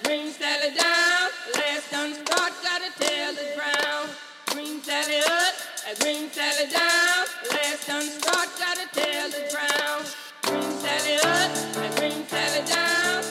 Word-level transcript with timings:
green 0.00 0.32
down. 0.32 0.70
Gotta 2.62 2.90
tell 2.98 3.34
the 3.34 3.52
ground. 3.54 4.10
Green 4.46 4.78
up, 4.78 5.54
green 6.00 6.28
down. 6.30 7.26
Gotta 8.58 8.88
tell 8.92 9.28
the 9.30 9.42
ground. 9.50 10.06
Green 10.42 11.18
up, 11.24 11.50
green 11.74 12.24
down. 12.66 13.22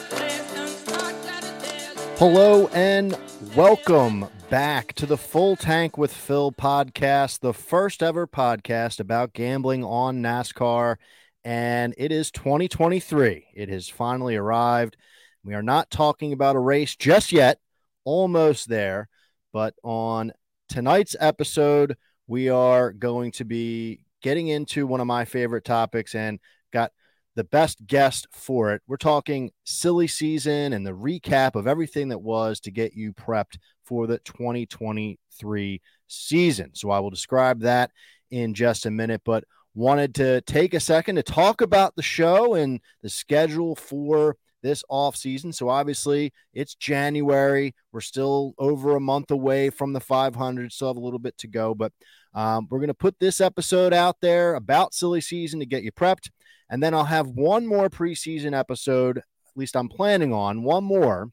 Hello 2.16 2.68
and 2.68 3.18
welcome 3.56 4.26
back 4.48 4.92
to 4.94 5.06
the 5.06 5.16
Full 5.16 5.56
Tank 5.56 5.98
with 5.98 6.12
Phil 6.12 6.52
podcast, 6.52 7.40
the 7.40 7.52
first 7.52 8.02
ever 8.02 8.28
podcast 8.28 9.00
about 9.00 9.32
gambling 9.32 9.82
on 9.82 10.22
NASCAR. 10.22 10.96
And 11.44 11.92
it 11.98 12.12
is 12.12 12.30
2023. 12.30 13.48
It 13.52 13.68
has 13.68 13.88
finally 13.88 14.36
arrived. 14.36 14.96
We 15.44 15.54
are 15.54 15.62
not 15.62 15.90
talking 15.90 16.32
about 16.32 16.56
a 16.56 16.60
race 16.60 16.94
just 16.94 17.32
yet, 17.32 17.58
almost 18.04 18.68
there. 18.68 19.08
But 19.52 19.74
on 19.82 20.32
tonight's 20.68 21.16
episode, 21.18 21.96
we 22.26 22.48
are 22.48 22.92
going 22.92 23.32
to 23.32 23.44
be 23.44 24.04
getting 24.22 24.48
into 24.48 24.86
one 24.86 25.00
of 25.00 25.06
my 25.06 25.24
favorite 25.24 25.64
topics 25.64 26.14
and 26.14 26.38
got 26.72 26.92
the 27.34 27.44
best 27.44 27.86
guest 27.86 28.26
for 28.30 28.72
it. 28.72 28.82
We're 28.86 28.96
talking 28.96 29.50
silly 29.64 30.06
season 30.06 30.72
and 30.72 30.86
the 30.86 30.92
recap 30.92 31.54
of 31.54 31.66
everything 31.66 32.08
that 32.08 32.20
was 32.20 32.60
to 32.60 32.70
get 32.70 32.94
you 32.94 33.12
prepped 33.12 33.58
for 33.84 34.06
the 34.06 34.18
2023 34.18 35.80
season. 36.06 36.70
So 36.74 36.90
I 36.90 37.00
will 37.00 37.10
describe 37.10 37.60
that 37.60 37.90
in 38.30 38.54
just 38.54 38.86
a 38.86 38.90
minute, 38.90 39.22
but 39.24 39.44
wanted 39.74 40.14
to 40.16 40.40
take 40.42 40.74
a 40.74 40.80
second 40.80 41.16
to 41.16 41.22
talk 41.22 41.60
about 41.62 41.96
the 41.96 42.02
show 42.02 42.54
and 42.54 42.80
the 43.02 43.08
schedule 43.08 43.74
for 43.74 44.36
this 44.62 44.84
off 44.88 45.16
season. 45.16 45.52
So 45.52 45.68
obviously 45.68 46.32
it's 46.54 46.74
January. 46.74 47.74
We're 47.92 48.00
still 48.00 48.54
over 48.58 48.96
a 48.96 49.00
month 49.00 49.30
away 49.30 49.70
from 49.70 49.92
the 49.92 50.00
500. 50.00 50.72
Still 50.72 50.88
have 50.88 50.96
a 50.96 51.00
little 51.00 51.18
bit 51.18 51.36
to 51.38 51.48
go, 51.48 51.74
but 51.74 51.92
um, 52.34 52.66
we're 52.70 52.78
going 52.78 52.88
to 52.88 52.94
put 52.94 53.18
this 53.18 53.40
episode 53.40 53.92
out 53.92 54.16
there 54.20 54.54
about 54.54 54.94
silly 54.94 55.20
season 55.20 55.60
to 55.60 55.66
get 55.66 55.82
you 55.82 55.92
prepped. 55.92 56.30
And 56.70 56.82
then 56.82 56.94
I'll 56.94 57.04
have 57.04 57.28
one 57.28 57.66
more 57.66 57.90
preseason 57.90 58.58
episode, 58.58 59.18
at 59.18 59.24
least 59.56 59.76
I'm 59.76 59.88
planning 59.88 60.32
on 60.32 60.62
one 60.62 60.84
more 60.84 61.30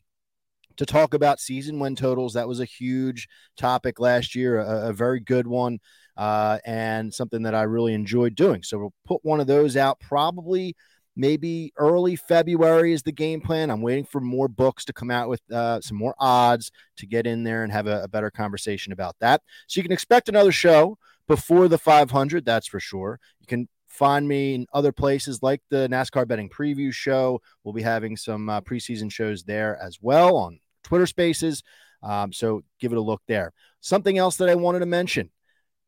to 0.80 0.85
talk 0.85 1.13
about 1.13 1.39
season 1.39 1.80
win 1.80 1.95
totals. 1.95 2.33
That 2.33 2.47
was 2.47 2.59
a 2.59 2.66
huge 2.66 3.27
topic 3.57 4.00
last 4.00 4.33
year, 4.33 4.59
a, 4.59 4.89
a 4.89 4.94
very 4.94 5.19
good 5.19 5.45
one, 5.45 5.80
uh, 6.17 6.59
and 6.66 7.13
something 7.13 7.44
that 7.44 7.55
I 7.55 7.63
really 7.63 7.94
enjoyed 7.94 8.35
doing. 8.35 8.63
So 8.63 8.80
we'll 8.80 8.94
put 9.05 9.23
one 9.23 9.39
of 9.39 9.47
those 9.47 9.77
out 9.77 10.00
probably 10.00 10.75
maybe 11.20 11.73
early 11.75 12.16
February 12.16 12.94
is 12.94 13.03
the 13.03 13.12
game 13.12 13.42
plan. 13.42 13.70
I'm 13.70 13.81
waiting 13.81 14.06
for 14.06 14.22
more 14.22 14.48
books 14.48 14.86
to 14.86 14.94
come 14.94 15.12
out 15.12 15.28
with 15.28 15.42
uh, 15.52 15.81
some 15.81 15.98
more 15.98 16.16
odds 16.17 16.72
to 16.95 17.06
get 17.06 17.28
in 17.28 17.44
there 17.44 17.64
and 17.64 17.73
have 17.73 17.88
a, 17.88 18.03
a 18.03 18.08
better 18.08 18.31
conversation 18.31 18.94
about 18.94 19.17
that. 19.20 19.42
So 19.67 19.80
you 19.80 19.84
can 19.84 19.92
expect 19.92 20.30
another 20.30 20.53
show 20.53 20.97
before 21.28 21.67
the 21.67 21.78
500, 21.78 22.45
that's 22.45 22.67
for 22.67 22.80
sure. 22.80 23.20
You 23.42 23.47
can 23.47 23.67
find 23.86 24.30
me 24.30 24.56
in 24.56 24.66
other 24.73 24.94
places 24.94 25.44
like 25.44 25.62
the 25.70 25.90
NASCAR 25.90 26.25
betting 26.25 26.50
preview 26.50 26.94
show. 26.94 27.42
We'll 27.64 27.73
be 27.73 27.81
having 27.81 28.16
some 28.16 28.47
uh, 28.47 28.62
preseason 28.62 29.12
shows 29.12 29.44
there 29.44 29.78
as 29.84 30.00
well 30.02 30.38
on 30.38 30.62
Twitter 30.84 31.06
Spaces. 31.06 31.64
Um, 32.02 32.31
so 32.31 32.64
give 32.80 32.94
it 32.94 32.97
a 32.97 33.02
look 33.02 33.22
there. 33.28 33.52
Something 33.81 34.17
else 34.17 34.38
that 34.38 34.47
I 34.47 34.56
wanted 34.56 34.80
to 34.80 34.86
mention 34.86 35.31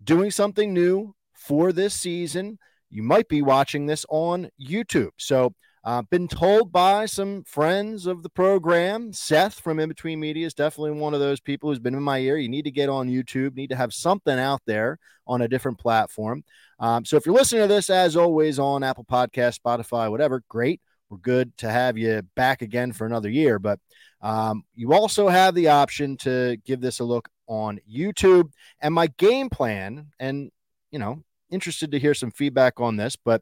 doing 0.04 0.30
something 0.30 0.74
new 0.74 1.16
for 1.34 1.72
this 1.72 1.94
season. 1.94 2.60
You 2.92 3.04
might 3.04 3.28
be 3.28 3.42
watching 3.42 3.86
this 3.86 4.06
on 4.10 4.50
YouTube. 4.62 5.12
So, 5.18 5.54
uh, 5.84 6.04
been 6.04 6.28
told 6.28 6.72
by 6.72 7.08
some 7.08 7.44
friends 7.44 8.06
of 8.06 8.22
the 8.22 8.30
program, 8.30 9.12
Seth 9.14 9.60
from 9.60 9.80
In 9.80 9.90
Between 9.90 10.20
Media 10.20 10.46
is 10.46 10.54
definitely 10.54 10.92
one 10.92 11.16
of 11.16 11.20
those 11.20 11.40
people 11.40 11.70
who's 11.70 11.80
been 11.80 11.96
in 11.96 12.04
my 12.04 12.20
ear. 12.20 12.38
You 12.38 12.50
need 12.50 12.66
to 12.66 12.72
get 12.72 12.88
on 12.88 13.10
YouTube, 13.10 13.56
need 13.56 13.72
to 13.72 13.76
have 13.76 13.92
something 13.92 14.38
out 14.38 14.62
there 14.68 15.00
on 15.26 15.42
a 15.42 15.48
different 15.48 15.80
platform. 15.80 16.44
Um, 16.80 17.04
so 17.04 17.18
if 17.18 17.26
you're 17.26 17.34
listening 17.34 17.64
to 17.64 17.68
this, 17.68 17.90
as 17.90 18.16
always, 18.16 18.60
on 18.60 18.84
Apple 18.84 19.06
Podcast, 19.06 19.60
Spotify, 19.60 20.12
whatever, 20.12 20.44
great. 20.50 20.82
We're 21.10 21.18
good 21.18 21.58
to 21.58 21.70
have 21.70 21.98
you 21.98 22.22
back 22.36 22.62
again 22.62 22.94
for 22.94 23.08
another 23.08 23.30
year. 23.30 23.58
But 23.58 23.80
um, 24.22 24.64
you 24.76 24.94
also 24.94 25.30
have 25.30 25.56
the 25.56 25.70
option 25.70 26.16
to 26.18 26.58
give 26.64 26.80
this 26.80 27.00
a 27.00 27.04
look 27.04 27.28
on 27.48 27.80
YouTube. 27.92 28.52
And 28.82 28.94
my 28.94 29.08
game 29.08 29.50
plan, 29.50 30.08
and 30.20 30.52
you 30.92 31.00
know, 31.00 31.24
interested 31.52 31.92
to 31.92 32.00
hear 32.00 32.14
some 32.14 32.32
feedback 32.32 32.80
on 32.80 32.98
this, 32.98 33.16
but 33.16 33.42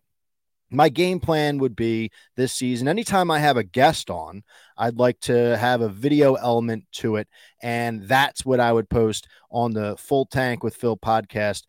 my 0.71 0.89
game 0.89 1.19
plan 1.19 1.57
would 1.57 1.75
be 1.75 2.11
this 2.35 2.53
season 2.53 2.87
anytime 2.87 3.31
i 3.31 3.39
have 3.39 3.57
a 3.57 3.63
guest 3.63 4.11
on 4.11 4.43
i'd 4.77 4.99
like 4.99 5.19
to 5.19 5.57
have 5.57 5.81
a 5.81 5.89
video 5.89 6.35
element 6.35 6.85
to 6.91 7.15
it 7.15 7.27
and 7.63 8.07
that's 8.07 8.45
what 8.45 8.59
i 8.59 8.71
would 8.71 8.87
post 8.87 9.27
on 9.49 9.73
the 9.73 9.97
full 9.97 10.27
tank 10.27 10.63
with 10.63 10.75
phil 10.75 10.95
podcast 10.95 11.63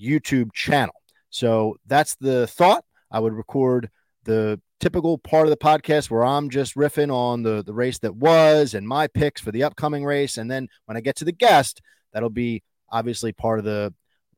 youtube 0.00 0.52
channel. 0.52 0.94
So 1.30 1.76
that's 1.86 2.14
the 2.16 2.46
thought. 2.46 2.84
I 3.10 3.20
would 3.20 3.32
record 3.32 3.90
the 4.24 4.60
typical 4.80 5.18
part 5.18 5.46
of 5.46 5.50
the 5.50 5.56
podcast 5.56 6.10
where 6.10 6.24
i'm 6.24 6.50
just 6.50 6.74
riffing 6.74 7.12
on 7.12 7.42
the 7.44 7.62
the 7.62 7.72
race 7.72 7.98
that 8.00 8.16
was 8.16 8.74
and 8.74 8.86
my 8.86 9.06
picks 9.06 9.40
for 9.40 9.52
the 9.52 9.62
upcoming 9.62 10.04
race. 10.04 10.38
And 10.38 10.50
then 10.50 10.68
when 10.86 10.96
i 10.96 11.00
get 11.00 11.16
to 11.16 11.24
the 11.24 11.32
guest 11.32 11.80
that'll 12.12 12.30
be 12.30 12.62
obviously 12.90 13.32
part 13.32 13.58
of 13.58 13.64
the 13.64 13.94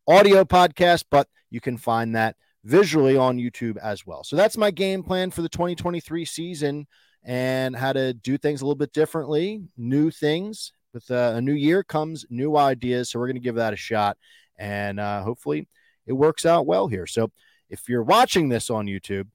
audio 0.06 0.44
podcast 0.44 1.04
but 1.10 1.28
you 1.54 1.60
can 1.60 1.78
find 1.78 2.16
that 2.16 2.34
visually 2.64 3.16
on 3.16 3.38
YouTube 3.38 3.76
as 3.76 4.04
well. 4.04 4.24
So 4.24 4.34
that's 4.34 4.56
my 4.56 4.72
game 4.72 5.04
plan 5.04 5.30
for 5.30 5.40
the 5.40 5.48
2023 5.48 6.24
season 6.24 6.88
and 7.22 7.76
how 7.76 7.92
to 7.92 8.12
do 8.12 8.36
things 8.36 8.60
a 8.60 8.64
little 8.64 8.74
bit 8.74 8.92
differently, 8.92 9.62
new 9.76 10.10
things. 10.10 10.72
With 10.92 11.08
uh, 11.10 11.34
a 11.36 11.40
new 11.40 11.54
year 11.54 11.84
comes 11.84 12.26
new 12.28 12.56
ideas. 12.56 13.10
So 13.10 13.18
we're 13.18 13.26
going 13.26 13.36
to 13.36 13.40
give 13.40 13.54
that 13.54 13.72
a 13.72 13.76
shot 13.76 14.16
and 14.58 14.98
uh, 14.98 15.22
hopefully 15.22 15.68
it 16.06 16.12
works 16.12 16.44
out 16.44 16.66
well 16.66 16.88
here. 16.88 17.06
So 17.06 17.30
if 17.70 17.88
you're 17.88 18.02
watching 18.02 18.48
this 18.48 18.68
on 18.68 18.86
YouTube, 18.86 19.28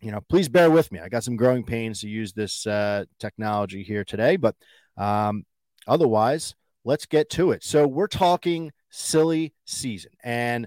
you 0.00 0.12
know, 0.12 0.20
please 0.28 0.48
bear 0.48 0.70
with 0.70 0.92
me. 0.92 1.00
I 1.00 1.08
got 1.08 1.24
some 1.24 1.36
growing 1.36 1.64
pains 1.64 2.00
to 2.00 2.08
use 2.08 2.32
this 2.32 2.64
uh, 2.66 3.04
technology 3.18 3.82
here 3.82 4.04
today, 4.04 4.36
but 4.36 4.54
um, 4.96 5.44
otherwise, 5.88 6.54
let's 6.84 7.06
get 7.06 7.28
to 7.30 7.50
it. 7.50 7.64
So 7.64 7.86
we're 7.88 8.06
talking 8.06 8.72
silly 8.90 9.52
season 9.64 10.12
and 10.22 10.66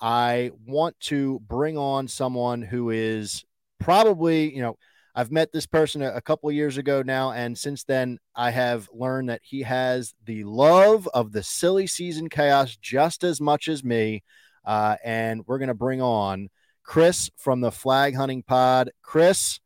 I 0.00 0.50
want 0.66 0.98
to 1.00 1.40
bring 1.46 1.78
on 1.78 2.08
someone 2.08 2.62
who 2.62 2.90
is 2.90 3.44
probably, 3.78 4.54
you 4.54 4.62
know, 4.62 4.76
I've 5.14 5.32
met 5.32 5.50
this 5.50 5.66
person 5.66 6.02
a, 6.02 6.20
couple 6.20 6.52
years 6.52 6.76
ago 6.76 7.02
now, 7.02 7.32
and 7.32 7.56
since 7.56 7.84
then 7.84 8.18
I 8.34 8.50
have 8.50 8.86
learned 8.92 9.30
that 9.30 9.40
he 9.42 9.62
has 9.62 10.12
the 10.22 10.44
love 10.44 11.08
of 11.14 11.32
the 11.32 11.42
silly 11.42 11.86
season 11.86 12.28
chaos 12.28 12.76
just 12.76 13.24
as 13.24 13.40
much 13.40 13.66
as 13.66 13.82
me. 13.82 14.22
Uh, 14.62 14.96
and 15.02 15.42
we're 15.46 15.56
going 15.56 15.68
to 15.68 15.74
bring 15.74 16.02
on 16.02 16.50
Chris 16.82 17.30
from 17.38 17.62
the 17.62 17.72
Flag 17.72 18.14
Hunting 18.14 18.42
Pod. 18.42 18.90
Chris, 19.00 19.58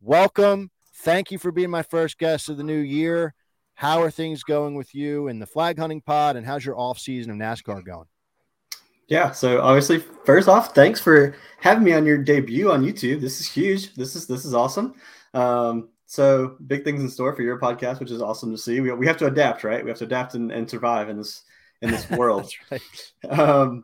welcome. 0.00 0.72
Thank 0.96 1.30
you 1.30 1.38
for 1.38 1.52
being 1.52 1.70
my 1.70 1.82
first 1.84 2.18
guest 2.18 2.48
of 2.48 2.56
the 2.56 2.64
new 2.64 2.80
year. 2.80 3.32
How 3.74 4.02
are 4.02 4.10
things 4.10 4.42
going 4.42 4.74
with 4.74 4.92
you 4.92 5.28
in 5.28 5.38
the 5.38 5.46
Flag 5.46 5.78
Hunting 5.78 6.00
Pod, 6.00 6.34
and 6.34 6.44
how's 6.44 6.64
your 6.64 6.76
off 6.76 6.98
season 6.98 7.30
of 7.30 7.38
NASCAR 7.38 7.84
going? 7.84 8.06
Yeah, 9.10 9.32
so 9.32 9.60
obviously, 9.60 9.98
first 10.24 10.48
off, 10.48 10.72
thanks 10.72 11.00
for 11.00 11.34
having 11.58 11.82
me 11.82 11.92
on 11.92 12.06
your 12.06 12.16
debut 12.16 12.70
on 12.70 12.84
YouTube. 12.84 13.20
This 13.20 13.40
is 13.40 13.48
huge. 13.48 13.92
This 13.94 14.14
is 14.14 14.28
this 14.28 14.44
is 14.44 14.54
awesome. 14.54 14.94
Um, 15.34 15.88
so 16.06 16.56
big 16.68 16.84
things 16.84 17.00
in 17.00 17.10
store 17.10 17.34
for 17.34 17.42
your 17.42 17.58
podcast, 17.58 17.98
which 17.98 18.12
is 18.12 18.22
awesome 18.22 18.52
to 18.52 18.58
see. 18.58 18.78
We, 18.78 18.92
we 18.92 19.08
have 19.08 19.16
to 19.16 19.26
adapt, 19.26 19.64
right? 19.64 19.82
We 19.82 19.90
have 19.90 19.98
to 19.98 20.04
adapt 20.04 20.34
and, 20.34 20.52
and 20.52 20.70
survive 20.70 21.08
in 21.08 21.16
this 21.16 21.42
in 21.82 21.90
this 21.90 22.08
world. 22.12 22.52
right. 22.70 22.80
um, 23.28 23.82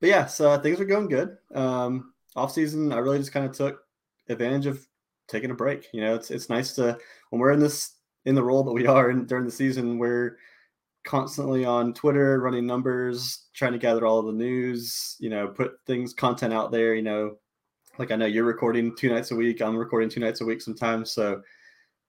but 0.00 0.08
yeah, 0.08 0.24
so 0.24 0.58
things 0.58 0.80
are 0.80 0.86
going 0.86 1.08
good. 1.08 1.36
Um, 1.54 2.14
off 2.34 2.52
season, 2.52 2.94
I 2.94 2.98
really 2.98 3.18
just 3.18 3.32
kind 3.32 3.44
of 3.44 3.52
took 3.52 3.82
advantage 4.30 4.64
of 4.64 4.86
taking 5.28 5.50
a 5.50 5.54
break. 5.54 5.88
You 5.92 6.00
know, 6.00 6.14
it's 6.14 6.30
it's 6.30 6.48
nice 6.48 6.72
to 6.76 6.96
when 7.28 7.40
we're 7.40 7.52
in 7.52 7.60
this 7.60 7.92
in 8.24 8.34
the 8.34 8.42
role 8.42 8.64
that 8.64 8.72
we 8.72 8.86
are 8.86 9.10
in 9.10 9.26
during 9.26 9.44
the 9.44 9.52
season, 9.52 9.98
we're 9.98 10.38
constantly 11.10 11.64
on 11.64 11.92
Twitter, 11.92 12.38
running 12.38 12.64
numbers, 12.64 13.46
trying 13.52 13.72
to 13.72 13.78
gather 13.78 14.06
all 14.06 14.22
the 14.22 14.30
news, 14.30 15.16
you 15.18 15.28
know, 15.28 15.48
put 15.48 15.72
things, 15.84 16.14
content 16.14 16.54
out 16.54 16.70
there, 16.70 16.94
you 16.94 17.02
know, 17.02 17.34
like 17.98 18.12
I 18.12 18.16
know 18.16 18.26
you're 18.26 18.44
recording 18.44 18.94
two 18.94 19.12
nights 19.12 19.32
a 19.32 19.34
week, 19.34 19.60
I'm 19.60 19.76
recording 19.76 20.08
two 20.08 20.20
nights 20.20 20.40
a 20.40 20.44
week 20.44 20.62
sometimes. 20.62 21.10
So 21.10 21.42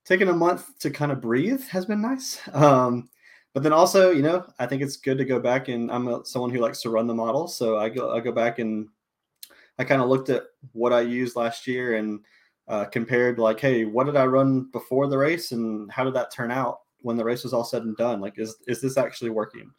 taking 0.06 0.28
a 0.28 0.34
month 0.34 0.78
to 0.82 0.92
kind 0.92 1.12
of 1.12 1.20
breathe 1.20 1.64
has 1.70 1.88
been 1.88 2.00
nice. 2.00 2.40
Um, 2.54 3.10
but 3.56 3.64
then 3.64 3.74
also, 3.74 4.12
you 4.12 4.22
know, 4.22 4.46
I 4.60 4.68
think 4.68 4.84
it's 4.84 4.98
good 4.98 5.18
to 5.18 5.26
go 5.26 5.40
back 5.40 5.68
and 5.68 5.92
I'm 5.92 6.08
a, 6.08 6.24
someone 6.24 6.52
who 6.52 6.60
likes 6.60 6.84
to 6.84 6.92
run 6.92 7.08
the 7.08 7.16
model. 7.16 7.48
So 7.48 7.80
I 7.80 7.90
go, 7.90 8.16
I 8.16 8.20
go 8.20 8.32
back 8.32 8.60
and 8.60 8.88
I 9.80 9.84
kind 9.84 10.04
of 10.04 10.10
looked 10.10 10.30
at 10.30 10.44
what 10.74 10.94
I 10.94 11.02
used 11.02 11.36
last 11.36 11.66
year 11.66 11.96
and 11.96 12.20
uh, 12.68 12.86
compared 12.86 13.40
like, 13.40 13.60
Hey, 13.60 13.84
what 13.84 14.06
did 14.06 14.16
I 14.16 14.28
run 14.28 14.70
before 14.72 15.08
the 15.08 15.18
race 15.18 15.54
and 15.54 15.92
how 15.92 16.04
did 16.04 16.14
that 16.14 16.32
turn 16.32 16.52
out? 16.52 16.82
When 17.02 17.18
the 17.18 17.24
race 17.24 17.44
was 17.44 17.54
all 17.54 17.64
said 17.64 17.84
and 17.84 17.98
done 17.98 18.22
like 18.22 18.38
is 18.38 18.56
is 18.68 18.82
this 18.82 18.98
actually 18.98 19.30
working 19.30 19.70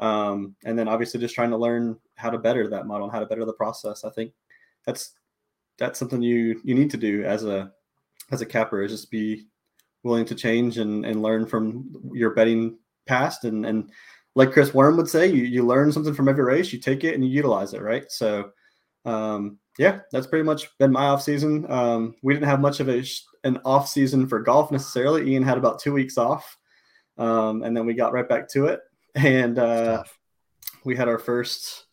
um, 0.00 0.54
and 0.64 0.78
then 0.78 0.88
obviously 0.88 1.20
just 1.20 1.34
trying 1.34 1.50
to 1.50 1.56
learn 1.56 1.96
how 2.16 2.30
to 2.30 2.38
better 2.38 2.68
that 2.68 2.86
model 2.86 3.04
and 3.04 3.12
how 3.12 3.20
to 3.20 3.26
better 3.26 3.44
the 3.44 3.52
process 3.52 4.04
i 4.04 4.10
think 4.10 4.32
that's 4.86 5.14
that's 5.78 5.98
something 5.98 6.22
you 6.22 6.60
you 6.64 6.74
need 6.74 6.90
to 6.90 6.96
do 6.96 7.24
as 7.24 7.44
a 7.44 7.70
as 8.30 8.40
a 8.40 8.46
capper 8.46 8.82
is 8.82 8.90
just 8.90 9.10
be 9.10 9.46
willing 10.02 10.24
to 10.26 10.34
change 10.34 10.78
and, 10.78 11.04
and 11.04 11.22
learn 11.22 11.46
from 11.46 11.88
your 12.12 12.30
betting 12.30 12.78
past. 13.06 13.44
And, 13.44 13.64
and 13.64 13.90
like 14.34 14.52
Chris 14.52 14.74
Worm 14.74 14.96
would 14.96 15.08
say, 15.08 15.26
you, 15.26 15.44
you 15.44 15.64
learn 15.64 15.92
something 15.92 16.14
from 16.14 16.28
every 16.28 16.44
race, 16.44 16.72
you 16.72 16.78
take 16.78 17.04
it 17.04 17.14
and 17.14 17.24
you 17.24 17.30
utilize 17.30 17.74
it. 17.74 17.82
Right. 17.82 18.10
So, 18.10 18.50
um, 19.04 19.58
yeah, 19.78 20.00
that's 20.10 20.26
pretty 20.26 20.44
much 20.44 20.76
been 20.78 20.92
my 20.92 21.06
off 21.06 21.22
season. 21.22 21.70
Um, 21.70 22.14
we 22.22 22.34
didn't 22.34 22.48
have 22.48 22.60
much 22.60 22.80
of 22.80 22.88
a, 22.88 23.04
an 23.44 23.58
off 23.64 23.88
season 23.88 24.26
for 24.26 24.40
golf 24.40 24.70
necessarily. 24.70 25.30
Ian 25.30 25.42
had 25.42 25.58
about 25.58 25.80
two 25.80 25.92
weeks 25.92 26.18
off. 26.18 26.56
Um, 27.22 27.62
and 27.62 27.76
then 27.76 27.86
we 27.86 27.94
got 27.94 28.12
right 28.12 28.28
back 28.28 28.48
to 28.50 28.66
it. 28.66 28.80
And, 29.14 29.58
uh, 29.58 30.04
we 30.84 30.96
had 30.96 31.06
our 31.06 31.18
first 31.18 31.84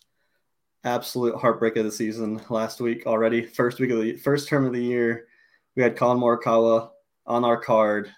absolute 0.83 1.35
heartbreak 1.35 1.75
of 1.75 1.85
the 1.85 1.91
season 1.91 2.41
last 2.49 2.79
week 2.81 3.05
already. 3.05 3.45
First 3.45 3.79
week 3.79 3.91
of 3.91 4.01
the 4.01 4.15
first 4.17 4.47
term 4.47 4.65
of 4.65 4.73
the 4.73 4.83
year, 4.83 5.27
we 5.75 5.83
had 5.83 5.95
Collin 5.95 6.19
Morikawa 6.19 6.89
on 7.25 7.45
our 7.45 7.57
card, 7.57 8.11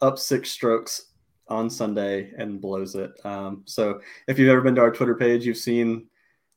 up 0.00 0.18
six 0.18 0.50
strokes 0.50 1.06
on 1.48 1.70
Sunday 1.70 2.32
and 2.36 2.60
blows 2.60 2.94
it. 2.94 3.12
Um, 3.24 3.62
so 3.64 4.00
if 4.26 4.38
you've 4.38 4.50
ever 4.50 4.60
been 4.60 4.74
to 4.74 4.82
our 4.82 4.92
Twitter 4.92 5.14
page, 5.14 5.46
you've 5.46 5.56
seen 5.56 6.08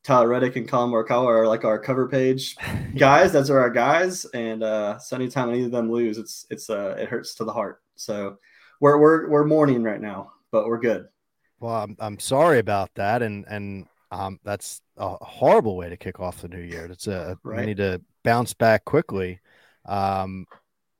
Tyler 0.03 0.27
Reddick 0.27 0.55
and 0.55 0.67
Collin 0.67 0.91
Morikawa 0.91 1.27
are 1.27 1.47
like 1.47 1.63
our 1.63 1.79
cover 1.79 2.07
page 2.07 2.57
guys. 2.97 3.31
Those 3.31 3.49
are 3.49 3.59
our 3.59 3.69
guys, 3.69 4.25
and 4.33 4.63
uh, 4.63 4.97
so 4.97 5.15
anytime 5.15 5.49
any 5.49 5.63
of 5.63 5.71
them 5.71 5.91
lose, 5.91 6.17
it's 6.17 6.47
it's 6.49 6.69
uh, 6.69 6.95
it 6.97 7.07
hurts 7.07 7.35
to 7.35 7.43
the 7.43 7.53
heart. 7.53 7.81
So 7.95 8.37
we're 8.81 8.97
we're 8.97 9.29
we're 9.29 9.45
mourning 9.45 9.83
right 9.83 10.01
now, 10.01 10.33
but 10.51 10.67
we're 10.67 10.79
good. 10.79 11.07
Well, 11.61 11.75
I'm 11.75 11.95
I'm 11.99 12.19
sorry 12.19 12.59
about 12.59 12.89
that, 12.95 13.21
and 13.21 13.45
and 13.47 13.85
um, 14.11 14.39
that's 14.43 14.81
a 14.97 15.15
horrible 15.23 15.77
way 15.77 15.87
to 15.87 15.95
kick 15.95 16.19
off 16.19 16.41
the 16.41 16.49
new 16.49 16.59
year. 16.59 16.85
It's 16.85 17.07
a 17.07 17.37
right. 17.43 17.61
we 17.61 17.65
need 17.67 17.77
to 17.77 18.01
bounce 18.23 18.53
back 18.53 18.83
quickly. 18.83 19.39
Um, 19.85 20.45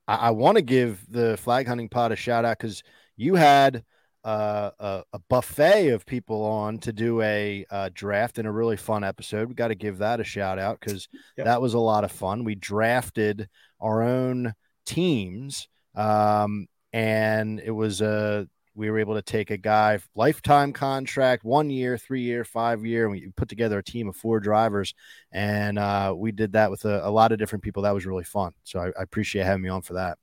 I, 0.08 0.16
I 0.16 0.30
want 0.30 0.56
to 0.56 0.62
give 0.62 1.06
the 1.10 1.36
flag 1.38 1.68
hunting 1.68 1.90
pod 1.90 2.14
a 2.14 2.16
shout 2.16 2.46
out 2.46 2.58
because 2.58 2.84
you 3.18 3.36
had 3.36 3.84
uh, 4.24 4.72
a, 4.80 5.04
a, 5.14 5.20
buffet 5.30 5.90
of 5.90 6.06
people 6.06 6.44
on 6.44 6.78
to 6.80 6.94
do 6.94 7.22
a, 7.22 7.66
a, 7.72 7.90
draft 7.90 8.38
in 8.38 8.46
a 8.46 8.52
really 8.52 8.78
fun 8.78 9.04
episode. 9.04 9.50
We 9.50 9.56
got 9.56 9.70
to 9.70 9.76
give 9.76 9.98
that 9.98 10.20
a 10.20 10.24
shout 10.24 10.60
out 10.60 10.80
because 10.80 11.08
yep. 11.38 11.46
that 11.46 11.62
was 11.62 11.74
a 11.74 11.80
lot 11.80 12.04
of 12.04 12.12
fun. 12.12 12.44
We 12.44 12.54
drafted 12.54 13.50
our 13.80 14.04
own 14.04 14.54
teams, 14.86 15.68
um, 15.96 16.68
and 16.94 17.60
it 17.60 17.72
was 17.72 18.02
a 18.02 18.48
we 18.74 18.90
were 18.90 19.00
able 19.00 19.16
to 19.16 19.22
take 19.22 19.52
a 19.52 19.58
guy 19.58 20.00
lifetime 20.16 20.72
contract, 20.72 21.44
one 21.44 21.70
year, 21.70 21.98
three 21.98 22.22
year, 22.22 22.44
five 22.44 22.86
year, 22.86 23.04
and 23.04 23.12
we 23.12 23.28
put 23.36 23.50
together 23.50 23.80
a 23.80 23.84
team 23.84 24.08
of 24.08 24.16
four 24.16 24.40
drivers, 24.40 24.94
and 25.32 25.78
uh, 25.78 26.14
we 26.16 26.32
did 26.32 26.54
that 26.54 26.72
with 26.72 26.86
a, 26.86 27.06
a, 27.06 27.12
lot 27.12 27.32
of 27.32 27.40
different 27.40 27.64
people. 27.64 27.84
That 27.84 27.94
was 27.94 28.06
really 28.06 28.24
fun. 28.24 28.54
So 28.64 28.80
I, 28.80 28.88
I, 28.88 29.04
appreciate 29.04 29.46
having 29.46 29.64
me 29.64 29.70
on 29.70 29.82
for 29.82 29.94
that. 29.96 30.18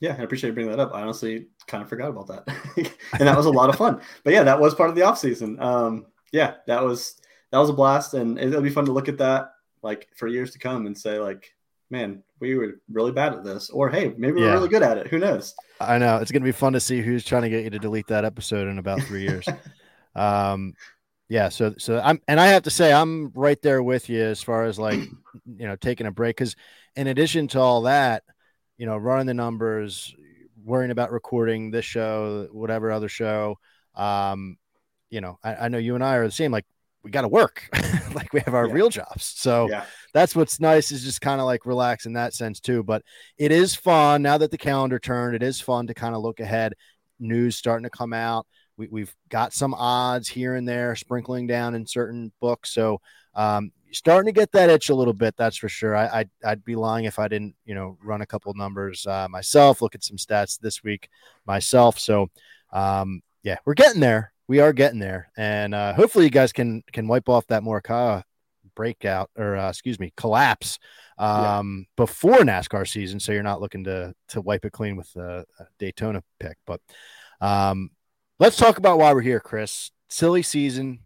Yeah, 0.00 0.16
I 0.18 0.22
appreciate 0.22 0.52
bringing 0.52 0.70
that 0.70 0.80
up. 0.80 0.94
I 0.94 1.00
honestly 1.00 1.46
kind 1.66 1.82
of 1.82 1.88
forgot 1.88 2.10
about 2.10 2.26
that, 2.26 2.44
and 3.18 3.26
that 3.26 3.36
was 3.36 3.46
a 3.46 3.50
lot 3.50 3.70
of 3.70 3.76
fun. 3.76 4.00
But 4.22 4.34
yeah, 4.34 4.42
that 4.42 4.60
was 4.60 4.74
part 4.74 4.90
of 4.90 4.96
the 4.96 5.02
off 5.02 5.18
season. 5.18 5.58
Um, 5.60 6.06
yeah, 6.32 6.54
that 6.66 6.84
was 6.84 7.20
that 7.50 7.58
was 7.58 7.70
a 7.70 7.74
blast, 7.74 8.12
and 8.12 8.38
it'll 8.38 8.60
be 8.60 8.70
fun 8.70 8.84
to 8.84 8.92
look 8.92 9.08
at 9.08 9.18
that 9.18 9.52
like 9.82 10.08
for 10.16 10.26
years 10.26 10.50
to 10.50 10.58
come 10.58 10.86
and 10.86 10.98
say 10.98 11.18
like, 11.18 11.54
man, 11.90 12.22
we 12.40 12.54
were 12.54 12.80
really 12.90 13.12
bad 13.12 13.34
at 13.34 13.44
this, 13.44 13.70
or 13.70 13.88
hey, 13.88 14.14
maybe 14.16 14.40
we're 14.40 14.52
really 14.52 14.68
good 14.68 14.82
at 14.82 14.98
it. 14.98 15.06
Who 15.08 15.18
knows? 15.18 15.54
I 15.80 15.98
know 15.98 16.16
it's 16.18 16.30
going 16.30 16.42
to 16.42 16.46
be 16.46 16.52
fun 16.52 16.72
to 16.72 16.80
see 16.80 17.00
who's 17.00 17.24
trying 17.24 17.42
to 17.42 17.48
get 17.48 17.64
you 17.64 17.70
to 17.70 17.78
delete 17.78 18.08
that 18.08 18.24
episode 18.24 18.68
in 18.68 18.78
about 18.78 19.02
three 19.02 19.22
years. 19.22 19.46
um, 20.14 20.74
yeah. 21.28 21.48
So, 21.48 21.74
so 21.78 22.00
I'm, 22.02 22.20
and 22.28 22.40
I 22.40 22.46
have 22.48 22.62
to 22.64 22.70
say, 22.70 22.92
I'm 22.92 23.30
right 23.34 23.60
there 23.62 23.82
with 23.82 24.08
you 24.08 24.22
as 24.22 24.42
far 24.42 24.64
as 24.64 24.78
like, 24.78 24.98
you 24.98 25.66
know, 25.66 25.76
taking 25.76 26.06
a 26.06 26.12
break. 26.12 26.36
Cause 26.36 26.56
in 26.94 27.08
addition 27.08 27.48
to 27.48 27.60
all 27.60 27.82
that, 27.82 28.22
you 28.78 28.86
know, 28.86 28.96
running 28.96 29.26
the 29.26 29.34
numbers, 29.34 30.14
worrying 30.64 30.90
about 30.90 31.12
recording 31.12 31.70
this 31.70 31.84
show, 31.84 32.48
whatever 32.52 32.90
other 32.90 33.08
show, 33.08 33.58
um, 33.94 34.56
you 35.10 35.20
know, 35.20 35.38
I, 35.42 35.54
I 35.54 35.68
know 35.68 35.78
you 35.78 35.94
and 35.94 36.04
I 36.04 36.16
are 36.16 36.26
the 36.26 36.32
same. 36.32 36.52
Like, 36.52 36.66
we 37.06 37.12
got 37.12 37.22
to 37.22 37.28
work 37.28 37.68
like 38.14 38.32
we 38.32 38.40
have 38.40 38.54
our 38.54 38.66
yeah. 38.66 38.74
real 38.74 38.88
jobs 38.90 39.32
so 39.36 39.70
yeah. 39.70 39.84
That's 40.16 40.34
what's 40.34 40.60
nice 40.60 40.90
is 40.90 41.04
just 41.04 41.20
kind 41.20 41.42
of 41.42 41.46
like 41.46 41.66
relax 41.66 42.06
in 42.06 42.14
that 42.14 42.32
sense 42.32 42.58
too 42.58 42.82
but 42.82 43.02
it 43.36 43.52
is 43.52 43.74
fun 43.74 44.22
now 44.22 44.38
that 44.38 44.50
the 44.50 44.56
calendar 44.56 44.98
turned 44.98 45.36
it 45.36 45.42
is 45.42 45.60
fun 45.60 45.86
to 45.86 45.92
kind 45.94 46.14
of 46.14 46.22
look 46.22 46.40
ahead. 46.40 46.72
News 47.18 47.56
starting 47.56 47.84
to 47.84 47.90
come 47.90 48.12
out. 48.12 48.46
We, 48.78 48.88
we've 48.88 49.14
got 49.28 49.52
some 49.52 49.74
odds 49.74 50.28
here 50.28 50.54
and 50.54 50.66
there 50.66 50.96
sprinkling 50.96 51.46
down 51.46 51.74
in 51.74 51.86
certain 51.86 52.32
books 52.40 52.70
so 52.72 53.00
um, 53.34 53.72
starting 53.92 54.32
to 54.32 54.38
get 54.38 54.52
that 54.52 54.70
itch 54.70 54.88
a 54.88 54.94
little 54.94 55.12
bit 55.12 55.36
that's 55.36 55.58
for 55.58 55.68
sure. 55.68 55.94
I, 55.94 56.20
I'd, 56.20 56.30
I'd 56.42 56.64
be 56.64 56.76
lying 56.76 57.04
if 57.04 57.18
i 57.18 57.28
didn't 57.28 57.54
you 57.66 57.74
know 57.74 57.98
run 58.02 58.22
a 58.22 58.26
couple 58.26 58.52
numbers 58.54 59.06
uh, 59.06 59.28
myself 59.28 59.82
look 59.82 59.94
at 59.94 60.04
some 60.04 60.16
stats 60.16 60.58
this 60.58 60.82
week 60.82 61.10
myself 61.46 61.98
so 61.98 62.28
um, 62.72 63.20
yeah 63.42 63.58
we're 63.66 63.74
getting 63.74 64.00
there. 64.00 64.32
We 64.48 64.60
are 64.60 64.72
getting 64.72 65.00
there, 65.00 65.28
and 65.36 65.74
uh, 65.74 65.92
hopefully 65.92 66.24
you 66.24 66.30
guys 66.30 66.52
can 66.52 66.84
can 66.92 67.08
wipe 67.08 67.28
off 67.28 67.48
that 67.48 67.64
Morikawa 67.64 68.22
breakout 68.76 69.30
or 69.36 69.56
uh, 69.56 69.68
excuse 69.68 69.98
me 69.98 70.12
collapse 70.16 70.78
um, 71.18 71.86
yeah. 71.88 72.04
before 72.04 72.38
NASCAR 72.38 72.86
season, 72.86 73.18
so 73.18 73.32
you're 73.32 73.42
not 73.42 73.60
looking 73.60 73.84
to 73.84 74.14
to 74.28 74.40
wipe 74.40 74.64
it 74.64 74.72
clean 74.72 74.96
with 74.96 75.14
a 75.16 75.44
Daytona 75.80 76.22
pick. 76.38 76.56
But 76.64 76.80
um, 77.40 77.90
let's 78.38 78.56
talk 78.56 78.78
about 78.78 78.98
why 78.98 79.12
we're 79.12 79.22
here, 79.22 79.40
Chris. 79.40 79.90
Silly 80.08 80.42
season. 80.42 81.00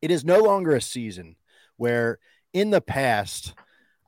It 0.00 0.10
is 0.10 0.24
no 0.24 0.38
longer 0.38 0.76
a 0.76 0.80
season 0.80 1.36
where 1.76 2.18
in 2.52 2.70
the 2.70 2.80
past, 2.80 3.54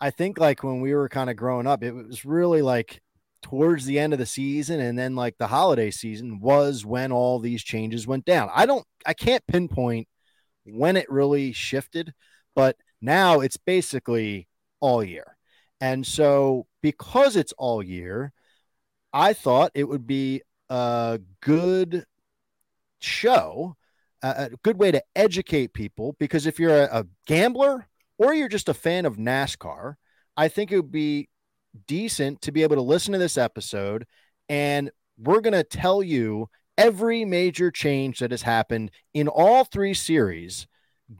I 0.00 0.10
think 0.10 0.38
like 0.38 0.62
when 0.62 0.80
we 0.80 0.94
were 0.94 1.08
kind 1.08 1.28
of 1.28 1.36
growing 1.36 1.66
up, 1.66 1.82
it 1.82 1.92
was 1.92 2.24
really 2.24 2.62
like 2.62 3.02
towards 3.42 3.84
the 3.84 3.98
end 3.98 4.12
of 4.12 4.18
the 4.18 4.26
season 4.26 4.80
and 4.80 4.98
then 4.98 5.16
like 5.16 5.36
the 5.36 5.48
holiday 5.48 5.90
season 5.90 6.40
was 6.40 6.86
when 6.86 7.12
all 7.12 7.38
these 7.38 7.62
changes 7.62 8.06
went 8.06 8.24
down. 8.24 8.48
I 8.54 8.66
don't 8.66 8.86
I 9.04 9.14
can't 9.14 9.46
pinpoint 9.46 10.08
when 10.64 10.96
it 10.96 11.10
really 11.10 11.52
shifted, 11.52 12.14
but 12.54 12.76
now 13.00 13.40
it's 13.40 13.56
basically 13.56 14.48
all 14.80 15.02
year. 15.02 15.36
And 15.80 16.06
so 16.06 16.66
because 16.82 17.36
it's 17.36 17.52
all 17.58 17.82
year, 17.82 18.32
I 19.12 19.32
thought 19.32 19.72
it 19.74 19.84
would 19.84 20.06
be 20.06 20.42
a 20.70 21.20
good 21.40 22.06
show, 23.00 23.76
a 24.22 24.50
good 24.62 24.78
way 24.78 24.92
to 24.92 25.02
educate 25.16 25.74
people 25.74 26.16
because 26.18 26.46
if 26.46 26.58
you're 26.60 26.84
a, 26.84 27.00
a 27.00 27.06
gambler 27.26 27.88
or 28.18 28.32
you're 28.32 28.48
just 28.48 28.68
a 28.68 28.74
fan 28.74 29.04
of 29.04 29.16
NASCAR, 29.16 29.94
I 30.36 30.48
think 30.48 30.70
it 30.70 30.76
would 30.76 30.92
be 30.92 31.28
decent 31.86 32.40
to 32.42 32.52
be 32.52 32.62
able 32.62 32.76
to 32.76 32.82
listen 32.82 33.12
to 33.12 33.18
this 33.18 33.36
episode 33.36 34.06
and 34.48 34.90
we're 35.18 35.40
going 35.40 35.52
to 35.52 35.64
tell 35.64 36.02
you 36.02 36.48
every 36.76 37.24
major 37.24 37.70
change 37.70 38.18
that 38.18 38.30
has 38.30 38.42
happened 38.42 38.90
in 39.14 39.28
all 39.28 39.64
three 39.64 39.94
series 39.94 40.66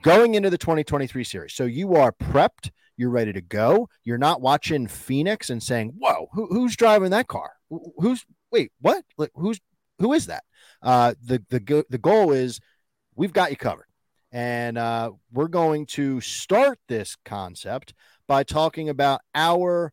going 0.01 0.35
into 0.35 0.49
the 0.49 0.57
2023 0.57 1.23
series. 1.23 1.53
So 1.53 1.65
you 1.65 1.95
are 1.95 2.11
prepped, 2.11 2.71
you're 2.97 3.09
ready 3.09 3.33
to 3.33 3.41
go. 3.41 3.89
You're 4.03 4.17
not 4.17 4.41
watching 4.41 4.87
Phoenix 4.87 5.49
and 5.49 5.61
saying, 5.61 5.93
"Whoa, 5.97 6.27
who, 6.33 6.47
who's 6.47 6.75
driving 6.75 7.11
that 7.11 7.27
car? 7.27 7.53
Who's 7.97 8.25
wait, 8.51 8.71
what? 8.79 9.03
Like, 9.17 9.31
who's 9.35 9.59
who 9.99 10.13
is 10.13 10.27
that?" 10.27 10.43
Uh, 10.81 11.13
the 11.23 11.43
the 11.49 11.85
the 11.89 11.97
goal 11.97 12.31
is 12.31 12.59
we've 13.15 13.33
got 13.33 13.51
you 13.51 13.57
covered, 13.57 13.87
and 14.31 14.77
uh, 14.77 15.11
we're 15.31 15.47
going 15.47 15.85
to 15.87 16.21
start 16.21 16.79
this 16.87 17.15
concept 17.25 17.93
by 18.27 18.43
talking 18.43 18.89
about 18.89 19.21
our 19.33 19.91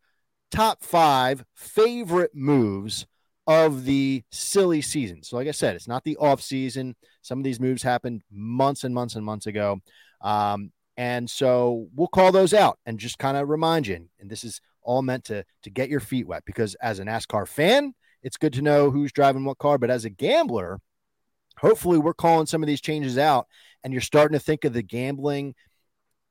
top 0.50 0.82
five 0.82 1.44
favorite 1.54 2.32
moves 2.34 3.06
of 3.46 3.84
the 3.84 4.22
silly 4.30 4.80
season. 4.80 5.22
So, 5.22 5.36
like 5.36 5.48
I 5.48 5.52
said, 5.52 5.74
it's 5.74 5.88
not 5.88 6.04
the 6.04 6.16
off 6.16 6.40
season. 6.40 6.94
Some 7.22 7.38
of 7.38 7.44
these 7.44 7.60
moves 7.60 7.82
happened 7.82 8.22
months 8.30 8.84
and 8.84 8.94
months 8.94 9.16
and 9.16 9.24
months 9.24 9.46
ago. 9.46 9.80
Um, 10.20 10.72
and 10.96 11.28
so 11.30 11.88
we'll 11.94 12.08
call 12.08 12.30
those 12.30 12.52
out 12.52 12.78
and 12.84 12.98
just 12.98 13.18
kind 13.18 13.36
of 13.36 13.48
remind 13.48 13.86
you. 13.86 14.08
And 14.20 14.30
this 14.30 14.44
is 14.44 14.60
all 14.82 15.02
meant 15.02 15.24
to 15.24 15.44
to 15.62 15.70
get 15.70 15.88
your 15.88 16.00
feet 16.00 16.26
wet 16.26 16.44
because 16.44 16.74
as 16.76 16.98
a 16.98 17.04
NASCAR 17.04 17.48
fan, 17.48 17.94
it's 18.22 18.36
good 18.36 18.52
to 18.54 18.62
know 18.62 18.90
who's 18.90 19.12
driving 19.12 19.44
what 19.44 19.58
car. 19.58 19.78
But 19.78 19.90
as 19.90 20.04
a 20.04 20.10
gambler, 20.10 20.80
hopefully 21.58 21.98
we're 21.98 22.14
calling 22.14 22.46
some 22.46 22.62
of 22.62 22.66
these 22.66 22.80
changes 22.80 23.18
out 23.18 23.46
and 23.82 23.92
you're 23.92 24.02
starting 24.02 24.38
to 24.38 24.44
think 24.44 24.64
of 24.64 24.72
the 24.72 24.82
gambling 24.82 25.54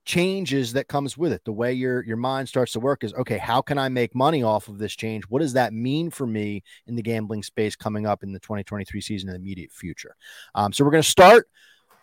changes 0.10 0.74
that 0.74 0.88
comes 0.88 1.16
with 1.20 1.32
it. 1.32 1.46
The 1.46 1.52
way 1.52 1.72
your 1.72 2.04
your 2.04 2.18
mind 2.18 2.50
starts 2.50 2.72
to 2.72 2.80
work 2.80 3.04
is 3.04 3.14
okay 3.14 3.38
how 3.38 3.62
can 3.62 3.78
i 3.78 3.90
make 3.90 4.16
money 4.16 4.42
off 4.42 4.68
of 4.68 4.80
this 4.80 4.96
change? 4.96 5.26
What 5.26 5.44
does 5.44 5.54
that 5.54 5.72
mean 5.72 6.10
for 6.10 6.26
me 6.26 6.64
in 6.88 6.96
the 6.96 7.04
gambling 7.04 7.44
space 7.44 7.76
coming 7.76 8.08
up 8.08 8.24
in 8.24 8.34
the 8.34 8.40
2023 8.40 9.02
season 9.02 9.30
in 9.30 9.34
the 9.34 9.40
immediate 9.40 9.72
future? 9.72 10.16
Um, 10.56 10.74
so 10.74 10.84
we're 10.84 10.90
going 10.90 11.04
to 11.04 11.10
start 11.10 11.48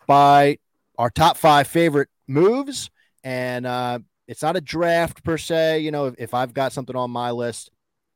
by 0.06 0.58
our 0.96 1.10
top 1.10 1.36
five 1.36 1.66
favorite 1.66 2.08
moves 2.28 2.90
and 3.24 3.66
uh, 3.66 3.98
it's 4.28 4.42
not 4.42 4.54
a 4.54 4.60
draft 4.60 5.24
per 5.24 5.36
se 5.36 5.80
you 5.80 5.90
know 5.90 6.06
if, 6.06 6.14
if 6.18 6.32
i've 6.32 6.54
got 6.54 6.72
something 6.72 6.94
on 6.94 7.10
my 7.10 7.32
list 7.32 7.70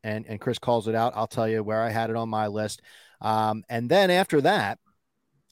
and 0.05 0.25
and 0.29 0.41
chris 0.41 0.61
calls 0.61 0.87
it 0.87 0.95
out 0.95 1.15
i'll 1.17 1.27
tell 1.27 1.49
you 1.49 1.65
where 1.65 1.83
i 1.83 1.91
had 1.91 2.11
it 2.11 2.17
on 2.17 2.29
my 2.29 2.47
list. 2.47 2.81
Um, 3.21 3.65
and 3.69 3.91
then 3.91 4.11
after 4.11 4.41
that 4.43 4.79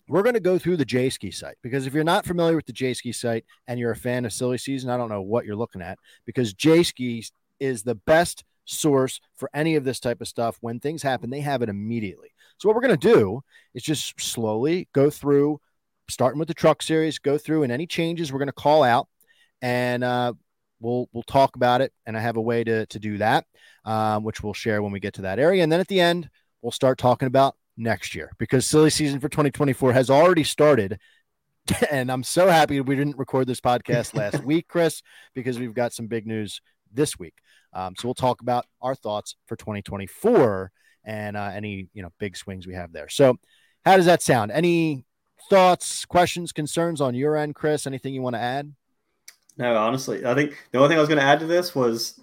we're 0.09 0.23
going 0.23 0.35
to 0.35 0.41
go 0.41 0.59
through 0.59 0.77
the 0.77 0.87
Jayski 0.87 1.33
site 1.33 1.57
because 1.63 1.87
if 1.87 1.95
you're 1.95 2.05
not 2.05 2.27
familiar 2.27 2.57
with 2.57 2.67
the 2.67 2.73
Jayski 2.73 3.15
site 3.15 3.45
and 3.67 3.79
you're 3.79 3.91
a 3.91 3.97
fan 3.97 4.25
of 4.25 4.33
silly 4.33 4.59
season, 4.59 4.91
I 4.91 4.97
don't 4.97 5.11
know 5.11 5.23
what 5.23 5.45
you're 5.45 5.57
looking 5.57 5.83
at 5.83 5.99
because 6.25 6.55
Jayski 6.55 7.31
is 7.61 7.83
the 7.83 7.95
best 7.95 8.45
source 8.65 9.21
for 9.37 9.51
any 9.55 9.77
of 9.77 9.85
this 9.85 10.01
type 10.01 10.21
of 10.21 10.29
stuff. 10.29 10.59
When 10.61 10.81
things 10.81 11.03
happen, 11.03 11.31
they 11.31 11.41
have 11.41 11.63
it 11.63 11.69
immediately. 11.69 12.31
So 12.59 12.69
what 12.69 12.75
we're 12.75 12.83
going 12.83 12.99
to 12.99 13.15
do 13.15 13.43
is 13.75 13.83
just 13.83 14.21
slowly 14.21 14.89
go 14.93 15.11
through, 15.11 15.61
starting 16.09 16.39
with 16.39 16.49
the 16.49 16.55
truck 16.55 16.83
series, 16.83 17.19
go 17.19 17.39
through, 17.39 17.63
and 17.63 17.73
any 17.73 17.87
changes 17.87 18.33
we're 18.33 18.41
going 18.41 18.49
to 18.49 18.53
call 18.53 18.83
out, 18.83 19.09
and 19.63 20.03
uh, 20.03 20.33
we'll 20.81 21.09
we'll 21.13 21.23
talk 21.23 21.57
about 21.57 21.81
it. 21.81 21.93
And 22.07 22.17
I 22.17 22.21
have 22.21 22.37
a 22.37 22.43
way 22.43 22.65
to 22.65 22.87
to 22.87 22.99
do 22.99 23.19
that, 23.19 23.47
um, 23.85 24.25
which 24.25 24.43
we'll 24.43 24.55
share 24.55 24.83
when 24.83 24.93
we 24.93 25.01
get 25.01 25.15
to 25.15 25.23
that 25.23 25.39
area. 25.39 25.63
And 25.63 25.71
then 25.71 25.81
at 25.81 25.89
the 25.89 26.01
end, 26.01 26.29
we'll 26.63 26.73
start 26.73 26.99
talking 26.99 27.29
about 27.29 27.55
next 27.79 28.15
year 28.15 28.33
because 28.39 28.67
silly 28.67 28.91
season 28.91 29.21
for 29.21 29.29
2024 29.29 29.93
has 29.93 30.11
already 30.11 30.45
started. 30.45 30.99
And 31.91 32.11
I'm 32.11 32.23
so 32.23 32.49
happy 32.49 32.81
we 32.81 32.97
didn't 32.97 33.19
record 33.19 33.47
this 33.47 33.61
podcast 33.61 34.15
last 34.15 34.43
week, 34.45 34.69
Chris, 34.69 35.03
because 35.35 35.59
we've 35.59 35.75
got 35.75 35.93
some 35.93 36.07
big 36.07 36.27
news 36.27 36.63
this 36.91 37.19
week. 37.19 37.35
Um, 37.75 37.95
so 37.95 38.09
we'll 38.09 38.15
talk 38.15 38.41
about 38.41 38.65
our 38.81 38.95
thoughts 38.95 39.37
for 39.45 39.55
2024 39.55 40.73
and 41.05 41.37
uh, 41.37 41.51
any 41.55 41.89
you 41.93 42.03
know 42.03 42.09
big 42.19 42.39
swings 42.39 42.67
we 42.67 42.73
have 42.73 42.93
there. 42.93 43.11
So 43.11 43.37
how 43.85 43.99
does 43.99 44.07
that 44.07 44.23
sound? 44.23 44.51
Any 44.51 45.05
thoughts, 45.51 46.07
questions, 46.07 46.53
concerns 46.53 47.03
on 47.03 47.15
your 47.15 47.37
end, 47.37 47.55
Chris? 47.55 47.87
Anything 47.87 48.15
you 48.15 48.23
want 48.23 48.37
to 48.37 48.41
add? 48.41 48.73
No, 49.59 49.77
honestly, 49.77 50.25
I 50.25 50.35
think 50.35 50.57
the 50.71 50.79
only 50.79 50.89
thing 50.89 50.99
I 50.99 51.01
was 51.01 51.09
going 51.09 51.21
to 51.21 51.25
add 51.25 51.41
to 51.41 51.47
this 51.47 51.75
was 51.75 52.19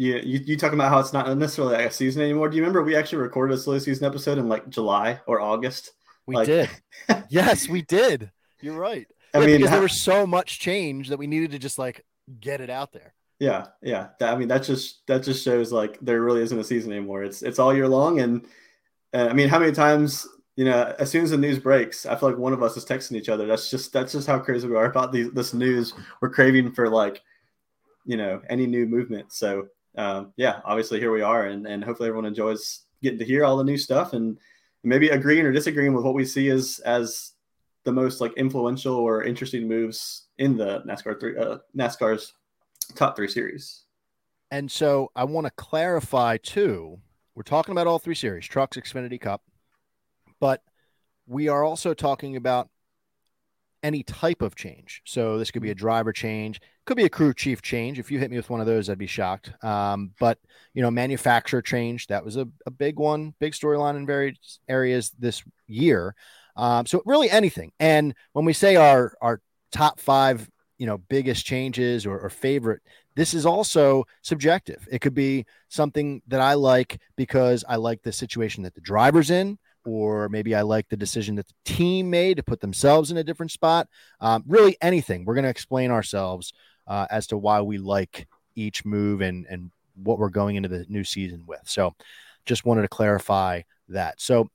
you, 0.00 0.14
you, 0.24 0.40
you 0.46 0.56
talking 0.56 0.78
about 0.78 0.88
how 0.88 0.98
it's 0.98 1.12
not 1.12 1.36
necessarily 1.36 1.76
like 1.76 1.86
a 1.86 1.90
season 1.90 2.22
anymore. 2.22 2.48
Do 2.48 2.56
you 2.56 2.62
remember 2.62 2.82
we 2.82 2.96
actually 2.96 3.18
recorded 3.18 3.54
a 3.54 3.58
silly 3.58 3.80
season 3.80 4.06
episode 4.06 4.38
in 4.38 4.48
like 4.48 4.70
July 4.70 5.20
or 5.26 5.42
August? 5.42 5.92
We 6.24 6.36
like, 6.36 6.46
did. 6.46 6.70
yes, 7.28 7.68
we 7.68 7.82
did. 7.82 8.30
You're 8.62 8.78
right. 8.78 9.06
I 9.34 9.40
yeah, 9.40 9.46
mean, 9.46 9.56
because 9.58 9.70
there 9.72 9.82
was 9.82 10.00
so 10.00 10.26
much 10.26 10.58
change 10.58 11.10
that 11.10 11.18
we 11.18 11.26
needed 11.26 11.50
to 11.50 11.58
just 11.58 11.78
like 11.78 12.02
get 12.40 12.62
it 12.62 12.70
out 12.70 12.94
there. 12.94 13.12
Yeah, 13.40 13.66
yeah. 13.82 14.08
That, 14.20 14.32
I 14.32 14.38
mean, 14.38 14.48
that 14.48 14.62
just 14.62 15.06
that 15.06 15.22
just 15.22 15.44
shows 15.44 15.70
like 15.70 15.98
there 16.00 16.22
really 16.22 16.40
isn't 16.42 16.58
a 16.58 16.64
season 16.64 16.92
anymore. 16.92 17.22
It's 17.22 17.42
it's 17.42 17.58
all 17.58 17.74
year 17.74 17.86
long, 17.86 18.20
and 18.20 18.46
uh, 19.12 19.28
I 19.28 19.34
mean, 19.34 19.50
how 19.50 19.58
many 19.58 19.72
times 19.72 20.26
you 20.56 20.64
know, 20.64 20.94
as 20.98 21.10
soon 21.10 21.24
as 21.24 21.30
the 21.30 21.36
news 21.36 21.58
breaks, 21.58 22.06
I 22.06 22.16
feel 22.16 22.30
like 22.30 22.38
one 22.38 22.54
of 22.54 22.62
us 22.62 22.76
is 22.78 22.86
texting 22.86 23.16
each 23.16 23.28
other. 23.28 23.46
That's 23.46 23.70
just 23.70 23.92
that's 23.92 24.12
just 24.12 24.26
how 24.26 24.38
crazy 24.38 24.66
we 24.66 24.76
are 24.76 24.86
about 24.86 25.12
these, 25.12 25.30
this 25.32 25.52
news. 25.52 25.92
We're 26.22 26.30
craving 26.30 26.72
for 26.72 26.88
like, 26.88 27.20
you 28.06 28.16
know, 28.16 28.40
any 28.48 28.66
new 28.66 28.86
movement. 28.86 29.32
So 29.32 29.68
um, 29.96 30.32
yeah, 30.36 30.60
obviously 30.64 31.00
here 31.00 31.12
we 31.12 31.22
are, 31.22 31.46
and 31.46 31.66
and 31.66 31.84
hopefully 31.84 32.08
everyone 32.08 32.26
enjoys 32.26 32.82
getting 33.02 33.18
to 33.18 33.24
hear 33.24 33.44
all 33.44 33.56
the 33.56 33.64
new 33.64 33.76
stuff 33.76 34.12
and 34.12 34.38
maybe 34.82 35.08
agreeing 35.08 35.44
or 35.44 35.52
disagreeing 35.52 35.94
with 35.94 36.04
what 36.04 36.14
we 36.14 36.24
see 36.24 36.48
as 36.50 36.80
as 36.84 37.32
the 37.84 37.92
most 37.92 38.20
like 38.20 38.32
influential 38.34 38.94
or 38.94 39.24
interesting 39.24 39.66
moves 39.66 40.26
in 40.38 40.56
the 40.56 40.82
NASCAR 40.82 41.18
three 41.18 41.36
uh, 41.36 41.58
NASCAR's 41.76 42.34
top 42.94 43.16
three 43.16 43.28
series. 43.28 43.84
And 44.50 44.70
so 44.70 45.10
I 45.14 45.24
want 45.24 45.46
to 45.46 45.52
clarify 45.52 46.36
too. 46.38 46.98
We're 47.34 47.42
talking 47.42 47.72
about 47.72 47.86
all 47.86 47.98
three 47.98 48.14
series: 48.14 48.46
trucks, 48.46 48.76
Xfinity 48.76 49.20
Cup, 49.20 49.42
but 50.40 50.62
we 51.26 51.48
are 51.48 51.62
also 51.62 51.94
talking 51.94 52.36
about 52.36 52.68
any 53.82 54.02
type 54.02 54.42
of 54.42 54.54
change. 54.54 55.02
So 55.04 55.38
this 55.38 55.50
could 55.50 55.62
be 55.62 55.70
a 55.70 55.74
driver 55.74 56.12
change, 56.12 56.60
could 56.84 56.96
be 56.96 57.04
a 57.04 57.10
crew 57.10 57.32
chief 57.34 57.62
change. 57.62 57.98
If 57.98 58.10
you 58.10 58.18
hit 58.18 58.30
me 58.30 58.36
with 58.36 58.50
one 58.50 58.60
of 58.60 58.66
those, 58.66 58.88
I'd 58.88 58.98
be 58.98 59.06
shocked. 59.06 59.52
Um, 59.64 60.12
but 60.18 60.38
you 60.74 60.82
know, 60.82 60.90
manufacturer 60.90 61.62
change 61.62 62.06
that 62.08 62.24
was 62.24 62.36
a, 62.36 62.48
a 62.66 62.70
big 62.70 62.98
one, 62.98 63.34
big 63.38 63.52
storyline 63.52 63.96
in 63.96 64.06
various 64.06 64.60
areas 64.68 65.12
this 65.18 65.42
year. 65.66 66.14
Um, 66.56 66.86
so 66.86 67.02
really 67.06 67.30
anything. 67.30 67.72
And 67.80 68.14
when 68.32 68.44
we 68.44 68.52
say 68.52 68.76
our 68.76 69.14
our 69.20 69.40
top 69.72 70.00
five, 70.00 70.48
you 70.78 70.86
know, 70.86 70.98
biggest 70.98 71.46
changes 71.46 72.06
or, 72.06 72.18
or 72.18 72.30
favorite, 72.30 72.82
this 73.16 73.34
is 73.34 73.46
also 73.46 74.04
subjective. 74.22 74.86
It 74.90 75.00
could 75.00 75.14
be 75.14 75.46
something 75.68 76.22
that 76.28 76.40
I 76.40 76.54
like 76.54 77.00
because 77.16 77.64
I 77.68 77.76
like 77.76 78.02
the 78.02 78.12
situation 78.12 78.62
that 78.64 78.74
the 78.74 78.80
driver's 78.80 79.30
in 79.30 79.58
or 79.84 80.28
maybe 80.28 80.54
I 80.54 80.62
like 80.62 80.88
the 80.88 80.96
decision 80.96 81.36
that 81.36 81.46
the 81.48 81.54
team 81.64 82.10
made 82.10 82.36
to 82.36 82.42
put 82.42 82.60
themselves 82.60 83.10
in 83.10 83.16
a 83.16 83.24
different 83.24 83.52
spot. 83.52 83.88
Um, 84.20 84.44
really, 84.46 84.76
anything. 84.80 85.24
We're 85.24 85.34
going 85.34 85.44
to 85.44 85.50
explain 85.50 85.90
ourselves 85.90 86.52
uh, 86.86 87.06
as 87.10 87.26
to 87.28 87.38
why 87.38 87.60
we 87.60 87.78
like 87.78 88.26
each 88.54 88.84
move 88.84 89.20
and 89.20 89.46
and 89.48 89.70
what 89.94 90.18
we're 90.18 90.30
going 90.30 90.56
into 90.56 90.68
the 90.68 90.86
new 90.88 91.04
season 91.04 91.44
with. 91.46 91.62
So, 91.64 91.94
just 92.46 92.64
wanted 92.64 92.82
to 92.82 92.88
clarify 92.88 93.62
that. 93.88 94.20
So, 94.20 94.48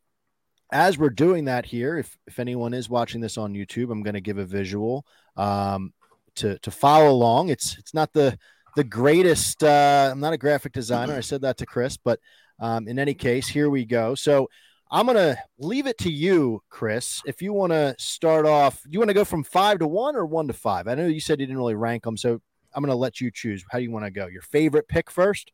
as 0.72 0.98
we're 0.98 1.10
doing 1.10 1.46
that 1.46 1.66
here, 1.66 1.98
if 1.98 2.18
if 2.28 2.40
anyone 2.40 2.74
is 2.74 2.90
watching 2.90 3.22
this 3.22 3.38
on 3.38 3.54
YouTube, 3.54 3.92
I'm 3.92 4.04
going 4.04 4.16
to 4.16 4.22
give 4.22 4.38
a 4.38 4.46
visual 4.46 5.06
um, 5.38 5.94
to 6.36 6.60
to 6.60 6.72
follow 6.72 7.10
along. 7.10 7.50
It's 7.50 7.78
it's 7.78 7.94
not 7.94 8.14
the 8.14 8.38
the 8.76 8.84
greatest. 8.84 9.64
Uh, 9.64 10.10
I'm 10.12 10.20
not 10.20 10.34
a 10.34 10.38
graphic 10.38 10.74
designer. 10.74 11.16
I 11.16 11.22
said 11.22 11.42
that 11.42 11.58
to 11.58 11.66
Chris, 11.66 11.98
but 11.98 12.20
um, 12.60 12.88
in 12.88 13.00
any 13.00 13.14
case, 13.14 13.48
here 13.48 13.70
we 13.70 13.86
go. 13.86 14.16
So 14.16 14.50
I'm 14.92 15.08
going 15.08 15.18
to 15.18 15.38
leave 15.58 15.88
it 15.88 15.98
to 16.00 16.12
you, 16.12 16.62
Chris. 16.70 17.22
If 17.26 17.42
you 17.42 17.54
want 17.54 17.72
to 17.72 17.96
start 17.98 18.46
off, 18.46 18.84
do 18.84 18.90
you 18.92 19.00
want 19.00 19.10
to 19.10 19.16
go 19.16 19.26
from 19.26 19.44
five 19.44 19.80
to 19.80 19.88
one 19.88 20.16
or 20.16 20.26
one 20.26 20.48
to 20.48 20.54
five? 20.54 20.88
I 20.88 20.96
know 20.96 21.08
you 21.08 21.20
said 21.20 21.40
you 21.40 21.48
didn't 21.48 21.58
really 21.58 21.76
rank 21.76 22.04
them, 22.04 22.18
so 22.18 22.42
I'm 22.74 22.84
going 22.84 22.92
to 22.92 22.96
let 22.96 23.20
you 23.20 23.32
choose. 23.32 23.66
How 23.72 23.80
do 23.80 23.84
you 23.84 23.92
want 23.92 24.06
to 24.06 24.12
go? 24.12 24.28
Your 24.28 24.42
favorite 24.42 24.88
pick 24.88 25.10
first? 25.10 25.52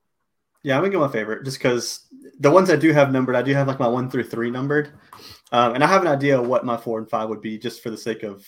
Yeah, 0.64 0.76
I'm 0.76 0.84
gonna 0.84 0.94
go 0.94 1.00
my 1.00 1.12
favorite 1.12 1.44
just 1.44 1.58
because 1.58 2.06
the 2.40 2.52
ones 2.52 2.70
I 2.70 2.76
do 2.76 2.94
have 2.94 3.12
numbered, 3.12 3.36
I 3.36 3.42
do 3.42 3.54
have 3.54 3.68
like 3.68 3.80
my 3.80 3.88
one 3.88 4.12
through 4.12 4.26
three 4.26 4.52
numbered, 4.52 4.92
um, 5.52 5.74
and 5.74 5.84
I 5.84 5.88
have 5.88 6.04
an 6.04 6.08
idea 6.08 6.40
what 6.40 6.66
my 6.66 6.78
four 6.78 7.00
and 7.00 7.10
five 7.10 7.30
would 7.30 7.42
be 7.42 7.58
just 7.58 7.82
for 7.82 7.90
the 7.90 7.98
sake 7.98 8.22
of 8.24 8.46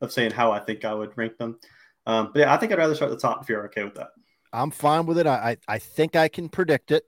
of 0.00 0.10
saying 0.10 0.32
how 0.32 0.50
I 0.50 0.58
think 0.58 0.84
I 0.84 0.92
would 0.92 1.16
rank 1.16 1.38
them. 1.38 1.60
Um, 2.04 2.30
but 2.32 2.40
yeah, 2.40 2.52
I 2.52 2.56
think 2.56 2.72
I'd 2.72 2.78
rather 2.78 2.96
start 2.96 3.12
at 3.12 3.16
the 3.16 3.22
top 3.22 3.42
if 3.42 3.48
you're 3.48 3.64
okay 3.66 3.84
with 3.84 3.94
that. 3.94 4.08
I'm 4.52 4.72
fine 4.72 5.06
with 5.06 5.18
it. 5.18 5.26
I 5.28 5.56
I, 5.68 5.74
I 5.74 5.78
think 5.78 6.16
I 6.16 6.26
can 6.26 6.48
predict 6.48 6.90
it, 6.90 7.04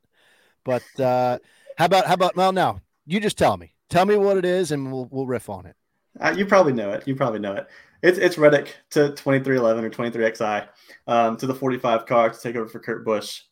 but 0.65 0.85
uh, 1.01 1.39
how 1.77 1.87
about 1.87 2.07
how 2.07 2.15
about 2.15 2.37
well 2.37 2.53
now 2.53 2.81
you 3.07 3.21
just 3.21 3.39
tell 3.39 3.57
me. 3.57 3.75
Tell 3.91 4.07
me 4.07 4.17
what 4.17 4.37
it 4.37 4.45
is, 4.45 4.73
and 4.73 4.93
we'll 4.93 5.09
we'll 5.11 5.27
riff 5.27 5.49
on 5.49 5.67
it. 5.67 5.77
Uh, 6.19 6.35
you 6.37 6.47
probably 6.47 6.73
know 6.73 6.91
it. 6.93 7.07
You 7.07 7.15
probably 7.15 7.41
know 7.41 7.55
it. 7.55 7.69
It's 8.03 8.19
it's 8.19 8.39
Reddick 8.39 8.77
to 8.91 9.11
2311 9.11 9.85
or 9.85 9.91
23XI 9.91 10.69
um, 11.07 11.37
to 11.37 11.47
the 11.47 11.55
45 11.55 12.07
car 12.07 12.31
to 12.31 12.41
take 12.41 12.57
over 12.57 12.69
for 12.69 12.79
Kurt 12.79 13.05
Busch. 13.05 13.43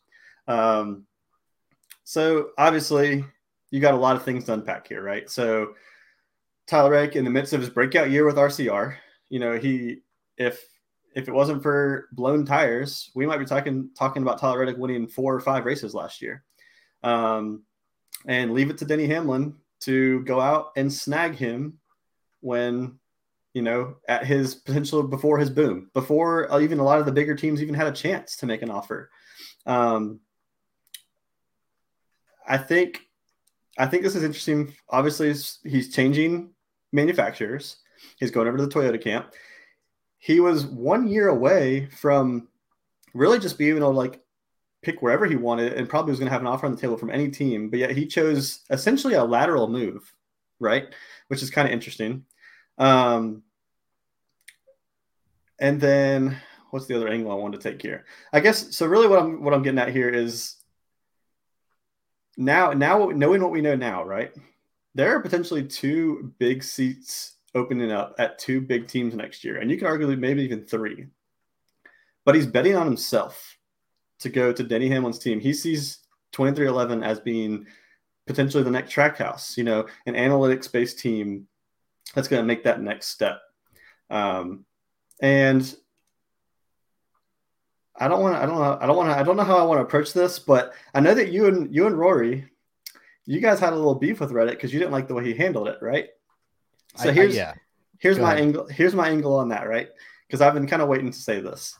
Um, 0.47 1.05
so 2.03 2.49
obviously, 2.57 3.25
you 3.71 3.79
got 3.79 3.93
a 3.93 3.97
lot 3.97 4.15
of 4.15 4.23
things 4.23 4.45
to 4.45 4.53
unpack 4.53 4.87
here, 4.87 5.01
right? 5.01 5.29
So 5.29 5.73
Tyler 6.67 6.91
Reddick, 6.91 7.15
in 7.15 7.25
the 7.25 7.31
midst 7.31 7.53
of 7.53 7.61
his 7.61 7.69
breakout 7.69 8.11
year 8.11 8.25
with 8.25 8.35
RCR, 8.35 8.95
you 9.29 9.39
know 9.39 9.57
he 9.57 10.01
if 10.37 10.63
if 11.15 11.27
it 11.27 11.33
wasn't 11.33 11.61
for 11.61 12.07
blown 12.11 12.45
tires, 12.45 13.11
we 13.15 13.25
might 13.25 13.37
be 13.37 13.45
talking 13.45 13.89
talking 13.97 14.23
about 14.23 14.39
Tyler 14.39 14.59
Reddick 14.59 14.77
winning 14.77 15.07
four 15.07 15.35
or 15.35 15.39
five 15.39 15.65
races 15.65 15.93
last 15.93 16.21
year. 16.21 16.43
Um, 17.03 17.63
and 18.27 18.53
leave 18.53 18.69
it 18.69 18.77
to 18.79 18.85
Denny 18.85 19.07
Hamlin 19.07 19.55
to 19.81 20.21
go 20.21 20.39
out 20.39 20.71
and 20.75 20.91
snag 20.91 21.35
him 21.35 21.79
when 22.41 22.99
you 23.53 23.61
know 23.61 23.95
at 24.07 24.25
his 24.25 24.55
potential 24.55 25.03
before 25.03 25.37
his 25.37 25.49
boom 25.49 25.89
before 25.93 26.51
uh, 26.51 26.59
even 26.59 26.79
a 26.79 26.83
lot 26.83 26.99
of 26.99 27.05
the 27.05 27.11
bigger 27.11 27.35
teams 27.35 27.61
even 27.61 27.75
had 27.75 27.87
a 27.87 27.91
chance 27.91 28.37
to 28.37 28.45
make 28.45 28.61
an 28.61 28.71
offer. 28.71 29.09
Um, 29.65 30.19
i 32.45 32.57
think 32.57 32.99
i 33.77 33.85
think 33.85 34.03
this 34.03 34.15
is 34.15 34.23
interesting. 34.23 34.73
Obviously 34.89 35.33
he's 35.69 35.93
changing 35.93 36.51
manufacturers. 36.91 37.77
He's 38.19 38.31
going 38.31 38.47
over 38.47 38.57
to 38.57 38.65
the 38.65 38.73
toyota 38.73 39.01
camp. 39.01 39.33
He 40.17 40.39
was 40.39 40.65
one 40.65 41.07
year 41.07 41.27
away 41.27 41.87
from 41.87 42.47
really 43.13 43.39
just 43.39 43.57
being 43.57 43.77
able 43.77 43.91
to 43.91 43.97
like 43.97 44.22
pick 44.83 45.01
wherever 45.01 45.25
he 45.25 45.35
wanted 45.35 45.73
and 45.73 45.89
probably 45.89 46.11
was 46.11 46.19
going 46.19 46.27
to 46.27 46.33
have 46.33 46.41
an 46.41 46.47
offer 46.47 46.65
on 46.65 46.73
the 46.73 46.81
table 46.81 46.97
from 46.97 47.09
any 47.09 47.29
team. 47.29 47.69
But 47.69 47.79
yet 47.79 47.91
he 47.91 48.05
chose 48.05 48.61
essentially 48.69 49.15
a 49.15 49.23
lateral 49.23 49.67
move, 49.67 50.13
right? 50.59 50.93
Which 51.27 51.41
is 51.41 51.49
kind 51.49 51.67
of 51.67 51.73
interesting. 51.73 52.25
Um, 52.77 53.43
and 55.59 55.79
then 55.79 56.37
what's 56.71 56.87
the 56.87 56.95
other 56.95 57.07
angle 57.07 57.31
I 57.31 57.35
wanted 57.35 57.61
to 57.61 57.71
take 57.71 57.81
here? 57.81 58.05
I 58.31 58.39
guess 58.39 58.75
so. 58.75 58.85
Really, 58.85 59.07
what 59.07 59.19
I'm 59.19 59.43
what 59.43 59.53
I'm 59.53 59.63
getting 59.63 59.79
at 59.79 59.89
here 59.89 60.09
is 60.09 60.57
now 62.35 62.71
now 62.71 63.09
knowing 63.09 63.41
what 63.41 63.51
we 63.51 63.61
know 63.61 63.75
now, 63.75 64.03
right? 64.03 64.31
There 64.95 65.15
are 65.15 65.21
potentially 65.21 65.63
two 65.63 66.33
big 66.39 66.63
seats 66.63 67.35
opening 67.55 67.91
up 67.91 68.15
at 68.19 68.39
two 68.39 68.61
big 68.61 68.87
teams 68.87 69.15
next 69.15 69.43
year, 69.43 69.59
and 69.59 69.69
you 69.71 69.77
can 69.77 69.87
argue 69.87 70.07
maybe 70.07 70.43
even 70.43 70.65
three. 70.65 71.07
But 72.25 72.35
he's 72.35 72.47
betting 72.47 72.75
on 72.75 72.85
himself 72.85 73.57
to 74.23 74.29
go 74.29 74.51
to 74.51 74.63
Denny 74.63 74.89
Hamlin's 74.89 75.19
team. 75.19 75.39
He 75.39 75.53
sees 75.53 75.99
2311 76.31 77.03
as 77.03 77.19
being 77.19 77.67
potentially 78.25 78.63
the 78.63 78.71
next 78.71 78.93
Trackhouse, 78.93 79.57
you 79.57 79.63
know, 79.63 79.85
an 80.05 80.15
analytics 80.15 80.71
based 80.71 80.99
team 80.99 81.47
that's 82.15 82.27
going 82.27 82.41
to 82.41 82.47
make 82.47 82.63
that 82.63 82.81
next 82.81 83.07
step. 83.07 83.39
Um, 84.09 84.65
and 85.21 85.73
I 87.97 88.07
don't 88.07 88.21
want 88.21 88.35
to, 88.35 88.41
I 88.41 88.45
don't 88.45 88.55
know, 88.55 88.77
I 88.81 88.85
don't 88.87 88.97
want 88.97 89.09
to, 89.09 89.17
I 89.17 89.23
don't 89.23 89.37
know 89.37 89.43
how 89.43 89.57
I 89.57 89.63
want 89.63 89.79
to 89.79 89.83
approach 89.83 90.13
this, 90.13 90.39
but 90.39 90.73
I 90.93 90.99
know 90.99 91.13
that 91.13 91.31
you 91.31 91.47
and 91.47 91.73
you 91.73 91.85
and 91.85 91.97
Rory, 91.97 92.49
you 93.25 93.39
guys 93.39 93.59
had 93.59 93.73
a 93.73 93.75
little 93.75 93.95
beef 93.95 94.19
with 94.19 94.31
Reddick 94.31 94.57
because 94.57 94.73
you 94.73 94.79
didn't 94.79 94.91
like 94.91 95.07
the 95.07 95.13
way 95.13 95.25
he 95.25 95.33
handled 95.33 95.67
it, 95.67 95.77
right? 95.81 96.07
So 96.95 97.09
I, 97.09 97.13
here's, 97.13 97.33
I, 97.35 97.37
yeah. 97.37 97.53
here's 97.99 98.17
Go 98.17 98.23
my 98.23 98.33
ahead. 98.33 98.43
angle, 98.43 98.67
here's 98.67 98.95
my 98.95 99.09
angle 99.09 99.35
on 99.35 99.49
that, 99.49 99.67
right? 99.67 99.89
Because 100.27 100.41
I've 100.41 100.53
been 100.53 100.67
kind 100.67 100.81
of 100.81 100.87
waiting 100.87 101.11
to 101.11 101.17
say 101.17 101.41
this. 101.41 101.77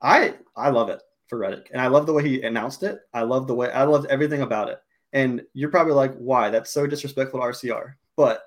I, 0.00 0.34
I 0.56 0.70
love 0.70 0.88
it 0.88 1.00
for 1.32 1.38
Reddick, 1.38 1.70
and 1.72 1.80
I 1.80 1.86
love 1.86 2.04
the 2.04 2.12
way 2.12 2.22
he 2.22 2.42
announced 2.42 2.82
it. 2.82 3.00
I 3.14 3.22
love 3.22 3.46
the 3.46 3.54
way 3.54 3.72
I 3.72 3.84
loved 3.84 4.06
everything 4.10 4.42
about 4.42 4.68
it. 4.68 4.82
And 5.14 5.40
you're 5.54 5.70
probably 5.70 5.94
like, 5.94 6.14
why? 6.16 6.50
That's 6.50 6.70
so 6.70 6.86
disrespectful 6.86 7.40
to 7.40 7.46
RCR. 7.46 7.94
But 8.18 8.42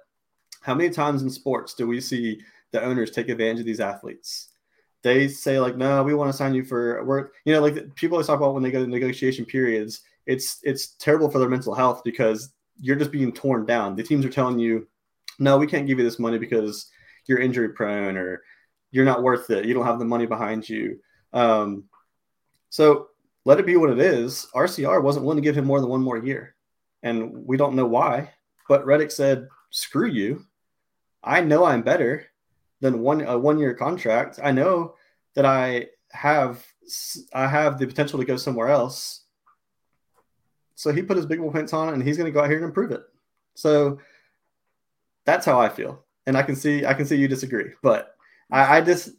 how 0.61 0.75
many 0.75 0.91
times 0.91 1.23
in 1.23 1.31
sports 1.31 1.73
do 1.73 1.87
we 1.87 1.99
see 1.99 2.39
the 2.73 2.83
owners 2.83 3.09
take 3.09 3.29
advantage 3.29 3.61
of 3.61 3.65
these 3.65 3.79
athletes? 3.79 4.51
They 5.01 5.27
say 5.27 5.59
like, 5.59 5.77
no, 5.77 6.03
we 6.03 6.13
want 6.13 6.29
to 6.31 6.37
sign 6.37 6.53
you 6.53 6.63
for 6.63 7.03
work. 7.03 7.33
You 7.43 7.53
know, 7.53 7.61
like 7.61 7.95
people 7.95 8.17
always 8.17 8.27
talk 8.27 8.37
about 8.37 8.53
when 8.53 8.61
they 8.61 8.69
go 8.69 8.85
to 8.85 8.87
negotiation 8.87 9.45
periods. 9.45 10.01
It's 10.27 10.59
it's 10.61 10.89
terrible 10.97 11.31
for 11.31 11.39
their 11.39 11.49
mental 11.49 11.73
health 11.73 12.03
because 12.05 12.53
you're 12.79 12.97
just 12.97 13.11
being 13.11 13.31
torn 13.31 13.65
down. 13.65 13.95
The 13.95 14.03
teams 14.03 14.23
are 14.27 14.29
telling 14.29 14.59
you, 14.59 14.87
no, 15.39 15.57
we 15.57 15.65
can't 15.65 15.87
give 15.87 15.97
you 15.97 16.05
this 16.05 16.19
money 16.19 16.37
because 16.37 16.87
you're 17.25 17.39
injury 17.39 17.69
prone 17.69 18.15
or 18.15 18.43
you're 18.91 19.05
not 19.05 19.23
worth 19.23 19.49
it. 19.49 19.65
You 19.65 19.73
don't 19.73 19.87
have 19.87 19.97
the 19.97 20.05
money 20.05 20.27
behind 20.27 20.69
you. 20.69 20.99
Um, 21.33 21.85
so 22.69 23.09
let 23.45 23.59
it 23.59 23.65
be 23.65 23.77
what 23.77 23.91
it 23.91 23.99
is. 23.99 24.47
RCR 24.53 25.01
wasn't 25.01 25.25
willing 25.25 25.41
to 25.41 25.47
give 25.47 25.57
him 25.57 25.65
more 25.65 25.79
than 25.79 25.89
one 25.89 26.01
more 26.01 26.17
year, 26.17 26.55
and 27.03 27.45
we 27.45 27.57
don't 27.57 27.75
know 27.75 27.85
why. 27.85 28.31
But 28.67 28.85
Reddick 28.85 29.11
said, 29.11 29.47
"Screw 29.69 30.07
you! 30.07 30.45
I 31.23 31.41
know 31.41 31.63
I'm 31.63 31.83
better 31.83 32.25
than 32.81 32.99
one 32.99 33.21
a 33.21 33.37
one 33.37 33.59
year 33.59 33.73
contract. 33.73 34.39
I 34.43 34.51
know 34.51 34.95
that 35.35 35.45
I 35.45 35.87
have 36.11 36.65
I 37.33 37.47
have 37.47 37.77
the 37.77 37.87
potential 37.87 38.19
to 38.19 38.25
go 38.25 38.37
somewhere 38.37 38.69
else." 38.69 39.21
So 40.75 40.91
he 40.91 41.01
put 41.01 41.17
his 41.17 41.25
big 41.25 41.39
boy 41.39 41.51
pants 41.51 41.73
on, 41.73 41.93
and 41.93 42.03
he's 42.03 42.17
going 42.17 42.31
to 42.31 42.33
go 42.33 42.41
out 42.41 42.49
here 42.49 42.57
and 42.57 42.65
improve 42.65 42.91
it. 42.91 43.01
So 43.53 43.99
that's 45.25 45.45
how 45.45 45.59
I 45.59 45.69
feel, 45.69 46.03
and 46.25 46.35
I 46.35 46.43
can 46.43 46.55
see 46.55 46.85
I 46.85 46.93
can 46.93 47.05
see 47.05 47.15
you 47.15 47.27
disagree, 47.27 47.71
but 47.81 48.15
I, 48.51 48.77
I 48.77 48.81
just 48.81 49.11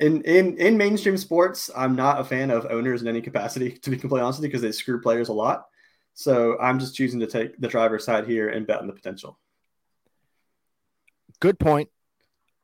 in 0.00 0.22
in 0.22 0.56
in 0.56 0.76
mainstream 0.76 1.16
sports, 1.16 1.70
I'm 1.76 1.94
not 1.94 2.20
a 2.20 2.24
fan 2.24 2.50
of 2.50 2.66
owners 2.70 3.02
in 3.02 3.08
any 3.08 3.20
capacity, 3.20 3.72
to 3.72 3.90
be 3.90 3.96
completely 3.96 4.22
honest 4.24 4.40
with 4.40 4.44
you, 4.44 4.48
because 4.48 4.62
they 4.62 4.72
screw 4.72 5.00
players 5.00 5.28
a 5.28 5.32
lot. 5.32 5.66
So 6.14 6.58
I'm 6.58 6.78
just 6.78 6.94
choosing 6.94 7.20
to 7.20 7.26
take 7.26 7.58
the 7.58 7.68
driver's 7.68 8.04
side 8.04 8.26
here 8.26 8.48
and 8.48 8.66
bet 8.66 8.80
on 8.80 8.86
the 8.86 8.92
potential. 8.92 9.38
Good 11.38 11.58
point. 11.58 11.90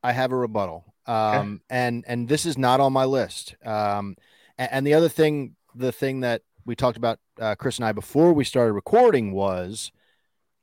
I 0.02 0.12
have 0.12 0.32
a 0.32 0.36
rebuttal. 0.36 0.94
Um, 1.06 1.14
okay. 1.14 1.62
and 1.70 2.04
and 2.08 2.28
this 2.28 2.46
is 2.46 2.58
not 2.58 2.80
on 2.80 2.92
my 2.92 3.04
list. 3.04 3.54
Um, 3.64 4.16
and, 4.58 4.68
and, 4.72 4.86
the 4.86 4.94
other 4.94 5.08
thing, 5.08 5.54
the 5.74 5.92
thing 5.92 6.20
that 6.20 6.42
we 6.64 6.74
talked 6.74 6.96
about, 6.96 7.20
uh, 7.40 7.54
Chris 7.54 7.76
and 7.76 7.84
I 7.84 7.92
before 7.92 8.32
we 8.32 8.44
started 8.44 8.72
recording 8.72 9.32
was 9.32 9.92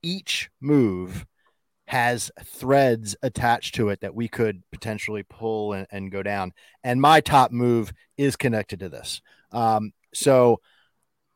each 0.01 0.49
move 0.59 1.25
has 1.93 2.31
threads 2.43 3.15
attached 3.21 3.75
to 3.75 3.89
it 3.89 4.01
that 4.01 4.15
we 4.15 4.27
could 4.27 4.63
potentially 4.71 5.21
pull 5.21 5.73
and, 5.73 5.85
and 5.91 6.11
go 6.11 6.23
down. 6.23 6.51
And 6.83 6.99
my 6.99 7.21
top 7.21 7.51
move 7.51 7.93
is 8.17 8.35
connected 8.35 8.79
to 8.79 8.89
this. 8.89 9.21
Um, 9.51 9.93
so 10.11 10.59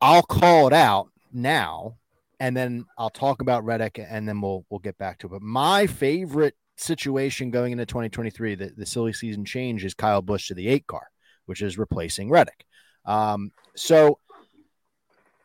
I'll 0.02 0.24
call 0.24 0.66
it 0.66 0.74
out 0.74 1.10
now 1.32 1.98
and 2.40 2.58
then 2.58 2.86
I'll 2.98 3.12
talk 3.12 3.44
about 3.44 3.66
Reddick 3.66 4.00
and 4.04 4.28
then 4.28 4.42
we'll 4.42 4.66
we'll 4.72 4.80
get 4.80 4.98
back 4.98 5.20
to 5.20 5.28
it. 5.28 5.30
But 5.30 5.44
my 5.44 5.86
favorite 5.86 6.56
situation 6.76 7.52
going 7.52 7.72
into 7.72 7.86
2023, 7.86 8.56
the, 8.56 8.74
the 8.76 8.86
silly 8.88 9.14
season 9.14 9.46
change 9.46 9.86
is 9.86 9.94
Kyle 9.94 10.24
Busch 10.24 10.48
to 10.48 10.56
the 10.56 10.68
eight 10.68 10.88
car, 10.88 11.06
which 11.46 11.62
is 11.62 11.78
replacing 11.78 12.32
Reddick. 12.32 12.66
Um, 13.06 13.52
so 13.76 14.18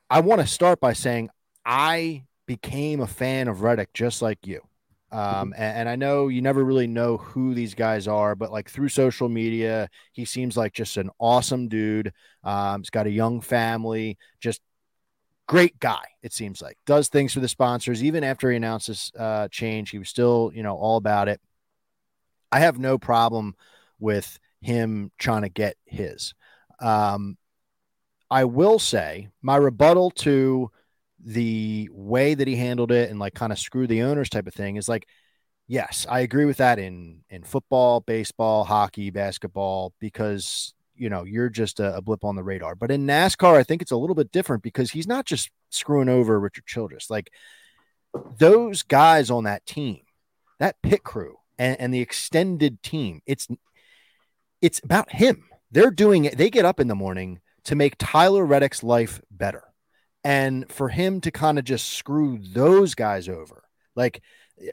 I 0.09 0.21
want 0.21 0.41
to 0.41 0.47
start 0.47 0.81
by 0.81 0.95
saying 0.95 1.29
I 1.67 2.25
became 2.47 3.01
a 3.01 3.07
fan 3.07 3.49
of 3.49 3.61
Reddick 3.61 3.93
just 3.93 4.23
like 4.23 4.47
you. 4.47 4.63
Um, 5.13 5.53
and, 5.57 5.79
and, 5.79 5.89
I 5.91 5.97
know 5.97 6.29
you 6.29 6.41
never 6.41 6.65
really 6.65 6.87
know 6.87 7.19
who 7.19 7.53
these 7.53 7.75
guys 7.75 8.09
are, 8.09 8.35
but 8.35 8.51
like 8.51 8.71
through 8.71 8.89
social 8.89 9.29
media, 9.29 9.91
he 10.13 10.25
seems 10.25 10.57
like 10.57 10.73
just 10.73 10.97
an 10.97 11.11
awesome 11.19 11.69
dude. 11.69 12.15
Um, 12.43 12.81
he's 12.81 12.89
got 12.89 13.07
a 13.07 13.11
young 13.11 13.43
family, 13.43 14.17
just 14.41 14.63
great 15.47 15.79
guy. 15.79 16.03
It 16.23 16.33
seems 16.33 16.63
like 16.63 16.79
does 16.87 17.09
things 17.09 17.35
for 17.35 17.41
the 17.41 17.49
sponsors. 17.49 18.03
Even 18.03 18.25
after 18.25 18.51
he 18.51 18.57
announced 18.57 18.87
this 18.87 19.13
uh, 19.19 19.49
change, 19.49 19.91
he 19.91 19.99
was 19.99 20.09
still, 20.09 20.51
you 20.55 20.63
know, 20.63 20.77
all 20.77 20.97
about 20.97 21.29
it. 21.29 21.43
I 22.51 22.61
have 22.61 22.79
no 22.79 22.97
problem 22.97 23.55
with 24.01 24.39
him 24.63 25.13
trying 25.19 25.43
to 25.43 25.51
get 25.51 25.77
his. 25.85 26.33
Um, 26.81 27.37
I 28.31 28.45
will 28.45 28.79
say 28.79 29.29
my 29.43 29.57
rebuttal 29.57 30.11
to 30.11 30.71
the 31.25 31.89
way 31.93 32.35
that 32.35 32.49
he 32.49 32.57
handled 32.57 32.91
it 32.91 33.11
and 33.11 33.19
like 33.19 33.35
kind 33.35 33.53
of 33.53 33.59
screw 33.59 33.87
the 33.87 34.03
owners 34.03 34.29
type 34.29 34.47
of 34.47 34.55
thing 34.55 34.77
is 34.77 34.89
like 34.89 35.07
yes 35.69 36.05
i 36.11 36.21
agree 36.21 36.45
with 36.45 36.57
that 36.57 36.79
in 36.79 37.21
in 37.31 37.45
football 37.45 38.01
baseball 38.01 38.65
hockey 38.65 39.11
basketball 39.11 39.93
because 40.01 40.75
you 40.95 41.09
know 41.11 41.25
you're 41.25 41.49
just 41.49 41.81
a, 41.81 41.97
a, 41.97 42.03
blip 42.03 42.25
on 42.25 42.37
the 42.37 42.43
radar. 42.43 42.75
But 42.75 42.91
in 42.91 43.07
nascar 43.07 43.57
i 43.57 43.63
think 43.63 43.83
it's 43.83 43.91
a 43.91 43.97
little 43.97 44.15
bit 44.15 44.33
different 44.33 44.63
because 44.63 44.91
he's 44.91 45.07
not 45.07 45.27
just 45.27 45.51
screwing 45.71 46.09
over 46.09 46.39
richard 46.39 46.67
childress. 46.67 47.11
Like 47.11 47.31
those 48.39 48.83
guys 48.83 49.31
on 49.31 49.45
that 49.45 49.67
team 49.67 50.01
that 50.59 50.81
pit 50.83 51.03
crew 51.03 51.39
and, 51.59 51.81
and 51.81 51.95
the 51.95 52.01
extended 52.01 52.83
team 52.83 53.21
it's 53.27 53.49
it's 54.61 54.81
about 54.85 55.11
him. 55.13 55.45
They're 55.71 55.91
doing 55.91 56.25
it 56.25 56.37
they 56.37 56.51
get 56.51 56.65
up 56.65 56.79
in 56.79 56.89
the 56.89 56.95
morning 56.95 57.41
to 57.65 57.75
make 57.75 57.95
tyler 57.99 58.45
reddick's 58.45 58.83
life 58.83 59.21
better 59.31 59.72
and 60.25 60.71
for 60.71 60.89
him 60.89 61.21
to 61.23 61.31
kind 61.31 61.59
of 61.59 61.65
just 61.65 61.91
screw 61.91 62.39
those 62.41 62.95
guys 62.95 63.29
over. 63.29 63.65
Like 63.95 64.23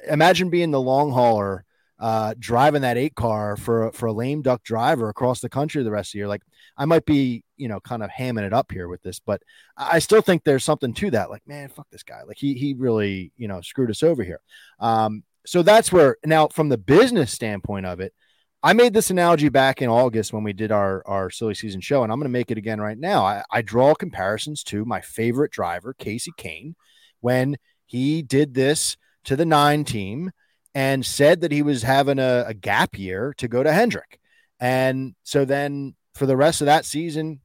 imagine 0.08 0.50
being 0.50 0.72
the 0.72 0.82
long 0.82 1.12
hauler 1.12 1.66
uh, 2.00 2.34
driving 2.40 2.84
that 2.84 2.98
eight 2.98 3.16
car 3.16 3.58
for 3.58 3.92
for 3.92 4.06
a 4.06 4.14
lame 4.14 4.42
duck 4.42 4.64
driver 4.64 5.10
across 5.10 5.42
the 5.42 5.50
country 5.50 5.84
the 5.84 5.92
rest 5.92 6.10
of 6.10 6.12
the 6.14 6.20
year. 6.20 6.28
Like 6.28 6.44
i 6.78 6.86
might 6.86 7.06
be 7.06 7.44
you 7.58 7.68
know 7.68 7.80
kind 7.82 8.02
of 8.02 8.10
hamming 8.10 8.46
it 8.46 8.54
up 8.54 8.72
here 8.72 8.88
with 8.88 9.02
this 9.02 9.20
but 9.20 9.42
i 9.76 10.00
still 10.00 10.22
think 10.22 10.44
there's 10.44 10.64
something 10.64 10.94
to 10.94 11.12
that. 11.12 11.30
Like 11.30 11.46
man 11.48 11.70
fuck 11.70 11.88
this 11.92 12.04
guy. 12.04 12.22
Like 12.26 12.38
he 12.38 12.54
he 12.54 12.74
really 12.74 13.32
you 13.38 13.48
know 13.48 13.62
screwed 13.62 13.90
us 13.90 14.04
over 14.04 14.24
here. 14.24 14.42
Um 14.80 15.24
so 15.46 15.64
that's 15.64 15.92
where 15.92 16.18
now 16.26 16.48
from 16.48 16.70
the 16.70 16.78
business 16.78 17.32
standpoint 17.32 17.86
of 17.86 18.00
it 18.00 18.14
I 18.62 18.74
made 18.74 18.94
this 18.94 19.10
analogy 19.10 19.48
back 19.48 19.82
in 19.82 19.90
August 19.90 20.34
when 20.34 20.44
we 20.44 20.52
did 20.52 20.70
our, 20.70 21.02
our 21.06 21.30
silly 21.30 21.54
season 21.54 21.80
show, 21.80 22.04
and 22.04 22.12
I'm 22.12 22.20
going 22.20 22.26
to 22.26 22.30
make 22.30 22.52
it 22.52 22.58
again 22.58 22.82
right 22.82 22.98
now. 22.98 23.24
I, 23.24 23.44
I 23.50 23.62
draw 23.62 23.96
comparisons 23.96 24.64
to 24.66 24.84
my 24.84 25.00
favorite 25.00 25.52
driver, 25.52 25.96
Casey 25.98 26.32
Kahne, 26.38 26.76
when 27.22 27.56
he 27.86 28.22
did 28.22 28.54
this 28.54 28.98
to 29.24 29.38
the 29.38 29.46
nine 29.46 29.86
team 29.86 30.32
and 30.76 31.06
said 31.06 31.40
that 31.42 31.54
he 31.54 31.62
was 31.62 31.84
having 31.84 32.20
a, 32.20 32.44
a 32.48 32.54
gap 32.54 32.98
year 32.98 33.34
to 33.38 33.48
go 33.48 33.64
to 33.64 33.72
Hendrick. 33.72 34.20
And 34.60 35.16
so 35.24 35.46
then 35.46 35.96
for 36.14 36.26
the 36.26 36.38
rest 36.38 36.60
of 36.62 36.66
that 36.66 36.84
season, 36.84 37.40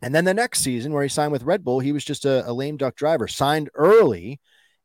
and 0.00 0.14
then 0.14 0.24
the 0.24 0.32
next 0.32 0.60
season 0.60 0.92
where 0.92 1.02
he 1.02 1.08
signed 1.10 1.32
with 1.32 1.42
Red 1.42 1.64
Bull, 1.64 1.80
he 1.80 1.92
was 1.92 2.04
just 2.04 2.24
a, 2.24 2.48
a 2.48 2.52
lame 2.52 2.78
duck 2.78 2.96
driver, 2.96 3.28
signed 3.28 3.68
early 3.74 4.40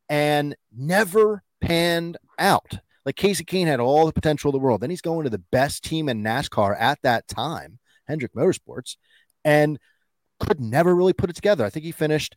and 0.10 0.54
never 0.76 1.44
panned 1.62 2.18
out. 2.38 2.80
Like 3.06 3.16
Casey 3.16 3.44
Kahne 3.44 3.68
had 3.68 3.80
all 3.80 4.06
the 4.06 4.14
potential 4.14 4.50
of 4.50 4.54
the 4.54 4.60
world. 4.60 4.82
Then 4.82 4.90
he's 4.90 5.02
going 5.02 5.24
to 5.24 5.30
the 5.30 5.44
best 5.52 5.84
team 5.84 6.10
in 6.10 6.24
NASCAR 6.24 6.76
at 6.80 7.00
that 7.04 7.28
time, 7.28 7.80
Hendrick 8.08 8.34
Motorsports, 8.36 8.98
and 9.44 9.80
could 10.40 10.60
never 10.60 10.96
really 10.96 11.14
put 11.14 11.30
it 11.30 11.36
together. 11.36 11.66
I 11.66 11.70
think 11.70 11.86
he 11.86 11.92
finished 11.92 12.36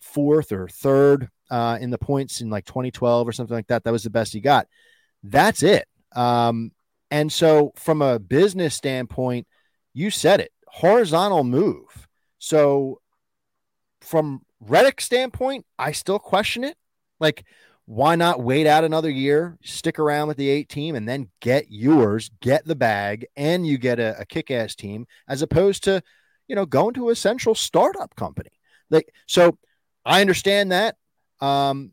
fourth 0.00 0.52
or 0.52 0.68
third 0.68 1.28
uh, 1.50 1.78
in 1.80 1.90
the 1.90 1.98
points 1.98 2.40
in 2.40 2.50
like 2.50 2.64
2012 2.64 3.28
or 3.28 3.32
something 3.32 3.54
like 3.54 3.66
that. 3.68 3.84
That 3.84 3.92
was 3.92 4.04
the 4.04 4.10
best 4.10 4.32
he 4.32 4.40
got. 4.40 4.66
That's 5.22 5.62
it. 5.62 5.86
Um, 6.14 6.72
and 7.10 7.32
so, 7.32 7.72
from 7.76 8.02
a 8.02 8.18
business 8.18 8.74
standpoint, 8.74 9.46
you 9.92 10.10
said 10.10 10.40
it 10.40 10.52
horizontal 10.66 11.44
move. 11.44 12.08
So, 12.38 13.00
from 14.00 14.42
Reddick 14.60 15.00
standpoint, 15.00 15.66
I 15.78 15.92
still 15.92 16.18
question 16.18 16.64
it. 16.64 16.76
Like, 17.18 17.44
why 17.90 18.14
not 18.14 18.40
wait 18.40 18.68
out 18.68 18.84
another 18.84 19.10
year, 19.10 19.58
stick 19.64 19.98
around 19.98 20.28
with 20.28 20.36
the 20.36 20.48
eight 20.48 20.68
team, 20.68 20.94
and 20.94 21.08
then 21.08 21.28
get 21.40 21.72
yours, 21.72 22.30
get 22.40 22.64
the 22.64 22.76
bag, 22.76 23.26
and 23.36 23.66
you 23.66 23.78
get 23.78 23.98
a, 23.98 24.16
a 24.20 24.24
kick 24.24 24.48
ass 24.52 24.76
team 24.76 25.08
as 25.28 25.42
opposed 25.42 25.82
to, 25.82 26.00
you 26.46 26.54
know, 26.54 26.64
going 26.64 26.94
to 26.94 27.08
a 27.10 27.16
central 27.16 27.52
startup 27.52 28.14
company. 28.14 28.52
Like, 28.90 29.12
so 29.26 29.58
I 30.04 30.20
understand 30.20 30.70
that. 30.70 30.98
Um, 31.40 31.90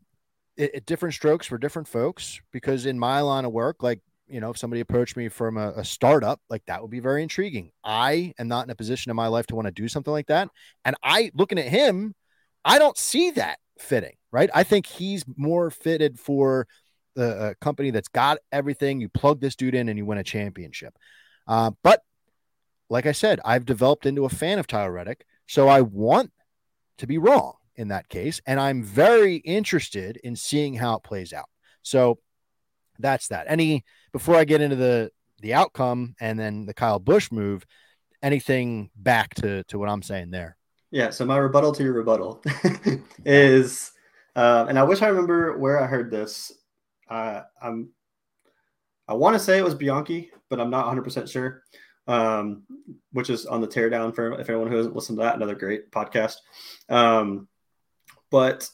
it, 0.56 0.70
it, 0.74 0.86
different 0.86 1.16
strokes 1.16 1.48
for 1.48 1.58
different 1.58 1.88
folks 1.88 2.40
because 2.52 2.86
in 2.86 2.96
my 2.96 3.20
line 3.22 3.44
of 3.44 3.50
work, 3.50 3.82
like, 3.82 3.98
you 4.28 4.38
know, 4.40 4.50
if 4.50 4.56
somebody 4.56 4.80
approached 4.80 5.16
me 5.16 5.28
from 5.28 5.56
a, 5.56 5.70
a 5.70 5.84
startup, 5.84 6.40
like 6.48 6.62
that 6.66 6.80
would 6.80 6.92
be 6.92 7.00
very 7.00 7.24
intriguing. 7.24 7.72
I 7.82 8.34
am 8.38 8.46
not 8.46 8.64
in 8.64 8.70
a 8.70 8.76
position 8.76 9.10
in 9.10 9.16
my 9.16 9.26
life 9.26 9.48
to 9.48 9.56
want 9.56 9.66
to 9.66 9.72
do 9.72 9.88
something 9.88 10.12
like 10.12 10.28
that. 10.28 10.48
And 10.84 10.94
I, 11.02 11.32
looking 11.34 11.58
at 11.58 11.66
him, 11.66 12.14
I 12.64 12.78
don't 12.78 12.96
see 12.96 13.32
that 13.32 13.58
fitting 13.80 14.14
right? 14.32 14.50
I 14.54 14.62
think 14.62 14.86
he's 14.86 15.24
more 15.36 15.70
fitted 15.70 16.18
for 16.18 16.66
the 17.14 17.56
company 17.60 17.90
that's 17.90 18.08
got 18.08 18.38
everything. 18.52 19.00
You 19.00 19.08
plug 19.08 19.40
this 19.40 19.56
dude 19.56 19.74
in 19.74 19.88
and 19.88 19.98
you 19.98 20.06
win 20.06 20.18
a 20.18 20.24
championship. 20.24 20.96
Uh, 21.46 21.72
but 21.82 22.02
like 22.90 23.06
I 23.06 23.12
said, 23.12 23.40
I've 23.44 23.64
developed 23.64 24.06
into 24.06 24.24
a 24.24 24.28
fan 24.28 24.58
of 24.58 24.66
Tyler 24.66 24.92
Reddick, 24.92 25.24
so 25.46 25.68
I 25.68 25.80
want 25.80 26.30
to 26.98 27.06
be 27.06 27.18
wrong 27.18 27.54
in 27.76 27.88
that 27.88 28.08
case, 28.08 28.40
and 28.46 28.58
I'm 28.58 28.82
very 28.82 29.36
interested 29.36 30.18
in 30.22 30.36
seeing 30.36 30.74
how 30.74 30.96
it 30.96 31.02
plays 31.02 31.32
out. 31.32 31.48
So 31.82 32.18
that's 32.98 33.28
that. 33.28 33.46
Any 33.48 33.84
before 34.12 34.36
I 34.36 34.44
get 34.44 34.60
into 34.60 34.76
the 34.76 35.10
the 35.40 35.54
outcome 35.54 36.14
and 36.20 36.38
then 36.38 36.66
the 36.66 36.74
Kyle 36.74 36.98
Busch 36.98 37.30
move, 37.30 37.64
anything 38.22 38.90
back 38.96 39.34
to 39.34 39.64
to 39.64 39.78
what 39.78 39.88
I'm 39.88 40.02
saying 40.02 40.30
there. 40.30 40.56
Yeah. 40.90 41.10
So 41.10 41.24
my 41.24 41.36
rebuttal 41.36 41.72
to 41.72 41.82
your 41.82 41.92
rebuttal 41.92 42.42
is, 43.24 43.92
uh, 44.38 44.66
and 44.68 44.78
I 44.78 44.84
wish 44.84 45.02
I 45.02 45.08
remember 45.08 45.58
where 45.58 45.82
I 45.82 45.86
heard 45.86 46.12
this. 46.12 46.52
Uh, 47.10 47.42
I'm, 47.60 47.90
I 49.08 49.14
want 49.14 49.34
to 49.34 49.40
say 49.40 49.58
it 49.58 49.64
was 49.64 49.74
Bianchi, 49.74 50.30
but 50.48 50.60
I'm 50.60 50.70
not 50.70 50.86
100 50.86 51.02
percent 51.02 51.28
sure. 51.28 51.64
Um, 52.06 52.62
which 53.12 53.30
is 53.30 53.46
on 53.46 53.60
the 53.60 53.66
teardown 53.66 54.14
for 54.14 54.40
if 54.40 54.48
anyone 54.48 54.68
who 54.68 54.76
hasn't 54.76 54.94
listened 54.94 55.18
to 55.18 55.24
that, 55.24 55.34
another 55.34 55.56
great 55.56 55.90
podcast. 55.90 56.36
Um, 56.88 57.48
but 58.30 58.70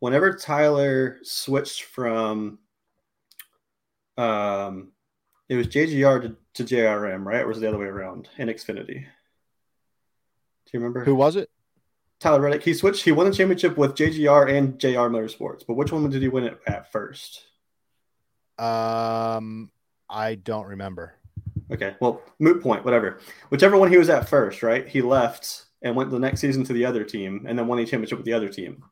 whenever 0.00 0.36
Tyler 0.36 1.18
switched 1.22 1.84
from 1.84 2.58
um 4.18 4.92
it 5.48 5.56
was 5.56 5.66
JGR 5.66 6.22
to, 6.22 6.36
to 6.62 6.74
JRM, 6.74 7.24
right? 7.24 7.42
Or 7.42 7.48
was 7.48 7.56
it 7.56 7.62
the 7.62 7.68
other 7.68 7.78
way 7.78 7.86
around 7.86 8.28
in 8.36 8.48
Xfinity? 8.48 8.86
Do 8.86 10.70
you 10.72 10.80
remember? 10.80 11.04
Who 11.04 11.14
was 11.14 11.36
it? 11.36 11.50
Tyler 12.20 12.40
Reddick. 12.40 12.62
He 12.62 12.74
switched. 12.74 13.02
He 13.02 13.12
won 13.12 13.26
the 13.26 13.32
championship 13.34 13.76
with 13.76 13.96
JGR 13.96 14.50
and 14.54 14.78
JR 14.78 15.08
Motorsports. 15.08 15.66
But 15.66 15.74
which 15.74 15.90
one 15.90 16.08
did 16.10 16.22
he 16.22 16.28
win 16.28 16.44
it 16.44 16.60
at 16.66 16.92
first? 16.92 17.42
Um, 18.58 19.70
I 20.08 20.34
don't 20.34 20.66
remember. 20.66 21.14
Okay, 21.72 21.94
well, 22.00 22.20
moot 22.38 22.62
point, 22.62 22.84
whatever. 22.84 23.20
Whichever 23.48 23.78
one 23.78 23.90
he 23.90 23.96
was 23.96 24.10
at 24.10 24.28
first, 24.28 24.62
right? 24.62 24.86
He 24.86 25.02
left 25.02 25.64
and 25.82 25.96
went 25.96 26.10
the 26.10 26.18
next 26.18 26.40
season 26.40 26.62
to 26.64 26.72
the 26.74 26.84
other 26.84 27.04
team, 27.04 27.46
and 27.48 27.58
then 27.58 27.66
won 27.66 27.78
the 27.78 27.86
championship 27.86 28.18
with 28.18 28.26
the 28.26 28.34
other 28.34 28.48
team. 28.48 28.84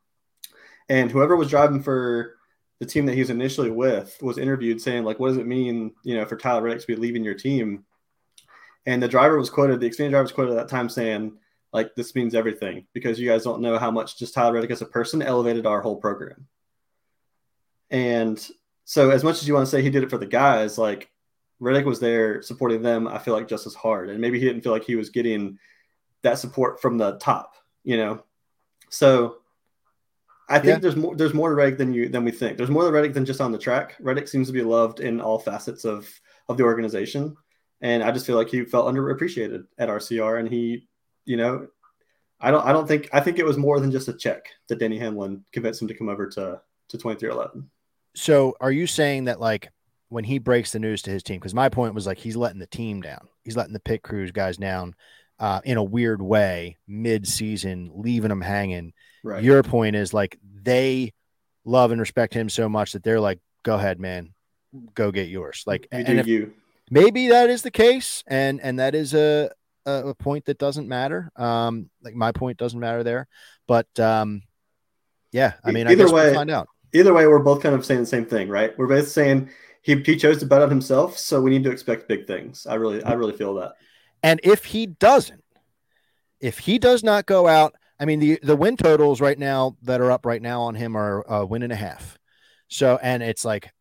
And 0.87 1.11
whoever 1.11 1.35
was 1.35 1.49
driving 1.49 1.83
for 1.83 2.35
the 2.79 2.85
team 2.85 3.05
that 3.05 3.13
he 3.13 3.19
was 3.19 3.29
initially 3.29 3.69
with 3.69 4.17
was 4.21 4.39
interviewed 4.39 4.81
saying, 4.81 5.03
like, 5.03 5.19
what 5.19 5.27
does 5.27 5.37
it 5.37 5.45
mean, 5.45 5.91
you 6.03 6.15
know, 6.15 6.25
for 6.25 6.35
Tyler 6.35 6.63
Reddick 6.63 6.81
to 6.81 6.87
be 6.87 6.95
leaving 6.95 7.23
your 7.23 7.35
team? 7.35 7.85
And 8.87 9.03
the 9.03 9.07
driver 9.07 9.37
was 9.37 9.51
quoted, 9.51 9.79
the 9.79 9.89
Xfinity 9.89 10.09
driver 10.09 10.23
was 10.23 10.31
quoted 10.31 10.51
at 10.53 10.57
that 10.57 10.69
time 10.69 10.89
saying, 10.89 11.33
like, 11.71 11.95
this 11.95 12.15
means 12.15 12.35
everything 12.35 12.87
because 12.93 13.19
you 13.19 13.29
guys 13.29 13.43
don't 13.43 13.61
know 13.61 13.77
how 13.77 13.91
much 13.91 14.17
just 14.17 14.33
Tyler 14.33 14.53
Reddick 14.53 14.71
as 14.71 14.81
a 14.81 14.85
person 14.85 15.21
elevated 15.21 15.65
our 15.65 15.81
whole 15.81 15.97
program. 15.97 16.47
And 17.89 18.39
so, 18.85 19.11
as 19.11 19.23
much 19.23 19.41
as 19.41 19.47
you 19.47 19.53
want 19.53 19.65
to 19.65 19.71
say 19.71 19.81
he 19.81 19.89
did 19.89 20.03
it 20.03 20.09
for 20.09 20.17
the 20.17 20.25
guys, 20.25 20.77
like, 20.77 21.09
Reddick 21.59 21.85
was 21.85 21.99
there 21.99 22.41
supporting 22.41 22.81
them, 22.81 23.07
I 23.07 23.17
feel 23.17 23.33
like 23.33 23.47
just 23.47 23.67
as 23.67 23.75
hard. 23.75 24.09
And 24.09 24.19
maybe 24.19 24.39
he 24.39 24.45
didn't 24.45 24.61
feel 24.61 24.71
like 24.71 24.85
he 24.85 24.95
was 24.95 25.09
getting 25.09 25.59
that 26.21 26.39
support 26.39 26.81
from 26.81 26.97
the 26.97 27.17
top, 27.17 27.55
you 27.83 27.97
know? 27.97 28.23
So 28.89 29.37
I 30.47 30.57
think 30.59 30.67
yeah. 30.67 30.79
there's 30.79 30.95
more 30.95 31.15
there's 31.15 31.33
more 31.33 31.49
to 31.49 31.55
Reddick 31.55 31.77
than 31.77 31.93
you 31.93 32.09
than 32.09 32.23
we 32.23 32.31
think. 32.31 32.57
There's 32.57 32.71
more 32.71 32.83
to 32.83 32.91
Reddick 32.91 33.13
than 33.13 33.25
just 33.25 33.41
on 33.41 33.51
the 33.51 33.57
track. 33.57 33.95
Reddick 33.99 34.27
seems 34.27 34.47
to 34.47 34.53
be 34.53 34.63
loved 34.63 34.99
in 34.99 35.21
all 35.21 35.37
facets 35.37 35.85
of 35.85 36.09
of 36.47 36.57
the 36.57 36.63
organization. 36.63 37.35
And 37.81 38.03
I 38.03 38.11
just 38.11 38.25
feel 38.25 38.35
like 38.35 38.49
he 38.49 38.65
felt 38.65 38.93
underappreciated 38.93 39.65
at 39.77 39.89
RCR 39.89 40.39
and 40.39 40.49
he, 40.49 40.88
you 41.29 41.37
know, 41.37 41.67
I 42.41 42.49
don't 42.49 42.65
I 42.65 42.73
don't 42.73 42.87
think 42.87 43.07
I 43.13 43.19
think 43.19 43.37
it 43.37 43.45
was 43.45 43.55
more 43.55 43.79
than 43.79 43.91
just 43.91 44.07
a 44.07 44.13
check 44.13 44.47
that 44.67 44.79
Denny 44.79 44.97
Hamlin 44.97 45.45
convinced 45.51 45.79
him 45.79 45.87
to 45.87 45.93
come 45.93 46.09
over 46.09 46.27
to 46.27 46.59
to 46.89 46.97
2311. 46.97 47.69
So 48.15 48.55
are 48.59 48.71
you 48.71 48.87
saying 48.87 49.25
that 49.25 49.39
like 49.39 49.69
when 50.07 50.23
he 50.23 50.39
breaks 50.39 50.71
the 50.71 50.79
news 50.79 51.03
to 51.03 51.11
his 51.11 51.21
team, 51.21 51.37
because 51.37 51.53
my 51.53 51.69
point 51.69 51.93
was 51.93 52.07
like 52.07 52.17
he's 52.17 52.35
letting 52.35 52.57
the 52.57 52.65
team 52.65 53.01
down. 53.01 53.27
He's 53.43 53.55
letting 53.55 53.73
the 53.73 53.79
pit 53.79 54.01
crews 54.01 54.31
guys 54.31 54.57
down 54.57 54.95
uh, 55.39 55.61
in 55.63 55.77
a 55.77 55.83
weird 55.83 56.19
way 56.19 56.77
mid-season, 56.87 57.91
leaving 57.93 58.29
them 58.29 58.41
hanging. 58.41 58.93
Right. 59.23 59.43
Your 59.43 59.61
point 59.61 59.95
is 59.95 60.15
like 60.15 60.39
they 60.43 61.13
love 61.63 61.91
and 61.91 61.99
respect 62.01 62.33
him 62.33 62.49
so 62.49 62.67
much 62.67 62.93
that 62.93 63.03
they're 63.03 63.19
like, 63.19 63.39
"Go 63.61 63.75
ahead, 63.75 63.99
man, 63.99 64.33
go 64.95 65.11
get 65.11 65.29
yours." 65.29 65.63
Like, 65.67 65.87
you 65.91 65.99
and 65.99 66.19
if, 66.21 66.25
you. 66.25 66.53
maybe 66.89 67.27
that 67.27 67.51
is 67.51 67.61
the 67.61 67.69
case, 67.69 68.23
and 68.25 68.59
and 68.61 68.79
that 68.79 68.95
is 68.95 69.13
a 69.13 69.51
a 69.85 70.13
point 70.13 70.45
that 70.45 70.57
doesn't 70.57 70.87
matter. 70.87 71.31
Um, 71.35 71.89
like 72.01 72.15
my 72.15 72.31
point 72.31 72.57
doesn't 72.57 72.79
matter 72.79 73.03
there, 73.03 73.27
but 73.67 73.87
um, 73.99 74.43
yeah, 75.31 75.53
I 75.63 75.71
mean, 75.71 75.87
either 75.87 76.07
I 76.07 76.11
way, 76.11 76.23
we'll 76.25 76.33
find 76.33 76.51
out. 76.51 76.67
Either 76.93 77.13
way, 77.13 77.27
we're 77.27 77.39
both 77.39 77.61
kind 77.61 77.75
of 77.75 77.85
saying 77.85 78.01
the 78.01 78.05
same 78.05 78.25
thing, 78.25 78.49
right? 78.49 78.77
We're 78.77 78.87
both 78.87 79.07
saying 79.07 79.49
he, 79.81 79.95
he 79.95 80.15
chose 80.17 80.39
to 80.39 80.45
bet 80.45 80.61
on 80.61 80.69
himself, 80.69 81.17
so 81.17 81.41
we 81.41 81.51
need 81.51 81.63
to 81.63 81.71
expect 81.71 82.07
big 82.07 82.27
things. 82.27 82.65
I 82.67 82.75
really, 82.75 83.03
I 83.03 83.13
really 83.13 83.33
feel 83.33 83.55
that. 83.55 83.73
And 84.23 84.39
if 84.43 84.65
he 84.65 84.87
doesn't, 84.87 85.43
if 86.39 86.59
he 86.59 86.79
does 86.79 87.03
not 87.03 87.25
go 87.25 87.47
out, 87.47 87.75
I 87.99 88.05
mean, 88.05 88.19
the, 88.19 88.39
the 88.41 88.55
win 88.55 88.77
totals 88.77 89.21
right 89.21 89.37
now 89.37 89.77
that 89.83 90.01
are 90.01 90.11
up 90.11 90.25
right 90.25 90.41
now 90.41 90.61
on 90.61 90.75
him 90.75 90.95
are 90.95 91.21
a 91.27 91.45
win 91.45 91.63
and 91.63 91.73
a 91.73 91.75
half. 91.75 92.17
So, 92.69 92.97
and 93.01 93.21
it's 93.21 93.43
like 93.43 93.71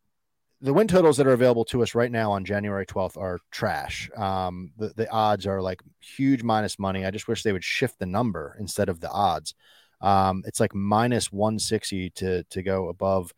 the 0.61 0.73
win 0.73 0.89
totals 0.89 1.17
that 1.17 1.27
are 1.27 1.33
available 1.33 1.65
to 1.67 1.83
us 1.83 1.95
right 1.95 2.11
now 2.11 2.33
on 2.33 2.45
January 2.45 2.85
12th 2.85 3.17
are 3.17 3.39
trash. 3.51 4.11
Um, 4.17 4.73
the, 4.77 4.93
the 4.97 5.11
odds 5.11 5.47
are 5.47 5.63
like 5.63 5.81
huge 6.01 6.43
minus 6.43 6.79
money. 6.79 7.05
I 7.05 7.11
just 7.11 7.29
wish 7.29 7.43
they 7.43 7.53
would 7.53 7.65
shift 7.65 7.99
the 7.99 8.07
number 8.07 8.57
instead 8.59 8.89
of 8.89 9.01
the 9.01 9.11
odds. 9.11 9.55
Um, 10.01 10.43
it's 10.47 10.59
like 10.59 10.75
minus 10.75 11.31
160 11.31 12.11
to, 12.11 12.43
to 12.45 12.63
go 12.63 12.89
above 12.89 13.33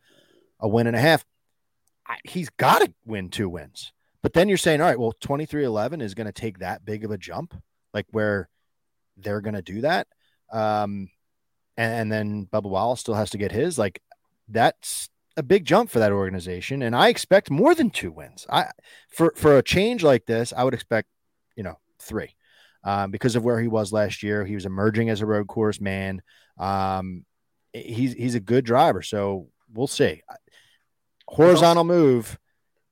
a 0.59 0.67
win 0.67 0.87
and 0.87 0.95
a 0.95 0.99
half. 0.99 1.23
I, 2.07 2.17
he's 2.23 2.49
got 2.49 2.79
to 2.79 2.93
win 3.05 3.29
two 3.29 3.49
wins. 3.49 3.93
But 4.23 4.33
then 4.33 4.49
you're 4.49 4.57
saying, 4.57 4.81
all 4.81 4.87
right, 4.87 4.99
well, 4.99 5.13
2311 5.13 6.01
is 6.01 6.13
going 6.13 6.27
to 6.27 6.33
take 6.33 6.59
that 6.59 6.85
big 6.85 7.05
of 7.05 7.11
a 7.11 7.17
jump, 7.17 7.55
like 7.93 8.05
where 8.11 8.49
they're 9.17 9.41
going 9.41 9.55
to 9.55 9.61
do 9.61 9.81
that. 9.81 10.07
Um, 10.51 11.09
and, 11.77 11.93
and 11.93 12.11
then 12.11 12.47
Bubba 12.51 12.69
Wallace 12.69 12.99
still 12.99 13.15
has 13.15 13.31
to 13.31 13.37
get 13.37 13.51
his. 13.51 13.77
Like 13.77 14.01
that's 14.47 15.09
a 15.41 15.43
big 15.43 15.65
jump 15.65 15.89
for 15.89 15.99
that 15.99 16.11
organization, 16.11 16.83
and 16.83 16.95
I 16.95 17.09
expect 17.09 17.51
more 17.51 17.75
than 17.75 17.89
two 17.89 18.11
wins. 18.11 18.45
I 18.49 18.67
for 19.09 19.33
for 19.35 19.57
a 19.57 19.63
change 19.63 20.03
like 20.03 20.25
this, 20.25 20.53
I 20.55 20.63
would 20.63 20.73
expect 20.73 21.09
you 21.57 21.63
know 21.63 21.77
three. 21.99 22.35
Um, 22.83 23.11
because 23.11 23.35
of 23.35 23.43
where 23.43 23.59
he 23.59 23.67
was 23.67 23.91
last 23.91 24.23
year, 24.23 24.45
he 24.45 24.55
was 24.55 24.65
emerging 24.65 25.09
as 25.09 25.21
a 25.21 25.25
road 25.25 25.47
course 25.47 25.81
man. 25.81 26.21
Um, 26.57 27.25
he's 27.73 28.13
he's 28.13 28.35
a 28.35 28.39
good 28.39 28.63
driver, 28.63 29.01
so 29.01 29.47
we'll 29.73 29.87
see. 29.87 30.21
Horizontal 31.27 31.83
move, 31.83 32.39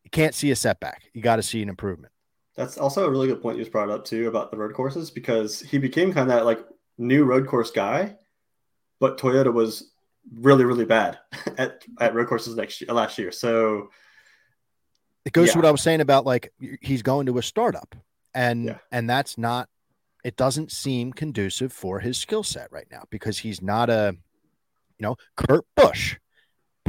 you 0.04 0.10
can't 0.10 0.36
see 0.36 0.52
a 0.52 0.56
setback. 0.56 1.04
You 1.14 1.22
got 1.22 1.38
to 1.38 1.44
see 1.44 1.62
an 1.62 1.70
improvement. 1.70 2.12
That's 2.56 2.78
also 2.78 3.06
a 3.06 3.10
really 3.10 3.28
good 3.28 3.42
point 3.42 3.58
you 3.58 3.64
just 3.64 3.72
brought 3.72 3.90
up 3.90 4.06
too 4.06 4.28
about 4.28 4.52
the 4.52 4.58
road 4.58 4.74
courses 4.74 5.12
because 5.12 5.62
he 5.62 5.78
became 5.78 6.14
kind 6.14 6.30
of 6.30 6.36
that 6.36 6.46
like 6.46 6.60
new 6.98 7.24
road 7.26 7.48
course 7.48 7.72
guy, 7.72 8.16
but 9.00 9.18
Toyota 9.18 9.54
was 9.54 9.92
really 10.34 10.65
really 10.65 10.86
bad 10.86 11.20
at, 11.58 11.84
at 12.00 12.13
road 12.13 12.28
courses 12.28 12.56
next 12.56 12.82
year, 12.82 12.94
last 12.94 13.18
year. 13.18 13.32
So 13.32 13.89
it 15.26 15.34
goes 15.34 15.48
yeah. 15.48 15.54
to 15.54 15.60
what 15.60 15.65
I 15.65 15.72
was 15.72 15.82
saying 15.82 16.02
about 16.02 16.26
like 16.26 16.52
he's 16.82 17.02
going 17.02 17.26
to 17.28 17.38
a 17.38 17.44
startup, 17.44 17.96
and 18.34 18.65
yeah. 18.65 18.78
and 18.92 19.10
that's 19.10 19.38
not. 19.38 19.70
It 20.24 20.36
doesn't 20.36 20.72
seem 20.72 21.13
conducive 21.13 21.72
for 21.72 22.02
his 22.02 22.18
skill 22.18 22.44
set 22.44 22.72
right 22.72 22.88
now 22.92 23.04
because 23.10 23.38
he's 23.38 23.62
not 23.62 23.89
a, 23.89 24.18
you 24.98 25.04
know, 25.04 25.15
Kurt 25.38 25.63
Busch, 25.78 26.18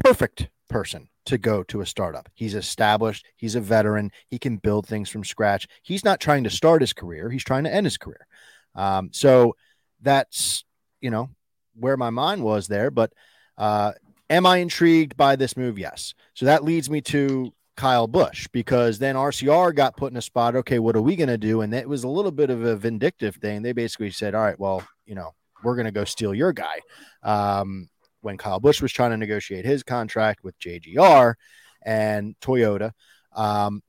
perfect 0.03 0.49
person 0.69 1.09
to 1.27 1.39
go 1.39 1.63
to 1.65 1.81
a 1.81 1.87
startup. 1.87 2.29
He's 2.35 2.57
established, 2.57 3.25
he's 3.37 3.55
a 3.55 3.61
veteran, 3.61 4.11
he 4.27 4.39
can 4.39 4.57
build 4.57 4.87
things 4.87 5.09
from 5.09 5.23
scratch. 5.23 5.69
He's 5.83 6.05
not 6.05 6.19
trying 6.19 6.43
to 6.43 6.51
start 6.51 6.81
his 6.81 6.93
career, 6.93 7.31
he's 7.31 7.45
trying 7.45 7.65
to 7.65 7.73
end 7.73 7.87
his 7.87 7.99
career. 7.99 8.27
Um, 8.75 9.11
so 9.13 9.55
that's, 10.03 10.65
you 11.01 11.11
know, 11.11 11.31
where 11.79 11.97
my 11.97 12.11
mind 12.11 12.43
was 12.43 12.67
there. 12.67 12.91
But 12.91 13.13
uh, 13.61 13.93
am 14.31 14.47
I 14.47 14.57
intrigued 14.57 15.17
by 15.17 15.37
this 15.37 15.57
move? 15.57 15.79
Yes. 15.79 16.15
So 16.35 16.47
that 16.47 16.65
leads 16.65 16.89
me 16.89 17.03
to 17.03 17.53
Kyle 17.77 18.07
Busch 18.07 18.49
because 18.53 18.99
then 18.99 19.17
RCR 19.17 19.75
got 19.75 19.97
put 19.97 20.11
in 20.11 20.17
a 20.17 20.23
spot. 20.23 20.57
Okay, 20.57 20.79
what 20.79 20.97
are 20.97 21.03
we 21.03 21.15
going 21.15 21.29
to 21.29 21.39
do? 21.39 21.61
And 21.61 21.73
it 21.75 21.89
was 21.89 22.03
a 22.03 22.09
little 22.09 22.31
bit 22.31 22.49
of 22.49 22.65
a 22.65 22.75
vindictive 22.75 23.37
thing. 23.37 23.61
They 23.61 23.73
basically 23.73 24.11
said, 24.11 24.35
all 24.35 24.43
right, 24.43 24.59
well, 24.59 24.83
you 25.05 25.15
know, 25.15 25.35
we're 25.63 25.77
going 25.77 25.85
to 25.85 25.93
go 25.93 26.05
steal 26.05 26.35
your 26.35 26.55
guy. 26.55 26.81
Um, 27.23 27.91
when 28.23 28.39
Kyle 28.39 28.61
Busch 28.61 28.83
was 28.83 28.93
trying 28.93 29.11
to 29.11 29.17
negotiate 29.17 29.65
his 29.65 29.83
contract 29.83 30.43
with 30.43 30.59
JGR 30.59 31.35
and 31.83 32.35
Toyota. 32.41 32.93
Um, 33.35 33.83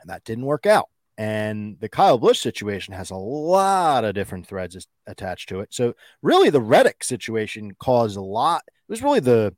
and 0.00 0.10
that 0.10 0.24
didn't 0.24 0.44
work 0.44 0.66
out. 0.66 0.88
And 1.18 1.80
the 1.80 1.88
Kyle 1.88 2.16
Busch 2.16 2.38
situation 2.38 2.94
has 2.94 3.10
a 3.10 3.16
lot 3.16 4.04
of 4.04 4.14
different 4.14 4.46
threads 4.46 4.86
attached 5.04 5.48
to 5.48 5.58
it. 5.58 5.74
So 5.74 5.94
really 6.22 6.48
the 6.48 6.60
Reddick 6.60 7.02
situation 7.02 7.74
caused 7.80 8.16
a 8.16 8.22
lot. 8.22 8.62
It 8.66 8.92
was 8.92 9.02
really 9.02 9.18
the 9.18 9.52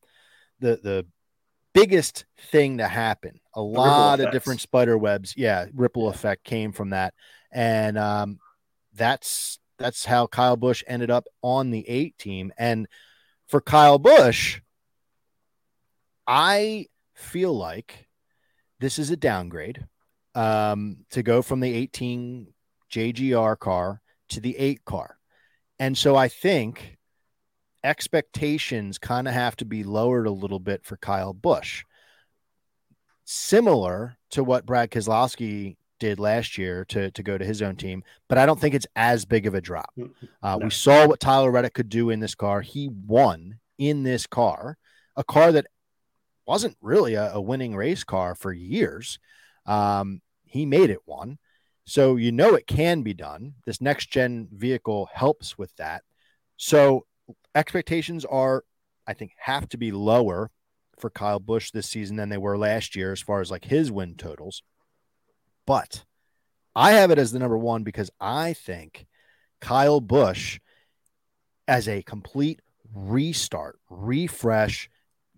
the 0.58 0.80
the 0.82 1.06
biggest 1.74 2.24
thing 2.50 2.78
to 2.78 2.88
happen. 2.88 3.40
A 3.54 3.60
lot 3.60 4.20
of 4.20 4.32
different 4.32 4.62
spider 4.62 4.96
webs. 4.96 5.34
Yeah, 5.36 5.66
ripple 5.74 6.08
effect 6.08 6.44
came 6.44 6.72
from 6.72 6.90
that. 6.90 7.12
And 7.52 7.98
um, 7.98 8.38
that's 8.94 9.58
that's 9.78 10.06
how 10.06 10.26
Kyle 10.26 10.56
Busch 10.56 10.82
ended 10.86 11.10
up 11.10 11.26
on 11.42 11.70
the 11.70 11.86
eight 11.86 12.16
team. 12.16 12.54
And 12.56 12.88
for 13.48 13.60
Kyle 13.60 13.98
Busch, 13.98 14.62
I 16.26 16.86
feel 17.14 17.52
like 17.52 18.08
this 18.78 18.98
is 18.98 19.10
a 19.10 19.16
downgrade 19.16 19.86
um, 20.34 20.98
to 21.10 21.22
go 21.22 21.42
from 21.42 21.60
the 21.60 21.72
18 21.72 22.48
JGR 22.90 23.58
car 23.58 24.00
to 24.30 24.40
the 24.40 24.56
8 24.56 24.84
car. 24.84 25.18
And 25.78 25.96
so 25.96 26.16
I 26.16 26.28
think 26.28 26.98
expectations 27.82 28.98
kind 28.98 29.26
of 29.26 29.34
have 29.34 29.56
to 29.56 29.64
be 29.64 29.82
lowered 29.84 30.26
a 30.26 30.30
little 30.32 30.60
bit 30.60 30.84
for 30.84 30.96
Kyle 30.96 31.32
Busch. 31.32 31.84
Similar 33.24 34.16
to 34.30 34.44
what 34.44 34.66
Brad 34.66 34.90
Keselowski 34.90 35.76
did 35.98 36.18
last 36.18 36.58
year 36.58 36.84
to 36.86 37.10
to 37.12 37.22
go 37.22 37.38
to 37.38 37.44
his 37.44 37.62
own 37.62 37.76
team, 37.76 38.02
but 38.28 38.38
I 38.38 38.46
don't 38.46 38.58
think 38.58 38.74
it's 38.74 38.86
as 38.96 39.24
big 39.24 39.46
of 39.46 39.54
a 39.54 39.60
drop. 39.60 39.92
Uh, 40.42 40.56
No. 40.56 40.64
We 40.64 40.70
saw 40.70 41.06
what 41.06 41.20
Tyler 41.20 41.50
Reddick 41.50 41.74
could 41.74 41.88
do 41.90 42.10
in 42.10 42.20
this 42.20 42.34
car. 42.34 42.62
He 42.62 42.88
won 42.88 43.60
in 43.78 44.02
this 44.02 44.26
car, 44.26 44.78
a 45.16 45.22
car 45.22 45.52
that 45.52 45.66
wasn't 46.46 46.76
really 46.80 47.14
a, 47.14 47.32
a 47.34 47.40
winning 47.40 47.76
race 47.76 48.02
car 48.02 48.34
for 48.34 48.52
years. 48.52 49.18
Um, 49.70 50.20
he 50.44 50.66
made 50.66 50.90
it 50.90 51.06
one. 51.06 51.38
So 51.84 52.16
you 52.16 52.32
know 52.32 52.54
it 52.54 52.66
can 52.66 53.02
be 53.02 53.14
done. 53.14 53.54
This 53.66 53.80
next 53.80 54.10
gen 54.10 54.48
vehicle 54.52 55.08
helps 55.12 55.56
with 55.56 55.74
that. 55.76 56.02
So 56.56 57.06
expectations 57.54 58.24
are, 58.24 58.64
I 59.06 59.14
think, 59.14 59.32
have 59.38 59.68
to 59.70 59.78
be 59.78 59.92
lower 59.92 60.50
for 60.98 61.08
Kyle 61.08 61.38
Busch 61.38 61.70
this 61.70 61.88
season 61.88 62.16
than 62.16 62.28
they 62.28 62.36
were 62.36 62.58
last 62.58 62.96
year 62.96 63.12
as 63.12 63.20
far 63.20 63.40
as 63.40 63.50
like 63.50 63.64
his 63.64 63.90
win 63.92 64.16
totals. 64.16 64.62
But 65.66 66.04
I 66.74 66.92
have 66.92 67.10
it 67.10 67.18
as 67.18 67.32
the 67.32 67.38
number 67.38 67.58
one 67.58 67.84
because 67.84 68.10
I 68.20 68.52
think 68.52 69.06
Kyle 69.60 70.00
Busch 70.00 70.58
as 71.68 71.88
a 71.88 72.02
complete 72.02 72.60
restart, 72.92 73.78
refresh, 73.88 74.90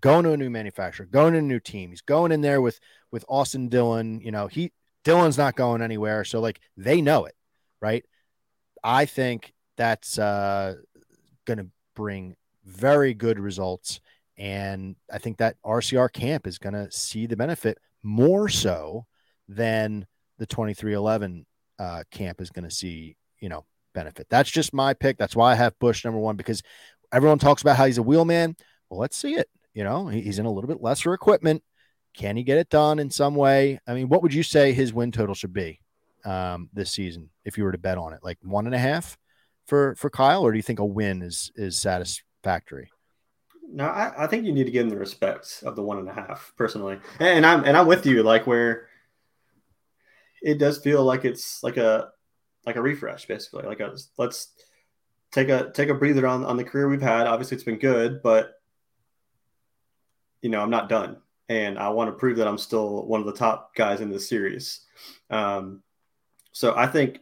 going 0.03 0.25
to 0.25 0.33
a 0.33 0.37
new 0.37 0.51
manufacturer, 0.51 1.07
going 1.07 1.33
to 1.33 1.38
a 1.38 1.43
new 1.43 1.61
team. 1.61 1.91
He's 1.91 2.03
going 2.03 2.33
in 2.33 2.43
there 2.43 2.61
with 2.61 2.79
with 3.11 3.25
Austin 3.29 3.69
Dillon. 3.69 4.21
You 4.21 4.31
know, 4.31 4.47
he 4.49 4.73
Dillon's 5.05 5.38
not 5.38 5.57
going 5.57 5.81
anywhere. 5.81 6.25
So 6.25 6.41
like 6.41 6.61
they 6.77 7.01
know 7.01 7.25
it, 7.25 7.35
right? 7.81 8.05
I 8.85 9.07
think 9.07 9.55
that's 9.77 10.19
uh 10.19 10.75
gonna 11.47 11.67
bring 11.95 12.37
very 12.65 13.15
good 13.15 13.38
results. 13.38 14.01
And 14.37 14.97
I 15.11 15.19
think 15.19 15.38
that 15.38 15.57
RCR 15.65 16.12
camp 16.12 16.47
is 16.47 16.59
gonna 16.59 16.91
see 16.91 17.27
the 17.27 17.37
benefit 17.37 17.79
more 18.03 18.49
so 18.49 19.07
than 19.49 20.07
the 20.38 20.47
2311 20.47 21.47
uh, 21.79 22.05
camp 22.11 22.41
is 22.41 22.51
going 22.51 22.69
to 22.69 22.75
see, 22.75 23.17
you 23.41 23.49
know, 23.49 23.65
benefit. 23.95 24.27
That's 24.31 24.51
just 24.51 24.73
my 24.73 24.95
pick. 24.95 25.19
That's 25.19 25.37
why 25.37 25.53
I 25.53 25.57
have 25.57 25.79
Busch 25.79 26.05
number 26.05 26.19
one 26.19 26.37
because 26.37 26.62
everyone 27.12 27.38
talks 27.38 27.62
about 27.62 27.77
how 27.77 27.87
he's 27.87 27.99
a 27.99 28.03
wheelman. 28.03 28.57
Well, 28.88 29.01
let's 29.01 29.17
see 29.17 29.35
it. 29.35 29.49
You 29.75 29.85
know, 29.85 30.09
he's 30.09 30.39
in 30.39 30.47
a 30.47 30.53
little 30.53 30.69
bit 30.69 30.83
lesser 30.83 31.15
equipment. 31.15 31.63
Can 32.15 32.37
he 32.37 32.43
get 32.43 32.59
it 32.59 32.69
done 32.69 32.99
in 32.99 33.11
some 33.11 33.35
way? 33.35 33.81
I 33.87 33.95
mean, 33.95 34.09
what 34.09 34.23
would 34.23 34.35
you 34.35 34.43
say 34.43 34.73
his 34.73 34.93
win 34.93 35.13
total 35.13 35.35
should 35.35 35.55
be 35.55 35.81
um, 36.25 36.69
this 36.73 36.91
season 36.91 37.31
if 37.45 37.57
you 37.57 37.65
were 37.65 37.73
to 37.73 37.79
bet 37.79 37.97
on 37.97 38.13
it? 38.13 38.21
Like 38.23 38.39
one 38.43 38.67
and 38.67 38.75
a 38.75 38.79
half 38.79 39.17
for 39.67 39.95
for 39.95 40.11
Kyle, 40.11 40.43
or 40.43 40.53
do 40.53 40.59
you 40.59 40.63
think 40.63 40.79
a 40.79 40.85
win 40.85 41.23
is 41.23 41.51
is 41.55 41.79
satisfactory? 41.79 42.91
No, 43.73 43.87
I, 43.87 44.25
I 44.25 44.27
think 44.27 44.45
you 44.45 44.53
need 44.53 44.65
to 44.65 44.71
give 44.71 44.85
him 44.85 44.91
the 44.91 44.99
respect 44.99 45.63
of 45.65 45.77
the 45.77 45.83
one 45.83 45.99
and 45.99 46.09
a 46.09 46.13
half, 46.13 46.53
personally. 46.57 46.99
And 47.19 47.47
I'm 47.47 47.65
and 47.65 47.77
I'm 47.77 47.87
with 47.87 48.05
you, 48.05 48.23
like 48.23 48.47
where 48.47 48.89
it 50.43 50.59
does 50.59 50.79
feel 50.79 51.03
like 51.05 51.25
it's 51.25 51.63
like 51.63 51.79
a 51.79 52.11
like 52.67 52.77
a 52.77 52.83
refresh, 52.83 53.27
basically. 53.27 53.65
Like 53.65 53.81
a 53.81 53.97
let's 54.19 54.49
take 55.33 55.49
a 55.49 55.71
take 55.71 55.89
a 55.89 55.95
breather 55.95 56.27
on 56.27 56.45
on 56.45 56.59
the 56.59 56.65
career 56.65 56.89
we've 56.89 57.01
had. 57.01 57.27
Obviously, 57.27 57.55
it's 57.55 57.65
been 57.65 57.79
good, 57.79 58.23
but 58.23 58.53
you 60.42 60.50
know, 60.50 60.61
I'm 60.61 60.70
not 60.70 60.88
done, 60.88 61.16
and 61.48 61.78
I 61.78 61.88
want 61.90 62.09
to 62.09 62.18
prove 62.18 62.37
that 62.37 62.48
I'm 62.48 62.59
still 62.59 63.07
one 63.07 63.20
of 63.20 63.26
the 63.26 63.33
top 63.33 63.74
guys 63.74 64.00
in 64.00 64.11
this 64.11 64.28
series. 64.28 64.81
Um, 65.31 65.83
so 66.52 66.74
I 66.76 66.87
think 66.87 67.20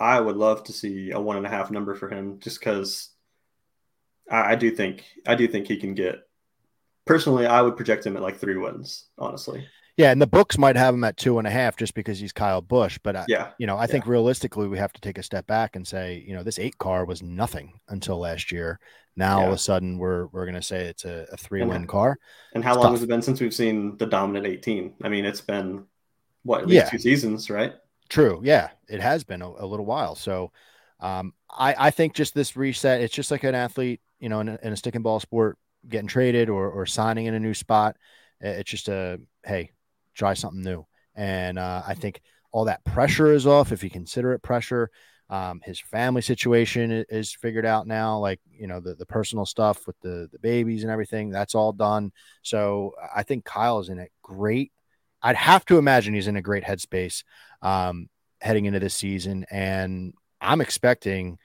I 0.00 0.20
would 0.20 0.36
love 0.36 0.64
to 0.64 0.72
see 0.72 1.12
a 1.12 1.20
one 1.20 1.36
and 1.36 1.46
a 1.46 1.50
half 1.50 1.70
number 1.70 1.94
for 1.94 2.08
him, 2.08 2.40
just 2.40 2.58
because 2.58 3.10
I, 4.30 4.52
I 4.52 4.54
do 4.56 4.70
think 4.70 5.04
I 5.26 5.34
do 5.34 5.46
think 5.46 5.68
he 5.68 5.76
can 5.76 5.94
get. 5.94 6.16
Personally, 7.04 7.46
I 7.46 7.62
would 7.62 7.76
project 7.76 8.04
him 8.04 8.16
at 8.16 8.22
like 8.22 8.38
three 8.38 8.56
wins. 8.56 9.06
Honestly, 9.16 9.66
Yeah, 9.96 10.10
and 10.10 10.20
the 10.20 10.26
books 10.26 10.58
might 10.58 10.76
have 10.76 10.94
him 10.94 11.04
at 11.04 11.16
two 11.16 11.38
and 11.38 11.46
a 11.46 11.50
half 11.50 11.76
just 11.76 11.94
because 11.94 12.18
he's 12.18 12.32
Kyle 12.32 12.60
Busch, 12.60 12.98
but 13.02 13.16
I, 13.16 13.26
yeah, 13.26 13.52
you 13.58 13.66
know, 13.66 13.78
I 13.78 13.86
think 13.86 14.06
realistically 14.06 14.68
we 14.68 14.78
have 14.78 14.92
to 14.92 15.00
take 15.00 15.16
a 15.16 15.22
step 15.22 15.46
back 15.46 15.74
and 15.74 15.86
say, 15.86 16.22
you 16.26 16.34
know, 16.34 16.42
this 16.42 16.58
eight 16.58 16.76
car 16.78 17.04
was 17.06 17.22
nothing 17.22 17.80
until 17.88 18.18
last 18.18 18.52
year. 18.52 18.78
Now 19.16 19.40
all 19.40 19.46
of 19.48 19.54
a 19.54 19.58
sudden 19.58 19.96
we're 19.96 20.26
we're 20.26 20.44
gonna 20.44 20.60
say 20.62 20.86
it's 20.86 21.06
a, 21.06 21.26
a 21.32 21.36
three 21.38 21.62
win 21.62 21.86
car. 21.86 22.18
And 22.54 22.64
how 22.64 22.72
It's 22.72 22.78
long 22.78 22.92
tough. 22.92 22.92
has 22.92 23.02
it 23.02 23.08
been 23.08 23.22
since 23.22 23.40
we've 23.40 23.54
seen 23.54 23.96
the 23.98 24.06
dominant 24.06 24.46
18? 24.46 24.94
I 25.02 25.08
mean, 25.08 25.24
it's 25.24 25.40
been 25.40 25.86
what 26.44 26.62
at 26.62 26.68
least 26.68 26.86
Yeah. 26.86 26.90
two 26.90 26.98
seasons, 26.98 27.50
right? 27.50 27.74
True, 28.08 28.40
yeah, 28.44 28.70
it 28.88 29.00
has 29.00 29.24
been 29.24 29.42
a, 29.42 29.48
a 29.48 29.66
little 29.66 29.84
while. 29.86 30.14
So 30.14 30.52
um, 31.00 31.34
I 31.50 31.74
I 31.88 31.90
think 31.90 32.14
just 32.14 32.34
this 32.34 32.56
reset, 32.56 33.00
it's 33.00 33.14
just 33.14 33.30
like 33.30 33.42
an 33.44 33.54
athlete, 33.54 34.00
you 34.20 34.28
know, 34.28 34.40
in 34.40 34.48
a, 34.48 34.58
in 34.62 34.72
a 34.72 34.76
stick 34.76 34.94
and 34.94 35.02
ball 35.02 35.18
sport, 35.18 35.58
getting 35.88 36.06
traded 36.06 36.48
or 36.48 36.70
or 36.70 36.86
signing 36.86 37.26
in 37.26 37.34
a 37.34 37.40
new 37.40 37.54
spot. 37.54 37.96
It's 38.40 38.70
just 38.70 38.88
a 38.88 39.20
hey, 39.44 39.70
try 40.16 40.34
something 40.34 40.62
new. 40.62 40.86
And 41.14 41.58
uh, 41.58 41.82
I 41.86 41.94
think 41.94 42.20
all 42.52 42.64
that 42.64 42.84
pressure 42.84 43.32
is 43.32 43.46
off 43.46 43.72
if 43.72 43.84
you 43.84 43.90
consider 43.90 44.32
it 44.32 44.42
pressure. 44.42 44.90
Um, 45.28 45.60
his 45.64 45.80
family 45.80 46.22
situation 46.22 47.04
is 47.08 47.34
figured 47.34 47.66
out 47.66 47.86
now, 47.86 48.18
like 48.18 48.40
you 48.50 48.68
know 48.68 48.80
the 48.80 48.94
the 48.94 49.06
personal 49.06 49.44
stuff 49.44 49.86
with 49.86 49.98
the 50.00 50.28
the 50.30 50.38
babies 50.38 50.82
and 50.84 50.92
everything. 50.92 51.30
That's 51.30 51.54
all 51.54 51.72
done. 51.72 52.12
So 52.42 52.92
I 53.14 53.24
think 53.24 53.44
Kyle 53.44 53.80
is 53.80 53.88
in 53.88 53.98
a 53.98 54.06
great. 54.22 54.72
I'd 55.22 55.36
have 55.36 55.64
to 55.66 55.78
imagine 55.78 56.14
he's 56.14 56.28
in 56.28 56.36
a 56.36 56.42
great 56.42 56.62
headspace 56.62 57.24
um, 57.60 58.08
heading 58.40 58.66
into 58.66 58.78
this 58.78 58.94
season, 58.94 59.46
and 59.50 60.14
I'm 60.40 60.60
expecting 60.60 61.38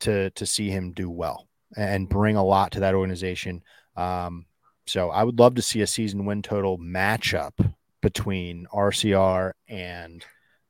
to 0.00 0.30
to 0.30 0.44
see 0.44 0.68
him 0.68 0.92
do 0.92 1.08
well 1.08 1.48
and 1.74 2.08
bring 2.08 2.36
a 2.36 2.44
lot 2.44 2.72
to 2.72 2.80
that 2.80 2.94
organization. 2.94 3.62
Um, 3.96 4.44
so 4.86 5.10
I 5.10 5.24
would 5.24 5.38
love 5.38 5.54
to 5.54 5.62
see 5.62 5.80
a 5.80 5.86
season 5.86 6.26
win 6.26 6.42
total 6.42 6.78
matchup 6.78 7.74
between 8.06 8.68
RCR 8.72 9.50
and 9.66 10.24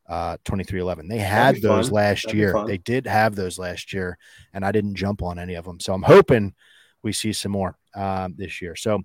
uh, 0.09 0.39
2311. 0.47 1.07
They 1.07 1.19
had 1.19 1.61
those 1.61 1.89
fun. 1.89 1.95
last 1.95 2.25
That'd 2.25 2.39
year. 2.39 2.65
They 2.67 2.79
did 2.79 3.07
have 3.07 3.35
those 3.35 3.59
last 3.59 3.93
year, 3.93 4.17
and 4.55 4.65
I 4.65 4.73
didn't 4.73 4.95
jump 4.95 5.23
on 5.23 5.39
any 5.39 5.53
of 5.53 5.67
them. 5.67 5.79
So 5.79 5.93
I'm 5.93 6.03
hoping 6.03 6.55
we 7.03 7.13
see 7.13 7.35
some 7.35 7.53
more 7.53 7.77
um, 7.95 8.37
this 8.39 8.63
year. 8.63 8.75
So 8.75 9.03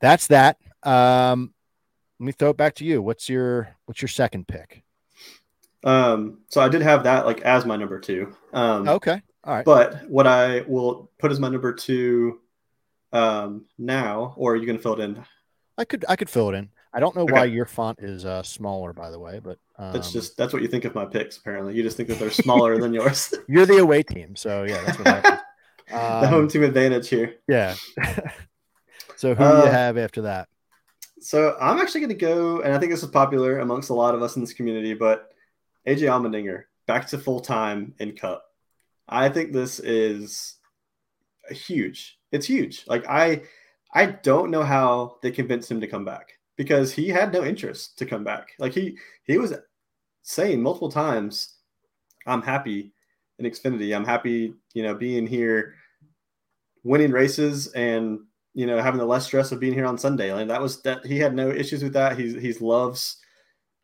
that's 0.00 0.28
that. 0.28 0.58
Um, 0.84 1.52
let 2.20 2.26
me 2.26 2.30
throw 2.30 2.50
it 2.50 2.56
back 2.56 2.76
to 2.76 2.84
you. 2.84 3.02
What's 3.02 3.28
your 3.28 3.74
what's 3.86 4.00
your 4.00 4.08
second 4.08 4.46
pick? 4.46 4.84
Um, 5.82 6.42
so 6.50 6.60
I 6.60 6.68
did 6.68 6.82
have 6.82 7.02
that 7.02 7.26
like 7.26 7.40
as 7.40 7.66
my 7.66 7.74
number 7.74 7.98
two. 7.98 8.32
Um, 8.52 8.88
Okay. 8.88 9.20
All 9.42 9.54
right. 9.54 9.64
But 9.64 10.08
what 10.08 10.28
I 10.28 10.60
will 10.68 11.10
put 11.18 11.32
as 11.32 11.40
my 11.40 11.48
number 11.48 11.72
two 11.72 12.38
um, 13.12 13.64
now, 13.76 14.34
or 14.36 14.52
are 14.52 14.56
you 14.56 14.66
going 14.66 14.76
to 14.78 14.82
fill 14.82 14.94
it 14.94 15.00
in? 15.00 15.24
I 15.76 15.84
could 15.84 16.04
I 16.08 16.14
could 16.14 16.30
fill 16.30 16.50
it 16.50 16.54
in. 16.54 16.70
I 16.94 17.00
don't 17.00 17.16
know 17.16 17.24
why 17.24 17.46
your 17.46 17.66
font 17.66 17.98
is 18.00 18.24
uh, 18.24 18.42
smaller, 18.44 18.92
by 18.92 19.10
the 19.10 19.18
way, 19.18 19.40
but 19.42 19.58
um, 19.78 19.92
That's 19.92 20.12
just 20.12 20.36
that's 20.36 20.52
what 20.52 20.62
you 20.62 20.68
think 20.68 20.84
of 20.84 20.94
my 20.94 21.04
picks. 21.04 21.36
Apparently, 21.36 21.74
you 21.74 21.82
just 21.82 21.96
think 21.96 22.08
that 22.08 22.18
they're 22.20 22.30
smaller 22.30 22.78
than 22.78 22.94
yours. 22.94 23.34
you're 23.48 23.66
the 23.66 23.78
away 23.78 24.02
team, 24.04 24.36
so 24.36 24.62
yeah, 24.62 24.80
that's 24.84 24.98
what 24.98 25.06
happens. 25.08 25.40
the 25.88 26.28
home 26.28 26.42
Um, 26.44 26.48
team 26.48 26.62
advantage 26.62 27.08
here. 27.08 27.34
yeah. 27.48 27.74
so 29.16 29.34
who 29.34 29.44
do 29.44 29.50
you 29.50 29.56
Uh, 29.64 29.70
have 29.70 29.98
after 29.98 30.22
that? 30.22 30.48
So 31.20 31.56
I'm 31.60 31.78
actually 31.78 32.00
going 32.02 32.10
to 32.10 32.14
go, 32.26 32.60
and 32.60 32.72
I 32.74 32.78
think 32.78 32.92
this 32.92 33.02
is 33.02 33.10
popular 33.10 33.58
amongst 33.58 33.90
a 33.90 33.94
lot 33.94 34.14
of 34.14 34.22
us 34.22 34.36
in 34.36 34.42
this 34.42 34.52
community, 34.52 34.94
but 34.94 35.30
AJ 35.86 36.00
Allmendinger 36.02 36.64
back 36.86 37.06
to 37.08 37.18
full 37.18 37.40
time 37.40 37.94
in 37.98 38.12
Cup. 38.14 38.44
I 39.08 39.28
think 39.30 39.52
this 39.52 39.80
is 39.80 40.56
huge. 41.50 42.18
It's 42.30 42.46
huge. 42.46 42.84
Like 42.86 43.06
I, 43.08 43.42
I 43.92 44.06
don't 44.06 44.50
know 44.50 44.62
how 44.62 45.16
they 45.22 45.30
convinced 45.30 45.70
him 45.70 45.80
to 45.80 45.86
come 45.86 46.04
back 46.04 46.32
because 46.56 46.92
he 46.92 47.08
had 47.08 47.32
no 47.32 47.44
interest 47.44 47.98
to 47.98 48.06
come 48.06 48.24
back. 48.24 48.52
Like 48.58 48.72
he 48.72 48.98
he 49.24 49.38
was 49.38 49.54
saying 50.22 50.62
multiple 50.62 50.90
times, 50.90 51.56
"I'm 52.26 52.42
happy 52.42 52.92
in 53.38 53.46
Xfinity. 53.46 53.94
I'm 53.94 54.04
happy, 54.04 54.54
you 54.74 54.82
know, 54.82 54.94
being 54.94 55.26
here, 55.26 55.74
winning 56.82 57.10
races, 57.10 57.68
and 57.68 58.20
you 58.54 58.66
know, 58.66 58.80
having 58.80 59.00
the 59.00 59.06
less 59.06 59.26
stress 59.26 59.50
of 59.50 59.58
being 59.58 59.74
here 59.74 59.86
on 59.86 59.98
Sunday. 59.98 60.30
And 60.30 60.50
that 60.50 60.62
was 60.62 60.80
that 60.82 61.04
he 61.04 61.18
had 61.18 61.34
no 61.34 61.50
issues 61.50 61.82
with 61.82 61.94
that. 61.94 62.18
He's 62.18 62.34
he's 62.34 62.60
loves 62.60 63.16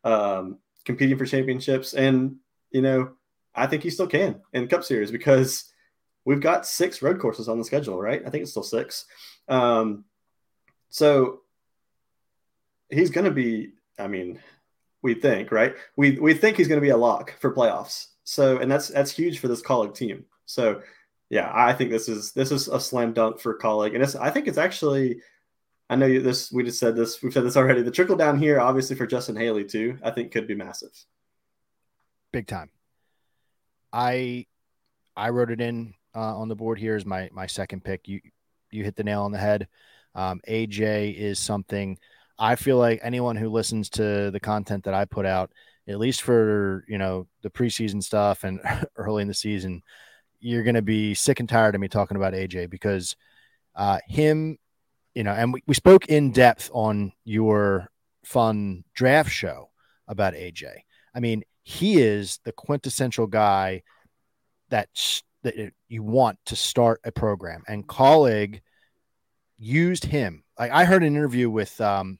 um, 0.03 0.59
competing 0.85 1.17
for 1.17 1.25
championships, 1.25 1.93
and 1.93 2.37
you 2.71 2.81
know, 2.81 3.11
I 3.53 3.67
think 3.67 3.83
he 3.83 3.89
still 3.89 4.07
can 4.07 4.41
in 4.53 4.67
Cup 4.67 4.83
Series 4.83 5.11
because 5.11 5.65
we've 6.23 6.39
got 6.39 6.65
six 6.65 7.01
road 7.01 7.19
courses 7.19 7.49
on 7.49 7.57
the 7.57 7.65
schedule, 7.65 7.99
right? 7.99 8.21
I 8.25 8.29
think 8.29 8.43
it's 8.43 8.51
still 8.51 8.63
six. 8.63 9.05
Um, 9.47 10.05
so 10.89 11.41
he's 12.91 13.09
going 13.09 13.25
to 13.25 13.31
be. 13.31 13.73
I 13.97 14.07
mean, 14.07 14.39
we 15.01 15.13
think, 15.13 15.51
right? 15.51 15.75
We 15.95 16.19
we 16.19 16.33
think 16.33 16.57
he's 16.57 16.67
going 16.67 16.79
to 16.79 16.85
be 16.85 16.89
a 16.89 16.97
lock 16.97 17.35
for 17.39 17.53
playoffs. 17.53 18.07
So, 18.23 18.57
and 18.57 18.71
that's 18.71 18.89
that's 18.89 19.11
huge 19.11 19.39
for 19.39 19.47
this 19.47 19.61
Kaulig 19.61 19.95
team. 19.95 20.25
So, 20.45 20.81
yeah, 21.29 21.51
I 21.53 21.73
think 21.73 21.91
this 21.91 22.07
is 22.07 22.31
this 22.33 22.51
is 22.51 22.67
a 22.67 22.79
slam 22.79 23.13
dunk 23.13 23.39
for 23.39 23.57
Kaulig, 23.57 23.93
and 23.93 24.03
it's 24.03 24.15
I 24.15 24.29
think 24.29 24.47
it's 24.47 24.57
actually. 24.57 25.21
I 25.89 25.95
know 25.97 26.05
you, 26.05 26.21
this. 26.21 26.53
We 26.53 26.63
just 26.63 26.79
said 26.79 26.95
this. 26.95 27.21
We've 27.21 27.33
said 27.33 27.43
this 27.43 27.57
already. 27.57 27.81
The 27.81 27.91
trickle 27.91 28.15
down 28.15 28.39
here, 28.39 28.61
obviously 28.61 28.95
for 28.95 29.05
Justin 29.05 29.35
Haley 29.35 29.65
too, 29.65 29.97
I 30.01 30.11
think 30.11 30.31
could 30.31 30.47
be 30.47 30.55
massive. 30.55 30.91
Big 32.31 32.47
time. 32.47 32.69
I 33.91 34.45
I 35.17 35.29
wrote 35.29 35.51
it 35.51 35.59
in 35.59 35.93
uh, 36.15 36.37
on 36.37 36.47
the 36.47 36.55
board 36.55 36.79
here 36.79 36.95
as 36.95 37.05
my 37.05 37.29
my 37.33 37.45
second 37.45 37.83
pick. 37.83 38.07
You 38.07 38.21
you 38.69 38.83
hit 38.83 38.95
the 38.95 39.03
nail 39.03 39.23
on 39.23 39.31
the 39.31 39.37
head. 39.37 39.67
Um, 40.15 40.41
AJ 40.47 41.15
is 41.15 41.39
something 41.39 41.97
I 42.39 42.55
feel 42.55 42.77
like 42.77 42.99
anyone 43.03 43.35
who 43.35 43.49
listens 43.49 43.89
to 43.91 44.31
the 44.31 44.39
content 44.39 44.85
that 44.85 44.93
I 44.93 45.05
put 45.05 45.25
out 45.25 45.51
at 45.87 45.99
least 45.99 46.21
for 46.21 46.85
you 46.87 46.97
know 46.97 47.27
the 47.41 47.49
preseason 47.49 48.01
stuff 48.03 48.43
and 48.43 48.59
early 48.95 49.21
in 49.21 49.27
the 49.27 49.33
season, 49.33 49.83
you're 50.39 50.63
going 50.63 50.75
to 50.75 50.81
be 50.81 51.13
sick 51.13 51.39
and 51.39 51.49
tired 51.49 51.75
of 51.75 51.81
me 51.81 51.87
talking 51.87 52.17
about 52.17 52.33
AJ 52.33 52.69
because 52.69 53.15
uh, 53.75 53.99
him, 54.07 54.57
you 55.13 55.23
know, 55.23 55.31
and 55.31 55.53
we, 55.53 55.63
we 55.67 55.73
spoke 55.73 56.07
in 56.07 56.31
depth 56.31 56.69
on 56.73 57.13
your 57.23 57.89
fun 58.23 58.83
draft 58.93 59.31
show 59.31 59.69
about 60.07 60.33
AJ. 60.33 60.67
I 61.13 61.19
mean, 61.19 61.43
he 61.63 61.99
is 61.99 62.39
the 62.43 62.51
quintessential 62.51 63.27
guy 63.27 63.83
that 64.69 64.89
that 65.43 65.73
you 65.89 66.03
want 66.03 66.37
to 66.45 66.55
start 66.55 67.01
a 67.03 67.11
program, 67.11 67.63
and 67.67 67.87
Kaulig 67.87 68.61
used 69.57 70.05
him. 70.05 70.43
I 70.57 70.85
heard 70.85 71.01
an 71.01 71.15
interview 71.15 71.49
with 71.49 71.79
um, 71.81 72.19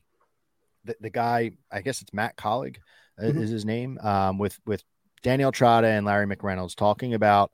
the, 0.85 0.95
the 0.99 1.09
guy, 1.09 1.51
I 1.71 1.81
guess 1.81 2.01
it's 2.01 2.13
Matt 2.13 2.35
Kaulig 2.35 2.77
uh, 3.19 3.23
mm-hmm. 3.23 3.41
is 3.41 3.49
his 3.49 3.65
name, 3.65 3.97
um, 3.99 4.37
with 4.37 4.59
with 4.65 4.83
Danielle 5.23 5.51
Trotta 5.51 5.85
and 5.97 6.05
Larry 6.05 6.27
McReynolds 6.27 6.75
talking 6.75 7.13
about 7.13 7.51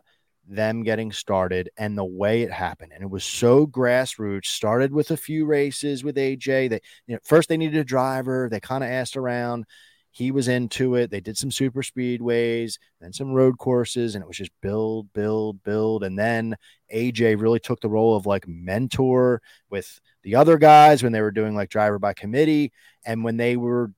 them 0.48 0.84
getting 0.84 1.12
started 1.12 1.70
and 1.78 1.98
the 1.98 2.06
way 2.06 2.42
it 2.42 2.52
happened. 2.52 2.94
And 2.94 3.04
it 3.04 3.10
was 3.10 3.26
so 3.26 3.68
grassroots. 3.68 4.46
Started 4.46 4.94
with 4.94 5.12
a 5.12 5.18
few 5.18 5.46
races 5.46 6.04
with 6.04 6.16
AJ. 6.16 6.70
They 6.70 6.82
you 7.06 7.16
know, 7.16 7.20
first 7.24 7.50
they 7.50 7.58
needed 7.58 7.80
a 7.80 7.84
driver. 7.84 8.48
They 8.50 8.60
kind 8.60 8.84
of 8.84 8.90
asked 8.90 9.18
around. 9.18 9.66
He 10.18 10.32
was 10.32 10.48
into 10.48 10.96
it. 10.96 11.12
They 11.12 11.20
did 11.20 11.38
some 11.38 11.52
super 11.52 11.84
speedways, 11.84 12.80
then 13.00 13.14
some 13.14 13.34
road 13.34 13.60
courses, 13.60 14.16
and 14.16 14.24
it 14.24 14.28
was 14.28 14.38
just 14.38 14.50
build, 14.64 15.14
build, 15.14 15.62
build. 15.62 16.04
And 16.04 16.18
then 16.18 16.56
AJ 16.92 17.40
really 17.40 17.60
took 17.60 17.82
the 17.82 17.90
role 17.90 18.16
of 18.16 18.26
like 18.26 18.48
mentor 18.48 19.44
with 19.70 20.02
the 20.24 20.34
other 20.34 20.58
guys 20.58 21.04
when 21.04 21.12
they 21.12 21.22
were 21.22 21.30
doing 21.30 21.54
like 21.54 21.70
driver 21.70 22.00
by 22.00 22.14
committee. 22.14 22.72
And 23.06 23.24
when 23.24 23.38
they 23.38 23.58
were, 23.58 23.92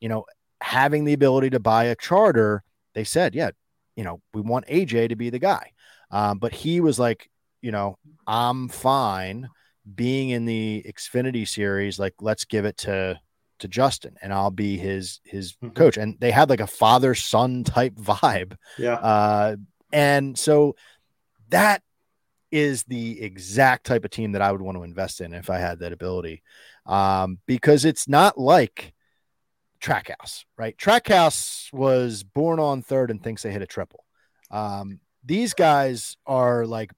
you 0.00 0.08
know, 0.08 0.24
having 0.62 1.04
the 1.04 1.12
ability 1.12 1.50
to 1.50 1.60
buy 1.60 1.84
a 1.84 1.94
charter, 1.94 2.62
they 2.94 3.04
said, 3.04 3.34
yeah, 3.34 3.50
you 3.96 4.04
know, 4.04 4.22
we 4.32 4.40
want 4.40 4.68
AJ 4.68 5.10
to 5.10 5.16
be 5.16 5.28
the 5.28 5.38
guy. 5.38 5.72
Um, 6.10 6.38
but 6.38 6.54
he 6.54 6.80
was 6.80 6.98
like, 6.98 7.28
you 7.60 7.70
know, 7.70 7.98
I'm 8.26 8.70
fine 8.70 9.50
being 9.94 10.30
in 10.30 10.46
the 10.46 10.86
Xfinity 10.88 11.46
series. 11.46 11.98
Like, 11.98 12.14
let's 12.22 12.46
give 12.46 12.64
it 12.64 12.78
to 12.78 13.20
to 13.60 13.68
Justin, 13.68 14.16
and 14.22 14.32
I'll 14.32 14.50
be 14.50 14.76
his 14.76 15.20
his 15.24 15.52
mm-hmm. 15.52 15.70
coach. 15.70 15.96
And 15.96 16.16
they 16.20 16.30
had 16.30 16.50
like 16.50 16.60
a 16.60 16.66
father 16.66 17.14
son 17.14 17.64
type 17.64 17.94
vibe. 17.94 18.56
Yeah. 18.78 18.94
Uh, 18.94 19.56
and 19.92 20.38
so 20.38 20.76
that 21.48 21.82
is 22.50 22.84
the 22.84 23.20
exact 23.20 23.86
type 23.86 24.04
of 24.04 24.10
team 24.10 24.32
that 24.32 24.42
I 24.42 24.52
would 24.52 24.62
want 24.62 24.76
to 24.76 24.84
invest 24.84 25.20
in 25.20 25.34
if 25.34 25.50
I 25.50 25.58
had 25.58 25.80
that 25.80 25.92
ability, 25.92 26.42
um, 26.86 27.38
because 27.46 27.84
it's 27.84 28.08
not 28.08 28.38
like 28.38 28.94
Trackhouse, 29.80 30.44
right? 30.56 30.76
Trackhouse 30.76 31.72
was 31.72 32.22
born 32.22 32.58
on 32.60 32.82
third 32.82 33.10
and 33.10 33.22
thinks 33.22 33.42
they 33.42 33.52
hit 33.52 33.62
a 33.62 33.66
triple. 33.66 34.04
Um, 34.50 35.00
these 35.24 35.54
guys 35.54 36.16
are 36.26 36.66
like 36.66 36.92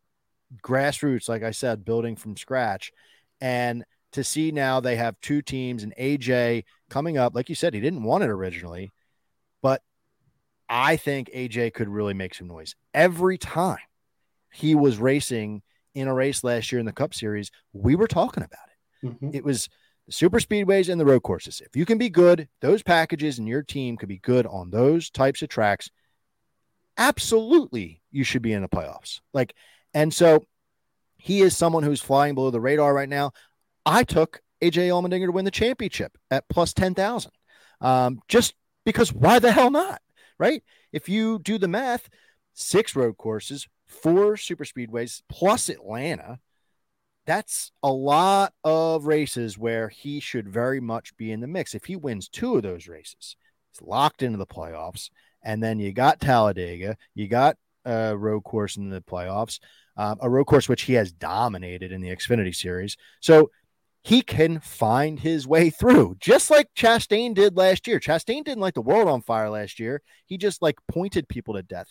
grassroots, 0.62 1.28
like 1.28 1.42
I 1.42 1.50
said, 1.50 1.84
building 1.84 2.16
from 2.16 2.36
scratch. 2.36 2.92
And 3.40 3.84
to 4.12 4.24
see 4.24 4.50
now 4.50 4.80
they 4.80 4.96
have 4.96 5.20
two 5.20 5.42
teams 5.42 5.82
and 5.82 5.94
AJ 5.98 6.64
coming 6.88 7.18
up, 7.18 7.34
like 7.34 7.48
you 7.48 7.54
said, 7.54 7.74
he 7.74 7.80
didn't 7.80 8.02
want 8.02 8.24
it 8.24 8.30
originally, 8.30 8.92
but 9.62 9.82
I 10.68 10.96
think 10.96 11.30
AJ 11.34 11.74
could 11.74 11.88
really 11.88 12.14
make 12.14 12.34
some 12.34 12.48
noise 12.48 12.74
every 12.94 13.38
time 13.38 13.78
he 14.52 14.74
was 14.74 14.98
racing 14.98 15.62
in 15.94 16.08
a 16.08 16.14
race 16.14 16.44
last 16.44 16.70
year 16.72 16.78
in 16.78 16.86
the 16.86 16.92
Cup 16.92 17.14
Series. 17.14 17.50
We 17.72 17.96
were 17.96 18.08
talking 18.08 18.42
about 18.42 18.58
it. 18.68 19.06
Mm-hmm. 19.06 19.30
It 19.34 19.44
was 19.44 19.68
the 20.06 20.12
super 20.12 20.38
speedways 20.38 20.88
and 20.88 21.00
the 21.00 21.04
road 21.04 21.22
courses. 21.22 21.60
If 21.64 21.76
you 21.76 21.84
can 21.84 21.98
be 21.98 22.08
good, 22.08 22.48
those 22.60 22.82
packages 22.82 23.38
and 23.38 23.48
your 23.48 23.62
team 23.62 23.96
could 23.96 24.08
be 24.08 24.18
good 24.18 24.46
on 24.46 24.70
those 24.70 25.10
types 25.10 25.42
of 25.42 25.48
tracks. 25.48 25.90
Absolutely, 26.96 28.02
you 28.10 28.24
should 28.24 28.42
be 28.42 28.52
in 28.52 28.62
the 28.62 28.68
playoffs. 28.68 29.20
Like, 29.32 29.54
and 29.94 30.12
so 30.12 30.46
he 31.18 31.40
is 31.40 31.56
someone 31.56 31.82
who's 31.82 32.00
flying 32.00 32.34
below 32.34 32.50
the 32.50 32.60
radar 32.60 32.94
right 32.94 33.08
now. 33.08 33.32
I 33.88 34.04
took 34.04 34.42
AJ 34.62 34.88
Allmendinger 34.88 35.26
to 35.26 35.32
win 35.32 35.46
the 35.46 35.50
championship 35.50 36.18
at 36.30 36.48
plus 36.48 36.74
10,000. 36.74 37.30
Um, 37.80 38.20
just 38.28 38.54
because 38.84 39.12
why 39.12 39.38
the 39.38 39.50
hell 39.50 39.70
not? 39.70 40.02
Right? 40.38 40.62
If 40.92 41.08
you 41.08 41.38
do 41.38 41.56
the 41.58 41.68
math, 41.68 42.10
six 42.52 42.94
road 42.94 43.16
courses, 43.16 43.66
four 43.86 44.36
super 44.36 44.64
speedways 44.64 45.22
plus 45.30 45.70
Atlanta, 45.70 46.38
that's 47.24 47.72
a 47.82 47.90
lot 47.90 48.52
of 48.62 49.06
races 49.06 49.56
where 49.56 49.88
he 49.88 50.20
should 50.20 50.48
very 50.48 50.80
much 50.80 51.16
be 51.16 51.32
in 51.32 51.40
the 51.40 51.46
mix. 51.46 51.74
If 51.74 51.86
he 51.86 51.96
wins 51.96 52.28
two 52.28 52.56
of 52.56 52.62
those 52.62 52.88
races, 52.88 53.36
he's 53.70 53.86
locked 53.86 54.22
into 54.22 54.38
the 54.38 54.46
playoffs. 54.46 55.08
And 55.42 55.62
then 55.62 55.78
you 55.78 55.92
got 55.92 56.20
Talladega, 56.20 56.96
you 57.14 57.26
got 57.26 57.56
a 57.84 58.16
road 58.16 58.42
course 58.42 58.76
in 58.76 58.90
the 58.90 59.00
playoffs, 59.00 59.60
um, 59.96 60.18
a 60.20 60.28
road 60.28 60.44
course 60.44 60.68
which 60.68 60.82
he 60.82 60.94
has 60.94 61.10
dominated 61.10 61.90
in 61.90 62.00
the 62.00 62.14
Xfinity 62.14 62.54
series. 62.54 62.96
So 63.20 63.50
he 64.08 64.22
can 64.22 64.58
find 64.60 65.20
his 65.20 65.46
way 65.46 65.68
through, 65.68 66.16
just 66.18 66.50
like 66.50 66.72
Chastain 66.74 67.34
did 67.34 67.58
last 67.58 67.86
year. 67.86 68.00
Chastain 68.00 68.42
didn't 68.42 68.60
light 68.60 68.72
the 68.72 68.80
world 68.80 69.06
on 69.06 69.20
fire 69.20 69.50
last 69.50 69.78
year. 69.78 70.00
He 70.24 70.38
just 70.38 70.62
like 70.62 70.78
pointed 70.90 71.28
people 71.28 71.52
to 71.52 71.62
death. 71.62 71.88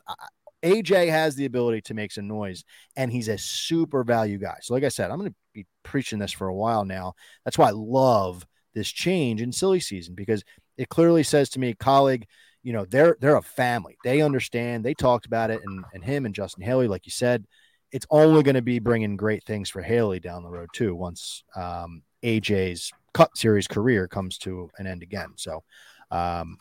AJ 0.66 1.12
has 1.12 1.36
the 1.36 1.46
ability 1.46 1.82
to 1.82 1.94
make 1.94 2.12
some 2.12 2.28
noise, 2.28 2.64
and 2.96 3.12
he's 3.12 3.28
a 3.28 3.38
super 3.38 4.04
value 4.04 4.40
guy. 4.40 4.56
So, 4.64 4.74
like 4.74 4.84
I 4.84 4.88
said, 4.88 5.12
I'm 5.12 5.20
going 5.20 5.30
to 5.30 5.36
be 5.54 5.68
preaching 5.84 6.18
this 6.18 6.32
for 6.32 6.48
a 6.48 6.56
while 6.56 6.86
now. 6.86 7.14
That's 7.46 7.60
why 7.60 7.68
I 7.68 7.74
love 7.74 8.48
this 8.74 8.90
change 8.90 9.40
in 9.40 9.52
silly 9.52 9.80
season 9.80 10.16
because 10.16 10.44
it 10.76 10.90
clearly 10.90 11.22
says 11.22 11.50
to 11.52 11.60
me, 11.60 11.76
Kaulig, 11.76 12.24
you 12.64 12.74
know, 12.74 12.86
they're 12.86 13.16
they're 13.22 13.38
a 13.38 13.44
family. 13.44 13.96
They 14.04 14.22
understand. 14.22 14.84
They 14.84 14.96
talked 14.96 15.28
about 15.28 15.52
it, 15.52 15.62
and 15.64 15.86
and 15.94 16.04
him 16.04 16.26
and 16.26 16.34
Justin 16.34 16.64
Haley, 16.64 16.88
like 16.88 17.06
you 17.06 17.12
said, 17.12 17.46
it's 17.92 18.08
only 18.10 18.42
going 18.42 18.56
to 18.56 18.64
be 18.64 18.80
bringing 18.80 19.18
great 19.18 19.44
things 19.44 19.70
for 19.70 19.84
Haley 19.84 20.20
down 20.20 20.42
the 20.42 20.50
road 20.50 20.70
too. 20.74 20.96
Once 20.96 21.44
um, 21.56 22.02
AJ's 22.24 22.92
Cup 23.14 23.36
Series 23.36 23.68
career 23.68 24.08
comes 24.08 24.38
to 24.40 24.70
an 24.78 24.88
end 24.88 25.04
again. 25.04 25.30
So, 25.36 25.64
um, 26.12 26.58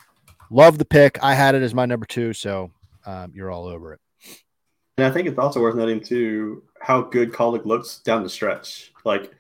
love 0.51 0.79
the 0.79 0.85
pick. 0.85 1.23
I 1.23 1.35
had 1.35 1.55
it 1.55 1.63
as 1.63 1.75
my 1.75 1.87
number 1.87 2.07
two, 2.07 2.33
so 2.33 2.71
um, 3.05 3.33
you're 3.35 3.51
all 3.51 3.67
over 3.67 3.93
it. 3.93 4.01
And 4.99 5.07
I 5.07 5.11
think 5.11 5.29
it's 5.29 5.39
also 5.39 5.61
worth 5.61 5.77
noting 5.77 6.01
too 6.01 6.63
how 6.81 7.03
good 7.03 7.33
Kaulig 7.33 7.67
looks 7.67 7.99
down 7.99 8.23
the 8.23 8.31
stretch. 8.31 8.93
Like 9.05 9.31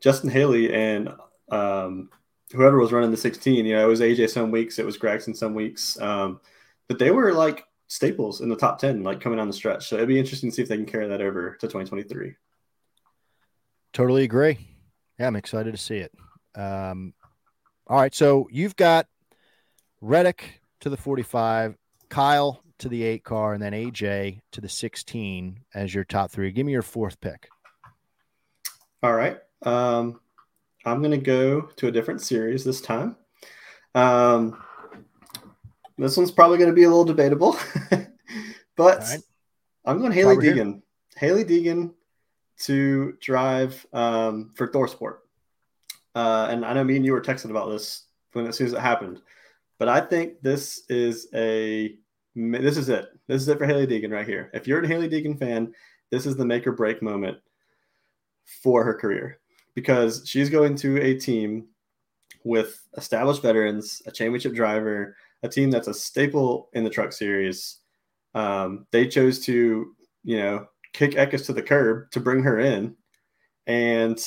Justin 0.00 0.30
Haley 0.30 0.74
and 0.74 1.10
um, 1.50 2.10
whoever 2.52 2.78
was 2.78 2.92
running 2.92 3.10
the 3.10 3.16
16, 3.16 3.64
you 3.64 3.74
know, 3.74 3.84
it 3.84 3.88
was 3.88 4.00
AJ 4.00 4.30
some 4.30 4.50
weeks, 4.50 4.78
it 4.78 4.86
was 4.86 4.98
Gragson 4.98 5.36
some 5.36 5.54
weeks, 5.54 6.00
um, 6.00 6.40
but 6.88 6.98
they 6.98 7.10
were 7.10 7.32
like 7.32 7.64
staples 7.86 8.40
in 8.40 8.48
the 8.48 8.56
top 8.56 8.78
10, 8.78 9.02
like 9.02 9.20
coming 9.20 9.38
on 9.38 9.46
the 9.46 9.52
stretch. 9.52 9.88
So 9.88 9.96
it'd 9.96 10.08
be 10.08 10.18
interesting 10.18 10.50
to 10.50 10.56
see 10.56 10.62
if 10.62 10.68
they 10.68 10.76
can 10.76 10.86
carry 10.86 11.08
that 11.08 11.20
over 11.20 11.52
to 11.60 11.66
2023. 11.66 12.34
Totally 13.92 14.24
agree. 14.24 14.58
Yeah, 15.20 15.26
I'm 15.26 15.36
excited 15.36 15.72
to 15.72 15.76
see 15.76 15.98
it. 15.98 16.12
Um, 16.54 17.12
all 17.86 17.98
right, 17.98 18.14
so 18.14 18.48
you've 18.50 18.74
got 18.74 19.06
Reddick 20.00 20.62
to 20.80 20.88
the 20.88 20.96
45, 20.96 21.76
Kyle 22.08 22.62
to 22.78 22.88
the 22.88 23.02
eight 23.02 23.22
car, 23.22 23.52
and 23.52 23.62
then 23.62 23.74
AJ 23.74 24.40
to 24.52 24.62
the 24.62 24.68
16 24.68 25.60
as 25.74 25.94
your 25.94 26.04
top 26.04 26.30
three. 26.30 26.50
Give 26.52 26.64
me 26.64 26.72
your 26.72 26.80
fourth 26.80 27.20
pick. 27.20 27.50
All 29.02 29.12
right. 29.12 29.38
Um, 29.62 30.20
I'm 30.86 31.00
going 31.00 31.10
to 31.10 31.18
go 31.18 31.68
to 31.76 31.88
a 31.88 31.92
different 31.92 32.22
series 32.22 32.64
this 32.64 32.80
time. 32.80 33.14
Um, 33.94 34.56
this 35.98 36.16
one's 36.16 36.30
probably 36.30 36.56
going 36.56 36.70
to 36.70 36.74
be 36.74 36.84
a 36.84 36.88
little 36.88 37.04
debatable, 37.04 37.58
but 38.74 39.00
right. 39.00 39.18
I'm 39.84 39.98
going 39.98 40.12
Hailie 40.12 40.36
Deegan. 40.36 40.80
Hailie 41.16 41.44
Deegan 41.44 41.92
to 42.60 43.12
drive 43.20 43.84
um, 43.92 44.50
for 44.54 44.68
ThorSport. 44.68 45.16
Uh, 46.14 46.48
and 46.50 46.64
I 46.64 46.72
know 46.72 46.84
me 46.84 46.96
and 46.96 47.04
you 47.04 47.12
were 47.12 47.20
texting 47.20 47.50
about 47.50 47.70
this 47.70 48.04
when 48.32 48.46
as 48.46 48.56
soon 48.56 48.66
as 48.66 48.72
it 48.72 48.80
happened, 48.80 49.20
but 49.78 49.88
I 49.88 50.00
think 50.00 50.42
this 50.42 50.82
is 50.88 51.28
a 51.34 51.96
this 52.34 52.76
is 52.76 52.88
it. 52.88 53.08
This 53.26 53.42
is 53.42 53.48
it 53.48 53.58
for 53.58 53.66
Hailie 53.66 53.86
Deegan 53.86 54.12
right 54.12 54.26
here. 54.26 54.50
If 54.54 54.66
you're 54.66 54.82
a 54.82 54.86
Hailie 54.86 55.08
Deegan 55.08 55.38
fan, 55.38 55.72
this 56.10 56.26
is 56.26 56.36
the 56.36 56.44
make 56.44 56.66
or 56.66 56.72
break 56.72 57.02
moment 57.02 57.38
for 58.62 58.84
her 58.84 58.94
career 58.94 59.38
because 59.74 60.22
she's 60.26 60.50
going 60.50 60.74
to 60.76 61.00
a 61.00 61.18
team 61.18 61.66
with 62.44 62.86
established 62.96 63.42
veterans, 63.42 64.02
a 64.06 64.10
championship 64.10 64.54
driver, 64.54 65.16
a 65.42 65.48
team 65.48 65.70
that's 65.70 65.88
a 65.88 65.94
staple 65.94 66.68
in 66.72 66.84
the 66.84 66.90
truck 66.90 67.12
series. 67.12 67.78
Um, 68.34 68.86
they 68.90 69.06
chose 69.06 69.40
to, 69.40 69.94
you 70.24 70.36
know, 70.36 70.66
kick 70.92 71.12
Eckes 71.12 71.46
to 71.46 71.52
the 71.52 71.62
curb 71.62 72.10
to 72.12 72.20
bring 72.20 72.42
her 72.42 72.58
in. 72.58 72.96
And 73.66 74.18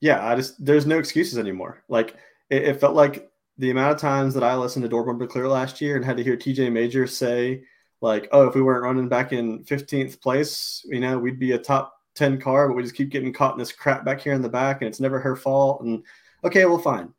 yeah, 0.00 0.26
I 0.26 0.36
just, 0.36 0.64
there's 0.64 0.86
no 0.86 0.98
excuses 0.98 1.38
anymore. 1.38 1.82
Like, 1.88 2.16
it, 2.48 2.64
it 2.64 2.80
felt 2.80 2.94
like 2.94 3.30
the 3.58 3.70
amount 3.70 3.92
of 3.92 4.00
times 4.00 4.34
that 4.34 4.42
I 4.42 4.56
listened 4.56 4.82
to 4.84 4.88
Door 4.88 5.04
Bumper 5.04 5.26
Clear 5.26 5.48
last 5.48 5.80
year 5.80 5.96
and 5.96 6.04
had 6.04 6.16
to 6.16 6.24
hear 6.24 6.36
TJ 6.36 6.72
Major 6.72 7.06
say, 7.06 7.64
like, 8.00 8.28
oh, 8.32 8.48
if 8.48 8.54
we 8.54 8.62
weren't 8.62 8.84
running 8.84 9.08
back 9.08 9.32
in 9.32 9.64
15th 9.64 10.20
place, 10.20 10.84
you 10.88 11.00
know, 11.00 11.18
we'd 11.18 11.38
be 11.38 11.52
a 11.52 11.58
top 11.58 11.94
10 12.14 12.40
car, 12.40 12.68
but 12.68 12.74
we 12.74 12.82
just 12.82 12.94
keep 12.94 13.10
getting 13.10 13.32
caught 13.32 13.52
in 13.52 13.58
this 13.58 13.72
crap 13.72 14.04
back 14.04 14.20
here 14.20 14.32
in 14.32 14.42
the 14.42 14.48
back 14.48 14.80
and 14.80 14.88
it's 14.88 15.00
never 15.00 15.20
her 15.20 15.36
fault. 15.36 15.82
And 15.82 16.02
okay, 16.44 16.64
well, 16.64 16.78
fine. 16.78 17.12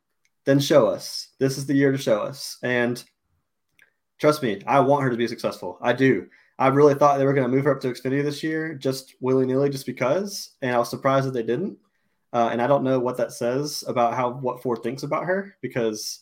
then 0.44 0.58
show 0.58 0.88
us. 0.88 1.28
This 1.38 1.58
is 1.58 1.66
the 1.66 1.74
year 1.74 1.92
to 1.92 1.98
show 1.98 2.20
us. 2.20 2.58
And 2.62 3.02
trust 4.18 4.42
me, 4.42 4.60
I 4.66 4.80
want 4.80 5.04
her 5.04 5.10
to 5.10 5.16
be 5.16 5.28
successful. 5.28 5.78
I 5.80 5.92
do. 5.92 6.26
I 6.58 6.68
really 6.68 6.94
thought 6.94 7.18
they 7.18 7.24
were 7.24 7.32
going 7.34 7.48
to 7.48 7.54
move 7.54 7.64
her 7.64 7.74
up 7.74 7.80
to 7.82 7.88
Xfinity 7.88 8.22
this 8.22 8.42
year, 8.42 8.74
just 8.74 9.14
willy 9.20 9.46
nilly, 9.46 9.70
just 9.70 9.86
because. 9.86 10.50
And 10.62 10.74
I 10.74 10.78
was 10.78 10.90
surprised 10.90 11.26
that 11.26 11.32
they 11.32 11.42
didn't. 11.42 11.78
Uh, 12.32 12.48
and 12.50 12.62
I 12.62 12.66
don't 12.66 12.84
know 12.84 12.98
what 12.98 13.16
that 13.18 13.32
says 13.32 13.84
about 13.86 14.14
how 14.14 14.30
what 14.30 14.62
Ford 14.62 14.82
thinks 14.82 15.02
about 15.02 15.24
her 15.24 15.54
because 15.60 16.20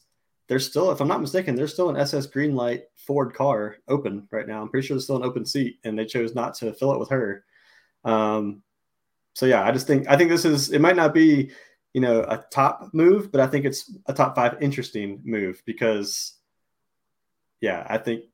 there's 0.49 0.67
still, 0.67 0.91
if 0.91 1.01
I'm 1.01 1.07
not 1.07 1.21
mistaken, 1.21 1.55
there's 1.55 1.73
still 1.73 1.91
an 1.91 1.97
SS 1.97 2.27
Greenlight 2.27 2.83
Ford 2.97 3.35
car 3.35 3.77
open 3.87 4.27
right 4.33 4.49
now. 4.49 4.61
I'm 4.61 4.69
pretty 4.69 4.87
sure 4.87 4.97
there's 4.97 5.05
still 5.05 5.17
an 5.17 5.23
open 5.23 5.47
seat, 5.47 5.79
and 5.85 5.97
they 5.97 6.05
chose 6.05 6.35
not 6.35 6.55
to 6.55 6.73
fill 6.73 6.93
it 6.93 6.99
with 6.99 7.11
her. 7.11 7.45
Um, 8.05 8.63
so 9.35 9.47
yeah, 9.47 9.63
I 9.63 9.71
just 9.71 9.87
think 9.87 10.09
I 10.09 10.17
think 10.17 10.31
this 10.31 10.45
is 10.45 10.73
it 10.73 10.81
might 10.81 10.97
not 10.97 11.15
be 11.15 11.53
you 11.93 12.01
know 12.01 12.23
a 12.23 12.45
top 12.51 12.91
move, 12.93 13.31
but 13.31 13.41
I 13.41 13.47
think 13.47 13.65
it's 13.65 13.95
a 14.07 14.13
top 14.13 14.35
five 14.35 14.61
interesting 14.61 15.21
move 15.25 15.63
because 15.65 16.35
yeah, 17.61 17.87
I 17.89 17.99
think 17.99 18.25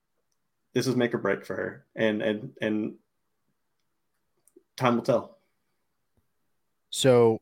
this 0.77 0.87
is 0.87 0.95
make 0.95 1.15
or 1.15 1.19
break 1.19 1.43
for 1.43 1.57
her, 1.57 1.87
and 1.97 2.21
and 2.21 2.53
and 2.61 2.97
time 4.77 4.97
will 4.97 5.03
tell. 5.03 5.39
So 6.91 7.41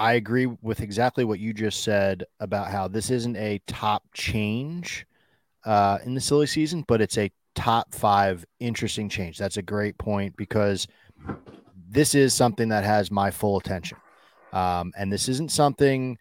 I 0.00 0.14
agree 0.14 0.46
with 0.46 0.80
exactly 0.80 1.22
what 1.22 1.38
you 1.38 1.52
just 1.52 1.84
said 1.84 2.24
about 2.40 2.72
how 2.72 2.88
this 2.88 3.10
isn't 3.10 3.36
a 3.36 3.60
top 3.68 4.02
change 4.14 5.06
uh, 5.64 5.98
in 6.04 6.14
the 6.14 6.20
silly 6.20 6.48
season, 6.48 6.84
but 6.88 7.00
it's 7.00 7.18
a 7.18 7.30
top 7.54 7.94
five 7.94 8.44
interesting 8.58 9.08
change. 9.08 9.38
That's 9.38 9.56
a 9.56 9.62
great 9.62 9.96
point 9.96 10.36
because 10.36 10.88
this 11.88 12.16
is 12.16 12.34
something 12.34 12.68
that 12.70 12.82
has 12.82 13.12
my 13.12 13.30
full 13.30 13.58
attention. 13.58 13.98
Um, 14.52 14.92
and 14.98 15.12
this 15.12 15.28
isn't 15.28 15.52
something, 15.52 16.18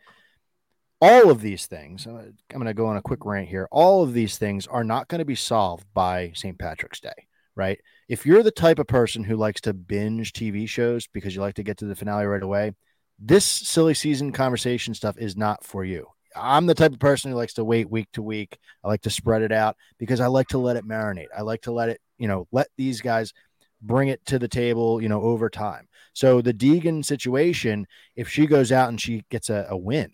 all 1.01 1.29
of 1.29 1.41
these 1.41 1.67
things, 1.67 2.05
I'm 2.05 2.33
going 2.51 2.65
to 2.65 2.73
go 2.73 2.87
on 2.87 2.97
a 2.97 3.01
quick 3.01 3.25
rant 3.25 3.47
here. 3.47 3.67
All 3.71 4.03
of 4.03 4.13
these 4.13 4.37
things 4.37 4.65
are 4.67 4.83
not 4.83 5.07
going 5.07 5.19
to 5.19 5.25
be 5.25 5.35
solved 5.35 5.85
by 5.93 6.31
St. 6.33 6.57
Patrick's 6.57 6.99
Day, 6.99 7.27
right? 7.55 7.79
If 8.09 8.25
you're 8.25 8.43
the 8.43 8.51
type 8.51 8.79
of 8.79 8.87
person 8.87 9.23
who 9.23 9.35
likes 9.35 9.61
to 9.61 9.73
binge 9.73 10.33
TV 10.33 10.67
shows 10.67 11.07
because 11.07 11.35
you 11.35 11.41
like 11.41 11.55
to 11.55 11.63
get 11.63 11.77
to 11.77 11.85
the 11.85 11.95
finale 11.95 12.25
right 12.25 12.41
away, 12.41 12.73
this 13.19 13.45
silly 13.45 13.93
season 13.93 14.31
conversation 14.31 14.93
stuff 14.93 15.17
is 15.17 15.35
not 15.35 15.63
for 15.63 15.83
you. 15.83 16.07
I'm 16.35 16.65
the 16.67 16.75
type 16.75 16.93
of 16.93 16.99
person 16.99 17.31
who 17.31 17.37
likes 17.37 17.53
to 17.55 17.63
wait 17.63 17.89
week 17.89 18.07
to 18.13 18.21
week. 18.21 18.57
I 18.83 18.87
like 18.87 19.01
to 19.01 19.09
spread 19.09 19.41
it 19.41 19.51
out 19.51 19.75
because 19.97 20.19
I 20.19 20.27
like 20.27 20.47
to 20.49 20.57
let 20.57 20.77
it 20.77 20.87
marinate. 20.87 21.27
I 21.35 21.41
like 21.41 21.61
to 21.63 21.71
let 21.71 21.89
it, 21.89 21.99
you 22.17 22.27
know, 22.27 22.47
let 22.51 22.67
these 22.77 23.01
guys 23.01 23.33
bring 23.81 24.09
it 24.09 24.23
to 24.25 24.39
the 24.39 24.47
table, 24.47 25.01
you 25.01 25.09
know, 25.09 25.21
over 25.21 25.49
time. 25.49 25.87
So 26.13 26.41
the 26.41 26.53
Deegan 26.53 27.05
situation, 27.05 27.87
if 28.15 28.29
she 28.29 28.45
goes 28.47 28.71
out 28.71 28.89
and 28.89 28.99
she 28.99 29.23
gets 29.29 29.49
a, 29.49 29.67
a 29.69 29.77
win 29.77 30.11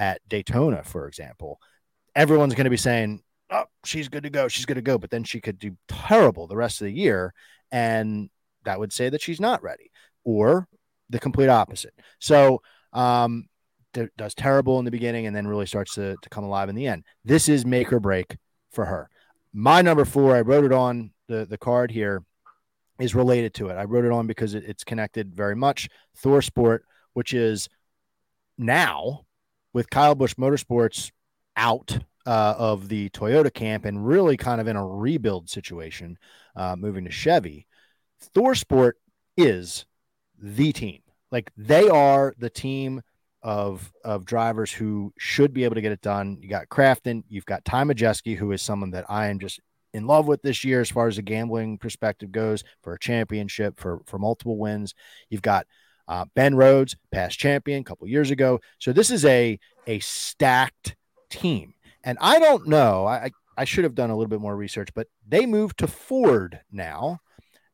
at 0.00 0.26
Daytona, 0.26 0.82
for 0.82 1.06
example, 1.06 1.60
everyone's 2.16 2.54
going 2.54 2.64
to 2.64 2.70
be 2.70 2.76
saying, 2.78 3.22
oh, 3.50 3.66
she's 3.84 4.08
good 4.08 4.22
to 4.22 4.30
go. 4.30 4.48
She's 4.48 4.64
good 4.64 4.74
to 4.74 4.82
go. 4.82 4.96
But 4.96 5.10
then 5.10 5.24
she 5.24 5.40
could 5.40 5.58
do 5.58 5.76
terrible 5.88 6.46
the 6.46 6.56
rest 6.56 6.80
of 6.80 6.86
the 6.86 6.92
year. 6.92 7.34
And 7.70 8.30
that 8.64 8.80
would 8.80 8.92
say 8.92 9.10
that 9.10 9.20
she's 9.20 9.40
not 9.40 9.62
ready. 9.62 9.90
Or 10.24 10.66
the 11.10 11.20
complete 11.20 11.50
opposite. 11.50 11.92
So, 12.18 12.62
um, 12.94 13.44
does 14.16 14.34
terrible 14.34 14.78
in 14.78 14.84
the 14.84 14.90
beginning 14.90 15.26
and 15.26 15.34
then 15.36 15.46
really 15.46 15.66
starts 15.66 15.94
to, 15.96 16.16
to 16.22 16.28
come 16.30 16.44
alive 16.44 16.68
in 16.68 16.76
the 16.76 16.86
end. 16.86 17.04
This 17.24 17.48
is 17.48 17.66
make 17.66 17.92
or 17.92 18.00
break 18.00 18.36
for 18.70 18.86
her. 18.86 19.10
My 19.52 19.82
number 19.82 20.04
four, 20.04 20.34
I 20.34 20.40
wrote 20.40 20.64
it 20.64 20.72
on 20.72 21.10
the, 21.28 21.44
the 21.44 21.58
card 21.58 21.90
here, 21.90 22.22
is 23.00 23.14
related 23.14 23.52
to 23.54 23.68
it. 23.68 23.74
I 23.74 23.84
wrote 23.84 24.04
it 24.04 24.12
on 24.12 24.26
because 24.26 24.54
it, 24.54 24.64
it's 24.64 24.84
connected 24.84 25.34
very 25.34 25.56
much. 25.56 25.88
ThorSport, 26.22 26.80
which 27.14 27.34
is 27.34 27.68
now 28.56 29.24
with 29.72 29.90
Kyle 29.90 30.14
Busch 30.14 30.34
Motorsports 30.34 31.10
out 31.56 31.98
uh, 32.26 32.54
of 32.58 32.88
the 32.88 33.08
Toyota 33.10 33.52
camp 33.52 33.84
and 33.84 34.06
really 34.06 34.36
kind 34.36 34.60
of 34.60 34.68
in 34.68 34.76
a 34.76 34.86
rebuild 34.86 35.48
situation, 35.48 36.18
uh, 36.56 36.76
moving 36.76 37.04
to 37.04 37.10
Chevy. 37.10 37.66
ThorSport 38.34 38.92
is 39.36 39.86
the 40.38 40.72
team. 40.72 41.00
Like 41.30 41.50
they 41.56 41.88
are 41.88 42.34
the 42.38 42.50
team 42.50 43.02
of 43.42 43.90
of 44.04 44.26
drivers 44.26 44.70
who 44.70 45.12
should 45.18 45.54
be 45.54 45.64
able 45.64 45.76
to 45.76 45.80
get 45.80 45.92
it 45.92 46.02
done. 46.02 46.38
You 46.40 46.48
got 46.48 46.68
Crafton, 46.68 47.22
you've 47.28 47.46
got 47.46 47.64
Ty 47.64 47.84
Majeski, 47.84 48.36
who 48.36 48.52
is 48.52 48.60
someone 48.60 48.90
that 48.90 49.06
I 49.08 49.28
am 49.28 49.38
just 49.38 49.60
in 49.92 50.06
love 50.06 50.26
with 50.26 50.42
this 50.42 50.62
year 50.64 50.80
as 50.80 50.90
far 50.90 51.08
as 51.08 51.16
the 51.16 51.22
gambling 51.22 51.78
perspective 51.78 52.30
goes 52.30 52.62
for 52.82 52.94
a 52.94 52.98
championship 52.98 53.78
for 53.78 54.00
for 54.06 54.18
multiple 54.18 54.58
wins. 54.58 54.94
You've 55.30 55.42
got 55.42 55.66
uh, 56.10 56.24
Ben 56.34 56.56
Rhodes, 56.56 56.96
past 57.12 57.38
champion 57.38 57.80
a 57.80 57.84
couple 57.84 58.08
years 58.08 58.32
ago. 58.32 58.60
So 58.80 58.92
this 58.92 59.10
is 59.10 59.24
a 59.24 59.58
a 59.86 60.00
stacked 60.00 60.96
team, 61.30 61.74
and 62.02 62.18
I 62.20 62.40
don't 62.40 62.66
know. 62.66 63.06
I 63.06 63.30
I 63.56 63.64
should 63.64 63.84
have 63.84 63.94
done 63.94 64.10
a 64.10 64.16
little 64.16 64.28
bit 64.28 64.40
more 64.40 64.56
research, 64.56 64.88
but 64.92 65.06
they 65.26 65.46
moved 65.46 65.78
to 65.78 65.86
Ford 65.86 66.60
now, 66.72 67.20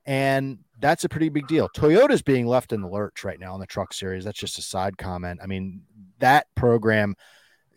and 0.05 0.59
that's 0.79 1.05
a 1.05 1.09
pretty 1.09 1.31
big 1.31 1.47
deal. 1.47 1.71
Toyota's 1.75 2.21
being 2.21 2.47
left 2.47 2.75
in 2.75 2.83
the 2.83 2.89
lurch 2.89 3.25
right 3.25 3.41
now 3.41 3.55
in 3.55 3.61
the 3.61 3.67
truck 3.67 3.95
series. 3.95 4.25
That's 4.25 4.39
just 4.39 4.59
a 4.59 4.63
side 4.63 4.99
comment. 4.99 5.41
I 5.43 5.47
mean, 5.47 5.83
that 6.19 6.47
program, 6.55 7.15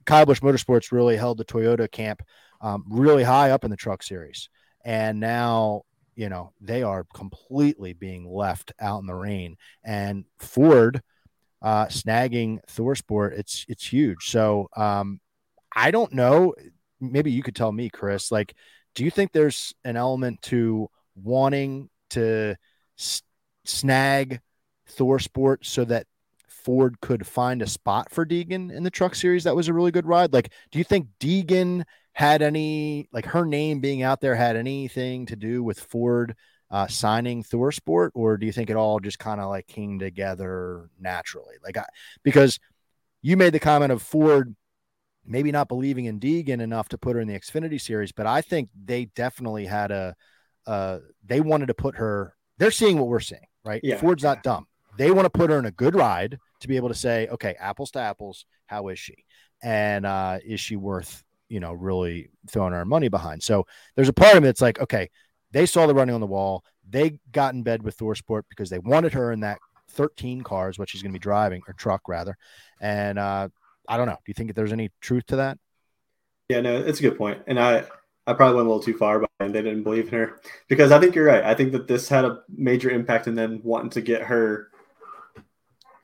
Kyle 0.05 0.25
Busch 0.25 0.41
Motorsports 0.41 0.91
really 0.91 1.15
held 1.15 1.37
the 1.37 1.45
Toyota 1.45 1.89
camp 1.89 2.21
um, 2.59 2.83
really 2.89 3.23
high 3.23 3.51
up 3.51 3.63
in 3.63 3.71
the 3.71 3.77
truck 3.77 4.03
series. 4.03 4.49
And 4.83 5.21
now, 5.21 5.83
you 6.19 6.27
know, 6.27 6.51
they 6.59 6.83
are 6.83 7.05
completely 7.13 7.93
being 7.93 8.29
left 8.29 8.73
out 8.77 8.99
in 8.99 9.05
the 9.05 9.15
rain. 9.15 9.55
And 9.85 10.25
Ford 10.37 11.01
uh, 11.61 11.85
snagging 11.85 12.59
ThorSport, 12.67 13.39
it's 13.39 13.65
it's 13.69 13.87
huge. 13.87 14.29
So 14.29 14.67
um, 14.75 15.21
I 15.73 15.91
don't 15.91 16.11
know. 16.11 16.55
Maybe 16.99 17.31
you 17.31 17.41
could 17.41 17.55
tell 17.55 17.71
me, 17.71 17.89
Chris. 17.89 18.33
Like, 18.33 18.53
do 18.95 19.05
you 19.05 19.11
think 19.11 19.31
there's 19.31 19.73
an 19.85 19.95
element 19.95 20.41
to 20.43 20.89
wanting 21.15 21.89
to 22.09 22.57
s- 22.99 23.21
snag 23.63 24.41
ThorSport 24.97 25.59
so 25.61 25.85
that 25.85 26.05
Ford 26.49 26.99
could 26.99 27.25
find 27.25 27.61
a 27.61 27.67
spot 27.67 28.11
for 28.11 28.25
Deegan 28.25 28.73
in 28.73 28.83
the 28.83 28.91
truck 28.91 29.15
series 29.15 29.45
that 29.45 29.55
was 29.55 29.69
a 29.69 29.73
really 29.73 29.91
good 29.91 30.05
ride? 30.05 30.33
Like, 30.33 30.51
do 30.69 30.79
you 30.79 30.83
think 30.83 31.07
Deegan 31.21 31.85
had 32.13 32.41
any, 32.41 33.07
like 33.11 33.25
her 33.25 33.45
name 33.45 33.79
being 33.79 34.03
out 34.03 34.21
there, 34.21 34.35
had 34.35 34.55
anything 34.55 35.25
to 35.27 35.35
do 35.35 35.63
with 35.63 35.79
Ford 35.79 36.35
uh, 36.71 36.87
signing 36.87 37.43
ThorSport, 37.43 38.11
or 38.13 38.37
do 38.37 38.45
you 38.45 38.51
think 38.51 38.69
it 38.69 38.75
all 38.75 38.99
just 38.99 39.19
kind 39.19 39.41
of 39.41 39.49
like 39.49 39.67
came 39.67 39.99
together 39.99 40.89
naturally? 40.99 41.55
Like, 41.63 41.77
I, 41.77 41.85
because 42.23 42.59
you 43.21 43.37
made 43.37 43.53
the 43.53 43.59
comment 43.59 43.91
of 43.91 44.01
Ford 44.01 44.55
maybe 45.25 45.51
not 45.51 45.67
believing 45.67 46.05
in 46.05 46.19
Deegan 46.19 46.61
enough 46.61 46.89
to 46.89 46.97
put 46.97 47.15
her 47.15 47.21
in 47.21 47.27
the 47.27 47.39
Xfinity 47.39 47.79
series, 47.79 48.11
but 48.11 48.25
I 48.25 48.41
think 48.41 48.69
they 48.85 49.05
definitely 49.05 49.65
had 49.65 49.91
a, 49.91 50.15
uh, 50.65 50.99
they 51.25 51.41
wanted 51.41 51.67
to 51.67 51.73
put 51.73 51.95
her 51.95 52.35
they're 52.59 52.71
seeing 52.71 52.97
what 52.99 53.07
we're 53.07 53.21
seeing, 53.21 53.47
right? 53.63 53.81
Yeah. 53.83 53.97
Ford's 53.97 54.21
not 54.21 54.43
dumb. 54.43 54.67
They 54.97 55.11
want 55.11 55.25
to 55.25 55.29
put 55.29 55.49
her 55.49 55.57
in 55.57 55.65
a 55.65 55.71
good 55.71 55.95
ride 55.95 56.37
to 56.59 56.67
be 56.67 56.75
able 56.75 56.89
to 56.89 56.95
say, 56.95 57.27
okay, 57.29 57.55
apples 57.57 57.91
to 57.91 57.99
apples, 57.99 58.45
how 58.67 58.89
is 58.89 58.99
she? 58.99 59.25
And 59.63 60.05
uh, 60.05 60.39
is 60.45 60.59
she 60.59 60.75
worth, 60.75 61.23
you 61.49 61.59
know, 61.59 61.73
really 61.73 62.29
throwing 62.47 62.73
our 62.73 62.85
money 62.85 63.09
behind? 63.09 63.43
So 63.43 63.65
there's 63.95 64.09
a 64.09 64.13
part 64.13 64.37
of 64.37 64.43
it 64.43 64.47
that's 64.47 64.61
like, 64.61 64.79
okay, 64.79 65.09
they 65.51 65.65
saw 65.65 65.87
the 65.87 65.93
running 65.93 66.15
on 66.15 66.21
the 66.21 66.27
wall. 66.27 66.63
They 66.87 67.19
got 67.31 67.53
in 67.53 67.63
bed 67.63 67.83
with 67.83 67.97
ThorSport 67.97 68.43
because 68.49 68.69
they 68.69 68.79
wanted 68.79 69.13
her 69.13 69.31
in 69.31 69.41
that 69.41 69.59
13 69.89 70.41
cars, 70.41 70.79
what 70.79 70.89
she's 70.89 71.01
going 71.01 71.11
to 71.11 71.19
be 71.19 71.21
driving, 71.21 71.61
or 71.67 71.73
truck 71.73 72.07
rather. 72.07 72.37
And 72.79 73.19
uh, 73.19 73.49
I 73.87 73.97
don't 73.97 74.07
know. 74.07 74.13
Do 74.13 74.21
you 74.27 74.33
think 74.33 74.53
there's 74.53 74.73
any 74.73 74.91
truth 75.01 75.25
to 75.27 75.37
that? 75.37 75.57
Yeah, 76.49 76.61
no, 76.61 76.77
it's 76.77 76.99
a 76.99 77.03
good 77.03 77.17
point. 77.17 77.41
And 77.47 77.59
I, 77.59 77.85
I 78.25 78.33
probably 78.33 78.55
went 78.55 78.67
a 78.67 78.69
little 78.69 78.83
too 78.83 78.97
far, 78.97 79.19
but 79.19 79.29
they 79.39 79.47
didn't 79.51 79.83
believe 79.83 80.07
in 80.07 80.19
her 80.19 80.39
because 80.67 80.91
I 80.91 80.99
think 80.99 81.15
you're 81.15 81.25
right. 81.25 81.43
I 81.43 81.53
think 81.53 81.71
that 81.73 81.87
this 81.87 82.09
had 82.09 82.25
a 82.25 82.41
major 82.47 82.89
impact 82.89 83.27
in 83.27 83.35
them 83.35 83.61
wanting 83.63 83.91
to 83.91 84.01
get 84.01 84.23
her 84.23 84.68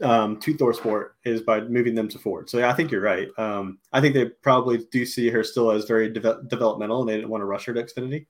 um, 0.02 0.40
to 0.40 0.54
ThorSport 0.54 1.10
is 1.24 1.42
by 1.42 1.62
moving 1.62 1.96
them 1.96 2.08
to 2.10 2.20
Ford. 2.20 2.50
So 2.50 2.60
yeah, 2.60 2.70
I 2.70 2.74
think 2.74 2.92
you're 2.92 3.02
right. 3.02 3.28
Um, 3.38 3.80
I 3.94 4.02
think 4.02 4.14
they 4.14 4.26
probably 4.26 4.86
do 4.92 5.06
see 5.06 5.30
her 5.30 5.44
still 5.44 5.72
as 5.72 5.86
very 5.86 6.10
de- 6.10 6.42
developmental, 6.48 7.02
and 7.02 7.10
they 7.10 7.16
didn't 7.16 7.30
want 7.30 7.42
to 7.42 7.46
rush 7.46 7.66
her 7.66 7.74
to 7.74 7.84
Xfinity. 7.84 8.26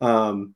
Um, 0.00 0.54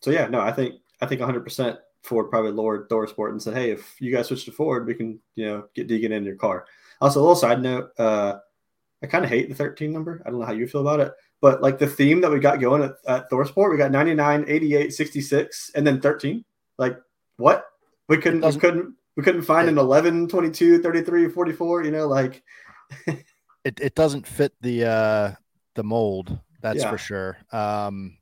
so 0.00 0.10
yeah, 0.10 0.26
no, 0.26 0.40
I 0.40 0.52
think 0.52 0.76
I 1.00 1.06
think 1.06 1.20
100 1.20 1.40
percent 1.40 1.78
Ford 2.02 2.30
probably 2.30 2.52
lowered 2.52 2.88
ThorSport 2.88 3.30
and 3.30 3.42
said, 3.42 3.54
hey, 3.54 3.70
if 3.70 4.00
you 4.00 4.14
guys 4.14 4.28
switch 4.28 4.44
to 4.44 4.52
Ford, 4.52 4.86
we 4.86 4.94
can 4.94 5.18
you 5.34 5.46
know 5.46 5.64
get 5.74 5.88
Deegan 5.88 6.12
in 6.12 6.24
your 6.24 6.36
car. 6.36 6.66
Also, 7.00 7.20
a 7.20 7.22
little 7.22 7.36
side 7.36 7.62
note. 7.62 7.90
Uh, 7.98 8.36
I 9.02 9.08
kind 9.08 9.24
of 9.24 9.30
hate 9.30 9.48
the 9.48 9.54
13 9.54 9.92
number. 9.92 10.22
I 10.24 10.30
don't 10.30 10.38
know 10.38 10.46
how 10.46 10.52
you 10.52 10.68
feel 10.68 10.80
about 10.80 11.00
it, 11.00 11.12
but 11.40 11.60
like 11.60 11.78
the 11.78 11.88
theme 11.88 12.20
that 12.20 12.30
we 12.30 12.38
got 12.38 12.60
going 12.60 12.84
at, 12.84 12.92
at 13.08 13.30
ThorSport, 13.30 13.72
we 13.72 13.76
got 13.76 13.90
99, 13.90 14.44
88, 14.46 14.94
66, 14.94 15.72
and 15.74 15.84
then 15.84 16.00
13. 16.00 16.44
Like 16.78 16.96
what? 17.36 17.66
We 18.08 18.18
couldn't 18.18 18.44
we 18.44 18.60
couldn't 18.60 18.94
we 19.16 19.22
couldn't 19.22 19.42
find 19.42 19.68
an 19.68 19.78
11, 19.78 20.28
22, 20.28 20.82
33, 20.82 21.28
44, 21.28 21.84
you 21.84 21.90
know, 21.90 22.06
like 22.06 22.42
it, 23.06 23.80
it 23.80 23.94
doesn't 23.94 24.26
fit 24.26 24.52
the 24.60 24.84
uh 24.84 25.32
the 25.74 25.84
mold, 25.84 26.38
that's 26.60 26.80
yeah. 26.80 26.90
for 26.90 26.98
sure. 26.98 27.38
Um 27.52 28.18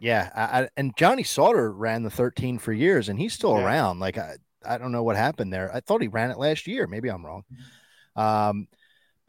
yeah, 0.00 0.30
I, 0.34 0.62
I, 0.62 0.68
and 0.78 0.96
Johnny 0.96 1.24
Sauter 1.24 1.70
ran 1.70 2.02
the 2.02 2.10
13 2.10 2.58
for 2.58 2.72
years 2.72 3.08
and 3.08 3.18
he's 3.18 3.34
still 3.34 3.58
yeah. 3.58 3.64
around. 3.64 4.00
Like 4.00 4.18
I 4.18 4.36
I 4.64 4.78
don't 4.78 4.92
know 4.92 5.02
what 5.02 5.16
happened 5.16 5.52
there. 5.52 5.74
I 5.74 5.80
thought 5.80 6.02
he 6.02 6.08
ran 6.08 6.30
it 6.30 6.38
last 6.38 6.66
year. 6.66 6.86
Maybe 6.86 7.08
I'm 7.08 7.24
wrong. 7.24 7.44
Um 8.16 8.68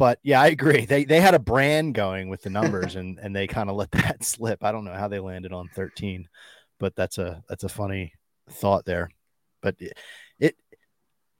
but 0.01 0.18
yeah, 0.24 0.41
I 0.41 0.47
agree. 0.47 0.86
They 0.86 1.03
they 1.05 1.22
had 1.22 1.36
a 1.36 1.39
brand 1.39 1.93
going 1.93 2.28
with 2.28 2.41
the 2.41 2.49
numbers, 2.59 2.95
and 2.95 3.20
and 3.20 3.36
they 3.36 3.45
kind 3.45 3.70
of 3.70 3.76
let 3.76 3.91
that 3.91 4.24
slip. 4.24 4.64
I 4.64 4.72
don't 4.72 4.84
know 4.84 4.95
how 4.95 5.07
they 5.07 5.20
landed 5.20 5.53
on 5.53 5.68
13, 5.76 6.28
but 6.80 6.95
that's 6.95 7.20
a 7.20 7.43
that's 7.47 7.64
a 7.64 7.70
funny 7.70 8.16
thought 8.49 8.84
there. 8.84 9.12
But 9.62 9.76
it, 9.78 9.95
it 10.39 10.55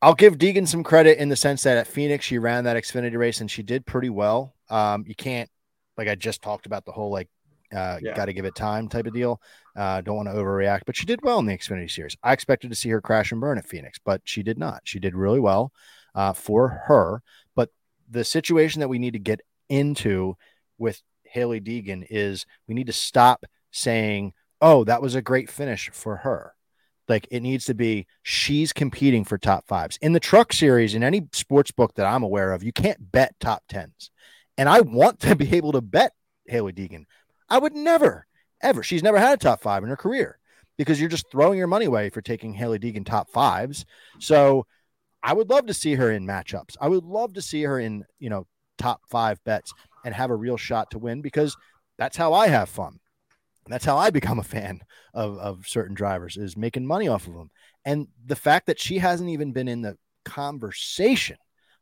I'll 0.02 0.16
give 0.16 0.38
Deegan 0.38 0.68
some 0.68 0.84
credit 0.84 1.20
in 1.20 1.30
the 1.30 1.36
sense 1.36 1.64
that 1.64 1.78
at 1.78 1.88
Phoenix 1.88 2.26
she 2.26 2.40
ran 2.40 2.64
that 2.64 2.76
Xfinity 2.76 3.18
race 3.18 3.40
and 3.42 3.50
she 3.52 3.62
did 3.64 3.86
pretty 3.86 4.10
well. 4.10 4.56
Um, 4.70 5.04
you 5.08 5.16
can't 5.16 5.50
like 5.98 6.08
I 6.08 6.16
just 6.16 6.42
talked 6.42 6.66
about 6.66 6.86
the 6.86 6.92
whole 6.92 7.12
like 7.12 7.30
uh, 7.74 8.00
Yeah. 8.02 8.16
got 8.16 8.26
to 8.26 8.34
give 8.34 8.46
it 8.46 8.56
time 8.56 8.90
type 8.90 9.06
of 9.06 9.14
deal. 9.14 9.40
Uh, 9.78 10.02
don't 10.02 10.16
want 10.18 10.28
to 10.28 10.34
overreact, 10.34 10.82
but 10.86 10.96
she 10.96 11.06
did 11.06 11.20
well 11.24 11.40
in 11.40 11.46
the 11.46 11.58
Xfinity 11.58 11.90
Series. 11.90 12.18
I 12.24 12.34
expected 12.34 12.70
to 12.70 12.76
see 12.76 12.90
her 12.90 13.00
crash 13.00 13.32
and 13.32 13.40
burn 13.40 13.58
at 13.58 13.66
Phoenix, 13.68 13.98
but 14.04 14.22
she 14.26 14.44
did 14.44 14.58
not. 14.58 14.82
She 14.84 15.00
did 15.00 15.16
really 15.16 15.40
well 15.40 15.72
uh, 16.16 16.34
for 16.34 16.84
her. 16.88 17.22
But 17.56 17.70
the 18.10 18.24
situation 18.26 18.80
that 18.80 18.90
we 18.90 19.00
need 19.00 19.14
to 19.14 19.20
get 19.20 19.42
into 19.70 20.36
with 20.78 21.02
Hailie 21.24 21.62
Deegan 21.62 22.06
is 22.10 22.46
we 22.68 22.74
need 22.74 22.88
to 22.88 22.94
stop 22.94 23.46
saying, 23.72 24.34
"Oh, 24.60 24.84
that 24.84 25.02
was 25.02 25.16
a 25.16 25.22
great 25.22 25.50
finish 25.50 25.90
for 25.94 26.18
her." 26.18 26.56
Like 27.12 27.28
it 27.30 27.42
needs 27.42 27.66
to 27.66 27.74
be 27.74 28.08
she's 28.24 28.72
competing 28.72 29.26
for 29.26 29.38
top 29.38 29.68
fives 29.68 29.98
in 30.02 30.14
the 30.14 30.20
truck 30.20 30.54
series 30.54 30.96
in 30.96 31.04
any 31.04 31.28
sports 31.34 31.70
book 31.70 31.94
that 31.96 32.06
I'm 32.06 32.24
aware 32.24 32.54
of. 32.54 32.64
You 32.64 32.72
can't 32.72 33.12
bet 33.12 33.36
top 33.42 33.64
tens, 33.68 34.12
and 34.58 34.70
I 34.70 34.80
want 34.80 35.20
to 35.20 35.36
be 35.44 35.54
able 35.58 35.74
to 35.74 35.82
bet 35.82 36.14
Hailie 36.48 36.72
Deegan. 36.72 37.04
I 37.50 37.60
would 37.60 37.76
never, 37.76 38.26
ever. 38.64 38.82
She's 38.82 39.04
never 39.04 39.20
had 39.20 39.34
a 39.34 39.38
top 39.38 39.62
five 39.62 39.84
in 39.84 39.90
her 39.90 39.98
career 39.98 40.40
because 40.78 41.02
you're 41.02 41.10
just 41.10 41.30
throwing 41.30 41.58
your 41.58 41.68
money 41.68 41.84
away 41.84 42.10
for 42.10 42.22
taking 42.22 42.54
Hailie 42.54 42.80
Deegan 42.80 43.06
top 43.06 43.30
fives. 43.30 43.86
So 44.20 44.66
I 45.22 45.34
would 45.34 45.50
love 45.50 45.66
to 45.66 45.74
see 45.74 45.96
her 45.96 46.14
in 46.14 46.26
matchups. 46.26 46.78
I 46.80 46.88
would 46.88 47.04
love 47.04 47.34
to 47.34 47.42
see 47.42 47.64
her 47.64 47.78
in, 47.78 48.06
you 48.20 48.30
know, 48.30 48.48
top 48.78 49.02
five 49.10 49.44
bets 49.44 49.74
and 50.06 50.16
have 50.16 50.30
a 50.30 50.36
real 50.36 50.56
shot 50.56 50.92
to 50.92 50.98
win 50.98 51.22
because 51.22 51.58
that's 51.98 52.16
how 52.16 52.32
I 52.32 52.48
have 52.48 52.70
fun. 52.70 53.02
That's 53.68 53.86
how 53.86 53.98
I 53.98 54.10
become 54.10 54.40
a 54.40 54.44
fan 54.44 54.82
of, 55.14 55.38
of 55.38 55.68
certain 55.68 55.94
drivers 55.94 56.38
is 56.38 56.58
making 56.58 56.86
money 56.86 57.08
off 57.08 57.28
of 57.28 57.34
them. 57.34 57.52
And 57.86 58.08
the 58.26 58.36
fact 58.36 58.68
that 58.68 58.80
she 58.80 58.98
hasn't 58.98 59.30
even 59.30 59.52
been 59.52 59.68
in 59.68 59.82
the 59.82 59.98
conversation 60.26 61.38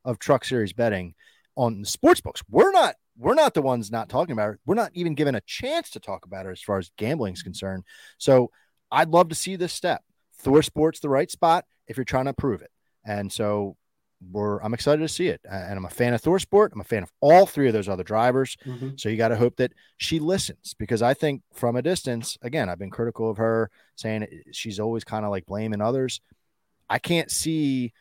of 0.06 0.20
truck 0.20 0.46
series 0.46 0.74
betting 0.74 1.16
on 1.56 1.82
the 1.82 1.88
sports 1.88 2.22
books, 2.22 2.44
we're 2.50 2.72
not 2.72 2.96
we're 3.18 3.36
not 3.36 3.54
the 3.54 3.62
ones 3.62 3.92
not 3.92 4.08
talking 4.08 4.32
about 4.32 4.48
her. 4.48 4.60
We're 4.66 4.76
not 4.76 4.92
even 4.94 5.14
given 5.14 5.36
a 5.36 5.42
chance 5.42 5.90
to 5.92 6.00
talk 6.00 6.26
about 6.26 6.46
her 6.46 6.52
as 6.52 6.62
far 6.62 6.78
as 6.78 6.92
gambling 6.98 7.34
is 7.34 7.42
mm. 7.42 7.46
concerned. 7.46 7.84
So 8.18 8.50
I'd 8.92 9.10
love 9.10 9.30
to 9.30 9.36
see 9.36 9.58
this 9.58 9.74
step. 9.74 10.02
Thor 10.38 10.64
Sports 10.64 11.02
the 11.02 11.10
right 11.10 11.30
spot 11.30 11.66
if 11.88 11.98
you're 11.98 12.06
trying 12.06 12.26
to 12.26 12.34
prove 12.34 12.62
it. 12.62 12.72
And 13.06 13.32
so 13.32 13.76
we're 14.32 14.60
I'm 14.62 14.74
excited 14.74 15.02
to 15.02 15.08
see 15.08 15.28
it. 15.28 15.42
And 15.50 15.78
I'm 15.78 15.86
a 15.86 15.90
fan 15.90 16.14
of 16.14 16.22
ThorSport. 16.22 16.70
I'm 16.74 16.82
a 16.82 16.86
fan 16.86 17.04
of 17.04 17.12
all 17.22 17.46
three 17.46 17.68
of 17.68 17.74
those 17.74 17.88
other 17.88 18.04
drivers. 18.04 18.58
Mhm. 18.66 19.00
So 19.00 19.10
you 19.10 19.18
got 19.18 19.30
to 19.30 19.38
hope 19.38 19.56
that 19.58 19.72
she 19.98 20.20
listens 20.20 20.74
because 20.74 21.02
I 21.02 21.14
think 21.14 21.42
from 21.54 21.76
a 21.76 21.82
distance, 21.82 22.38
again, 22.42 22.70
I've 22.70 22.80
been 22.80 22.90
critical 22.90 23.30
of 23.30 23.38
her 23.38 23.72
saying 23.96 24.28
she's 24.52 24.80
always 24.80 25.04
kind 25.04 25.24
of 25.26 25.32
like 25.32 25.46
blaming 25.46 25.82
others. 25.82 26.20
I 26.90 27.00
can't 27.00 27.32
see 27.32 27.94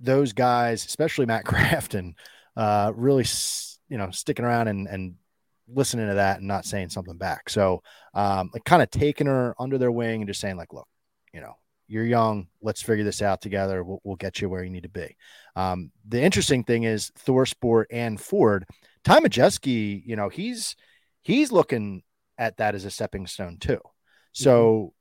those 0.00 0.32
guys, 0.32 0.84
especially 0.84 1.26
Matt 1.26 1.44
Crafton, 1.46 2.14
uh, 2.56 2.92
really, 2.94 3.24
you 3.88 3.98
know, 3.98 4.10
sticking 4.10 4.44
around 4.44 4.68
and, 4.68 4.86
and 4.88 5.14
listening 5.68 6.08
to 6.08 6.14
that 6.14 6.38
and 6.38 6.48
not 6.48 6.64
saying 6.64 6.88
something 6.88 7.16
back. 7.18 7.50
So, 7.50 7.82
um, 8.14 8.50
like 8.52 8.64
kind 8.64 8.82
of 8.82 8.90
taking 8.90 9.26
her 9.26 9.54
under 9.58 9.78
their 9.78 9.92
wing 9.92 10.22
and 10.22 10.28
just 10.28 10.40
saying 10.40 10.56
like, 10.56 10.72
look, 10.72 10.88
you 11.32 11.40
know, 11.40 11.56
you're 11.88 12.04
young. 12.04 12.46
Let's 12.62 12.82
figure 12.82 13.04
this 13.04 13.22
out 13.22 13.40
together. 13.40 13.82
We'll, 13.82 14.00
we'll 14.04 14.16
get 14.16 14.40
you 14.40 14.48
where 14.48 14.62
you 14.62 14.70
need 14.70 14.84
to 14.84 14.88
be. 14.88 15.16
Um, 15.56 15.90
the 16.06 16.22
interesting 16.22 16.62
thing 16.62 16.84
is 16.84 17.10
ThorSport 17.26 17.86
and 17.90 18.20
Ford, 18.20 18.66
Ty 19.04 19.20
Majeski, 19.20 20.02
you 20.04 20.14
know, 20.14 20.28
he's, 20.28 20.76
he's 21.22 21.50
looking 21.50 22.02
at 22.36 22.58
that 22.58 22.74
as 22.74 22.84
a 22.84 22.90
stepping 22.90 23.26
stone 23.26 23.56
too. 23.58 23.80
So 24.32 24.92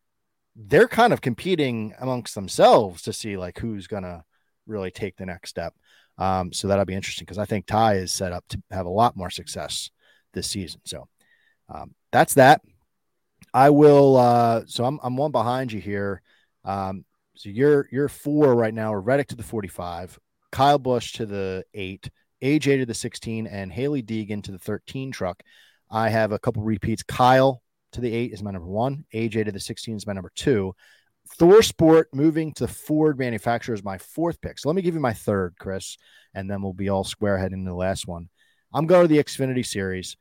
they're 0.55 0.87
kind 0.87 1.13
of 1.13 1.21
competing 1.21 1.93
amongst 1.99 2.33
themselves 2.33 3.03
to 3.03 3.13
see 3.13 3.37
like 3.37 3.59
who's 3.59 3.85
going 3.85 4.03
to 4.03 4.23
really 4.65 4.89
take 4.89 5.15
the 5.17 5.25
next 5.25 5.49
step. 5.49 5.73
Um, 6.17 6.51
so 6.51 6.67
that'll 6.67 6.85
be 6.85 6.95
interesting 6.95 7.25
because 7.25 7.37
I 7.37 7.45
think 7.45 7.67
Ty 7.67 7.97
is 7.97 8.11
set 8.11 8.31
up 8.31 8.43
to 8.49 8.61
have 8.71 8.87
a 8.87 8.89
lot 8.89 9.15
more 9.15 9.29
success 9.29 9.91
this 10.33 10.47
season. 10.47 10.81
So 10.85 11.07
um, 11.69 11.93
that's 12.11 12.35
that. 12.35 12.61
I 13.53 13.69
will. 13.69 14.17
Uh, 14.17 14.63
so 14.65 14.83
I'm 14.83 14.99
I'm 15.03 15.15
one 15.15 15.31
behind 15.31 15.71
you 15.71 15.79
here. 15.79 16.21
Um, 16.67 17.05
so 17.35 17.49
you're 17.49 17.87
you're 17.91 18.09
four 18.09 18.53
right 18.53 18.73
now. 18.73 18.93
Or 18.93 19.01
Reddick 19.01 19.29
to 19.29 19.35
the 19.35 19.43
45, 19.43 20.19
Kyle 20.51 20.77
Busch 20.77 21.13
to 21.13 21.25
the 21.25 21.63
eight, 21.73 22.09
AJ 22.43 22.79
to 22.79 22.85
the 22.85 22.93
16, 22.93 23.47
and 23.47 23.71
Hailie 23.71 24.03
Deegan 24.03 24.43
to 24.43 24.51
the 24.51 24.59
13 24.59 25.11
truck. 25.11 25.41
I 25.89 26.09
have 26.09 26.31
a 26.31 26.39
couple 26.39 26.63
repeats. 26.63 27.01
Kyle 27.01 27.61
to 27.93 28.01
the 28.01 28.13
eight 28.13 28.33
is 28.33 28.43
my 28.43 28.51
number 28.51 28.67
one. 28.67 29.05
AJ 29.13 29.45
to 29.45 29.51
the 29.51 29.59
16 29.59 29.95
is 29.95 30.05
my 30.05 30.13
number 30.13 30.31
two. 30.35 30.75
ThorSport 31.39 32.05
moving 32.13 32.53
to 32.53 32.67
Ford 32.67 33.17
manufacturer 33.17 33.75
is 33.75 33.83
my 33.83 33.97
fourth 33.97 34.39
pick. 34.41 34.59
So 34.59 34.69
let 34.69 34.75
me 34.75 34.81
give 34.81 34.93
you 34.93 34.99
my 34.99 35.13
third, 35.13 35.55
Chris, 35.59 35.97
and 36.33 36.49
then 36.49 36.61
we'll 36.61 36.73
be 36.73 36.89
all 36.89 37.03
square 37.03 37.37
heading 37.37 37.59
into 37.59 37.71
the 37.71 37.75
last 37.75 38.07
one. 38.07 38.29
I'm 38.73 38.85
going 38.85 39.03
to 39.03 39.07
the 39.07 39.23
Xfinity 39.23 39.65
Series, 39.65 40.17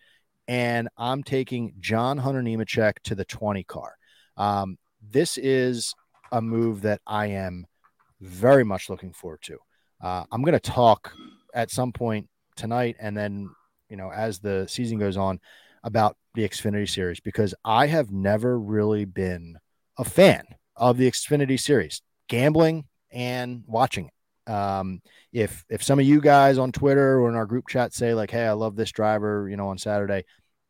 and 0.49 0.89
I'm 0.97 1.23
taking 1.23 1.75
John 1.81 2.19
Hunter 2.19 2.43
Nemechek 2.43 2.95
to 3.05 3.15
the 3.15 3.25
20 3.25 3.65
car. 3.65 3.97
Um, 4.37 4.79
this 5.03 5.39
is 5.39 5.95
a 6.33 6.41
move 6.41 6.83
that 6.83 7.01
I 7.07 7.27
am 7.27 7.67
very 8.21 8.65
much 8.65 8.89
looking 8.89 9.13
forward 9.13 9.43
to. 9.43 9.59
Uh, 10.03 10.25
I'm 10.31 10.43
going 10.43 10.53
to 10.53 10.61
talk 10.61 11.13
at 11.55 11.71
some 11.71 11.93
point 11.93 12.29
tonight, 12.57 12.97
and 13.01 13.17
then 13.17 13.51
you 13.89 13.97
know 13.97 14.11
as 14.11 14.41
the 14.41 14.67
season 14.69 14.99
goes 14.99 15.17
on 15.17 15.41
about 15.85 16.17
the 16.35 16.47
Xfinity 16.47 16.89
Series 16.89 17.21
because 17.21 17.55
I 17.65 17.87
have 17.87 18.11
never 18.11 18.59
really 18.59 19.05
been 19.05 19.59
a 19.99 20.05
fan 20.05 20.45
of 20.77 20.97
the 20.97 21.11
Xfinity 21.11 21.59
Series, 21.59 22.03
gambling 22.29 22.85
and 23.11 23.63
watching 23.67 24.07
it. 24.07 24.53
Um, 24.53 25.01
if 25.33 25.65
if 25.69 25.83
some 25.83 25.99
of 25.99 26.07
you 26.07 26.21
guys 26.21 26.59
on 26.59 26.73
Twitter 26.73 27.21
or 27.21 27.29
in 27.29 27.37
our 27.37 27.47
group 27.47 27.69
chat 27.69 27.93
say 27.93 28.15
like, 28.15 28.31
"Hey, 28.31 28.47
I 28.47 28.53
love 28.53 28.77
this 28.77 28.93
driver," 28.93 29.49
you 29.49 29.57
know, 29.57 29.69
on 29.69 29.79
Saturday, 29.79 30.25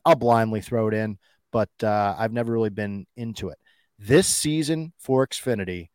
I'll 0.04 0.14
blindly 0.14 0.60
throw 0.60 0.88
it 0.88 0.94
in. 0.94 1.18
But 1.52 1.70
uh, 1.82 2.14
I've 2.18 2.32
never 2.32 2.52
really 2.52 2.70
been 2.70 3.06
into 3.16 3.48
it. 3.48 3.58
This 3.98 4.26
season 4.26 4.92
for 4.98 5.26
Xfinity, 5.26 5.88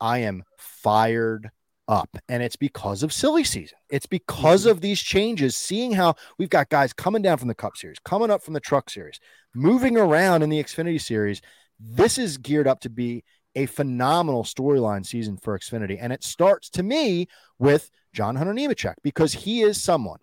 I 0.00 0.18
am 0.18 0.44
fired 0.58 1.50
up, 1.88 2.16
and 2.28 2.42
it's 2.42 2.56
because 2.56 3.02
of 3.02 3.12
silly 3.12 3.44
season. 3.44 3.78
It's 3.88 4.06
because 4.06 4.62
mm-hmm. 4.62 4.70
of 4.70 4.80
these 4.80 5.00
changes. 5.00 5.56
Seeing 5.56 5.92
how 5.92 6.14
we've 6.38 6.50
got 6.50 6.68
guys 6.68 6.92
coming 6.92 7.22
down 7.22 7.38
from 7.38 7.48
the 7.48 7.54
Cup 7.54 7.76
Series, 7.76 7.98
coming 7.98 8.30
up 8.30 8.42
from 8.42 8.54
the 8.54 8.60
Truck 8.60 8.90
Series, 8.90 9.18
moving 9.54 9.96
around 9.96 10.42
in 10.42 10.50
the 10.50 10.62
Xfinity 10.62 11.00
Series. 11.00 11.40
This 11.80 12.18
is 12.18 12.38
geared 12.38 12.66
up 12.66 12.80
to 12.80 12.90
be 12.90 13.24
a 13.54 13.66
phenomenal 13.66 14.44
storyline 14.44 15.04
season 15.04 15.36
for 15.36 15.58
Xfinity. 15.58 15.98
And 16.00 16.12
it 16.12 16.22
starts 16.22 16.70
to 16.70 16.82
me 16.82 17.26
with 17.58 17.90
John 18.12 18.36
Hunter 18.36 18.54
Nemechek 18.54 18.94
because 19.02 19.32
he 19.32 19.62
is 19.62 19.82
someone 19.82 20.20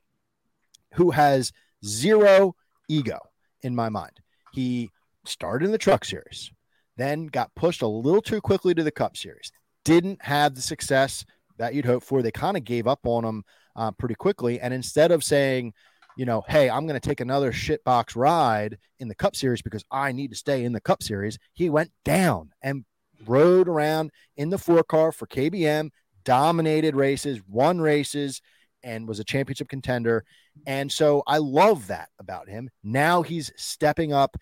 who 0.93 1.11
has 1.11 1.51
zero 1.83 2.55
ego 2.87 3.19
in 3.61 3.75
my 3.75 3.89
mind. 3.89 4.19
He 4.53 4.89
started 5.25 5.65
in 5.65 5.71
the 5.71 5.77
truck 5.77 6.05
series, 6.05 6.51
then 6.97 7.27
got 7.27 7.53
pushed 7.55 7.81
a 7.81 7.87
little 7.87 8.21
too 8.21 8.41
quickly 8.41 8.73
to 8.73 8.83
the 8.83 8.91
cup 8.91 9.17
series, 9.17 9.51
didn't 9.83 10.23
have 10.23 10.55
the 10.55 10.61
success 10.61 11.25
that 11.57 11.73
you'd 11.73 11.85
hope 11.85 12.03
for. 12.03 12.21
They 12.21 12.31
kind 12.31 12.57
of 12.57 12.63
gave 12.63 12.87
up 12.87 12.99
on 13.03 13.23
him 13.23 13.43
uh, 13.75 13.91
pretty 13.91 14.15
quickly. 14.15 14.59
And 14.59 14.73
instead 14.73 15.11
of 15.11 15.23
saying, 15.23 15.73
you 16.17 16.25
know, 16.25 16.43
hey, 16.47 16.69
I'm 16.69 16.87
going 16.87 16.99
to 16.99 17.07
take 17.07 17.19
another 17.19 17.51
shitbox 17.51 18.15
ride 18.15 18.77
in 18.99 19.07
the 19.07 19.15
cup 19.15 19.35
series 19.35 19.61
because 19.61 19.83
I 19.91 20.11
need 20.11 20.31
to 20.31 20.37
stay 20.37 20.63
in 20.63 20.71
the 20.71 20.81
cup 20.81 21.03
series, 21.03 21.37
he 21.53 21.69
went 21.69 21.91
down 22.03 22.51
and 22.61 22.85
rode 23.25 23.67
around 23.67 24.11
in 24.37 24.49
the 24.49 24.57
four 24.57 24.83
car 24.83 25.11
for 25.11 25.27
KBM, 25.27 25.89
dominated 26.23 26.95
races, 26.95 27.41
won 27.47 27.79
races, 27.81 28.41
and 28.83 29.07
was 29.07 29.19
a 29.19 29.23
championship 29.23 29.67
contender. 29.67 30.23
And 30.65 30.91
so 30.91 31.23
I 31.27 31.39
love 31.39 31.87
that 31.87 32.09
about 32.19 32.47
him. 32.47 32.69
Now 32.83 33.23
he's 33.23 33.51
stepping 33.57 34.13
up 34.13 34.37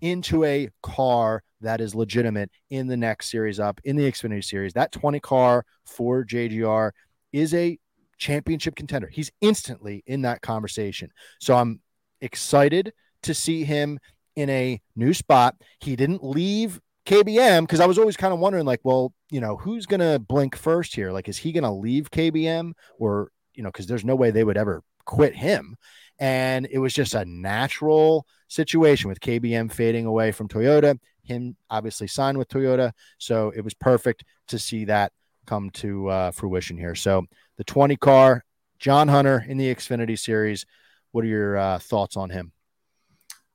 into 0.00 0.44
a 0.44 0.68
car 0.82 1.42
that 1.60 1.80
is 1.80 1.94
legitimate 1.94 2.50
in 2.70 2.86
the 2.86 2.96
next 2.96 3.30
series 3.30 3.58
up 3.58 3.80
in 3.84 3.96
the 3.96 4.10
Xfinity 4.10 4.44
series. 4.44 4.72
That 4.74 4.92
20 4.92 5.20
car 5.20 5.64
for 5.84 6.24
JGR 6.24 6.92
is 7.32 7.54
a 7.54 7.78
championship 8.16 8.76
contender. 8.76 9.08
He's 9.08 9.30
instantly 9.40 10.02
in 10.06 10.22
that 10.22 10.42
conversation. 10.42 11.10
So 11.40 11.54
I'm 11.54 11.80
excited 12.20 12.92
to 13.22 13.34
see 13.34 13.64
him 13.64 13.98
in 14.36 14.50
a 14.50 14.80
new 14.94 15.14
spot. 15.14 15.56
He 15.80 15.96
didn't 15.96 16.24
leave 16.24 16.80
KBM 17.06 17.62
because 17.62 17.80
I 17.80 17.86
was 17.86 17.98
always 17.98 18.16
kind 18.16 18.32
of 18.32 18.38
wondering, 18.38 18.66
like, 18.66 18.80
well, 18.84 19.12
you 19.30 19.40
know, 19.40 19.56
who's 19.56 19.86
going 19.86 20.00
to 20.00 20.18
blink 20.18 20.56
first 20.56 20.94
here? 20.94 21.10
Like, 21.10 21.28
is 21.28 21.38
he 21.38 21.52
going 21.52 21.64
to 21.64 21.70
leave 21.70 22.10
KBM 22.10 22.72
or, 22.98 23.30
you 23.54 23.62
know, 23.62 23.70
because 23.70 23.86
there's 23.86 24.04
no 24.04 24.14
way 24.14 24.30
they 24.30 24.44
would 24.44 24.56
ever 24.56 24.82
quit 25.08 25.34
him. 25.34 25.74
And 26.18 26.66
it 26.70 26.78
was 26.78 26.92
just 26.92 27.14
a 27.14 27.24
natural 27.24 28.26
situation 28.48 29.08
with 29.08 29.20
KBM 29.20 29.70
fading 29.70 30.06
away 30.06 30.32
from 30.32 30.48
Toyota, 30.48 30.98
him 31.22 31.56
obviously 31.70 32.08
signed 32.08 32.38
with 32.38 32.48
Toyota. 32.48 32.92
So 33.18 33.52
it 33.54 33.62
was 33.62 33.74
perfect 33.74 34.24
to 34.48 34.58
see 34.58 34.86
that 34.86 35.12
come 35.46 35.70
to 35.70 36.08
uh, 36.08 36.30
fruition 36.30 36.76
here. 36.76 36.94
So 36.94 37.24
the 37.56 37.64
20 37.64 37.96
car, 37.96 38.44
John 38.78 39.08
Hunter 39.08 39.44
in 39.46 39.56
the 39.58 39.74
Xfinity 39.74 40.18
Series. 40.18 40.66
What 41.12 41.24
are 41.24 41.28
your 41.28 41.56
uh, 41.56 41.78
thoughts 41.78 42.16
on 42.16 42.30
him? 42.30 42.52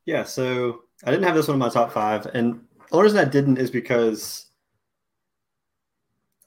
Yeah, 0.05 0.24
so 0.24 0.84
I 1.05 1.11
didn't 1.11 1.26
have 1.26 1.36
this 1.36 1.47
one 1.47 1.55
in 1.55 1.59
my 1.59 1.70
top 1.70 1.91
five, 1.91 2.26
and 2.34 2.61
the 2.91 3.01
reason 3.01 3.20
I 3.20 3.26
didn't 3.26 3.57
is 3.57 3.72
because 3.72 4.47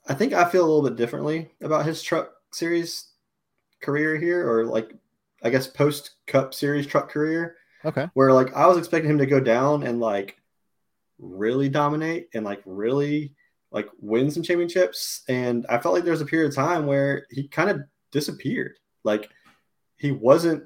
I 0.07 0.13
think 0.13 0.33
I 0.33 0.47
feel 0.49 0.63
a 0.63 0.67
little 0.67 0.87
bit 0.87 0.95
differently 0.95 1.49
about 1.61 1.85
his 1.85 2.01
truck 2.03 2.31
series 2.51 3.07
career 3.81 4.17
here, 4.17 4.47
or 4.47 4.65
like 4.65 4.93
I 5.43 5.49
guess 5.49 5.67
post 5.67 6.11
Cup 6.25 6.53
Series 6.53 6.87
truck 6.87 7.09
career. 7.09 7.55
Okay. 7.85 8.07
Where 8.13 8.33
like 8.33 8.53
I 8.55 8.67
was 8.67 8.77
expecting 8.77 9.11
him 9.11 9.19
to 9.19 9.25
go 9.25 9.39
down 9.39 9.83
and 9.83 9.99
like 9.99 10.37
really 11.19 11.69
dominate 11.69 12.29
and 12.33 12.43
like 12.43 12.61
really 12.65 13.33
like 13.71 13.87
win 13.99 14.31
some 14.31 14.43
championships, 14.43 15.23
and 15.27 15.65
I 15.69 15.77
felt 15.77 15.93
like 15.93 16.03
there 16.03 16.11
was 16.11 16.21
a 16.21 16.25
period 16.25 16.49
of 16.49 16.55
time 16.55 16.85
where 16.85 17.27
he 17.29 17.47
kind 17.47 17.69
of 17.69 17.81
disappeared. 18.11 18.77
Like 19.03 19.29
he 19.97 20.11
wasn't 20.11 20.63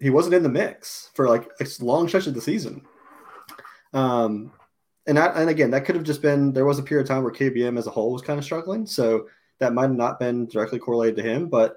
he 0.00 0.10
wasn't 0.10 0.34
in 0.34 0.42
the 0.42 0.48
mix 0.48 1.10
for 1.14 1.28
like 1.28 1.48
a 1.60 1.66
long 1.80 2.08
stretch 2.08 2.26
of 2.26 2.34
the 2.34 2.40
season. 2.40 2.82
Um, 3.92 4.52
and 5.06 5.16
that, 5.16 5.36
and 5.36 5.48
again, 5.48 5.70
that 5.70 5.84
could 5.84 5.94
have 5.94 6.04
just 6.04 6.22
been 6.22 6.52
there 6.52 6.64
was 6.64 6.78
a 6.78 6.82
period 6.82 7.04
of 7.04 7.08
time 7.08 7.22
where 7.22 7.32
KBM 7.32 7.78
as 7.78 7.86
a 7.86 7.90
whole 7.90 8.12
was 8.12 8.22
kind 8.22 8.38
of 8.38 8.44
struggling, 8.44 8.86
so 8.86 9.28
that 9.60 9.72
might 9.72 9.82
have 9.82 9.96
not 9.96 10.18
been 10.18 10.46
directly 10.46 10.78
correlated 10.78 11.16
to 11.16 11.22
him. 11.22 11.48
But 11.48 11.76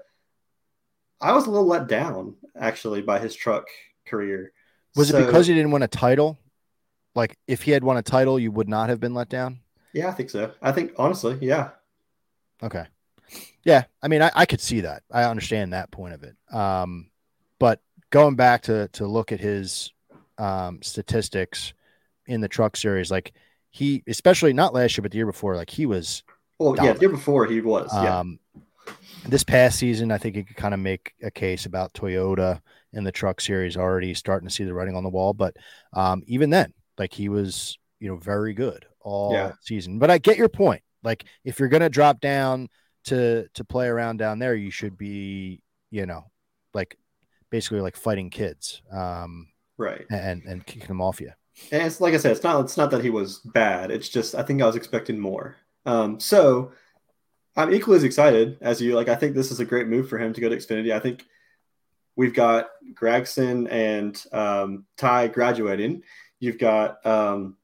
I 1.22 1.34
was 1.34 1.48
a 1.48 1.50
little 1.52 1.66
let 1.68 1.88
down 1.88 2.36
actually 2.56 3.02
by 3.02 3.20
his 3.20 3.36
truck 3.36 3.68
career. 4.06 4.52
Was 4.96 5.10
So- 5.10 5.18
it 5.20 5.26
because 5.26 5.48
he 5.48 5.54
didn't 5.54 5.72
win 5.72 5.84
a 5.84 5.88
title? 5.88 6.40
Like, 7.16 7.38
if 7.48 7.64
he 7.64 7.72
had 7.72 7.84
won 7.84 7.98
a 7.98 8.04
title, 8.04 8.38
you 8.40 8.52
would 8.52 8.70
not 8.70 8.90
have 8.90 9.00
been 9.00 9.16
let 9.16 9.28
down. 9.28 9.60
Yeah, 9.94 10.10
I 10.10 10.12
think 10.12 10.30
so. 10.30 10.52
I 10.62 10.72
think 10.72 10.92
honestly, 10.98 11.38
yeah, 11.42 11.70
Okay. 12.62 12.86
Yeah, 13.64 13.84
I 14.02 14.08
mean, 14.08 14.22
I, 14.22 14.32
I 14.34 14.46
could 14.46 14.62
see 14.62 14.82
that. 14.82 15.04
I 15.12 15.24
understand 15.24 15.74
that 15.74 15.92
point 15.92 16.14
of 16.14 16.24
it. 16.24 16.36
Um, 16.56 17.10
but 17.60 17.82
going 18.10 18.36
back 18.36 18.62
to 18.64 18.88
to 18.90 19.06
look 19.06 19.32
at 19.32 19.40
his 19.40 19.92
um, 20.38 20.82
statistics 20.82 21.74
in 22.28 22.42
the 22.42 22.48
truck 22.48 22.78
series, 22.78 23.12
like 23.12 23.34
he, 23.70 24.04
especially 24.08 24.54
not 24.54 24.74
last 24.74 24.98
year, 24.98 25.02
but 25.04 25.12
the 25.12 25.18
year 25.18 25.26
before, 25.26 25.56
like 25.56 25.70
he 25.70 25.86
was. 25.86 26.24
well, 26.60 26.76
yeah, 26.78 26.94
the 26.94 27.02
year 27.02 27.10
before 27.10 27.46
he 27.46 27.60
was, 27.62 27.90
yeah, 27.94 28.20
Um, 28.20 28.40
this 29.28 29.44
past 29.44 29.80
season, 29.80 30.12
I 30.12 30.18
think 30.18 30.36
you 30.36 30.46
could 30.46 30.56
kind 30.56 30.74
of 30.74 30.80
make 30.80 31.14
a 31.22 31.32
case 31.32 31.66
about 31.66 31.94
Toyota 31.94 32.60
in 32.94 33.04
the 33.04 33.12
truck 33.12 33.42
series 33.42 33.78
already 33.78 34.14
starting 34.14 34.48
to 34.48 34.54
see 34.54 34.64
the 34.64 34.74
writing 34.74 34.96
on 34.96 35.04
the 35.04 35.10
wall. 35.10 35.34
But 35.34 35.56
um, 35.94 36.24
even 36.28 36.50
then, 36.50 36.74
like 36.98 37.14
he 37.14 37.30
was, 37.30 37.78
you 38.00 38.10
know, 38.10 38.18
very 38.18 38.54
good 38.54 38.86
all 39.02 39.34
Yeah. 39.34 39.54
season. 39.62 40.00
But 40.00 40.12
I 40.12 40.18
get 40.18 40.38
your 40.38 40.50
point. 40.50 40.82
Like 41.04 41.26
if 41.44 41.60
you're 41.60 41.70
gonna 41.70 41.90
drop 41.90 42.20
down 42.20 42.70
to 43.06 43.48
to 43.54 43.64
play 43.64 43.88
around 43.88 44.18
down 44.18 44.40
there, 44.40 44.56
you 44.56 44.72
should 44.72 44.98
be, 44.98 45.62
you 45.92 46.06
know, 46.06 46.32
like 46.74 46.98
basically 47.50 47.82
like 47.82 47.96
fighting 47.96 48.30
kids 48.30 48.82
um, 48.92 49.48
right. 49.78 50.06
and 50.10 50.44
and 50.44 50.66
kicking 50.66 50.88
them 50.88 51.02
off 51.02 51.22
you. 51.22 51.32
And 51.72 51.84
it's 51.84 52.02
like 52.02 52.14
I 52.14 52.18
said, 52.18 52.32
it's 52.32 52.44
not 52.44 52.64
it's 52.64 52.78
not 52.78 52.92
that 52.92 53.04
he 53.04 53.10
was 53.10 53.40
bad. 53.40 53.92
It's 53.92 54.10
just 54.10 54.36
I 54.36 54.44
think 54.44 54.62
I 54.62 54.66
was 54.66 54.76
expecting 54.76 55.20
more. 55.20 55.56
Um, 55.86 56.20
so 56.20 56.72
I'm 57.58 57.74
equally 57.74 57.98
as 57.98 58.04
excited 58.04 58.58
as 58.62 58.80
you. 58.80 58.96
Like 58.96 59.10
I 59.10 59.16
think 59.16 59.36
this 59.36 59.52
is 59.52 59.60
a 59.60 59.66
great 59.66 59.88
move 59.88 60.08
for 60.08 60.20
him 60.20 60.32
to 60.32 60.40
go 60.40 60.48
to 60.48 60.56
Xfinity. 60.56 60.94
I 60.94 61.00
think 61.00 61.26
we've 62.16 62.34
got 62.34 62.68
Gragson 62.94 63.68
and 63.72 64.24
um, 64.32 64.86
Ty 64.96 65.30
graduating. 65.30 66.04
You've 66.40 66.60
got 66.60 67.04
um, 67.06 67.58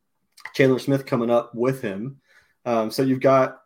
Chandler 0.53 0.79
Smith 0.79 1.05
coming 1.05 1.29
up 1.29 1.53
with 1.53 1.81
him. 1.81 2.19
Um, 2.65 2.89
so 2.89 3.03
you've 3.03 3.21
got 3.21 3.59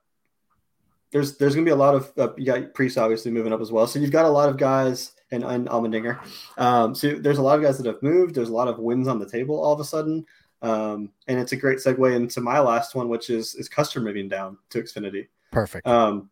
there's 1.11 1.37
there's 1.37 1.55
going 1.55 1.65
to 1.65 1.69
be 1.69 1.73
a 1.73 1.77
lot 1.77 1.95
of 1.95 2.11
uh, 2.17 2.33
you 2.37 2.45
got 2.45 2.73
Priest 2.73 2.97
obviously 2.97 3.31
moving 3.31 3.53
up 3.53 3.61
as 3.61 3.71
well. 3.71 3.87
So 3.87 3.99
you've 3.99 4.11
got 4.11 4.25
a 4.25 4.29
lot 4.29 4.49
of 4.49 4.57
guys 4.57 5.13
and, 5.31 5.45
and 5.45 5.67
Allmendinger. 5.69 6.19
Um, 6.57 6.93
so 6.93 7.15
there's 7.15 7.37
a 7.37 7.41
lot 7.41 7.57
of 7.57 7.63
guys 7.63 7.77
that 7.77 7.85
have 7.85 8.03
moved. 8.03 8.35
There's 8.35 8.49
a 8.49 8.53
lot 8.53 8.67
of 8.67 8.79
wins 8.79 9.07
on 9.07 9.19
the 9.19 9.29
table 9.29 9.63
all 9.63 9.73
of 9.73 9.79
a 9.79 9.85
sudden, 9.85 10.25
um, 10.61 11.11
and 11.27 11.39
it's 11.39 11.53
a 11.53 11.57
great 11.57 11.77
segue 11.77 12.13
into 12.13 12.41
my 12.41 12.59
last 12.59 12.95
one, 12.95 13.07
which 13.07 13.29
is 13.29 13.55
is 13.55 13.69
Custer 13.69 14.01
moving 14.01 14.27
down 14.27 14.57
to 14.71 14.81
Xfinity. 14.81 15.27
Perfect. 15.51 15.87
Um, 15.87 16.29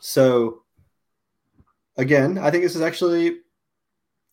so 0.00 0.62
again, 1.96 2.38
I 2.38 2.50
think 2.50 2.62
this 2.62 2.76
is 2.76 2.82
actually, 2.82 3.38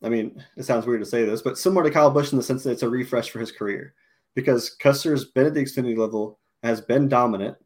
I 0.02 0.08
mean, 0.08 0.42
it 0.56 0.64
sounds 0.64 0.86
weird 0.86 1.00
to 1.00 1.06
say 1.06 1.24
this, 1.24 1.42
but 1.42 1.58
similar 1.58 1.84
to 1.84 1.90
Kyle 1.90 2.10
Busch 2.10 2.32
in 2.32 2.38
the 2.38 2.44
sense 2.44 2.62
that 2.64 2.72
it's 2.72 2.82
a 2.82 2.88
refresh 2.88 3.30
for 3.30 3.40
his 3.40 3.52
career 3.52 3.94
because 4.34 4.70
Custer's 4.70 5.24
been 5.24 5.46
at 5.46 5.54
the 5.54 5.62
Xfinity 5.62 5.96
level, 5.96 6.38
has 6.62 6.80
been 6.80 7.08
dominant, 7.08 7.56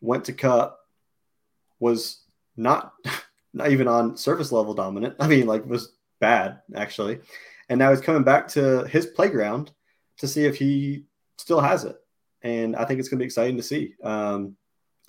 went 0.00 0.24
to 0.26 0.32
Cup, 0.32 0.78
was 1.80 2.22
not 2.56 2.92
not 3.54 3.70
even 3.70 3.88
on 3.88 4.16
surface 4.16 4.52
level 4.52 4.74
dominant. 4.74 5.16
I 5.20 5.26
mean, 5.26 5.46
like 5.46 5.66
was 5.66 5.94
bad 6.20 6.60
actually, 6.74 7.20
and 7.68 7.78
now 7.78 7.90
he's 7.90 8.00
coming 8.00 8.24
back 8.24 8.48
to 8.48 8.84
his 8.84 9.06
playground 9.06 9.72
to 10.18 10.28
see 10.28 10.44
if 10.44 10.56
he 10.56 11.04
still 11.38 11.60
has 11.60 11.84
it. 11.84 11.96
And 12.42 12.76
I 12.76 12.84
think 12.84 13.00
it's 13.00 13.08
going 13.08 13.18
to 13.18 13.22
be 13.22 13.26
exciting 13.26 13.56
to 13.56 13.62
see. 13.62 13.94
Um, 14.02 14.56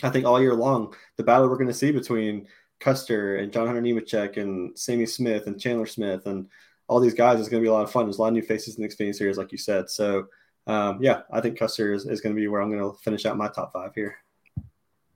I 0.03 0.09
think 0.09 0.25
all 0.25 0.41
year 0.41 0.53
long, 0.53 0.93
the 1.15 1.23
battle 1.23 1.49
we're 1.49 1.57
going 1.57 1.67
to 1.67 1.73
see 1.73 1.91
between 1.91 2.47
Custer 2.79 3.37
and 3.37 3.51
John 3.51 3.65
Hunter 3.65 3.81
Nemechek 3.81 4.37
and 4.37 4.77
Sammy 4.77 5.05
Smith 5.05 5.47
and 5.47 5.59
Chandler 5.59 5.87
Smith 5.87 6.25
and 6.27 6.47
all 6.87 6.99
these 6.99 7.13
guys 7.13 7.39
is 7.39 7.49
going 7.49 7.61
to 7.61 7.65
be 7.65 7.69
a 7.69 7.73
lot 7.73 7.83
of 7.83 7.91
fun. 7.91 8.05
There's 8.05 8.17
a 8.17 8.21
lot 8.21 8.29
of 8.29 8.33
new 8.33 8.41
faces 8.41 8.77
in 8.77 8.83
the 8.83 8.89
Xfinity 8.89 9.15
series, 9.15 9.37
like 9.37 9.51
you 9.51 9.57
said. 9.57 9.89
So, 9.89 10.27
um, 10.67 10.99
yeah, 11.01 11.21
I 11.31 11.41
think 11.41 11.57
Custer 11.57 11.93
is, 11.93 12.05
is 12.05 12.21
going 12.21 12.35
to 12.35 12.39
be 12.39 12.47
where 12.47 12.61
I'm 12.61 12.69
going 12.69 12.91
to 12.91 12.97
finish 12.99 13.25
out 13.25 13.37
my 13.37 13.47
top 13.47 13.73
five 13.73 13.91
here. 13.95 14.17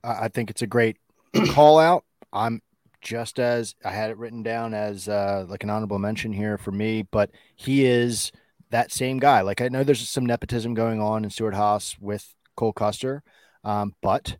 I 0.04 0.24
I 0.24 0.28
think 0.28 0.50
it's 0.50 0.62
a 0.62 0.66
great 0.66 0.98
call 1.50 1.78
out. 1.78 2.04
I'm 2.32 2.60
just 3.00 3.38
as 3.38 3.74
I 3.84 3.90
had 3.90 4.10
it 4.10 4.18
written 4.18 4.42
down 4.42 4.74
as 4.74 5.08
uh, 5.08 5.44
like 5.48 5.62
an 5.62 5.70
honorable 5.70 5.98
mention 5.98 6.32
here 6.32 6.58
for 6.58 6.72
me, 6.72 7.02
but 7.02 7.30
he 7.56 7.84
is 7.84 8.32
that 8.70 8.92
same 8.92 9.18
guy. 9.18 9.42
Like 9.42 9.60
I 9.60 9.68
know 9.68 9.84
there's 9.84 10.08
some 10.08 10.26
nepotism 10.26 10.74
going 10.74 11.00
on 11.00 11.24
in 11.24 11.30
Stewart-Haas 11.30 11.96
with 12.00 12.34
Cole 12.56 12.72
Custer, 12.72 13.22
um, 13.64 13.94
but 14.02 14.36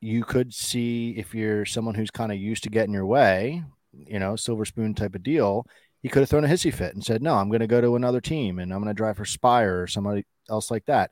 you 0.00 0.24
could 0.24 0.54
see 0.54 1.10
if 1.16 1.34
you're 1.34 1.64
someone 1.64 1.94
who's 1.94 2.10
kind 2.10 2.32
of 2.32 2.38
used 2.38 2.64
to 2.64 2.70
getting 2.70 2.94
your 2.94 3.06
way, 3.06 3.62
you 3.92 4.18
know, 4.18 4.36
silver 4.36 4.64
spoon 4.64 4.94
type 4.94 5.14
of 5.14 5.22
deal. 5.22 5.66
He 6.02 6.08
could 6.08 6.20
have 6.20 6.28
thrown 6.28 6.44
a 6.44 6.48
hissy 6.48 6.72
fit 6.72 6.94
and 6.94 7.04
said, 7.04 7.22
"No, 7.22 7.34
I'm 7.34 7.48
going 7.48 7.60
to 7.60 7.66
go 7.66 7.80
to 7.80 7.96
another 7.96 8.20
team 8.20 8.58
and 8.58 8.72
I'm 8.72 8.80
going 8.80 8.94
to 8.94 8.96
drive 8.96 9.16
for 9.16 9.24
Spire 9.24 9.82
or 9.82 9.86
somebody 9.86 10.24
else 10.48 10.70
like 10.70 10.86
that." 10.86 11.10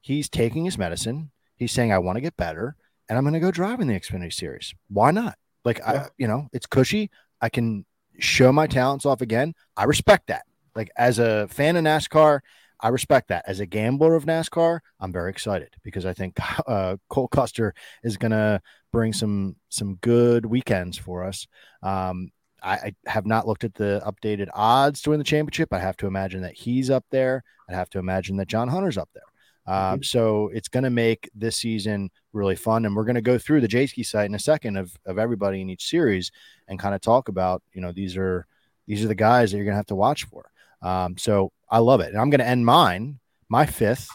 He's 0.00 0.28
taking 0.28 0.64
his 0.64 0.78
medicine. 0.78 1.30
He's 1.56 1.72
saying, 1.72 1.92
"I 1.92 1.98
want 1.98 2.16
to 2.16 2.22
get 2.22 2.36
better." 2.36 2.76
and 3.08 3.16
I'm 3.16 3.24
going 3.24 3.34
to 3.34 3.40
go 3.40 3.50
drive 3.50 3.80
in 3.80 3.88
the 3.88 3.98
Xfinity 3.98 4.32
Series. 4.32 4.74
Why 4.88 5.10
not? 5.10 5.38
Like, 5.64 5.80
I, 5.86 6.08
you 6.18 6.28
know, 6.28 6.48
it's 6.52 6.66
cushy. 6.66 7.10
I 7.40 7.48
can 7.48 7.84
show 8.18 8.52
my 8.52 8.66
talents 8.66 9.06
off 9.06 9.20
again. 9.20 9.54
I 9.76 9.84
respect 9.84 10.28
that. 10.28 10.42
Like, 10.74 10.90
as 10.96 11.18
a 11.18 11.48
fan 11.48 11.76
of 11.76 11.84
NASCAR, 11.84 12.40
I 12.80 12.88
respect 12.88 13.28
that. 13.28 13.44
As 13.46 13.60
a 13.60 13.66
gambler 13.66 14.14
of 14.14 14.24
NASCAR, 14.24 14.80
I'm 15.00 15.12
very 15.12 15.30
excited 15.30 15.74
because 15.82 16.06
I 16.06 16.12
think 16.12 16.38
uh, 16.66 16.96
Cole 17.08 17.28
Custer 17.28 17.74
is 18.02 18.16
going 18.16 18.32
to 18.32 18.60
bring 18.92 19.12
some 19.12 19.56
some 19.68 19.96
good 19.96 20.46
weekends 20.46 20.96
for 20.96 21.24
us. 21.24 21.46
Um, 21.82 22.30
I, 22.62 22.72
I 22.72 22.92
have 23.06 23.26
not 23.26 23.46
looked 23.46 23.64
at 23.64 23.74
the 23.74 24.02
updated 24.04 24.48
odds 24.52 25.02
to 25.02 25.10
win 25.10 25.18
the 25.18 25.24
championship. 25.24 25.72
I 25.72 25.78
have 25.78 25.96
to 25.98 26.06
imagine 26.06 26.42
that 26.42 26.54
he's 26.54 26.90
up 26.90 27.04
there. 27.10 27.44
I 27.68 27.74
have 27.74 27.90
to 27.90 27.98
imagine 27.98 28.36
that 28.38 28.48
John 28.48 28.68
Hunter's 28.68 28.98
up 28.98 29.10
there. 29.14 29.22
Um, 29.68 30.02
so 30.02 30.48
it's 30.54 30.68
going 30.68 30.84
to 30.84 30.90
make 30.90 31.28
this 31.34 31.56
season 31.56 32.10
really 32.32 32.56
fun, 32.56 32.86
and 32.86 32.96
we're 32.96 33.04
going 33.04 33.16
to 33.16 33.20
go 33.20 33.36
through 33.36 33.60
the 33.60 33.68
Jayski 33.68 34.04
site 34.04 34.26
in 34.26 34.34
a 34.34 34.38
second 34.38 34.78
of 34.78 34.96
of 35.04 35.18
everybody 35.18 35.60
in 35.60 35.68
each 35.68 35.88
series 35.88 36.30
and 36.68 36.78
kind 36.78 36.94
of 36.94 37.02
talk 37.02 37.28
about 37.28 37.62
you 37.74 37.82
know 37.82 37.92
these 37.92 38.16
are 38.16 38.46
these 38.86 39.04
are 39.04 39.08
the 39.08 39.14
guys 39.14 39.50
that 39.50 39.58
you're 39.58 39.66
going 39.66 39.74
to 39.74 39.78
have 39.78 39.86
to 39.86 39.94
watch 39.94 40.24
for. 40.24 40.50
Um, 40.82 41.16
so 41.16 41.50
I 41.70 41.78
love 41.78 42.00
it, 42.00 42.08
and 42.08 42.18
I'm 42.18 42.30
going 42.30 42.40
to 42.40 42.46
end 42.46 42.64
mine. 42.64 43.18
My 43.48 43.66
fifth 43.66 44.08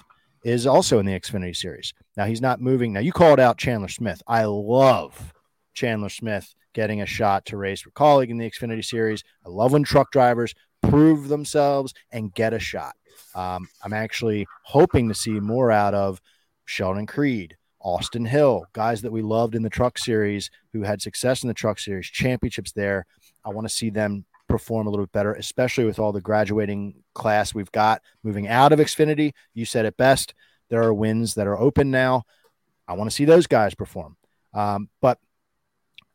is 0.43 0.67
also 0.67 0.99
in 0.99 1.05
the 1.05 1.19
Xfinity 1.19 1.55
series. 1.55 1.93
Now 2.17 2.25
he's 2.25 2.41
not 2.41 2.61
moving. 2.61 2.93
Now 2.93 2.99
you 2.99 3.11
called 3.11 3.39
out 3.39 3.57
Chandler 3.57 3.87
Smith. 3.87 4.21
I 4.27 4.45
love 4.45 5.33
Chandler 5.73 6.09
Smith 6.09 6.53
getting 6.73 7.01
a 7.01 7.05
shot 7.05 7.45
to 7.45 7.57
race 7.57 7.81
for 7.81 7.91
Kaulig 7.91 8.29
in 8.29 8.37
the 8.37 8.49
Xfinity 8.49 8.83
series. 8.83 9.23
I 9.45 9.49
love 9.49 9.73
when 9.73 9.83
truck 9.83 10.11
drivers 10.11 10.53
prove 10.81 11.27
themselves 11.27 11.93
and 12.11 12.33
get 12.33 12.53
a 12.53 12.59
shot. 12.59 12.95
Um, 13.35 13.67
I'm 13.83 13.93
actually 13.93 14.45
hoping 14.63 15.07
to 15.07 15.15
see 15.15 15.39
more 15.39 15.71
out 15.71 15.93
of 15.93 16.19
Sheldon 16.65 17.07
Creed, 17.07 17.57
Austin 17.79 18.25
Hill, 18.25 18.65
guys 18.73 19.01
that 19.01 19.11
we 19.11 19.21
loved 19.21 19.55
in 19.55 19.63
the 19.63 19.69
truck 19.69 19.97
series 19.97 20.49
who 20.71 20.83
had 20.83 21.01
success 21.01 21.43
in 21.43 21.47
the 21.47 21.53
truck 21.53 21.79
series, 21.79 22.07
championships 22.07 22.71
there. 22.71 23.05
I 23.45 23.49
want 23.49 23.67
to 23.67 23.73
see 23.73 23.89
them 23.89 24.25
perform 24.53 24.85
a 24.85 24.91
little 24.91 25.07
bit 25.07 25.11
better, 25.11 25.33
especially 25.33 25.83
with 25.83 25.97
all 25.97 26.11
the 26.11 26.21
graduating 26.21 26.93
class 27.15 27.55
we've 27.55 27.71
got 27.71 28.03
moving 28.21 28.47
out 28.47 28.71
of 28.71 28.77
Xfinity. 28.77 29.33
You 29.55 29.65
said 29.65 29.87
it 29.87 29.97
best. 29.97 30.35
There 30.69 30.83
are 30.83 30.93
wins 30.93 31.33
that 31.33 31.47
are 31.47 31.57
open 31.57 31.89
now. 31.89 32.25
I 32.87 32.93
want 32.93 33.09
to 33.09 33.15
see 33.15 33.25
those 33.25 33.47
guys 33.47 33.73
perform. 33.73 34.15
Um, 34.53 34.89
but 35.01 35.17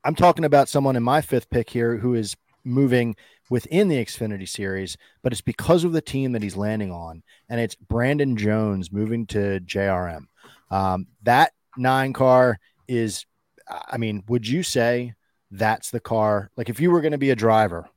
I'm 0.04 0.14
talking 0.14 0.44
about 0.44 0.68
someone 0.68 0.94
in 0.94 1.02
my 1.02 1.20
fifth 1.20 1.50
pick 1.50 1.68
here 1.68 1.96
who 1.96 2.14
is 2.14 2.36
moving 2.62 3.16
within 3.50 3.88
the 3.88 3.96
Xfinity 3.96 4.48
series, 4.48 4.96
but 5.24 5.32
it's 5.32 5.40
because 5.40 5.82
of 5.82 5.90
the 5.90 6.00
team 6.00 6.30
that 6.30 6.42
he's 6.42 6.56
landing 6.56 6.92
on, 6.92 7.24
and 7.48 7.60
it's 7.60 7.74
Brandon 7.74 8.36
Jones 8.36 8.92
moving 8.92 9.26
to 9.28 9.58
JRM. 9.58 10.26
Um, 10.70 11.08
that 11.24 11.54
nine 11.76 12.12
car 12.12 12.60
is, 12.86 13.26
I 13.68 13.96
mean, 13.96 14.22
would 14.28 14.46
you 14.46 14.62
say 14.62 15.14
that's 15.50 15.90
the 15.90 16.00
car. 16.00 16.50
Like 16.56 16.68
if 16.68 16.80
you 16.80 16.90
were 16.90 17.00
going 17.00 17.12
to 17.12 17.18
be 17.18 17.30
a 17.30 17.36
driver, 17.36 17.88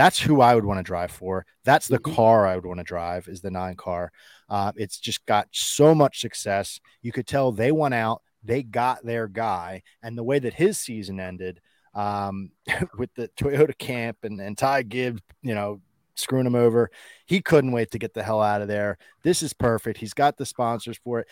that's 0.00 0.18
who 0.18 0.40
I 0.40 0.54
would 0.54 0.64
want 0.64 0.78
to 0.78 0.82
drive 0.82 1.10
for. 1.10 1.44
That's 1.62 1.86
the 1.86 1.98
mm-hmm. 1.98 2.14
car 2.14 2.46
I 2.46 2.54
would 2.54 2.64
want 2.64 2.78
to 2.78 2.84
drive 2.84 3.28
is 3.28 3.42
the 3.42 3.50
nine 3.50 3.74
car. 3.76 4.10
Uh, 4.48 4.72
it's 4.74 4.98
just 4.98 5.26
got 5.26 5.48
so 5.50 5.94
much 5.94 6.22
success. 6.22 6.80
You 7.02 7.12
could 7.12 7.26
tell 7.26 7.52
they 7.52 7.70
went 7.70 7.92
out, 7.92 8.22
they 8.42 8.62
got 8.62 9.04
their 9.04 9.28
guy, 9.28 9.82
and 10.02 10.16
the 10.16 10.22
way 10.22 10.38
that 10.38 10.54
his 10.54 10.78
season 10.78 11.20
ended 11.20 11.60
um, 11.94 12.50
with 12.96 13.12
the 13.14 13.28
Toyota 13.36 13.76
camp 13.76 14.16
and, 14.22 14.40
and 14.40 14.56
Ty 14.56 14.84
Gibbs, 14.84 15.20
you 15.42 15.54
know, 15.54 15.82
screwing 16.14 16.46
him 16.46 16.54
over. 16.54 16.90
He 17.26 17.42
couldn't 17.42 17.72
wait 17.72 17.90
to 17.90 17.98
get 17.98 18.14
the 18.14 18.22
hell 18.22 18.40
out 18.40 18.62
of 18.62 18.68
there. 18.68 18.96
This 19.22 19.42
is 19.42 19.52
perfect. 19.52 19.98
He's 19.98 20.14
got 20.14 20.38
the 20.38 20.46
sponsors 20.46 20.98
for 21.04 21.20
it. 21.20 21.28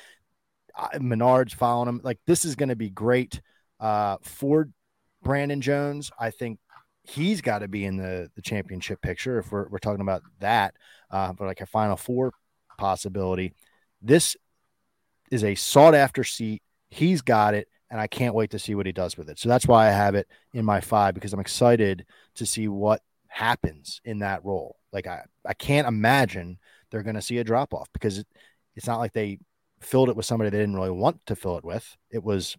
Menards 0.96 1.54
following 1.54 1.88
him. 1.88 2.00
Like 2.04 2.18
this 2.26 2.44
is 2.44 2.54
going 2.54 2.68
to 2.68 2.76
be 2.76 2.90
great 2.90 3.40
uh, 3.80 4.18
for 4.20 4.68
Brandon 5.22 5.62
Jones. 5.62 6.10
I 6.20 6.30
think 6.30 6.58
he's 7.08 7.40
got 7.40 7.60
to 7.60 7.68
be 7.68 7.84
in 7.84 7.96
the 7.96 8.30
the 8.34 8.42
championship 8.42 9.00
picture 9.00 9.38
if 9.38 9.50
we're 9.50 9.68
we're 9.68 9.78
talking 9.78 10.02
about 10.02 10.22
that 10.40 10.74
uh, 11.10 11.32
for 11.32 11.46
like 11.46 11.60
a 11.60 11.66
Final 11.66 11.96
Four 11.96 12.32
possibility. 12.76 13.54
This 14.02 14.36
is 15.30 15.44
a 15.44 15.54
sought 15.54 15.94
after 15.94 16.22
seat. 16.22 16.62
He's 16.90 17.22
got 17.22 17.54
it, 17.54 17.68
and 17.90 18.00
I 18.00 18.06
can't 18.06 18.34
wait 18.34 18.50
to 18.50 18.58
see 18.58 18.74
what 18.74 18.86
he 18.86 18.92
does 18.92 19.16
with 19.16 19.30
it. 19.30 19.38
So 19.38 19.48
that's 19.48 19.66
why 19.66 19.88
I 19.88 19.90
have 19.90 20.14
it 20.14 20.28
in 20.52 20.64
my 20.64 20.80
five 20.80 21.14
because 21.14 21.32
I'm 21.32 21.40
excited 21.40 22.04
to 22.36 22.46
see 22.46 22.68
what 22.68 23.02
happens 23.26 24.00
in 24.04 24.18
that 24.20 24.44
role. 24.44 24.76
Like 24.92 25.06
I, 25.06 25.22
I 25.44 25.54
can't 25.54 25.88
imagine 25.88 26.58
they're 26.90 27.02
going 27.02 27.16
to 27.16 27.22
see 27.22 27.38
a 27.38 27.44
drop 27.44 27.74
off 27.74 27.88
because 27.92 28.18
it, 28.18 28.26
it's 28.74 28.86
not 28.86 28.98
like 28.98 29.12
they 29.12 29.38
filled 29.80 30.08
it 30.08 30.16
with 30.16 30.26
somebody 30.26 30.50
they 30.50 30.58
didn't 30.58 30.76
really 30.76 30.90
want 30.90 31.24
to 31.26 31.36
fill 31.36 31.58
it 31.58 31.64
with. 31.64 31.96
It 32.10 32.22
was 32.22 32.56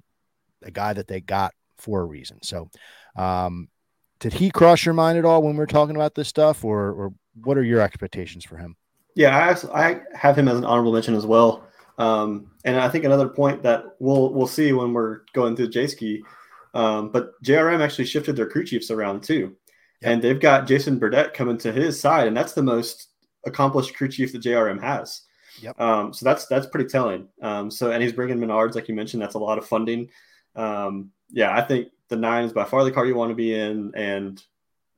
a 0.64 0.72
guy 0.72 0.94
that 0.94 1.08
they 1.08 1.22
got 1.22 1.54
for 1.78 2.02
a 2.02 2.06
reason. 2.06 2.42
So, 2.44 2.70
um, 3.16 3.70
did 4.20 4.34
he 4.34 4.52
cross 4.52 4.86
your 4.86 4.94
mind 4.94 5.18
at 5.18 5.26
all 5.26 5.42
when 5.42 5.56
we 5.56 5.64
are 5.64 5.68
talking 5.68 5.96
about 5.96 6.16
this 6.16 6.28
stuff, 6.28 6.64
or 6.64 6.92
or 6.92 7.14
what 7.44 7.58
are 7.58 7.64
your 7.64 7.82
expectations 7.82 8.44
for 8.44 8.58
him? 8.58 8.76
Yeah, 9.16 9.56
I, 9.74 9.90
I 9.90 10.02
have 10.14 10.38
him 10.38 10.48
as 10.48 10.58
an 10.58 10.66
honorable 10.66 10.94
mention 10.94 11.16
as 11.16 11.26
well. 11.26 11.66
Um, 11.98 12.52
and 12.64 12.80
I 12.80 12.88
think 12.90 13.04
another 13.04 13.28
point 13.28 13.64
that 13.64 13.84
we'll 14.00 14.34
we'll 14.34 14.48
see 14.48 14.72
when 14.74 14.94
we're 14.94 15.22
going 15.34 15.56
through 15.56 15.70
Jayski, 15.70 16.22
um, 16.74 17.12
but 17.12 17.42
JRM 17.44 17.82
actually 17.82 18.06
shifted 18.06 18.36
their 18.36 18.50
crew 18.50 18.66
chiefs 18.66 18.92
around 18.92 19.24
too, 19.24 19.56
yep. 20.02 20.12
and 20.12 20.22
they've 20.22 20.40
got 20.40 20.68
Jason 20.68 21.00
Burdett 21.00 21.34
coming 21.34 21.58
to 21.60 21.72
his 21.72 22.00
side, 22.00 22.28
and 22.28 22.36
that's 22.36 22.54
the 22.54 22.64
most 22.64 23.10
accomplished 23.46 23.96
crew 23.96 24.08
chief 24.08 24.32
that 24.32 24.42
JRM 24.42 24.82
has. 24.82 25.22
Yep. 25.62 25.80
Um, 25.80 26.14
so 26.14 26.24
that's 26.24 26.46
that's 26.48 26.68
pretty 26.68 26.90
telling. 26.90 27.28
Um, 27.42 27.70
so 27.70 27.92
and 27.92 28.02
he's 28.02 28.14
bringing 28.14 28.38
Menards, 28.38 28.76
like 28.76 28.88
you 28.88 28.96
mentioned, 28.96 29.22
that's 29.22 29.36
a 29.36 29.40
lot 29.40 29.58
of 29.58 29.68
funding. 29.68 30.10
Um, 30.56 31.12
yeah, 31.32 31.56
I 31.56 31.62
think 31.62 31.90
the 32.10 32.18
nine 32.18 32.46
is 32.46 32.54
by 32.54 32.66
far 32.66 32.84
the 32.84 32.92
car 32.92 33.06
you 33.06 33.16
want 33.16 33.32
to 33.32 33.36
be 33.36 33.54
in. 33.54 33.94
And 33.96 34.42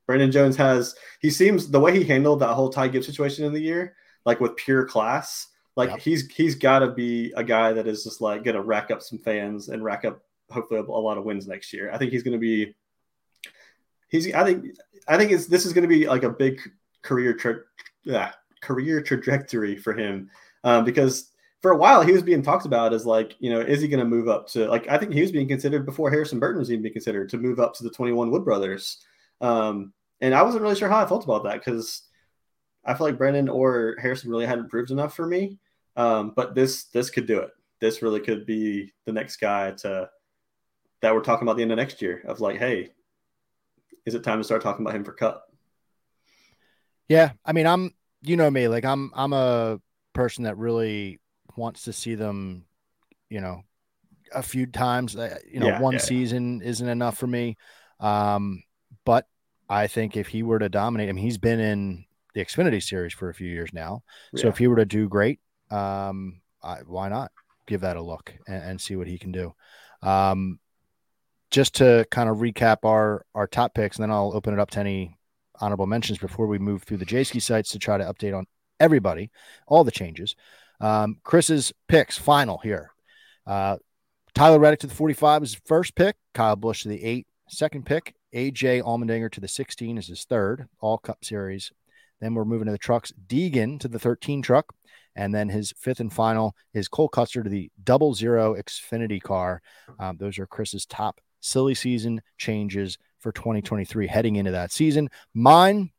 Brandon 0.08 0.32
Jones 0.32 0.56
has, 0.58 0.96
he 1.20 1.30
seems 1.30 1.70
the 1.70 1.80
way 1.80 1.98
he 1.98 2.04
handled 2.04 2.40
that 2.40 2.54
whole 2.54 2.70
Ty 2.70 2.90
Gibbs 2.90 3.06
situation 3.06 3.46
in 3.46 3.54
the 3.54 3.62
year, 3.62 3.96
like 4.26 4.40
with 4.40 4.56
pure 4.56 4.86
class, 4.86 5.48
like 5.76 5.90
yep. 5.90 6.00
he's 6.00 6.30
he's 6.32 6.56
got 6.56 6.80
to 6.80 6.92
be 6.92 7.34
a 7.36 7.44
guy 7.44 7.74
that 7.74 7.88
is 7.88 8.04
just 8.04 8.22
like 8.22 8.44
going 8.44 8.56
to 8.56 8.62
rack 8.62 8.92
up 8.92 9.02
some 9.02 9.20
fans 9.20 9.70
and 9.70 9.84
rack 9.84 10.04
up 10.04 10.22
hopefully 10.50 10.80
a, 10.80 10.84
a 10.84 10.92
lot 10.92 11.18
of 11.18 11.24
wins 11.24 11.48
next 11.48 11.72
year. 11.72 11.92
I 11.92 11.98
think 11.98 12.12
he's 12.12 12.24
going 12.24 12.34
to 12.34 12.40
be. 12.40 12.76
He's. 14.10 14.34
I 14.34 14.44
think. 14.44 14.76
I 15.08 15.18
think 15.18 15.32
it's 15.32 15.48
this 15.48 15.66
is 15.66 15.74
going 15.74 15.84
to 15.84 15.88
be 15.88 16.08
like 16.08 16.24
a 16.24 16.30
big 16.30 16.60
career 17.02 17.34
tra- 17.34 17.62
yeah, 18.04 18.34
career 18.62 19.02
trajectory 19.02 19.78
for 19.78 19.94
him 19.94 20.30
um, 20.64 20.86
because 20.86 21.31
for 21.62 21.72
a 21.72 21.78
while 21.78 22.02
he 22.02 22.12
was 22.12 22.24
being 22.24 22.42
talked 22.42 22.66
about 22.66 22.94
as 22.94 23.06
like 23.06 23.36
you 23.40 23.50
know 23.50 23.60
is 23.60 23.82
he 23.82 23.88
going 23.88 24.00
to 24.00 24.06
move 24.06 24.28
up 24.28 24.48
to 24.48 24.68
like 24.68 24.88
i 24.90 24.98
think 24.98 25.14
he 25.14 25.22
was 25.22 25.32
being 25.32 25.48
considered 25.48 25.86
before 25.86 26.10
harrison 26.10 26.40
burton 26.40 26.60
was 26.60 26.72
even 26.72 26.82
being 26.82 26.94
considered 26.94 27.30
to 27.30 27.38
move 27.38 27.60
up 27.60 27.74
to 27.74 27.84
the 27.84 27.90
21 27.90 28.32
wood 28.32 28.44
brothers. 28.44 28.98
Um, 29.40 29.94
and 30.20 30.34
i 30.36 30.42
wasn't 30.42 30.64
really 30.64 30.76
sure 30.76 30.90
how 30.90 31.04
i 31.04 31.06
felt 31.06 31.24
about 31.24 31.44
that 31.44 31.64
because 31.64 32.04
i 32.86 32.94
feel 32.94 33.08
like 33.08 33.18
brandon 33.18 33.50
or 33.50 33.96
harrison 34.00 34.30
really 34.30 34.46
hadn't 34.46 34.70
proved 34.70 34.92
enough 34.92 35.16
for 35.16 35.26
me. 35.26 35.58
Um, 35.96 36.34
but 36.36 36.56
this 36.56 36.86
this 36.86 37.10
could 37.10 37.28
do 37.28 37.40
it. 37.40 37.50
This 37.80 38.02
really 38.02 38.22
could 38.22 38.46
be 38.46 38.94
the 39.06 39.12
next 39.12 39.38
guy 39.38 39.72
to 39.72 40.10
that 41.02 41.14
we're 41.14 41.22
talking 41.22 41.48
about 41.48 41.58
the 41.58 41.64
end 41.64 41.72
of 41.72 41.78
next 41.78 42.02
year 42.02 42.24
of 42.26 42.40
like 42.40 42.58
hey 42.58 42.90
is 44.06 44.16
it 44.16 44.24
time 44.24 44.40
to 44.40 44.44
start 44.44 44.62
talking 44.62 44.86
about 44.86 44.96
him 44.96 45.04
for 45.04 45.14
cup? 45.14 45.52
Yeah 47.08 47.32
i 47.44 47.52
mean 47.52 47.68
i'm 47.68 47.94
you 48.22 48.38
know 48.38 48.50
me 48.50 48.68
like 48.68 48.86
i'm 48.86 49.12
i'm 49.16 49.34
a 49.34 49.80
person 50.14 50.46
that 50.46 50.58
really 50.58 51.20
wants 51.58 51.84
to 51.84 51.94
see 51.94 52.16
them, 52.16 52.66
you 53.30 53.42
know, 53.42 53.62
a 54.34 54.42
few 54.42 54.66
times. 54.66 55.16
Uh, 55.16 55.38
you 55.50 55.60
know, 55.60 55.68
yeah, 55.68 55.80
one 55.80 55.94
yeah, 55.94 56.00
season 56.00 56.62
isn't 56.62 56.88
enough 56.88 57.18
for 57.18 57.28
me. 57.28 57.58
Um, 58.00 58.64
but 59.06 59.28
I 59.70 59.88
think 59.88 60.18
if 60.18 60.28
he 60.28 60.44
were 60.44 60.60
to 60.60 60.70
dominate, 60.70 61.10
I 61.10 61.12
mean, 61.14 61.24
he's 61.24 61.38
been 61.38 61.60
in 61.60 62.06
the 62.34 62.44
Xfinity 62.44 62.82
series 62.82 63.14
for 63.14 63.30
a 63.30 63.34
few 63.34 63.48
years 63.48 63.72
now. 63.74 64.04
So 64.36 64.48
if 64.48 64.58
he 64.58 64.68
were 64.68 64.78
to 64.78 64.86
do 64.86 65.08
great, 65.08 65.40
um, 65.70 66.42
I, 66.64 66.78
why 66.86 67.10
not 67.10 67.32
give 67.68 67.82
that 67.82 67.98
a 67.98 68.02
look 68.02 68.34
and, 68.48 68.64
and 68.64 68.82
see 68.82 68.96
what 68.96 69.08
he 69.08 69.18
can 69.18 69.32
do? 69.32 69.54
Um, 70.02 70.60
just 71.52 71.76
to 71.76 72.06
kind 72.12 72.30
of 72.30 72.38
recap 72.38 72.78
our 72.86 73.26
our 73.36 73.46
top 73.46 73.74
picks, 73.74 73.98
and 73.98 74.04
then 74.04 74.12
I'll 74.12 74.32
open 74.34 74.54
it 74.54 74.60
up 74.60 74.72
to 74.72 74.80
any 74.80 75.18
honorable 75.60 75.86
mentions 75.86 76.18
before 76.18 76.48
we 76.48 76.58
move 76.58 76.84
through 76.84 76.98
the 76.98 77.06
Jayski 77.06 77.42
sites 77.42 77.70
to 77.72 77.80
try 77.80 77.98
to 77.98 78.06
update 78.06 78.36
on 78.36 78.46
everybody, 78.80 79.30
all 79.68 79.84
the 79.84 79.92
changes. 79.92 80.36
Um, 80.82 81.18
Chris's 81.24 81.72
picks 81.88 82.18
final 82.18 82.58
here. 82.58 82.92
Uh, 83.46 83.78
Tyler 84.34 84.60
Reddick 84.60 84.80
to 84.82 84.88
the 84.88 84.96
45 84.96 85.44
is 85.44 85.54
his 85.54 85.62
first 85.66 85.96
pick. 85.96 86.16
Kyle 86.34 86.56
Busch 86.56 86.84
to 86.84 86.90
the 86.90 87.04
eight, 87.04 87.28
second 87.48 87.86
pick. 87.86 88.16
AJ 88.34 88.82
Allmendinger 88.82 89.32
to 89.32 89.42
the 89.42 89.48
16 89.48 89.98
is 89.98 90.08
his 90.08 90.24
third 90.24 90.68
all 90.80 90.98
cup 90.98 91.24
series. 91.24 91.72
Then 92.22 92.34
we're 92.34 92.46
moving 92.46 92.68
to 92.68 92.72
the 92.72 92.78
trucks. 92.78 93.12
Deegan 93.28 93.80
to 93.80 93.88
the 93.88 94.00
13 94.00 94.42
truck. 94.42 94.74
And 95.16 95.36
then 95.36 95.50
his 95.50 95.74
fifth 95.78 96.00
and 96.00 96.12
final 96.12 96.56
is 96.74 96.88
Cole 96.88 97.10
Custer 97.10 97.44
to 97.44 97.50
the 97.50 97.70
double 97.84 98.14
zero 98.14 98.56
Xfinity 98.56 99.22
car. 99.22 99.62
Um, 100.00 100.18
those 100.18 100.40
are 100.40 100.48
Chris's 100.48 100.86
top 100.86 101.20
silly 101.42 101.76
season 101.76 102.22
changes 102.38 102.98
for 103.20 103.32
2023 103.32 104.08
heading 104.08 104.38
into 104.38 104.52
that 104.52 104.72
season. 104.72 105.10
Mine, 105.34 105.92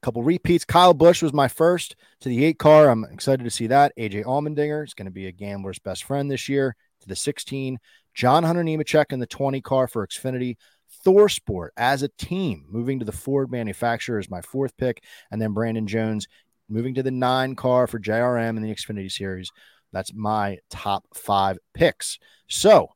a 0.00 0.06
couple 0.06 0.22
repeats. 0.22 0.64
Kyle 0.64 0.94
Busch 0.94 1.22
was 1.22 1.32
my 1.32 1.48
first 1.48 1.96
to 2.20 2.28
the 2.28 2.44
eight 2.44 2.58
car. 2.58 2.88
I'm 2.88 3.04
excited 3.04 3.44
to 3.44 3.50
see 3.50 3.66
that. 3.68 3.92
AJ 3.98 4.24
Allmendinger 4.24 4.84
is 4.84 4.94
going 4.94 5.06
to 5.06 5.12
be 5.12 5.26
a 5.26 5.32
gambler's 5.32 5.78
best 5.78 6.04
friend 6.04 6.30
this 6.30 6.48
year 6.48 6.76
to 7.00 7.08
the 7.08 7.16
16. 7.16 7.78
John 8.14 8.44
Hunter 8.44 8.62
Nemechek 8.62 9.12
in 9.12 9.18
the 9.18 9.26
20 9.26 9.60
car 9.60 9.88
for 9.88 10.06
Xfinity. 10.06 10.56
ThorSport 11.04 11.68
as 11.76 12.02
a 12.02 12.08
team 12.08 12.64
moving 12.68 12.98
to 12.98 13.04
the 13.04 13.12
Ford 13.12 13.50
manufacturer 13.50 14.18
is 14.18 14.30
my 14.30 14.40
fourth 14.40 14.76
pick. 14.76 15.02
And 15.30 15.40
then 15.40 15.52
Brandon 15.52 15.86
Jones 15.86 16.26
moving 16.68 16.94
to 16.94 17.02
the 17.02 17.10
nine 17.10 17.54
car 17.54 17.86
for 17.86 17.98
JRM 17.98 18.56
in 18.56 18.62
the 18.62 18.74
Xfinity 18.74 19.10
series. 19.10 19.50
That's 19.92 20.12
my 20.12 20.58
top 20.70 21.04
five 21.14 21.58
picks. 21.74 22.18
So, 22.46 22.90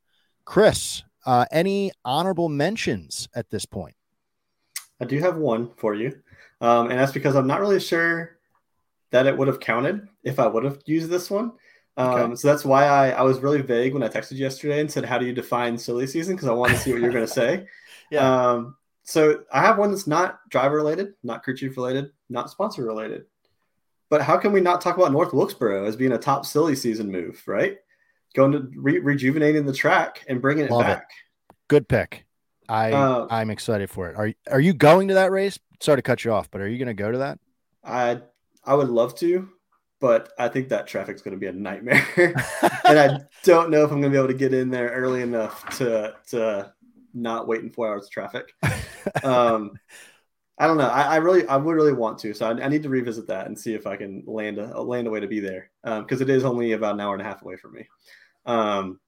Chris, 0.45 1.03
uh, 1.25 1.47
any 1.51 1.93
honorable 2.05 2.49
mentions 2.49 3.29
at 3.35 3.51
this 3.51 3.65
point? 3.65 3.95
I 5.01 5.05
do 5.05 5.19
have 5.19 5.37
one 5.37 5.71
for 5.77 5.95
you. 5.95 6.21
Um, 6.61 6.91
and 6.91 6.99
that's 6.99 7.13
because 7.13 7.35
I'm 7.35 7.47
not 7.47 7.61
really 7.61 7.81
sure 7.81 8.39
that 9.11 9.27
it 9.27 9.37
would 9.37 9.49
have 9.49 9.61
counted 9.61 10.09
if 10.25 10.39
I 10.39 10.47
would 10.47 10.65
have 10.65 10.79
used 10.87 11.11
this 11.11 11.31
one. 11.31 11.53
Um, 11.97 12.09
okay. 12.09 12.35
So 12.37 12.49
that's 12.49 12.65
why 12.65 12.87
I, 12.87 13.11
I 13.11 13.23
was 13.23 13.41
really 13.41 13.61
vague 13.61 13.93
when 13.93 14.03
I 14.03 14.09
texted 14.09 14.33
you 14.33 14.39
yesterday 14.39 14.81
and 14.81 14.91
said, 14.91 15.05
How 15.05 15.19
do 15.19 15.27
you 15.27 15.33
define 15.33 15.77
silly 15.77 16.07
season? 16.07 16.35
Because 16.35 16.49
I 16.49 16.53
want 16.53 16.73
to 16.73 16.79
see 16.79 16.93
what 16.93 17.03
you're 17.03 17.13
going 17.13 17.27
to 17.27 17.33
say. 17.33 17.67
yeah. 18.11 18.51
Um, 18.51 18.77
so 19.05 19.43
I 19.53 19.61
have 19.61 19.79
one 19.79 19.91
that's 19.91 20.07
not 20.07 20.49
driver 20.49 20.77
related, 20.77 21.15
not 21.23 21.43
crew 21.43 21.57
chief 21.57 21.77
related, 21.77 22.11
not 22.31 22.51
sponsor 22.51 22.85
related. 22.85 23.25
But 24.09 24.23
how 24.23 24.37
can 24.37 24.53
we 24.53 24.61
not 24.61 24.81
talk 24.81 24.97
about 24.97 25.13
North 25.13 25.33
Wilkesboro 25.33 25.87
as 25.87 25.97
being 25.97 26.13
a 26.13 26.19
top 26.19 26.47
silly 26.47 26.77
season 26.77 27.11
move, 27.11 27.43
right? 27.47 27.79
Going 28.35 28.53
to 28.53 28.71
re- 28.77 28.99
rejuvenating 28.99 29.67
the 29.67 29.73
track 29.73 30.25
and 30.29 30.41
bringing 30.41 30.67
it 30.67 30.71
Love 30.71 30.83
back. 30.83 31.11
It. 31.51 31.57
Good 31.69 31.89
pick. 31.89 32.27
I 32.69 32.93
uh, 32.93 33.27
I'm 33.31 33.51
excited 33.51 33.91
for 33.91 34.09
it. 34.09 34.17
Are 34.17 34.33
are 34.51 34.61
you 34.61 34.73
going 34.73 35.09
to 35.09 35.15
that 35.15 35.33
race? 35.33 35.59
Sorry 35.83 35.99
to 35.99 36.03
cut 36.03 36.25
you 36.25 36.33
off, 36.33 36.49
but 36.49 36.61
are 36.61 36.69
you 36.69 36.79
going 36.79 36.87
to 36.87 36.95
go 36.95 37.11
to 37.11 37.19
that? 37.19 37.41
I 37.83 38.21
I 38.65 38.75
would 38.75 38.89
love 38.89 39.17
to, 39.17 39.49
but 39.99 40.33
I 40.39 40.47
think 40.47 40.69
that 40.69 40.87
traffic's 40.87 41.23
going 41.23 41.35
to 41.35 41.41
be 41.41 41.49
a 41.49 41.53
nightmare, 41.53 42.07
and 42.85 42.99
I 42.99 43.19
don't 43.43 43.69
know 43.69 43.83
if 43.83 43.91
I'm 43.91 44.01
going 44.01 44.13
to 44.13 44.17
be 44.17 44.17
able 44.17 44.29
to 44.29 44.35
get 44.35 44.55
in 44.55 44.71
there 44.71 44.91
early 44.91 45.23
enough 45.23 45.69
to 45.79 46.15
to 46.29 46.73
not 47.13 47.49
wait 47.49 47.63
in 47.63 47.71
four 47.71 47.89
hours 47.89 48.05
of 48.05 48.11
traffic. 48.11 48.55
Um, 49.25 49.73
I 50.59 50.69
don't 50.69 50.79
know. 50.79 50.87
I, 50.87 51.03
I, 51.03 51.17
really, 51.17 51.45
I 51.49 51.57
would 51.57 51.75
really 51.75 51.93
want 51.93 52.19
to. 52.21 52.33
So 52.35 52.47
I, 52.47 52.51
I, 52.51 52.69
need 52.69 52.85
to 52.85 52.89
revisit 52.89 53.27
that 53.27 53.47
and 53.47 53.59
see 53.59 53.75
if 53.75 53.85
I 53.85 53.97
can 53.97 54.23
land 54.29 54.59
a 54.59 54.81
land 54.81 55.09
a 55.09 55.11
way 55.11 55.19
to 55.19 55.27
be 55.27 55.41
there 55.41 55.71
because 55.83 56.21
um, 56.21 56.23
it 56.23 56.31
is 56.31 56.45
only 56.45 56.71
about 56.71 56.95
an 56.95 57.01
hour 57.01 57.13
and 57.15 57.21
a 57.21 57.25
half 57.25 57.43
away 57.43 57.57
from 57.57 57.73
me. 57.73 57.89
Um, 58.47 59.01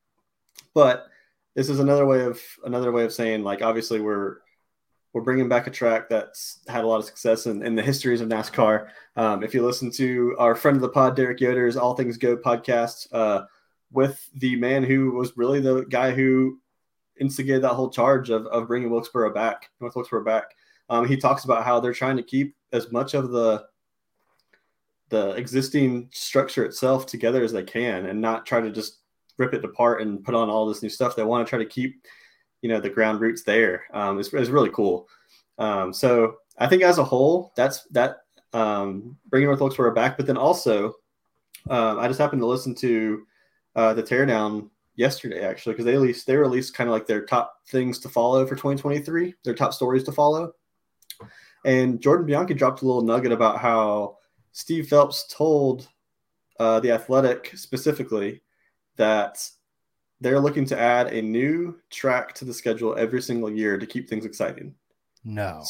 but 0.75 1.07
this 1.55 1.69
is 1.69 1.79
another 1.79 2.07
way 2.07 2.25
of 2.25 2.41
another 2.65 2.91
way 2.91 3.05
of 3.05 3.13
saying 3.13 3.45
like 3.45 3.63
obviously 3.63 4.01
we're 4.01 4.39
we're 5.15 5.23
bringing 5.23 5.49
back 5.49 5.69
a 5.69 5.71
track 5.71 6.09
that's 6.09 6.59
had 6.67 6.85
a 6.85 6.87
lot 6.87 6.99
of 6.99 7.05
success 7.05 7.47
in, 7.47 7.65
in 7.65 7.77
the 7.77 7.83
histories 7.83 8.21
of 8.21 8.29
NASCAR. 8.29 8.89
Um, 9.17 9.45
if 9.45 9.55
you 9.55 9.65
listen 9.65 9.91
to 9.93 10.35
our 10.41 10.57
friend 10.57 10.77
of 10.77 10.83
the 10.83 10.89
pod, 10.89 11.15
Derek 11.15 11.41
Yoder's 11.41 11.77
All 11.77 11.95
Things 11.95 12.19
Go 12.19 12.37
podcast, 12.37 13.07
uh, 13.13 13.45
with 13.93 14.29
the 14.35 14.57
man 14.57 14.83
who 14.83 15.13
was 15.13 15.37
really 15.37 15.61
the 15.61 15.85
guy 15.85 16.11
who 16.11 16.59
instigated 17.21 17.63
that 17.63 17.75
whole 17.75 17.91
charge 17.91 18.29
of, 18.29 18.47
of 18.49 18.67
bringing 18.67 18.91
Wilkesboro 18.91 19.33
back, 19.33 19.71
North 19.81 19.95
Wilkesboro 19.95 20.25
back. 20.25 20.47
Um, 20.91 21.07
he 21.07 21.17
talks 21.17 21.45
about 21.45 21.65
how 21.65 21.79
they're 21.79 21.95
trying 21.95 22.17
to 22.17 22.23
keep 22.23 22.57
as 22.73 22.91
much 22.91 23.15
of 23.15 23.31
the 23.31 23.65
the 25.11 25.31
existing 25.33 26.09
structure 26.13 26.65
itself 26.65 27.07
together 27.07 27.45
as 27.45 27.53
they 27.53 27.63
can 27.63 28.07
and 28.07 28.21
not 28.21 28.47
try 28.47 28.61
to 28.61 28.71
just 28.71 28.99
rip 29.37 29.55
it 29.55 29.65
apart 29.65 30.03
and 30.03 30.25
put 30.25 30.35
on 30.35 30.51
all 30.51 30.67
this 30.67 30.83
new 30.83 30.89
stuff. 30.89 31.15
They 31.15 31.23
want 31.23 31.47
to 31.47 31.49
try 31.49 31.59
to 31.59 31.67
keep, 31.67 32.03
you 32.65 32.71
know, 32.71 32.81
the 32.81 32.89
ground 32.89 33.21
roots 33.21 33.43
there. 33.43 33.85
Um, 33.93 34.19
it's, 34.19 34.33
really 34.33 34.71
cool. 34.71 35.07
Um, 35.59 35.93
so 35.93 36.37
I 36.59 36.67
think 36.67 36.83
as 36.83 36.97
a 36.97 37.05
whole, 37.05 37.53
that's 37.57 37.83
that 37.91 38.23
um, 38.55 39.19
bringing 39.29 39.49
North 39.49 39.61
Wilkesboro 39.61 39.95
back. 39.95 40.17
But 40.17 40.27
then 40.27 40.39
also, 40.39 40.95
um, 41.69 41.99
I 41.99 42.09
just 42.09 42.19
happened 42.19 42.41
to 42.41 42.47
listen 42.47 42.75
to 42.77 43.27
uh, 43.77 43.93
the 43.93 44.03
teardown 44.03 44.71
yesterday 44.97 45.45
actually 45.45 45.75
because 45.75 45.85
they 45.85 45.93
released 45.93 46.27
they 46.27 46.37
released 46.37 46.73
kind 46.73 46.89
of 46.89 46.95
like 46.95 47.07
their 47.07 47.27
top 47.27 47.57
things 47.69 47.99
to 47.99 48.09
follow 48.09 48.47
for 48.47 48.55
2023, 48.55 49.35
their 49.45 49.53
top 49.53 49.75
stories 49.75 50.05
to 50.05 50.13
follow. 50.13 50.53
And 51.67 52.01
Jordan 52.01 52.25
Bianchi 52.25 52.55
dropped 52.55 52.81
a 52.81 52.87
little 52.87 53.03
nugget 53.03 53.33
about 53.33 53.59
how 53.59 54.17
Steve 54.53 54.89
Phelps 54.89 55.27
told 55.31 55.87
uh, 56.59 56.81
the 56.81 56.93
Athletic 56.93 57.53
specifically 57.57 58.41
that 58.97 59.47
they're 60.25 60.41
looking 60.41 60.65
to 60.65 60.81
add 60.81 61.13
a 61.13 61.21
new 61.21 61.79
track 61.91 62.33
to 62.33 62.47
the 62.47 62.55
schedule 62.55 62.97
every 62.97 63.21
single 63.21 63.51
year 63.51 63.77
to 63.77 63.85
keep 63.85 64.09
things 64.09 64.25
exciting. 64.25 64.75
No. 65.23 65.63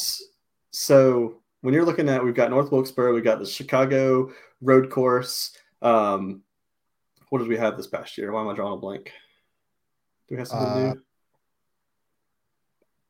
So 0.71 1.41
when 1.59 1.73
you're 1.73 1.83
looking 1.83 2.07
at, 2.07 2.23
we've 2.23 2.33
got 2.33 2.51
North 2.51 2.71
Wilkesboro, 2.71 3.13
we 3.13 3.19
got 3.19 3.39
the 3.39 3.45
Chicago 3.45 4.31
road 4.61 4.89
course. 4.89 5.57
Um, 5.81 6.41
what 7.29 7.39
did 7.39 7.49
we 7.49 7.57
have 7.57 7.75
this 7.75 7.87
past 7.87 8.17
year? 8.17 8.31
Why 8.31 8.39
am 8.39 8.47
I 8.47 8.55
drawing 8.55 8.75
a 8.75 8.77
blank? 8.77 9.11
Do 10.29 10.35
we 10.35 10.37
have 10.37 10.47
something 10.47 10.69
uh, 10.69 10.93
new? 10.93 11.01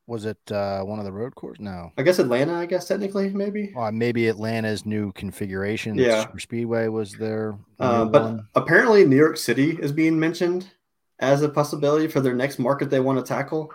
Was 0.08 0.24
it 0.24 0.38
uh, 0.50 0.82
one 0.82 0.98
of 0.98 1.04
the 1.04 1.12
road 1.12 1.36
courses? 1.36 1.60
No. 1.60 1.92
I 1.96 2.02
guess 2.02 2.18
Atlanta. 2.18 2.54
I 2.54 2.66
guess 2.66 2.88
technically, 2.88 3.30
maybe. 3.30 3.72
Well, 3.74 3.92
maybe 3.92 4.26
Atlanta's 4.26 4.84
new 4.84 5.12
configuration. 5.12 5.94
Yeah. 5.94 6.26
Speedway 6.38 6.88
was 6.88 7.12
there. 7.12 7.56
Uh, 7.78 8.04
but 8.04 8.22
one. 8.22 8.48
apparently, 8.56 9.04
New 9.04 9.16
York 9.16 9.36
City 9.36 9.78
is 9.80 9.92
being 9.92 10.18
mentioned 10.18 10.72
as 11.18 11.42
a 11.42 11.48
possibility 11.48 12.08
for 12.08 12.20
their 12.20 12.34
next 12.34 12.58
market 12.58 12.90
they 12.90 13.00
want 13.00 13.18
to 13.18 13.24
tackle. 13.24 13.72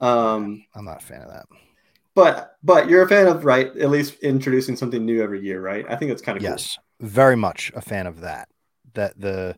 Um, 0.00 0.64
I'm 0.74 0.84
not 0.84 1.02
a 1.02 1.04
fan 1.04 1.22
of 1.22 1.30
that. 1.30 1.46
But 2.14 2.56
but 2.62 2.88
you're 2.88 3.02
a 3.02 3.08
fan 3.08 3.26
of 3.26 3.44
right 3.44 3.76
at 3.76 3.90
least 3.90 4.20
introducing 4.20 4.76
something 4.76 5.04
new 5.04 5.22
every 5.22 5.40
year, 5.40 5.60
right? 5.60 5.84
I 5.88 5.96
think 5.96 6.10
that's 6.10 6.22
kind 6.22 6.36
of 6.36 6.42
yes, 6.42 6.78
cool. 7.00 7.08
very 7.08 7.36
much 7.36 7.72
a 7.74 7.80
fan 7.80 8.06
of 8.06 8.20
that. 8.20 8.48
That 8.94 9.18
the 9.18 9.56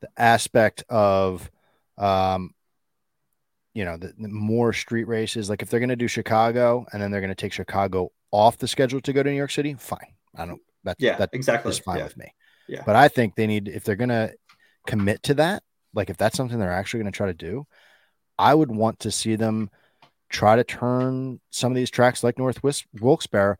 the 0.00 0.08
aspect 0.16 0.84
of 0.88 1.50
um, 1.98 2.54
you 3.74 3.84
know, 3.84 3.96
the, 3.96 4.12
the 4.18 4.28
more 4.28 4.72
street 4.72 5.06
races. 5.06 5.48
Like 5.48 5.62
if 5.62 5.70
they're 5.70 5.80
going 5.80 5.88
to 5.90 5.96
do 5.96 6.08
Chicago 6.08 6.86
and 6.92 7.02
then 7.02 7.10
they're 7.10 7.20
going 7.20 7.28
to 7.28 7.36
take 7.36 7.52
Chicago 7.52 8.10
off 8.30 8.58
the 8.58 8.68
schedule 8.68 9.00
to 9.02 9.12
go 9.12 9.22
to 9.22 9.30
New 9.30 9.36
York 9.36 9.50
City, 9.50 9.74
fine. 9.74 10.14
I 10.36 10.46
don't. 10.46 10.60
That's 10.84 11.00
yeah, 11.00 11.16
that 11.18 11.30
exactly 11.32 11.70
is 11.70 11.78
fine 11.78 11.98
yeah. 11.98 12.04
with 12.04 12.16
me. 12.16 12.34
Yeah. 12.66 12.82
But 12.84 12.96
I 12.96 13.08
think 13.08 13.34
they 13.34 13.46
need 13.46 13.68
if 13.68 13.84
they're 13.84 13.96
going 13.96 14.08
to 14.08 14.32
commit 14.86 15.22
to 15.24 15.34
that, 15.34 15.62
like 15.98 16.10
if 16.10 16.16
that's 16.16 16.36
something 16.36 16.58
they're 16.58 16.72
actually 16.72 17.00
going 17.00 17.12
to 17.12 17.16
try 17.16 17.26
to 17.26 17.34
do, 17.34 17.66
I 18.38 18.54
would 18.54 18.70
want 18.70 19.00
to 19.00 19.10
see 19.10 19.34
them 19.34 19.68
try 20.30 20.54
to 20.54 20.62
turn 20.62 21.40
some 21.50 21.72
of 21.72 21.76
these 21.76 21.90
tracks 21.90 22.22
like 22.22 22.38
Northwest 22.38 22.86
Wilkesboro 23.00 23.56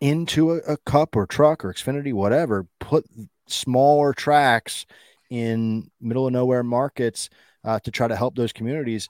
into 0.00 0.52
a, 0.52 0.56
a, 0.58 0.76
cup 0.76 1.16
or 1.16 1.26
truck 1.26 1.64
or 1.64 1.72
Xfinity, 1.72 2.12
whatever. 2.12 2.66
Put 2.80 3.06
smaller 3.46 4.12
tracks 4.12 4.84
in 5.30 5.90
middle 6.00 6.26
of 6.26 6.34
nowhere 6.34 6.62
markets 6.62 7.30
uh, 7.64 7.80
to 7.80 7.90
try 7.90 8.08
to 8.08 8.16
help 8.16 8.36
those 8.36 8.52
communities, 8.52 9.08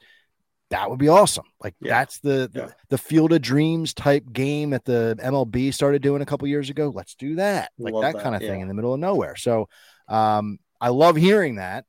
that 0.70 0.88
would 0.88 0.98
be 0.98 1.08
awesome. 1.08 1.46
Like 1.60 1.74
yeah. 1.80 1.98
that's 1.98 2.18
the, 2.20 2.50
yeah. 2.54 2.66
the, 2.66 2.74
the 2.90 2.98
Field 2.98 3.32
of 3.32 3.42
Dreams 3.42 3.94
type 3.94 4.32
game 4.32 4.70
that 4.70 4.84
the 4.84 5.18
MLB 5.20 5.74
started 5.74 6.02
doing 6.02 6.22
a 6.22 6.26
couple 6.26 6.46
years 6.46 6.70
ago. 6.70 6.92
Let's 6.94 7.16
do 7.16 7.34
that, 7.34 7.72
like 7.78 7.94
that, 7.94 8.14
that, 8.14 8.22
kind 8.22 8.36
of 8.36 8.42
yeah. 8.42 8.48
thing 8.48 8.60
in 8.60 8.68
the 8.68 8.74
middle 8.74 8.94
of 8.94 9.00
nowhere. 9.00 9.34
So 9.34 9.68
um, 10.06 10.58
I 10.80 10.90
love 10.90 11.16
hearing 11.16 11.56
that. 11.56 11.84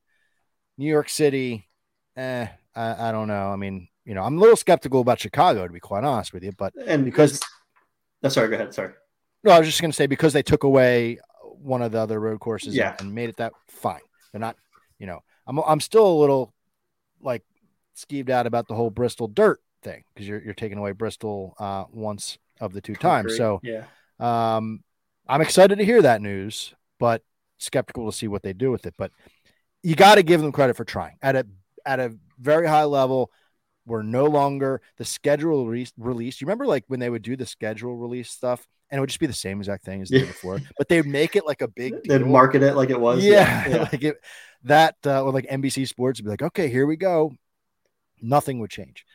New 0.79 0.87
York 0.87 1.09
City, 1.09 1.67
eh, 2.15 2.47
I, 2.73 3.09
I 3.09 3.11
don't 3.11 3.27
know. 3.27 3.51
I 3.51 3.57
mean, 3.57 3.89
you 4.05 4.15
know, 4.15 4.23
I'm 4.23 4.37
a 4.37 4.39
little 4.39 4.55
skeptical 4.55 5.01
about 5.01 5.19
Chicago 5.19 5.67
to 5.67 5.73
be 5.73 5.81
quite 5.81 6.05
honest 6.05 6.33
with 6.33 6.41
you, 6.41 6.53
but 6.57 6.73
and 6.87 7.03
because 7.03 7.41
oh, 8.23 8.29
sorry, 8.29 8.47
go 8.47 8.55
ahead. 8.55 8.73
Sorry. 8.73 8.93
No, 9.43 9.51
I 9.51 9.59
was 9.59 9.67
just 9.67 9.81
going 9.81 9.91
to 9.91 9.95
say 9.95 10.07
because 10.07 10.31
they 10.31 10.41
took 10.41 10.63
away 10.63 11.19
one 11.43 11.81
of 11.81 11.91
the 11.91 11.99
other 11.99 12.19
road 12.19 12.39
courses 12.39 12.75
yeah. 12.75 12.95
and 12.99 13.13
made 13.13 13.29
it 13.29 13.35
that 13.37 13.51
fine. 13.67 13.99
They're 14.31 14.39
not, 14.39 14.55
you 14.99 15.05
know, 15.05 15.19
I'm 15.45 15.59
I'm 15.59 15.81
still 15.81 16.07
a 16.07 16.17
little 16.17 16.53
like 17.21 17.43
skeeved 17.97 18.29
out 18.29 18.47
about 18.47 18.69
the 18.69 18.75
whole 18.75 18.89
Bristol 18.89 19.27
dirt 19.27 19.59
thing 19.83 20.05
because 20.13 20.29
you're 20.29 20.41
you're 20.41 20.53
taking 20.53 20.77
away 20.77 20.93
Bristol 20.93 21.55
uh, 21.59 21.83
once 21.91 22.37
of 22.61 22.71
the 22.71 22.79
two 22.79 22.95
times. 22.95 23.35
So 23.35 23.59
yeah, 23.63 23.83
um, 24.17 24.81
I'm 25.27 25.41
excited 25.41 25.77
to 25.77 25.85
hear 25.85 26.01
that 26.01 26.21
news, 26.21 26.73
but 26.99 27.21
skeptical 27.57 28.09
to 28.09 28.17
see 28.17 28.29
what 28.29 28.43
they 28.43 28.53
do 28.53 28.71
with 28.71 28.85
it. 28.85 28.93
But 28.97 29.11
you 29.83 29.95
got 29.95 30.15
to 30.15 30.23
give 30.23 30.41
them 30.41 30.51
credit 30.51 30.75
for 30.75 30.85
trying 30.85 31.17
at 31.21 31.35
a 31.35 31.45
at 31.85 31.99
a 31.99 32.15
very 32.39 32.67
high 32.67 32.83
level. 32.83 33.31
We're 33.85 34.03
no 34.03 34.25
longer 34.25 34.81
the 34.97 35.05
schedule 35.05 35.65
release. 35.65 35.91
release. 35.97 36.39
You 36.39 36.45
remember 36.45 36.67
like 36.67 36.83
when 36.87 36.99
they 36.99 37.09
would 37.09 37.23
do 37.23 37.35
the 37.35 37.45
schedule 37.45 37.97
release 37.97 38.29
stuff, 38.29 38.67
and 38.89 38.97
it 38.97 39.01
would 39.01 39.09
just 39.09 39.19
be 39.19 39.25
the 39.25 39.33
same 39.33 39.59
exact 39.59 39.83
thing 39.83 40.01
as 40.01 40.09
the 40.09 40.17
year 40.17 40.27
before, 40.27 40.59
but 40.77 40.87
they'd 40.87 41.05
make 41.05 41.35
it 41.35 41.45
like 41.45 41.61
a 41.61 41.67
big. 41.67 41.93
Deal. 42.03 42.19
They'd 42.19 42.25
market 42.25 42.61
it 42.61 42.75
like 42.75 42.89
it 42.89 42.99
was. 42.99 43.23
Yeah, 43.23 43.67
yeah. 43.67 43.77
like 43.91 44.03
it, 44.03 44.17
that 44.63 44.95
uh, 45.05 45.23
or 45.23 45.31
like 45.31 45.47
NBC 45.47 45.87
Sports 45.87 46.19
would 46.19 46.25
be 46.25 46.29
like, 46.29 46.41
okay, 46.41 46.69
here 46.69 46.85
we 46.85 46.97
go. 46.97 47.31
Nothing 48.21 48.59
would 48.59 48.69
change. 48.69 49.05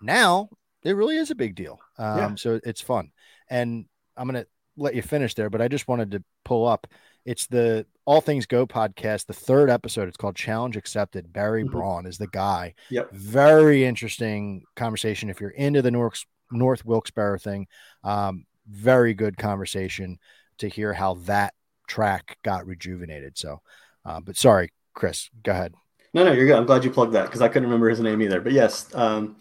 Now 0.00 0.48
it 0.82 0.96
really 0.96 1.16
is 1.16 1.30
a 1.30 1.34
big 1.34 1.54
deal. 1.54 1.80
Um, 1.98 2.18
yeah. 2.18 2.34
So 2.36 2.60
it's 2.64 2.80
fun, 2.80 3.12
and 3.48 3.86
I'm 4.16 4.26
gonna 4.26 4.46
let 4.76 4.94
you 4.94 5.02
finish 5.02 5.34
there, 5.34 5.50
but 5.50 5.62
I 5.62 5.68
just 5.68 5.86
wanted 5.86 6.10
to 6.12 6.24
pull 6.44 6.66
up. 6.66 6.86
It's 7.24 7.46
the 7.46 7.86
All 8.06 8.20
Things 8.20 8.46
Go 8.46 8.66
podcast, 8.66 9.26
the 9.26 9.32
third 9.32 9.70
episode. 9.70 10.08
It's 10.08 10.16
called 10.16 10.36
Challenge 10.36 10.76
Accepted. 10.76 11.32
Barry 11.32 11.62
mm-hmm. 11.62 11.72
Braun 11.72 12.06
is 12.06 12.18
the 12.18 12.26
guy. 12.26 12.74
Yep. 12.90 13.12
Very 13.12 13.84
interesting 13.84 14.64
conversation. 14.76 15.30
If 15.30 15.40
you're 15.40 15.50
into 15.50 15.82
the 15.82 15.90
North 15.90 16.24
North 16.50 16.84
Wilkesboro 16.84 17.38
thing, 17.38 17.66
um, 18.02 18.44
very 18.68 19.14
good 19.14 19.36
conversation 19.36 20.18
to 20.58 20.68
hear 20.68 20.92
how 20.92 21.14
that 21.14 21.54
track 21.86 22.38
got 22.42 22.66
rejuvenated. 22.66 23.38
So, 23.38 23.60
uh, 24.04 24.20
but 24.20 24.36
sorry, 24.36 24.72
Chris, 24.94 25.30
go 25.42 25.52
ahead. 25.52 25.74
No, 26.12 26.24
no, 26.24 26.32
you're 26.32 26.46
good. 26.46 26.56
I'm 26.56 26.66
glad 26.66 26.84
you 26.84 26.90
plugged 26.90 27.14
that 27.14 27.24
because 27.24 27.42
I 27.42 27.48
couldn't 27.48 27.68
remember 27.68 27.88
his 27.88 28.00
name 28.00 28.22
either. 28.22 28.40
But 28.40 28.52
yes, 28.52 28.94
um, 28.94 29.36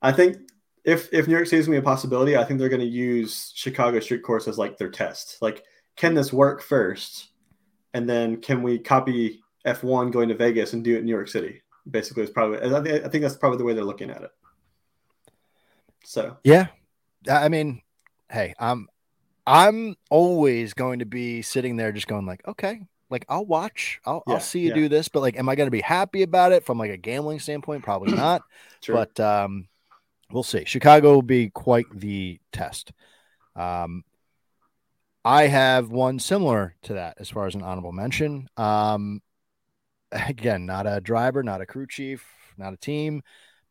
I 0.00 0.12
think 0.12 0.36
if 0.84 1.12
if 1.12 1.26
New 1.26 1.34
York 1.34 1.46
City 1.46 1.60
is 1.60 1.66
going 1.66 1.76
to 1.76 1.80
be 1.80 1.84
a 1.84 1.90
possibility, 1.90 2.36
I 2.36 2.44
think 2.44 2.60
they're 2.60 2.68
going 2.68 2.80
to 2.80 2.86
use 2.86 3.52
Chicago 3.54 3.98
Street 4.00 4.22
Course 4.22 4.46
as 4.46 4.58
like 4.58 4.78
their 4.78 4.90
test. 4.90 5.38
Like, 5.40 5.64
can 5.96 6.14
this 6.14 6.32
work 6.32 6.62
first, 6.62 7.28
and 7.94 8.08
then 8.08 8.40
can 8.40 8.62
we 8.62 8.78
copy 8.78 9.42
F1 9.64 10.12
going 10.12 10.28
to 10.28 10.34
Vegas 10.34 10.72
and 10.74 10.84
do 10.84 10.94
it 10.94 10.98
in 10.98 11.06
New 11.06 11.12
York 11.12 11.28
City? 11.28 11.62
Basically, 11.90 12.24
it's 12.24 12.32
probably. 12.32 12.58
I 12.58 12.82
think, 12.82 13.04
I 13.04 13.08
think 13.08 13.22
that's 13.22 13.36
probably 13.36 13.58
the 13.58 13.64
way 13.64 13.74
they're 13.74 13.84
looking 13.84 14.10
at 14.10 14.22
it. 14.22 14.30
So 16.04 16.36
yeah, 16.44 16.66
I 17.30 17.48
mean, 17.48 17.80
hey, 18.30 18.54
I'm 18.58 18.88
I'm 19.46 19.96
always 20.10 20.74
going 20.74 20.98
to 20.98 21.06
be 21.06 21.42
sitting 21.42 21.76
there 21.76 21.92
just 21.92 22.06
going 22.06 22.26
like, 22.26 22.46
okay, 22.46 22.80
like 23.10 23.24
I'll 23.28 23.46
watch, 23.46 24.00
I'll, 24.04 24.22
yeah, 24.26 24.34
I'll 24.34 24.40
see 24.40 24.60
you 24.60 24.68
yeah. 24.68 24.74
do 24.74 24.88
this, 24.88 25.08
but 25.08 25.20
like, 25.20 25.38
am 25.38 25.48
I 25.48 25.54
going 25.54 25.66
to 25.66 25.70
be 25.70 25.80
happy 25.80 26.22
about 26.22 26.52
it 26.52 26.64
from 26.64 26.78
like 26.78 26.90
a 26.90 26.96
gambling 26.96 27.38
standpoint? 27.38 27.84
Probably 27.84 28.12
not. 28.16 28.42
But 28.86 29.18
um, 29.20 29.68
we'll 30.30 30.42
see. 30.42 30.64
Chicago 30.64 31.14
will 31.14 31.22
be 31.22 31.50
quite 31.50 31.86
the 31.92 32.38
test. 32.52 32.92
Um, 33.56 34.04
I 35.24 35.46
have 35.46 35.90
one 35.90 36.18
similar 36.18 36.76
to 36.82 36.94
that 36.94 37.16
as 37.18 37.30
far 37.30 37.46
as 37.46 37.54
an 37.54 37.62
honorable 37.62 37.92
mention. 37.92 38.48
Um, 38.56 39.22
again, 40.12 40.66
not 40.66 40.86
a 40.86 41.00
driver, 41.00 41.42
not 41.42 41.60
a 41.60 41.66
crew 41.66 41.86
chief, 41.86 42.26
not 42.56 42.74
a 42.74 42.78
team, 42.78 43.22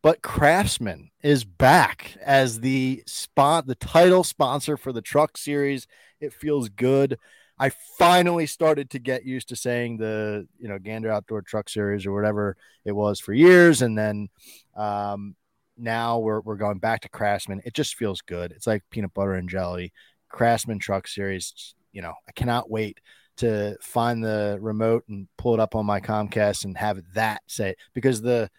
but 0.02 0.22
Craftsman 0.22 1.12
is 1.22 1.46
back 1.46 2.18
as 2.22 2.60
the 2.60 3.04
spot, 3.06 3.68
the 3.68 3.76
title 3.76 4.24
sponsor 4.24 4.78
for 4.78 4.92
the 4.92 5.02
Truck 5.02 5.38
Series. 5.38 5.88
It 6.20 6.34
feels 6.34 6.70
good. 6.70 7.18
I 7.60 7.70
finally 7.98 8.48
started 8.48 8.90
to 8.90 9.00
get 9.00 9.26
used 9.26 9.50
to 9.50 9.56
saying 9.56 9.98
the 9.98 10.48
you 10.60 10.68
know 10.68 10.80
Gander 10.80 11.12
Outdoor 11.12 11.44
Truck 11.44 11.70
Series 11.70 12.06
or 12.06 12.14
whatever 12.14 12.58
it 12.84 12.92
was 12.92 13.20
for 13.20 13.32
years, 13.32 13.82
and 13.82 13.98
then 13.98 14.28
um, 14.76 15.36
now 15.78 16.20
we're 16.20 16.42
we're 16.42 16.58
going 16.58 16.80
back 16.80 17.02
to 17.02 17.10
Craftsman. 17.10 17.62
It 17.64 17.74
just 17.74 17.96
feels 17.96 18.22
good. 18.22 18.52
It's 18.52 18.68
like 18.68 18.84
peanut 18.90 19.14
butter 19.14 19.36
and 19.36 19.48
jelly. 19.48 19.94
Craftsman 20.34 20.80
Truck 20.80 21.08
Series. 21.08 21.76
You 21.94 22.02
know, 22.02 22.14
I 22.28 22.32
cannot 22.34 22.70
wait 22.70 23.00
to 23.38 23.78
find 23.82 24.24
the 24.24 24.58
remote 24.60 25.06
and 25.08 25.28
pull 25.38 25.54
it 25.54 25.60
up 25.60 25.76
on 25.76 25.86
my 25.86 26.02
Comcast 26.02 26.66
and 26.66 26.78
have 26.78 27.00
that 27.14 27.42
say 27.48 27.76
because 27.94 28.22
the 28.22 28.50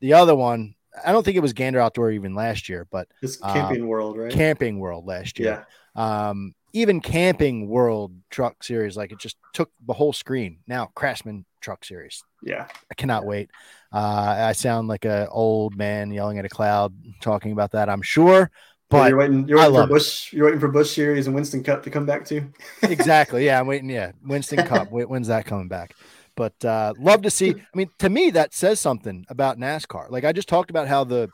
the 0.00 0.12
other 0.12 0.34
one 0.34 0.74
I 1.04 1.12
don't 1.12 1.24
think 1.24 1.36
it 1.36 1.40
was 1.40 1.52
Gander 1.52 1.80
Outdoor 1.80 2.10
even 2.10 2.34
last 2.34 2.68
year, 2.68 2.86
but 2.90 3.06
it's 3.22 3.36
Camping 3.36 3.82
um, 3.82 3.88
World, 3.88 4.18
right? 4.18 4.32
Camping 4.32 4.80
World 4.80 5.06
last 5.06 5.38
year. 5.38 5.64
Yeah. 5.96 6.28
Um, 6.28 6.54
even 6.72 7.00
Camping 7.00 7.68
World 7.68 8.12
Truck 8.28 8.62
Series, 8.62 8.96
like 8.96 9.12
it 9.12 9.18
just 9.18 9.36
took 9.52 9.70
the 9.86 9.92
whole 9.92 10.12
screen. 10.12 10.58
Now 10.66 10.90
Craftsman 10.94 11.44
Truck 11.60 11.84
Series. 11.84 12.22
Yeah, 12.42 12.66
I 12.90 12.94
cannot 12.94 13.24
wait. 13.24 13.50
Uh, 13.92 14.36
I 14.38 14.52
sound 14.52 14.88
like 14.88 15.04
a 15.04 15.28
old 15.30 15.76
man 15.76 16.10
yelling 16.10 16.38
at 16.38 16.44
a 16.44 16.48
cloud 16.48 16.92
talking 17.20 17.52
about 17.52 17.72
that. 17.72 17.88
I'm 17.88 18.02
sure, 18.02 18.50
but 18.90 19.08
you're 19.08 19.18
waiting. 19.18 19.48
You're 19.48 19.58
waiting 19.58 19.72
for 19.72 19.80
love 19.80 19.90
it. 19.90 19.92
Busch. 19.92 20.32
You're 20.32 20.46
waiting 20.46 20.60
for 20.60 20.68
Busch 20.68 20.90
series 20.90 21.26
and 21.26 21.34
Winston 21.34 21.62
Cup 21.62 21.82
to 21.84 21.90
come 21.90 22.06
back 22.06 22.24
too. 22.24 22.52
exactly. 22.82 23.46
Yeah, 23.46 23.60
I'm 23.60 23.66
waiting. 23.66 23.88
Yeah, 23.88 24.12
Winston 24.24 24.66
Cup. 24.66 24.88
When's 24.90 25.28
that 25.28 25.46
coming 25.46 25.68
back? 25.68 25.94
But 26.36 26.64
uh, 26.64 26.94
love 26.98 27.22
to 27.22 27.30
see. 27.30 27.50
I 27.50 27.76
mean, 27.76 27.90
to 27.98 28.08
me, 28.08 28.30
that 28.30 28.52
says 28.52 28.80
something 28.80 29.24
about 29.28 29.58
NASCAR. 29.58 30.10
Like 30.10 30.24
I 30.24 30.32
just 30.32 30.48
talked 30.48 30.70
about 30.70 30.88
how 30.88 31.04
the 31.04 31.28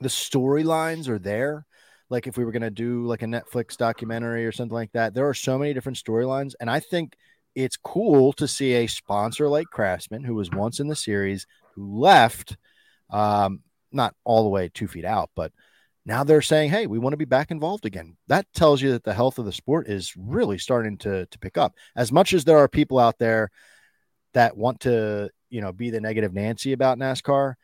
the 0.00 0.08
storylines 0.08 1.08
are 1.08 1.18
there. 1.18 1.66
Like 2.10 2.26
if 2.26 2.36
we 2.36 2.44
were 2.44 2.52
going 2.52 2.62
to 2.62 2.70
do 2.70 3.06
like 3.06 3.22
a 3.22 3.26
Netflix 3.26 3.76
documentary 3.76 4.44
or 4.44 4.52
something 4.52 4.74
like 4.74 4.92
that, 4.92 5.14
there 5.14 5.28
are 5.28 5.34
so 5.34 5.58
many 5.58 5.72
different 5.72 5.98
storylines, 5.98 6.52
and 6.60 6.70
I 6.70 6.80
think 6.80 7.16
it's 7.54 7.76
cool 7.76 8.32
to 8.34 8.48
see 8.48 8.74
a 8.74 8.86
sponsor 8.86 9.48
like 9.48 9.68
Craftsman, 9.68 10.24
who 10.24 10.34
was 10.34 10.50
once 10.50 10.80
in 10.80 10.88
the 10.88 10.96
series, 10.96 11.46
who 11.74 12.00
left, 12.00 12.56
um, 13.10 13.60
not 13.92 14.14
all 14.24 14.42
the 14.42 14.48
way 14.48 14.68
two 14.68 14.88
feet 14.88 15.04
out, 15.04 15.30
but 15.34 15.52
now 16.06 16.24
they're 16.24 16.42
saying, 16.42 16.70
"Hey, 16.70 16.86
we 16.86 16.98
want 16.98 17.12
to 17.12 17.18
be 17.18 17.24
back 17.24 17.50
involved 17.50 17.86
again." 17.86 18.16
That 18.28 18.46
tells 18.54 18.82
you 18.82 18.92
that 18.92 19.04
the 19.04 19.14
health 19.14 19.38
of 19.38 19.44
the 19.44 19.52
sport 19.52 19.88
is 19.88 20.14
really 20.16 20.58
starting 20.58 20.98
to 20.98 21.26
to 21.26 21.38
pick 21.38 21.56
up. 21.56 21.74
As 21.96 22.12
much 22.12 22.32
as 22.32 22.44
there 22.44 22.58
are 22.58 22.68
people 22.68 22.98
out 22.98 23.18
there 23.18 23.50
that 24.34 24.56
want 24.56 24.80
to, 24.80 25.30
you 25.50 25.60
know, 25.60 25.72
be 25.72 25.90
the 25.90 26.00
negative 26.00 26.34
Nancy 26.34 26.72
about 26.72 26.98
NASCAR, 26.98 27.54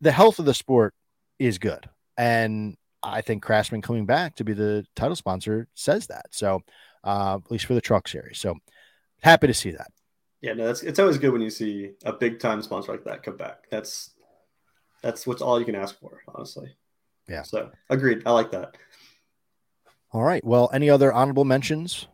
the 0.00 0.12
health 0.12 0.38
of 0.38 0.46
the 0.46 0.54
sport 0.54 0.94
is 1.38 1.58
good, 1.58 1.88
and 2.16 2.76
I 3.02 3.20
think 3.20 3.42
Craftsman 3.42 3.82
coming 3.82 4.06
back 4.06 4.36
to 4.36 4.44
be 4.44 4.52
the 4.52 4.84
title 4.96 5.16
sponsor 5.16 5.68
says 5.74 6.08
that. 6.08 6.26
So, 6.30 6.62
uh, 7.04 7.38
at 7.42 7.50
least 7.50 7.66
for 7.66 7.74
the 7.74 7.80
Truck 7.80 8.08
Series. 8.08 8.38
So, 8.38 8.56
happy 9.22 9.46
to 9.46 9.54
see 9.54 9.70
that. 9.70 9.90
Yeah, 10.40 10.54
no, 10.54 10.66
that's 10.66 10.82
it's 10.82 10.98
always 10.98 11.18
good 11.18 11.32
when 11.32 11.42
you 11.42 11.50
see 11.50 11.92
a 12.04 12.12
big 12.12 12.40
time 12.40 12.62
sponsor 12.62 12.92
like 12.92 13.04
that 13.04 13.22
come 13.22 13.36
back. 13.36 13.64
That's 13.70 14.10
that's 15.02 15.26
what's 15.26 15.42
all 15.42 15.58
you 15.58 15.66
can 15.66 15.74
ask 15.74 15.98
for, 15.98 16.20
honestly. 16.28 16.74
Yeah. 17.30 17.42
So 17.42 17.70
agreed. 17.88 18.22
I 18.26 18.32
like 18.32 18.50
that. 18.50 18.76
All 20.12 20.22
right. 20.22 20.44
Well, 20.44 20.68
any 20.74 20.90
other 20.90 21.12
honorable 21.12 21.44
mentions? 21.44 22.08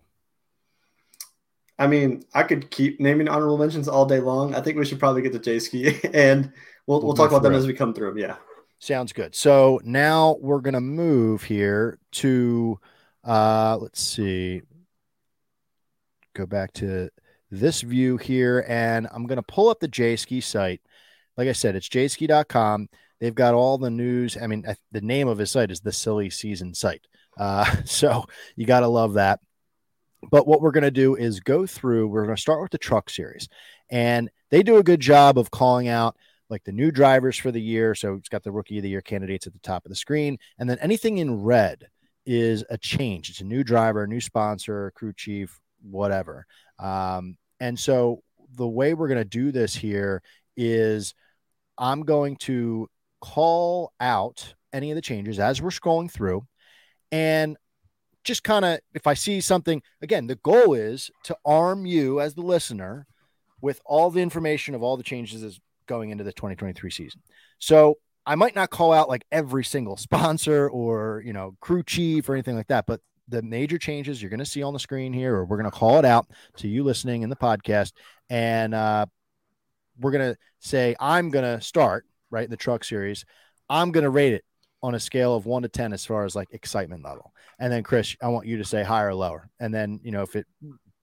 I 1.78 1.86
mean, 1.86 2.24
I 2.34 2.42
could 2.42 2.70
keep 2.70 3.00
naming 3.00 3.28
honorable 3.28 3.58
mentions 3.58 3.88
all 3.88 4.06
day 4.06 4.20
long. 4.20 4.54
I 4.54 4.60
think 4.60 4.78
we 4.78 4.84
should 4.84 4.98
probably 4.98 5.22
get 5.22 5.32
to 5.32 5.38
Jayski 5.38 6.08
and 6.14 6.52
we'll, 6.86 6.98
we'll, 6.98 7.08
We'll 7.08 7.14
talk 7.16 7.30
about 7.30 7.42
them 7.42 7.54
it. 7.54 7.56
as 7.56 7.66
we 7.66 7.72
come 7.72 7.94
through 7.94 8.08
them. 8.10 8.18
Yeah. 8.18 8.36
Sounds 8.78 9.12
good. 9.14 9.34
So 9.34 9.80
now 9.84 10.36
we're 10.40 10.60
gonna 10.60 10.80
move 10.82 11.42
here 11.42 11.98
to 12.12 12.78
uh 13.24 13.78
let's 13.80 14.02
see. 14.02 14.60
Go 16.34 16.44
back 16.44 16.74
to 16.74 17.08
this 17.50 17.80
view 17.80 18.18
here, 18.18 18.66
and 18.68 19.08
I'm 19.10 19.26
gonna 19.26 19.42
pull 19.42 19.70
up 19.70 19.80
the 19.80 19.88
Jayski 19.88 20.42
site. 20.42 20.82
Like 21.38 21.48
I 21.48 21.52
said, 21.52 21.74
it's 21.74 21.88
jayski.com. 21.88 22.88
They've 23.20 23.34
got 23.34 23.54
all 23.54 23.78
the 23.78 23.90
news. 23.90 24.36
I 24.40 24.46
mean, 24.46 24.64
the 24.92 25.00
name 25.00 25.28
of 25.28 25.38
his 25.38 25.50
site 25.50 25.70
is 25.70 25.80
the 25.80 25.92
silly 25.92 26.30
season 26.30 26.74
site. 26.74 27.06
Uh, 27.38 27.64
so 27.84 28.24
you 28.56 28.66
gotta 28.66 28.88
love 28.88 29.14
that. 29.14 29.40
But 30.30 30.46
what 30.46 30.60
we're 30.60 30.72
gonna 30.72 30.90
do 30.90 31.14
is 31.14 31.40
go 31.40 31.66
through, 31.66 32.08
we're 32.08 32.24
gonna 32.24 32.36
start 32.36 32.62
with 32.62 32.72
the 32.72 32.78
truck 32.78 33.10
series. 33.10 33.48
And 33.90 34.30
they 34.50 34.62
do 34.62 34.78
a 34.78 34.82
good 34.82 35.00
job 35.00 35.38
of 35.38 35.50
calling 35.50 35.88
out 35.88 36.16
like 36.48 36.64
the 36.64 36.72
new 36.72 36.90
drivers 36.90 37.36
for 37.36 37.50
the 37.50 37.60
year. 37.60 37.94
So 37.94 38.14
it's 38.14 38.28
got 38.28 38.44
the 38.44 38.52
rookie 38.52 38.78
of 38.78 38.82
the 38.82 38.88
year 38.88 39.00
candidates 39.00 39.46
at 39.46 39.52
the 39.52 39.58
top 39.60 39.84
of 39.84 39.90
the 39.90 39.96
screen. 39.96 40.38
And 40.58 40.68
then 40.68 40.78
anything 40.80 41.18
in 41.18 41.42
red 41.42 41.88
is 42.24 42.64
a 42.70 42.78
change. 42.78 43.30
It's 43.30 43.40
a 43.40 43.44
new 43.44 43.64
driver, 43.64 44.04
a 44.04 44.08
new 44.08 44.20
sponsor, 44.20 44.92
crew 44.94 45.12
chief, 45.12 45.58
whatever. 45.82 46.46
Um, 46.78 47.36
and 47.60 47.78
so 47.78 48.22
the 48.54 48.66
way 48.66 48.94
we're 48.94 49.08
going 49.08 49.18
to 49.18 49.24
do 49.24 49.52
this 49.52 49.74
here 49.74 50.22
is 50.56 51.14
I'm 51.78 52.02
going 52.02 52.36
to 52.36 52.88
call 53.34 53.92
out 54.00 54.54
any 54.72 54.90
of 54.90 54.94
the 54.94 55.02
changes 55.02 55.38
as 55.38 55.60
we're 55.60 55.70
scrolling 55.70 56.10
through 56.10 56.46
and 57.10 57.56
just 58.24 58.42
kind 58.42 58.64
of 58.64 58.80
if 58.94 59.06
I 59.06 59.14
see 59.14 59.40
something 59.40 59.82
again, 60.02 60.26
the 60.26 60.36
goal 60.36 60.74
is 60.74 61.10
to 61.24 61.36
arm 61.44 61.86
you 61.86 62.20
as 62.20 62.34
the 62.34 62.42
listener 62.42 63.06
with 63.60 63.80
all 63.84 64.10
the 64.10 64.20
information 64.20 64.74
of 64.74 64.82
all 64.82 64.96
the 64.96 65.02
changes 65.02 65.42
as 65.42 65.60
going 65.86 66.10
into 66.10 66.24
the 66.24 66.32
2023 66.32 66.90
season. 66.90 67.22
So 67.58 67.98
I 68.26 68.34
might 68.34 68.54
not 68.54 68.70
call 68.70 68.92
out 68.92 69.08
like 69.08 69.24
every 69.30 69.64
single 69.64 69.96
sponsor 69.96 70.68
or, 70.68 71.22
you 71.24 71.32
know, 71.32 71.56
crew 71.60 71.82
chief 71.82 72.28
or 72.28 72.34
anything 72.34 72.56
like 72.56 72.66
that, 72.68 72.86
but 72.86 73.00
the 73.28 73.42
major 73.42 73.78
changes 73.78 74.20
you're 74.20 74.30
going 74.30 74.38
to 74.38 74.44
see 74.44 74.62
on 74.62 74.72
the 74.72 74.78
screen 74.78 75.12
here, 75.12 75.34
or 75.34 75.44
we're 75.44 75.56
going 75.56 75.70
to 75.70 75.76
call 75.76 75.98
it 75.98 76.04
out 76.04 76.28
to 76.58 76.68
you 76.68 76.84
listening 76.84 77.22
in 77.22 77.30
the 77.30 77.36
podcast. 77.36 77.92
And 78.30 78.72
uh, 78.74 79.06
we're 79.98 80.12
going 80.12 80.32
to 80.32 80.38
say, 80.60 80.94
I'm 81.00 81.30
going 81.30 81.44
to 81.44 81.60
start 81.60 82.04
right 82.30 82.44
in 82.44 82.50
the 82.50 82.56
truck 82.56 82.84
series. 82.84 83.24
I'm 83.68 83.92
going 83.92 84.04
to 84.04 84.10
rate 84.10 84.34
it 84.34 84.44
on 84.82 84.94
a 84.94 85.00
scale 85.00 85.34
of 85.34 85.46
one 85.46 85.62
to 85.62 85.68
10 85.68 85.92
as 85.92 86.04
far 86.04 86.24
as 86.24 86.36
like 86.36 86.48
excitement 86.52 87.04
level. 87.04 87.32
And 87.58 87.72
then, 87.72 87.82
Chris, 87.82 88.16
I 88.22 88.28
want 88.28 88.46
you 88.46 88.58
to 88.58 88.64
say 88.64 88.82
higher 88.82 89.08
or 89.08 89.14
lower. 89.14 89.48
And 89.58 89.74
then, 89.74 90.00
you 90.02 90.12
know, 90.12 90.22
if 90.22 90.36
it 90.36 90.46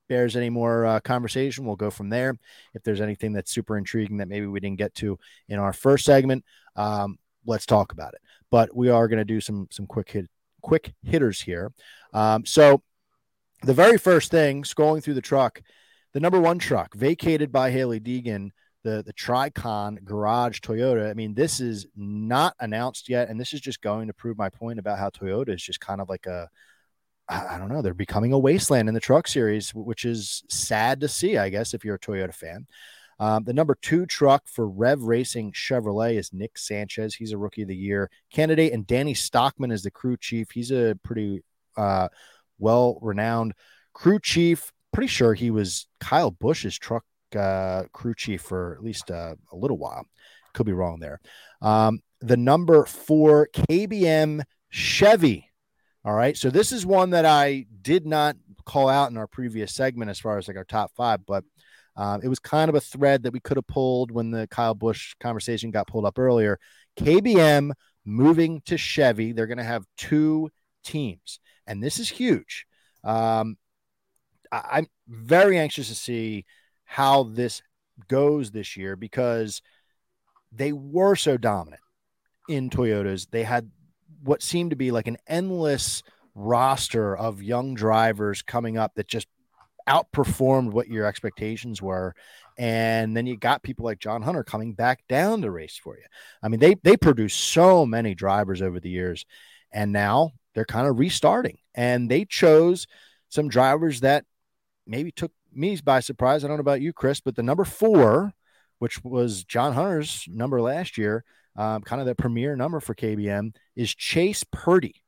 bears 0.07 0.35
any 0.35 0.49
more 0.49 0.85
uh, 0.85 0.99
conversation, 0.99 1.65
we'll 1.65 1.75
go 1.75 1.89
from 1.89 2.09
there. 2.09 2.37
If 2.73 2.83
there's 2.83 3.01
anything 3.01 3.33
that's 3.33 3.51
super 3.51 3.77
intriguing 3.77 4.17
that 4.17 4.27
maybe 4.27 4.45
we 4.45 4.59
didn't 4.59 4.77
get 4.77 4.93
to 4.95 5.17
in 5.49 5.59
our 5.59 5.73
first 5.73 6.05
segment, 6.05 6.45
um, 6.75 7.17
let's 7.45 7.65
talk 7.65 7.91
about 7.91 8.13
it. 8.13 8.21
But 8.51 8.75
we 8.75 8.89
are 8.89 9.07
going 9.07 9.17
to 9.17 9.25
do 9.25 9.41
some 9.41 9.67
some 9.71 9.87
quick 9.87 10.11
hit 10.11 10.29
quick 10.61 10.93
hitters 11.03 11.41
here. 11.41 11.71
Um, 12.13 12.45
so 12.45 12.83
the 13.63 13.73
very 13.73 13.97
first 13.97 14.31
thing, 14.31 14.63
scrolling 14.63 15.03
through 15.03 15.15
the 15.15 15.21
truck, 15.21 15.61
the 16.13 16.19
number 16.19 16.39
one 16.39 16.59
truck 16.59 16.93
vacated 16.95 17.51
by 17.51 17.71
Hailie 17.71 17.99
Deegan, 17.99 18.49
the 18.83 19.03
the 19.05 19.13
Tricon 19.13 20.03
Garage 20.03 20.59
Toyota. 20.59 21.09
I 21.09 21.13
mean, 21.13 21.33
this 21.33 21.59
is 21.59 21.87
not 21.95 22.55
announced 22.59 23.09
yet, 23.09 23.29
and 23.29 23.39
this 23.39 23.53
is 23.53 23.61
just 23.61 23.81
going 23.81 24.07
to 24.07 24.13
prove 24.13 24.37
my 24.37 24.49
point 24.49 24.79
about 24.79 24.99
how 24.99 25.09
Toyota 25.09 25.49
is 25.49 25.63
just 25.63 25.79
kind 25.79 26.01
of 26.01 26.09
like 26.09 26.25
a 26.25 26.49
I 27.29 27.57
don't 27.57 27.69
know. 27.69 27.81
They're 27.81 27.93
becoming 27.93 28.33
a 28.33 28.39
wasteland 28.39 28.89
in 28.89 28.93
the 28.93 28.99
truck 28.99 29.27
series, 29.27 29.73
which 29.73 30.03
is 30.03 30.43
sad 30.49 30.99
to 31.01 31.07
see, 31.07 31.37
I 31.37 31.49
guess, 31.49 31.73
if 31.73 31.85
you're 31.85 31.95
a 31.95 31.99
Toyota 31.99 32.33
fan. 32.33 32.67
Um, 33.19 33.45
the 33.45 33.53
number 33.53 33.77
two 33.81 34.05
truck 34.05 34.43
for 34.45 34.67
Rev 34.67 35.03
Racing 35.03 35.53
Chevrolet 35.53 36.17
is 36.17 36.33
Nick 36.33 36.57
Sanchez. 36.57 37.15
He's 37.15 37.31
a 37.31 37.37
rookie 37.37 37.61
of 37.61 37.69
the 37.69 37.75
year 37.75 38.09
candidate, 38.31 38.73
and 38.73 38.85
Danny 38.85 39.13
Stockman 39.13 39.71
is 39.71 39.83
the 39.83 39.91
crew 39.91 40.17
chief. 40.17 40.51
He's 40.51 40.71
a 40.71 40.97
pretty 41.03 41.43
uh, 41.77 42.09
well 42.59 42.99
renowned 43.01 43.53
crew 43.93 44.19
chief. 44.19 44.73
Pretty 44.91 45.07
sure 45.07 45.33
he 45.33 45.49
was 45.49 45.87
Kyle 45.99 46.31
Busch's 46.31 46.77
truck 46.77 47.05
uh, 47.35 47.83
crew 47.93 48.13
chief 48.15 48.41
for 48.41 48.73
at 48.73 48.83
least 48.83 49.11
uh, 49.11 49.35
a 49.51 49.55
little 49.55 49.77
while. 49.77 50.05
Could 50.53 50.65
be 50.65 50.73
wrong 50.73 50.99
there. 50.99 51.19
Um, 51.61 51.99
the 52.21 52.37
number 52.37 52.85
four 52.85 53.49
KBM 53.53 54.43
Chevy. 54.69 55.49
All 56.05 56.13
right. 56.13 56.37
So 56.37 56.49
this 56.49 56.71
is 56.71 56.85
one 56.85 57.11
that 57.11 57.25
I 57.25 57.65
did 57.81 58.05
not 58.05 58.35
call 58.65 58.89
out 58.89 59.11
in 59.11 59.17
our 59.17 59.27
previous 59.27 59.73
segment 59.73 60.09
as 60.09 60.19
far 60.19 60.37
as 60.37 60.47
like 60.47 60.57
our 60.57 60.63
top 60.63 60.91
five, 60.95 61.25
but 61.25 61.43
um, 61.95 62.21
it 62.23 62.27
was 62.27 62.39
kind 62.39 62.69
of 62.69 62.75
a 62.75 62.81
thread 62.81 63.23
that 63.23 63.33
we 63.33 63.39
could 63.39 63.57
have 63.57 63.67
pulled 63.67 64.11
when 64.11 64.31
the 64.31 64.47
Kyle 64.47 64.73
Busch 64.73 65.13
conversation 65.19 65.71
got 65.71 65.87
pulled 65.87 66.05
up 66.05 66.17
earlier. 66.17 66.59
KBM 66.97 67.71
moving 68.05 68.61
to 68.65 68.77
Chevy. 68.77 69.31
They're 69.31 69.47
going 69.47 69.57
to 69.57 69.63
have 69.63 69.85
two 69.97 70.49
teams, 70.83 71.39
and 71.67 71.83
this 71.83 71.99
is 71.99 72.09
huge. 72.09 72.65
Um, 73.03 73.57
I- 74.51 74.69
I'm 74.71 74.87
very 75.07 75.57
anxious 75.57 75.89
to 75.89 75.95
see 75.95 76.45
how 76.93 77.23
this 77.23 77.63
goes 78.07 78.51
this 78.51 78.77
year 78.77 78.95
because 78.95 79.63
they 80.51 80.71
were 80.71 81.15
so 81.15 81.37
dominant 81.37 81.81
in 82.47 82.69
Toyotas. 82.69 83.27
They 83.31 83.41
had 83.41 83.71
what 84.21 84.43
seemed 84.43 84.69
to 84.69 84.75
be 84.75 84.91
like 84.91 85.07
an 85.07 85.17
endless 85.25 86.03
roster 86.35 87.17
of 87.17 87.41
young 87.41 87.73
drivers 87.73 88.43
coming 88.43 88.77
up 88.77 88.93
that 88.93 89.07
just 89.07 89.27
outperformed 89.89 90.71
what 90.71 90.87
your 90.87 91.07
expectations 91.07 91.81
were. 91.81 92.13
And 92.59 93.17
then 93.17 93.25
you 93.25 93.37
got 93.37 93.63
people 93.63 93.85
like 93.85 93.97
John 93.97 94.21
Hunter 94.21 94.43
coming 94.43 94.73
back 94.73 94.99
down 95.09 95.41
to 95.41 95.49
race 95.49 95.79
for 95.83 95.97
you. 95.97 96.03
I 96.43 96.47
mean, 96.47 96.59
they 96.59 96.75
they 96.83 96.95
produced 96.95 97.39
so 97.39 97.87
many 97.87 98.13
drivers 98.13 98.61
over 98.61 98.79
the 98.79 98.91
years, 98.91 99.25
and 99.71 99.91
now 99.91 100.33
they're 100.53 100.63
kind 100.63 100.85
of 100.85 100.99
restarting. 100.99 101.57
And 101.73 102.07
they 102.07 102.25
chose 102.25 102.85
some 103.29 103.49
drivers 103.49 104.01
that 104.01 104.25
maybe 104.85 105.11
took 105.11 105.31
me 105.55 105.77
by 105.83 105.99
surprise. 105.99 106.43
I 106.43 106.47
don't 106.47 106.57
know 106.57 106.61
about 106.61 106.81
you, 106.81 106.93
Chris, 106.93 107.19
but 107.19 107.35
the 107.35 107.43
number 107.43 107.63
four, 107.63 108.33
which 108.79 109.03
was 109.03 109.43
John 109.43 109.73
Hunter's 109.73 110.25
number 110.27 110.61
last 110.61 110.97
year, 110.97 111.23
um, 111.55 111.81
kind 111.81 112.01
of 112.01 112.07
the 112.07 112.15
premier 112.15 112.55
number 112.55 112.79
for 112.79 112.95
KBM, 112.95 113.55
is 113.75 113.93
Chase 113.93 114.43
Purdy. 114.51 115.03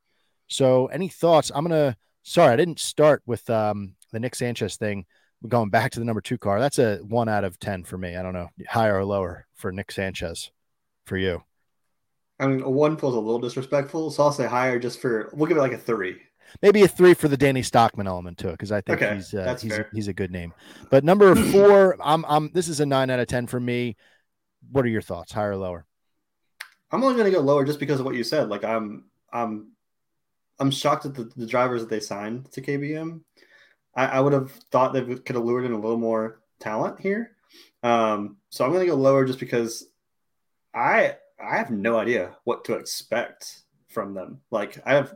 So, 0.48 0.86
any 0.86 1.08
thoughts? 1.08 1.50
I'm 1.54 1.64
gonna. 1.64 1.96
Sorry, 2.22 2.52
I 2.52 2.56
didn't 2.56 2.80
start 2.80 3.22
with 3.26 3.48
um, 3.50 3.94
the 4.12 4.20
Nick 4.20 4.34
Sanchez 4.34 4.76
thing. 4.76 5.06
Going 5.46 5.70
back 5.70 5.92
to 5.92 6.00
the 6.00 6.06
number 6.06 6.20
two 6.20 6.38
car. 6.38 6.58
That's 6.58 6.78
a 6.78 6.96
one 6.98 7.28
out 7.28 7.44
of 7.44 7.58
ten 7.58 7.84
for 7.84 7.98
me. 7.98 8.16
I 8.16 8.22
don't 8.22 8.32
know, 8.32 8.48
higher 8.68 8.98
or 8.98 9.04
lower 9.04 9.46
for 9.54 9.70
Nick 9.70 9.92
Sanchez 9.92 10.50
for 11.04 11.16
you. 11.16 11.42
I 12.38 12.46
mean, 12.46 12.62
a 12.62 12.70
one 12.70 12.96
feels 12.96 13.14
a 13.14 13.20
little 13.20 13.40
disrespectful, 13.40 14.10
so 14.10 14.24
I'll 14.24 14.32
say 14.32 14.46
higher 14.46 14.78
just 14.78 15.00
for 15.00 15.30
we'll 15.32 15.46
give 15.46 15.56
it 15.56 15.60
like 15.60 15.72
a 15.72 15.78
three. 15.78 16.20
Maybe 16.62 16.82
a 16.82 16.88
three 16.88 17.14
for 17.14 17.28
the 17.28 17.36
Danny 17.36 17.62
Stockman 17.62 18.06
element 18.06 18.38
to 18.38 18.48
it 18.48 18.52
because 18.52 18.72
I 18.72 18.80
think 18.80 19.02
Okay, 19.02 19.14
he's 19.14 19.34
uh, 19.34 19.56
he's 19.60 19.72
fair. 19.74 19.88
he's 19.92 20.08
a 20.08 20.12
good 20.14 20.30
name. 20.30 20.54
But 20.90 21.04
number 21.04 21.34
four, 21.52 21.96
I'm 22.02 22.24
I'm 22.26 22.50
this 22.52 22.68
is 22.68 22.80
a 22.80 22.86
nine 22.86 23.10
out 23.10 23.20
of 23.20 23.26
ten 23.28 23.46
for 23.46 23.60
me. 23.60 23.96
What 24.70 24.84
are 24.84 24.88
your 24.88 25.02
thoughts? 25.02 25.32
Higher 25.32 25.52
or 25.52 25.56
lower? 25.56 25.86
I'm 26.90 27.02
only 27.02 27.16
going 27.16 27.30
to 27.30 27.36
go 27.36 27.42
lower 27.42 27.64
just 27.64 27.80
because 27.80 28.00
of 28.00 28.06
what 28.06 28.14
you 28.14 28.24
said. 28.24 28.48
Like 28.48 28.64
I'm, 28.64 29.04
I'm, 29.32 29.72
I'm 30.58 30.70
shocked 30.70 31.04
at 31.04 31.14
the, 31.14 31.24
the 31.36 31.46
drivers 31.46 31.82
that 31.82 31.90
they 31.90 32.00
signed 32.00 32.50
to 32.52 32.62
KBM. 32.62 33.20
I, 33.94 34.06
I 34.06 34.20
would 34.20 34.32
have 34.32 34.52
thought 34.70 34.92
they 34.92 35.02
could 35.02 35.36
have 35.36 35.44
lured 35.44 35.64
in 35.64 35.72
a 35.72 35.78
little 35.80 35.98
more 35.98 36.40
talent 36.60 37.00
here. 37.00 37.32
Um, 37.82 38.36
so 38.50 38.64
I'm 38.64 38.70
going 38.72 38.84
to 38.86 38.90
go 38.90 38.94
lower 38.96 39.24
just 39.24 39.40
because 39.40 39.86
I 40.74 41.16
I 41.42 41.56
have 41.58 41.70
no 41.70 41.98
idea 41.98 42.36
what 42.44 42.64
to 42.66 42.74
expect 42.74 43.62
from 43.88 44.14
them. 44.14 44.40
Like 44.50 44.78
I 44.86 44.94
have 44.94 45.14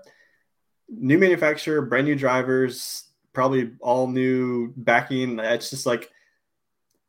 new 0.91 1.19
manufacturer, 1.19 1.83
brand 1.83 2.07
new 2.07 2.15
drivers, 2.17 3.05
probably 3.33 3.73
all 3.81 4.07
new 4.09 4.73
backing. 4.77 5.39
It's 5.39 5.71
just 5.71 5.87
like 5.87 6.11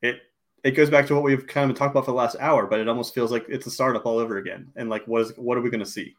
it 0.00 0.20
it 0.64 0.72
goes 0.72 0.90
back 0.90 1.06
to 1.06 1.14
what 1.14 1.24
we've 1.24 1.46
kind 1.46 1.70
of 1.70 1.76
talked 1.76 1.92
about 1.92 2.04
for 2.04 2.12
the 2.12 2.16
last 2.16 2.36
hour, 2.40 2.66
but 2.66 2.78
it 2.80 2.88
almost 2.88 3.14
feels 3.14 3.32
like 3.32 3.46
it's 3.48 3.66
a 3.66 3.70
startup 3.70 4.06
all 4.06 4.18
over 4.18 4.38
again. 4.38 4.70
And 4.76 4.88
like, 4.88 5.06
what 5.06 5.22
is 5.22 5.32
what 5.36 5.58
are 5.58 5.60
we 5.60 5.70
going 5.70 5.80
to 5.84 5.86
see? 5.86 6.14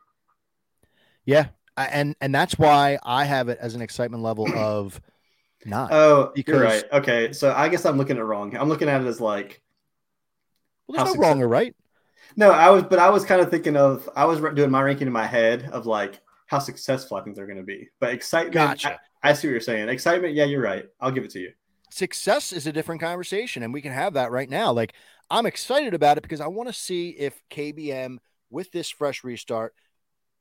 Yeah, 1.25 1.47
I- 1.77 1.87
and 1.87 2.15
and 2.21 2.33
that's 2.35 2.57
why 2.57 2.99
I 3.03 3.23
have 3.25 3.49
it 3.49 3.57
as 3.61 3.75
an 3.75 3.81
excitement 3.81 4.23
level 4.23 4.47
of 4.57 4.99
not. 5.65 5.91
Oh, 5.93 6.31
Because- 6.35 6.53
you're 6.53 6.63
right. 6.63 6.83
Okay, 6.91 7.31
so 7.33 7.53
I 7.53 7.69
guess 7.69 7.85
I'm 7.85 7.97
looking 7.97 8.17
at 8.17 8.21
it 8.21 8.25
wrong. 8.25 8.55
I'm 8.57 8.67
looking 8.69 8.89
at 8.89 9.01
it 9.01 9.07
as 9.07 9.21
like 9.21 9.61
well, 10.87 11.05
there's 11.05 11.15
no 11.15 11.21
wrong 11.21 11.41
or 11.41 11.47
right. 11.47 11.73
no, 12.35 12.51
I 12.51 12.69
was, 12.69 12.83
but 12.83 12.99
I 12.99 13.09
was 13.09 13.23
kind 13.23 13.39
of 13.41 13.49
thinking 13.49 13.77
of 13.77 14.09
I 14.15 14.25
was 14.25 14.41
doing 14.53 14.69
my 14.69 14.81
ranking 14.81 15.07
in 15.07 15.13
my 15.13 15.25
head 15.25 15.69
of 15.71 15.85
like 15.85 16.19
how 16.53 16.59
successful 16.59 17.17
I 17.17 17.23
think 17.23 17.35
they're 17.35 17.47
going 17.47 17.57
to 17.57 17.63
be. 17.63 17.89
But 17.99 18.13
excitement, 18.13 18.53
Gotcha. 18.53 18.99
I, 19.23 19.31
I 19.31 19.33
see 19.33 19.47
what 19.47 19.51
you're 19.53 19.61
saying. 19.61 19.89
Excitement, 19.89 20.33
yeah, 20.35 20.45
you're 20.45 20.61
right. 20.61 20.85
I'll 21.01 21.11
give 21.11 21.23
it 21.25 21.31
to 21.31 21.39
you. 21.39 21.51
success 21.91 22.51
is 22.53 22.67
a 22.67 22.71
different 22.71 23.01
conversation 23.01 23.63
and 23.63 23.73
we 23.73 23.81
can 23.81 23.91
have 23.91 24.13
that 24.13 24.31
right 24.31 24.49
now 24.49 24.71
like 24.71 24.93
i'm 25.29 25.45
excited 25.45 25.93
about 25.93 26.17
it 26.17 26.23
because 26.23 26.41
i 26.41 26.47
want 26.47 26.67
to 26.67 26.73
see 26.73 27.09
if 27.11 27.33
kbm 27.51 28.17
with 28.49 28.71
this 28.71 28.89
fresh 28.89 29.23
restart 29.23 29.73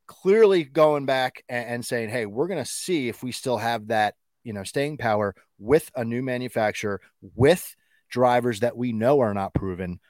clearly 0.06 0.64
going 0.64 1.04
back 1.04 1.44
and, 1.50 1.66
and 1.68 1.86
saying 1.86 2.08
hey 2.08 2.24
we're 2.26 2.46
going 2.48 2.62
to 2.64 2.70
see 2.70 3.08
if 3.08 3.22
we 3.22 3.32
still 3.32 3.58
have 3.58 3.88
that 3.88 4.14
you 4.44 4.52
know 4.54 4.64
staying 4.64 4.96
power 4.96 5.34
with 5.58 5.90
a 5.94 6.04
new 6.04 6.22
manufacturer 6.22 7.00
with 7.34 7.76
drivers 8.10 8.60
that 8.60 8.74
we 8.76 8.92
know 8.92 9.20
are 9.20 9.34
not 9.34 9.52
proven 9.54 10.00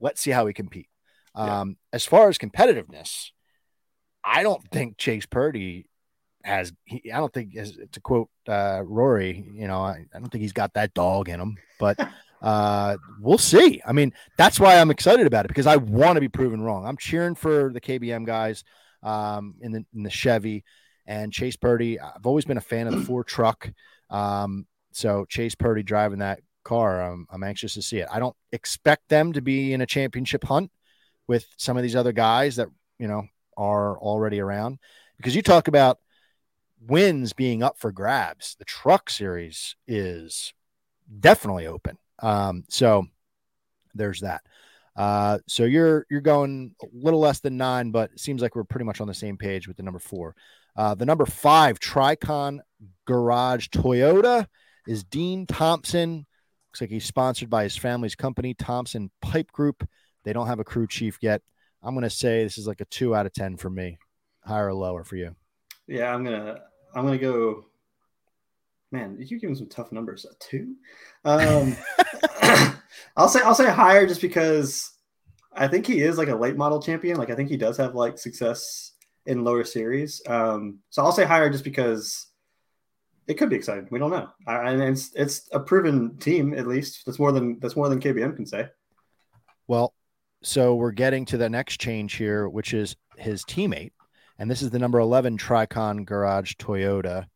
let's 0.00 0.20
see 0.22 0.30
how 0.30 0.46
we 0.46 0.54
compete 0.54 0.88
Yeah. 1.36 1.60
um 1.60 1.76
as 1.92 2.04
far 2.06 2.30
as 2.30 2.38
competitiveness 2.38 3.30
i 4.28 4.42
don't 4.42 4.62
think 4.70 4.96
chase 4.98 5.26
purdy 5.26 5.88
has 6.44 6.72
he, 6.84 7.12
I 7.12 7.18
don't 7.18 7.32
think 7.32 7.56
as 7.56 7.78
to 7.92 8.00
quote 8.00 8.28
uh 8.48 8.82
Rory, 8.84 9.46
you 9.52 9.68
know, 9.68 9.80
I, 9.80 10.04
I 10.14 10.18
don't 10.18 10.30
think 10.30 10.42
he's 10.42 10.52
got 10.52 10.74
that 10.74 10.94
dog 10.94 11.28
in 11.28 11.40
him, 11.40 11.56
but 11.78 11.98
uh 12.42 12.96
we'll 13.20 13.38
see. 13.38 13.82
I 13.86 13.92
mean, 13.92 14.12
that's 14.36 14.58
why 14.58 14.78
I'm 14.78 14.90
excited 14.90 15.26
about 15.26 15.44
it 15.44 15.48
because 15.48 15.66
I 15.66 15.76
want 15.76 16.16
to 16.16 16.20
be 16.20 16.28
proven 16.28 16.62
wrong. 16.62 16.86
I'm 16.86 16.96
cheering 16.96 17.34
for 17.34 17.72
the 17.72 17.80
KBM 17.80 18.26
guys 18.26 18.64
um 19.02 19.54
in 19.60 19.72
the 19.72 19.84
in 19.94 20.02
the 20.02 20.10
Chevy 20.10 20.64
and 21.06 21.32
Chase 21.32 21.56
Purdy. 21.56 22.00
I've 22.00 22.26
always 22.26 22.44
been 22.44 22.56
a 22.56 22.62
fan 22.62 22.86
of 22.86 22.94
the 22.94 23.04
four 23.04 23.24
truck. 23.34 23.70
Um 24.10 24.66
so 24.92 25.26
Chase 25.26 25.54
Purdy 25.54 25.82
driving 25.82 26.20
that 26.20 26.40
car, 26.64 27.02
I'm 27.02 27.26
I'm 27.30 27.44
anxious 27.44 27.74
to 27.74 27.82
see 27.82 27.98
it. 27.98 28.08
I 28.10 28.18
don't 28.18 28.36
expect 28.52 29.08
them 29.08 29.32
to 29.34 29.42
be 29.42 29.72
in 29.72 29.80
a 29.80 29.86
championship 29.86 30.44
hunt 30.44 30.70
with 31.26 31.46
some 31.58 31.76
of 31.76 31.82
these 31.82 31.96
other 31.96 32.12
guys 32.12 32.56
that, 32.56 32.68
you 32.98 33.06
know, 33.06 33.24
are 33.58 33.98
already 33.98 34.40
around 34.40 34.78
because 35.18 35.36
you 35.36 35.42
talk 35.42 35.68
about 35.68 35.98
wins 36.80 37.34
being 37.34 37.62
up 37.62 37.78
for 37.78 37.92
grabs. 37.92 38.56
The 38.58 38.64
truck 38.64 39.10
series 39.10 39.76
is 39.86 40.54
definitely 41.20 41.66
open. 41.66 41.98
Um, 42.20 42.64
so 42.68 43.06
there's 43.94 44.20
that. 44.20 44.42
Uh, 44.96 45.38
so 45.46 45.64
you're 45.64 46.06
you're 46.10 46.20
going 46.20 46.74
a 46.82 46.86
little 46.92 47.20
less 47.20 47.40
than 47.40 47.56
nine, 47.56 47.90
but 47.90 48.10
it 48.12 48.20
seems 48.20 48.42
like 48.42 48.56
we're 48.56 48.64
pretty 48.64 48.84
much 48.84 49.00
on 49.00 49.06
the 49.06 49.14
same 49.14 49.36
page 49.36 49.68
with 49.68 49.76
the 49.76 49.82
number 49.82 50.00
four. 50.00 50.34
Uh, 50.76 50.94
the 50.94 51.06
number 51.06 51.26
five 51.26 51.78
Tricon 51.78 52.58
Garage 53.06 53.68
Toyota 53.68 54.46
is 54.86 55.04
Dean 55.04 55.46
Thompson. 55.46 56.26
Looks 56.68 56.80
like 56.80 56.90
he's 56.90 57.04
sponsored 57.04 57.50
by 57.50 57.64
his 57.64 57.76
family's 57.76 58.14
company, 58.14 58.54
Thompson 58.54 59.10
Pipe 59.22 59.52
Group. 59.52 59.88
They 60.24 60.32
don't 60.32 60.46
have 60.46 60.60
a 60.60 60.64
crew 60.64 60.86
chief 60.86 61.18
yet. 61.20 61.42
I'm 61.82 61.94
going 61.94 62.04
to 62.04 62.10
say 62.10 62.42
this 62.42 62.58
is 62.58 62.66
like 62.66 62.80
a 62.80 62.86
two 62.86 63.14
out 63.14 63.26
of 63.26 63.32
10 63.32 63.56
for 63.56 63.70
me. 63.70 63.98
Higher 64.44 64.68
or 64.68 64.74
lower 64.74 65.04
for 65.04 65.16
you? 65.16 65.34
Yeah, 65.88 66.14
I'm 66.14 66.22
gonna 66.22 66.60
I'm 66.94 67.04
gonna 67.04 67.18
go. 67.18 67.64
Man, 68.92 69.16
you 69.18 69.38
give 69.38 69.48
him 69.48 69.56
some 69.56 69.68
tough 69.68 69.90
numbers. 69.90 70.24
A 70.24 70.34
two. 70.38 70.76
Um, 71.24 71.76
I'll 73.16 73.28
say 73.28 73.40
I'll 73.40 73.54
say 73.54 73.70
higher 73.70 74.06
just 74.06 74.20
because 74.20 74.92
I 75.52 75.66
think 75.66 75.86
he 75.86 76.00
is 76.00 76.18
like 76.18 76.28
a 76.28 76.36
late 76.36 76.56
model 76.56 76.80
champion. 76.80 77.16
Like 77.16 77.30
I 77.30 77.34
think 77.34 77.48
he 77.48 77.56
does 77.56 77.78
have 77.78 77.94
like 77.94 78.18
success 78.18 78.92
in 79.26 79.44
lower 79.44 79.64
series. 79.64 80.22
Um, 80.26 80.78
so 80.90 81.02
I'll 81.02 81.12
say 81.12 81.24
higher 81.24 81.50
just 81.50 81.64
because 81.64 82.26
it 83.26 83.34
could 83.34 83.50
be 83.50 83.56
exciting. 83.56 83.88
We 83.90 83.98
don't 83.98 84.10
know, 84.10 84.28
I, 84.46 84.70
and 84.70 84.82
it's 84.82 85.12
it's 85.14 85.48
a 85.52 85.60
proven 85.60 86.18
team 86.18 86.54
at 86.54 86.66
least. 86.66 87.04
That's 87.06 87.18
more 87.18 87.32
than 87.32 87.58
that's 87.60 87.76
more 87.76 87.88
than 87.88 88.00
KBM 88.00 88.36
can 88.36 88.46
say. 88.46 88.68
Well, 89.66 89.94
so 90.42 90.74
we're 90.74 90.92
getting 90.92 91.24
to 91.26 91.36
the 91.36 91.48
next 91.50 91.80
change 91.80 92.14
here, 92.14 92.48
which 92.48 92.72
is 92.74 92.96
his 93.16 93.44
teammate. 93.44 93.92
And 94.38 94.50
this 94.50 94.62
is 94.62 94.70
the 94.70 94.78
number 94.78 95.00
11 95.00 95.36
Tricon 95.38 96.04
Garage 96.04 96.54
Toyota, 96.54 97.26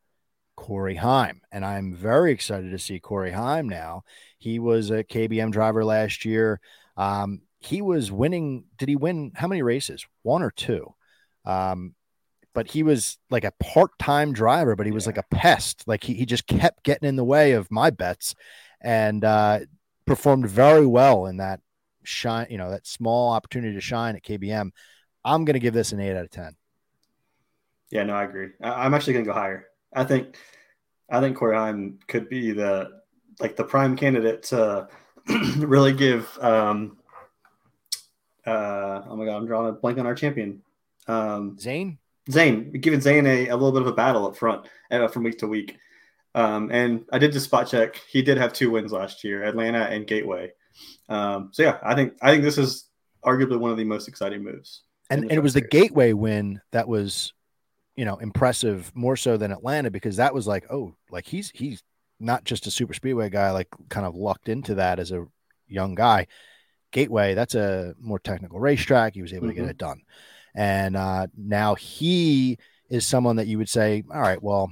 Corey 0.56 0.94
Heim. 0.94 1.40
And 1.50 1.64
I'm 1.64 1.94
very 1.94 2.30
excited 2.32 2.70
to 2.70 2.78
see 2.78 3.00
Corey 3.00 3.32
Heim 3.32 3.68
now. 3.68 4.04
He 4.38 4.58
was 4.58 4.90
a 4.90 5.02
KBM 5.02 5.50
driver 5.50 5.84
last 5.84 6.24
year. 6.24 6.60
Um, 6.96 7.42
he 7.58 7.82
was 7.82 8.12
winning. 8.12 8.64
Did 8.76 8.88
he 8.88 8.96
win 8.96 9.32
how 9.34 9.48
many 9.48 9.62
races? 9.62 10.06
One 10.22 10.42
or 10.42 10.50
two? 10.52 10.94
Um, 11.44 11.94
but 12.54 12.68
he 12.70 12.82
was 12.82 13.18
like 13.30 13.44
a 13.44 13.52
part-time 13.60 14.32
driver, 14.32 14.76
but 14.76 14.86
he 14.86 14.92
was 14.92 15.04
Yeah. 15.04 15.08
like 15.08 15.18
a 15.18 15.34
pest. 15.34 15.84
Like 15.86 16.04
he, 16.04 16.14
he 16.14 16.26
just 16.26 16.46
kept 16.46 16.84
getting 16.84 17.08
in 17.08 17.16
the 17.16 17.24
way 17.24 17.52
of 17.52 17.70
my 17.70 17.90
bets 17.90 18.34
and 18.80 19.24
uh, 19.24 19.60
performed 20.06 20.48
very 20.48 20.86
well 20.86 21.26
in 21.26 21.38
that 21.38 21.60
shine, 22.04 22.46
you 22.50 22.58
know, 22.58 22.70
that 22.70 22.86
small 22.86 23.32
opportunity 23.32 23.74
to 23.74 23.80
shine 23.80 24.16
at 24.16 24.22
KBM. 24.22 24.70
I'm 25.24 25.44
going 25.44 25.54
to 25.54 25.60
give 25.60 25.74
this 25.74 25.92
an 25.92 26.00
eight 26.00 26.16
out 26.16 26.24
of 26.24 26.30
10. 26.30 26.56
Yeah, 27.92 28.04
no, 28.04 28.14
I 28.14 28.24
agree. 28.24 28.48
I, 28.62 28.86
I'm 28.86 28.94
actually 28.94 29.12
gonna 29.12 29.26
go 29.26 29.34
higher. 29.34 29.66
I 29.94 30.04
think 30.04 30.36
I 31.10 31.20
think 31.20 31.36
Corey 31.36 31.54
Heim 31.54 31.98
could 32.08 32.28
be 32.28 32.52
the 32.52 33.02
like 33.38 33.54
the 33.54 33.64
prime 33.64 33.96
candidate 33.96 34.44
to 34.44 34.88
really 35.58 35.92
give 35.92 36.26
um 36.40 36.96
uh 38.46 39.02
oh 39.06 39.14
my 39.14 39.26
god, 39.26 39.36
I'm 39.36 39.46
drawing 39.46 39.68
a 39.68 39.72
blank 39.72 39.98
on 39.98 40.06
our 40.06 40.14
champion. 40.14 40.62
Um 41.06 41.58
Zane? 41.58 41.98
Zane, 42.30 42.72
giving 42.72 43.00
Zane 43.00 43.26
a, 43.26 43.48
a 43.48 43.56
little 43.56 43.72
bit 43.72 43.82
of 43.82 43.88
a 43.88 43.92
battle 43.92 44.26
up 44.26 44.36
front 44.36 44.66
uh, 44.90 45.08
from 45.08 45.24
week 45.24 45.38
to 45.38 45.48
week. 45.48 45.76
Um, 46.34 46.70
and 46.70 47.04
I 47.12 47.18
did 47.18 47.32
just 47.32 47.46
spot 47.46 47.66
check. 47.66 47.96
He 48.08 48.22
did 48.22 48.38
have 48.38 48.52
two 48.52 48.70
wins 48.70 48.92
last 48.92 49.24
year, 49.24 49.42
Atlanta 49.42 49.80
and 49.80 50.06
Gateway. 50.06 50.52
Um, 51.08 51.50
so 51.52 51.62
yeah, 51.62 51.78
I 51.82 51.94
think 51.94 52.14
I 52.22 52.30
think 52.30 52.42
this 52.42 52.58
is 52.58 52.88
arguably 53.24 53.58
one 53.58 53.70
of 53.70 53.76
the 53.76 53.84
most 53.84 54.08
exciting 54.08 54.42
moves. 54.42 54.82
And, 55.10 55.24
and 55.24 55.32
it 55.32 55.42
was 55.42 55.54
the 55.54 55.60
gateway 55.60 56.12
win 56.12 56.60
that 56.72 56.88
was, 56.88 57.32
you 57.96 58.04
know, 58.04 58.16
impressive 58.16 58.90
more 58.94 59.16
so 59.16 59.36
than 59.36 59.52
Atlanta 59.52 59.90
because 59.90 60.16
that 60.16 60.32
was 60.32 60.46
like, 60.46 60.64
oh, 60.70 60.94
like 61.10 61.26
he's 61.26 61.50
he's 61.54 61.82
not 62.18 62.44
just 62.44 62.66
a 62.66 62.70
super 62.70 62.94
speedway 62.94 63.28
guy, 63.28 63.50
like 63.50 63.68
kind 63.90 64.06
of 64.06 64.14
lucked 64.14 64.48
into 64.48 64.76
that 64.76 64.98
as 64.98 65.12
a 65.12 65.26
young 65.66 65.94
guy. 65.94 66.26
Gateway, 66.92 67.34
that's 67.34 67.54
a 67.54 67.94
more 68.00 68.18
technical 68.18 68.60
racetrack. 68.60 69.14
He 69.14 69.22
was 69.22 69.32
able 69.32 69.48
to 69.48 69.54
get 69.54 69.64
Mhm. 69.64 69.70
it 69.70 69.78
done. 69.78 70.02
And 70.54 70.96
uh, 70.96 71.26
now 71.36 71.74
he 71.74 72.58
is 72.90 73.06
someone 73.06 73.36
that 73.36 73.46
you 73.46 73.56
would 73.58 73.70
say, 73.70 74.04
all 74.12 74.20
right, 74.20 74.42
well, 74.42 74.70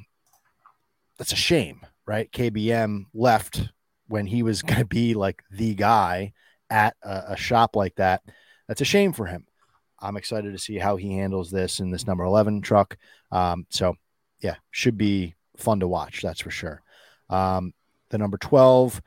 that's 1.17 1.33
a 1.33 1.37
shame, 1.37 1.81
right? 2.07 2.31
KBM 2.31 3.07
left 3.15 3.69
when 4.11 4.27
he 4.27 4.43
was 4.43 4.63
going 4.63 4.81
to 4.81 4.87
be 4.87 5.15
like 5.15 5.43
the 5.51 5.75
guy 5.75 6.33
at 6.69 6.97
a, 7.03 7.33
a 7.33 7.37
shop 7.37 7.77
like 7.77 7.95
that. 7.97 8.23
That's 8.69 8.81
a 8.81 8.85
shame 8.85 9.13
for 9.13 9.27
him. 9.27 9.47
I'm 10.01 10.17
excited 10.17 10.53
to 10.53 10.59
see 10.59 10.79
how 10.79 10.97
he 10.97 11.15
handles 11.15 11.51
this 11.51 11.81
in 11.81 11.91
this 11.91 12.07
number 12.07 12.25
11 12.25 12.63
truck. 12.63 12.97
Um, 13.31 13.67
so, 13.69 13.97
yeah, 14.41 14.57
should 14.71 14.97
be 14.97 15.35
fun 15.57 15.81
to 15.81 15.89
watch. 15.89 16.23
That's 16.23 16.41
for 16.41 16.51
sure. 16.51 16.83
Um, 17.29 17.75
the 18.09 18.19
number 18.19 18.39
12, 18.39 19.03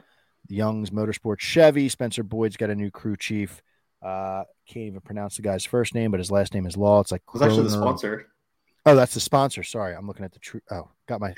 Young's 0.49 0.91
Motorsports 0.91 1.39
Chevy. 1.39 1.89
Spencer 1.89 2.23
Boyd's 2.23 2.57
got 2.57 2.69
a 2.69 2.75
new 2.75 2.91
crew 2.91 3.17
chief. 3.17 3.61
Uh, 4.03 4.43
can't 4.67 4.85
even 4.85 5.01
pronounce 5.01 5.37
the 5.37 5.41
guy's 5.41 5.65
first 5.65 5.95
name, 5.95 6.11
but 6.11 6.19
his 6.19 6.31
last 6.31 6.53
name 6.53 6.67
is 6.67 6.77
Law. 6.77 6.99
It's 6.99 7.11
like 7.11 7.21
It 7.27 7.33
was 7.33 7.41
actually 7.41 7.63
the 7.63 7.69
sponsor. 7.71 8.27
Oh, 8.85 8.95
that's 8.95 9.13
the 9.13 9.19
sponsor. 9.19 9.63
Sorry, 9.63 9.95
I'm 9.95 10.07
looking 10.07 10.25
at 10.25 10.33
the 10.33 10.39
true. 10.39 10.61
Oh, 10.69 10.89
got 11.07 11.21
my 11.21 11.33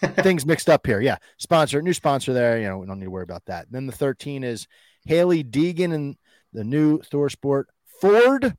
things 0.00 0.46
mixed 0.46 0.68
up 0.68 0.86
here. 0.86 1.00
Yeah, 1.00 1.16
sponsor, 1.38 1.80
new 1.82 1.92
sponsor 1.92 2.32
there. 2.32 2.58
You 2.58 2.68
know, 2.68 2.78
we 2.78 2.86
don't 2.86 2.98
need 2.98 3.06
to 3.06 3.10
worry 3.10 3.24
about 3.24 3.44
that. 3.46 3.66
then 3.70 3.86
the 3.86 3.92
13 3.92 4.44
is 4.44 4.66
Hailie 5.06 5.44
Deegan 5.44 5.94
and 5.94 6.16
the 6.52 6.64
new 6.64 6.98
ThorSport 7.00 7.64
Ford 8.00 8.56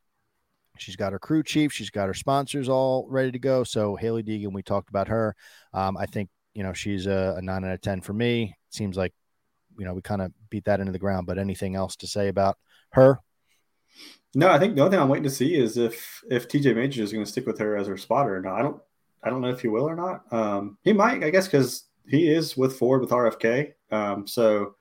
She's 0.78 0.95
got 0.95 1.14
her 1.14 1.20
crew 1.20 1.44
chief. 1.44 1.72
She's 1.72 1.90
got 1.90 2.07
her 2.07 2.14
sponsors 2.14 2.70
all 2.70 3.07
ready 3.10 3.32
to 3.32 3.40
go. 3.40 3.64
So 3.64 3.95
Hailie 3.95 4.24
Deegan, 4.24 4.53
we 4.53 4.64
talked 4.64 4.90
about 4.90 5.07
her. 5.07 5.36
Um, 5.74 5.98
I 5.98 6.06
think 6.06 6.30
you 6.53 6.64
know 6.64 6.74
she's 6.74 7.07
a, 7.07 7.36
a, 7.38 7.41
nine 7.41 7.64
out 7.64 7.74
of 7.74 7.82
ten 7.82 8.02
for 8.02 8.14
me. 8.14 8.56
Seems 8.70 8.98
like 8.98 9.14
you 9.78 9.86
know 9.86 9.94
we 9.94 10.02
kind 10.02 10.22
of 10.22 10.32
beat 10.49 10.66
that 10.66 10.80
into 10.80 10.91
the 10.91 10.99
ground. 10.99 11.28
But 11.28 11.38
anything 11.38 11.76
else 11.76 11.95
to 11.98 12.07
say 12.07 12.28
about 12.28 12.57
her? 12.91 13.20
No, 14.34 14.49
I 14.49 14.60
think 14.60 14.76
the 14.76 14.82
only 14.82 14.91
thing 14.91 15.02
I'm 15.02 15.10
waiting 15.10 15.24
to 15.24 15.30
see 15.30 15.56
is 15.56 15.78
if 15.78 16.22
if 16.30 16.48
TJ 16.48 16.76
Major 16.76 17.03
is 17.03 17.12
going 17.12 17.24
to 17.26 17.32
stick 17.32 17.45
with 17.45 17.60
her 17.60 17.78
as 17.78 17.88
her 17.88 17.98
spotter. 17.98 18.41
No, 18.41 18.53
I 18.53 18.62
don't. 18.62 18.82
I 19.26 19.31
don't 19.31 19.41
know 19.41 19.49
if 19.49 19.61
he 19.61 19.68
will 19.68 19.89
or 19.89 19.95
not. 19.95 20.31
Um, 20.31 20.77
he 20.84 20.93
might, 20.93 21.23
I 21.23 21.31
guess, 21.31 21.47
because 21.47 21.85
he 22.07 22.31
is 22.31 22.56
with 22.56 22.77
Ford 22.77 23.02
with 23.02 23.10
RFK. 23.10 23.73
Um, 23.91 24.27
so, 24.27 24.76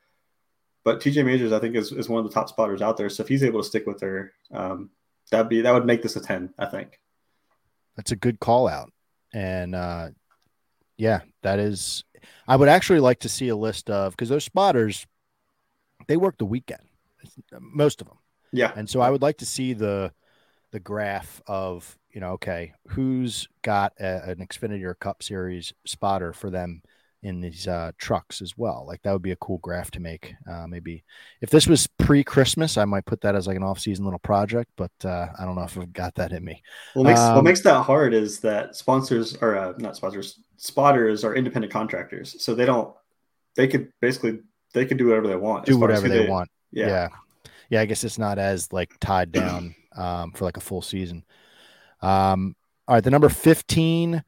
but 0.84 1.00
TJ 1.00 1.24
Majors, 1.24 1.52
I 1.52 1.58
think, 1.58 1.74
is, 1.76 1.92
is 1.92 2.10
one 2.10 2.22
of 2.22 2.30
the 2.30 2.34
top 2.34 2.50
spotters 2.50 2.82
out 2.82 2.98
there. 2.98 3.08
So 3.08 3.22
if 3.22 3.28
he's 3.28 3.42
able 3.42 3.62
to 3.62 3.66
stick 3.66 3.86
with 3.86 4.02
her, 4.02 4.32
um, 4.52 4.90
that'd 5.30 5.48
be 5.48 5.62
that 5.62 5.72
would 5.72 5.86
make 5.86 6.02
this 6.02 6.16
a 6.16 6.20
ten. 6.20 6.52
I 6.58 6.66
think. 6.66 7.00
That's 7.96 8.12
a 8.12 8.16
good 8.16 8.38
call 8.38 8.68
out, 8.68 8.92
and 9.32 9.74
uh, 9.74 10.08
yeah, 10.98 11.20
that 11.42 11.58
is. 11.58 12.04
I 12.46 12.56
would 12.56 12.68
actually 12.68 13.00
like 13.00 13.20
to 13.20 13.28
see 13.28 13.48
a 13.48 13.56
list 13.56 13.88
of 13.88 14.12
because 14.12 14.28
those 14.28 14.44
spotters, 14.44 15.06
they 16.06 16.16
work 16.18 16.36
the 16.36 16.44
weekend, 16.44 16.82
most 17.60 18.02
of 18.02 18.08
them. 18.08 18.18
Yeah, 18.52 18.72
and 18.76 18.90
so 18.90 19.00
I 19.00 19.08
would 19.08 19.22
like 19.22 19.38
to 19.38 19.46
see 19.46 19.72
the 19.72 20.12
the 20.70 20.80
graph 20.80 21.40
of 21.46 21.96
you 22.15 22.20
know 22.20 22.32
okay 22.32 22.73
who's 22.89 23.49
got 23.62 23.93
a, 24.01 24.31
an 24.31 24.39
Xfinity 24.39 24.82
or 24.85 24.95
Cup 24.95 25.23
Series 25.23 25.73
spotter 25.85 26.32
for 26.32 26.49
them 26.49 26.82
in 27.24 27.41
these 27.41 27.66
uh, 27.66 27.91
trucks 27.97 28.43
as 28.43 28.57
well. 28.57 28.85
Like 28.86 29.03
that 29.03 29.12
would 29.12 29.23
be 29.23 29.32
a 29.32 29.36
cool 29.36 29.57
graph 29.59 29.91
to 29.93 30.01
make. 30.01 30.35
Uh, 30.49 30.66
maybe 30.66 31.05
if 31.41 31.49
this 31.49 31.66
was 31.66 31.86
pre-Christmas, 31.99 32.77
I 32.77 32.85
might 32.85 33.07
put 33.07 33.23
that 33.23 33.35
as 33.35 33.47
like 33.47 33.57
an 33.57 33.62
off-season 33.62 34.05
little 34.05 34.20
project. 34.20 34.70
But 34.77 34.93
uh, 35.05 35.28
I 35.39 35.45
don't 35.47 35.57
know 35.57 35.62
if 35.62 35.77
I've 35.77 35.93
got 35.93 36.15
that 36.16 36.32
in 36.32 36.45
me. 36.45 36.62
What 36.93 37.05
makes 37.05 37.20
um, 37.20 37.36
what 37.36 37.45
makes 37.45 37.62
that 37.62 37.82
hard 37.82 38.12
is 38.12 38.41
that 38.41 38.77
sponsors 38.77 39.36
or 39.41 39.57
uh, 39.57 39.73
not 39.78 39.97
sponsors, 39.97 40.39
spotters 40.59 41.24
are 41.24 41.35
independent 41.35 41.73
contractors, 41.73 42.41
so 42.43 42.55
they 42.55 42.66
don't. 42.66 42.95
They 43.57 43.69
could 43.69 43.91
basically 44.01 44.41
they 44.74 44.85
could 44.85 44.99
do 44.99 45.07
whatever 45.07 45.27
they 45.27 45.36
want. 45.36 45.65
Do 45.65 45.78
whatever 45.78 46.09
they, 46.09 46.24
they, 46.24 46.28
want. 46.28 46.51
Yeah. 46.73 46.89
yeah, 46.89 47.09
yeah. 47.70 47.81
I 47.81 47.86
guess 47.86 48.05
it's 48.05 48.19
not 48.19 48.39
as 48.39 48.70
like 48.70 48.93
tied 49.01 49.32
down 49.32 49.74
um, 49.97 50.32
for 50.32 50.45
like 50.45 50.59
a 50.59 50.61
full 50.61 50.82
season. 50.82 51.24
Um, 52.00 52.54
all 52.86 52.96
right, 52.96 53.04
the 53.04 53.10
number 53.10 53.28
fifteen 53.28 54.22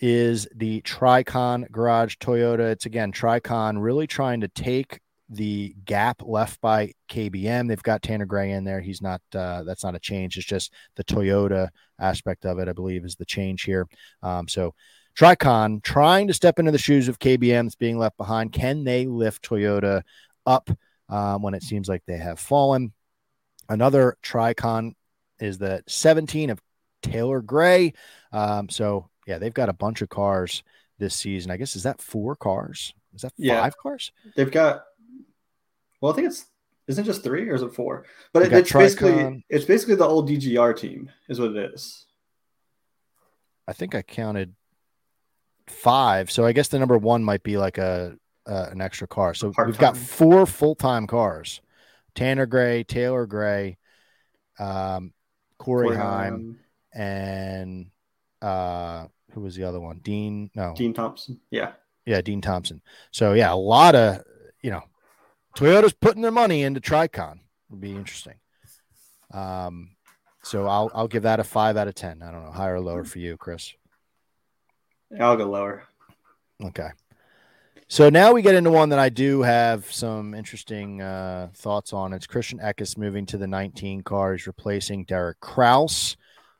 is 0.00 0.46
the 0.54 0.82
Tricon 0.82 1.70
Garage 1.70 2.16
Toyota. 2.16 2.70
It's 2.70 2.86
again 2.86 3.12
Tricon 3.12 3.82
really 3.82 4.06
trying 4.06 4.40
to 4.40 4.48
take 4.48 5.00
the 5.28 5.74
gap 5.84 6.22
left 6.24 6.60
by 6.60 6.92
KBM. 7.10 7.68
They've 7.68 7.82
got 7.82 8.02
Tanner 8.02 8.26
Gray 8.26 8.52
in 8.52 8.64
there. 8.64 8.80
He's 8.80 9.02
not. 9.02 9.20
Uh, 9.34 9.62
that's 9.64 9.84
not 9.84 9.94
a 9.94 10.00
change. 10.00 10.36
It's 10.36 10.46
just 10.46 10.72
the 10.96 11.04
Toyota 11.04 11.68
aspect 11.98 12.44
of 12.44 12.58
it. 12.58 12.68
I 12.68 12.72
believe 12.72 13.04
is 13.04 13.16
the 13.16 13.24
change 13.24 13.62
here. 13.62 13.86
Um, 14.22 14.48
so 14.48 14.74
Tricon 15.18 15.82
trying 15.82 16.26
to 16.28 16.34
step 16.34 16.58
into 16.58 16.72
the 16.72 16.78
shoes 16.78 17.08
of 17.08 17.18
KBM 17.18 17.64
that's 17.64 17.74
being 17.74 17.98
left 17.98 18.16
behind. 18.18 18.52
Can 18.52 18.84
they 18.84 19.06
lift 19.06 19.48
Toyota 19.48 20.02
up 20.44 20.70
um, 21.08 21.42
when 21.42 21.54
it 21.54 21.62
seems 21.62 21.88
like 21.88 22.02
they 22.06 22.18
have 22.18 22.38
fallen? 22.38 22.92
Another 23.68 24.16
Tricon 24.22 24.92
is 25.40 25.58
the 25.58 25.82
17 25.88 26.50
of 26.50 26.60
Taylor 27.10 27.40
Gray. 27.40 27.92
Um, 28.32 28.68
so 28.68 29.08
yeah, 29.26 29.38
they've 29.38 29.54
got 29.54 29.68
a 29.68 29.74
bunch 29.74 30.02
of 30.02 30.08
cars 30.08 30.62
this 30.98 31.14
season. 31.14 31.50
I 31.50 31.56
guess 31.56 31.76
is 31.76 31.82
that 31.84 32.00
four 32.00 32.36
cars? 32.36 32.94
Is 33.14 33.22
that 33.22 33.32
five 33.32 33.36
yeah. 33.38 33.70
cars? 33.70 34.12
They've 34.36 34.50
got. 34.50 34.84
Well, 36.00 36.12
I 36.12 36.14
think 36.14 36.28
it's 36.28 36.46
isn't 36.88 37.04
it 37.04 37.06
just 37.06 37.24
three 37.24 37.48
or 37.48 37.54
is 37.54 37.62
it 37.62 37.74
four? 37.74 38.04
But 38.32 38.44
it, 38.44 38.52
it's 38.52 38.70
Tricon. 38.70 38.78
basically 38.78 39.44
it's 39.48 39.64
basically 39.64 39.96
the 39.96 40.06
old 40.06 40.28
DGR 40.28 40.76
team 40.76 41.10
is 41.28 41.40
what 41.40 41.56
it 41.56 41.72
is. 41.74 42.06
I 43.66 43.72
think 43.72 43.94
I 43.94 44.02
counted 44.02 44.54
five, 45.66 46.30
so 46.30 46.46
I 46.46 46.52
guess 46.52 46.68
the 46.68 46.78
number 46.78 46.96
one 46.96 47.24
might 47.24 47.42
be 47.42 47.56
like 47.56 47.78
a 47.78 48.16
uh, 48.46 48.68
an 48.70 48.80
extra 48.80 49.08
car. 49.08 49.34
So 49.34 49.50
Part-time. 49.50 49.72
we've 49.72 49.80
got 49.80 49.96
four 49.96 50.46
full 50.46 50.76
time 50.76 51.06
cars: 51.06 51.60
Tanner 52.14 52.46
Gray, 52.46 52.84
Taylor 52.84 53.26
Gray, 53.26 53.78
um, 54.58 55.12
Corey, 55.58 55.86
Corey 55.86 55.96
Heim, 55.96 56.32
Heim, 56.32 56.58
and 56.96 57.90
uh, 58.40 59.06
who 59.32 59.42
was 59.42 59.54
the 59.54 59.64
other 59.64 59.80
one? 59.80 59.98
Dean? 59.98 60.50
No, 60.54 60.74
Dean 60.76 60.94
Thompson. 60.94 61.40
Yeah, 61.50 61.72
yeah, 62.06 62.20
Dean 62.22 62.40
Thompson. 62.40 62.80
So 63.10 63.34
yeah, 63.34 63.52
a 63.52 63.54
lot 63.54 63.94
of 63.94 64.22
you 64.62 64.70
know, 64.70 64.82
Toyota's 65.56 65.92
putting 65.92 66.22
their 66.22 66.30
money 66.30 66.62
into 66.62 66.80
Tricon. 66.80 67.40
Would 67.70 67.80
be 67.80 67.92
interesting. 67.92 68.34
Um, 69.32 69.90
so 70.42 70.66
I'll 70.66 70.90
I'll 70.94 71.08
give 71.08 71.24
that 71.24 71.40
a 71.40 71.44
five 71.44 71.76
out 71.76 71.88
of 71.88 71.94
ten. 71.94 72.22
I 72.22 72.30
don't 72.30 72.44
know, 72.44 72.52
higher 72.52 72.76
or 72.76 72.80
lower 72.80 73.04
for 73.04 73.18
you, 73.18 73.36
Chris. 73.36 73.74
I'll 75.20 75.36
go 75.36 75.44
lower. 75.44 75.84
Okay. 76.64 76.88
So 77.88 78.10
now 78.10 78.32
we 78.32 78.42
get 78.42 78.56
into 78.56 78.72
one 78.72 78.88
that 78.88 78.98
I 78.98 79.10
do 79.10 79.42
have 79.42 79.92
some 79.92 80.34
interesting 80.34 81.00
uh, 81.00 81.50
thoughts 81.54 81.92
on. 81.92 82.12
It's 82.12 82.26
Christian 82.26 82.58
Eckes 82.58 82.98
moving 82.98 83.26
to 83.26 83.38
the 83.38 83.46
19 83.46 84.02
car. 84.02 84.32
He's 84.32 84.48
replacing 84.48 85.04
Derek 85.04 85.38
Kraus, 85.38 86.16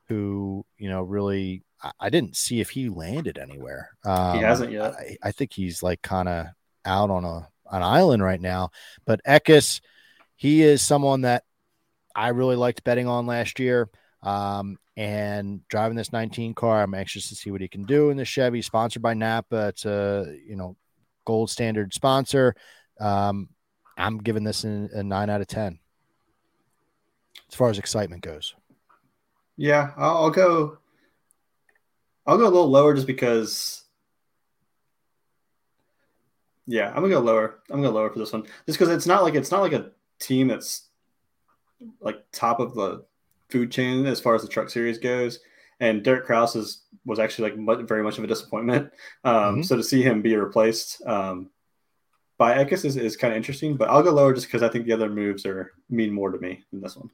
who 0.08 0.64
you 0.78 0.88
know 0.88 1.02
really 1.02 1.62
I 2.00 2.10
didn't 2.10 2.36
see 2.36 2.60
if 2.60 2.70
he 2.70 2.88
landed 2.88 3.38
anywhere. 3.38 3.90
Um, 4.04 4.38
he 4.38 4.42
hasn't 4.42 4.72
yet. 4.72 4.94
I, 4.94 5.16
I 5.22 5.32
think 5.32 5.52
he's 5.52 5.82
like 5.82 6.02
kind 6.02 6.28
of 6.28 6.46
out 6.84 7.10
on 7.10 7.24
a 7.24 7.48
an 7.70 7.82
island 7.82 8.22
right 8.22 8.40
now. 8.40 8.70
But 9.04 9.20
Eckes, 9.26 9.80
he 10.36 10.62
is 10.62 10.82
someone 10.82 11.22
that 11.22 11.44
I 12.14 12.28
really 12.28 12.56
liked 12.56 12.84
betting 12.84 13.06
on 13.06 13.26
last 13.26 13.58
year. 13.58 13.88
Um, 14.22 14.78
and 14.96 15.66
driving 15.68 15.96
this 15.96 16.12
19 16.12 16.54
car, 16.54 16.82
I'm 16.82 16.94
anxious 16.94 17.28
to 17.28 17.34
see 17.34 17.50
what 17.50 17.60
he 17.60 17.68
can 17.68 17.82
do 17.82 18.08
in 18.10 18.16
the 18.16 18.24
Chevy, 18.24 18.62
sponsored 18.62 19.02
by 19.02 19.14
Napa. 19.14 19.68
It's 19.68 19.84
a 19.84 20.36
you 20.46 20.56
know 20.56 20.76
gold 21.24 21.50
standard 21.50 21.92
sponsor. 21.92 22.54
Um, 22.98 23.50
I'm 23.98 24.18
giving 24.18 24.44
this 24.44 24.64
a, 24.64 24.88
a 24.94 25.02
nine 25.02 25.28
out 25.28 25.42
of 25.42 25.46
ten 25.46 25.78
as 27.48 27.54
far 27.54 27.68
as 27.68 27.78
excitement 27.78 28.22
goes. 28.22 28.54
Yeah, 29.56 29.92
I'll, 29.96 30.16
I'll 30.16 30.30
go. 30.30 30.78
I'll 32.26 32.38
go 32.38 32.44
a 32.44 32.50
little 32.50 32.70
lower 32.70 32.94
just 32.94 33.06
because. 33.06 33.84
Yeah, 36.66 36.88
I'm 36.88 36.96
gonna 36.96 37.10
go 37.10 37.20
lower. 37.20 37.60
I'm 37.70 37.76
gonna 37.76 37.88
go 37.88 37.94
lower 37.94 38.10
for 38.10 38.18
this 38.18 38.32
one, 38.32 38.42
just 38.66 38.78
because 38.78 38.88
it's 38.88 39.06
not 39.06 39.22
like 39.22 39.34
it's 39.34 39.50
not 39.50 39.62
like 39.62 39.72
a 39.72 39.90
team 40.18 40.48
that's 40.48 40.88
like 42.00 42.24
top 42.32 42.60
of 42.60 42.74
the 42.74 43.04
food 43.50 43.70
chain 43.70 44.06
as 44.06 44.20
far 44.20 44.34
as 44.34 44.42
the 44.42 44.48
truck 44.48 44.70
series 44.70 44.98
goes. 44.98 45.40
And 45.78 46.02
Derek 46.02 46.24
Kraus 46.24 46.56
is 46.56 46.82
was 47.04 47.18
actually 47.18 47.50
like 47.50 47.58
much, 47.58 47.80
very 47.86 48.02
much 48.02 48.18
of 48.18 48.24
a 48.24 48.26
disappointment. 48.26 48.92
Um, 49.24 49.34
mm-hmm. 49.34 49.62
So 49.62 49.76
to 49.76 49.82
see 49.82 50.02
him 50.02 50.22
be 50.22 50.36
replaced 50.36 51.06
um, 51.06 51.50
by 52.38 52.62
Eckes 52.62 52.84
is, 52.84 52.96
is 52.96 53.16
kind 53.16 53.32
of 53.32 53.36
interesting. 53.36 53.76
But 53.76 53.90
I'll 53.90 54.02
go 54.02 54.12
lower 54.12 54.34
just 54.34 54.46
because 54.46 54.62
I 54.62 54.68
think 54.68 54.86
the 54.86 54.92
other 54.92 55.08
moves 55.08 55.46
are 55.46 55.72
mean 55.88 56.12
more 56.12 56.30
to 56.30 56.38
me 56.38 56.64
than 56.72 56.80
this 56.80 56.96
one. 56.96 57.10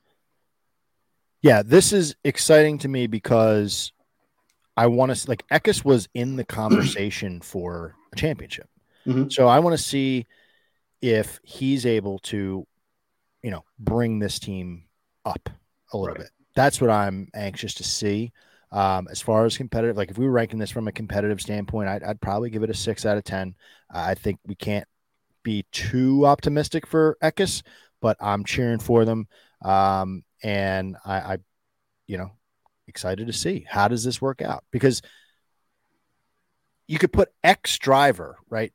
Yeah, 1.42 1.62
this 1.62 1.92
is 1.92 2.14
exciting 2.24 2.78
to 2.78 2.88
me 2.88 3.08
because 3.08 3.92
I 4.76 4.86
want 4.86 5.14
to 5.14 5.28
like 5.28 5.46
Eckes 5.48 5.84
was 5.84 6.08
in 6.14 6.36
the 6.36 6.44
conversation 6.60 7.40
for 7.40 7.94
a 8.12 8.16
championship. 8.16 8.68
Mm-hmm. 9.06 9.28
So 9.30 9.48
I 9.48 9.58
want 9.58 9.76
to 9.76 9.82
see 9.82 10.26
if 11.00 11.40
he's 11.42 11.84
able 11.84 12.20
to, 12.20 12.66
you 13.42 13.50
know, 13.50 13.64
bring 13.78 14.20
this 14.20 14.38
team 14.38 14.84
up 15.24 15.50
a 15.92 15.98
little 15.98 16.14
right. 16.14 16.22
bit. 16.22 16.30
That's 16.54 16.80
what 16.80 16.90
I'm 16.90 17.28
anxious 17.34 17.74
to 17.74 17.84
see. 17.84 18.32
Um, 18.70 19.08
as 19.10 19.20
far 19.20 19.44
as 19.44 19.56
competitive, 19.56 19.96
like 19.96 20.10
if 20.10 20.16
we 20.16 20.24
were 20.24 20.32
ranking 20.32 20.58
this 20.58 20.70
from 20.70 20.88
a 20.88 20.92
competitive 20.92 21.40
standpoint, 21.40 21.88
I'd, 21.88 22.02
I'd 22.02 22.20
probably 22.20 22.48
give 22.48 22.62
it 22.62 22.70
a 22.70 22.74
six 22.74 23.04
out 23.04 23.18
of 23.18 23.24
10. 23.24 23.54
Uh, 23.92 23.98
I 23.98 24.14
think 24.14 24.38
we 24.46 24.54
can't 24.54 24.86
be 25.42 25.66
too 25.72 26.24
optimistic 26.24 26.86
for 26.86 27.18
Eckes, 27.22 27.62
but 28.00 28.16
I'm 28.20 28.44
cheering 28.44 28.78
for 28.78 29.04
them. 29.04 29.26
Um, 29.64 30.24
and 30.42 30.96
I, 31.04 31.14
I, 31.14 31.38
you 32.06 32.18
know, 32.18 32.32
excited 32.88 33.26
to 33.26 33.32
see 33.32 33.64
how 33.68 33.88
does 33.88 34.04
this 34.04 34.20
work 34.20 34.42
out 34.42 34.64
because 34.70 35.02
you 36.86 36.98
could 36.98 37.12
put 37.12 37.32
X 37.42 37.78
driver, 37.78 38.36
right? 38.50 38.72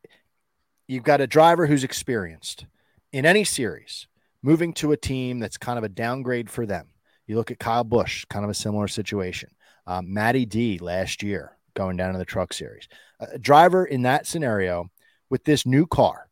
You've 0.87 1.03
got 1.03 1.21
a 1.21 1.27
driver 1.27 1.67
who's 1.67 1.83
experienced 1.83 2.65
in 3.11 3.25
any 3.25 3.43
series, 3.43 4.07
moving 4.41 4.73
to 4.73 4.91
a 4.91 4.97
team 4.97 5.39
that's 5.39 5.57
kind 5.57 5.77
of 5.77 5.83
a 5.83 5.89
downgrade 5.89 6.49
for 6.49 6.65
them. 6.65 6.87
You 7.27 7.35
look 7.35 7.51
at 7.51 7.59
Kyle 7.59 7.83
Busch, 7.83 8.25
kind 8.25 8.45
of 8.45 8.49
a 8.49 8.55
similar 8.55 8.87
situation. 8.87 9.49
Um, 9.85 10.13
Matty 10.13 10.45
D 10.45 10.79
last 10.79 11.21
year 11.21 11.57
going 11.75 11.97
down 11.97 12.13
to 12.13 12.17
the 12.17 12.25
truck 12.25 12.53
series. 12.53 12.87
A 13.19 13.37
driver 13.37 13.85
in 13.85 14.03
that 14.03 14.25
scenario 14.25 14.89
with 15.29 15.43
this 15.43 15.65
new 15.65 15.85
car, 15.85 16.26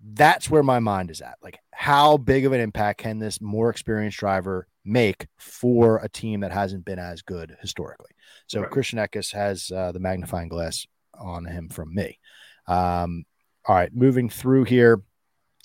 that's 0.00 0.48
where 0.48 0.62
my 0.62 0.78
mind 0.78 1.10
is 1.10 1.20
at. 1.20 1.38
Like, 1.42 1.58
how 1.72 2.16
big 2.16 2.46
of 2.46 2.52
an 2.52 2.60
impact 2.60 3.00
can 3.00 3.18
this 3.18 3.40
more 3.40 3.70
experienced 3.70 4.18
driver 4.18 4.66
make 4.84 5.26
for 5.38 5.98
a 5.98 6.08
team 6.08 6.40
that 6.40 6.52
hasn't 6.52 6.84
been 6.84 6.98
as 6.98 7.22
good 7.22 7.56
historically? 7.60 8.10
So, 8.46 8.60
right. 8.60 8.70
Christian 8.70 8.98
Eckes 8.98 9.32
has 9.32 9.70
uh, 9.70 9.92
the 9.92 10.00
magnifying 10.00 10.48
glass 10.48 10.86
on 11.18 11.44
him 11.44 11.68
from 11.68 11.94
me. 11.94 12.18
Um, 12.66 13.24
all 13.66 13.74
right, 13.74 13.94
moving 13.94 14.28
through 14.28 14.64
here. 14.64 15.02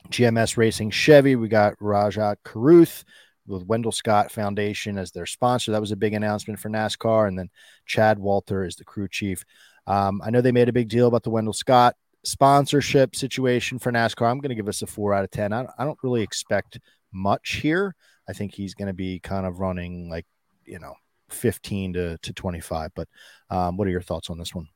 GMS 0.10 0.57
Racing 0.57 0.91
Chevy, 0.91 1.38
we 1.38 1.47
got 1.47 1.76
Rajah 1.80 2.38
Caruth 2.43 3.05
with 3.47 3.65
Wendell 3.65 3.91
Scott 3.91 4.31
Foundation 4.31 4.97
as 4.97 5.11
their 5.11 5.26
sponsor. 5.26 5.72
That 5.72 5.81
was 5.81 5.91
a 5.91 5.97
big 5.97 6.14
announcement 6.14 6.60
for 6.60 6.69
NASCAR. 6.69 7.27
And 7.27 7.38
then 7.38 7.49
Chad 7.85 8.19
Walter 8.19 8.65
is 8.65 8.76
the 8.76 8.84
crew 8.84 9.07
chief. 9.10 9.45
Um, 9.88 10.22
I 10.23 10.30
know 10.30 10.41
they 10.41 10.51
made 10.51 10.69
a 10.69 10.73
big 10.73 10.89
deal 10.89 11.07
about 11.07 11.23
the 11.23 11.30
Wendell 11.30 11.53
Scott 11.53 11.95
sponsorship 12.24 13.16
situation 13.16 13.80
for 13.80 13.91
NASCAR. 13.91 14.30
I'm 14.30 14.40
going 14.40 14.50
to 14.50 14.56
give 14.56 14.68
us 14.68 14.82
a 14.82 14.88
four 14.88 15.14
out 15.14 15.24
of 15.24 15.32
10. 15.32 15.54
I, 15.54 15.66
I 15.78 15.86
don't 15.86 16.00
really 16.04 16.22
expect 16.22 16.80
much 17.12 17.56
here. 17.56 17.95
I 18.28 18.34
think 18.34 18.54
he's 18.54 18.74
going 18.74 18.88
to 18.88 18.94
be 18.94 19.20
kind 19.20 19.45
of 19.45 19.60
running 19.60 20.10
like, 20.10 20.26
you 20.66 20.80
know, 20.80 20.94
15 21.30 21.94
to, 21.94 22.18
to 22.18 22.34
25. 22.34 22.91
But 22.95 23.08
um, 23.50 23.78
what 23.78 23.88
are 23.88 23.91
your 23.91 24.02
thoughts 24.02 24.30
on 24.30 24.38
this 24.38 24.56
one? 24.56 24.68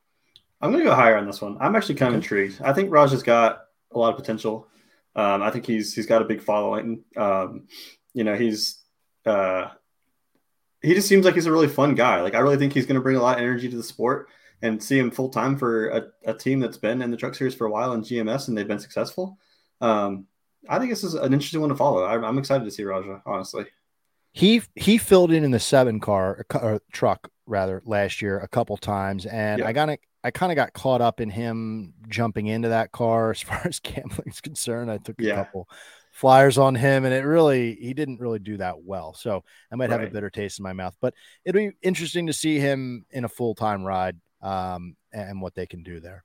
I'm 0.59 0.71
going 0.71 0.83
to 0.83 0.89
go 0.89 0.95
higher 0.95 1.17
on 1.17 1.25
this 1.25 1.41
one. 1.41 1.57
I'm 1.59 1.75
actually 1.75 1.95
kind 1.95 2.09
of 2.09 2.15
intrigued. 2.15 2.61
I 2.61 2.73
think 2.73 2.91
Raj 2.91 3.11
has 3.11 3.23
got 3.23 3.61
a 3.91 3.99
lot 3.99 4.09
of 4.09 4.15
potential. 4.17 4.67
Um, 5.15 5.41
I 5.41 5.49
think 5.49 5.65
he's 5.65 5.93
he's 5.93 6.05
got 6.05 6.21
a 6.21 6.25
big 6.25 6.41
following. 6.41 7.03
Um, 7.15 7.67
you 8.13 8.23
know, 8.23 8.35
he's 8.35 8.79
uh, 9.25 9.69
he 10.81 10.93
just 10.93 11.07
seems 11.07 11.25
like 11.25 11.35
he's 11.35 11.45
a 11.45 11.51
really 11.51 11.67
fun 11.67 11.95
guy. 11.95 12.21
Like 12.21 12.35
I 12.35 12.39
really 12.39 12.57
think 12.57 12.73
he's 12.73 12.85
going 12.85 12.95
to 12.95 13.01
bring 13.01 13.15
a 13.15 13.21
lot 13.21 13.37
of 13.37 13.43
energy 13.43 13.69
to 13.69 13.77
the 13.77 13.83
sport 13.83 14.29
and 14.61 14.81
see 14.81 14.97
him 14.97 15.11
full 15.11 15.29
time 15.29 15.57
for 15.57 15.89
a, 15.89 16.07
a, 16.25 16.33
team 16.33 16.59
that's 16.59 16.77
been 16.77 17.01
in 17.01 17.11
the 17.11 17.17
Truck 17.17 17.35
Series 17.35 17.53
for 17.53 17.67
a 17.67 17.71
while 17.71 17.93
in 17.93 18.01
GMS 18.01 18.47
and 18.47 18.57
they've 18.57 18.67
been 18.67 18.79
successful. 18.79 19.37
Um, 19.81 20.25
I 20.67 20.79
think 20.79 20.91
this 20.91 21.03
is 21.03 21.13
an 21.13 21.33
interesting 21.33 21.61
one 21.61 21.69
to 21.69 21.75
follow. 21.75 22.03
I, 22.03 22.15
I'm 22.25 22.37
excited 22.37 22.65
to 22.65 22.71
see 22.71 22.83
Rajah, 22.83 23.21
honestly. 23.25 23.65
He 24.33 24.61
he 24.75 24.97
filled 24.97 25.31
in 25.31 25.43
in 25.43 25.51
the 25.51 25.59
seven 25.59 25.99
car 25.99 26.45
or 26.53 26.81
truck 26.91 27.29
rather 27.45 27.81
last 27.85 28.21
year 28.21 28.39
a 28.39 28.47
couple 28.47 28.77
times, 28.77 29.25
and 29.25 29.59
yeah. 29.59 29.67
I 29.67 29.73
got 29.73 29.89
I 30.23 30.31
kind 30.31 30.51
of 30.51 30.57
got 30.57 30.73
caught 30.73 31.01
up 31.01 31.21
in 31.21 31.29
him 31.29 31.93
jumping 32.09 32.47
into 32.47 32.69
that 32.69 32.91
car 32.91 33.31
as 33.31 33.41
far 33.43 33.61
as 33.65 33.79
gambling 33.79 34.27
is 34.27 34.41
concerned. 34.41 34.91
I 34.91 34.97
took 34.97 35.19
a 35.21 35.23
yeah. 35.23 35.35
couple 35.35 35.67
flyers 36.11 36.57
on 36.57 36.75
him, 36.75 37.05
and 37.05 37.13
it 37.13 37.23
really 37.23 37.75
he 37.75 37.93
didn't 37.93 38.19
really 38.19 38.39
do 38.39 38.57
that 38.57 38.83
well. 38.83 39.13
So 39.13 39.43
I 39.71 39.75
might 39.75 39.89
right. 39.89 40.01
have 40.01 40.09
a 40.09 40.11
bitter 40.11 40.29
taste 40.29 40.59
in 40.59 40.63
my 40.63 40.73
mouth, 40.73 40.95
but 41.01 41.13
it'll 41.45 41.59
be 41.59 41.71
interesting 41.81 42.27
to 42.27 42.33
see 42.33 42.59
him 42.59 43.05
in 43.11 43.23
a 43.23 43.29
full 43.29 43.55
time 43.55 43.83
ride 43.83 44.17
um, 44.41 44.95
and 45.11 45.41
what 45.41 45.55
they 45.55 45.65
can 45.65 45.83
do 45.83 45.99
there. 45.99 46.23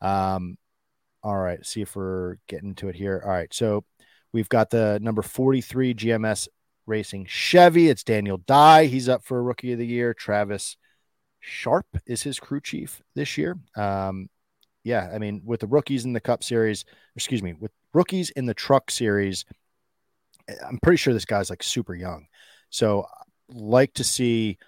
Um, 0.00 0.56
all 1.22 1.38
right, 1.38 1.64
see 1.64 1.82
if 1.82 1.96
we're 1.96 2.36
getting 2.48 2.74
to 2.76 2.88
it 2.88 2.96
here. 2.96 3.22
All 3.24 3.30
right, 3.30 3.52
so 3.52 3.84
we've 4.32 4.48
got 4.48 4.70
the 4.70 4.98
number 5.00 5.22
43 5.22 5.94
GMS 5.94 6.48
Racing 6.86 7.26
Chevy. 7.26 7.88
It's 7.88 8.04
Daniel 8.04 8.38
Dye. 8.38 8.86
He's 8.86 9.08
up 9.08 9.24
for 9.24 9.38
a 9.38 9.42
Rookie 9.42 9.72
of 9.72 9.78
the 9.78 9.86
Year. 9.86 10.12
Travis 10.12 10.76
Sharp 11.40 11.86
is 12.06 12.22
his 12.22 12.38
crew 12.38 12.60
chief 12.60 13.02
this 13.14 13.38
year. 13.38 13.56
Um, 13.76 14.28
yeah, 14.82 15.10
I 15.14 15.18
mean, 15.18 15.42
with 15.44 15.60
the 15.60 15.66
rookies 15.66 16.04
in 16.04 16.12
the 16.12 16.20
Cup 16.20 16.44
Series, 16.44 16.84
excuse 17.16 17.42
me, 17.42 17.54
with 17.54 17.72
rookies 17.94 18.30
in 18.30 18.46
the 18.46 18.54
Truck 18.54 18.90
Series, 18.90 19.44
I'm 20.66 20.78
pretty 20.82 20.98
sure 20.98 21.14
this 21.14 21.24
guy's 21.24 21.50
like 21.50 21.62
super 21.62 21.94
young. 21.94 22.26
So, 22.68 23.06
like 23.48 23.94
to 23.94 24.04
see 24.04 24.58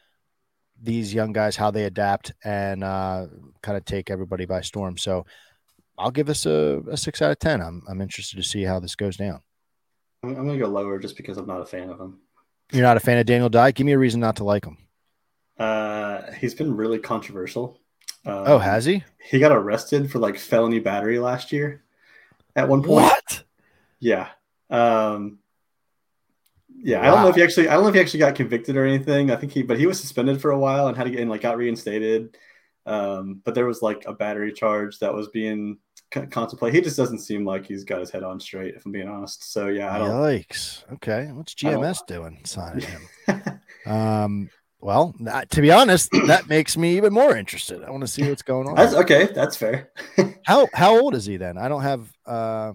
these 0.82 1.14
young 1.14 1.32
guys 1.32 1.56
how 1.56 1.70
they 1.70 1.84
adapt 1.84 2.32
and 2.44 2.84
uh, 2.84 3.26
kind 3.62 3.76
of 3.76 3.84
take 3.84 4.10
everybody 4.10 4.44
by 4.44 4.60
storm. 4.60 4.98
So 4.98 5.26
I'll 5.98 6.10
give 6.10 6.28
us 6.28 6.46
a, 6.46 6.82
a, 6.90 6.96
six 6.96 7.22
out 7.22 7.30
of 7.30 7.38
ten. 7.38 7.60
I'm 7.60 7.82
I'm 7.88 8.00
interested 8.00 8.36
to 8.36 8.42
see 8.42 8.62
how 8.62 8.80
this 8.80 8.94
goes 8.94 9.16
down. 9.16 9.40
I'm, 10.22 10.30
I'm 10.30 10.46
gonna 10.46 10.58
go 10.58 10.68
lower 10.68 10.98
just 10.98 11.16
because 11.16 11.38
I'm 11.38 11.46
not 11.46 11.62
a 11.62 11.66
fan 11.66 11.88
of 11.90 12.00
him. 12.00 12.20
You're 12.72 12.82
not 12.82 12.96
a 12.96 13.00
fan 13.00 13.18
of 13.18 13.26
Daniel 13.26 13.48
Dye. 13.48 13.70
Give 13.70 13.86
me 13.86 13.92
a 13.92 13.98
reason 13.98 14.20
not 14.20 14.36
to 14.36 14.44
like 14.44 14.64
him. 14.64 14.76
Uh, 15.58 16.32
he's 16.32 16.54
been 16.54 16.76
really 16.76 16.98
controversial. 16.98 17.80
Um, 18.24 18.44
oh, 18.46 18.58
has 18.58 18.84
he? 18.84 19.04
He 19.30 19.38
got 19.38 19.52
arrested 19.52 20.10
for 20.10 20.18
like 20.18 20.36
felony 20.36 20.80
battery 20.80 21.18
last 21.18 21.52
year. 21.52 21.84
At 22.54 22.68
one 22.68 22.82
point. 22.82 23.04
What? 23.04 23.44
Yeah. 24.00 24.28
Um, 24.70 25.38
yeah, 26.82 27.00
wow. 27.00 27.02
I 27.02 27.10
don't 27.10 27.22
know 27.22 27.28
if 27.28 27.36
he 27.36 27.42
actually 27.42 27.68
I 27.68 27.74
don't 27.74 27.82
know 27.82 27.88
if 27.88 27.94
he 27.94 28.00
actually 28.00 28.20
got 28.20 28.34
convicted 28.34 28.76
or 28.76 28.84
anything. 28.84 29.30
I 29.30 29.36
think 29.36 29.52
he 29.52 29.62
but 29.62 29.78
he 29.78 29.86
was 29.86 30.00
suspended 30.00 30.40
for 30.40 30.50
a 30.50 30.58
while 30.58 30.88
and 30.88 30.96
had 30.96 31.04
to 31.04 31.10
get 31.10 31.26
like 31.28 31.42
got 31.42 31.56
reinstated. 31.56 32.36
Um, 32.86 33.42
but 33.44 33.54
there 33.54 33.66
was 33.66 33.82
like 33.82 34.04
a 34.06 34.12
battery 34.12 34.52
charge 34.52 35.00
that 35.00 35.12
was 35.12 35.28
being 35.28 35.78
c- 36.14 36.26
contemplated. 36.26 36.76
He 36.76 36.80
just 36.82 36.96
doesn't 36.96 37.18
seem 37.18 37.44
like 37.44 37.66
he's 37.66 37.84
got 37.84 38.00
his 38.00 38.10
head 38.10 38.22
on 38.22 38.38
straight, 38.38 38.76
if 38.76 38.86
I'm 38.86 38.92
being 38.92 39.08
honest. 39.08 39.52
So 39.52 39.68
yeah, 39.68 39.92
I 39.92 39.98
don't. 39.98 40.10
Yikes. 40.10 40.84
Okay, 40.94 41.30
what's 41.32 41.54
GMS 41.54 42.06
doing 42.06 42.40
signing 42.44 42.86
him? 42.86 43.60
um, 43.86 44.50
well, 44.80 45.14
to 45.50 45.60
be 45.60 45.72
honest, 45.72 46.10
that 46.26 46.48
makes 46.48 46.76
me 46.76 46.96
even 46.96 47.12
more 47.12 47.36
interested. 47.36 47.82
I 47.82 47.90
want 47.90 48.02
to 48.02 48.08
see 48.08 48.28
what's 48.28 48.42
going 48.42 48.68
on. 48.68 48.76
That's 48.76 48.94
okay. 48.94 49.28
That's 49.34 49.56
fair. 49.56 49.90
how 50.44 50.68
how 50.72 51.00
old 51.00 51.14
is 51.14 51.26
he 51.26 51.38
then? 51.38 51.58
I 51.58 51.68
don't 51.68 51.82
have. 51.82 52.08
Uh, 52.24 52.72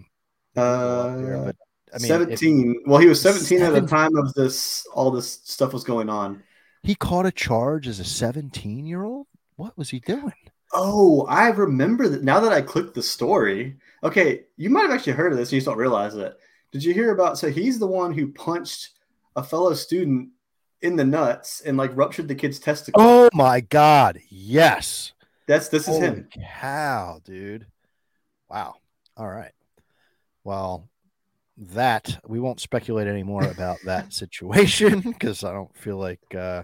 uh, 0.58 1.18
here, 1.18 1.42
but 1.46 1.56
I 1.94 1.98
mean, 1.98 2.08
17. 2.08 2.76
If, 2.82 2.88
well, 2.88 3.00
he 3.00 3.08
was 3.08 3.22
17 3.22 3.60
seven, 3.60 3.76
at 3.76 3.82
the 3.82 3.88
time 3.88 4.16
of 4.16 4.34
this, 4.34 4.86
all 4.94 5.12
this 5.12 5.42
stuff 5.44 5.74
was 5.74 5.84
going 5.84 6.10
on. 6.10 6.44
He 6.84 6.96
caught 6.96 7.26
a 7.26 7.32
charge 7.32 7.88
as 7.88 8.00
a 8.00 8.06
17 8.06 8.86
year 8.86 9.04
old. 9.04 9.28
What 9.56 9.78
was 9.78 9.90
he 9.90 10.00
doing? 10.00 10.34
Oh, 10.74 11.26
I 11.28 11.50
remember 11.50 12.08
that 12.08 12.24
now 12.24 12.40
that 12.40 12.54
I 12.54 12.62
clicked 12.62 12.96
the 12.96 13.04
story. 13.04 13.78
Okay, 14.04 14.46
you 14.58 14.70
might 14.70 14.84
have 14.84 14.92
actually 14.92 15.14
heard 15.14 15.32
of 15.32 15.38
this 15.38 15.50
and 15.50 15.54
you 15.54 15.60
just 15.60 15.68
don't 15.68 15.78
realize 15.78 16.16
it. 16.16 16.36
Did 16.72 16.84
you 16.84 16.94
hear 16.94 17.12
about? 17.12 17.38
So 17.38 17.50
he's 17.50 17.78
the 17.78 17.88
one 17.88 18.14
who 18.14 18.32
punched 18.32 18.92
a 19.36 19.44
fellow 19.44 19.74
student 19.74 20.30
in 20.82 20.96
the 20.96 21.04
nuts 21.04 21.62
and 21.62 21.78
like 21.78 21.96
ruptured 21.96 22.28
the 22.28 22.36
kid's 22.36 22.60
testicle. 22.60 23.02
Oh 23.02 23.30
my 23.34 23.60
god! 23.60 24.20
Yes, 24.30 25.12
that's 25.48 25.68
this 25.68 25.84
is 25.84 25.96
Holy 25.96 26.08
him. 26.08 26.30
Cow, 26.60 27.20
dude! 27.24 27.68
Wow. 28.50 28.76
All 29.18 29.30
right. 29.30 29.52
Well, 30.44 30.90
that 31.62 32.20
we 32.28 32.40
won't 32.40 32.60
speculate 32.60 33.08
anymore 33.08 33.44
about 33.44 33.78
that 33.86 34.14
situation 34.14 35.02
because 35.02 35.44
I 35.44 35.54
don't 35.54 35.76
feel 35.78 35.98
like 35.98 36.22
uh, 36.36 36.64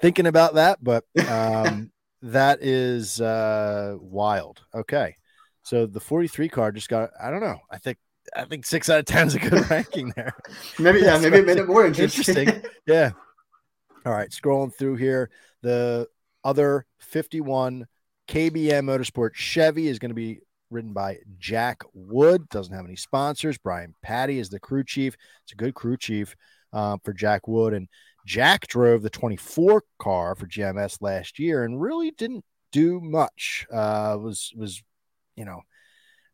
thinking 0.00 0.26
about 0.26 0.54
that. 0.54 0.82
But 0.82 1.04
um, 1.28 1.90
that 2.22 2.62
is 2.62 3.20
uh, 3.20 3.96
wild. 3.98 4.62
Okay, 4.74 5.16
so 5.62 5.86
the 5.86 6.00
43 6.00 6.48
card 6.48 6.74
just 6.74 6.88
got. 6.88 7.10
I 7.20 7.30
don't 7.30 7.40
know. 7.40 7.58
I 7.70 7.78
think 7.78 7.98
I 8.34 8.44
think 8.44 8.66
six 8.66 8.90
out 8.90 9.00
of 9.00 9.04
ten 9.06 9.26
is 9.26 9.34
a 9.34 9.38
good 9.38 9.68
ranking 9.70 10.12
there. 10.16 10.34
maybe 10.78 11.00
yeah, 11.00 11.18
maybe 11.18 11.38
it 11.38 11.46
made 11.46 11.58
it 11.58 11.66
more 11.66 11.86
interesting. 11.86 12.36
interesting. 12.36 12.70
Yeah. 12.86 13.10
All 14.04 14.12
right, 14.12 14.30
scrolling 14.30 14.72
through 14.72 14.96
here, 14.96 15.30
the 15.62 16.06
other 16.44 16.86
51 17.00 17.86
KBM 18.28 18.84
Motorsport 18.84 19.34
Chevy 19.34 19.88
is 19.88 19.98
going 19.98 20.10
to 20.10 20.14
be 20.14 20.40
ridden 20.70 20.92
by 20.92 21.18
Jack 21.38 21.82
Wood. 21.92 22.48
Doesn't 22.48 22.74
have 22.74 22.84
any 22.84 22.96
sponsors. 22.96 23.58
Brian 23.58 23.94
Pattie 24.02 24.38
is 24.38 24.48
the 24.48 24.60
crew 24.60 24.84
chief. 24.84 25.16
It's 25.44 25.52
a 25.52 25.56
good 25.56 25.74
crew 25.74 25.96
chief 25.96 26.34
uh, 26.72 26.96
for 27.04 27.12
Jack 27.12 27.48
Wood. 27.48 27.74
And 27.74 27.88
Jack 28.26 28.66
drove 28.66 29.02
the 29.02 29.10
24 29.10 29.82
car 29.98 30.34
for 30.34 30.46
GMS 30.46 31.00
last 31.00 31.38
year 31.38 31.64
and 31.64 31.80
really 31.80 32.10
didn't 32.10 32.44
do 32.72 33.00
much. 33.00 33.66
Uh, 33.72 34.16
was 34.20 34.52
was 34.56 34.82
you 35.36 35.44
know 35.44 35.62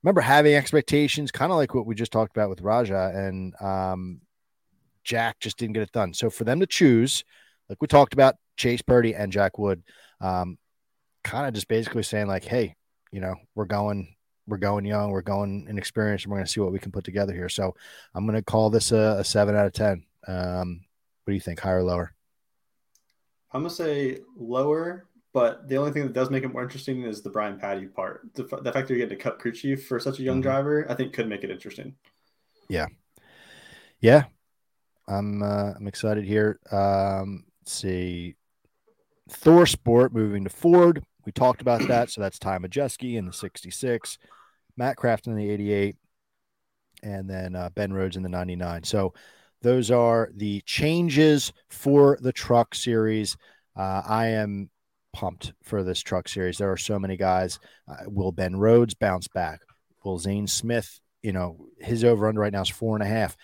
remember 0.03 0.21
having 0.21 0.55
expectations, 0.55 1.31
kind 1.31 1.53
of 1.53 1.59
like 1.59 1.75
what 1.75 1.87
we 1.87 1.95
just 1.95 2.13
talked 2.13 2.37
about 2.37 2.51
with 2.51 2.61
Rajah, 2.61 3.13
and 3.15 3.55
um, 3.61 4.21
Jack 5.05 5.39
just 5.41 5.59
didn't 5.59 5.75
get 5.75 5.83
it 5.83 5.93
done. 5.93 6.15
So 6.15 6.31
for 6.31 6.45
them 6.45 6.61
to 6.61 6.67
choose, 6.67 7.25
like 7.69 7.81
we 7.81 7.87
talked 7.87 8.15
about, 8.15 8.37
Chase 8.57 8.83
Purdy 8.83 9.15
and 9.15 9.33
Jack 9.33 9.59
Wood, 9.59 9.83
um, 10.21 10.59
kind 11.25 11.47
of 11.47 11.55
just 11.55 11.69
basically 11.69 12.03
saying 12.03 12.27
like, 12.27 12.45
hey, 12.45 12.77
you 13.11 13.21
know, 13.21 13.35
we're 13.55 13.65
going 13.65 14.15
we're 14.47 14.57
going 14.57 14.85
young, 14.85 15.11
we're 15.11 15.23
going 15.23 15.67
inexperienced, 15.69 16.25
and 16.25 16.33
we're 16.33 16.39
going 16.39 16.47
to 16.47 16.53
see 16.53 16.61
what 16.61 16.73
we 16.73 16.79
can 16.79 16.93
put 16.93 17.05
together 17.05 17.33
here. 17.33 17.49
So 17.49 17.75
I'm 18.15 18.27
going 18.27 18.37
to 18.37 18.43
call 18.43 18.71
this 18.71 18.93
a, 18.93 19.17
a, 19.19 19.25
seven 19.25 19.57
out 19.57 19.67
of 19.67 19.73
10. 19.73 20.05
Um, 20.27 20.81
what 21.25 21.31
do 21.31 21.35
you 21.35 21.41
think, 21.41 21.61
higher 21.61 21.79
or 21.79 21.83
lower? 21.83 22.13
I'm 23.53 23.63
going 23.63 23.71
to 23.71 23.75
say 23.75 24.19
lower, 24.37 25.07
but 25.33 25.69
the 25.69 25.77
only 25.77 25.93
thing 25.93 26.03
that 26.03 26.13
does 26.13 26.31
make 26.31 26.45
it 26.45 26.53
more 26.53 26.63
interesting 26.63 27.03
is 27.03 27.23
the 27.23 27.31
Brian 27.31 27.59
Pattie 27.59 27.87
part. 27.87 28.23
The, 28.35 28.43
the 28.43 28.73
fact 28.73 28.89
that 28.89 28.91
you're 28.91 28.99
getting 28.99 29.19
a 29.19 29.23
cup 29.23 29.39
crew 29.39 29.53
chief 29.53 29.87
for 29.87 30.01
such 30.01 30.19
a 30.19 30.23
young 30.23 30.37
mm-hmm. 30.37 30.43
driver, 30.43 30.87
I 30.91 30.95
think 30.95 31.13
could 31.13 31.29
make 31.29 31.45
it 31.45 31.51
interesting. 31.51 31.95
Yeah. 32.69 32.87
Yeah. 34.01 34.25
I'm, 35.07 35.43
uh, 35.43 35.73
I'm 35.77 35.87
excited 35.87 36.25
here. 36.25 36.59
Um, 36.71 37.45
let's 37.61 37.73
see. 37.73 38.35
ThorSport 39.31 40.13
moving 40.13 40.45
to 40.45 40.51
Ford. 40.51 41.05
We 41.25 41.33
talked 41.33 41.61
about 41.61 41.87
that. 41.89 42.11
So 42.11 42.21
that's 42.21 42.39
Ty 42.39 42.59
Majeski 42.59 43.17
in 43.17 43.27
the 43.27 43.33
66, 43.33 44.19
Matt 44.77 44.97
Crafton 44.97 45.29
in 45.29 45.37
the 45.37 45.51
88, 45.51 45.97
and 47.03 47.29
then 47.29 47.55
uh, 47.55 47.71
Ben 47.75 47.93
Rhodes 47.93 48.17
in 48.17 48.23
the 48.23 48.29
99. 48.29 48.85
So 48.85 49.15
those 49.63 49.91
are 49.91 50.31
the 50.35 50.61
changes 50.67 51.53
for 51.71 52.19
the 52.21 52.33
truck 52.33 52.75
series. 52.75 53.37
Uh, 53.77 54.03
I 54.07 54.27
am 54.29 54.71
pumped 55.13 55.53
for 55.63 55.83
this 55.83 56.01
truck 56.01 56.29
series. 56.29 56.59
There 56.59 56.73
are 56.73 56.77
so 56.77 56.99
many 56.99 57.17
guys. 57.17 57.59
Uh, 57.89 58.05
will 58.07 58.33
Ben 58.33 58.57
Rhodes 58.57 58.95
bounce 58.95 59.29
back? 59.29 59.61
Will 60.05 60.19
Zane 60.19 60.47
Smith, 60.47 61.01
you 61.23 61.33
know, 61.33 61.67
his 61.79 62.03
over 62.03 62.29
under 62.29 62.41
right 62.41 62.53
now 62.53 62.63
is 62.63 62.69
four 62.69 62.97
and 62.97 63.03
a 63.03 63.07
half. 63.07 63.37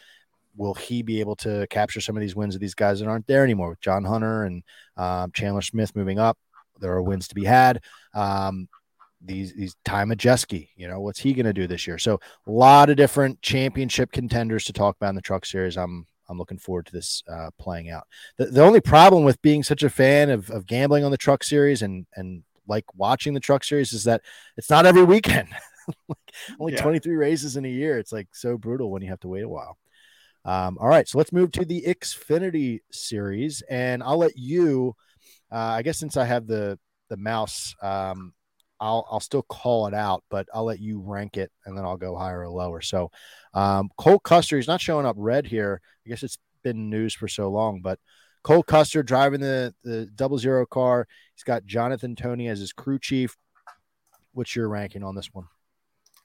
Will 0.56 0.74
he 0.74 1.02
be 1.02 1.20
able 1.20 1.36
to 1.36 1.68
capture 1.70 2.00
some 2.00 2.16
of 2.16 2.20
these 2.20 2.34
wins 2.34 2.56
of 2.56 2.60
these 2.60 2.74
guys 2.74 2.98
that 2.98 3.06
aren't 3.08 3.28
there 3.28 3.44
anymore 3.44 3.70
with 3.70 3.80
John 3.80 4.04
Hunter 4.04 4.42
and 4.42 4.64
um, 4.96 5.30
Chandler 5.32 5.62
Smith 5.62 5.94
moving 5.94 6.18
up? 6.18 6.36
There 6.78 6.92
are 6.92 7.02
wins 7.02 7.28
to 7.28 7.34
be 7.34 7.44
had. 7.44 7.82
Um, 8.14 8.68
these 9.20 9.52
these 9.54 9.74
of 9.84 9.92
Majeski, 10.08 10.68
you 10.76 10.86
know, 10.86 11.00
what's 11.00 11.20
he 11.20 11.34
going 11.34 11.46
to 11.46 11.52
do 11.52 11.66
this 11.66 11.86
year? 11.86 11.98
So 11.98 12.20
a 12.46 12.50
lot 12.50 12.90
of 12.90 12.96
different 12.96 13.42
championship 13.42 14.12
contenders 14.12 14.64
to 14.66 14.72
talk 14.72 14.96
about 14.96 15.10
in 15.10 15.16
the 15.16 15.22
Truck 15.22 15.44
Series. 15.44 15.76
I'm 15.76 16.06
I'm 16.28 16.38
looking 16.38 16.58
forward 16.58 16.86
to 16.86 16.92
this 16.92 17.22
uh, 17.30 17.50
playing 17.58 17.90
out. 17.90 18.06
The, 18.36 18.46
the 18.46 18.62
only 18.62 18.80
problem 18.80 19.24
with 19.24 19.40
being 19.42 19.62
such 19.62 19.82
a 19.82 19.90
fan 19.90 20.30
of, 20.30 20.50
of 20.50 20.66
gambling 20.66 21.04
on 21.04 21.10
the 21.10 21.16
Truck 21.16 21.42
Series 21.42 21.82
and 21.82 22.06
and 22.14 22.42
like 22.68 22.84
watching 22.94 23.34
the 23.34 23.40
Truck 23.40 23.64
Series 23.64 23.92
is 23.92 24.04
that 24.04 24.22
it's 24.56 24.70
not 24.70 24.86
every 24.86 25.04
weekend. 25.04 25.48
like 26.08 26.18
only 26.60 26.74
yeah. 26.74 26.82
23 26.82 27.16
races 27.16 27.56
in 27.56 27.64
a 27.64 27.68
year. 27.68 27.98
It's 27.98 28.12
like 28.12 28.28
so 28.32 28.58
brutal 28.58 28.90
when 28.90 29.02
you 29.02 29.08
have 29.08 29.20
to 29.20 29.28
wait 29.28 29.42
a 29.42 29.48
while. 29.48 29.78
Um, 30.44 30.78
all 30.80 30.88
right, 30.88 31.08
so 31.08 31.18
let's 31.18 31.32
move 31.32 31.50
to 31.52 31.64
the 31.64 31.82
Xfinity 31.86 32.80
series, 32.90 33.62
and 33.68 34.02
I'll 34.02 34.18
let 34.18 34.36
you. 34.36 34.94
Uh, 35.50 35.56
I 35.56 35.82
guess 35.82 35.98
since 35.98 36.16
I 36.16 36.24
have 36.24 36.46
the 36.46 36.78
the 37.08 37.16
mouse, 37.16 37.74
um, 37.82 38.32
I'll 38.80 39.06
I'll 39.10 39.20
still 39.20 39.42
call 39.42 39.86
it 39.86 39.94
out, 39.94 40.24
but 40.30 40.46
I'll 40.54 40.64
let 40.64 40.80
you 40.80 41.00
rank 41.00 41.36
it, 41.36 41.50
and 41.64 41.76
then 41.76 41.84
I'll 41.84 41.96
go 41.96 42.16
higher 42.16 42.42
or 42.42 42.50
lower. 42.50 42.80
So, 42.80 43.10
um, 43.54 43.90
Cole 43.96 44.18
Custer, 44.18 44.56
he's 44.56 44.68
not 44.68 44.80
showing 44.80 45.06
up 45.06 45.16
red 45.18 45.46
here. 45.46 45.80
I 46.06 46.10
guess 46.10 46.22
it's 46.22 46.38
been 46.62 46.90
news 46.90 47.14
for 47.14 47.28
so 47.28 47.50
long, 47.50 47.80
but 47.82 47.98
Cole 48.42 48.62
Custer 48.62 49.02
driving 49.02 49.40
the 49.40 49.74
the 49.82 50.06
double 50.14 50.38
zero 50.38 50.66
car. 50.66 51.06
He's 51.34 51.44
got 51.44 51.66
Jonathan 51.66 52.14
Tony 52.14 52.48
as 52.48 52.60
his 52.60 52.72
crew 52.72 52.98
chief. 52.98 53.36
What's 54.32 54.54
your 54.54 54.68
ranking 54.68 55.02
on 55.02 55.14
this 55.14 55.30
one? 55.32 55.46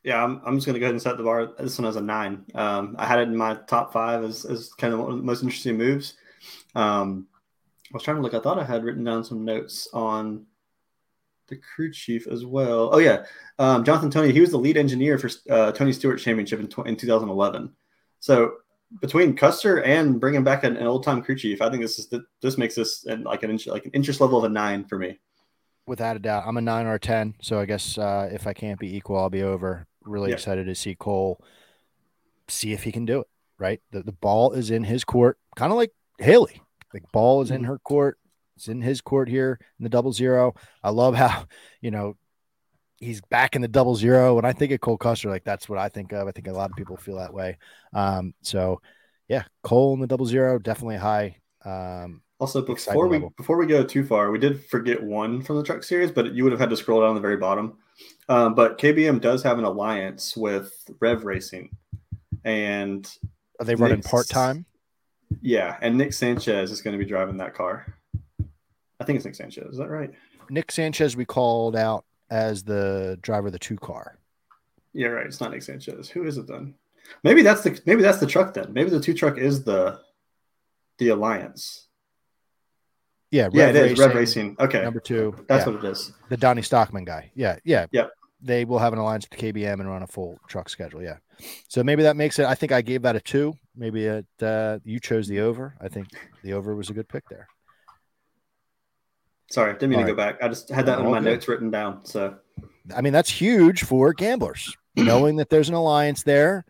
Yeah, 0.03 0.21
I'm, 0.21 0.41
I'm 0.45 0.57
just 0.57 0.65
going 0.65 0.73
to 0.73 0.79
go 0.79 0.85
ahead 0.85 0.95
and 0.95 1.01
set 1.01 1.17
the 1.17 1.23
bar. 1.23 1.51
This 1.57 1.79
one 1.79 1.87
as 1.87 1.95
a 1.95 2.01
nine. 2.01 2.43
Um, 2.53 2.95
I 2.99 3.05
had 3.05 3.19
it 3.19 3.29
in 3.29 3.37
my 3.37 3.55
top 3.67 3.93
five 3.93 4.23
as, 4.23 4.43
as 4.43 4.73
kind 4.73 4.93
of 4.93 4.99
one 4.99 5.11
of 5.11 5.17
the 5.17 5.23
most 5.23 5.43
interesting 5.43 5.77
moves. 5.77 6.15
Um, 6.75 7.27
was 7.93 8.03
trying 8.03 8.17
to 8.17 8.23
look. 8.23 8.33
I 8.33 8.39
thought 8.39 8.59
I 8.59 8.63
had 8.63 8.83
written 8.83 9.03
down 9.03 9.23
some 9.23 9.45
notes 9.45 9.87
on 9.93 10.45
the 11.47 11.57
crew 11.57 11.91
chief 11.91 12.27
as 12.27 12.45
well. 12.45 12.89
Oh 12.91 12.99
yeah, 12.99 13.25
um, 13.59 13.83
Jonathan 13.83 14.09
Tony. 14.09 14.31
He 14.31 14.41
was 14.41 14.51
the 14.51 14.57
lead 14.57 14.77
engineer 14.77 15.17
for 15.17 15.29
uh, 15.49 15.71
Tony 15.71 15.93
Stewart 15.93 16.19
Championship 16.19 16.59
in, 16.59 16.67
tw- 16.67 16.87
in 16.87 16.95
2011. 16.95 17.71
So 18.19 18.53
between 19.01 19.35
Custer 19.35 19.83
and 19.83 20.19
bringing 20.19 20.43
back 20.43 20.63
an, 20.63 20.77
an 20.77 20.87
old 20.87 21.03
time 21.03 21.21
crew 21.21 21.35
chief, 21.35 21.61
I 21.61 21.69
think 21.69 21.81
this 21.81 21.99
is 21.99 22.07
the, 22.07 22.23
this 22.41 22.57
makes 22.57 22.75
this 22.75 23.05
an, 23.05 23.23
like 23.23 23.43
an 23.43 23.51
inch, 23.51 23.67
like 23.67 23.85
an 23.85 23.91
interest 23.91 24.21
level 24.21 24.37
of 24.37 24.43
a 24.45 24.49
nine 24.49 24.85
for 24.85 24.97
me. 24.97 25.19
Without 25.85 26.15
a 26.15 26.19
doubt, 26.19 26.43
I'm 26.47 26.57
a 26.57 26.61
nine 26.61 26.85
or 26.85 26.95
a 26.95 26.99
ten. 26.99 27.35
So 27.41 27.59
I 27.59 27.65
guess 27.65 27.97
uh, 27.97 28.29
if 28.31 28.47
I 28.47 28.53
can't 28.53 28.79
be 28.79 28.95
equal, 28.95 29.17
I'll 29.17 29.29
be 29.29 29.43
over. 29.43 29.85
Really 30.05 30.29
yeah. 30.29 30.35
excited 30.35 30.65
to 30.65 30.75
see 30.75 30.95
Cole 30.95 31.43
see 32.47 32.73
if 32.73 32.83
he 32.83 32.91
can 32.91 33.05
do 33.05 33.21
it. 33.21 33.27
Right, 33.59 33.81
the 33.91 34.01
the 34.01 34.11
ball 34.11 34.53
is 34.53 34.71
in 34.71 34.83
his 34.83 35.03
court, 35.03 35.37
kind 35.55 35.71
of 35.71 35.77
like 35.77 35.91
Hailie. 36.19 36.62
The 37.01 37.07
ball 37.11 37.41
is 37.41 37.51
in 37.51 37.61
mm-hmm. 37.61 37.67
her 37.67 37.79
court. 37.79 38.17
It's 38.55 38.67
in 38.67 38.81
his 38.81 39.01
court 39.01 39.29
here 39.29 39.59
in 39.79 39.83
the 39.83 39.89
double 39.89 40.13
zero. 40.13 40.53
I 40.83 40.91
love 40.91 41.15
how, 41.15 41.45
you 41.81 41.91
know, 41.91 42.15
he's 42.97 43.21
back 43.21 43.55
in 43.55 43.61
the 43.61 43.67
double 43.67 43.95
zero. 43.95 44.35
When 44.35 44.45
I 44.45 44.53
think 44.53 44.71
of 44.71 44.79
Cole 44.79 44.97
Custer, 44.97 45.29
like 45.29 45.43
that's 45.43 45.67
what 45.67 45.79
I 45.79 45.89
think 45.89 46.11
of. 46.13 46.27
I 46.27 46.31
think 46.31 46.47
a 46.47 46.53
lot 46.53 46.69
of 46.69 46.75
people 46.75 46.97
feel 46.97 47.17
that 47.17 47.33
way. 47.33 47.57
Um, 47.93 48.33
so 48.41 48.81
yeah, 49.27 49.43
Cole 49.63 49.93
in 49.93 49.99
the 49.99 50.07
double 50.07 50.25
zero, 50.25 50.59
definitely 50.59 50.97
high. 50.97 51.37
Um, 51.65 52.21
also, 52.39 52.61
before 52.61 53.07
we 53.07 53.17
level. 53.17 53.33
before 53.37 53.57
we 53.57 53.65
go 53.65 53.83
too 53.83 54.03
far, 54.03 54.31
we 54.31 54.39
did 54.39 54.65
forget 54.65 55.01
one 55.01 55.41
from 55.41 55.57
the 55.57 55.63
truck 55.63 55.83
series, 55.83 56.11
but 56.11 56.33
you 56.33 56.43
would 56.43 56.51
have 56.51 56.59
had 56.59 56.69
to 56.71 56.77
scroll 56.77 57.01
down 57.01 57.15
the 57.15 57.21
very 57.21 57.37
bottom. 57.37 57.77
Um, 58.27 58.53
but 58.53 58.77
KBM 58.77 59.21
does 59.21 59.43
have 59.43 59.59
an 59.59 59.63
alliance 59.63 60.35
with 60.35 60.73
Rev 60.99 61.23
Racing, 61.23 61.69
and 62.43 63.09
are 63.59 63.65
they 63.65 63.75
running 63.75 64.01
part 64.01 64.27
time? 64.27 64.65
Yeah, 65.41 65.77
and 65.81 65.97
Nick 65.97 66.13
Sanchez 66.13 66.71
is 66.71 66.81
going 66.81 66.97
to 66.97 67.03
be 67.03 67.09
driving 67.09 67.37
that 67.37 67.53
car. 67.53 67.97
I 68.99 69.03
think 69.05 69.17
it's 69.17 69.25
Nick 69.25 69.35
Sanchez. 69.35 69.71
Is 69.71 69.77
that 69.77 69.89
right? 69.89 70.11
Nick 70.49 70.71
Sanchez 70.71 71.15
we 71.15 71.25
called 71.25 71.75
out 71.75 72.05
as 72.29 72.63
the 72.63 73.17
driver 73.21 73.47
of 73.47 73.53
the 73.53 73.59
two 73.59 73.77
car. 73.77 74.17
Yeah, 74.93 75.07
right. 75.07 75.25
It's 75.25 75.41
not 75.41 75.51
Nick 75.51 75.63
Sanchez. 75.63 76.09
Who 76.09 76.25
is 76.25 76.37
it 76.37 76.47
then? 76.47 76.75
Maybe 77.23 77.41
that's 77.41 77.61
the 77.61 77.79
maybe 77.85 78.01
that's 78.01 78.19
the 78.19 78.27
truck 78.27 78.53
then. 78.53 78.73
Maybe 78.73 78.89
the 78.89 78.99
two 78.99 79.13
truck 79.13 79.37
is 79.37 79.63
the 79.63 79.99
the 80.99 81.09
alliance. 81.09 81.87
Yeah, 83.31 83.45
Rev 83.45 83.55
yeah, 83.55 83.69
it 83.69 83.75
is 83.75 83.99
Rev 83.99 84.13
Racing. 84.13 84.55
Okay, 84.59 84.83
number 84.83 84.99
two. 84.99 85.35
That's 85.47 85.65
yeah. 85.65 85.73
what 85.73 85.83
it 85.83 85.91
is. 85.91 86.11
The 86.29 86.37
Donnie 86.37 86.61
Stockman 86.61 87.03
guy. 87.03 87.31
Yeah, 87.33 87.57
yeah, 87.63 87.87
yeah. 87.91 88.07
They 88.41 88.63
will 88.63 88.79
have 88.79 88.93
an 88.93 88.99
alliance 88.99 89.27
with 89.29 89.39
KBM 89.39 89.79
and 89.79 89.89
run 89.89 90.03
a 90.03 90.07
full 90.07 90.39
truck 90.47 90.69
schedule. 90.69 91.01
Yeah, 91.01 91.17
so 91.67 91.83
maybe 91.83 92.03
that 92.03 92.15
makes 92.15 92.39
it. 92.39 92.45
I 92.45 92.55
think 92.55 92.71
I 92.71 92.81
gave 92.81 93.01
that 93.03 93.15
a 93.15 93.19
two. 93.19 93.53
Maybe 93.75 94.05
it. 94.05 94.25
Uh, 94.41 94.79
you 94.83 94.99
chose 94.99 95.27
the 95.27 95.41
over. 95.41 95.75
I 95.81 95.87
think 95.87 96.07
the 96.43 96.53
over 96.53 96.75
was 96.75 96.89
a 96.89 96.93
good 96.93 97.09
pick 97.09 97.27
there. 97.29 97.47
Sorry, 99.49 99.73
didn't 99.73 99.89
mean 99.89 99.99
All 99.99 100.05
to 100.05 100.13
right. 100.13 100.17
go 100.17 100.31
back. 100.33 100.43
I 100.43 100.47
just 100.47 100.69
had 100.69 100.85
that 100.87 100.99
in 100.99 101.05
my 101.05 101.19
good. 101.19 101.25
notes 101.25 101.47
written 101.47 101.69
down. 101.69 102.05
So, 102.05 102.35
I 102.95 103.01
mean, 103.01 103.13
that's 103.13 103.29
huge 103.29 103.83
for 103.83 104.13
gamblers 104.13 104.75
knowing 104.95 105.35
that 105.37 105.49
there's 105.49 105.69
an 105.69 105.75
alliance 105.75 106.23
there. 106.23 106.65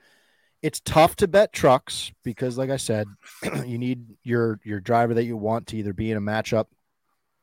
It's 0.62 0.80
tough 0.80 1.16
to 1.18 1.28
bet 1.28 1.54
trucks 1.54 2.12
because, 2.24 2.58
like 2.58 2.70
I 2.70 2.78
said, 2.78 3.08
you 3.66 3.78
need 3.78 4.06
your 4.24 4.60
your 4.64 4.80
driver 4.80 5.14
that 5.14 5.26
you 5.26 5.38
want 5.38 5.68
to 5.68 5.78
either 5.78 5.94
be 5.94 6.12
in 6.12 6.18
a 6.18 6.22
matchup 6.22 6.66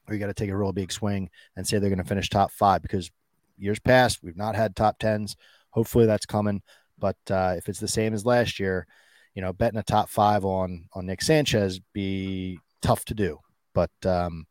or 0.09 0.15
you 0.15 0.21
got 0.21 0.27
to 0.27 0.35
take 0.35 0.51
a 0.51 0.57
real 0.57 0.73
big 0.73 0.91
swing 0.93 1.31
and 1.57 1.67
say 1.67 1.79
they're 1.79 1.91
going 1.91 2.03
to 2.03 2.09
finish 2.09 2.29
top 2.29 2.51
five 2.51 2.83
because 2.83 3.11
years 3.57 3.79
past 3.79 4.21
we've 4.23 4.37
not 4.37 4.57
had 4.57 4.75
top 4.75 4.99
tens. 4.99 5.37
Hopefully 5.71 6.07
that's 6.07 6.27
coming, 6.27 6.63
but 7.01 7.17
uh, 7.31 7.55
if 7.57 7.69
it's 7.69 7.81
the 7.81 7.89
same 7.89 8.15
as 8.15 8.27
last 8.27 8.61
year, 8.61 8.87
you 9.35 9.43
know, 9.43 9.53
betting 9.53 9.79
a 9.79 9.83
top 9.83 10.09
five 10.09 10.45
on 10.45 10.87
on 10.93 11.07
Nick 11.07 11.23
Sanchez 11.23 11.81
be 11.93 12.59
tough 12.83 13.05
to 13.07 13.15
do. 13.15 13.39
But 13.75 13.91
um, 14.05 14.47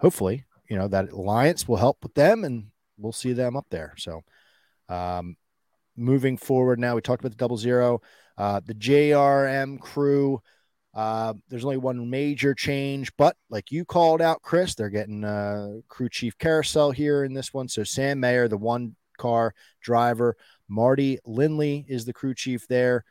hopefully, 0.00 0.44
you 0.68 0.76
know, 0.76 0.88
that 0.88 1.12
alliance 1.12 1.66
will 1.66 1.76
help 1.76 1.98
with 2.02 2.14
them 2.14 2.44
and 2.44 2.66
we'll 2.96 3.12
see 3.12 3.32
them 3.32 3.56
up 3.56 3.66
there. 3.70 3.94
So, 3.96 4.22
um, 4.88 5.36
moving 5.96 6.36
forward 6.36 6.78
now, 6.78 6.94
we 6.94 7.00
talked 7.00 7.20
about 7.22 7.32
the 7.32 7.36
double 7.36 7.56
zero, 7.56 8.00
uh, 8.36 8.60
the 8.64 8.74
JRM 8.74 9.80
crew. 9.80 10.40
Uh, 10.94 11.34
there's 11.48 11.64
only 11.64 11.76
one 11.76 12.10
major 12.10 12.54
change, 12.54 13.12
but 13.16 13.36
like 13.50 13.70
you 13.70 13.84
called 13.84 14.20
out, 14.20 14.42
Chris, 14.42 14.74
they're 14.74 14.88
getting 14.88 15.22
uh, 15.22 15.74
crew 15.86 16.08
chief 16.08 16.36
carousel 16.38 16.90
here 16.90 17.24
in 17.24 17.34
this 17.34 17.54
one. 17.54 17.68
So 17.68 17.84
Sam 17.84 18.18
Mayer, 18.18 18.48
the 18.48 18.56
one 18.56 18.96
car 19.16 19.54
driver, 19.80 20.36
Mardy 20.68 21.18
Lindley 21.24 21.84
is 21.88 22.04
the 22.04 22.12
crew 22.12 22.34
chief 22.34 22.68
there. 22.68 23.04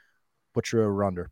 What's 0.53 0.71
your 0.71 0.83
over 0.83 1.03
under? 1.03 1.31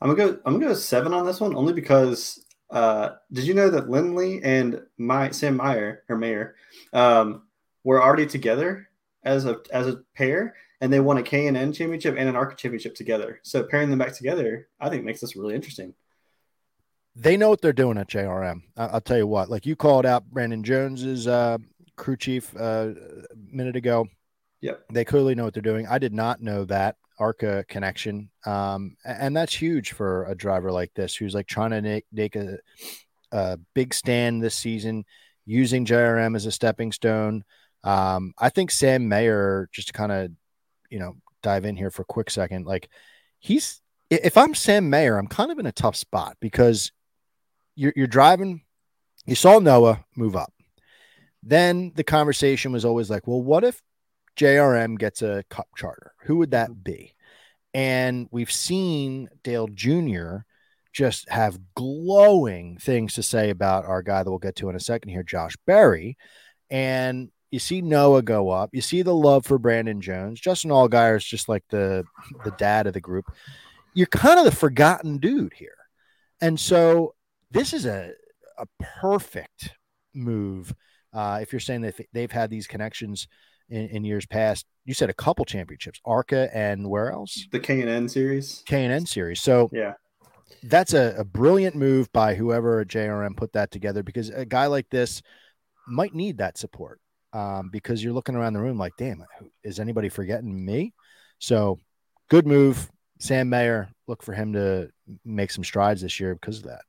I'm 0.00 0.14
gonna 0.14 0.32
go. 0.32 0.40
I'm 0.44 0.54
gonna 0.54 0.66
go 0.66 0.74
seven 0.74 1.12
on 1.14 1.26
this 1.26 1.40
one, 1.40 1.54
only 1.54 1.72
because 1.72 2.44
uh, 2.70 3.10
did 3.32 3.44
you 3.44 3.54
know 3.54 3.70
that 3.70 3.90
Lindley 3.90 4.42
and 4.42 4.80
my 4.98 5.30
Sam 5.30 5.56
Meyer 5.56 6.02
or 6.08 6.16
Mayer 6.16 6.56
um, 6.92 7.42
were 7.84 8.02
already 8.02 8.26
together 8.26 8.88
as 9.24 9.46
a 9.46 9.60
as 9.72 9.86
a 9.86 10.02
pair, 10.14 10.56
and 10.80 10.92
they 10.92 11.00
won 11.00 11.18
a 11.18 11.22
K 11.22 11.46
and 11.46 11.56
N 11.56 11.72
championship 11.72 12.16
and 12.18 12.28
an 12.28 12.36
ARCA 12.36 12.56
championship 12.56 12.94
together. 12.94 13.40
So 13.42 13.62
pairing 13.62 13.90
them 13.90 13.98
back 13.98 14.14
together, 14.14 14.68
I 14.80 14.88
think 14.88 15.04
makes 15.04 15.20
this 15.20 15.36
really 15.36 15.54
interesting. 15.54 15.94
They 17.14 17.36
know 17.36 17.50
what 17.50 17.60
they're 17.60 17.74
doing 17.74 17.98
at 17.98 18.08
JRM. 18.08 18.62
I- 18.76 18.86
will 18.86 19.00
tell 19.02 19.18
you 19.18 19.26
what. 19.26 19.50
Like 19.50 19.66
you 19.66 19.76
called 19.76 20.06
out 20.06 20.30
Brandon 20.30 20.64
Jones's 20.64 21.26
uh, 21.26 21.58
crew 21.96 22.16
chief 22.16 22.56
uh, 22.56 22.94
a 23.30 23.36
minute 23.52 23.76
ago. 23.76 24.08
Yep. 24.62 24.84
They 24.92 25.04
clearly 25.04 25.34
know 25.34 25.44
what 25.44 25.54
they're 25.54 25.62
doing. 25.62 25.86
I 25.86 25.98
did 25.98 26.14
not 26.14 26.40
know 26.40 26.64
that. 26.66 26.96
ARCA 27.18 27.64
connection. 27.68 28.30
Um, 28.46 28.96
and 29.04 29.36
that's 29.36 29.54
huge 29.54 29.92
for 29.92 30.24
a 30.24 30.34
driver 30.34 30.72
like 30.72 30.92
this 30.94 31.14
who's 31.14 31.34
like 31.34 31.46
trying 31.46 31.70
to 31.70 31.82
make, 31.82 32.06
make 32.12 32.36
a, 32.36 32.58
a 33.30 33.58
big 33.74 33.94
stand 33.94 34.42
this 34.42 34.54
season 34.54 35.04
using 35.44 35.84
JRM 35.84 36.34
as 36.34 36.46
a 36.46 36.52
stepping 36.52 36.90
stone. 36.90 37.44
Um, 37.84 38.32
I 38.38 38.48
think 38.48 38.70
Sam 38.70 39.08
Mayer, 39.08 39.68
just 39.72 39.88
to 39.88 39.92
kind 39.92 40.10
of, 40.10 40.30
you 40.90 40.98
know, 40.98 41.16
dive 41.42 41.64
in 41.64 41.76
here 41.76 41.90
for 41.90 42.02
a 42.02 42.06
quick 42.06 42.30
second, 42.30 42.66
like 42.66 42.88
he's, 43.38 43.80
if 44.10 44.36
I'm 44.36 44.54
Sam 44.54 44.90
Mayer, 44.90 45.16
I'm 45.18 45.26
kind 45.26 45.50
of 45.50 45.58
in 45.58 45.66
a 45.66 45.72
tough 45.72 45.96
spot 45.96 46.36
because 46.40 46.92
you're, 47.74 47.92
you're 47.94 48.06
driving, 48.06 48.62
you 49.26 49.34
saw 49.34 49.58
Noah 49.58 50.04
move 50.16 50.34
up. 50.34 50.52
Then 51.42 51.92
the 51.94 52.04
conversation 52.04 52.72
was 52.72 52.84
always 52.84 53.10
like, 53.10 53.26
well, 53.26 53.42
what 53.42 53.64
if 53.64 53.82
JRM 54.36 54.98
gets 54.98 55.22
a 55.22 55.44
cup 55.50 55.68
charter. 55.76 56.12
Who 56.24 56.36
would 56.38 56.52
that 56.52 56.70
mm-hmm. 56.70 56.82
be? 56.82 57.14
And 57.74 58.28
we've 58.30 58.52
seen 58.52 59.28
Dale 59.42 59.68
Jr. 59.68 60.38
just 60.92 61.28
have 61.30 61.58
glowing 61.74 62.76
things 62.78 63.14
to 63.14 63.22
say 63.22 63.50
about 63.50 63.86
our 63.86 64.02
guy 64.02 64.22
that 64.22 64.30
we'll 64.30 64.38
get 64.38 64.56
to 64.56 64.68
in 64.68 64.76
a 64.76 64.80
second 64.80 65.10
here, 65.10 65.22
Josh 65.22 65.56
Berry. 65.66 66.18
And 66.70 67.30
you 67.50 67.58
see 67.58 67.82
Noah 67.82 68.22
go 68.22 68.50
up. 68.50 68.70
You 68.72 68.80
see 68.80 69.02
the 69.02 69.14
love 69.14 69.46
for 69.46 69.58
Brandon 69.58 70.00
Jones. 70.00 70.40
Justin 70.40 70.70
Allgaier 70.70 71.16
is 71.16 71.24
just 71.24 71.48
like 71.48 71.64
the 71.68 72.04
the 72.44 72.50
dad 72.52 72.86
of 72.86 72.94
the 72.94 73.00
group. 73.00 73.26
You're 73.94 74.06
kind 74.06 74.38
of 74.38 74.46
the 74.46 74.52
forgotten 74.52 75.18
dude 75.18 75.52
here. 75.54 75.76
And 76.40 76.58
so 76.58 77.14
this 77.50 77.74
is 77.74 77.84
a 77.84 78.12
a 78.58 78.66
perfect 79.00 79.70
move. 80.14 80.74
Uh, 81.12 81.40
if 81.42 81.52
you're 81.52 81.60
saying 81.60 81.82
that 81.82 82.00
they've 82.12 82.32
had 82.32 82.48
these 82.48 82.66
connections 82.66 83.28
in, 83.72 83.88
in 83.88 84.04
years 84.04 84.26
past. 84.26 84.66
You 84.84 84.94
said 84.94 85.10
a 85.10 85.14
couple 85.14 85.44
championships, 85.44 86.00
ARCA 86.04 86.54
and 86.54 86.88
where 86.88 87.10
else? 87.10 87.46
The 87.50 87.60
K 87.60 87.80
and 87.80 87.88
N 87.90 88.08
series. 88.08 88.62
K 88.66 88.84
and 88.84 88.92
N 88.92 89.06
series. 89.06 89.40
So 89.40 89.70
yeah, 89.72 89.94
that's 90.64 90.92
a, 90.92 91.14
a 91.18 91.24
brilliant 91.24 91.74
move 91.74 92.12
by 92.12 92.34
whoever 92.34 92.80
at 92.80 92.88
JRM 92.88 93.36
put 93.36 93.52
that 93.54 93.70
together 93.70 94.02
because 94.02 94.28
a 94.28 94.44
guy 94.44 94.66
like 94.66 94.88
this 94.90 95.22
might 95.88 96.14
need 96.14 96.38
that 96.38 96.58
support 96.58 97.00
um, 97.32 97.70
because 97.72 98.04
you're 98.04 98.12
looking 98.12 98.34
around 98.34 98.52
the 98.52 98.60
room 98.60 98.78
like, 98.78 98.92
damn, 98.98 99.24
is 99.64 99.80
anybody 99.80 100.08
forgetting 100.08 100.64
me? 100.64 100.92
So 101.38 101.78
good 102.28 102.46
move. 102.46 102.90
Sam 103.18 103.48
Mayer, 103.48 103.88
look 104.08 104.22
for 104.22 104.32
him 104.32 104.52
to 104.54 104.90
make 105.24 105.52
some 105.52 105.62
strides 105.64 106.02
this 106.02 106.18
year 106.18 106.34
because 106.34 106.58
of 106.58 106.64
that. 106.64 106.80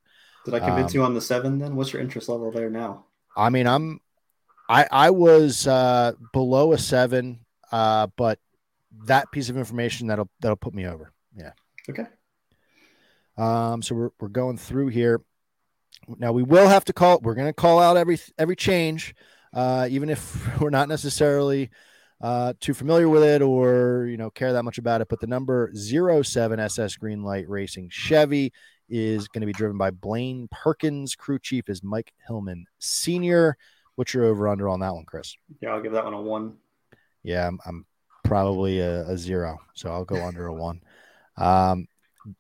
Did 0.46 0.56
I 0.56 0.60
convince 0.60 0.94
Um, 0.94 1.00
you 1.00 1.04
on 1.06 1.14
the 1.14 1.22
seven? 1.22 1.60
Then 1.60 1.76
what's 1.76 1.94
your 1.94 2.02
interest 2.02 2.28
level 2.28 2.52
there 2.52 2.70
now? 2.72 3.06
I 3.38 3.50
mean, 3.50 3.68
I'm 3.68 4.00
I 4.74 4.88
I 4.92 5.10
was 5.12 5.68
uh 5.68 6.14
below 6.32 6.74
a 6.74 6.78
seven, 6.78 7.40
uh, 7.72 8.08
but 8.16 8.40
that 9.06 9.32
piece 9.32 9.50
of 9.50 9.58
information 9.58 10.08
that'll 10.08 10.30
that'll 10.42 10.58
put 10.58 10.74
me 10.74 10.88
over. 10.88 11.14
Yeah. 11.38 11.52
Okay. 11.90 12.06
Um, 13.38 13.84
so 13.84 13.94
we're 13.94 14.10
we're 14.20 14.30
going 14.30 14.58
through 14.58 14.88
here. 14.88 15.22
Now 16.08 16.32
we 16.32 16.42
will 16.42 16.68
have 16.68 16.86
to 16.86 16.94
call. 16.94 17.20
We're 17.22 17.36
going 17.36 17.48
to 17.48 17.54
call 17.54 17.80
out 17.80 17.98
every 17.98 18.20
every 18.40 18.56
change, 18.56 19.14
uh, 19.54 19.88
even 19.92 20.10
if 20.10 20.60
we're 20.60 20.72
not 20.72 20.90
necessarily 20.90 21.70
uh, 22.20 22.54
too 22.60 22.74
familiar 22.74 23.08
with 23.08 23.24
it 23.24 23.44
or 23.44 24.08
you 24.10 24.18
know 24.18 24.32
care 24.32 24.54
that 24.54 24.64
much 24.64 24.80
about 24.80 25.02
it. 25.02 25.08
But 25.08 25.20
the 25.20 25.28
number 25.28 25.72
07 25.76 26.60
SS 26.60 26.98
Greenlight 26.98 27.46
Racing 27.48 27.90
Chevy 27.92 28.52
is 28.90 29.28
going 29.28 29.42
to 29.42 29.48
be 29.48 29.54
driven 29.54 29.78
by 29.78 29.92
Blaine 29.92 30.48
Perkins. 30.50 31.16
Crew 31.16 31.38
chief 31.38 31.70
is 31.70 31.84
Mike 31.84 32.12
Hillman 32.28 32.66
Senior. 32.80 33.56
What's 33.96 34.14
your 34.14 34.26
over 34.26 34.48
under 34.48 34.70
on 34.70 34.80
that 34.80 34.94
one, 34.94 35.06
Chris? 35.06 35.36
Yeah, 35.62 35.70
I'll 35.70 35.82
give 35.82 35.92
that 35.94 36.06
one 36.06 36.14
a 36.14 36.22
one. 36.22 36.58
Yeah, 37.24 37.48
I'm, 37.48 37.60
I'm 37.66 37.86
probably 38.24 38.80
a, 38.80 39.08
a 39.08 39.18
zero, 39.18 39.60
so 39.74 39.92
I'll 39.92 40.06
go 40.06 40.24
under 40.24 40.48
a 40.48 40.54
one. 40.68 40.82
Um, 41.38 41.88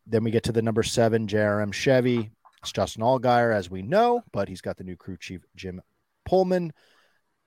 then 0.07 0.23
we 0.23 0.31
get 0.31 0.43
to 0.43 0.51
the 0.51 0.61
number 0.61 0.83
seven 0.83 1.27
JRM 1.27 1.73
Chevy. 1.73 2.31
It's 2.61 2.71
Justin 2.71 3.03
Allgaier, 3.03 3.53
as 3.53 3.69
we 3.69 3.81
know, 3.81 4.23
but 4.31 4.47
he's 4.47 4.61
got 4.61 4.77
the 4.77 4.83
new 4.83 4.95
crew 4.95 5.17
chief 5.17 5.41
Jim 5.55 5.81
Pohlman. 6.27 6.71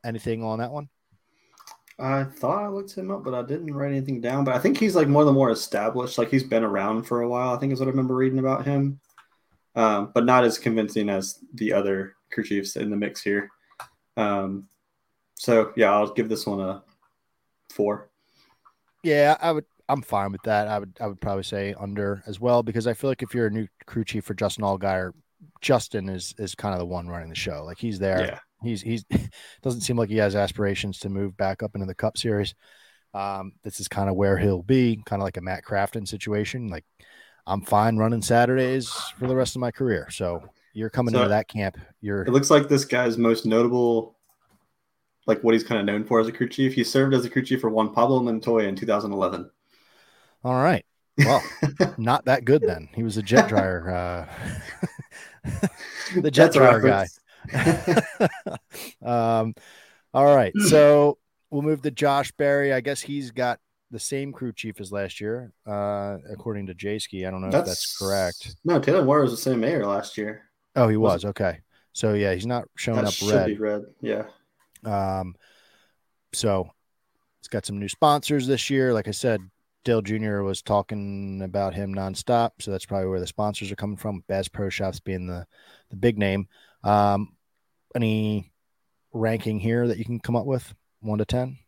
Anything 0.04 0.44
on 0.44 0.58
that 0.58 0.70
one? 0.70 0.88
I 1.98 2.24
thought 2.24 2.62
I 2.62 2.68
looked 2.68 2.94
him 2.94 3.10
up, 3.10 3.24
but 3.24 3.34
I 3.34 3.42
didn't 3.42 3.72
write 3.72 3.92
anything 3.92 4.20
down. 4.20 4.44
But 4.44 4.54
I 4.54 4.58
think 4.58 4.78
he's 4.78 4.94
like 4.94 5.08
more 5.08 5.24
the 5.24 5.32
more 5.32 5.50
established. 5.50 6.18
Like 6.18 6.30
he's 6.30 6.44
been 6.44 6.62
around 6.62 7.04
for 7.04 7.22
a 7.22 7.28
while. 7.28 7.54
I 7.54 7.58
think 7.58 7.72
is 7.72 7.80
what 7.80 7.88
I 7.88 7.90
remember 7.90 8.14
reading 8.14 8.38
about 8.38 8.66
him. 8.66 9.00
Um, 9.74 10.10
but 10.14 10.24
not 10.24 10.44
as 10.44 10.58
convincing 10.58 11.08
as 11.08 11.38
the 11.54 11.72
other 11.72 12.16
crew 12.30 12.44
chiefs 12.44 12.76
in 12.76 12.90
the 12.90 12.96
mix 12.96 13.22
here. 13.22 13.50
Um, 14.16 14.68
so 15.34 15.72
yeah, 15.76 15.92
I'll 15.92 16.12
give 16.12 16.28
this 16.28 16.46
one 16.46 16.60
a 16.60 16.82
four. 17.70 18.10
Yeah, 19.02 19.36
I 19.40 19.52
would. 19.52 19.64
I'm 19.88 20.02
fine 20.02 20.32
with 20.32 20.42
that. 20.42 20.68
I 20.68 20.78
would. 20.78 20.96
I 21.00 21.06
would 21.06 21.20
probably 21.20 21.44
say 21.44 21.74
under 21.78 22.22
as 22.26 22.40
well 22.40 22.62
because 22.62 22.86
I 22.86 22.94
feel 22.94 23.10
like 23.10 23.22
if 23.22 23.34
you're 23.34 23.46
a 23.46 23.50
new 23.50 23.68
crew 23.86 24.04
chief 24.04 24.24
for 24.24 24.34
Justin 24.34 24.64
Allgaier, 24.64 25.12
Justin 25.60 26.08
is 26.08 26.34
is 26.38 26.54
kind 26.54 26.74
of 26.74 26.80
the 26.80 26.86
one 26.86 27.08
running 27.08 27.28
the 27.28 27.34
show. 27.34 27.64
Like 27.64 27.78
he's 27.78 27.98
there. 27.98 28.20
Yeah. 28.20 28.38
He's 28.62 28.82
he's 28.82 29.04
doesn't 29.62 29.82
seem 29.82 29.96
like 29.96 30.08
he 30.08 30.16
has 30.16 30.34
aspirations 30.34 30.98
to 31.00 31.08
move 31.08 31.36
back 31.36 31.62
up 31.62 31.74
into 31.74 31.86
the 31.86 31.94
Cup 31.94 32.16
Series. 32.16 32.54
Um, 33.14 33.52
this 33.62 33.80
is 33.80 33.88
kind 33.88 34.10
of 34.10 34.16
where 34.16 34.36
he'll 34.36 34.62
be, 34.62 35.00
kind 35.06 35.22
of 35.22 35.24
like 35.24 35.36
a 35.36 35.42
Matt 35.42 35.64
Crafton 35.64 36.06
situation. 36.06 36.68
Like 36.68 36.84
I'm 37.46 37.62
fine 37.62 37.96
running 37.96 38.22
Saturdays 38.22 38.90
for 39.18 39.26
the 39.26 39.36
rest 39.36 39.56
of 39.56 39.60
my 39.60 39.70
career. 39.70 40.08
So 40.10 40.42
you're 40.76 40.90
coming 40.90 41.12
So- 41.14 41.20
into 41.20 41.30
that 41.30 41.48
camp. 41.48 41.78
You're 42.00 42.22
It 42.22 42.30
looks 42.30 42.50
like 42.50 42.68
this 42.68 42.84
guy's 42.84 43.16
most 43.16 43.46
notable, 43.46 44.16
like 45.26 45.42
what 45.42 45.54
he's 45.54 45.64
kind 45.64 45.80
of 45.80 45.86
known 45.86 46.04
for 46.04 46.20
as 46.20 46.28
a 46.28 46.32
crew 46.32 46.48
chief. 46.48 46.74
He 46.74 46.84
served 46.84 47.14
as 47.14 47.24
a 47.24 47.30
crew 47.30 47.42
chief 47.42 47.60
for 47.62 47.70
Juan 47.70 47.92
Pablo 47.94 48.20
Montoya 48.22 48.68
in 48.68 48.76
2011. 48.76 49.50
all 50.44 50.54
right. 50.54 50.84
Well, 51.18 51.42
not 51.96 52.26
that 52.26 52.44
good 52.44 52.60
then. 52.62 52.90
He 52.94 53.02
was 53.02 53.16
a 53.16 53.22
jet 53.22 53.48
dryer, 53.48 53.90
uh, 53.90 54.26
the 56.20 56.30
jet 56.30 56.52
That's 56.52 56.56
dryer 56.56 56.80
guy. 56.82 57.06
um, 59.40 59.54
all 60.12 60.36
right. 60.36 60.52
So 60.68 61.16
we'll 61.50 61.62
move 61.62 61.80
to 61.82 61.90
Josh 61.90 62.32
Berry. 62.32 62.72
I 62.74 62.80
guess 62.80 63.00
he's 63.00 63.30
got 63.30 63.60
the 63.90 63.98
same 63.98 64.30
crew 64.32 64.52
chief 64.52 64.78
as 64.80 64.92
last 64.92 65.20
year, 65.20 65.52
uh, 65.66 66.18
according 66.30 66.66
to 66.66 66.74
Jayski. 66.74 67.26
I 67.26 67.30
don't 67.30 67.40
know 67.40 67.46
if 67.48 67.64
that's 67.64 67.96
correct. 67.96 68.56
No, 68.64 68.78
Taylor 68.78 69.02
Moyer 69.04 69.22
was 69.22 69.30
the 69.30 69.36
same 69.38 69.60
mayor 69.60 69.86
last 69.86 70.18
year. 70.18 70.42
Oh, 70.76 70.88
he 70.88 70.96
Was 70.96 71.24
was. 71.24 71.30
Okay. 71.30 71.60
So 71.92 72.12
yeah, 72.12 72.34
he's 72.34 72.46
not 72.46 72.68
showing 72.76 72.98
That 72.98 73.06
up 73.06 73.12
should 73.14 73.34
red. 73.34 73.46
be 73.46 73.56
red. 73.56 73.82
Yeah. 74.00 74.24
Um, 74.84 75.34
so 76.32 76.70
it's 77.40 77.48
got 77.48 77.64
some 77.64 77.78
new 77.78 77.88
sponsors 77.88 78.46
this 78.46 78.68
year. 78.68 78.92
Like 78.92 79.08
I 79.08 79.12
said, 79.12 79.40
Dale 79.84 80.02
Jr. 80.02 80.42
was 80.42 80.62
talking 80.62 81.40
about 81.42 81.74
him 81.74 81.94
nonstop, 81.94 82.50
so 82.60 82.70
that's 82.70 82.84
probably 82.86 83.08
where 83.08 83.20
the 83.20 83.26
sponsors 83.26 83.72
are 83.72 83.76
coming 83.76 83.96
from. 83.96 84.24
Bass 84.26 84.48
Pro 84.48 84.68
Shops 84.68 85.00
being 85.00 85.26
the 85.26 85.46
the 85.90 85.96
big 85.96 86.18
name. 86.18 86.48
Um, 86.84 87.34
any 87.94 88.52
ranking 89.12 89.58
here 89.58 89.86
that 89.88 89.96
you 89.96 90.04
can 90.04 90.20
come 90.20 90.36
up 90.36 90.44
with, 90.44 90.74
one 91.00 91.18
to 91.18 91.24
ten? 91.24 91.58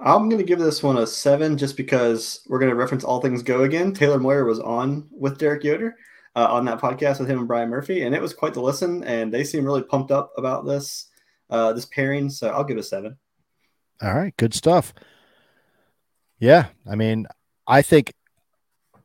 I'm 0.00 0.28
going 0.28 0.38
to 0.38 0.44
give 0.44 0.58
this 0.58 0.82
one 0.82 0.98
a 0.98 1.06
seven 1.06 1.56
just 1.56 1.76
because 1.76 2.44
we're 2.48 2.58
going 2.58 2.70
to 2.70 2.76
reference 2.76 3.04
All 3.04 3.20
Things 3.20 3.42
Go 3.44 3.62
again. 3.62 3.92
Taylor 3.94 4.18
Moyer 4.18 4.44
was 4.44 4.58
on 4.58 5.08
with 5.12 5.38
Derek 5.38 5.62
Yoder 5.62 5.94
uh, 6.34 6.48
on 6.50 6.64
that 6.64 6.80
podcast 6.80 7.20
with 7.20 7.28
him 7.28 7.40
and 7.40 7.48
Brian 7.48 7.68
Murphy, 7.68 8.02
and 8.02 8.14
it 8.14 8.22
was 8.22 8.34
quite 8.34 8.54
the 8.54 8.62
listen. 8.62 9.04
And 9.04 9.32
they 9.32 9.44
seem 9.44 9.64
really 9.64 9.82
pumped 9.82 10.10
up 10.10 10.32
about 10.36 10.66
this 10.66 11.08
uh, 11.50 11.72
this 11.72 11.86
pairing. 11.86 12.30
So 12.30 12.48
I'll 12.48 12.64
give 12.64 12.78
a 12.78 12.82
seven. 12.82 13.16
All 14.00 14.14
right, 14.14 14.36
good 14.36 14.54
stuff. 14.54 14.92
Yeah, 16.38 16.66
I 16.90 16.96
mean, 16.96 17.26
I 17.66 17.82
think 17.82 18.14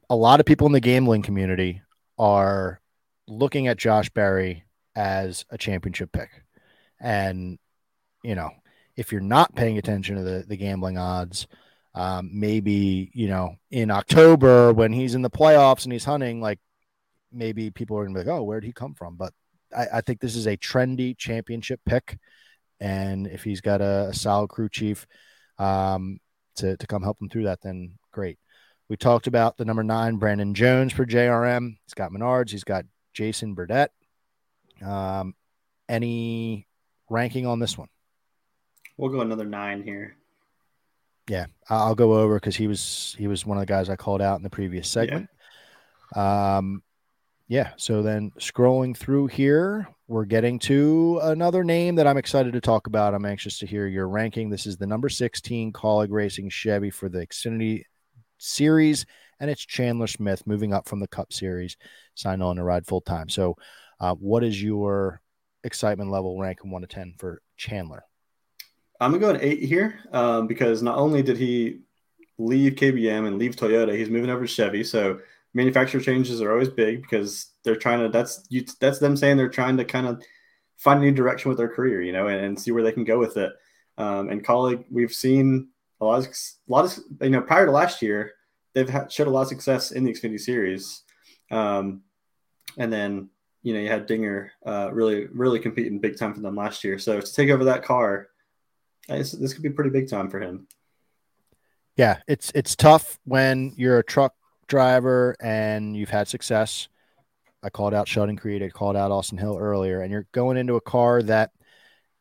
a 0.09 0.15
lot 0.15 0.39
of 0.39 0.45
people 0.45 0.65
in 0.67 0.73
the 0.73 0.79
gambling 0.79 1.21
community 1.21 1.81
are 2.17 2.81
looking 3.27 3.67
at 3.67 3.77
Josh 3.77 4.09
Berry 4.09 4.63
as 4.95 5.45
a 5.51 5.57
championship 5.57 6.11
pick. 6.11 6.29
And, 6.99 7.59
you 8.23 8.33
know, 8.33 8.49
if 8.95 9.11
you're 9.11 9.21
not 9.21 9.53
paying 9.53 9.77
attention 9.77 10.15
to 10.15 10.23
the, 10.23 10.45
the 10.47 10.57
gambling 10.57 10.97
odds, 10.97 11.45
um, 11.93 12.31
maybe, 12.33 13.11
you 13.13 13.27
know, 13.27 13.55
in 13.69 13.91
October 13.91 14.73
when 14.73 14.91
he's 14.93 15.13
in 15.13 15.21
the 15.21 15.29
playoffs 15.29 15.83
and 15.83 15.93
he's 15.93 16.05
hunting, 16.05 16.41
like 16.41 16.59
maybe 17.31 17.69
people 17.71 17.97
are 17.97 18.05
to 18.05 18.11
be 18.11 18.19
like, 18.19 18.27
oh, 18.27 18.43
where'd 18.43 18.63
he 18.63 18.73
come 18.73 18.93
from? 18.93 19.15
But 19.15 19.33
I, 19.75 19.87
I 19.95 20.01
think 20.01 20.19
this 20.19 20.35
is 20.35 20.47
a 20.47 20.57
trendy 20.57 21.17
championship 21.17 21.81
pick. 21.85 22.17
And 22.79 23.27
if 23.27 23.43
he's 23.43 23.61
got 23.61 23.81
a, 23.81 24.07
a 24.09 24.13
solid 24.13 24.49
crew 24.49 24.69
chief, 24.69 25.07
um, 25.57 26.19
to, 26.57 26.77
to 26.77 26.87
come 26.87 27.03
help 27.03 27.21
him 27.21 27.29
through 27.29 27.45
that, 27.45 27.61
then 27.61 27.93
great. 28.11 28.37
We 28.89 28.97
talked 28.97 29.27
about 29.27 29.57
the 29.57 29.65
number 29.65 29.83
nine, 29.83 30.17
Brandon 30.17 30.53
Jones 30.53 30.93
for 30.93 31.05
JRM. 31.05 31.77
He's 31.85 31.93
got 31.93 32.11
Menards. 32.11 32.51
He's 32.51 32.63
got 32.63 32.85
Jason 33.13 33.53
Burdett. 33.53 33.91
Um, 34.83 35.35
any 35.89 36.67
ranking 37.09 37.45
on 37.45 37.59
this 37.59 37.77
one? 37.77 37.89
We'll 38.95 39.11
go 39.11 39.21
another 39.21 39.45
nine 39.45 39.83
here. 39.83 40.15
Yeah, 41.27 41.47
I'll 41.69 41.95
go 41.95 42.13
over 42.13 42.35
because 42.35 42.55
he 42.55 42.67
was 42.67 43.15
he 43.17 43.27
was 43.27 43.45
one 43.45 43.57
of 43.57 43.61
the 43.61 43.65
guys 43.65 43.89
I 43.89 43.97
called 43.97 44.21
out 44.21 44.37
in 44.37 44.43
the 44.43 44.49
previous 44.49 44.87
segment. 44.87 45.29
Um, 46.15 46.81
yeah. 47.47 47.71
So 47.77 48.01
then 48.01 48.31
scrolling 48.39 48.95
through 48.95 49.27
here, 49.27 49.87
we're 50.07 50.25
getting 50.25 50.59
to 50.59 51.19
another 51.23 51.63
name 51.63 51.95
that 51.95 52.07
I'm 52.07 52.17
excited 52.17 52.53
to 52.53 52.61
talk 52.61 52.87
about. 52.87 53.13
I'm 53.13 53.25
anxious 53.25 53.59
to 53.59 53.65
hear 53.65 53.87
your 53.87 54.07
ranking. 54.07 54.49
This 54.49 54.65
is 54.65 54.77
the 54.77 54.87
number 54.87 55.09
16 55.09 55.71
Kaulig 55.71 56.09
Racing 56.09 56.49
Chevy 56.49 56.89
for 56.89 57.09
the 57.09 57.25
Xfinity 57.25 57.83
Series, 58.37 59.05
and 59.39 59.49
it's 59.49 59.65
Chandler 59.65 60.07
Smith 60.07 60.45
moving 60.45 60.73
up 60.73 60.87
from 60.87 60.99
the 60.99 61.07
Cup 61.07 61.31
Series, 61.31 61.77
signed 62.15 62.43
on 62.43 62.57
to 62.57 62.63
ride 62.63 62.85
full 62.85 63.01
time. 63.01 63.29
So, 63.29 63.55
uh, 63.99 64.13
what 64.15 64.43
is 64.43 64.61
your 64.61 65.21
excitement 65.63 66.11
level 66.11 66.39
ranking 66.39 66.69
one 66.69 66.81
to 66.81 66.87
ten 66.87 67.15
for 67.17 67.41
Chandler? 67.55 68.03
I'm 68.99 69.11
gonna 69.11 69.21
go 69.21 69.29
an 69.29 69.41
eight 69.41 69.63
here 69.63 69.99
um, 70.11 70.47
because 70.47 70.81
not 70.81 70.97
only 70.97 71.23
did 71.23 71.37
he 71.37 71.79
leave 72.37 72.73
KBM 72.73 73.27
and 73.27 73.37
leave 73.37 73.55
Toyota, 73.55 73.95
he's 73.95 74.09
moving 74.09 74.29
over 74.29 74.41
to 74.41 74.47
Chevy. 74.47 74.83
So 74.83 75.19
manufacturer 75.57 75.99
changes 75.99 76.39
are 76.39 76.51
always 76.51 76.69
big 76.69 77.01
because 77.01 77.47
they're 77.63 77.75
trying 77.75 77.99
to. 77.99 78.09
That's 78.09 78.45
you. 78.49 78.63
That's 78.79 78.99
them 78.99 79.17
saying 79.17 79.37
they're 79.37 79.49
trying 79.49 79.75
to 79.77 79.85
kind 79.85 80.05
of 80.07 80.23
find 80.77 80.99
a 80.99 81.01
new 81.01 81.11
direction 81.11 81.49
with 81.49 81.57
their 81.57 81.67
career, 81.67 82.01
you 82.03 82.13
know, 82.13 82.27
and, 82.27 82.45
and 82.45 82.61
see 82.61 82.71
where 82.71 82.83
they 82.83 82.91
can 82.91 83.03
go 83.03 83.17
with 83.17 83.37
it. 83.37 83.51
Um, 83.97 84.29
and 84.29 84.45
Kaulig, 84.45 84.85
we've 84.91 85.11
seen 85.11 85.69
a 85.99 86.05
lot 86.05 86.19
of 86.19 86.27
a 86.27 86.71
lot 86.71 86.85
of 86.85 86.99
you 87.21 87.31
know 87.31 87.41
prior 87.41 87.65
to 87.65 87.71
last 87.71 88.03
year, 88.03 88.33
they've 88.73 88.87
had, 88.87 89.11
showed 89.11 89.27
a 89.27 89.31
lot 89.31 89.41
of 89.41 89.47
success 89.47 89.91
in 89.91 90.03
the 90.03 90.13
Xfinity 90.13 90.39
Series, 90.39 91.01
um, 91.49 92.03
and 92.77 92.93
then 92.93 93.29
you 93.63 93.73
know 93.73 93.79
you 93.79 93.89
had 93.89 94.05
Dinger 94.05 94.51
uh, 94.63 94.91
really 94.93 95.25
really 95.25 95.59
competing 95.59 95.99
big 95.99 96.19
time 96.19 96.35
for 96.35 96.41
them 96.41 96.55
last 96.55 96.83
year. 96.83 96.99
So 96.99 97.19
to 97.19 97.33
take 97.33 97.49
over 97.49 97.65
that 97.65 97.83
car. 97.83 98.29
This, 99.09 99.31
this 99.31 99.53
could 99.53 99.63
be 99.63 99.69
pretty 99.69 99.89
big 99.89 100.09
time 100.09 100.29
for 100.29 100.37
him. 100.41 100.67
Yeah, 101.95 102.17
it's 102.27 102.51
it's 102.53 102.75
tough 102.75 103.17
when 103.23 103.73
you're 103.77 103.99
a 103.99 104.03
truck 104.03 104.36
driver 104.67 105.35
and 105.41 105.95
you've 105.95 106.09
had 106.09 106.27
success. 106.27 106.87
I 107.63 107.69
called 107.69 107.93
out 107.93 108.07
Sheldon 108.07 108.37
Creed, 108.37 108.61
I 108.63 108.69
called 108.69 108.95
out 108.95 109.11
Austin 109.11 109.37
Hill 109.37 109.57
earlier, 109.59 110.01
and 110.01 110.11
you're 110.11 110.27
going 110.31 110.57
into 110.57 110.75
a 110.75 110.81
car 110.81 111.21
that 111.23 111.51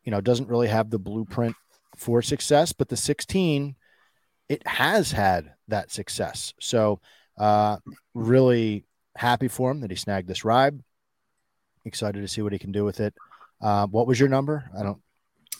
you 0.03 0.11
know 0.11 0.21
doesn't 0.21 0.49
really 0.49 0.67
have 0.67 0.89
the 0.89 0.99
blueprint 0.99 1.55
for 1.95 2.21
success, 2.21 2.73
but 2.73 2.89
the 2.89 2.97
16 2.97 3.75
it 4.49 4.65
has 4.67 5.11
had 5.11 5.53
that 5.67 5.91
success. 5.91 6.53
So 6.59 6.99
uh 7.37 7.77
really 8.13 8.85
happy 9.15 9.47
for 9.47 9.71
him 9.71 9.81
that 9.81 9.91
he 9.91 9.97
snagged 9.97 10.27
this 10.27 10.45
ride. 10.45 10.79
Excited 11.85 12.21
to 12.21 12.27
see 12.27 12.41
what 12.41 12.53
he 12.53 12.59
can 12.59 12.71
do 12.71 12.83
with 12.83 12.99
it. 12.99 13.13
Uh, 13.61 13.87
what 13.87 14.07
was 14.07 14.19
your 14.19 14.29
number? 14.29 14.69
I 14.77 14.83
don't 14.83 15.01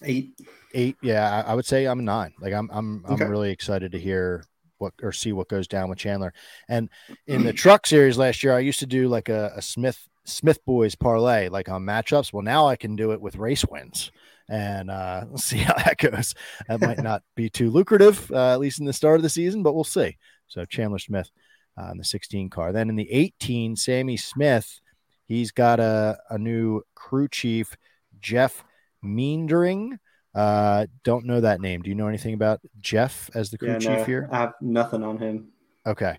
Eight. 0.03 0.39
eight. 0.73 0.97
Yeah, 1.01 1.43
I, 1.45 1.51
I 1.51 1.53
would 1.55 1.65
say 1.65 1.85
I'm 1.85 2.05
nine. 2.05 2.33
Like 2.39 2.53
I'm 2.53 2.69
I'm 2.71 3.03
I'm 3.07 3.15
Okay. 3.15 3.25
really 3.25 3.51
excited 3.51 3.93
to 3.93 3.99
hear 3.99 4.43
what 4.77 4.93
or 5.01 5.11
see 5.11 5.33
what 5.33 5.47
goes 5.49 5.67
down 5.67 5.89
with 5.89 5.99
Chandler. 5.99 6.33
And 6.67 6.89
in 7.25 7.43
the 7.43 7.53
truck 7.53 7.87
series 7.87 8.17
last 8.17 8.43
year, 8.43 8.55
I 8.55 8.59
used 8.59 8.79
to 8.79 8.85
do 8.85 9.07
like 9.07 9.29
a, 9.29 9.53
a 9.55 9.61
Smith 9.61 10.07
Smith 10.25 10.63
boys 10.65 10.95
parlay, 10.95 11.49
like 11.49 11.69
on 11.69 11.83
matchups. 11.83 12.33
Well, 12.33 12.43
now 12.43 12.67
I 12.67 12.75
can 12.75 12.95
do 12.95 13.11
it 13.11 13.21
with 13.21 13.37
race 13.37 13.65
wins, 13.65 14.11
and 14.49 14.91
uh, 14.91 15.25
we'll 15.29 15.37
see 15.37 15.59
how 15.59 15.75
that 15.75 15.97
goes. 15.97 16.35
That 16.67 16.81
might 16.81 16.99
not 16.99 17.23
be 17.35 17.49
too 17.49 17.69
lucrative, 17.71 18.29
uh, 18.31 18.53
at 18.53 18.59
least 18.59 18.79
in 18.79 18.85
the 18.85 18.93
start 18.93 19.17
of 19.17 19.23
the 19.23 19.29
season, 19.29 19.63
but 19.63 19.73
we'll 19.73 19.83
see. 19.83 20.17
So 20.47 20.65
Chandler 20.65 20.99
Smith 20.99 21.29
uh, 21.77 21.91
in 21.91 21.97
the 21.97 22.03
16 22.03 22.49
car. 22.49 22.71
Then 22.71 22.89
in 22.89 22.95
the 22.95 23.11
18, 23.11 23.75
Sammy 23.75 24.17
Smith, 24.17 24.79
he's 25.25 25.51
got 25.51 25.79
a, 25.79 26.17
a 26.29 26.37
new 26.37 26.81
crew 26.95 27.27
chief, 27.27 27.75
Jeff 28.19 28.63
Meendering. 29.01 29.99
Uh, 30.35 30.85
don't 31.03 31.25
know 31.25 31.41
that 31.41 31.61
name. 31.61 31.81
Do 31.81 31.89
you 31.89 31.95
know 31.95 32.07
anything 32.07 32.33
about 32.33 32.59
Jeff 32.79 33.29
as 33.33 33.49
the 33.49 33.57
crew 33.57 33.69
Yeah, 33.69 33.79
chief 33.79 33.89
no, 33.89 34.03
here? 34.03 34.29
I 34.31 34.37
have 34.37 34.53
nothing 34.61 35.03
on 35.03 35.17
him. 35.17 35.49
Okay. 35.85 36.17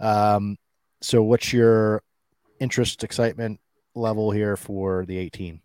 Um, 0.00 0.56
so 1.00 1.22
what's 1.22 1.52
your 1.52 2.02
interest, 2.60 3.02
excitement 3.02 3.60
level 3.94 4.30
here 4.30 4.56
for 4.56 5.04
the 5.06 5.18
18? 5.18 5.60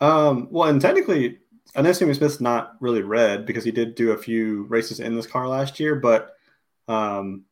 Um, 0.00 0.48
well, 0.50 0.68
and 0.68 0.80
technically, 0.80 1.38
I 1.76 1.82
know 1.82 1.92
Sammy 1.92 2.14
Smith's 2.14 2.40
not 2.40 2.74
really 2.80 3.02
red 3.02 3.46
because 3.46 3.64
he 3.64 3.70
did 3.70 3.94
do 3.94 4.12
a 4.12 4.18
few 4.18 4.64
races 4.64 5.00
in 5.00 5.14
this 5.14 5.26
car 5.26 5.46
last 5.46 5.78
year, 5.78 5.94
but 5.94 6.34
um, 6.88 7.44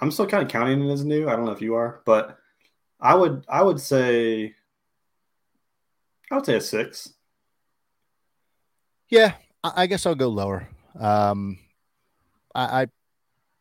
I'm 0.00 0.10
still 0.10 0.26
kind 0.26 0.42
of 0.42 0.48
counting 0.48 0.86
it 0.88 0.92
as 0.92 1.04
new. 1.04 1.28
I 1.28 1.34
don't 1.34 1.46
know 1.46 1.52
if 1.52 1.62
you 1.62 1.74
are, 1.74 2.02
but 2.04 2.38
I 3.00 3.14
would 3.14 3.44
I 3.48 3.62
would 3.62 3.80
say 3.80 4.54
I 6.30 6.36
would 6.36 6.46
say 6.46 6.56
a 6.56 6.60
six. 6.60 7.12
Yeah, 9.10 9.34
I, 9.64 9.86
guess 9.86 10.06
I'll 10.06 10.14
go 10.14 10.28
lower. 10.28 10.68
Um, 10.98 11.58
I, 12.54 12.82
I, 12.82 12.86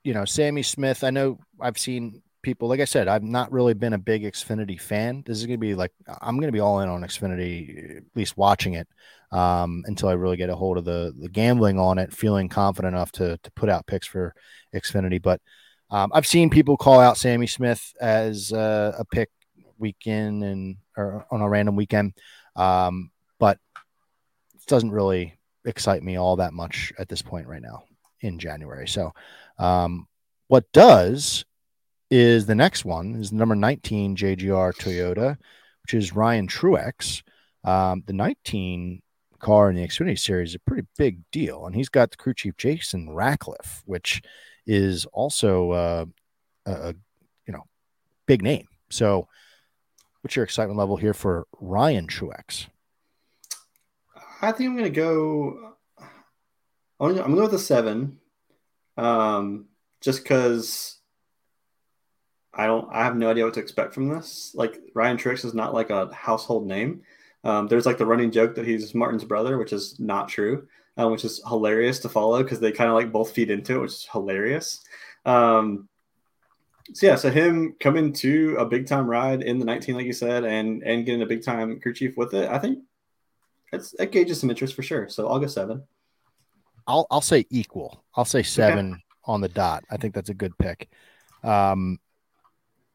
you 0.03 0.13
know, 0.13 0.23
Sammy 0.23 0.61
Smith. 0.61 1.03
I 1.03 1.09
know 1.09 1.39
I've 1.59 1.77
seen 1.77 2.21
people. 2.43 2.67
Like 2.67 2.80
I 2.80 2.85
said, 2.85 3.07
I've 3.07 3.23
not 3.23 3.51
really 3.51 3.73
been 3.73 3.93
a 3.93 3.97
big 3.97 4.23
Xfinity 4.23 4.80
fan. 4.80 5.23
This 5.26 5.39
is 5.39 5.45
gonna 5.47 5.57
be 5.57 5.73
like 5.73 5.91
I'm 6.21 6.39
gonna 6.39 6.51
be 6.51 6.59
all 6.59 6.81
in 6.81 6.89
on 6.89 7.01
Xfinity, 7.01 7.97
at 7.97 8.03
least 8.15 8.38
watching 8.38 8.76
it 8.76 8.88
um, 9.31 9.84
until 9.88 10.09
I 10.09 10.13
really 10.13 10.38
get 10.38 10.49
a 10.51 10.55
hold 10.55 10.77
of 10.77 10.85
the 10.85 11.13
the 11.19 11.30
gambling 11.30 11.80
on 11.80 11.97
it, 11.97 12.13
feeling 12.13 12.47
confident 12.47 12.93
enough 12.93 13.11
to 13.13 13.38
to 13.38 13.51
put 13.51 13.69
out 13.69 13.88
picks 13.88 14.07
for 14.07 14.35
Xfinity. 14.73 15.21
But 15.21 15.41
um, 15.89 16.11
I've 16.13 16.27
seen 16.27 16.51
people 16.51 16.77
call 16.77 16.99
out 16.99 17.17
Sammy 17.17 17.47
Smith 17.47 17.93
as 17.99 18.53
uh, 18.53 18.93
a 18.99 19.05
pick 19.05 19.30
weekend 19.80 20.43
and 20.43 20.77
or 20.95 21.26
on 21.31 21.41
a 21.41 21.49
random 21.49 21.76
weekend, 21.76 22.13
um, 22.55 23.09
but 23.39 23.57
it 24.55 24.67
doesn't 24.67 24.91
really 24.91 25.39
excite 25.70 26.04
me 26.04 26.18
all 26.18 26.36
that 26.38 26.54
much 26.54 26.91
at 26.98 27.08
this 27.08 27.22
point 27.22 27.48
right 27.48 27.62
now 27.62 27.84
in 28.22 28.40
January. 28.40 28.88
So, 28.88 29.14
um, 29.58 30.08
what 30.48 30.72
does 30.74 31.46
is 32.10 32.48
the 32.48 32.56
next 32.56 32.84
one 32.84 33.16
is 33.16 33.32
number 33.32 33.56
19 33.56 34.16
JGR 34.16 34.74
Toyota, 34.76 35.38
which 35.84 35.94
is 35.94 36.16
Ryan 36.16 36.48
Truex. 36.48 37.22
Um, 37.64 38.04
the 38.08 38.14
19 38.14 39.02
car 39.40 39.70
in 39.70 39.76
the 39.76 39.88
Xfinity 39.88 40.18
series 40.18 40.50
is 40.50 40.56
a 40.56 40.60
pretty 40.60 40.88
big 40.98 41.20
deal, 41.32 41.66
and 41.66 41.76
he's 41.76 41.90
got 41.90 42.10
the 42.10 42.18
crew 42.18 42.34
chief 42.34 42.58
Jason 42.58 43.10
Ratcliff, 43.10 43.84
which 43.86 44.22
is 44.66 45.06
also 45.14 45.72
uh, 45.72 46.06
a, 46.66 46.72
a 46.72 46.94
you 47.46 47.54
know 47.54 47.64
big 48.26 48.41
name. 48.41 48.68
So, 48.90 49.28
what's 50.22 50.36
your 50.36 50.46
excitement 50.46 50.80
level 50.80 50.98
here 50.98 51.14
for 51.14 51.46
Ryan 51.60 52.08
Truex? 52.08 52.68
I 54.41 54.52
think 54.52 54.70
I'm 54.70 54.76
gonna 54.78 54.90
go. 54.90 55.76
I'm 56.99 57.10
I'm 57.10 57.16
gonna 57.16 57.36
go 57.36 57.41
with 57.44 57.53
a 57.53 57.60
seven, 57.60 58.20
um, 58.98 59.66
just 60.02 60.24
because 60.24 60.99
I 62.53 62.68
don't. 62.68 62.88
I 62.91 63.03
have 63.03 63.18
no 63.18 63.30
idea 63.30 63.45
what 63.45 63.53
to 63.56 63.60
expect 63.60 63.94
from 63.94 64.10
this. 64.10 64.52
Like 64.56 64.80
Ryan 64.94 65.18
Truex 65.18 65.44
is 65.44 65.53
not 65.53 65.74
like 65.74 65.90
a 65.90 66.14
household 66.14 66.68
name. 66.68 67.02
Um, 67.44 67.68
there's 67.68 67.86
like 67.86 67.98
the 67.98 68.06
running 68.06 68.32
joke 68.32 68.56
that 68.56 68.66
he's 68.66 68.95
Martin's 68.95 69.24
brother, 69.24 69.57
which 69.57 69.74
is 69.74 69.99
not 69.99 70.30
true, 70.30 70.68
uh, 70.98 71.07
which 71.10 71.26
is 71.26 71.41
hilarious 71.48 71.99
to 71.99 72.10
follow 72.10 72.41
because 72.44 72.60
they 72.60 72.72
kind 72.72 72.90
of 72.90 72.95
like 72.95 73.11
both 73.11 73.32
feed 73.32 73.52
into 73.52 73.76
it, 73.76 73.82
which 73.82 73.91
is 73.91 74.07
hilarious. 74.11 74.84
Um, 75.26 75.90
so 76.94 77.07
yeah, 77.07 77.16
so 77.16 77.30
him 77.30 77.76
coming 77.80 78.14
to 78.14 78.56
a 78.57 78.66
big 78.66 78.88
time 78.88 79.07
ride 79.07 79.44
in 79.44 79.60
the 79.60 79.66
19, 79.66 79.95
like 79.95 80.06
you 80.06 80.14
said, 80.14 80.45
and 80.45 80.82
and 80.84 81.06
getting 81.06 81.22
a 81.22 81.26
big 81.26 81.44
time 81.44 81.80
crew 81.82 81.94
chief 81.94 82.16
with 82.18 82.34
it, 82.34 82.49
I 82.49 82.57
think 82.57 82.80
it's 83.72 83.94
it 84.00 84.12
gauges 84.12 84.40
some 84.40 84.50
interest 84.50 84.74
for 84.76 84.84
sure. 84.84 85.08
So 85.10 85.28
I'll 85.28 85.40
go 85.40 85.48
seven. 85.48 85.84
I'll 86.88 87.06
I'll 87.12 87.22
say 87.22 87.46
equal. 87.50 88.04
I'll 88.16 88.26
say 88.26 88.44
seven 88.44 89.02
on 89.26 89.41
the 89.41 89.50
dot. 89.50 89.84
I 89.91 89.98
think 89.98 90.14
that's 90.16 90.30
a 90.30 90.34
good 90.34 90.58
pick. 90.58 90.90
Um, 91.44 92.00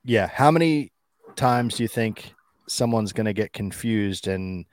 yeah. 0.05 0.27
How 0.27 0.51
many 0.51 0.93
times 1.37 1.77
do 1.77 1.85
you 1.85 1.89
think 1.89 2.35
someone's 2.69 3.13
going 3.13 3.27
to 3.27 3.33
get 3.33 3.53
confused 3.53 4.27
and 4.29 4.65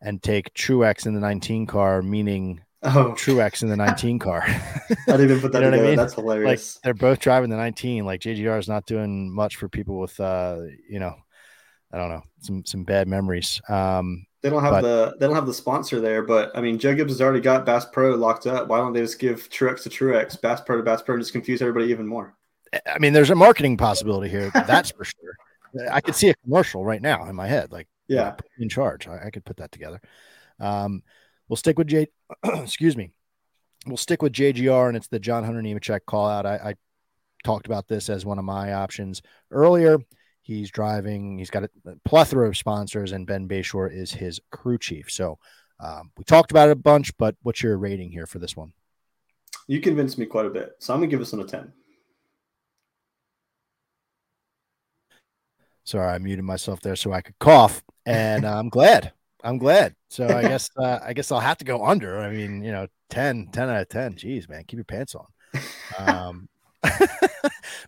and 0.00 0.22
take 0.22 0.52
Truex 0.54 1.06
in 1.06 1.14
the 1.14 1.20
19 1.20 1.66
car, 1.66 2.02
meaning 2.02 2.60
Oh, 2.82 3.14
Truex 3.16 3.62
in 3.62 3.68
the 3.68 3.76
19 3.86 4.18
car? 4.18 4.42
I 4.46 4.94
didn't 5.06 5.30
even 5.30 5.40
put 5.40 5.52
that 5.52 5.62
You 5.62 5.70
know 5.70 5.78
I 5.78 5.80
mean? 5.82 5.96
That's 5.96 6.14
hilarious. 6.14 6.76
like 6.76 6.82
they're 6.82 6.94
both 6.94 7.18
driving 7.20 7.50
the 7.50 7.56
19. 7.56 8.04
Like 8.04 8.20
JGR 8.20 8.58
is 8.58 8.68
not 8.68 8.86
doing 8.86 9.32
much 9.32 9.56
for 9.56 9.68
people 9.68 9.98
with 9.98 10.18
uh, 10.20 10.58
you 10.88 10.98
know, 11.00 11.14
I 11.92 11.98
don't 11.98 12.10
know, 12.10 12.22
some 12.40 12.64
some 12.64 12.84
bad 12.84 13.08
memories. 13.08 13.60
Um, 13.68 14.26
they 14.46 14.50
don't 14.50 14.62
have 14.62 14.74
but- 14.74 14.82
the 14.82 15.16
they 15.18 15.26
don't 15.26 15.34
have 15.34 15.46
the 15.46 15.52
sponsor 15.54 16.00
there, 16.00 16.22
but 16.22 16.56
I 16.56 16.60
mean, 16.60 16.78
Joe 16.78 16.94
Gibbs 16.94 17.12
has 17.12 17.20
already 17.20 17.40
got 17.40 17.66
Bass 17.66 17.84
Pro 17.84 18.14
locked 18.14 18.46
up. 18.46 18.68
Why 18.68 18.78
don't 18.78 18.92
they 18.92 19.00
just 19.00 19.18
give 19.18 19.50
Truex 19.50 19.82
to 19.82 19.90
Truex, 19.90 20.40
Bass 20.40 20.60
Pro 20.60 20.76
to 20.76 20.84
Bass 20.84 21.02
Pro, 21.02 21.16
and 21.16 21.22
just 21.22 21.32
confuse 21.32 21.60
everybody 21.60 21.86
even 21.86 22.06
more? 22.06 22.36
I 22.86 22.98
mean, 23.00 23.12
there's 23.12 23.30
a 23.30 23.34
marketing 23.34 23.76
possibility 23.76 24.28
here. 24.30 24.50
That's 24.54 24.92
for 24.92 25.04
sure. 25.04 25.88
I 25.90 26.00
could 26.00 26.14
see 26.14 26.28
a 26.28 26.34
commercial 26.44 26.84
right 26.84 27.02
now 27.02 27.28
in 27.28 27.34
my 27.34 27.48
head, 27.48 27.72
like 27.72 27.88
Yeah, 28.06 28.36
in 28.58 28.68
charge. 28.68 29.08
I, 29.08 29.26
I 29.26 29.30
could 29.30 29.44
put 29.44 29.56
that 29.56 29.72
together. 29.72 30.00
Um, 30.60 31.02
we'll 31.48 31.56
stick 31.56 31.76
with 31.76 31.88
J. 31.88 32.06
excuse 32.44 32.96
me. 32.96 33.10
We'll 33.84 33.96
stick 33.96 34.22
with 34.22 34.32
JGR, 34.32 34.86
and 34.88 34.96
it's 34.96 35.08
the 35.08 35.18
John 35.18 35.42
Hunter 35.42 35.60
Nemechek 35.60 36.00
call 36.06 36.28
out. 36.28 36.46
I, 36.46 36.54
I 36.56 36.74
talked 37.44 37.66
about 37.66 37.88
this 37.88 38.08
as 38.08 38.24
one 38.24 38.38
of 38.38 38.44
my 38.44 38.74
options 38.74 39.22
earlier. 39.50 39.98
He's 40.46 40.70
driving. 40.70 41.38
He's 41.38 41.50
got 41.50 41.64
a 41.64 41.70
plethora 42.04 42.46
of 42.46 42.56
sponsors, 42.56 43.10
and 43.10 43.26
Ben 43.26 43.48
Beshore 43.48 43.92
is 43.92 44.12
his 44.12 44.40
crew 44.52 44.78
chief. 44.78 45.10
So 45.10 45.40
um, 45.80 46.12
we 46.16 46.22
talked 46.22 46.52
about 46.52 46.68
it 46.68 46.72
a 46.72 46.76
bunch. 46.76 47.16
But 47.16 47.34
what's 47.42 47.64
your 47.64 47.76
rating 47.76 48.12
here 48.12 48.26
for 48.26 48.38
this 48.38 48.56
one? 48.56 48.72
you 49.66 49.80
convinced 49.80 50.18
me 50.18 50.26
quite 50.26 50.46
a 50.46 50.50
bit, 50.50 50.76
so 50.78 50.94
I'm 50.94 51.00
gonna 51.00 51.10
give 51.10 51.18
this 51.18 51.32
one 51.32 51.42
a 51.42 51.44
ten. 51.44 51.72
Sorry, 55.82 56.14
I 56.14 56.18
muted 56.18 56.44
myself 56.44 56.80
there 56.80 56.94
so 56.94 57.12
I 57.12 57.22
could 57.22 57.38
cough, 57.40 57.82
and 58.04 58.44
uh, 58.44 58.56
I'm 58.56 58.68
glad. 58.68 59.12
I'm 59.42 59.58
glad. 59.58 59.96
So 60.10 60.28
I 60.28 60.42
guess 60.48 60.70
uh, 60.76 61.00
I 61.02 61.12
guess 61.12 61.32
I'll 61.32 61.40
have 61.40 61.58
to 61.58 61.64
go 61.64 61.84
under. 61.84 62.20
I 62.20 62.30
mean, 62.30 62.62
you 62.62 62.70
know, 62.70 62.86
10, 63.10 63.48
10 63.52 63.68
out 63.68 63.82
of 63.82 63.88
10. 63.88 64.14
Jeez, 64.14 64.48
man, 64.48 64.62
keep 64.64 64.78
your 64.78 64.84
pants 64.84 65.16
on. 65.16 65.26
Um, 65.98 66.48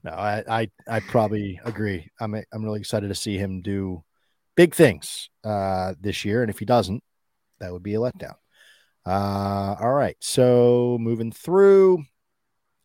no, 0.04 0.10
I, 0.10 0.42
I 0.48 0.70
I 0.88 1.00
probably 1.00 1.60
agree. 1.64 2.10
I'm 2.20 2.34
I'm 2.34 2.64
really 2.64 2.80
excited 2.80 3.08
to 3.08 3.14
see 3.14 3.36
him 3.36 3.62
do 3.62 4.02
big 4.56 4.74
things 4.74 5.30
uh, 5.44 5.94
this 6.00 6.24
year, 6.24 6.42
and 6.42 6.50
if 6.50 6.58
he 6.58 6.64
doesn't, 6.64 7.02
that 7.60 7.72
would 7.72 7.82
be 7.82 7.94
a 7.94 7.98
letdown. 7.98 8.34
Uh, 9.06 9.76
all 9.80 9.92
right, 9.92 10.16
so 10.20 10.98
moving 11.00 11.32
through 11.32 12.02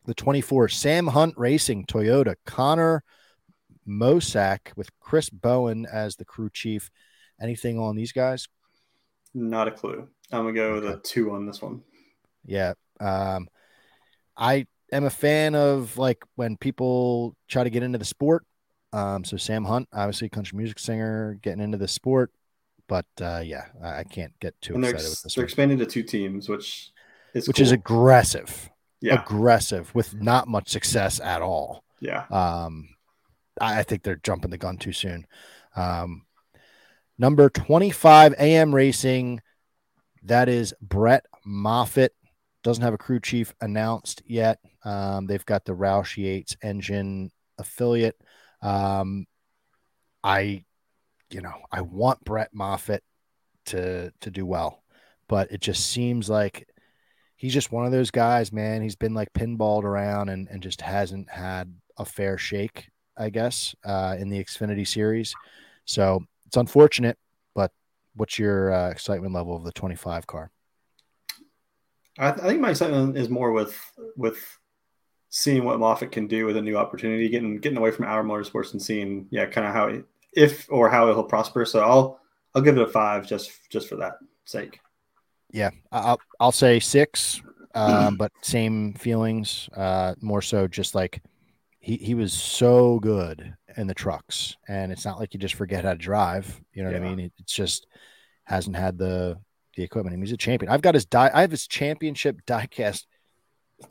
the 0.05 0.13
24 0.13 0.69
Sam 0.69 1.07
Hunt 1.07 1.33
Racing 1.37 1.85
Toyota 1.85 2.35
Connor 2.45 3.03
Mosack 3.87 4.75
with 4.75 4.89
Chris 4.99 5.29
Bowen 5.29 5.85
as 5.91 6.15
the 6.15 6.25
crew 6.25 6.49
chief. 6.51 6.89
Anything 7.41 7.79
on 7.79 7.95
these 7.95 8.11
guys? 8.11 8.47
Not 9.33 9.67
a 9.67 9.71
clue. 9.71 10.07
I'm 10.31 10.43
gonna 10.43 10.53
go 10.53 10.73
with 10.75 10.85
a 10.85 10.97
two 10.97 11.31
on 11.31 11.45
this 11.45 11.61
one. 11.61 11.81
Yeah. 12.45 12.73
Um, 12.99 13.47
I 14.37 14.67
am 14.93 15.05
a 15.05 15.09
fan 15.09 15.55
of 15.55 15.97
like 15.97 16.23
when 16.35 16.57
people 16.57 17.35
try 17.47 17.63
to 17.63 17.69
get 17.69 17.83
into 17.83 17.97
the 17.97 18.05
sport. 18.05 18.45
Um, 18.91 19.23
so 19.23 19.37
Sam 19.37 19.65
Hunt, 19.65 19.89
obviously 19.91 20.29
country 20.29 20.57
music 20.57 20.79
singer, 20.79 21.39
getting 21.41 21.61
into 21.61 21.77
the 21.77 21.87
sport. 21.87 22.31
But 22.87 23.05
uh, 23.21 23.41
yeah, 23.43 23.65
I, 23.81 23.99
I 23.99 24.03
can't 24.03 24.37
get 24.39 24.59
too 24.61 24.75
And 24.75 24.83
they're, 24.83 24.91
excited 24.91 25.09
with 25.09 25.21
this 25.23 25.35
they're 25.35 25.41
one, 25.41 25.45
expanding 25.45 25.79
to 25.79 25.85
two 25.85 26.03
teams, 26.03 26.47
which 26.49 26.91
is 27.33 27.47
which 27.47 27.59
is 27.59 27.71
aggressive, 27.71 28.69
yeah, 29.01 29.21
aggressive 29.21 29.93
with 29.95 30.13
not 30.13 30.47
much 30.47 30.69
success 30.69 31.19
at 31.19 31.41
all. 31.41 31.83
yeah. 31.99 32.25
Um, 32.29 32.89
I 33.59 33.79
I 33.79 33.83
think 33.83 34.03
they're 34.03 34.17
jumping 34.17 34.51
the 34.51 34.57
gun 34.57 34.77
too 34.77 34.93
soon. 34.93 35.25
Um, 35.75 36.25
number 37.17 37.49
25 37.49 38.35
AM 38.37 38.75
Racing, 38.75 39.41
that 40.23 40.49
is 40.49 40.73
Brett 40.81 41.25
Moffitt. 41.45 42.13
Doesn't 42.63 42.83
have 42.83 42.93
a 42.93 42.97
crew 42.97 43.19
chief 43.19 43.53
announced 43.59 44.21
yet. 44.25 44.59
Um, 44.83 45.25
they've 45.25 45.45
got 45.45 45.65
the 45.65 45.73
Roush 45.73 46.17
Yates 46.17 46.55
engine 46.61 47.31
affiliate. 47.57 48.19
Um, 48.61 49.25
I, 50.23 50.63
you 51.29 51.41
know, 51.41 51.53
I 51.71 51.81
want 51.81 52.23
Brett 52.23 52.53
Moffitt 52.53 53.03
to 53.65 54.11
to 54.21 54.31
do 54.31 54.45
well, 54.45 54.83
but 55.27 55.51
it 55.51 55.61
just 55.61 55.89
seems 55.89 56.29
like 56.29 56.67
he's 57.35 57.53
just 57.53 57.71
one 57.71 57.85
of 57.85 57.91
those 57.91 58.11
guys, 58.11 58.51
man. 58.51 58.81
He's 58.81 58.95
been 58.95 59.13
like 59.13 59.33
pinballed 59.33 59.83
around 59.83 60.29
and, 60.29 60.47
and 60.49 60.63
just 60.63 60.81
hasn't 60.81 61.29
had 61.29 61.73
a 61.97 62.05
fair 62.05 62.37
shake, 62.37 62.89
I 63.17 63.29
guess, 63.29 63.75
uh, 63.83 64.15
in 64.17 64.29
the 64.29 64.43
Xfinity 64.43 64.87
series. 64.87 65.33
So 65.85 66.23
it's 66.45 66.57
unfortunate, 66.57 67.17
but 67.53 67.71
what's 68.15 68.39
your 68.39 68.71
uh, 68.71 68.89
excitement 68.89 69.33
level 69.33 69.55
of 69.55 69.63
the 69.63 69.73
25 69.73 70.25
car? 70.27 70.51
I, 72.17 72.31
th- 72.31 72.43
I 72.43 72.47
think 72.47 72.61
my 72.61 72.69
excitement 72.69 73.17
is 73.17 73.29
more 73.29 73.51
with 73.51 73.77
with 74.15 74.37
seeing 75.35 75.63
what 75.63 75.79
Moffitt 75.79 76.11
can 76.11 76.27
do 76.27 76.45
with 76.45 76.57
a 76.57 76.61
new 76.61 76.77
opportunity, 76.77 77.27
getting 77.27 77.57
getting 77.57 77.79
away 77.79 77.89
from 77.89 78.05
our 78.05 78.23
motorsports 78.23 78.73
and 78.73 78.81
seeing, 78.81 79.27
yeah, 79.31 79.47
kind 79.47 79.65
of 79.65 79.73
how 79.73 79.87
it, 79.87 80.05
if 80.31 80.67
or 80.69 80.89
how 80.89 81.09
it'll 81.09 81.23
prosper. 81.23 81.65
So 81.65 81.79
I'll 81.79 82.19
I'll 82.53 82.61
give 82.61 82.77
it 82.77 82.83
a 82.83 82.87
five 82.87 83.27
just 83.27 83.51
just 83.71 83.89
for 83.89 83.95
that 83.95 84.19
sake. 84.45 84.79
Yeah, 85.49 85.71
I'll 85.91 86.19
I'll 86.39 86.51
say 86.51 86.79
six, 86.79 87.41
um, 87.73 88.15
but 88.15 88.31
same 88.41 88.93
feelings. 88.93 89.69
Uh, 89.75 90.13
more 90.21 90.43
so, 90.43 90.67
just 90.67 90.93
like 90.93 91.23
he 91.79 91.97
he 91.97 92.13
was 92.13 92.31
so 92.31 92.99
good 92.99 93.55
in 93.75 93.87
the 93.87 93.95
trucks, 93.95 94.55
and 94.67 94.91
it's 94.91 95.03
not 95.03 95.19
like 95.19 95.33
you 95.33 95.39
just 95.39 95.55
forget 95.55 95.83
how 95.83 95.93
to 95.93 95.97
drive. 95.97 96.61
You 96.73 96.83
know 96.83 96.91
what 96.91 97.01
I 97.01 97.09
mean? 97.09 97.19
It, 97.19 97.33
it's 97.39 97.53
just 97.53 97.87
hasn't 98.43 98.75
had 98.75 98.99
the 98.99 99.39
the 99.75 99.81
equipment. 99.81 100.13
I 100.13 100.17
mean, 100.17 100.27
he's 100.27 100.33
a 100.33 100.37
champion. 100.37 100.71
I've 100.71 100.83
got 100.83 100.93
his 100.93 101.07
die. 101.07 101.31
I 101.33 101.41
have 101.41 101.49
his 101.49 101.65
championship 101.65 102.41
diecast 102.45 103.05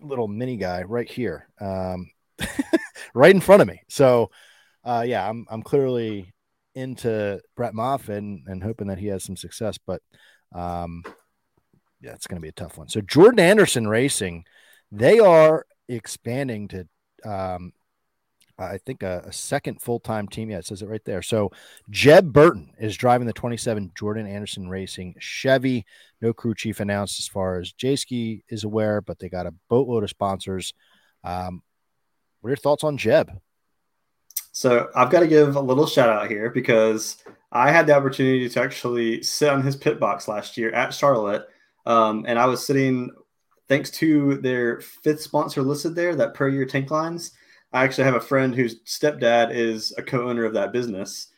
little 0.01 0.29
mini 0.29 0.57
guy 0.57 0.83
right 0.83 1.09
here, 1.09 1.49
um, 1.61 2.11
right 3.15 3.35
in 3.35 3.41
front 3.41 3.63
of 3.63 3.69
me. 3.69 3.81
So, 3.89 4.31
uh, 4.85 5.05
yeah, 5.07 5.29
I'm 5.29 5.47
I'm 5.51 5.63
clearly 5.63 6.33
into 6.75 7.41
Brett 7.57 7.75
Moffitt 7.75 8.17
and, 8.17 8.47
and 8.47 8.63
hoping 8.63 8.89
that 8.89 8.99
he 8.99 9.09
has 9.09 9.25
some 9.25 9.37
success, 9.37 9.79
but 9.79 10.01
um, 10.55 11.03
yeah, 12.01 12.13
it's 12.13 12.27
going 12.27 12.37
to 12.37 12.43
be 12.43 12.49
a 12.49 12.53
tough 12.53 12.79
one. 12.79 12.89
So 12.89 13.01
Jordan 13.01 13.41
Anderson 13.41 13.87
Racing, 13.87 14.45
they 14.91 15.19
are 15.19 15.67
expanding 15.89 16.69
to, 16.69 16.89
um, 17.25 17.73
I 18.71 18.79
think 18.79 19.03
a, 19.03 19.23
a 19.27 19.33
second 19.33 19.81
full 19.81 20.01
time 20.01 20.29
team. 20.29 20.51
Yeah, 20.51 20.59
it 20.59 20.67
says 20.67 20.83
it 20.83 20.89
right 20.89 21.05
there. 21.05 21.23
So 21.23 21.51
Jeb 21.91 22.33
Burton 22.33 22.73
is 22.79 22.97
driving 22.97 23.27
the 23.27 23.33
27 23.33 23.93
Jordan 23.97 24.27
Anderson 24.27 24.69
Racing 24.69 25.15
Chevy. 25.19 25.87
No 26.21 26.33
crew 26.33 26.55
chief 26.55 26.81
announced 26.81 27.19
as 27.19 27.29
far 27.29 27.59
as 27.59 27.73
Jayski 27.73 28.43
is 28.49 28.65
aware, 28.65 29.01
but 29.01 29.19
they 29.19 29.29
got 29.29 29.47
a 29.47 29.55
boatload 29.69 30.05
of 30.05 30.11
sponsors. 30.11 30.75
Um, 31.25 31.63
what 32.41 32.49
are 32.49 32.51
your 32.53 32.57
thoughts 32.57 32.85
on 32.85 32.97
Jeb? 32.97 33.31
So 34.53 34.89
I've 34.95 35.11
got 35.11 35.21
to 35.21 35.27
give 35.27 35.57
a 35.57 35.61
little 35.61 35.87
shout 35.87 36.11
out 36.11 36.31
here 36.31 36.51
because 36.51 37.17
I 37.51 37.71
had 37.71 37.87
the 37.87 37.95
opportunity 37.95 38.49
to 38.49 38.61
actually 38.61 39.23
sit 39.23 39.49
on 39.49 39.63
his 39.63 39.77
pit 39.77 39.99
box 39.99 40.29
last 40.29 40.59
year 40.59 40.73
at 40.73 40.93
Charlotte, 40.93 41.47
um, 41.87 42.25
and 42.29 42.39
I 42.39 42.47
was 42.47 42.67
sitting 42.67 43.11
thanks 43.69 43.91
to 43.91 44.37
their 44.37 44.81
fifth 44.81 45.23
sponsor 45.23 45.63
listed 45.63 45.95
there, 45.95 46.15
that 46.17 46.35
Puryear 46.35 46.67
Tank 46.67 46.91
Lines. 46.91 47.33
I 47.73 47.85
actually 47.85 48.05
have 48.05 48.15
a 48.15 48.21
friend 48.21 48.55
whose 48.55 48.81
stepdad 48.83 49.55
is 49.55 49.93
a 49.97 50.03
co-owner 50.03 50.45
of 50.45 50.55
that 50.55 50.73
business. 50.73 51.29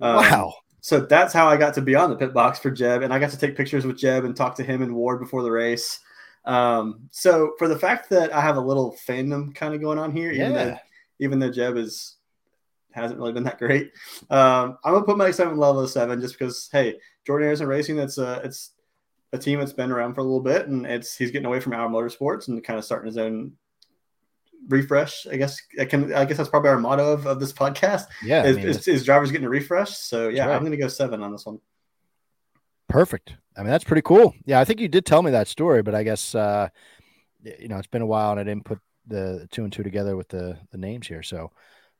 Um, 0.00 0.16
wow. 0.16 0.54
So 0.80 1.00
that's 1.00 1.32
how 1.32 1.46
I 1.46 1.56
got 1.56 1.74
to 1.74 1.80
be 1.80 1.94
on 1.94 2.10
the 2.10 2.16
pit 2.16 2.34
box 2.34 2.58
for 2.58 2.70
Jeb, 2.70 3.02
and 3.02 3.14
I 3.14 3.20
got 3.20 3.30
to 3.30 3.38
take 3.38 3.56
pictures 3.56 3.86
with 3.86 3.98
Jeb 3.98 4.24
and 4.24 4.34
talk 4.34 4.56
to 4.56 4.64
him 4.64 4.82
and 4.82 4.94
Ward 4.94 5.20
before 5.20 5.42
the 5.42 5.50
race. 5.50 6.00
Um, 6.44 7.08
so 7.12 7.54
for 7.56 7.68
the 7.68 7.78
fact 7.78 8.10
that 8.10 8.34
I 8.34 8.40
have 8.40 8.56
a 8.56 8.60
little 8.60 8.96
fandom 9.06 9.54
kind 9.54 9.74
of 9.74 9.80
going 9.80 9.98
on 9.98 10.10
here, 10.10 10.32
even 10.32 10.52
though 10.54 10.76
even 11.20 11.38
though 11.38 11.52
Jeb 11.52 11.76
is 11.76 12.16
hasn't 12.90 13.18
really 13.18 13.32
been 13.32 13.44
that 13.44 13.58
great, 13.58 13.92
um, 14.28 14.76
I'm 14.84 14.94
gonna 14.94 15.04
put 15.04 15.16
my 15.16 15.28
excitement 15.28 15.58
level 15.58 15.84
at 15.84 15.90
seven 15.90 16.20
just 16.20 16.36
because 16.36 16.68
hey, 16.72 16.98
Jordan 17.24 17.46
Anderson 17.46 17.68
Racing, 17.68 17.96
that's 17.96 18.18
a 18.18 18.40
it's 18.44 18.72
a 19.32 19.38
team 19.38 19.60
that's 19.60 19.72
been 19.72 19.92
around 19.92 20.14
for 20.14 20.20
a 20.20 20.24
little 20.24 20.40
bit, 20.40 20.66
and 20.66 20.84
it's 20.84 21.16
he's 21.16 21.30
getting 21.30 21.46
away 21.46 21.60
from 21.60 21.74
our 21.74 21.88
motorsports 21.88 22.48
and 22.48 22.64
kind 22.64 22.78
of 22.78 22.84
starting 22.84 23.06
his 23.06 23.18
own 23.18 23.52
refresh. 24.68 25.26
I 25.26 25.36
guess 25.36 25.60
I 25.78 25.84
can 25.84 26.12
I 26.12 26.24
guess 26.24 26.36
that's 26.36 26.48
probably 26.48 26.70
our 26.70 26.78
motto 26.78 27.12
of, 27.12 27.26
of 27.26 27.40
this 27.40 27.52
podcast 27.52 28.06
Yeah. 28.22 28.42
I 28.42 28.46
is, 28.46 28.56
mean, 28.56 28.66
is, 28.66 28.88
is 28.88 29.04
drivers 29.04 29.30
getting 29.30 29.46
a 29.46 29.50
refresh. 29.50 29.96
So 29.96 30.28
yeah, 30.28 30.46
right. 30.46 30.56
I'm 30.56 30.62
gonna 30.62 30.76
go 30.76 30.88
seven 30.88 31.22
on 31.22 31.32
this 31.32 31.46
one. 31.46 31.60
Perfect. 32.88 33.36
I 33.56 33.62
mean, 33.62 33.70
that's 33.70 33.84
pretty 33.84 34.02
cool. 34.02 34.34
Yeah, 34.44 34.60
I 34.60 34.64
think 34.64 34.80
you 34.80 34.88
did 34.88 35.06
tell 35.06 35.22
me 35.22 35.30
that 35.30 35.48
story, 35.48 35.82
but 35.82 35.94
I 35.94 36.02
guess 36.02 36.34
uh, 36.34 36.68
you 37.42 37.68
know 37.68 37.78
it's 37.78 37.86
been 37.86 38.02
a 38.02 38.06
while 38.06 38.32
and 38.32 38.40
I 38.40 38.44
didn't 38.44 38.64
put 38.64 38.78
the 39.06 39.48
two 39.50 39.64
and 39.64 39.72
two 39.72 39.82
together 39.82 40.16
with 40.16 40.28
the 40.28 40.58
the 40.70 40.78
names 40.78 41.06
here. 41.06 41.22
So 41.22 41.50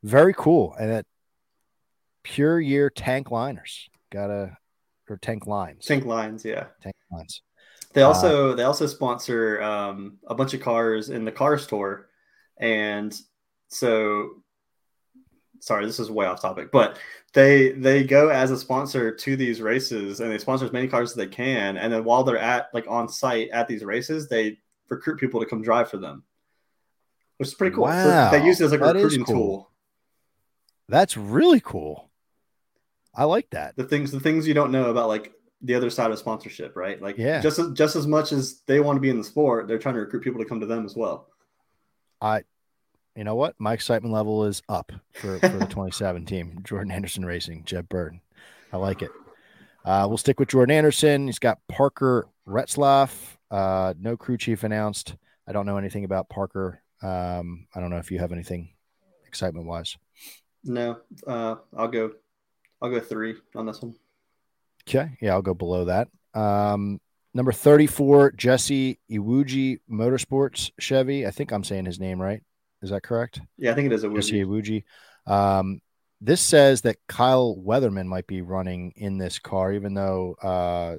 very 0.03 0.33
cool. 0.33 0.75
And 0.79 0.91
that 0.91 1.05
Puryear 2.23 2.89
tank 2.89 3.31
liners 3.31 3.89
got 4.11 4.29
a 4.29 4.57
or 5.09 5.17
tank 5.17 5.47
lines. 5.47 5.85
Tank 5.85 6.05
lines, 6.05 6.45
yeah. 6.45 6.67
tank 6.81 6.95
lines. 7.11 7.41
They 7.93 8.01
also 8.01 8.55
they 8.55 8.63
also 8.63 8.87
sponsor 8.87 9.61
um, 9.61 10.17
a 10.25 10.33
bunch 10.33 10.53
of 10.53 10.61
cars 10.61 11.09
in 11.09 11.25
the 11.25 11.31
CARS 11.31 11.67
Tour, 11.67 12.09
and 12.57 13.15
so 13.67 14.41
sorry, 15.59 15.85
this 15.85 15.99
is 15.99 16.11
way 16.11 16.25
off 16.25 16.41
topic, 16.41 16.71
but 16.71 16.99
they 17.33 17.71
they 17.71 18.03
go 18.03 18.29
as 18.29 18.51
a 18.51 18.57
sponsor 18.57 19.13
to 19.15 19.35
these 19.35 19.61
races 19.61 20.19
and 20.19 20.31
they 20.31 20.37
sponsor 20.37 20.65
as 20.65 20.71
many 20.73 20.87
cars 20.87 21.11
as 21.11 21.15
they 21.15 21.27
can, 21.27 21.77
and 21.77 21.91
then 21.91 22.03
while 22.03 22.23
they're 22.23 22.37
at 22.37 22.67
like 22.73 22.85
on 22.87 23.07
site 23.09 23.49
at 23.49 23.67
these 23.67 23.83
races, 23.83 24.27
they 24.27 24.59
recruit 24.89 25.19
people 25.19 25.39
to 25.39 25.45
come 25.45 25.61
drive 25.61 25.89
for 25.89 25.97
them, 25.97 26.23
which 27.37 27.47
is 27.47 27.55
pretty 27.55 27.75
cool. 27.75 27.87
So 27.87 28.29
they 28.31 28.45
use 28.45 28.61
it 28.61 28.65
as 28.65 28.71
like 28.71 28.81
a 28.81 28.85
that 28.85 28.95
recruiting 28.95 29.23
cool. 29.25 29.35
tool. 29.35 29.69
That's 30.89 31.17
really 31.17 31.61
cool. 31.61 32.09
I 33.15 33.23
like 33.25 33.49
that. 33.51 33.75
the 33.75 33.83
things 33.83 34.11
the 34.11 34.19
things 34.19 34.47
you 34.47 34.53
don't 34.53 34.71
know 34.71 34.89
about 34.89 35.07
like 35.07 35.33
the 35.61 35.75
other 35.75 35.89
side 35.89 36.11
of 36.11 36.19
sponsorship, 36.19 36.75
right? 36.75 37.01
Like 37.01 37.17
Yeah. 37.17 37.39
just 37.39 37.59
just 37.73 37.95
as 37.95 38.05
much 38.05 38.31
as 38.31 38.61
they 38.67 38.79
want 38.79 38.97
to 38.97 39.01
be 39.01 39.09
in 39.09 39.17
the 39.17 39.23
sport, 39.23 39.67
they're 39.67 39.79
trying 39.79 39.95
to 39.95 40.01
recruit 40.01 40.23
people 40.23 40.41
to 40.41 40.47
come 40.47 40.59
to 40.59 40.65
them 40.65 40.85
as 40.85 40.95
well. 40.95 41.29
I, 42.23 42.43
you 43.15 43.23
know 43.25 43.35
what? 43.35 43.55
My 43.59 43.73
excitement 43.73 44.13
level 44.13 44.45
is 44.45 44.61
up 44.69 44.91
for, 45.13 45.39
for 45.39 45.49
the 45.49 45.65
27 45.69 46.25
team. 46.25 46.59
Jordan 46.63 46.91
Anderson 46.91 47.25
Racing, 47.25 47.65
Jeb 47.65 47.89
Burton. 47.89 48.21
I 48.71 48.77
like 48.77 49.01
it. 49.01 49.11
Uh, 49.85 50.05
we'll 50.07 50.17
stick 50.17 50.39
with 50.39 50.49
Jordan 50.49 50.75
Anderson. 50.75 51.27
He's 51.27 51.39
got 51.39 51.59
Parker 51.67 52.27
Retzlaff. 52.47 53.11
Uh, 53.51 53.93
no 53.99 54.15
crew 54.15 54.37
chief 54.37 54.63
announced. 54.63 55.15
I 55.47 55.51
don't 55.51 55.65
know 55.65 55.77
anything 55.77 56.05
about 56.05 56.29
Parker. 56.29 56.81
Um, 57.01 57.67
I 57.75 57.81
don't 57.81 57.89
know 57.89 57.97
if 57.97 58.09
you 58.09 58.19
have 58.19 58.31
anything 58.31 58.69
excitement 59.27 59.67
wise. 59.67 59.97
No, 60.63 61.01
uh, 61.27 61.55
I'll 61.75 61.89
go 61.89 62.11
I'll 62.81 62.89
go 62.89 63.01
three 63.01 63.35
on 63.55 63.65
this 63.65 63.81
one. 63.81 63.95
Okay. 64.87 65.17
Yeah, 65.21 65.33
I'll 65.33 65.41
go 65.41 65.53
below 65.53 65.85
that. 65.85 66.07
Um, 66.33 66.99
number 67.33 67.51
34, 67.51 68.31
Jesse 68.33 68.99
Iwuji 69.09 69.79
Motorsports 69.89 70.71
Chevy. 70.79 71.25
I 71.25 71.31
think 71.31 71.51
I'm 71.51 71.63
saying 71.63 71.85
his 71.85 71.99
name 71.99 72.21
right. 72.21 72.41
Is 72.81 72.89
that 72.89 73.03
correct? 73.03 73.41
Yeah, 73.57 73.71
I 73.71 73.75
think 73.75 73.87
it 73.87 73.93
is 73.93 74.03
a 74.03 74.09
Jesse 74.09 74.43
Wuji. 74.43 74.83
Iwuji. 75.27 75.31
Um, 75.31 75.81
this 76.21 76.41
says 76.41 76.81
that 76.81 76.97
Kyle 77.07 77.55
Weatherman 77.55 78.05
might 78.05 78.27
be 78.27 78.41
running 78.41 78.93
in 78.95 79.17
this 79.17 79.39
car, 79.39 79.73
even 79.73 79.93
though 79.93 80.35
uh, 80.41 80.97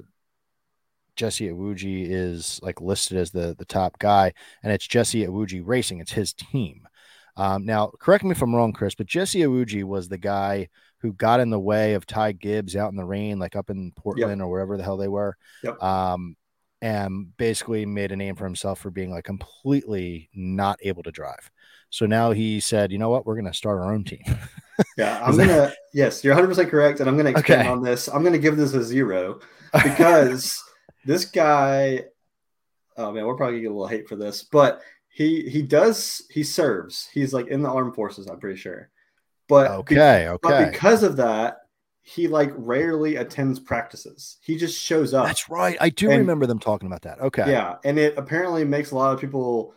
Jesse 1.15 1.49
Iwuji 1.49 2.07
is 2.09 2.59
like 2.61 2.81
listed 2.81 3.17
as 3.17 3.31
the 3.31 3.55
the 3.57 3.65
top 3.65 3.97
guy, 3.99 4.33
and 4.63 4.71
it's 4.71 4.87
Jesse 4.87 5.25
Iwuji 5.25 5.61
Racing. 5.65 5.99
It's 5.99 6.11
his 6.11 6.33
team. 6.33 6.87
Um, 7.37 7.65
now, 7.65 7.91
correct 7.99 8.23
me 8.23 8.31
if 8.31 8.41
I'm 8.41 8.55
wrong, 8.55 8.71
Chris, 8.71 8.95
but 8.95 9.07
Jesse 9.07 9.41
Iwuji 9.41 9.83
was 9.83 10.07
the 10.07 10.17
guy 10.17 10.69
who 11.05 11.13
got 11.13 11.39
in 11.39 11.51
the 11.51 11.59
way 11.59 11.93
of 11.93 12.05
Ty 12.07 12.31
Gibbs 12.33 12.75
out 12.75 12.89
in 12.91 12.97
the 12.97 13.05
rain, 13.05 13.37
like 13.37 13.55
up 13.55 13.69
in 13.69 13.91
Portland 13.95 14.41
or 14.41 14.49
wherever 14.49 14.75
the 14.75 14.83
hell 14.83 14.97
they 14.97 15.07
were. 15.07 15.37
Yep. 15.63 15.81
Um, 15.81 16.35
and 16.81 17.35
basically 17.37 17.85
made 17.85 18.11
a 18.11 18.15
name 18.15 18.35
for 18.35 18.43
himself 18.43 18.79
for 18.79 18.89
being 18.91 19.11
like 19.11 19.23
completely 19.23 20.29
not 20.33 20.79
able 20.81 21.03
to 21.03 21.11
drive. 21.11 21.49
So 21.89 22.05
now 22.05 22.31
he 22.31 22.59
said, 22.59 22.91
you 22.91 22.97
know 22.97 23.09
what, 23.09 23.25
we're 23.25 23.35
going 23.35 23.45
to 23.45 23.53
start 23.53 23.79
our 23.79 23.93
own 23.93 24.03
team. 24.03 24.23
Yeah, 24.97 25.21
I'm 25.23 25.37
gonna 25.37 25.71
yes, 25.93 26.21
you're 26.21 26.33
100 26.33 26.49
percent 26.49 26.69
correct, 26.69 26.99
and 26.99 27.07
I'm 27.07 27.15
gonna 27.15 27.29
expand 27.29 27.61
Okay. 27.61 27.69
on 27.69 27.81
this. 27.81 28.09
I'm 28.09 28.25
gonna 28.25 28.37
give 28.37 28.57
this 28.57 28.73
a 28.73 28.83
zero 28.83 29.39
because 29.71 30.61
this 31.05 31.23
guy. 31.23 32.03
Oh 32.97 33.13
man, 33.13 33.25
we're 33.25 33.37
probably 33.37 33.53
gonna 33.53 33.61
get 33.61 33.71
a 33.71 33.73
little 33.73 33.87
hate 33.87 34.09
for 34.09 34.17
this, 34.17 34.43
but 34.43 34.81
he 35.07 35.49
he 35.49 35.61
does 35.61 36.23
he 36.29 36.43
serves. 36.43 37.07
He's 37.13 37.33
like 37.33 37.47
in 37.47 37.61
the 37.61 37.69
armed 37.69 37.95
forces. 37.95 38.27
I'm 38.27 38.37
pretty 38.37 38.59
sure, 38.59 38.89
but 39.47 39.67
be- 39.87 39.95
okay, 39.95 40.35
But 40.41 40.71
because 40.71 41.03
of 41.03 41.17
that, 41.17 41.59
he 42.01 42.27
like 42.27 42.51
rarely 42.55 43.15
attends 43.15 43.59
practices. 43.59 44.37
He 44.41 44.57
just 44.57 44.79
shows 44.79 45.13
up. 45.13 45.25
That's 45.25 45.49
right. 45.49 45.77
I 45.81 45.89
do 45.89 46.09
And- 46.09 46.19
remember 46.19 46.45
them 46.45 46.59
talking 46.59 46.87
about 46.87 47.01
that. 47.03 47.19
Okay. 47.19 47.49
Yeah, 47.49 47.77
and 47.83 47.97
it 47.97 48.17
apparently 48.17 48.63
makes 48.63 48.91
a 48.91 48.95
lot 48.95 49.13
of 49.13 49.19
people 49.19 49.73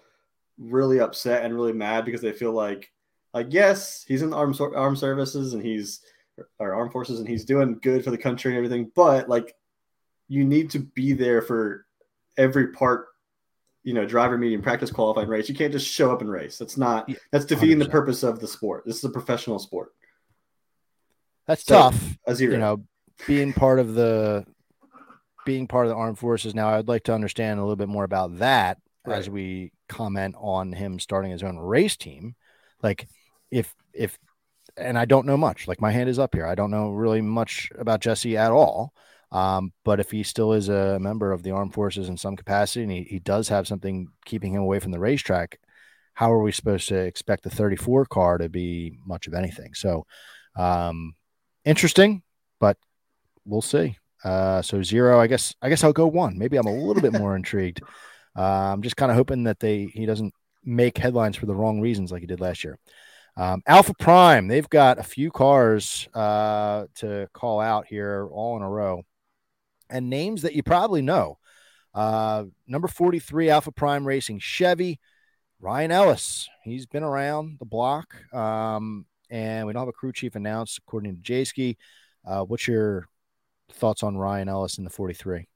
really 0.59 1.01
upset 1.01 1.45
and 1.45 1.55
really 1.55 1.73
mad 1.73 2.05
because 2.05 2.21
they 2.21 2.33
feel 2.33 2.53
like, 2.53 2.93
like 3.33 3.47
yes, 3.51 4.05
he's 4.07 4.23
in 4.23 4.31
the 4.31 4.37
armed 4.37 4.61
armed 4.61 4.99
services 4.99 5.55
and 5.55 5.63
he's 5.63 6.01
or 6.59 6.75
armed 6.75 6.93
forces 6.93 7.19
and 7.19 7.29
he's 7.29 7.45
doing 7.45 7.79
good 7.83 8.05
for 8.05 8.11
the 8.11 8.19
country 8.19 8.51
and 8.53 8.59
everything, 8.59 8.91
but 8.95 9.29
like 9.29 9.55
you 10.29 10.45
need 10.45 10.71
to 10.71 10.79
be 10.81 11.13
there 11.13 11.41
for 11.43 11.87
every 12.37 12.69
part. 12.69 13.07
You 13.89 13.95
know, 13.95 14.05
driver 14.05 14.37
meeting, 14.37 14.61
practice, 14.61 14.91
qualifying 14.91 15.29
race. 15.29 15.49
You 15.49 15.55
can't 15.55 15.73
just 15.73 15.89
show 15.89 16.13
up 16.13 16.21
and 16.21 16.31
race. 16.31 16.59
That's 16.59 16.77
not. 16.77 17.11
That's 17.33 17.47
defeating 17.47 17.79
the 17.79 17.87
100%. 17.87 17.91
purpose 17.91 18.23
of 18.23 18.39
the 18.39 18.47
sport. 18.47 18.83
This 18.85 18.99
is 18.99 19.05
a 19.05 19.09
professional 19.09 19.59
sport. 19.59 19.95
That's 21.47 21.65
So, 21.65 21.75
tough. 21.75 22.19
A 22.27 22.35
zero. 22.35 22.53
You 22.53 22.59
know, 22.59 22.85
being 23.27 23.55
part 23.55 23.79
of 23.79 23.95
the 23.95 24.45
being 25.47 25.67
part 25.67 25.87
of 25.87 25.89
the 25.89 25.97
armed 25.97 26.19
forces. 26.19 26.55
Now, 26.55 26.69
I'd 26.69 26.87
like 26.87 27.05
to 27.05 27.15
understand 27.15 27.59
a 27.59 27.63
little 27.63 27.77
bit 27.77 27.89
more 27.89 28.05
about 28.05 28.41
that. 28.41 28.77
as 29.07 29.31
we 29.31 29.73
comment 29.89 30.35
on 30.39 30.71
him 30.75 30.99
starting 30.99 31.31
his 31.31 31.43
own 31.43 31.57
race 31.57 31.97
team. 31.97 32.35
Like 32.83 33.09
if 33.51 33.75
if 33.95 34.19
and 34.77 34.99
I 34.99 35.07
don't 35.07 35.25
know 35.25 35.39
much. 35.39 35.67
Like 35.67 35.81
my 35.81 35.93
hand 35.93 36.11
is 36.11 36.19
up 36.19 36.35
here. 36.35 36.47
I 36.47 36.55
don't 36.55 36.71
know 36.71 36.91
really 36.91 37.23
much 37.23 37.73
about 37.79 38.01
Jesse 38.03 38.37
at 38.37 38.53
all. 38.53 38.93
Um, 39.31 39.73
but 39.85 40.01
if 40.01 40.11
he 40.11 40.23
still 40.23 40.53
is 40.53 40.69
a 40.69 40.99
member 40.99 41.33
of 41.33 41.43
the 41.43 41.51
armed 41.51 41.75
forces 41.75 42.09
in 42.09 42.17
some 42.17 42.37
capacity 42.37 42.83
and 42.83 42.93
he, 42.93 43.03
he 43.03 43.19
does 43.19 43.49
have 43.49 43.69
something 43.69 44.09
keeping 44.25 44.55
him 44.55 44.63
away 44.63 44.81
from 44.81 44.93
the 44.93 44.99
racetrack, 44.99 45.59
how 46.15 46.33
are 46.33 46.43
we 46.43 46.51
supposed 46.51 46.89
to 46.89 46.97
expect 46.97 47.45
the 47.45 47.51
34 47.51 48.07
car 48.07 48.39
to 48.39 48.49
be 48.49 48.93
much 49.07 49.27
of 49.27 49.35
anything? 49.35 49.75
So 49.75 50.07
um, 50.57 51.15
interesting, 51.65 52.23
but 52.59 52.77
we'll 53.45 53.63
see. 53.63 53.97
Uh, 54.25 54.63
so 54.63 54.83
zero, 54.83 55.21
I 55.21 55.27
guess. 55.27 55.55
I 55.63 55.69
guess 55.69 55.85
I'll 55.85 55.93
go 55.93 56.07
one. 56.07 56.39
Maybe 56.39 56.57
I'm 56.57 56.67
a 56.67 56.75
little 56.75 57.03
bit 57.03 57.13
more 57.13 57.37
intrigued. 57.37 57.83
Uh, 58.37 58.73
I'm 58.73 58.83
just 58.83 58.97
kind 58.97 59.11
of 59.11 59.17
hoping 59.17 59.45
that 59.45 59.61
they 59.61 59.87
he 59.87 60.07
doesn't 60.07 60.35
make 60.65 60.99
headlines 60.99 61.37
for 61.37 61.47
the 61.47 61.55
wrong 61.55 61.81
reasons 61.81 62.11
like 62.11 62.21
he 62.21 62.27
did 62.27 62.41
last 62.41 62.65
year. 62.65 62.79
Um, 63.37 63.63
Alpha 63.67 63.95
Prime, 63.99 64.49
they've 64.49 64.69
got 64.69 64.99
a 64.99 65.05
few 65.05 65.31
cars 65.31 66.09
uh, 66.15 66.87
to 66.97 67.29
call 67.33 67.61
out 67.61 67.87
here 67.87 68.29
all 68.33 68.57
in 68.57 68.63
a 68.63 68.69
row, 68.69 69.05
and 69.91 70.11
names 70.11 70.43
that 70.43 70.55
you 70.55 70.63
probably 70.63 71.03
know. 71.03 71.39
Uh, 71.95 72.45
number 72.67 72.89
43, 72.89 73.51
Alpha 73.51 73.73
Prime 73.73 74.07
Racing 74.07 74.39
Chevy, 74.39 75.01
Ryan 75.61 75.91
Ellis. 75.91 76.49
He's 76.63 76.87
been 76.87 77.03
around 77.03 77.59
the 77.59 77.65
block, 77.65 78.15
um, 78.33 79.07
and 79.31 79.67
we 79.67 79.73
don't 79.73 79.81
have 79.83 79.89
a 79.89 79.93
crew 79.93 80.13
chief 80.13 80.37
announced, 80.37 80.79
according 80.79 81.17
to 81.17 81.21
Jayski. 81.21 81.77
Uh, 82.27 82.45
what's 82.45 82.69
your 82.69 83.09
thoughts 83.73 84.03
on 84.03 84.17
Ryan 84.17 84.49
Ellis 84.49 84.79
in 84.79 84.85
the 84.85 84.91
43? 84.91 85.49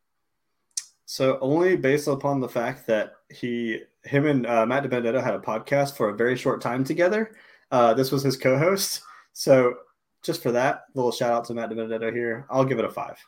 So 1.04 1.38
only 1.40 1.76
based 1.76 2.09
upon 2.09 2.40
the 2.40 2.48
fact 2.48 2.86
that 2.86 3.14
he, 3.30 3.80
him 4.04 4.26
and 4.26 4.46
uh, 4.46 4.64
Matt 4.64 4.84
DiBenedetto 4.84 5.22
had 5.22 5.34
a 5.34 5.38
podcast 5.38 5.96
for 5.96 6.09
a 6.09 6.14
very 6.14 6.36
short 6.36 6.60
time 6.60 6.84
together. 6.84 7.32
Uh, 7.70 7.94
this 7.94 8.10
was 8.10 8.22
his 8.22 8.36
co-host. 8.36 9.02
So 9.32 9.74
just 10.22 10.42
for 10.42 10.52
that, 10.52 10.84
little 10.94 11.12
shout 11.12 11.32
out 11.32 11.44
to 11.46 11.54
Matt 11.54 11.70
DiBenedetto 11.70 12.12
here. 12.12 12.46
I'll 12.50 12.64
give 12.64 12.78
it 12.78 12.84
a 12.84 12.90
five. 12.90 13.18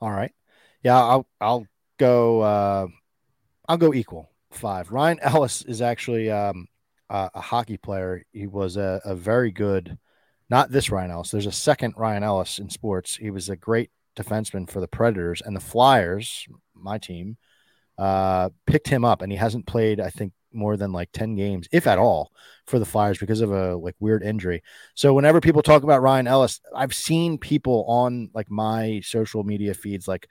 All 0.00 0.10
right. 0.10 0.32
Yeah, 0.82 0.96
I'll 0.96 1.26
I'll 1.40 1.66
go 1.98 2.40
uh, 2.40 2.86
I'll 3.68 3.76
go 3.76 3.94
equal 3.94 4.30
five. 4.52 4.90
Ryan 4.90 5.18
Ellis 5.20 5.62
is 5.62 5.82
actually 5.82 6.30
um, 6.30 6.66
a, 7.10 7.40
hockey 7.40 7.76
player. 7.76 8.24
He 8.32 8.46
was 8.46 8.76
a, 8.76 9.00
a 9.04 9.14
very 9.14 9.50
good 9.50 9.98
not 10.48 10.70
this 10.70 10.90
Ryan 10.90 11.10
Ellis. 11.10 11.30
There's 11.30 11.46
a 11.46 11.52
second 11.52 11.94
Ryan 11.96 12.22
Ellis 12.22 12.58
in 12.58 12.70
sports. 12.70 13.16
He 13.16 13.30
was 13.30 13.48
a 13.48 13.56
great 13.56 13.90
defenseman 14.16 14.70
for 14.70 14.80
the 14.80 14.88
Predators 14.88 15.42
and 15.44 15.56
the 15.56 15.60
Flyers, 15.60 16.46
my 16.74 16.98
team, 16.98 17.36
uh, 17.98 18.50
picked 18.66 18.88
him 18.88 19.04
up, 19.04 19.22
and 19.22 19.32
he 19.32 19.38
hasn't 19.38 19.66
played, 19.66 20.00
I 20.00 20.10
think, 20.10 20.32
more 20.56 20.76
than 20.76 20.92
like 20.92 21.10
10 21.12 21.34
games, 21.36 21.68
if 21.70 21.86
at 21.86 21.98
all, 21.98 22.32
for 22.66 22.78
the 22.78 22.84
Flyers 22.84 23.18
because 23.18 23.40
of 23.40 23.52
a 23.52 23.76
like 23.76 23.94
weird 24.00 24.22
injury. 24.22 24.62
So 24.94 25.14
whenever 25.14 25.40
people 25.40 25.62
talk 25.62 25.82
about 25.82 26.02
Ryan 26.02 26.26
Ellis, 26.26 26.60
I've 26.74 26.94
seen 26.94 27.38
people 27.38 27.84
on 27.86 28.30
like 28.34 28.50
my 28.50 29.00
social 29.04 29.44
media 29.44 29.74
feeds 29.74 30.08
like 30.08 30.26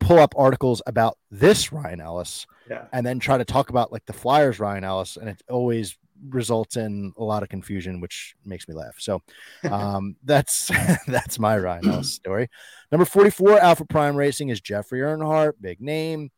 pull 0.00 0.18
up 0.18 0.34
articles 0.36 0.80
about 0.86 1.18
this 1.30 1.72
Ryan 1.72 2.00
Ellis 2.00 2.46
Yeah. 2.70 2.84
and 2.92 3.04
then 3.04 3.18
try 3.18 3.38
to 3.38 3.44
talk 3.44 3.70
about 3.70 3.90
like 3.90 4.06
the 4.06 4.12
Flyers 4.12 4.60
Ryan 4.60 4.84
Ellis, 4.84 5.16
and 5.16 5.28
it 5.28 5.42
always 5.50 5.96
results 6.30 6.76
in 6.76 7.12
a 7.16 7.22
lot 7.22 7.44
of 7.44 7.48
confusion, 7.48 8.00
which 8.00 8.34
makes 8.44 8.66
me 8.68 8.74
laugh. 8.74 8.96
So 8.98 9.22
um, 9.70 10.16
that's 10.24 10.70
that's 11.06 11.38
my 11.38 11.58
Ryan 11.58 11.88
Ellis 11.88 12.12
story. 12.12 12.48
Number 12.92 13.04
44, 13.04 13.58
Alpha 13.60 13.84
Prime 13.84 14.16
Racing 14.16 14.50
is 14.50 14.60
Jeffrey 14.60 15.00
Earnhardt, 15.00 15.54
big 15.60 15.80
name. 15.80 16.30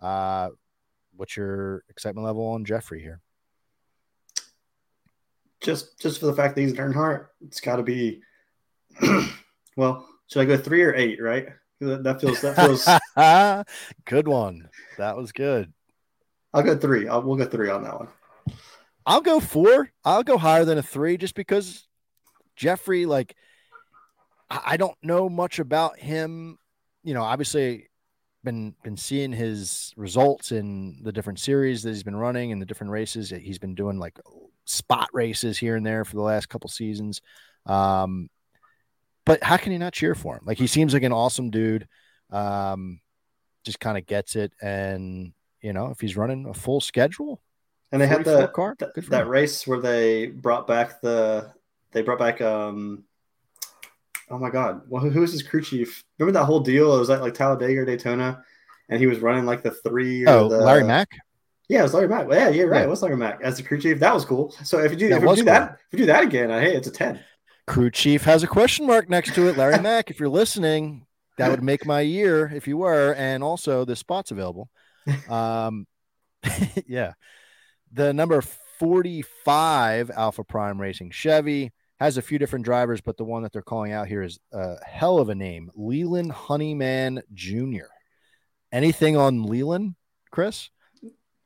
Uh, 0.00 0.48
what's 1.16 1.36
your 1.36 1.84
excitement 1.88 2.24
level 2.24 2.46
on 2.46 2.64
Jeffrey 2.64 3.00
here? 3.00 3.20
Just 5.60 6.00
just 6.00 6.20
for 6.20 6.26
the 6.26 6.34
fact 6.34 6.54
that 6.54 6.62
he's 6.62 6.72
an 6.72 6.78
Earnhardt, 6.78 7.26
it's 7.40 7.60
got 7.60 7.76
to 7.76 7.82
be. 7.82 8.22
well, 9.76 10.06
should 10.26 10.40
I 10.40 10.44
go 10.44 10.56
three 10.56 10.82
or 10.82 10.94
eight? 10.94 11.22
Right. 11.22 11.48
That 11.80 12.20
feels 12.20 12.40
that 12.42 12.56
feels. 12.56 12.86
good 14.04 14.28
one. 14.28 14.68
That 14.98 15.16
was 15.16 15.32
good. 15.32 15.72
I'll 16.54 16.62
go 16.62 16.76
three. 16.76 17.08
I'll, 17.08 17.22
we'll 17.22 17.36
go 17.36 17.46
three 17.46 17.70
on 17.70 17.82
that 17.84 17.98
one. 17.98 18.08
I'll 19.06 19.20
go 19.20 19.40
four. 19.40 19.90
I'll 20.04 20.22
go 20.22 20.38
higher 20.38 20.64
than 20.64 20.78
a 20.78 20.82
three 20.82 21.16
just 21.16 21.34
because 21.34 21.88
Jeffrey, 22.56 23.06
like, 23.06 23.34
I 24.50 24.76
don't 24.76 24.96
know 25.02 25.28
much 25.28 25.58
about 25.58 25.98
him. 25.98 26.58
You 27.02 27.14
know, 27.14 27.22
obviously 27.22 27.88
been 28.44 28.74
been 28.82 28.96
seeing 28.96 29.32
his 29.32 29.92
results 29.96 30.52
in 30.52 30.98
the 31.02 31.12
different 31.12 31.38
series 31.38 31.82
that 31.82 31.90
he's 31.90 32.02
been 32.02 32.16
running 32.16 32.52
and 32.52 32.60
the 32.60 32.66
different 32.66 32.90
races. 32.92 33.30
He's 33.30 33.58
been 33.58 33.74
doing 33.74 33.98
like 33.98 34.18
spot 34.64 35.08
races 35.12 35.58
here 35.58 35.76
and 35.76 35.84
there 35.86 36.04
for 36.04 36.16
the 36.16 36.22
last 36.22 36.48
couple 36.48 36.68
seasons. 36.68 37.20
Um, 37.66 38.28
but 39.24 39.42
how 39.42 39.56
can 39.56 39.72
you 39.72 39.78
not 39.78 39.92
cheer 39.92 40.14
for 40.14 40.36
him? 40.36 40.42
Like 40.44 40.58
he 40.58 40.66
seems 40.66 40.92
like 40.94 41.02
an 41.04 41.12
awesome 41.12 41.50
dude. 41.50 41.86
Um, 42.30 43.00
just 43.64 43.78
kind 43.78 43.96
of 43.96 44.06
gets 44.06 44.34
it, 44.34 44.52
and 44.60 45.32
you 45.60 45.72
know, 45.72 45.90
if 45.90 46.00
he's 46.00 46.16
running 46.16 46.46
a 46.46 46.54
full 46.54 46.80
schedule, 46.80 47.40
And 47.92 48.02
they 48.02 48.06
had 48.08 48.24
the 48.24 48.48
car? 48.48 48.74
th- 48.74 48.90
that 49.10 49.22
him. 49.22 49.28
race 49.28 49.66
where 49.66 49.80
they 49.80 50.26
brought 50.26 50.66
back 50.66 51.00
the 51.00 51.52
they 51.92 52.02
brought 52.02 52.18
back 52.18 52.40
um 52.40 53.04
oh 54.32 54.38
my 54.38 54.50
god 54.50 54.80
well 54.88 55.02
who, 55.02 55.10
who 55.10 55.20
was 55.20 55.32
his 55.32 55.42
crew 55.42 55.62
chief 55.62 56.02
remember 56.18 56.38
that 56.38 56.46
whole 56.46 56.60
deal 56.60 56.94
it 56.96 56.98
was 56.98 57.10
at 57.10 57.20
like 57.20 57.34
Talladega 57.34 57.80
or 57.80 57.84
Daytona 57.84 58.42
and 58.88 58.98
he 58.98 59.06
was 59.06 59.20
running 59.20 59.44
like 59.44 59.62
the 59.62 59.70
three 59.70 60.24
or 60.26 60.30
oh, 60.30 60.48
the, 60.48 60.58
Larry 60.58 60.84
Mack. 60.84 61.10
yeah 61.68 61.80
it 61.80 61.82
was 61.82 61.94
Larry 61.94 62.08
Mack 62.08 62.26
yeah 62.30 62.48
you're 62.48 62.68
right 62.68 62.80
Yeah. 62.80 62.84
it 62.86 62.90
was 62.90 63.02
Larry 63.02 63.16
Mack 63.16 63.40
as 63.42 63.56
the 63.58 63.62
crew 63.62 63.78
chief 63.78 64.00
that 64.00 64.14
was 64.14 64.24
cool 64.24 64.50
so 64.64 64.78
if 64.80 64.90
you 64.90 64.96
do 64.98 65.08
That 65.10 65.18
if 65.18 65.22
you 65.22 65.28
do 65.28 65.34
cool. 65.36 65.44
that 65.44 65.72
if 65.92 65.92
you 65.92 65.98
do 65.98 66.06
that 66.06 66.24
again 66.24 66.50
uh, 66.50 66.58
hey 66.60 66.74
it's 66.74 66.88
a 66.88 66.92
10 66.92 67.20
Crew 67.66 67.90
chief 67.90 68.24
has 68.24 68.42
a 68.42 68.48
question 68.48 68.86
mark 68.86 69.08
next 69.08 69.34
to 69.34 69.48
it. 69.48 69.56
Larry 69.56 69.78
Mack, 69.82 70.10
if 70.10 70.18
you're 70.18 70.28
listening, 70.28 71.06
that 71.38 71.50
would 71.50 71.62
make 71.62 71.86
my 71.86 72.00
year 72.00 72.50
if 72.52 72.66
you 72.66 72.76
were. 72.76 73.14
And 73.14 73.42
also, 73.42 73.84
the 73.84 73.94
spot's 73.94 74.32
available. 74.32 74.68
Um, 75.28 75.86
yeah. 76.86 77.12
The 77.92 78.12
number 78.12 78.42
45 78.42 80.10
Alpha 80.10 80.42
Prime 80.42 80.80
Racing 80.80 81.12
Chevy 81.12 81.70
has 82.04 82.16
a 82.16 82.22
few 82.22 82.38
different 82.38 82.64
drivers, 82.64 83.00
but 83.00 83.16
the 83.16 83.24
one 83.24 83.42
that 83.42 83.52
they're 83.52 83.62
calling 83.62 83.92
out 83.92 84.08
here 84.08 84.22
is 84.22 84.38
a 84.52 84.76
hell 84.84 85.18
of 85.18 85.28
a 85.28 85.34
name 85.34 85.70
Leland 85.74 86.32
Honeyman 86.32 87.22
Jr. 87.34 87.86
Anything 88.72 89.16
on 89.16 89.42
Leland, 89.44 89.94
Chris? 90.30 90.70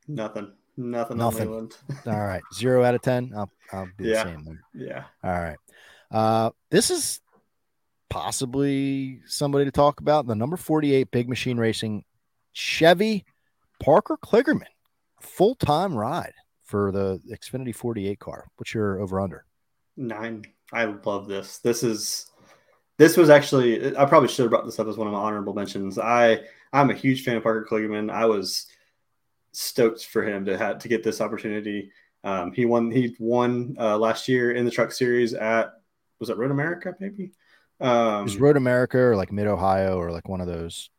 nothing 0.08 0.52
nothing 0.76 1.16
Nothing. 1.16 1.48
on 1.48 1.52
Leland. 1.52 1.76
All 2.06 2.12
right. 2.26 2.42
Zero 2.54 2.84
out 2.84 2.94
of 2.94 3.02
10. 3.02 3.32
I'll, 3.36 3.50
I'll 3.72 3.88
be 3.96 4.04
Yeah. 4.04 4.24
the 4.24 4.30
same 4.30 4.44
there. 4.44 4.62
yeah 4.74 5.04
All 5.24 5.40
right. 5.40 5.56
Uh, 6.10 6.50
this 6.70 6.90
is 6.90 7.20
possibly 8.08 9.20
somebody 9.26 9.64
to 9.64 9.70
talk 9.72 10.00
about. 10.00 10.26
The 10.26 10.34
number 10.34 10.56
48 10.56 11.10
Big 11.10 11.28
Machine 11.28 11.58
Racing 11.58 12.04
Chevy 12.52 13.24
Parker 13.80 14.16
Kligerman, 14.24 14.66
full 15.20 15.54
time 15.56 15.94
ride 15.94 16.32
for 16.64 16.92
the 16.92 17.20
Xfinity 17.30 17.74
48 17.74 18.18
car. 18.18 18.46
What's 18.56 18.72
your 18.74 19.00
over 19.00 19.20
under? 19.20 19.44
Nine 19.96 20.44
I 20.72 20.84
love 20.84 21.26
this 21.26 21.58
this 21.58 21.82
is 21.82 22.30
this 22.98 23.16
was 23.16 23.30
actually 23.30 23.96
I 23.96 24.04
probably 24.04 24.28
should 24.28 24.44
have 24.44 24.50
brought 24.50 24.64
this 24.64 24.78
up 24.78 24.88
as 24.88 24.96
one 24.96 25.06
of 25.06 25.12
my 25.12 25.18
honorable 25.18 25.54
mentions 25.54 25.98
I 25.98 26.40
I'm 26.72 26.90
a 26.90 26.94
huge 26.94 27.24
fan 27.24 27.36
of 27.36 27.42
Parker 27.42 27.66
Kligerman 27.70 28.10
I 28.10 28.26
was 28.26 28.66
stoked 29.52 30.04
for 30.04 30.22
him 30.22 30.44
to 30.46 30.58
have 30.58 30.78
to 30.80 30.88
get 30.88 31.02
this 31.02 31.20
opportunity. 31.20 31.90
Um, 32.24 32.52
he 32.52 32.66
won 32.66 32.90
he 32.90 33.16
won 33.18 33.76
uh, 33.78 33.96
last 33.96 34.28
year 34.28 34.52
in 34.52 34.64
the 34.64 34.70
Truck 34.70 34.92
Series 34.92 35.32
at 35.34 35.72
was 36.18 36.30
it 36.30 36.36
Road 36.36 36.50
America 36.50 36.94
maybe? 37.00 37.32
Um, 37.80 38.26
Is 38.26 38.38
Road 38.38 38.56
America 38.56 38.98
or 38.98 39.16
like 39.16 39.32
Mid 39.32 39.46
Ohio 39.46 39.98
or 39.98 40.10
like 40.10 40.28
one 40.28 40.40
of 40.40 40.46
those? 40.46 40.90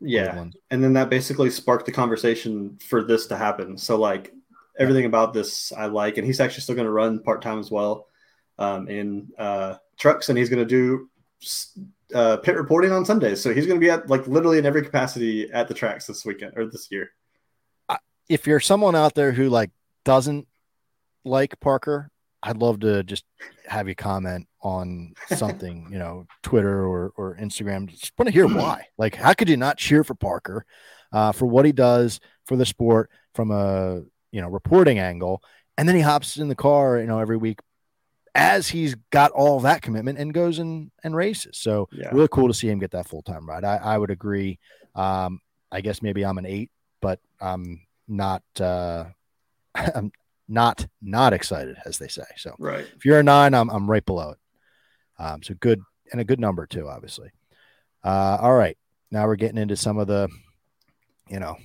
yeah, 0.00 0.44
and 0.70 0.82
then 0.82 0.92
that 0.94 1.10
basically 1.10 1.48
sparked 1.48 1.86
the 1.86 1.92
conversation 1.92 2.76
for 2.88 3.02
this 3.02 3.26
to 3.26 3.36
happen. 3.36 3.78
So 3.78 3.96
like 3.96 4.32
everything 4.78 5.06
about 5.06 5.32
this 5.32 5.72
I 5.72 5.86
like, 5.86 6.18
and 6.18 6.26
he's 6.26 6.40
actually 6.40 6.62
still 6.62 6.74
going 6.74 6.86
to 6.86 6.92
run 6.92 7.22
part 7.22 7.42
time 7.42 7.58
as 7.58 7.70
well 7.70 8.06
um, 8.58 8.88
in 8.88 9.28
uh, 9.38 9.74
trucks, 9.98 10.28
and 10.28 10.38
he's 10.38 10.48
going 10.48 10.66
to 10.66 10.68
do 10.68 11.08
uh, 12.14 12.36
pit 12.38 12.56
reporting 12.56 12.92
on 12.92 13.04
Sundays. 13.04 13.42
So 13.42 13.52
he's 13.52 13.66
going 13.66 13.80
to 13.80 13.84
be 13.84 13.90
at 13.90 14.08
like 14.08 14.26
literally 14.26 14.58
in 14.58 14.66
every 14.66 14.82
capacity 14.82 15.50
at 15.52 15.68
the 15.68 15.74
tracks 15.74 16.06
this 16.06 16.24
weekend 16.24 16.52
or 16.56 16.66
this 16.66 16.88
year. 16.90 17.10
If 18.28 18.46
you're 18.46 18.60
someone 18.60 18.96
out 18.96 19.14
there 19.14 19.30
who 19.32 19.48
like 19.48 19.70
doesn't 20.04 20.48
like 21.24 21.58
Parker, 21.60 22.10
I'd 22.42 22.58
love 22.58 22.80
to 22.80 23.02
just 23.02 23.24
have 23.66 23.88
you 23.88 23.94
comment 23.94 24.46
on 24.62 25.14
something, 25.28 25.88
you 25.92 25.98
know, 25.98 26.26
Twitter 26.42 26.84
or 26.86 27.12
or 27.16 27.36
Instagram. 27.36 27.86
Just 27.86 28.12
want 28.18 28.28
to 28.28 28.32
hear 28.32 28.46
why. 28.46 28.82
Like, 28.98 29.14
how 29.14 29.34
could 29.34 29.48
you 29.48 29.56
not 29.56 29.76
cheer 29.76 30.02
for 30.04 30.14
Parker 30.14 30.64
uh, 31.12 31.30
for 31.32 31.46
what 31.46 31.66
he 31.66 31.72
does 31.72 32.18
for 32.46 32.56
the 32.56 32.64
sport 32.64 33.10
from 33.34 33.50
a 33.50 34.02
you 34.32 34.40
know 34.40 34.48
reporting 34.48 34.98
angle, 34.98 35.42
and 35.76 35.88
then 35.88 35.96
he 35.96 36.02
hops 36.02 36.36
in 36.38 36.48
the 36.48 36.54
car, 36.54 36.98
you 36.98 37.06
know, 37.06 37.18
every 37.18 37.36
week 37.36 37.60
as 38.36 38.68
he's 38.68 38.94
got 39.10 39.30
all 39.32 39.60
that 39.60 39.80
commitment 39.82 40.18
and 40.18 40.32
goes 40.34 40.58
and 40.58 40.90
and 41.02 41.16
races. 41.16 41.56
So 41.58 41.88
Yeah. 41.90 42.10
really 42.12 42.28
cool 42.30 42.48
to 42.48 42.54
see 42.54 42.68
him 42.68 42.78
get 42.78 42.90
that 42.92 43.08
full 43.08 43.22
time 43.22 43.48
ride. 43.48 43.64
I, 43.64 43.76
I 43.76 43.98
would 43.98 44.10
agree. 44.10 44.58
Um, 44.94 45.40
I 45.72 45.80
guess 45.80 46.02
maybe 46.02 46.24
I'm 46.24 46.38
an 46.38 46.46
eight, 46.46 46.70
but 47.00 47.18
um, 47.40 47.80
not 48.06 48.42
uh, 48.60 49.06
I'm 49.74 50.12
not 50.48 50.86
not 51.02 51.32
excited, 51.32 51.76
as 51.86 51.98
they 51.98 52.08
say. 52.08 52.24
So 52.36 52.54
Right. 52.58 52.86
if 52.96 53.04
you're 53.04 53.18
a 53.20 53.22
nine, 53.22 53.54
I'm 53.54 53.70
I'm 53.70 53.90
right 53.90 54.04
below 54.04 54.30
it. 54.32 54.38
Um, 55.18 55.42
so 55.42 55.54
good 55.58 55.80
and 56.12 56.20
a 56.20 56.24
good 56.24 56.38
number 56.38 56.66
too, 56.66 56.88
obviously. 56.88 57.30
Uh, 58.04 58.36
all 58.40 58.54
right, 58.54 58.76
now 59.10 59.26
we're 59.26 59.34
getting 59.36 59.58
into 59.58 59.76
some 59.76 59.98
of 59.98 60.06
the, 60.06 60.28
you 61.28 61.40
know, 61.40 61.56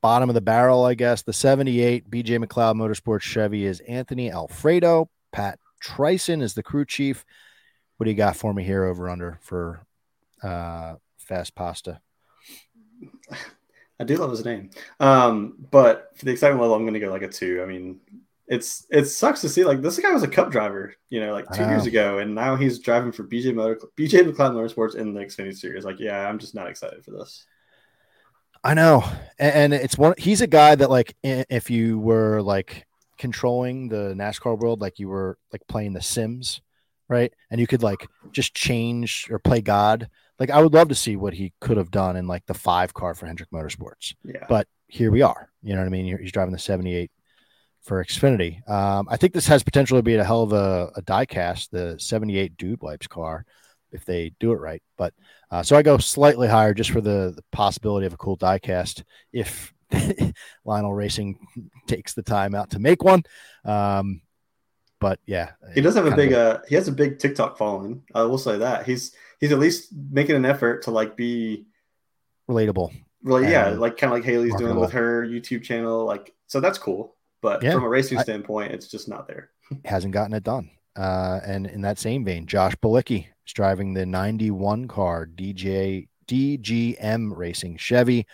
bottom 0.00 0.30
of 0.30 0.34
the 0.34 0.40
barrel, 0.40 0.84
I 0.84 0.94
guess. 0.94 1.22
The 1.22 1.32
78 1.34 2.08
BJ 2.08 2.42
McLeod 2.42 2.76
Motorsports 2.76 3.20
Chevy 3.22 3.66
is 3.66 3.80
Anthony 3.80 4.30
Alfredo. 4.30 5.10
Pat 5.32 5.58
Tryson 5.80 6.42
is 6.42 6.54
the 6.54 6.62
crew 6.62 6.84
chief. 6.84 7.24
What 7.96 8.04
do 8.04 8.10
you 8.10 8.16
got 8.16 8.36
for 8.36 8.54
me 8.54 8.64
here 8.64 8.84
over 8.84 9.08
under 9.08 9.38
for 9.42 9.86
uh, 10.42 10.94
Fast 11.18 11.54
Pasta? 11.54 12.00
I 14.00 14.04
do 14.04 14.16
love 14.16 14.30
his 14.30 14.44
name. 14.44 14.70
Um, 14.98 15.54
but 15.70 16.12
for 16.16 16.24
the 16.24 16.30
excitement 16.32 16.62
level, 16.62 16.74
I'm 16.74 16.82
going 16.82 16.94
to 16.94 17.00
go 17.00 17.10
like 17.10 17.22
a 17.22 17.28
two. 17.28 17.62
I 17.62 17.66
mean, 17.66 18.00
it's 18.46 18.86
it 18.90 19.04
sucks 19.04 19.42
to 19.42 19.48
see 19.48 19.64
like 19.64 19.82
this 19.82 19.98
guy 19.98 20.12
was 20.12 20.22
a 20.22 20.28
cup 20.28 20.50
driver, 20.50 20.94
you 21.08 21.20
know, 21.20 21.32
like 21.32 21.50
two 21.52 21.64
years 21.64 21.86
ago, 21.86 22.18
and 22.18 22.34
now 22.34 22.56
he's 22.56 22.80
driving 22.80 23.12
for 23.12 23.24
BJ 23.24 23.54
Motor 23.54 23.78
BJ 23.96 24.22
McLeod 24.22 24.54
Motorsports 24.54 24.96
in 24.96 25.14
the 25.14 25.20
Xfinity 25.20 25.56
Series. 25.56 25.84
Like, 25.84 26.00
yeah, 26.00 26.26
I'm 26.26 26.38
just 26.38 26.54
not 26.54 26.68
excited 26.68 27.04
for 27.04 27.12
this. 27.12 27.44
I 28.64 28.74
know, 28.74 29.04
and, 29.38 29.72
and 29.72 29.74
it's 29.74 29.96
one. 29.96 30.14
He's 30.18 30.40
a 30.40 30.46
guy 30.46 30.74
that 30.74 30.90
like 30.90 31.14
if 31.22 31.70
you 31.70 31.98
were 31.98 32.42
like 32.42 32.86
controlling 33.20 33.88
the 33.88 34.14
NASCAR 34.16 34.58
world, 34.58 34.80
like 34.80 34.98
you 34.98 35.08
were 35.08 35.38
like 35.52 35.60
playing 35.68 35.92
The 35.92 36.00
Sims, 36.00 36.62
right? 37.06 37.32
And 37.50 37.60
you 37.60 37.66
could 37.66 37.82
like 37.82 38.08
just 38.32 38.54
change 38.54 39.28
or 39.30 39.38
play 39.38 39.60
God. 39.60 40.08
Like 40.38 40.50
I 40.50 40.62
would 40.62 40.72
love 40.72 40.88
to 40.88 40.94
see 40.94 41.16
what 41.16 41.34
he 41.34 41.52
could 41.60 41.76
have 41.76 41.90
done 41.90 42.16
in 42.16 42.26
like 42.26 42.46
the 42.46 42.54
five 42.54 42.94
car 42.94 43.14
for 43.14 43.26
Hendrick 43.26 43.50
Motorsports. 43.50 44.14
Yeah, 44.24 44.46
But 44.48 44.66
here 44.88 45.10
we 45.10 45.20
are. 45.20 45.50
You 45.62 45.74
know 45.74 45.80
what 45.80 45.86
I 45.86 45.90
mean? 45.90 46.18
He's 46.18 46.32
driving 46.32 46.52
the 46.52 46.58
78 46.58 47.10
for 47.82 48.02
Xfinity. 48.02 48.66
Um, 48.68 49.06
I 49.10 49.18
think 49.18 49.34
this 49.34 49.46
has 49.48 49.62
potential 49.62 49.98
to 49.98 50.02
be 50.02 50.14
a 50.14 50.24
hell 50.24 50.42
of 50.42 50.54
a, 50.54 50.90
a 50.96 51.02
die 51.02 51.26
cast, 51.26 51.70
the 51.70 51.96
78 51.98 52.56
Dude 52.56 52.80
Wipes 52.80 53.06
car, 53.06 53.44
if 53.92 54.06
they 54.06 54.32
do 54.40 54.52
it 54.52 54.60
right. 54.60 54.82
But 54.96 55.12
uh, 55.50 55.62
so 55.62 55.76
I 55.76 55.82
go 55.82 55.98
slightly 55.98 56.48
higher 56.48 56.72
just 56.72 56.90
for 56.90 57.02
the, 57.02 57.34
the 57.36 57.44
possibility 57.52 58.06
of 58.06 58.14
a 58.14 58.18
cool 58.18 58.38
diecast 58.38 59.02
if 59.30 59.74
Lionel 60.64 60.92
Racing 60.94 61.38
takes 61.86 62.14
the 62.14 62.22
time 62.22 62.54
out 62.54 62.70
to 62.70 62.78
make 62.78 63.02
one. 63.02 63.22
Um, 63.64 64.22
but 65.00 65.18
yeah, 65.24 65.52
he 65.74 65.80
does 65.80 65.94
have 65.94 66.06
a 66.06 66.14
big 66.14 66.32
of 66.32 66.38
uh 66.38 66.60
he 66.68 66.74
has 66.74 66.86
a 66.88 66.92
big 66.92 67.18
TikTok 67.18 67.56
following. 67.56 68.02
I 68.14 68.22
will 68.24 68.38
say 68.38 68.58
that 68.58 68.84
he's 68.86 69.12
he's 69.40 69.50
at 69.52 69.58
least 69.58 69.88
making 70.10 70.36
an 70.36 70.44
effort 70.44 70.82
to 70.82 70.90
like 70.90 71.16
be 71.16 71.66
relatable. 72.50 72.92
really 73.22 73.50
yeah 73.50 73.68
like 73.70 73.96
kind 73.96 74.12
of 74.12 74.18
like 74.18 74.24
Hailie's 74.26 74.54
doing 74.56 74.78
with 74.78 74.92
her 74.92 75.24
YouTube 75.26 75.62
channel. 75.62 76.04
Like, 76.04 76.34
so 76.48 76.60
that's 76.60 76.78
cool. 76.78 77.16
But 77.40 77.62
Yeah, 77.62 77.72
from 77.72 77.84
a 77.84 77.88
racing 77.88 78.18
I- 78.18 78.22
standpoint, 78.22 78.72
it's 78.72 78.88
just 78.88 79.08
not 79.08 79.26
there. 79.26 79.50
hasn't 79.86 80.12
gotten 80.12 80.34
it 80.34 80.42
done. 80.42 80.70
Uh, 80.96 81.40
and 81.46 81.66
in 81.66 81.80
that 81.82 81.98
same 81.98 82.24
vein, 82.24 82.46
Josh 82.46 82.74
Bilicki 82.82 83.26
is 83.46 83.52
driving 83.54 83.94
the 83.94 84.04
91 84.04 84.86
car 84.88 85.26
DJ 85.26 86.08
DGM 86.28 87.34
Racing 87.34 87.78
Chevy. 87.78 88.26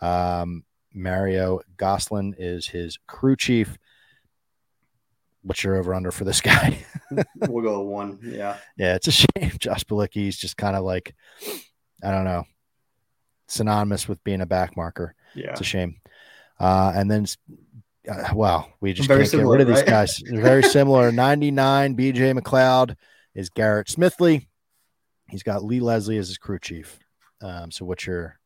Um, 0.00 0.64
Mario 0.94 1.60
Gosselin 1.76 2.34
is 2.38 2.66
his 2.68 2.98
crew 3.06 3.36
chief. 3.36 3.76
What's 5.42 5.62
your 5.62 5.76
over 5.76 5.92
under 5.94 6.10
for 6.10 6.24
this 6.24 6.40
guy? 6.40 6.84
we'll 7.48 7.64
go 7.64 7.80
one. 7.82 8.18
Yeah. 8.22 8.56
yeah, 8.78 8.94
it's 8.94 9.08
a 9.08 9.12
shame. 9.12 9.50
Josh 9.58 9.84
Bilicki's 9.84 10.36
just 10.38 10.56
kind 10.56 10.76
of 10.76 10.84
like, 10.84 11.14
I 12.02 12.10
don't 12.10 12.24
know, 12.24 12.44
synonymous 13.48 14.08
with 14.08 14.22
being 14.24 14.40
a 14.40 14.46
back 14.46 14.76
marker. 14.76 15.14
Yeah. 15.34 15.50
It's 15.50 15.60
a 15.60 15.64
shame. 15.64 15.96
Uh, 16.58 16.92
and 16.94 17.10
then, 17.10 17.26
uh, 18.08 18.32
wow, 18.32 18.68
we 18.80 18.92
just 18.92 19.08
Very 19.08 19.20
can't 19.20 19.30
similar, 19.30 19.58
get 19.58 19.58
rid 19.58 19.60
of 19.62 19.68
these 19.68 19.82
right? 19.84 19.90
guys. 19.90 20.22
They're 20.24 20.40
very 20.42 20.62
similar. 20.62 21.10
99 21.12 21.96
BJ 21.96 22.38
McLeod 22.38 22.96
is 23.34 23.50
Garrett 23.50 23.88
Smithley. 23.88 24.46
He's 25.28 25.42
got 25.42 25.64
Lee 25.64 25.80
Leslie 25.80 26.18
as 26.18 26.28
his 26.28 26.38
crew 26.38 26.58
chief. 26.58 26.98
Um, 27.42 27.70
so 27.70 27.84
what's 27.84 28.06
your 28.06 28.38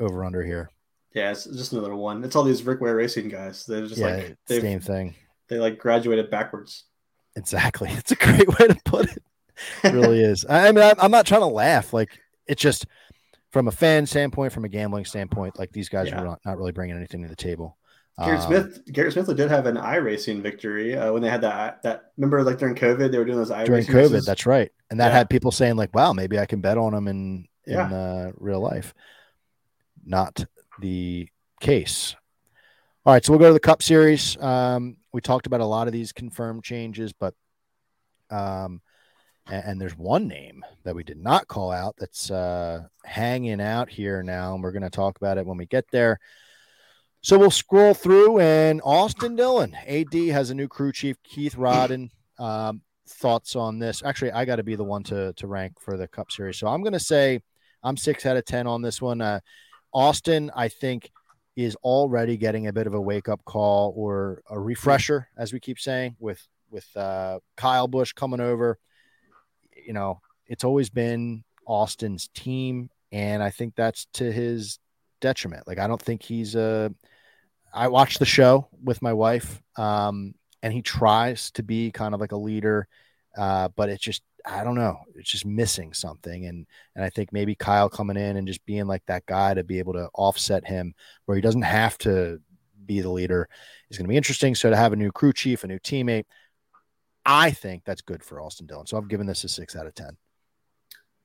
over 0.00 0.24
under 0.24 0.42
here? 0.42 0.70
Yeah, 1.14 1.30
it's 1.32 1.44
just 1.44 1.72
another 1.72 1.94
one. 1.94 2.24
It's 2.24 2.36
all 2.36 2.42
these 2.42 2.62
Rick 2.62 2.80
Ware 2.80 2.96
racing 2.96 3.28
guys. 3.28 3.66
They're 3.66 3.86
just 3.86 4.00
yeah, 4.00 4.06
like 4.06 4.36
same 4.48 4.80
thing. 4.80 5.14
they 5.48 5.58
like 5.58 5.78
graduated 5.78 6.30
backwards. 6.30 6.84
Exactly. 7.36 7.88
It's 7.96 8.12
a 8.12 8.16
great 8.16 8.48
way 8.48 8.68
to 8.68 8.76
put 8.84 9.10
it. 9.10 9.22
It 9.84 9.92
really 9.92 10.22
is. 10.22 10.44
I 10.48 10.72
mean, 10.72 10.82
I'm, 10.82 10.96
I'm 10.98 11.10
not 11.10 11.26
trying 11.26 11.42
to 11.42 11.46
laugh. 11.46 11.92
Like 11.92 12.18
it's 12.46 12.60
just 12.62 12.86
from 13.50 13.68
a 13.68 13.70
fan 13.72 14.06
standpoint, 14.06 14.52
from 14.52 14.64
a 14.64 14.68
gambling 14.68 15.04
standpoint, 15.04 15.58
like 15.58 15.72
these 15.72 15.88
guys 15.90 16.08
Yeah. 16.08 16.20
are 16.20 16.24
not, 16.24 16.40
not 16.46 16.56
really 16.58 16.72
bringing 16.72 16.96
anything 16.96 17.22
to 17.22 17.28
the 17.28 17.36
table. 17.36 17.76
Garrett 18.18 18.40
Um, 18.40 18.46
Smith, 18.46 18.80
Garrett 18.92 19.14
Smithley 19.14 19.36
did 19.36 19.50
have 19.50 19.66
an 19.66 19.76
iRacing 19.76 20.42
victory 20.42 20.96
uh, 20.96 21.12
when 21.12 21.22
they 21.22 21.30
had 21.30 21.40
that. 21.42 21.82
That 21.82 22.12
remember, 22.18 22.42
like 22.42 22.58
during 22.58 22.74
COVID, 22.74 23.10
they 23.10 23.18
were 23.18 23.24
doing 23.24 23.38
those 23.38 23.50
iRacing 23.50 23.64
during 23.66 23.84
COVID. 23.86 23.94
races? 24.12 24.26
That's 24.26 24.46
right, 24.46 24.70
and 24.90 25.00
that 25.00 25.08
Yeah. 25.08 25.18
had 25.18 25.30
people 25.30 25.50
saying 25.50 25.76
like, 25.76 25.94
"Wow, 25.94 26.12
maybe 26.12 26.38
I 26.38 26.44
can 26.46 26.60
bet 26.60 26.76
on 26.78 26.92
them 26.92 27.08
in 27.08 27.46
in 27.66 27.72
Yeah. 27.74 27.86
uh, 27.92 28.32
real 28.36 28.60
life." 28.60 28.92
Not 30.04 30.44
the 30.82 31.28
case. 31.60 32.14
All 33.06 33.12
right, 33.12 33.24
so 33.24 33.32
we'll 33.32 33.40
go 33.40 33.48
to 33.48 33.54
the 33.54 33.60
Cup 33.60 33.82
Series. 33.82 34.36
Um, 34.40 34.96
we 35.12 35.20
talked 35.20 35.46
about 35.46 35.60
a 35.60 35.66
lot 35.66 35.86
of 35.86 35.92
these 35.92 36.12
confirmed 36.12 36.62
changes, 36.62 37.12
but 37.12 37.34
um, 38.30 38.80
and, 39.46 39.64
and 39.64 39.80
there's 39.80 39.96
one 39.96 40.28
name 40.28 40.64
that 40.84 40.94
we 40.94 41.02
did 41.02 41.18
not 41.18 41.48
call 41.48 41.70
out 41.70 41.94
that's 41.98 42.30
uh, 42.30 42.82
hanging 43.04 43.60
out 43.60 43.88
here 43.88 44.22
now, 44.22 44.54
and 44.54 44.62
we're 44.62 44.72
going 44.72 44.82
to 44.82 44.90
talk 44.90 45.16
about 45.16 45.38
it 45.38 45.46
when 45.46 45.56
we 45.56 45.66
get 45.66 45.90
there. 45.90 46.18
So 47.22 47.38
we'll 47.38 47.50
scroll 47.50 47.94
through, 47.94 48.40
and 48.40 48.80
Austin 48.84 49.36
Dillon, 49.36 49.74
AD, 49.86 50.14
has 50.14 50.50
a 50.50 50.54
new 50.54 50.68
crew 50.68 50.92
chief, 50.92 51.16
Keith 51.22 51.56
Rodden. 51.56 52.10
Um, 52.38 52.80
thoughts 53.06 53.54
on 53.54 53.78
this? 53.78 54.02
Actually, 54.04 54.32
I 54.32 54.44
got 54.46 54.56
to 54.56 54.64
be 54.64 54.74
the 54.74 54.82
one 54.82 55.04
to 55.04 55.32
to 55.34 55.46
rank 55.46 55.78
for 55.78 55.96
the 55.96 56.08
Cup 56.08 56.32
Series, 56.32 56.58
so 56.58 56.66
I'm 56.66 56.82
going 56.82 56.94
to 56.94 56.98
say 56.98 57.40
I'm 57.84 57.96
six 57.96 58.26
out 58.26 58.36
of 58.36 58.44
ten 58.44 58.66
on 58.66 58.82
this 58.82 59.00
one. 59.00 59.20
Uh, 59.20 59.38
Austin, 59.92 60.50
I 60.54 60.68
think, 60.68 61.10
is 61.56 61.76
already 61.76 62.36
getting 62.36 62.66
a 62.66 62.72
bit 62.72 62.86
of 62.86 62.94
a 62.94 63.00
wake 63.00 63.28
up 63.28 63.44
call 63.44 63.92
or 63.96 64.42
a 64.48 64.58
refresher, 64.58 65.28
as 65.36 65.52
we 65.52 65.60
keep 65.60 65.78
saying, 65.78 66.16
with 66.18 66.46
with 66.70 66.86
uh, 66.96 67.38
Kyle 67.56 67.88
Busch 67.88 68.12
coming 68.12 68.40
over. 68.40 68.78
You 69.86 69.92
know, 69.92 70.20
it's 70.46 70.64
always 70.64 70.90
been 70.90 71.44
Austin's 71.66 72.28
team, 72.34 72.90
and 73.10 73.42
I 73.42 73.50
think 73.50 73.74
that's 73.74 74.06
to 74.14 74.32
his 74.32 74.78
detriment. 75.20 75.66
Like, 75.66 75.78
I 75.78 75.86
don't 75.86 76.00
think 76.00 76.22
he's 76.22 76.54
a. 76.54 76.92
I 77.74 77.88
watched 77.88 78.18
the 78.18 78.26
show 78.26 78.68
with 78.82 79.00
my 79.02 79.12
wife, 79.12 79.62
um, 79.76 80.34
and 80.62 80.72
he 80.72 80.82
tries 80.82 81.50
to 81.52 81.62
be 81.62 81.90
kind 81.90 82.14
of 82.14 82.20
like 82.20 82.32
a 82.32 82.36
leader, 82.36 82.86
uh, 83.36 83.68
but 83.68 83.88
it's 83.88 84.02
just 84.02 84.22
I 84.44 84.64
don't 84.64 84.74
know, 84.74 84.98
it's 85.14 85.30
just 85.30 85.46
missing 85.46 85.92
something, 85.92 86.46
and 86.46 86.66
and 86.94 87.04
I 87.04 87.10
think 87.10 87.32
maybe 87.32 87.54
Kyle 87.54 87.88
coming 87.88 88.16
in 88.16 88.36
and 88.36 88.46
just 88.46 88.64
being 88.66 88.86
like 88.86 89.02
that 89.06 89.26
guy 89.26 89.54
to 89.54 89.64
be 89.64 89.78
able 89.78 89.92
to 89.94 90.08
offset 90.14 90.66
him 90.66 90.94
where 91.26 91.36
he 91.36 91.40
doesn't 91.40 91.62
have 91.62 91.98
to 91.98 92.40
be 92.84 93.00
the 93.00 93.10
leader 93.10 93.48
is 93.90 93.98
going 93.98 94.06
to 94.06 94.10
be 94.10 94.16
interesting. 94.16 94.54
So 94.54 94.70
to 94.70 94.76
have 94.76 94.92
a 94.92 94.96
new 94.96 95.12
crew 95.12 95.32
chief, 95.32 95.64
a 95.64 95.68
new 95.68 95.78
teammate, 95.78 96.24
I 97.24 97.52
think 97.52 97.84
that's 97.84 98.02
good 98.02 98.24
for 98.24 98.40
Austin 98.40 98.66
Dillon. 98.66 98.86
So 98.86 98.96
I've 98.96 99.08
given 99.08 99.26
this 99.26 99.44
a 99.44 99.48
six 99.48 99.76
out 99.76 99.86
of 99.86 99.94
ten. 99.94 100.16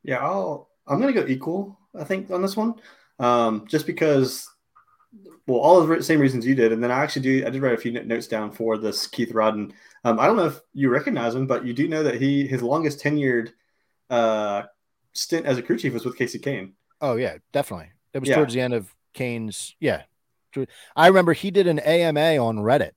Yeah, 0.03 0.19
I'll 0.19 0.69
I'm 0.85 0.99
gonna 0.99 1.13
go 1.13 1.25
equal. 1.27 1.79
I 1.97 2.03
think 2.03 2.29
on 2.31 2.41
this 2.41 2.55
one, 2.55 2.75
um, 3.19 3.65
just 3.67 3.85
because, 3.85 4.47
well, 5.47 5.59
all 5.59 5.81
the 5.85 6.03
same 6.03 6.19
reasons 6.19 6.45
you 6.45 6.55
did, 6.55 6.71
and 6.71 6.83
then 6.83 6.91
I 6.91 6.99
actually 7.03 7.21
do. 7.23 7.45
I 7.45 7.49
did 7.49 7.61
write 7.61 7.73
a 7.73 7.77
few 7.77 7.91
notes 7.91 8.27
down 8.27 8.51
for 8.51 8.77
this 8.77 9.07
Keith 9.07 9.31
Rodden. 9.33 9.71
Um, 10.03 10.19
I 10.19 10.27
don't 10.27 10.35
know 10.37 10.45
if 10.47 10.59
you 10.73 10.89
recognize 10.89 11.35
him, 11.35 11.47
but 11.47 11.65
you 11.65 11.73
do 11.73 11.87
know 11.87 12.03
that 12.03 12.21
he 12.21 12.45
his 12.47 12.61
longest 12.61 13.01
tenured 13.01 13.53
uh, 14.09 14.63
stint 15.13 15.45
as 15.45 15.57
a 15.57 15.61
crew 15.61 15.77
chief 15.77 15.93
was 15.93 16.05
with 16.05 16.17
Casey 16.17 16.39
Kahne. 16.39 16.73
Oh 17.01 17.15
yeah, 17.15 17.37
definitely. 17.53 17.91
That 18.13 18.19
was 18.19 18.29
Yeah. 18.29 18.35
towards 18.35 18.53
the 18.53 18.61
end 18.61 18.73
of 18.73 18.93
Kahne's. 19.13 19.75
Yeah, 19.79 20.03
I 20.95 21.07
remember 21.07 21.33
he 21.33 21.51
did 21.51 21.67
an 21.67 21.79
AMA 21.79 22.37
on 22.37 22.57
Reddit 22.57 22.91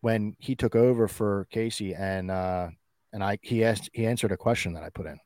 when 0.00 0.34
he 0.38 0.54
took 0.54 0.74
over 0.74 1.08
for 1.08 1.46
Casey, 1.50 1.94
and 1.94 2.30
uh, 2.30 2.68
and 3.12 3.22
I 3.22 3.38
he 3.42 3.64
asked 3.64 3.90
he 3.92 4.06
answered 4.06 4.32
a 4.32 4.36
question 4.36 4.72
that 4.74 4.82
I 4.82 4.90
put 4.90 5.06
in 5.06 5.18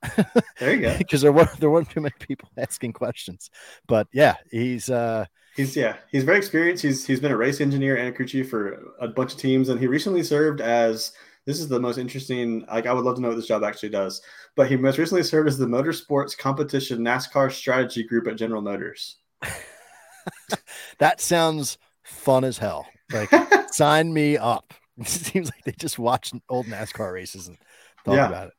There 0.58 0.74
you 0.74 0.80
go. 0.80 0.98
because 0.98 1.22
there 1.22 1.32
weren't 1.32 1.58
there 1.58 1.70
weren't 1.70 1.90
too 1.90 2.00
many 2.00 2.14
people 2.18 2.48
asking 2.58 2.92
questions. 2.92 3.50
But 3.86 4.08
yeah, 4.12 4.36
he's 4.50 4.90
uh 4.90 5.26
He's 5.56 5.74
yeah, 5.76 5.96
he's 6.10 6.24
very 6.24 6.38
experienced. 6.38 6.82
He's 6.82 7.06
he's 7.06 7.20
been 7.20 7.32
a 7.32 7.36
race 7.36 7.60
engineer 7.60 7.96
and 7.96 8.08
a 8.08 8.12
crew 8.12 8.26
chief 8.26 8.48
for 8.50 8.80
a 9.00 9.08
bunch 9.08 9.32
of 9.34 9.38
teams, 9.38 9.68
and 9.68 9.80
he 9.80 9.86
recently 9.86 10.22
served 10.22 10.60
as 10.60 11.12
this 11.46 11.58
is 11.58 11.68
the 11.68 11.80
most 11.80 11.98
interesting. 11.98 12.64
Like 12.66 12.86
I 12.86 12.92
would 12.92 13.04
love 13.04 13.16
to 13.16 13.20
know 13.20 13.28
what 13.28 13.36
this 13.36 13.46
job 13.46 13.64
actually 13.64 13.88
does, 13.88 14.22
but 14.56 14.68
he 14.68 14.76
most 14.76 14.98
recently 14.98 15.22
served 15.24 15.48
as 15.48 15.58
the 15.58 15.66
Motorsports 15.66 16.36
Competition 16.38 16.98
NASCAR 17.00 17.50
Strategy 17.50 18.04
Group 18.04 18.28
at 18.28 18.36
General 18.36 18.62
Motors. 18.62 19.16
that 20.98 21.20
sounds 21.20 21.78
fun 22.02 22.44
as 22.44 22.58
hell. 22.58 22.86
Like 23.12 23.30
sign 23.72 24.12
me 24.12 24.36
up. 24.36 24.72
It 25.00 25.08
seems 25.08 25.46
like 25.50 25.64
they 25.64 25.72
just 25.72 25.98
watch 25.98 26.30
old 26.50 26.66
NASCAR 26.66 27.10
races 27.10 27.48
and 27.48 27.56
talk 28.04 28.16
Yeah. 28.16 28.28
about 28.28 28.48
it. 28.48 28.52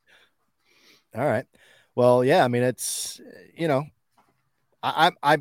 All 1.14 1.24
right. 1.24 1.44
Well, 1.94 2.24
yeah. 2.24 2.44
I 2.44 2.48
mean, 2.48 2.64
it's 2.64 3.20
you 3.56 3.68
know, 3.68 3.84
I 4.82 5.12
I, 5.22 5.34
I 5.34 5.38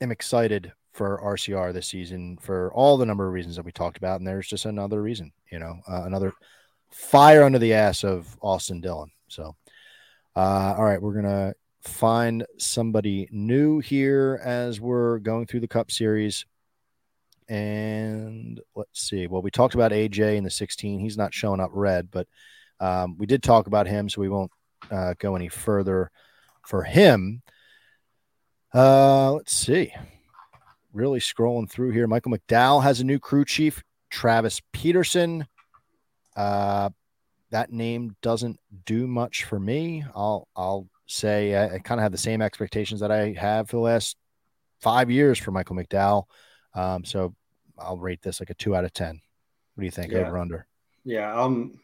am 0.00 0.12
excited 0.12 0.72
for 0.98 1.20
RCR 1.24 1.72
this 1.72 1.86
season 1.86 2.36
for 2.42 2.72
all 2.74 2.96
the 2.96 3.06
number 3.06 3.24
of 3.24 3.32
reasons 3.32 3.54
that 3.54 3.64
we 3.64 3.70
talked 3.70 3.98
about. 3.98 4.18
And 4.18 4.26
there's 4.26 4.48
just 4.48 4.64
another 4.64 5.00
reason, 5.00 5.30
you 5.50 5.60
know, 5.60 5.78
uh, 5.88 6.02
another 6.02 6.32
fire 6.90 7.44
under 7.44 7.60
the 7.60 7.72
ass 7.72 8.02
of 8.02 8.36
Austin 8.42 8.80
Dillon. 8.80 9.12
So, 9.28 9.54
uh, 10.34 10.74
all 10.76 10.84
right, 10.84 11.00
we're 11.00 11.12
going 11.12 11.24
to 11.24 11.54
find 11.82 12.44
somebody 12.58 13.28
new 13.30 13.78
here 13.78 14.40
as 14.44 14.80
we're 14.80 15.20
going 15.20 15.46
through 15.46 15.60
the 15.60 15.68
Cup 15.68 15.92
Series. 15.92 16.44
And 17.48 18.60
let's 18.74 19.00
see. 19.00 19.28
Well, 19.28 19.40
we 19.40 19.52
talked 19.52 19.74
about 19.74 19.92
AJ 19.92 20.36
in 20.36 20.42
the 20.42 20.50
16. 20.50 20.98
He's 20.98 21.16
not 21.16 21.32
showing 21.32 21.60
up 21.60 21.70
red, 21.72 22.10
but 22.10 22.26
um, 22.80 23.16
we 23.16 23.26
did 23.26 23.44
talk 23.44 23.68
about 23.68 23.86
him, 23.86 24.08
so 24.08 24.20
we 24.20 24.28
won't 24.28 24.50
uh, 24.90 25.14
go 25.20 25.36
any 25.36 25.48
further 25.48 26.10
for 26.66 26.82
him. 26.82 27.42
Uh, 28.74 29.34
let's 29.34 29.54
see. 29.54 29.92
Really 30.92 31.20
scrolling 31.20 31.70
through 31.70 31.90
here. 31.90 32.06
Michael 32.06 32.32
McDowell 32.32 32.82
has 32.82 33.00
a 33.00 33.04
new 33.04 33.18
crew 33.18 33.44
chief, 33.44 33.82
Travis 34.10 34.60
Peterson. 34.72 35.46
Uh, 36.36 36.90
that 37.50 37.72
name 37.72 38.16
doesn't 38.22 38.58
do 38.86 39.06
much 39.06 39.44
for 39.44 39.58
me. 39.58 40.04
I'll 40.14 40.48
I'll 40.56 40.88
say 41.06 41.54
I, 41.54 41.76
I 41.76 41.78
kind 41.78 42.00
of 42.00 42.02
have 42.02 42.12
the 42.12 42.18
same 42.18 42.42
expectations 42.42 43.00
that 43.00 43.10
I 43.10 43.32
have 43.32 43.68
for 43.68 43.76
the 43.76 43.82
last 43.82 44.16
five 44.80 45.10
years 45.10 45.38
for 45.38 45.50
Michael 45.50 45.76
McDowell. 45.76 46.24
Um, 46.74 47.04
so 47.04 47.34
I'll 47.78 47.98
rate 47.98 48.22
this 48.22 48.40
like 48.40 48.50
a 48.50 48.54
two 48.54 48.74
out 48.74 48.84
of 48.84 48.92
ten. 48.92 49.20
What 49.74 49.82
do 49.82 49.84
you 49.86 49.90
think? 49.90 50.12
Yeah. 50.12 50.20
Over 50.20 50.38
under? 50.38 50.66
Yeah, 51.04 51.34
um, 51.34 51.78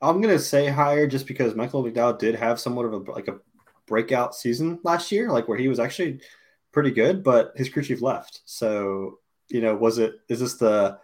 I'm 0.00 0.20
gonna 0.20 0.38
say 0.38 0.68
higher 0.68 1.06
just 1.06 1.26
because 1.26 1.54
Michael 1.54 1.84
McDowell 1.84 2.18
did 2.18 2.34
have 2.34 2.60
somewhat 2.60 2.86
of 2.86 2.92
a 2.92 3.10
like 3.10 3.28
a 3.28 3.38
breakout 3.86 4.34
season 4.34 4.78
last 4.84 5.10
year, 5.12 5.30
like 5.30 5.48
where 5.48 5.58
he 5.58 5.68
was 5.68 5.80
actually 5.80 6.20
pretty 6.80 6.94
good, 6.94 7.24
but 7.24 7.52
his 7.56 7.68
crew 7.68 7.82
chief 7.82 8.00
left. 8.00 8.40
So 8.44 9.18
you 9.48 9.60
know, 9.60 9.74
was 9.74 9.98
it 9.98 10.20
is 10.28 10.40
this 10.40 10.54
the 10.54 10.98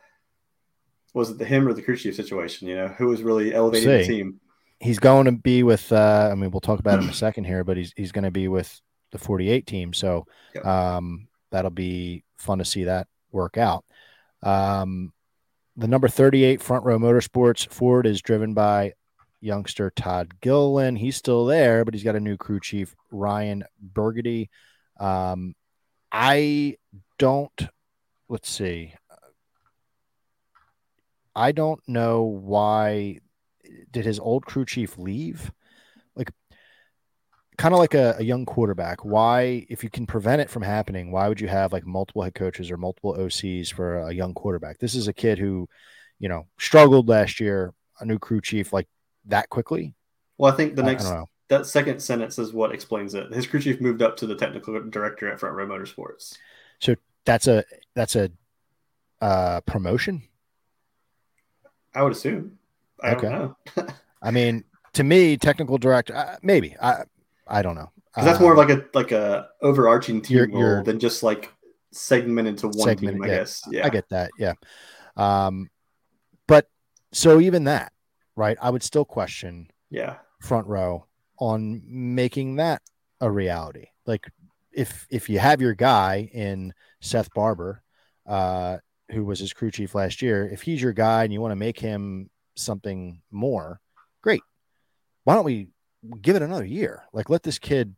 was 1.15 1.31
it 1.31 1.39
the 1.39 1.45
him 1.45 1.67
or 1.67 1.73
the 1.73 1.83
crew 1.83 1.97
chief 1.97 2.15
situation? 2.15 2.69
You 2.69 2.77
know, 2.77 2.89
who 2.89 3.09
was 3.09 3.23
really 3.23 3.53
elevating 3.53 3.89
the 3.89 4.07
team? 4.07 4.41
He's 4.79 4.99
going 4.99 5.25
to 5.27 5.33
be 5.33 5.63
with. 5.63 5.91
Uh, 5.91 6.29
I 6.31 6.35
mean, 6.37 6.51
we'll 6.51 6.61
talk 6.61 6.79
about 6.79 6.99
him 6.99 7.05
in 7.05 7.11
a 7.11 7.15
second 7.15 7.45
here, 7.45 7.65
but 7.65 7.77
he's 7.77 7.93
he's 7.97 8.13
going 8.13 8.25
to 8.25 8.31
be 8.31 8.47
with 8.49 8.81
the 9.11 9.19
48 9.19 9.67
team. 9.67 9.93
So 9.93 10.27
Yep. 10.55 10.65
um, 10.67 11.29
that'll 11.51 11.71
be 11.71 12.25
fun 12.39 12.59
to 12.59 12.65
see 12.65 12.85
that 12.85 13.09
work 13.33 13.57
out. 13.57 13.85
Um, 14.43 15.13
the 15.77 15.89
number 15.89 16.07
38 16.07 16.63
front 16.63 16.85
row 16.85 16.99
motorsports 16.99 17.69
Ford 17.69 18.07
is 18.07 18.23
driven 18.23 18.55
by 18.55 18.93
youngster 19.41 19.91
Todd 19.91 20.41
Gilliland. 20.41 20.99
He's 20.99 21.17
still 21.17 21.47
there, 21.47 21.85
but 21.85 21.95
he's 21.95 22.05
got 22.05 22.17
a 22.17 22.21
new 22.21 22.37
crew 22.37 22.61
chief, 22.61 22.95
Ryan 23.11 23.65
Bergenty. 23.93 24.49
Um, 24.99 25.55
I 26.17 26.77
don't, 27.19 27.61
let's 28.29 28.49
see. 28.49 28.95
I 31.35 31.51
don't 31.51 31.81
know 31.89 32.23
why 32.23 33.19
did 33.91 34.05
his 34.05 34.21
old 34.21 34.47
crew 34.47 34.65
chief 34.65 34.97
leave? 34.97 35.51
Like 36.15 36.31
kind 37.59 37.75
of 37.75 37.81
like 37.81 37.95
a, 37.95 38.15
a 38.21 38.23
young 38.23 38.47
quarterback. 38.47 39.05
Why, 39.05 39.67
if 39.69 39.83
you 39.83 39.91
can 39.91 40.07
prevent 40.07 40.41
it 40.41 40.49
from 40.49 40.63
happening, 40.63 41.11
why 41.11 41.27
would 41.27 41.41
you 41.41 41.49
have 41.49 41.73
like 41.73 41.85
multiple 41.85 42.23
head 42.23 42.37
coaches 42.37 42.71
or 42.71 42.77
multiple 42.77 43.17
OCs 43.19 43.73
for 43.73 43.99
a 43.99 44.15
young 44.15 44.35
quarterback? 44.35 44.79
This 44.79 44.95
is 44.95 45.09
a 45.09 45.13
kid 45.13 45.41
who, 45.41 45.69
you 46.21 46.29
know, 46.29 46.47
struggled 46.61 47.09
last 47.09 47.41
year, 47.41 47.75
a 47.99 48.05
new 48.05 48.21
crew 48.21 48.41
chief 48.41 48.73
like 48.73 48.87
that 49.25 49.49
quickly. 49.49 49.95
Well, 50.39 50.53
I 50.53 50.57
think 50.57 50.77
the 50.77 50.83
I- 50.83 50.87
I 50.87 50.89
next 50.93 51.05
don't 51.05 51.15
know. 51.15 51.27
That 51.49 51.67
second 51.67 52.01
sentence 52.01 52.39
is 52.39 52.53
what 52.53 52.73
explains 52.73 53.15
it. 53.15 53.33
His 53.33 53.47
crew 53.47 53.61
chief 53.61 53.81
moved 53.81 54.03
up 54.03 54.17
to 54.19 54.27
the 54.27 54.35
technical 54.35 54.81
director 54.89 55.31
at 55.31 55.39
Front 55.41 55.55
Row 55.57 55.67
Motorsports. 55.67 56.39
So 56.81 56.95
that's 57.25 57.47
a 57.47 57.65
that's 57.95 58.17
a 58.17 58.31
uh 59.21 59.61
promotion. 59.63 60.23
I 61.95 62.03
would 62.03 62.13
assume. 62.13 62.59
I 63.03 63.13
Okay. 63.15 63.29
don't 63.29 63.57
know 63.77 63.87
I 64.23 64.31
mean, 64.31 64.65
to 64.95 65.05
me, 65.05 65.37
technical 65.37 65.77
director, 65.79 66.17
uh, 66.17 66.37
maybe. 66.43 66.77
I 66.81 67.03
I 67.47 67.63
don't 67.63 67.75
know. 67.75 67.91
that's 68.17 68.41
more 68.41 68.53
of 68.53 68.59
like 68.59 68.71
a 68.71 68.85
like 68.95 69.13
a 69.13 69.49
overarching 69.61 70.23
team 70.23 70.37
You're- 70.39 70.53
role 70.53 70.61
you're- 70.61 70.83
than 70.85 70.99
just 70.99 71.23
like 71.23 71.53
segment 71.93 72.49
into 72.49 72.67
one 72.69 72.89
Segment, 72.89 73.17
team. 73.17 73.23
I 73.23 73.27
yeah. 73.29 73.37
guess. 73.37 73.63
Yeah. 73.71 73.87
I 73.87 73.89
get 73.91 74.09
that. 74.09 74.31
Yeah. 74.39 74.55
Um, 75.17 75.71
but 76.49 76.69
so 77.13 77.39
even 77.41 77.65
that, 77.65 77.93
right? 78.35 78.57
I 78.61 78.71
would 78.71 78.83
still 78.83 79.05
question 79.05 79.69
yeah. 79.91 80.17
front 80.41 80.67
row 80.67 81.07
on 81.39 81.83
making 81.87 82.57
that 82.57 82.83
a 83.21 83.31
reality. 83.31 83.87
Like 84.07 84.31
if 84.73 85.07
if 85.11 85.29
you 85.29 85.39
have 85.39 85.61
your 85.61 85.75
guy 85.75 86.29
in 86.33 86.73
Seth 87.01 87.33
Barbour, 87.35 87.83
uh, 88.27 88.79
who 89.11 89.25
was 89.25 89.39
his 89.39 89.53
crew 89.53 89.71
chief 89.71 89.95
last 89.95 90.23
year, 90.23 90.49
if 90.49 90.63
he's 90.63 90.83
your 90.83 90.93
guy 90.93 91.25
and 91.25 91.33
you 91.33 91.41
want 91.41 91.53
to 91.53 91.57
make 91.57 91.79
him 91.79 92.31
something 92.57 93.21
more, 93.31 93.81
great. 94.23 94.43
Why 95.25 95.35
don't 95.35 95.45
we 95.45 95.69
give 96.21 96.37
it 96.37 96.43
another 96.43 96.65
year? 96.65 97.05
Like 97.13 97.31
let 97.31 97.43
this 97.43 97.59
kid 97.59 97.95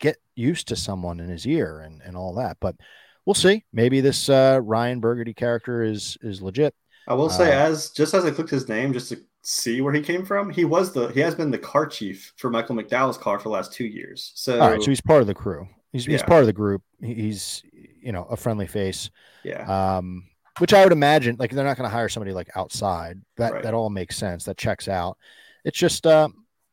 get 0.00 0.16
used 0.34 0.68
to 0.68 0.76
someone 0.76 1.20
in 1.20 1.28
his 1.28 1.46
ear 1.46 1.80
and, 1.80 2.00
and 2.02 2.16
all 2.16 2.34
that. 2.34 2.58
But 2.60 2.76
we'll 3.24 3.34
see. 3.34 3.64
Maybe 3.72 4.00
this 4.00 4.28
uh, 4.28 4.60
Ryan 4.62 5.00
Bergenty 5.00 5.34
character 5.34 5.82
is 5.82 6.16
is 6.22 6.42
legit. 6.42 6.74
I 7.06 7.14
will 7.14 7.30
say, 7.30 7.48
Uh, 7.48 7.70
as 7.70 7.90
just 7.90 8.14
as 8.14 8.24
I 8.24 8.30
clicked 8.30 8.50
his 8.50 8.68
name, 8.68 8.92
just 8.92 9.08
to 9.08 9.18
see 9.42 9.80
where 9.80 9.92
he 9.92 10.00
came 10.00 10.24
from, 10.24 10.50
he 10.50 10.64
was 10.64 10.92
the 10.92 11.08
he 11.08 11.20
has 11.20 11.34
been 11.34 11.50
the 11.50 11.58
car 11.58 11.86
chief 11.86 12.32
for 12.36 12.50
Michael 12.50 12.76
McDowell's 12.76 13.18
car 13.18 13.38
for 13.38 13.44
the 13.44 13.52
last 13.54 13.72
two 13.72 13.86
years. 13.86 14.32
So, 14.34 14.60
All 14.60 14.70
right, 14.70 14.82
so 14.82 14.90
he's 14.90 15.00
part 15.00 15.20
of 15.20 15.26
the 15.26 15.34
crew. 15.34 15.68
He's, 15.92 16.04
he's 16.04 16.22
part 16.22 16.40
of 16.40 16.46
the 16.46 16.52
group. 16.52 16.82
He's 17.00 17.62
you 18.02 18.12
know 18.12 18.24
a 18.24 18.36
friendly 18.36 18.66
face. 18.66 19.10
yeah, 19.44 19.96
um, 19.96 20.24
which 20.58 20.74
I 20.74 20.82
would 20.82 20.92
imagine 20.92 21.36
like 21.38 21.50
they're 21.50 21.64
not 21.64 21.76
going 21.76 21.88
to 21.88 21.94
hire 21.94 22.08
somebody 22.08 22.32
like 22.32 22.50
outside. 22.54 23.20
That 23.36 23.52
Right. 23.54 23.62
that 23.62 23.74
all 23.74 23.90
makes 23.90 24.16
sense. 24.16 24.44
That 24.44 24.58
checks 24.58 24.88
out. 24.88 25.16
It's 25.64 25.78
just 25.78 26.06
uh, 26.06 26.28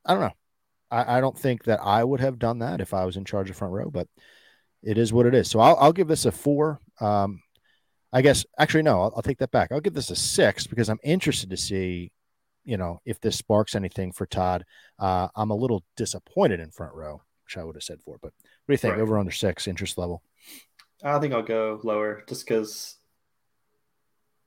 I 0.05 0.13
don't 0.13 0.21
know. 0.21 0.33
I, 0.91 1.17
I 1.17 1.21
don't 1.21 1.37
think 1.37 1.63
that 1.65 1.79
I 1.81 2.03
would 2.03 2.19
have 2.19 2.39
done 2.39 2.59
that 2.59 2.81
if 2.81 2.93
I 2.93 3.05
was 3.05 3.17
in 3.17 3.25
charge 3.25 3.49
of 3.49 3.55
front 3.55 3.73
row, 3.73 3.89
but 3.89 4.07
it 4.83 4.97
is 4.97 5.11
what 5.13 5.25
it 5.25 5.33
is. 5.33 5.49
So 5.49 5.59
I'll, 5.59 5.75
I'll 5.77 5.93
give 5.93 6.07
this 6.07 6.25
a 6.25 6.31
four. 6.31 6.79
Um, 6.99 7.41
I 8.13 8.21
guess 8.21 8.45
actually 8.57 8.83
no, 8.83 9.01
I'll, 9.01 9.13
I'll 9.15 9.21
take 9.23 9.39
that 9.39 9.51
back. 9.51 9.71
I'll 9.71 9.81
give 9.81 9.93
this 9.93 10.09
a 10.11 10.15
six 10.15 10.67
because 10.67 10.89
I'm 10.89 10.99
interested 11.03 11.49
to 11.49 11.57
see, 11.57 12.11
you 12.65 12.77
know, 12.77 12.99
if 13.05 13.21
this 13.21 13.37
sparks 13.37 13.75
anything 13.75 14.11
for 14.11 14.25
Todd. 14.25 14.65
Uh, 14.99 15.27
I'm 15.35 15.51
a 15.51 15.55
little 15.55 15.83
disappointed 15.95 16.59
in 16.59 16.71
front 16.71 16.93
row, 16.93 17.21
which 17.45 17.57
I 17.57 17.63
would 17.63 17.75
have 17.75 17.83
said 17.83 18.01
four. 18.01 18.17
But 18.21 18.33
what 18.33 18.67
do 18.67 18.73
you 18.73 18.77
think? 18.77 18.93
Right. 18.95 19.01
Over 19.01 19.17
under 19.17 19.31
six 19.31 19.67
interest 19.67 19.97
level. 19.97 20.21
I 21.03 21.19
think 21.19 21.33
I'll 21.33 21.43
go 21.43 21.79
lower 21.83 22.23
just 22.27 22.45
because. 22.45 22.97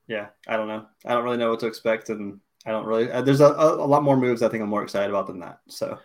Yeah, 0.06 0.28
I 0.46 0.56
don't 0.56 0.68
know. 0.68 0.86
I 1.04 1.14
don't 1.14 1.24
really 1.24 1.36
know 1.36 1.50
what 1.50 1.60
to 1.60 1.66
expect, 1.66 2.08
and 2.08 2.40
I 2.66 2.70
don't 2.70 2.86
really. 2.86 3.10
Uh, 3.10 3.22
there's 3.22 3.40
a, 3.40 3.46
a, 3.46 3.74
a 3.74 3.86
lot 3.86 4.02
more 4.02 4.16
moves 4.16 4.42
I 4.42 4.48
think 4.48 4.62
I'm 4.62 4.68
more 4.68 4.82
excited 4.82 5.10
about 5.10 5.26
than 5.26 5.40
that. 5.40 5.60
So 5.68 5.98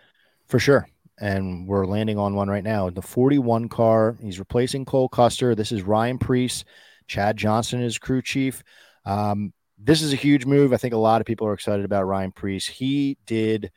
For 0.46 0.58
sure. 0.58 0.86
And 1.20 1.66
we're 1.66 1.86
landing 1.86 2.18
on 2.18 2.34
one 2.34 2.48
right 2.48 2.64
now. 2.64 2.90
The 2.90 3.00
41 3.00 3.68
car. 3.68 4.16
He's 4.20 4.38
replacing 4.38 4.84
Cole 4.84 5.08
Custer. 5.08 5.54
This 5.54 5.72
is 5.72 5.82
Ryan 5.82 6.18
Preece. 6.18 6.64
Chad 7.06 7.36
Johnson 7.36 7.82
is 7.82 7.98
crew 7.98 8.20
chief. 8.20 8.62
Um, 9.04 9.52
this 9.78 10.02
is 10.02 10.12
a 10.12 10.16
huge 10.16 10.46
move. 10.46 10.72
I 10.72 10.76
think 10.76 10.94
a 10.94 10.98
lot 10.98 11.20
of 11.20 11.26
people 11.26 11.46
are 11.46 11.52
excited 11.52 11.84
about 11.84 12.04
Ryan 12.04 12.32
Priest. 12.32 12.68
He 12.68 13.18
did, 13.26 13.70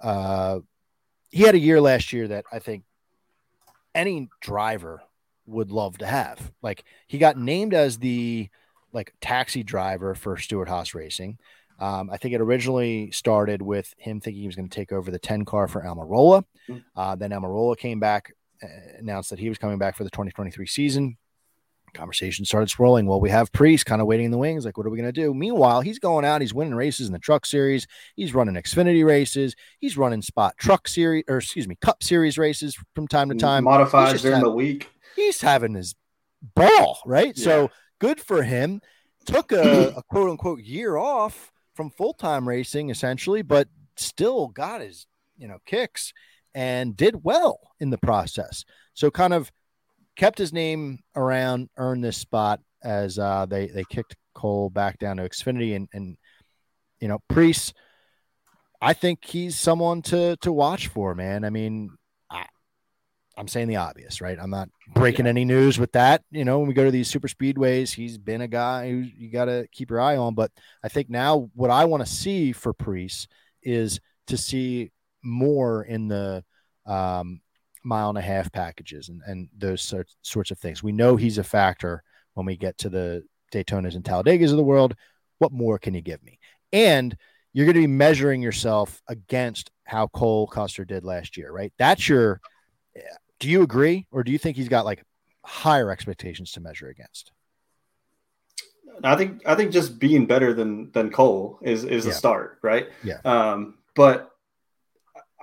uh, 0.00 0.60
he 1.30 1.42
had 1.42 1.54
a 1.54 1.58
year 1.58 1.80
last 1.80 2.12
year 2.12 2.28
that 2.28 2.44
I 2.52 2.58
think 2.58 2.84
any 3.94 4.28
driver 4.40 5.02
would 5.46 5.70
love 5.70 5.98
to 5.98 6.06
have. 6.06 6.52
Like 6.62 6.84
he 7.06 7.18
got 7.18 7.36
named 7.36 7.74
as 7.74 7.98
the 7.98 8.48
like 8.92 9.14
taxi 9.20 9.62
driver 9.62 10.14
for 10.14 10.36
Stewart-Haas 10.36 10.94
Racing. 10.94 11.38
Um, 11.78 12.10
I 12.10 12.18
think 12.18 12.34
it 12.34 12.40
originally 12.40 13.10
started 13.10 13.62
with 13.62 13.94
him 13.96 14.20
thinking 14.20 14.42
he 14.42 14.48
was 14.48 14.56
going 14.56 14.68
to 14.68 14.74
take 14.74 14.92
over 14.92 15.10
the 15.10 15.18
10 15.18 15.46
car 15.46 15.66
for 15.66 15.82
Almirola. 15.82 16.44
Mm. 16.68 16.84
Uh, 16.94 17.16
then 17.16 17.30
Almirola 17.30 17.76
came 17.78 17.98
back, 17.98 18.34
uh, 18.62 18.66
announced 18.98 19.30
that 19.30 19.38
he 19.38 19.48
was 19.48 19.56
coming 19.56 19.78
back 19.78 19.96
for 19.96 20.04
the 20.04 20.10
2023 20.10 20.66
season. 20.66 21.16
Conversation 21.94 22.44
started 22.44 22.70
swirling. 22.70 23.06
Well, 23.06 23.20
we 23.20 23.30
have 23.30 23.52
Preece 23.52 23.84
kind 23.84 24.00
of 24.00 24.06
waiting 24.06 24.26
in 24.26 24.30
the 24.30 24.38
wings. 24.38 24.64
Like, 24.64 24.76
what 24.76 24.86
are 24.86 24.90
we 24.90 24.98
going 24.98 25.12
to 25.12 25.20
do? 25.20 25.34
Meanwhile, 25.34 25.80
he's 25.82 25.98
going 25.98 26.24
out. 26.24 26.40
He's 26.40 26.54
winning 26.54 26.74
races 26.74 27.06
in 27.06 27.12
the 27.12 27.18
truck 27.18 27.46
series. 27.46 27.86
He's 28.16 28.34
running 28.34 28.54
Xfinity 28.54 29.04
races. 29.04 29.54
He's 29.78 29.96
running 29.96 30.22
spot 30.22 30.54
truck 30.58 30.88
series, 30.88 31.24
or 31.28 31.38
excuse 31.38 31.68
me, 31.68 31.76
Cup 31.80 32.02
series 32.02 32.38
races 32.38 32.76
from 32.94 33.08
time 33.08 33.28
to 33.30 33.34
time. 33.34 33.64
modified 33.64 34.18
during 34.18 34.36
had- 34.36 34.44
the 34.44 34.50
week. 34.50 34.90
He's 35.16 35.40
having 35.40 35.74
his 35.74 35.94
ball, 36.54 37.00
right? 37.04 37.36
Yeah. 37.36 37.44
So 37.44 37.70
good 37.98 38.20
for 38.20 38.42
him. 38.42 38.80
Took 39.26 39.52
a, 39.52 39.88
a 39.96 40.02
quote 40.04 40.30
unquote 40.30 40.60
year 40.60 40.96
off 40.96 41.52
from 41.74 41.90
full 41.90 42.14
time 42.14 42.48
racing, 42.48 42.90
essentially, 42.90 43.42
but 43.42 43.68
still 43.96 44.48
got 44.48 44.80
his 44.80 45.06
you 45.36 45.46
know 45.48 45.58
kicks 45.66 46.12
and 46.54 46.96
did 46.96 47.22
well 47.24 47.60
in 47.78 47.90
the 47.90 47.98
process. 47.98 48.64
So 48.94 49.10
kind 49.10 49.32
of 49.34 49.50
kept 50.20 50.36
his 50.36 50.52
name 50.52 50.98
around, 51.16 51.70
earned 51.78 52.04
this 52.04 52.18
spot 52.18 52.60
as 52.84 53.18
uh, 53.18 53.46
they 53.46 53.68
they 53.68 53.84
kicked 53.84 54.16
Cole 54.34 54.68
back 54.68 54.98
down 54.98 55.16
to 55.16 55.22
Xfinity 55.22 55.74
and 55.74 55.88
and 55.94 56.18
you 57.00 57.08
know 57.08 57.20
Preece. 57.28 57.72
I 58.82 58.92
think 58.92 59.24
he's 59.24 59.58
someone 59.58 60.02
to 60.02 60.36
to 60.42 60.52
watch 60.52 60.88
for, 60.88 61.14
man. 61.14 61.42
I 61.42 61.48
mean, 61.48 61.88
I 62.30 62.44
I'm 63.38 63.48
saying 63.48 63.68
the 63.68 63.76
obvious, 63.76 64.20
right? 64.20 64.38
I'm 64.38 64.50
not 64.50 64.68
breaking 64.94 65.24
yeah. 65.24 65.30
any 65.30 65.46
news 65.46 65.78
with 65.78 65.92
that. 65.92 66.22
You 66.30 66.44
know, 66.44 66.58
when 66.58 66.68
we 66.68 66.74
go 66.74 66.84
to 66.84 66.90
these 66.90 67.08
super 67.08 67.28
speedways, 67.28 67.94
he's 67.94 68.18
been 68.18 68.42
a 68.42 68.48
guy 68.48 68.90
who 68.90 68.96
you 68.96 69.30
got 69.30 69.46
to 69.46 69.66
keep 69.72 69.88
your 69.88 70.02
eye 70.02 70.18
on. 70.18 70.34
But 70.34 70.50
I 70.84 70.88
think 70.88 71.08
now 71.08 71.48
what 71.54 71.70
I 71.70 71.86
want 71.86 72.04
to 72.04 72.12
see 72.12 72.52
for 72.52 72.74
Preece 72.74 73.26
is 73.62 74.00
to 74.26 74.36
see 74.36 74.92
more 75.22 75.82
in 75.82 76.08
the 76.08 76.44
um, 76.84 77.40
mile 77.82 78.08
and 78.08 78.18
a 78.18 78.22
half 78.22 78.52
packages 78.52 79.08
and, 79.08 79.22
and 79.26 79.48
those 79.56 79.82
sorts, 79.82 80.16
sorts 80.22 80.50
of 80.50 80.58
things. 80.58 80.82
We 80.82 80.92
know 80.92 81.16
he's 81.16 81.38
a 81.38 81.44
factor 81.44 82.02
when 82.34 82.46
we 82.46 82.56
get 82.56 82.78
to 82.78 82.88
the 82.88 83.24
Daytonas 83.52 83.94
and 83.94 84.04
Talladegas 84.04 84.50
of 84.50 84.56
the 84.56 84.62
world. 84.62 84.94
What 85.38 85.52
more 85.52 85.78
can 85.78 85.94
you 85.94 86.00
give 86.00 86.22
me? 86.22 86.38
And 86.72 87.16
you're 87.52 87.66
going 87.66 87.74
to 87.74 87.80
be 87.80 87.86
measuring 87.86 88.42
yourself 88.42 89.02
against 89.08 89.70
how 89.84 90.06
Cole 90.08 90.46
Custer 90.46 90.84
did 90.84 91.04
last 91.04 91.36
year, 91.36 91.50
right? 91.50 91.72
That's 91.78 92.08
your. 92.08 92.40
Do 93.38 93.48
you 93.48 93.62
agree, 93.62 94.06
or 94.12 94.22
do 94.22 94.32
you 94.32 94.38
think 94.38 94.56
he's 94.56 94.68
got 94.68 94.84
like 94.84 95.02
higher 95.44 95.90
expectations 95.90 96.52
to 96.52 96.60
measure 96.60 96.88
against? 96.88 97.32
I 99.02 99.16
think 99.16 99.42
I 99.46 99.54
think 99.54 99.72
just 99.72 99.98
being 99.98 100.26
better 100.26 100.52
than 100.52 100.90
than 100.92 101.10
Cole 101.10 101.58
is 101.62 101.84
is 101.84 102.04
yeah. 102.04 102.10
a 102.10 102.14
start, 102.14 102.58
right? 102.62 102.88
Yeah. 103.02 103.18
Um, 103.24 103.78
but 103.94 104.29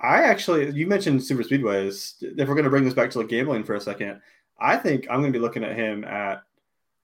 I 0.00 0.22
actually, 0.22 0.70
you 0.70 0.86
mentioned 0.86 1.24
super 1.24 1.42
speedways. 1.42 2.14
If 2.20 2.48
we're 2.48 2.54
going 2.54 2.64
to 2.64 2.70
bring 2.70 2.84
this 2.84 2.94
back 2.94 3.10
to 3.10 3.18
like 3.18 3.28
gambling 3.28 3.64
for 3.64 3.74
a 3.74 3.80
second, 3.80 4.20
I 4.60 4.76
think 4.76 5.06
I'm 5.10 5.20
going 5.20 5.32
to 5.32 5.38
be 5.38 5.42
looking 5.42 5.64
at 5.64 5.76
him 5.76 6.04
at 6.04 6.42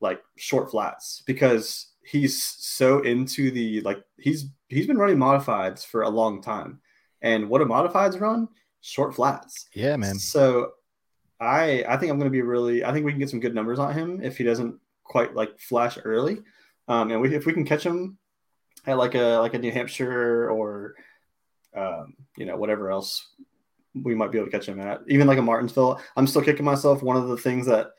like 0.00 0.22
short 0.36 0.70
flats 0.70 1.22
because 1.26 1.92
he's 2.04 2.42
so 2.42 3.00
into 3.00 3.50
the 3.50 3.80
like 3.80 4.04
he's 4.18 4.46
he's 4.68 4.86
been 4.86 4.98
running 4.98 5.16
modifieds 5.16 5.84
for 5.84 6.02
a 6.02 6.08
long 6.08 6.42
time, 6.42 6.80
and 7.22 7.48
what 7.48 7.58
do 7.58 7.64
modifieds 7.64 8.20
run? 8.20 8.48
Short 8.80 9.14
flats. 9.14 9.66
Yeah, 9.72 9.96
man. 9.96 10.18
So 10.18 10.72
I 11.40 11.84
I 11.88 11.96
think 11.96 12.10
I'm 12.10 12.18
going 12.18 12.30
to 12.30 12.30
be 12.30 12.42
really 12.42 12.84
I 12.84 12.92
think 12.92 13.06
we 13.06 13.12
can 13.12 13.20
get 13.20 13.30
some 13.30 13.40
good 13.40 13.54
numbers 13.54 13.78
on 13.78 13.94
him 13.94 14.20
if 14.22 14.36
he 14.36 14.44
doesn't 14.44 14.78
quite 15.02 15.34
like 15.34 15.58
flash 15.58 15.98
early, 16.04 16.38
um, 16.88 17.10
and 17.10 17.20
we, 17.20 17.34
if 17.34 17.46
we 17.46 17.52
can 17.52 17.64
catch 17.64 17.84
him 17.84 18.18
at 18.86 18.98
like 18.98 19.14
a 19.14 19.38
like 19.38 19.54
a 19.54 19.58
New 19.58 19.72
Hampshire 19.72 20.50
or 20.50 20.94
um, 21.74 22.14
you 22.36 22.46
know 22.46 22.56
whatever 22.56 22.90
else 22.90 23.28
we 23.94 24.14
might 24.14 24.32
be 24.32 24.38
able 24.38 24.50
to 24.50 24.56
catch 24.56 24.66
him 24.66 24.80
at, 24.80 25.00
even 25.08 25.26
like 25.26 25.38
a 25.38 25.42
Martinsville. 25.42 26.00
I'm 26.16 26.26
still 26.26 26.42
kicking 26.42 26.64
myself. 26.64 27.02
One 27.02 27.16
of 27.16 27.28
the 27.28 27.36
things 27.36 27.66
that 27.66 27.92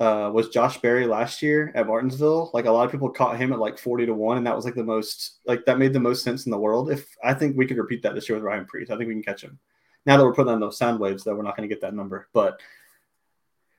uh, 0.00 0.30
was 0.32 0.48
Josh 0.48 0.80
Berry 0.80 1.06
last 1.06 1.42
year 1.42 1.70
at 1.74 1.86
Martinsville. 1.86 2.50
Like 2.54 2.64
a 2.64 2.70
lot 2.70 2.86
of 2.86 2.90
people 2.90 3.10
caught 3.10 3.36
him 3.36 3.52
at 3.52 3.58
like 3.58 3.78
40 3.78 4.06
to 4.06 4.14
1, 4.14 4.38
and 4.38 4.46
that 4.46 4.56
was 4.56 4.64
like 4.64 4.74
the 4.74 4.82
most 4.82 5.40
like 5.46 5.64
that 5.66 5.78
made 5.78 5.92
the 5.92 6.00
most 6.00 6.24
sense 6.24 6.46
in 6.46 6.50
the 6.50 6.58
world. 6.58 6.90
If 6.90 7.14
I 7.22 7.34
think 7.34 7.56
we 7.56 7.66
could 7.66 7.76
repeat 7.76 8.02
that 8.02 8.14
this 8.14 8.28
year 8.28 8.36
with 8.36 8.44
Ryan 8.44 8.64
Preece, 8.64 8.90
I 8.90 8.96
think 8.96 9.08
we 9.08 9.14
can 9.14 9.22
catch 9.22 9.42
him. 9.42 9.58
Now 10.06 10.16
that 10.16 10.24
we're 10.24 10.32
putting 10.32 10.52
on 10.52 10.60
those 10.60 10.78
sound 10.78 10.98
waves, 10.98 11.22
though, 11.22 11.34
we're 11.34 11.42
not 11.42 11.56
going 11.56 11.68
to 11.68 11.74
get 11.74 11.82
that 11.82 11.94
number. 11.94 12.28
But 12.32 12.60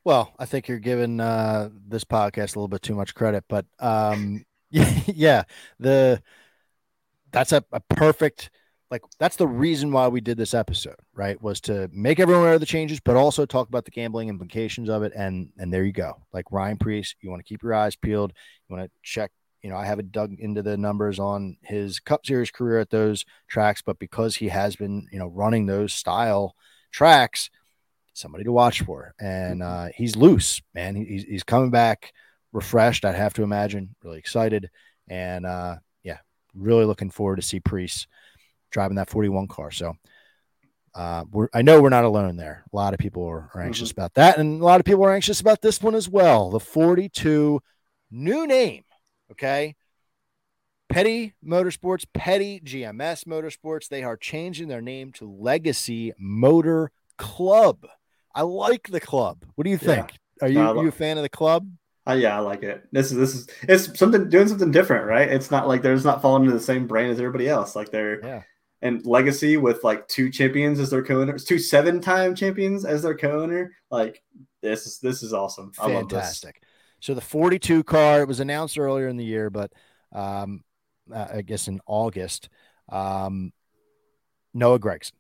well, 0.04 0.34
I 0.38 0.46
think 0.46 0.68
you're 0.68 0.80
giving 0.80 1.20
uh, 1.20 1.70
this 1.88 2.04
podcast 2.04 2.56
a 2.56 2.60
little 2.60 2.68
bit 2.68 2.84
too 2.84 2.96
much 2.96 3.16
credit, 3.16 3.44
but 3.50 3.66
um, 3.80 4.46
yeah, 4.70 5.44
the 5.80 6.22
that's 7.32 7.52
a, 7.52 7.64
a 7.72 7.80
perfect 7.80 8.52
like 8.92 9.04
that's 9.18 9.38
the 9.38 9.48
reason 9.48 9.92
why 9.94 10.10
we 10.10 10.20
did 10.20 10.38
this 10.38 10.54
episode, 10.54 10.98
right? 11.16 11.42
Was 11.42 11.62
to 11.62 11.90
make 11.94 12.20
everyone 12.20 12.44
aware 12.44 12.56
of 12.56 12.60
the 12.60 12.66
changes, 12.66 13.00
but 13.00 13.16
also 13.16 13.46
talk 13.46 13.70
about 13.70 13.86
the 13.86 13.92
gambling 13.92 14.28
implications 14.28 14.90
of 14.90 15.02
it. 15.02 15.14
And 15.16 15.50
and 15.58 15.74
there 15.74 15.86
you 15.86 15.94
go. 15.94 16.22
Like 16.34 16.52
Ryan 16.52 16.78
Preece, 16.78 17.16
you 17.22 17.30
want 17.30 17.40
to 17.40 17.48
keep 17.48 17.64
your 17.64 17.74
eyes 17.74 17.96
peeled. 17.96 18.34
You 18.68 18.76
want 18.76 18.86
to 18.86 18.92
check. 19.02 19.32
You 19.64 19.70
know, 19.70 19.78
I 19.78 19.86
haven't 19.86 20.12
dug 20.12 20.34
into 20.40 20.62
the 20.62 20.76
numbers 20.76 21.20
on 21.20 21.56
his 21.62 22.00
Cup 22.00 22.26
Series 22.26 22.52
career 22.52 22.80
at 22.80 22.90
those 22.90 23.26
tracks, 23.48 23.82
but 23.82 23.98
because 23.98 24.36
he 24.36 24.50
has 24.50 24.76
been, 24.76 25.08
you 25.12 25.20
know, 25.20 25.28
running 25.28 25.68
those 25.68 25.94
style 25.94 26.56
tracks, 26.92 27.50
somebody 28.14 28.44
to 28.44 28.52
watch 28.52 28.82
for. 28.82 29.14
And 29.20 29.62
mm-hmm. 29.62 29.88
uh, 29.88 29.90
he's 29.96 30.18
loose, 30.18 30.62
man. 30.74 30.96
He's 30.96 31.24
he's 31.24 31.44
coming 31.44 31.72
back 31.72 32.12
refreshed. 32.52 33.06
I'd 33.06 33.16
have 33.16 33.36
to 33.36 33.44
imagine, 33.44 33.96
really 34.04 34.20
excited, 34.20 34.70
and 35.08 35.46
uh, 35.46 35.78
yeah, 36.04 36.18
really 36.54 36.84
looking 36.84 37.10
forward 37.10 37.38
to 37.38 37.42
see 37.42 37.62
Preece 37.62 38.08
driving 38.72 38.96
that 38.96 39.10
41 39.10 39.48
car. 39.48 39.72
So 39.72 39.96
uh, 40.94 41.24
we're, 41.32 41.48
I 41.54 41.62
know 41.62 41.82
we're 41.82 41.90
not 41.90 42.04
alone 42.04 42.36
there. 42.36 42.64
A 42.72 42.76
lot 42.76 42.94
of 42.94 43.00
people 43.00 43.26
are, 43.26 43.50
are 43.54 43.62
anxious 43.62 43.90
mm-hmm. 43.90 44.00
about 44.00 44.14
that. 44.16 44.38
And 44.38 44.62
a 44.62 44.66
lot 44.66 44.80
of 44.80 44.86
people 44.86 45.04
are 45.06 45.14
anxious 45.14 45.40
about 45.40 45.62
this 45.62 45.82
one 45.82 45.96
as 45.96 46.10
well. 46.10 46.50
The 46.50 46.60
42 46.60 47.62
new 48.10 48.48
name. 48.48 48.84
Okay. 49.32 49.76
Petty 50.90 51.34
Motorsports, 51.46 52.06
Petty 52.14 52.60
GMS 52.60 53.24
Motorsports. 53.24 53.88
They 53.88 54.04
are 54.04 54.18
changing 54.18 54.68
their 54.68 54.82
name 54.82 55.14
to 55.14 55.32
Legacy 55.32 56.12
Motor 56.20 56.92
Club. 57.18 57.86
I 58.36 58.42
like 58.42 58.90
the 58.90 59.00
club. 59.00 59.46
What 59.56 59.64
do 59.64 59.70
you 59.70 59.78
think? 59.78 60.12
Yeah. 60.42 60.46
Are 60.46 60.50
you, 60.50 60.60
are 60.60 60.84
you 60.84 60.90
a 60.90 60.92
fan 60.92 61.18
of 61.18 61.24
the 61.24 61.30
club? 61.30 61.70
Uh, 62.08 62.14
yeah, 62.14 62.36
I 62.36 62.40
like 62.40 62.64
it. 62.64 62.88
This 62.92 63.12
is 63.12 63.18
this 63.18 63.36
is 63.36 63.48
it's 63.62 64.00
something 64.00 64.28
doing 64.28 64.48
something 64.48 64.72
different, 64.72 65.06
right? 65.06 65.30
It's 65.30 65.52
not 65.52 65.68
like 65.68 65.84
they're 65.84 65.94
just 65.94 66.06
not 66.06 66.22
falling 66.22 66.44
into 66.44 66.54
the 66.58 66.64
same 66.64 66.88
brand 66.88 67.12
as 67.12 67.20
everybody 67.20 67.48
else. 67.48 67.76
Like 67.76 67.92
they're 67.92 68.26
yeah 68.26 68.42
and 68.82 69.06
Legacy 69.06 69.58
with 69.58 69.84
like 69.84 70.08
two 70.08 70.30
champions 70.30 70.80
as 70.80 70.90
their 70.90 71.04
co-owners, 71.04 71.44
two 71.44 71.60
seven-time 71.60 72.36
champions 72.36 72.86
as 72.86 73.04
their 73.04 73.16
co-owner. 73.16 73.74
Like 73.90 74.24
this 74.62 74.86
is 74.88 75.00
this 75.00 75.24
is 75.24 75.34
awesome. 75.34 75.72
Fantastic. 75.74 76.62
So 77.00 77.14
the 77.14 77.22
42 77.22 77.84
car 77.84 78.22
it 78.22 78.28
was 78.28 78.40
announced 78.40 78.78
earlier 78.78 79.08
in 79.08 79.18
the 79.18 79.26
year, 79.26 79.50
but 79.50 79.72
um, 80.12 80.64
uh, 81.14 81.28
I 81.36 81.42
guess 81.42 81.68
in 81.68 81.80
August, 81.86 82.50
um, 82.90 83.52
Noah 84.54 84.80
Gragson 84.80 85.14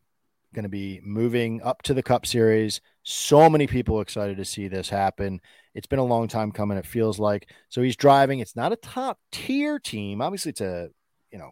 going 0.54 0.64
to 0.64 0.70
be 0.70 1.00
moving 1.04 1.62
up 1.62 1.82
to 1.84 1.94
the 1.94 2.04
Cup 2.04 2.26
Series. 2.26 2.82
So 3.04 3.50
many 3.50 3.68
people 3.68 4.02
excited 4.02 4.38
to 4.38 4.46
see 4.46 4.68
this 4.68 4.90
happen. 4.90 5.40
It's 5.74 5.88
been 5.88 6.00
a 6.00 6.04
long 6.04 6.28
time 6.28 6.52
coming. 6.52 6.78
It 6.78 6.86
feels 6.86 7.20
like 7.20 7.50
so 7.70 7.82
he's 7.82 7.96
driving. 7.96 8.40
It's 8.40 8.56
not 8.56 8.74
a 8.74 8.78
top 8.78 9.20
tier 9.32 9.80
team. 9.80 10.22
Obviously, 10.22 10.50
it's 10.50 10.62
a 10.62 10.90
you 11.32 11.40
know 11.40 11.52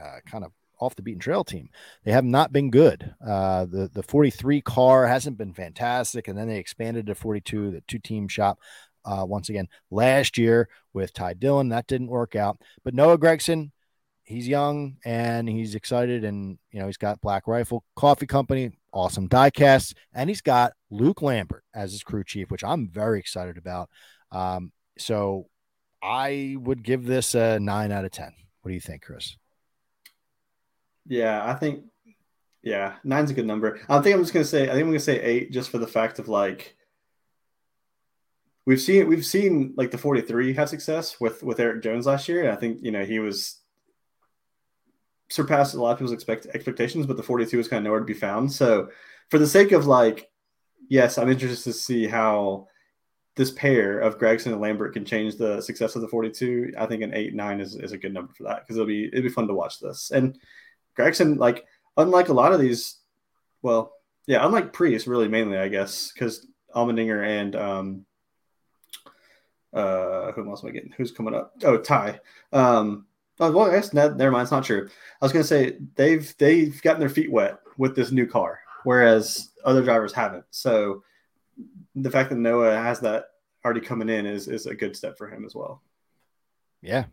uh, 0.00 0.20
kind 0.26 0.44
of 0.44 0.52
off 0.82 0.96
the 0.96 1.02
beaten 1.02 1.20
trail 1.20 1.44
team. 1.44 1.68
They 2.04 2.12
have 2.12 2.24
not 2.24 2.52
been 2.52 2.70
good. 2.70 3.14
Uh, 3.24 3.66
the 3.66 3.88
the 3.92 4.02
43 4.02 4.60
car 4.62 5.06
hasn't 5.06 5.38
been 5.38 5.54
fantastic, 5.54 6.28
and 6.28 6.36
then 6.36 6.48
they 6.48 6.58
expanded 6.58 7.06
to 7.06 7.14
42, 7.14 7.70
the 7.70 7.80
two 7.82 7.98
team 7.98 8.28
shop. 8.28 8.58
Uh, 9.04 9.24
once 9.26 9.48
again, 9.48 9.68
last 9.90 10.38
year 10.38 10.68
with 10.92 11.12
Ty 11.12 11.34
Dillon, 11.34 11.70
that 11.70 11.86
didn't 11.86 12.08
work 12.08 12.36
out. 12.36 12.60
But 12.84 12.94
Noah 12.94 13.18
Gragson, 13.18 13.70
he's 14.24 14.46
young 14.46 14.96
and 15.04 15.48
he's 15.48 15.74
excited, 15.74 16.24
and 16.24 16.58
you 16.70 16.80
know 16.80 16.86
he's 16.86 16.96
got 16.96 17.20
Black 17.20 17.46
Rifle 17.46 17.84
Coffee 17.96 18.26
Company, 18.26 18.72
awesome 18.92 19.28
diecasts, 19.28 19.94
and 20.12 20.28
he's 20.28 20.42
got 20.42 20.72
Luke 20.90 21.22
Lambert 21.22 21.64
as 21.74 21.92
his 21.92 22.02
crew 22.02 22.24
chief, 22.24 22.50
which 22.50 22.64
I'm 22.64 22.88
very 22.88 23.18
excited 23.20 23.56
about. 23.56 23.88
Um, 24.30 24.72
so 24.98 25.46
I 26.02 26.56
would 26.58 26.82
give 26.82 27.06
this 27.06 27.34
a 27.34 27.60
nine 27.60 27.92
out 27.92 28.04
of 28.04 28.10
ten. 28.10 28.32
What 28.62 28.70
do 28.70 28.74
you 28.74 28.80
think, 28.80 29.02
Chris? 29.02 29.36
Yeah, 31.06 31.44
I 31.44 31.54
think 31.54 31.84
yeah, 32.62 32.94
nine's 33.02 33.30
a 33.30 33.34
good 33.34 33.46
number. 33.46 33.80
I 33.88 34.00
think 34.00 34.14
I'm 34.14 34.22
just 34.22 34.32
gonna 34.32 34.44
say 34.44 34.64
I 34.64 34.72
think 34.72 34.82
I'm 34.82 34.88
gonna 34.88 35.00
say 35.00 35.20
eight 35.20 35.52
just 35.52 35.70
for 35.70 35.78
the 35.78 35.86
fact 35.86 36.18
of 36.18 36.28
like 36.28 36.76
we've 38.66 38.80
seen 38.80 39.08
we've 39.08 39.26
seen 39.26 39.74
like 39.76 39.90
the 39.90 39.98
43 39.98 40.54
have 40.54 40.68
success 40.68 41.20
with 41.20 41.42
with 41.42 41.60
Erik 41.60 41.82
Jones 41.82 42.06
last 42.06 42.28
year. 42.28 42.50
I 42.50 42.56
think 42.56 42.78
you 42.82 42.92
know 42.92 43.04
he 43.04 43.18
was 43.18 43.60
surpassed 45.28 45.74
a 45.74 45.80
lot 45.80 45.92
of 45.92 45.98
people's 45.98 46.12
expect 46.12 46.46
expectations, 46.54 47.06
but 47.06 47.16
the 47.16 47.22
42 47.22 47.58
is 47.58 47.68
kind 47.68 47.78
of 47.78 47.84
nowhere 47.84 48.00
to 48.00 48.06
be 48.06 48.14
found. 48.14 48.52
So 48.52 48.90
for 49.30 49.38
the 49.38 49.46
sake 49.46 49.72
of 49.72 49.86
like, 49.86 50.30
yes, 50.88 51.18
I'm 51.18 51.30
interested 51.30 51.72
to 51.72 51.78
see 51.78 52.06
how 52.06 52.68
this 53.34 53.50
pair 53.50 53.98
of 53.98 54.18
Gragson 54.18 54.52
and 54.52 54.60
Lambert 54.60 54.92
can 54.92 55.06
change 55.06 55.36
the 55.36 55.62
success 55.62 55.96
of 55.96 56.02
the 56.02 56.08
42. 56.08 56.74
I 56.78 56.84
think 56.86 57.02
an 57.02 57.14
eight 57.14 57.34
nine 57.34 57.60
is, 57.60 57.74
is 57.74 57.92
a 57.92 57.98
good 57.98 58.12
number 58.12 58.32
for 58.34 58.44
that 58.44 58.60
because 58.60 58.76
it'll 58.76 58.86
be 58.86 59.06
it'll 59.06 59.22
be 59.22 59.30
fun 59.30 59.48
to 59.48 59.54
watch 59.54 59.80
this 59.80 60.10
and 60.10 60.38
Gragson, 60.98 61.38
like, 61.38 61.64
unlike 61.96 62.28
a 62.28 62.34
lot 62.34 62.52
of 62.52 62.60
these, 62.60 62.96
well, 63.62 63.92
yeah, 64.26 64.44
unlike 64.44 64.72
Preece, 64.72 65.06
really 65.06 65.28
mainly, 65.28 65.58
I 65.58 65.68
guess, 65.68 66.12
because 66.12 66.46
Allmendinger 66.74 67.26
and 67.26 67.56
um, 67.56 68.06
uh, 69.72 70.32
who 70.32 70.48
else 70.48 70.62
am 70.62 70.70
I 70.70 70.72
getting? 70.72 70.92
Who's 70.96 71.12
coming 71.12 71.34
up? 71.34 71.54
Oh, 71.64 71.78
Ty. 71.78 72.20
Um, 72.52 73.06
oh, 73.40 73.50
well, 73.50 73.70
I 73.70 73.74
guess 73.74 73.92
never 73.92 74.30
mind. 74.30 74.42
It's 74.42 74.52
not 74.52 74.64
true. 74.64 74.88
I 75.20 75.24
was 75.24 75.32
gonna 75.32 75.44
say 75.44 75.78
they've 75.96 76.34
they've 76.38 76.80
gotten 76.82 77.00
their 77.00 77.08
feet 77.08 77.32
wet 77.32 77.58
with 77.78 77.96
this 77.96 78.12
new 78.12 78.26
car, 78.26 78.60
whereas 78.84 79.50
other 79.64 79.82
drivers 79.82 80.12
haven't. 80.12 80.44
So 80.50 81.02
the 81.94 82.10
fact 82.10 82.30
that 82.30 82.36
Noah 82.36 82.76
has 82.76 83.00
that 83.00 83.26
already 83.64 83.80
coming 83.80 84.08
in 84.08 84.26
is 84.26 84.48
is 84.48 84.66
a 84.66 84.74
good 84.74 84.96
step 84.96 85.16
for 85.16 85.28
him 85.28 85.44
as 85.44 85.54
well. 85.54 85.82
Yeah, 86.82 87.06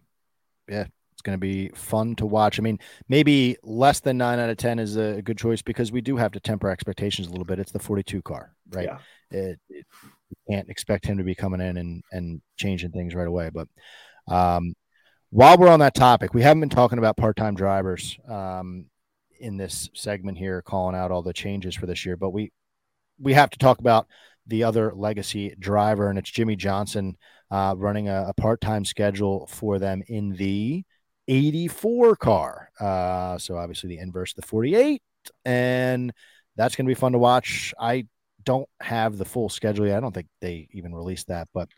yeah, 0.67 0.87
it's 1.19 1.25
going 1.25 1.37
to 1.37 1.37
be 1.37 1.67
fun 1.75 2.15
to 2.15 2.25
watch. 2.25 2.59
I 2.59 2.63
mean, 2.63 2.79
maybe 3.09 3.57
less 3.61 3.99
than 3.99 4.17
nine 4.17 4.39
out 4.39 4.49
of 4.49 4.55
10 4.55 4.79
is 4.79 4.95
a 4.95 5.21
good 5.21 5.37
choice 5.37 5.61
because 5.61 5.91
we 5.91 5.99
do 5.99 6.15
have 6.15 6.31
to 6.31 6.39
temper 6.39 6.69
expectations 6.69 7.27
a 7.27 7.31
little 7.31 7.43
bit. 7.43 7.59
It's 7.59 7.73
the 7.73 7.79
42 7.79 8.21
car, 8.21 8.53
right? 8.69 8.85
Yeah. 8.85 8.97
It, 9.29 9.59
it, 9.69 9.85
you 10.29 10.37
can't 10.49 10.69
expect 10.69 11.05
him 11.05 11.17
to 11.17 11.25
be 11.25 11.35
coming 11.35 11.59
in 11.59 11.75
and, 11.75 12.03
and 12.13 12.41
changing 12.55 12.91
things 12.91 13.13
right 13.13 13.27
away. 13.27 13.49
But 13.53 13.67
um, 14.33 14.75
while 15.29 15.57
we're 15.57 15.67
on 15.67 15.81
that 15.81 15.93
topic, 15.93 16.33
we 16.33 16.41
haven't 16.41 16.61
been 16.61 16.69
talking 16.69 16.99
about 16.99 17.17
part 17.17 17.35
time 17.35 17.53
drivers 17.55 18.17
um, 18.29 18.85
in 19.41 19.57
this 19.57 19.89
segment 19.93 20.37
here, 20.37 20.61
calling 20.61 20.95
out 20.95 21.11
all 21.11 21.21
the 21.21 21.33
changes 21.33 21.75
for 21.75 21.85
this 21.85 22.05
year. 22.05 22.15
But 22.15 22.29
we, 22.29 22.53
we 23.19 23.33
have 23.33 23.49
to 23.49 23.59
talk 23.59 23.79
about 23.79 24.07
the 24.47 24.63
other 24.63 24.93
legacy 24.95 25.53
driver, 25.59 26.09
and 26.09 26.17
it's 26.17 26.31
Jimmie 26.31 26.55
Johnson 26.55 27.17
uh, 27.51 27.75
running 27.77 28.07
a, 28.07 28.27
a 28.29 28.33
part 28.35 28.61
time 28.61 28.85
schedule 28.85 29.47
for 29.47 29.79
them 29.79 30.01
in 30.07 30.37
the 30.37 30.85
84 31.29 32.15
car. 32.15 32.69
Uh, 32.79 33.37
so 33.37 33.57
obviously 33.57 33.89
the 33.89 33.99
inverse 33.99 34.31
of 34.31 34.37
the 34.37 34.47
48, 34.47 35.01
and 35.45 36.11
that's 36.55 36.75
going 36.75 36.85
to 36.85 36.89
be 36.89 36.95
fun 36.99 37.11
to 37.13 37.19
watch. 37.19 37.73
I 37.79 38.07
don't 38.43 38.67
have 38.81 39.17
the 39.17 39.25
full 39.25 39.49
schedule 39.49 39.87
yet. 39.87 39.97
I 39.97 39.99
don't 39.99 40.13
think 40.13 40.27
they 40.41 40.67
even 40.71 40.93
released 40.93 41.27
that, 41.27 41.47
but 41.53 41.69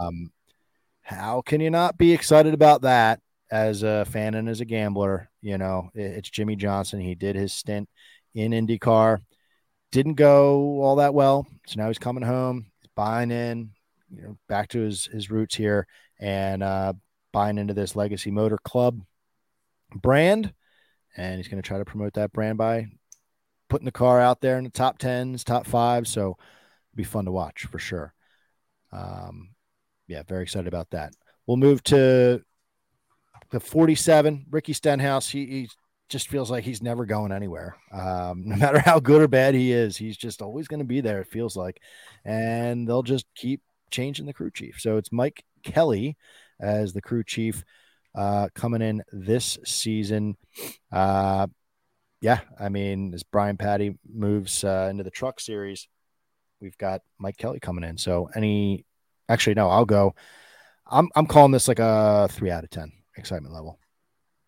um, 0.00 0.30
how 1.02 1.42
can 1.42 1.60
you 1.60 1.70
not 1.70 1.98
be 1.98 2.12
excited 2.12 2.54
about 2.54 2.82
that 2.82 3.20
as 3.50 3.82
a 3.82 4.04
fan 4.06 4.34
and 4.34 4.48
as 4.48 4.60
a 4.60 4.64
gambler? 4.64 5.30
You 5.42 5.58
know, 5.58 5.90
it's 5.94 6.30
Jimmie 6.30 6.56
Johnson. 6.56 7.00
He 7.00 7.14
did 7.14 7.36
his 7.36 7.52
stint 7.52 7.88
in 8.34 8.52
IndyCar, 8.52 9.18
didn't 9.92 10.14
go 10.14 10.82
all 10.82 10.96
that 10.96 11.14
well. 11.14 11.46
So 11.66 11.80
now 11.80 11.88
he's 11.88 11.98
coming 11.98 12.22
home, 12.22 12.70
he's 12.80 12.90
buying 12.94 13.30
in, 13.30 13.70
you 14.14 14.22
know, 14.22 14.38
back 14.48 14.68
to 14.68 14.80
his 14.80 15.06
his 15.06 15.30
roots 15.30 15.54
here, 15.54 15.86
and 16.20 16.62
uh, 16.62 16.92
buying 17.38 17.56
into 17.56 17.72
this 17.72 17.94
Legacy 17.94 18.32
Motor 18.32 18.58
Club 18.58 19.00
brand. 19.94 20.52
And 21.16 21.36
he's 21.36 21.46
going 21.46 21.62
to 21.62 21.66
try 21.66 21.78
to 21.78 21.84
promote 21.84 22.14
that 22.14 22.32
brand 22.32 22.58
by 22.58 22.88
putting 23.68 23.84
the 23.84 23.92
car 23.92 24.20
out 24.20 24.40
there 24.40 24.58
in 24.58 24.64
the 24.64 24.70
top 24.70 24.98
tens, 24.98 25.44
top 25.44 25.64
five. 25.64 26.08
So 26.08 26.36
be 26.96 27.04
fun 27.04 27.26
to 27.26 27.30
watch 27.30 27.66
for 27.66 27.78
sure. 27.78 28.12
Um, 28.90 29.50
yeah, 30.08 30.24
very 30.26 30.42
excited 30.42 30.66
about 30.66 30.90
that. 30.90 31.12
We'll 31.46 31.58
move 31.58 31.80
to 31.84 32.42
the 33.52 33.60
47, 33.60 34.46
Ricky 34.50 34.72
Stenhouse. 34.72 35.28
He, 35.28 35.46
he 35.46 35.68
just 36.08 36.26
feels 36.26 36.50
like 36.50 36.64
he's 36.64 36.82
never 36.82 37.06
going 37.06 37.30
anywhere. 37.30 37.76
Um, 37.92 38.42
no 38.46 38.56
matter 38.56 38.80
how 38.80 38.98
good 38.98 39.22
or 39.22 39.28
bad 39.28 39.54
he 39.54 39.70
is, 39.70 39.96
he's 39.96 40.16
just 40.16 40.42
always 40.42 40.66
going 40.66 40.80
to 40.80 40.84
be 40.84 41.00
there, 41.00 41.20
it 41.20 41.30
feels 41.30 41.56
like. 41.56 41.80
And 42.24 42.88
they'll 42.88 43.04
just 43.04 43.26
keep 43.36 43.62
changing 43.92 44.26
the 44.26 44.34
crew 44.34 44.50
chief. 44.50 44.80
So 44.80 44.96
it's 44.96 45.12
Mike 45.12 45.44
Kelley 45.62 46.16
as 46.60 46.92
the 46.92 47.02
crew 47.02 47.24
chief 47.24 47.64
uh, 48.14 48.48
coming 48.54 48.82
in 48.82 49.02
this 49.12 49.58
season. 49.64 50.36
Uh, 50.90 51.46
yeah, 52.20 52.40
I 52.58 52.68
mean, 52.68 53.14
as 53.14 53.22
Brian 53.22 53.56
Pattie 53.56 53.96
moves 54.12 54.64
uh, 54.64 54.88
into 54.90 55.04
the 55.04 55.10
truck 55.10 55.38
series, 55.40 55.88
we've 56.60 56.78
got 56.78 57.02
Mike 57.18 57.36
Kelley 57.36 57.60
coming 57.60 57.84
in. 57.84 57.96
So 57.96 58.28
any, 58.34 58.84
actually, 59.28 59.54
no, 59.54 59.68
I'll 59.68 59.84
go. 59.84 60.14
I'm 60.90 61.08
I'm 61.14 61.26
calling 61.26 61.52
this 61.52 61.68
like 61.68 61.78
a 61.78 62.28
three 62.30 62.50
out 62.50 62.64
of 62.64 62.70
ten 62.70 62.92
excitement 63.16 63.54
level. 63.54 63.78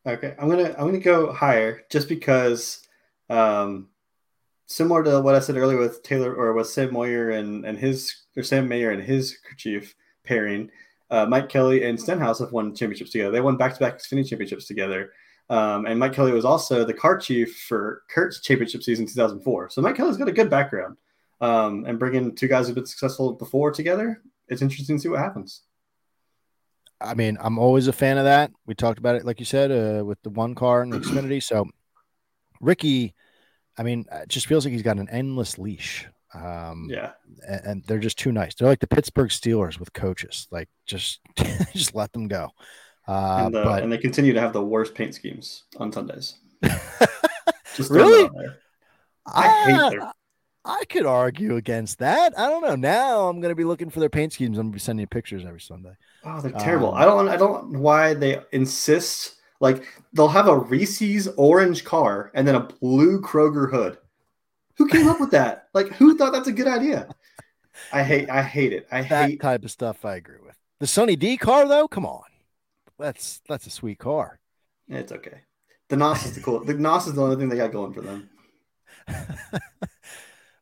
Okay, 0.06 0.34
I'm 0.38 0.48
gonna 0.48 0.74
I'm 0.78 0.86
gonna 0.86 0.98
go 0.98 1.32
higher 1.32 1.82
just 1.90 2.08
because, 2.08 2.86
um, 3.28 3.88
similar 4.66 5.04
to 5.04 5.20
what 5.20 5.34
I 5.34 5.40
said 5.40 5.56
earlier 5.56 5.78
with 5.78 6.02
Taylor 6.02 6.34
or 6.34 6.54
with 6.54 6.68
Sam 6.68 6.92
Moyer 6.92 7.30
and 7.30 7.64
and 7.66 7.78
his 7.78 8.22
or 8.36 8.42
Sam 8.42 8.66
Mayer 8.66 8.90
and 8.90 9.02
his 9.02 9.36
chief 9.58 9.94
pairing, 10.24 10.70
uh, 11.10 11.26
Mike 11.26 11.48
Kelley 11.48 11.84
and 11.84 12.00
Stenhouse 12.00 12.38
have 12.38 12.52
won 12.52 12.74
championships 12.74 13.10
together. 13.10 13.30
They 13.30 13.40
won 13.40 13.56
back 13.56 13.74
to 13.74 13.80
back 13.80 13.98
Xfinity 13.98 14.28
championships 14.28 14.66
together. 14.66 15.12
Um, 15.48 15.86
and 15.86 15.98
Mike 15.98 16.12
Kelley 16.12 16.32
was 16.32 16.44
also 16.44 16.84
the 16.84 16.94
car 16.94 17.18
chief 17.18 17.58
for 17.68 18.02
Kurt's 18.08 18.40
championship 18.40 18.84
season 18.84 19.06
2004. 19.06 19.70
So 19.70 19.82
Mike 19.82 19.96
Kelley's 19.96 20.16
got 20.16 20.28
a 20.28 20.32
good 20.32 20.48
background. 20.48 20.96
Um, 21.40 21.84
and 21.86 21.98
bringing 21.98 22.34
two 22.36 22.48
guys 22.48 22.66
who've 22.66 22.74
been 22.74 22.86
successful 22.86 23.32
before 23.32 23.72
together, 23.72 24.22
it's 24.48 24.62
interesting 24.62 24.96
to 24.96 25.02
see 25.02 25.08
what 25.08 25.18
happens. 25.18 25.62
I 27.00 27.14
mean, 27.14 27.38
I'm 27.40 27.58
always 27.58 27.88
a 27.88 27.92
fan 27.92 28.18
of 28.18 28.24
that. 28.24 28.52
We 28.66 28.74
talked 28.74 28.98
about 28.98 29.16
it, 29.16 29.24
like 29.24 29.40
you 29.40 29.46
said, 29.46 29.70
uh, 29.72 30.04
with 30.04 30.22
the 30.22 30.30
one 30.30 30.54
car 30.54 30.82
and 30.82 30.92
the 30.92 30.98
Xfinity. 30.98 31.42
So 31.42 31.66
Ricky, 32.60 33.14
I 33.76 33.82
mean, 33.82 34.04
it 34.12 34.28
just 34.28 34.46
feels 34.46 34.64
like 34.64 34.72
he's 34.72 34.82
got 34.82 34.98
an 34.98 35.08
endless 35.08 35.58
leash. 35.58 36.06
Um, 36.34 36.86
yeah, 36.88 37.12
and, 37.46 37.60
and, 37.64 37.84
they're 37.84 37.98
just 37.98 38.18
too 38.18 38.30
nice. 38.30 38.54
They're 38.54 38.68
like 38.68 38.80
the 38.80 38.86
Pittsburgh 38.86 39.30
Steelers 39.30 39.80
with 39.80 39.92
coaches. 39.92 40.46
Like, 40.50 40.68
just 40.86 41.20
just 41.72 41.94
let 41.94 42.12
them 42.12 42.28
go. 42.28 42.50
Uh, 43.08 43.42
and, 43.46 43.54
the, 43.54 43.64
but, 43.64 43.82
and 43.82 43.92
they 43.92 43.98
continue 43.98 44.32
to 44.32 44.40
have 44.40 44.52
the 44.52 44.62
worst 44.62 44.94
paint 44.94 45.14
schemes 45.14 45.64
on 45.78 45.92
Sundays. 45.92 46.36
just 47.74 47.90
really? 47.90 48.30
I, 49.26 49.42
I 49.42 49.72
hate 49.72 49.90
their 49.90 50.12
I 50.64 50.84
could 50.88 51.06
argue 51.06 51.56
against 51.56 51.98
that. 52.00 52.38
I 52.38 52.48
don't 52.48 52.62
know. 52.62 52.76
Now 52.76 53.28
I'm 53.28 53.40
going 53.40 53.50
to 53.50 53.56
be 53.56 53.64
looking 53.64 53.88
for 53.88 54.00
their 54.00 54.10
paint 54.10 54.32
schemes. 54.32 54.58
I'm 54.58 54.66
going 54.66 54.72
to 54.72 54.76
be 54.76 54.80
sending 54.80 55.00
you 55.00 55.06
pictures 55.06 55.44
every 55.46 55.60
Sunday. 55.60 55.94
Oh, 56.24 56.40
they're 56.40 56.52
terrible. 56.52 56.90
Um, 56.90 56.96
I 56.96 57.04
don't. 57.04 57.28
I 57.28 57.36
don't 57.36 57.72
know 57.72 57.78
why 57.80 58.14
they 58.14 58.40
insist. 58.52 59.36
Like 59.60 59.84
they'll 60.12 60.28
have 60.28 60.48
a 60.48 60.56
Reese's 60.56 61.28
orange 61.36 61.84
car 61.84 62.30
and 62.34 62.46
then 62.46 62.54
a 62.54 62.60
blue 62.60 63.20
Kroger 63.20 63.70
hood. 63.70 63.98
Who 64.80 64.88
came 64.88 65.08
up 65.08 65.20
with 65.20 65.30
that? 65.32 65.68
Like 65.74 65.88
who 65.88 66.16
thought 66.16 66.32
that's 66.32 66.48
a 66.48 66.52
good 66.52 66.66
idea? 66.66 67.06
I 67.92 68.02
hate. 68.02 68.30
I 68.30 68.42
hate 68.42 68.72
it. 68.72 68.86
I 68.90 69.02
that 69.02 69.28
hate 69.28 69.40
type 69.42 69.62
of 69.62 69.70
stuff. 69.70 70.06
I 70.06 70.16
agree 70.16 70.38
with 70.42 70.56
the 70.78 70.86
Sunny 70.86 71.16
D 71.16 71.36
car 71.36 71.68
though. 71.68 71.86
Come 71.86 72.06
on, 72.06 72.24
that's 72.98 73.42
that's 73.46 73.66
a 73.66 73.70
sweet 73.70 73.98
car. 73.98 74.40
It's 74.88 75.12
okay. 75.12 75.42
The 75.88 75.96
Nos 75.98 76.24
is 76.24 76.34
the 76.34 76.40
cool. 76.40 76.64
The 76.64 76.72
Nos 76.72 77.06
is 77.06 77.12
the 77.12 77.22
only 77.22 77.36
thing 77.36 77.50
they 77.50 77.58
got 77.58 77.72
going 77.72 77.92
for 77.92 78.00
them. 78.00 78.30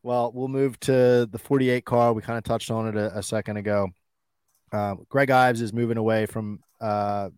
Well, 0.02 0.30
we'll 0.32 0.48
move 0.48 0.78
to 0.80 1.28
the 1.30 1.38
48 1.38 1.84
car. 1.84 2.12
We 2.12 2.22
kind 2.22 2.38
of 2.38 2.44
touched 2.44 2.70
on 2.70 2.88
it 2.88 2.96
a, 2.96 3.18
a 3.18 3.22
second 3.22 3.56
ago. 3.56 3.88
Um, 4.72 5.04
Greg 5.08 5.30
Ives 5.30 5.60
is 5.60 5.72
moving 5.72 5.98
away 5.98 6.26
from 6.26 6.60
uh, 6.80 7.30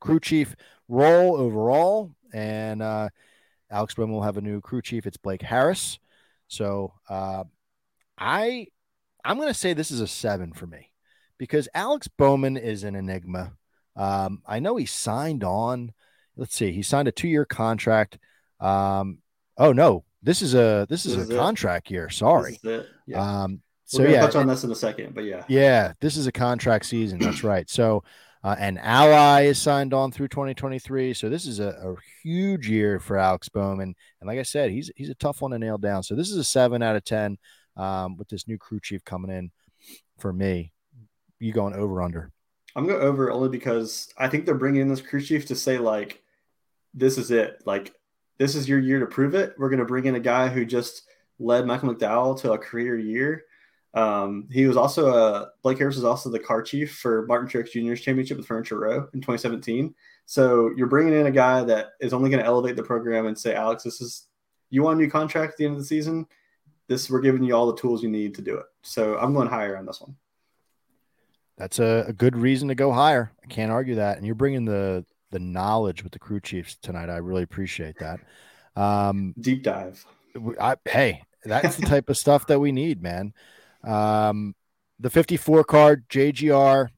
crew 0.00 0.20
chief 0.20 0.54
role 0.88 1.36
overall, 1.36 2.14
and 2.32 2.80
uh, 2.80 3.08
Alex 3.74 3.94
Bowman 3.94 4.14
will 4.14 4.22
have 4.22 4.36
a 4.36 4.42
new 4.42 4.60
crew 4.60 4.80
chief. 4.80 5.06
It's 5.06 5.16
Blake 5.16 5.42
Harris. 5.42 5.98
So 6.46 6.94
uh, 7.08 7.44
I 8.16 8.68
I'm 9.24 9.36
going 9.36 9.48
to 9.48 9.54
say 9.54 9.72
this 9.72 9.90
is 9.90 10.00
a 10.00 10.06
seven 10.06 10.52
for 10.52 10.66
me 10.66 10.92
because 11.38 11.68
Alex 11.74 12.06
Bowman 12.06 12.56
is 12.56 12.84
an 12.84 12.94
enigma. 12.94 13.52
Um, 13.96 14.42
I 14.46 14.60
know 14.60 14.76
he 14.76 14.86
signed 14.86 15.42
on. 15.42 15.92
Let's 16.36 16.54
see, 16.54 16.72
he 16.72 16.82
signed 16.82 17.08
a 17.08 17.12
two 17.12 17.28
year 17.28 17.44
contract. 17.44 18.18
Um, 18.60 19.18
oh 19.58 19.72
no, 19.72 20.04
this 20.22 20.40
is 20.40 20.54
a 20.54 20.86
this 20.88 21.04
is 21.04 21.16
this 21.16 21.28
a 21.28 21.32
is 21.32 21.38
contract 21.38 21.90
it. 21.90 21.94
year. 21.94 22.10
Sorry. 22.10 22.60
Yeah. 23.06 23.42
Um, 23.42 23.60
so 23.86 24.02
yeah, 24.02 24.20
touch 24.22 24.36
on 24.36 24.46
this 24.46 24.64
in 24.64 24.70
a 24.70 24.74
second, 24.74 25.14
but 25.14 25.24
yeah, 25.24 25.44
yeah, 25.48 25.92
this 26.00 26.16
is 26.16 26.26
a 26.26 26.32
contract 26.32 26.86
season. 26.86 27.18
That's 27.18 27.44
right. 27.44 27.68
So, 27.68 28.02
uh, 28.44 28.54
an 28.58 28.76
ally 28.76 29.46
is 29.46 29.58
signed 29.58 29.94
on 29.94 30.12
through 30.12 30.28
2023. 30.28 31.14
So 31.14 31.30
this 31.30 31.46
is 31.46 31.60
a, 31.60 31.68
a, 31.68 31.96
huge 32.22 32.68
year 32.68 33.00
for 33.00 33.16
Alex 33.16 33.48
Bowman, 33.48 33.94
and 34.20 34.28
like 34.28 34.38
I 34.38 34.42
said, 34.42 34.70
he's 34.70 34.90
he's 34.96 35.08
a 35.08 35.14
tough 35.14 35.40
one 35.40 35.50
to 35.52 35.58
nail 35.58 35.78
down. 35.78 36.02
So 36.02 36.14
this 36.14 36.30
is 36.30 36.36
a 36.36 36.44
seven 36.44 36.82
out 36.82 36.94
of 36.94 37.04
ten 37.04 37.38
um, 37.76 38.18
with 38.18 38.28
this 38.28 38.46
new 38.46 38.58
crew 38.58 38.80
chief 38.80 39.02
coming 39.04 39.30
in 39.30 39.50
for 40.18 40.32
me. 40.32 40.72
You 41.40 41.52
going 41.52 41.74
over 41.74 42.02
under? 42.02 42.30
I'm 42.76 42.86
going 42.86 43.02
over 43.02 43.30
only 43.30 43.48
because 43.48 44.12
I 44.18 44.28
think 44.28 44.44
they're 44.44 44.54
bringing 44.54 44.82
in 44.82 44.88
this 44.88 45.00
crew 45.00 45.22
chief 45.22 45.46
to 45.46 45.54
say 45.54 45.78
like, 45.78 46.22
this 46.92 47.16
is 47.16 47.30
it. 47.30 47.62
Like 47.64 47.94
this 48.38 48.54
is 48.54 48.68
your 48.68 48.78
year 48.78 49.00
to 49.00 49.06
prove 49.06 49.34
it. 49.34 49.54
We're 49.56 49.70
going 49.70 49.78
to 49.78 49.84
bring 49.86 50.04
in 50.04 50.16
a 50.16 50.20
guy 50.20 50.48
who 50.48 50.64
just 50.64 51.02
led 51.38 51.66
Michael 51.66 51.94
McDowell 51.94 52.38
to 52.40 52.52
a 52.52 52.58
career 52.58 52.98
year. 52.98 53.44
Um, 53.94 54.48
he 54.50 54.66
was 54.66 54.76
also 54.76 55.14
a 55.14 55.50
Blake 55.62 55.78
Harris 55.78 55.94
was 55.94 56.04
also 56.04 56.28
the 56.28 56.38
car 56.38 56.62
chief 56.62 56.96
for 56.96 57.26
Martin 57.26 57.48
Truex 57.48 57.70
Jr.'s 57.70 58.00
championship 58.00 58.36
with 58.36 58.46
Furniture 58.46 58.78
Row 58.78 59.08
in 59.14 59.20
2017. 59.20 59.94
So 60.26 60.72
you're 60.76 60.88
bringing 60.88 61.14
in 61.14 61.26
a 61.26 61.30
guy 61.30 61.62
that 61.64 61.92
is 62.00 62.12
only 62.12 62.28
going 62.28 62.42
to 62.42 62.46
elevate 62.46 62.76
the 62.76 62.82
program 62.82 63.26
and 63.26 63.38
say, 63.38 63.54
Alex, 63.54 63.84
this 63.84 64.00
is 64.00 64.26
you 64.70 64.82
want 64.82 64.98
a 64.98 65.02
new 65.02 65.10
contract 65.10 65.52
at 65.52 65.58
the 65.58 65.64
end 65.64 65.74
of 65.74 65.80
the 65.80 65.86
season. 65.86 66.26
This 66.88 67.08
we're 67.08 67.20
giving 67.20 67.44
you 67.44 67.54
all 67.54 67.66
the 67.66 67.80
tools 67.80 68.02
you 68.02 68.10
need 68.10 68.34
to 68.34 68.42
do 68.42 68.56
it. 68.56 68.66
So 68.82 69.16
I'm 69.16 69.32
going 69.32 69.48
higher 69.48 69.76
on 69.76 69.86
this 69.86 70.00
one. 70.00 70.16
That's 71.56 71.78
a, 71.78 72.06
a 72.08 72.12
good 72.12 72.36
reason 72.36 72.68
to 72.68 72.74
go 72.74 72.92
higher. 72.92 73.30
I 73.42 73.46
can't 73.46 73.70
argue 73.70 73.94
that. 73.96 74.16
And 74.16 74.26
you're 74.26 74.34
bringing 74.34 74.64
the 74.64 75.04
the 75.30 75.38
knowledge 75.38 76.02
with 76.02 76.12
the 76.12 76.18
crew 76.18 76.40
chiefs 76.40 76.76
tonight. 76.80 77.08
I 77.08 77.16
really 77.18 77.42
appreciate 77.42 77.96
that. 77.98 78.20
Um, 78.76 79.34
Deep 79.40 79.62
dive. 79.62 80.04
I, 80.60 80.76
hey, 80.84 81.22
that's 81.44 81.76
the 81.76 81.86
type 81.86 82.08
of 82.08 82.16
stuff 82.16 82.46
that 82.48 82.58
we 82.58 82.72
need, 82.72 83.02
man. 83.02 83.32
Um, 83.86 84.54
the 84.98 85.10
54 85.10 85.64
card 85.64 86.08
JGR, 86.08 86.88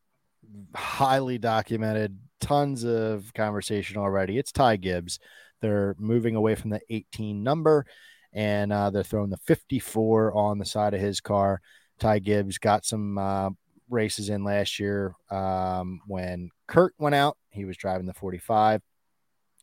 highly 0.75 1.39
documented, 1.39 2.19
tons 2.41 2.85
of 2.85 3.33
conversation 3.35 3.97
already. 3.97 4.39
It's 4.39 4.53
Ty 4.53 4.77
Gibbs. 4.77 5.19
They're 5.61 5.97
moving 5.99 6.37
away 6.37 6.55
from 6.55 6.71
the 6.71 6.81
18 6.91 7.43
number 7.43 7.87
and 8.33 8.73
uh, 8.73 8.91
they're 8.91 9.03
throwing 9.03 9.31
the 9.31 9.39
54 9.39 10.37
on 10.37 10.59
the 10.59 10.65
side 10.67 10.93
of 10.93 11.01
his 11.01 11.21
car. 11.21 11.61
Ty 11.99 12.19
Gibbs 12.19 12.59
got 12.59 12.85
some 12.85 13.17
uh, 13.17 13.51
races 13.89 14.29
in 14.29 14.45
last 14.45 14.79
year 14.79 15.15
um, 15.31 16.01
when 16.07 16.51
Kurt 16.69 16.95
went 16.99 17.15
out. 17.15 17.39
He 17.49 17.65
was 17.65 17.79
driving 17.79 18.07
the 18.07 18.13
45 18.13 18.83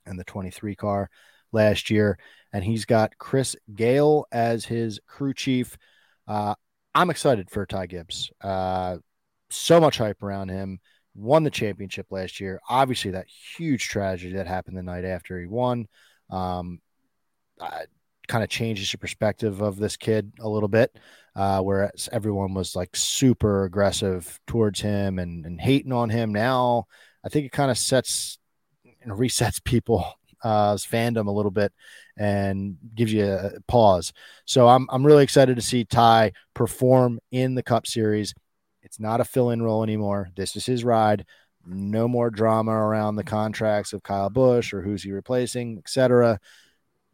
and 0.07 0.19
the 0.19 0.23
23 0.23 0.75
car 0.75 1.09
last 1.51 1.91
year, 1.91 2.17
and 2.51 2.63
he's 2.63 2.85
got 2.85 3.17
Chris 3.19 3.55
Gayle 3.75 4.25
as 4.31 4.65
his 4.65 4.99
crew 5.07 5.35
chief. 5.35 5.77
Uh, 6.27 6.55
I'm 6.95 7.09
excited 7.09 7.49
for 7.49 7.65
Ty 7.65 7.87
Gibbs. 7.87 8.31
Uh, 8.41 8.97
so 9.49 9.79
much 9.79 9.97
hype 9.97 10.21
around 10.21 10.49
him. 10.49 10.79
Won 11.15 11.43
the 11.43 11.51
championship 11.51 12.07
last 12.09 12.39
year. 12.39 12.59
Obviously, 12.69 13.11
that 13.11 13.27
huge 13.27 13.87
tragedy 13.87 14.33
that 14.35 14.47
happened 14.47 14.77
the 14.77 14.83
night 14.83 15.05
after 15.05 15.39
he 15.39 15.45
won. 15.45 15.87
Um, 16.29 16.79
I, 17.59 17.85
kind 18.27 18.43
of 18.43 18.49
changes 18.49 18.91
your 18.91 18.99
perspective 18.99 19.61
of 19.61 19.77
this 19.77 19.97
kid 19.97 20.31
a 20.39 20.47
little 20.47 20.69
bit. 20.69 20.97
Uh, 21.35 21.61
whereas 21.61 22.09
everyone 22.11 22.53
was 22.53 22.75
like 22.75 22.95
super 22.95 23.65
aggressive 23.65 24.39
towards 24.47 24.79
him 24.79 25.19
and, 25.19 25.45
and 25.45 25.59
hating 25.59 25.91
on 25.91 26.09
him. 26.09 26.31
Now, 26.31 26.85
I 27.25 27.29
think 27.29 27.45
it 27.45 27.51
kind 27.51 27.71
of 27.71 27.77
sets 27.77 28.37
and 29.01 29.11
resets 29.11 29.63
people 29.63 30.05
uh, 30.05 30.22
Uh, 30.43 30.75
fandom 30.75 31.27
a 31.27 31.31
little 31.31 31.51
bit 31.51 31.71
and 32.17 32.77
gives 32.95 33.13
you 33.13 33.25
a 33.25 33.51
pause. 33.67 34.13
So 34.45 34.67
I'm 34.67 34.87
I'm 34.89 35.05
really 35.05 35.23
excited 35.23 35.55
to 35.55 35.61
see 35.61 35.85
Ty 35.85 36.33
perform 36.53 37.19
in 37.31 37.55
the 37.55 37.63
Cup 37.63 37.87
Series. 37.87 38.33
It's 38.81 38.99
not 38.99 39.21
a 39.21 39.25
fill-in 39.25 39.61
role 39.61 39.83
anymore. 39.83 40.29
This 40.35 40.55
is 40.55 40.65
his 40.65 40.83
ride. 40.83 41.25
No 41.65 42.07
more 42.07 42.29
drama 42.29 42.71
around 42.71 43.15
the 43.15 43.23
contracts 43.23 43.93
of 43.93 44.03
Kyle 44.03 44.29
Busch 44.29 44.73
or 44.73 44.81
who's 44.81 45.03
he 45.03 45.11
replacing, 45.11 45.77
etc. 45.77 46.39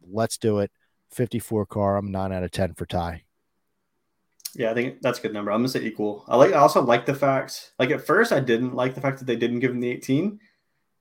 Let's 0.02 0.36
do 0.38 0.58
it. 0.58 0.72
54 1.12 1.66
car. 1.66 1.96
I'm 1.96 2.10
nine 2.10 2.32
out 2.32 2.42
of 2.42 2.50
10 2.50 2.74
for 2.74 2.86
Ty. 2.86 3.22
Yeah, 4.54 4.72
I 4.72 4.74
think 4.74 5.00
that's 5.00 5.20
a 5.20 5.22
good 5.22 5.32
number. 5.32 5.52
I'm 5.52 5.60
gonna 5.60 5.68
say 5.68 5.82
equal. 5.82 6.24
I 6.26 6.36
like. 6.36 6.52
I 6.52 6.58
also 6.58 6.82
like 6.82 7.06
the 7.06 7.14
fact. 7.14 7.72
Like 7.78 7.90
at 7.90 8.04
first, 8.04 8.32
I 8.32 8.40
didn't 8.40 8.74
like 8.74 8.94
the 8.94 9.00
fact 9.00 9.20
that 9.20 9.26
they 9.26 9.36
didn't 9.36 9.60
give 9.60 9.70
him 9.70 9.80
the 9.80 9.90
18, 9.90 10.40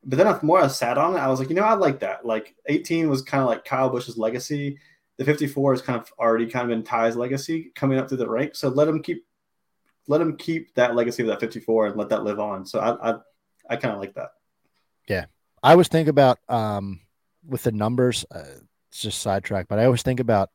but 0.04 0.18
then 0.18 0.28
the 0.28 0.40
more 0.44 0.62
I 0.62 0.68
sat 0.68 0.98
on 0.98 1.16
it, 1.16 1.20
I 1.20 1.28
was 1.28 1.40
like, 1.40 1.50
you 1.50 1.56
know, 1.56 1.64
I 1.64 1.74
like 1.74 2.00
that. 2.00 2.26
Like 2.26 2.56
18 2.68 3.10
was 3.10 3.22
kind 3.22 3.42
of 3.42 3.50
like 3.50 3.66
Kyle 3.66 3.90
Busch's 3.90 4.18
legacy. 4.18 4.80
The 5.18 5.26
54 5.26 5.74
is 5.74 5.82
kind 5.82 6.00
of 6.00 6.12
already 6.18 6.48
kind 6.48 6.72
of 6.72 6.78
in 6.78 6.84
Ty's 6.84 7.16
legacy 7.16 7.72
coming 7.76 7.98
up 7.98 8.08
through 8.08 8.20
the 8.20 8.30
ranks. 8.30 8.60
So 8.60 8.70
let 8.70 8.88
him 8.88 9.04
keep, 9.04 9.26
let 10.08 10.22
him 10.22 10.38
keep 10.38 10.74
that 10.76 10.96
legacy 10.96 11.24
of 11.24 11.28
that 11.28 11.42
54 11.42 11.88
and 11.88 11.98
let 11.98 12.10
that 12.10 12.24
live 12.24 12.40
on. 12.40 12.66
So 12.66 12.80
I, 12.80 13.12
I, 13.12 13.16
I 13.70 13.76
kind 13.76 13.94
of 13.94 14.00
like 14.00 14.16
that. 14.16 14.30
Yeah, 15.08 15.26
I 15.62 15.72
always 15.72 15.88
think 15.88 16.08
about 16.08 16.40
um 16.48 17.02
with 17.46 17.64
the 17.64 17.72
numbers. 17.72 18.26
Uh, 18.32 18.44
it's 18.90 19.02
just 19.02 19.22
sidetrack, 19.22 19.68
but 19.68 19.80
I 19.80 19.86
always 19.86 20.04
think 20.04 20.20
about 20.20 20.50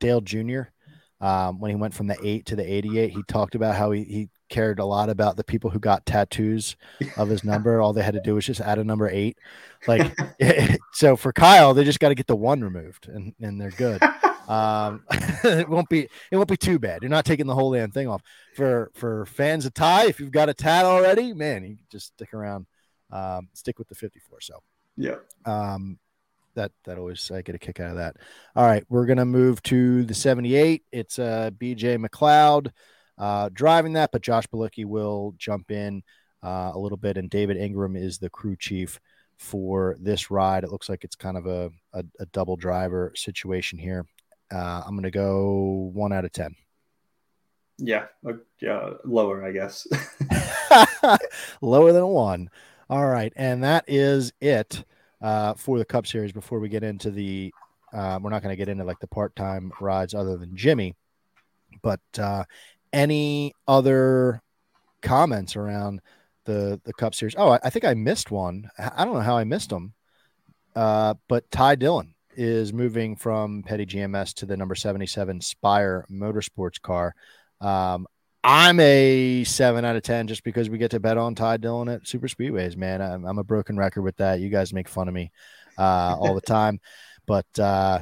Dale 0.00 0.20
Jr. 0.20 0.62
Um, 1.22 1.60
when 1.60 1.70
he 1.70 1.76
went 1.76 1.94
from 1.94 2.08
the 2.08 2.18
eight 2.24 2.46
to 2.46 2.56
the 2.56 2.64
88, 2.64 3.10
he 3.10 3.22
talked 3.28 3.54
about 3.54 3.76
how 3.76 3.92
he, 3.92 4.02
he 4.02 4.28
cared 4.48 4.80
a 4.80 4.84
lot 4.84 5.08
about 5.08 5.36
the 5.36 5.44
people 5.44 5.70
who 5.70 5.78
got 5.78 6.04
tattoos 6.04 6.74
of 7.16 7.28
his 7.28 7.44
number. 7.44 7.80
All 7.80 7.92
they 7.92 8.02
had 8.02 8.14
to 8.14 8.20
do 8.20 8.34
was 8.34 8.44
just 8.44 8.60
add 8.60 8.80
a 8.80 8.84
number 8.84 9.08
eight. 9.08 9.38
Like, 9.86 10.12
so 10.92 11.14
for 11.14 11.32
Kyle, 11.32 11.74
they 11.74 11.84
just 11.84 12.00
got 12.00 12.08
to 12.08 12.16
get 12.16 12.26
the 12.26 12.34
one 12.34 12.60
removed 12.60 13.06
and, 13.06 13.34
and 13.40 13.60
they're 13.60 13.70
good. 13.70 14.02
Um, 14.48 15.04
it 15.44 15.68
won't 15.68 15.88
be, 15.88 16.08
it 16.32 16.36
won't 16.36 16.48
be 16.48 16.56
too 16.56 16.80
bad. 16.80 17.02
You're 17.02 17.08
not 17.08 17.24
taking 17.24 17.46
the 17.46 17.54
whole 17.54 17.72
damn 17.72 17.92
thing 17.92 18.08
off 18.08 18.22
for, 18.56 18.90
for 18.94 19.24
fans 19.26 19.64
of 19.64 19.74
Ty. 19.74 20.06
If 20.06 20.18
you've 20.18 20.32
got 20.32 20.48
a 20.48 20.54
tat 20.54 20.84
already, 20.84 21.32
man, 21.32 21.62
you 21.62 21.76
just 21.88 22.08
stick 22.08 22.34
around, 22.34 22.66
um, 23.12 23.48
stick 23.52 23.78
with 23.78 23.88
the 23.88 23.94
54. 23.94 24.40
So, 24.40 24.60
yeah. 24.96 25.16
Um, 25.44 26.00
that 26.54 26.72
that 26.84 26.98
always 26.98 27.30
I 27.30 27.42
get 27.42 27.54
a 27.54 27.58
kick 27.58 27.80
out 27.80 27.90
of 27.90 27.96
that. 27.96 28.16
All 28.56 28.66
right, 28.66 28.84
we're 28.88 29.06
gonna 29.06 29.24
move 29.24 29.62
to 29.64 30.04
the 30.04 30.14
78. 30.14 30.84
It's 30.92 31.18
uh 31.18 31.50
BJ 31.56 32.04
McLeod 32.04 32.70
uh 33.18 33.48
driving 33.52 33.94
that, 33.94 34.10
but 34.12 34.22
Josh 34.22 34.46
Bilicki 34.46 34.84
will 34.84 35.34
jump 35.38 35.70
in 35.70 36.02
uh, 36.42 36.72
a 36.74 36.78
little 36.78 36.98
bit, 36.98 37.16
and 37.16 37.30
David 37.30 37.56
Ingram 37.56 37.96
is 37.96 38.18
the 38.18 38.30
crew 38.30 38.56
chief 38.56 38.98
for 39.38 39.96
this 40.00 40.30
ride. 40.30 40.64
It 40.64 40.70
looks 40.70 40.88
like 40.88 41.04
it's 41.04 41.16
kind 41.16 41.36
of 41.36 41.46
a 41.46 41.70
a, 41.92 42.04
a 42.20 42.26
double 42.26 42.56
driver 42.56 43.12
situation 43.14 43.78
here. 43.78 44.06
Uh, 44.52 44.82
I'm 44.86 44.94
gonna 44.96 45.10
go 45.10 45.90
one 45.94 46.12
out 46.12 46.24
of 46.24 46.32
ten. 46.32 46.54
Yeah, 47.78 48.06
yeah, 48.60 48.90
lower, 49.04 49.44
I 49.44 49.52
guess. 49.52 49.86
lower 51.62 51.92
than 51.92 52.06
one. 52.06 52.50
All 52.90 53.06
right, 53.06 53.32
and 53.36 53.64
that 53.64 53.84
is 53.88 54.32
it 54.40 54.84
uh, 55.22 55.54
for 55.54 55.78
the 55.78 55.84
Cup 55.84 56.06
Series 56.06 56.32
before 56.32 56.60
we 56.60 56.68
get 56.68 56.82
into 56.82 57.10
the. 57.10 57.52
Uh, 57.92 58.18
we're 58.22 58.30
not 58.30 58.42
going 58.42 58.52
to 58.52 58.56
get 58.56 58.70
into 58.70 58.84
like 58.84 58.98
the 59.00 59.06
part-time 59.06 59.70
rides 59.78 60.14
other 60.14 60.38
than 60.38 60.56
Jimmie, 60.56 60.94
but 61.82 62.00
uh, 62.18 62.44
any 62.92 63.52
other 63.68 64.40
comments 65.02 65.56
around 65.56 66.00
the 66.44 66.80
the 66.84 66.92
Cup 66.94 67.14
Series? 67.14 67.34
Oh, 67.36 67.50
I, 67.50 67.60
I, 67.64 67.70
think 67.70 67.84
I 67.84 67.94
missed 67.94 68.30
one. 68.30 68.68
I 68.78 69.04
don't 69.04 69.14
know 69.14 69.20
how 69.20 69.36
I 69.36 69.44
missed 69.44 69.70
them, 69.70 69.92
uh, 70.74 71.14
but 71.28 71.50
Ty 71.50 71.76
Dillon 71.76 72.14
is 72.34 72.72
moving 72.72 73.14
from 73.14 73.62
Petty 73.62 73.84
GMS 73.84 74.32
to 74.34 74.46
the 74.46 74.56
number 74.56 74.74
seventy-seven 74.74 75.40
Spire 75.40 76.06
Motorsports 76.10 76.80
car. 76.80 77.14
Um, 77.60 78.06
I'm 78.44 78.80
a 78.80 79.44
seven 79.44 79.84
out 79.84 79.96
of 79.96 80.02
ten 80.02 80.26
just 80.26 80.42
because 80.42 80.68
we 80.68 80.78
get 80.78 80.90
to 80.92 81.00
bet 81.00 81.16
on 81.16 81.34
Ty 81.34 81.58
Dillon 81.58 81.88
at 81.88 82.08
super 82.08 82.26
speedways. 82.26 82.76
Man, 82.76 83.00
I'm, 83.00 83.24
I'm 83.24 83.38
a 83.38 83.44
broken 83.44 83.76
record 83.76 84.02
with 84.02 84.16
that. 84.16 84.40
You 84.40 84.48
guys 84.48 84.72
make 84.72 84.88
fun 84.88 85.06
of 85.06 85.14
me 85.14 85.30
uh, 85.78 86.16
all 86.18 86.34
the 86.34 86.40
time, 86.40 86.80
but 87.26 87.46
uh, 87.58 88.00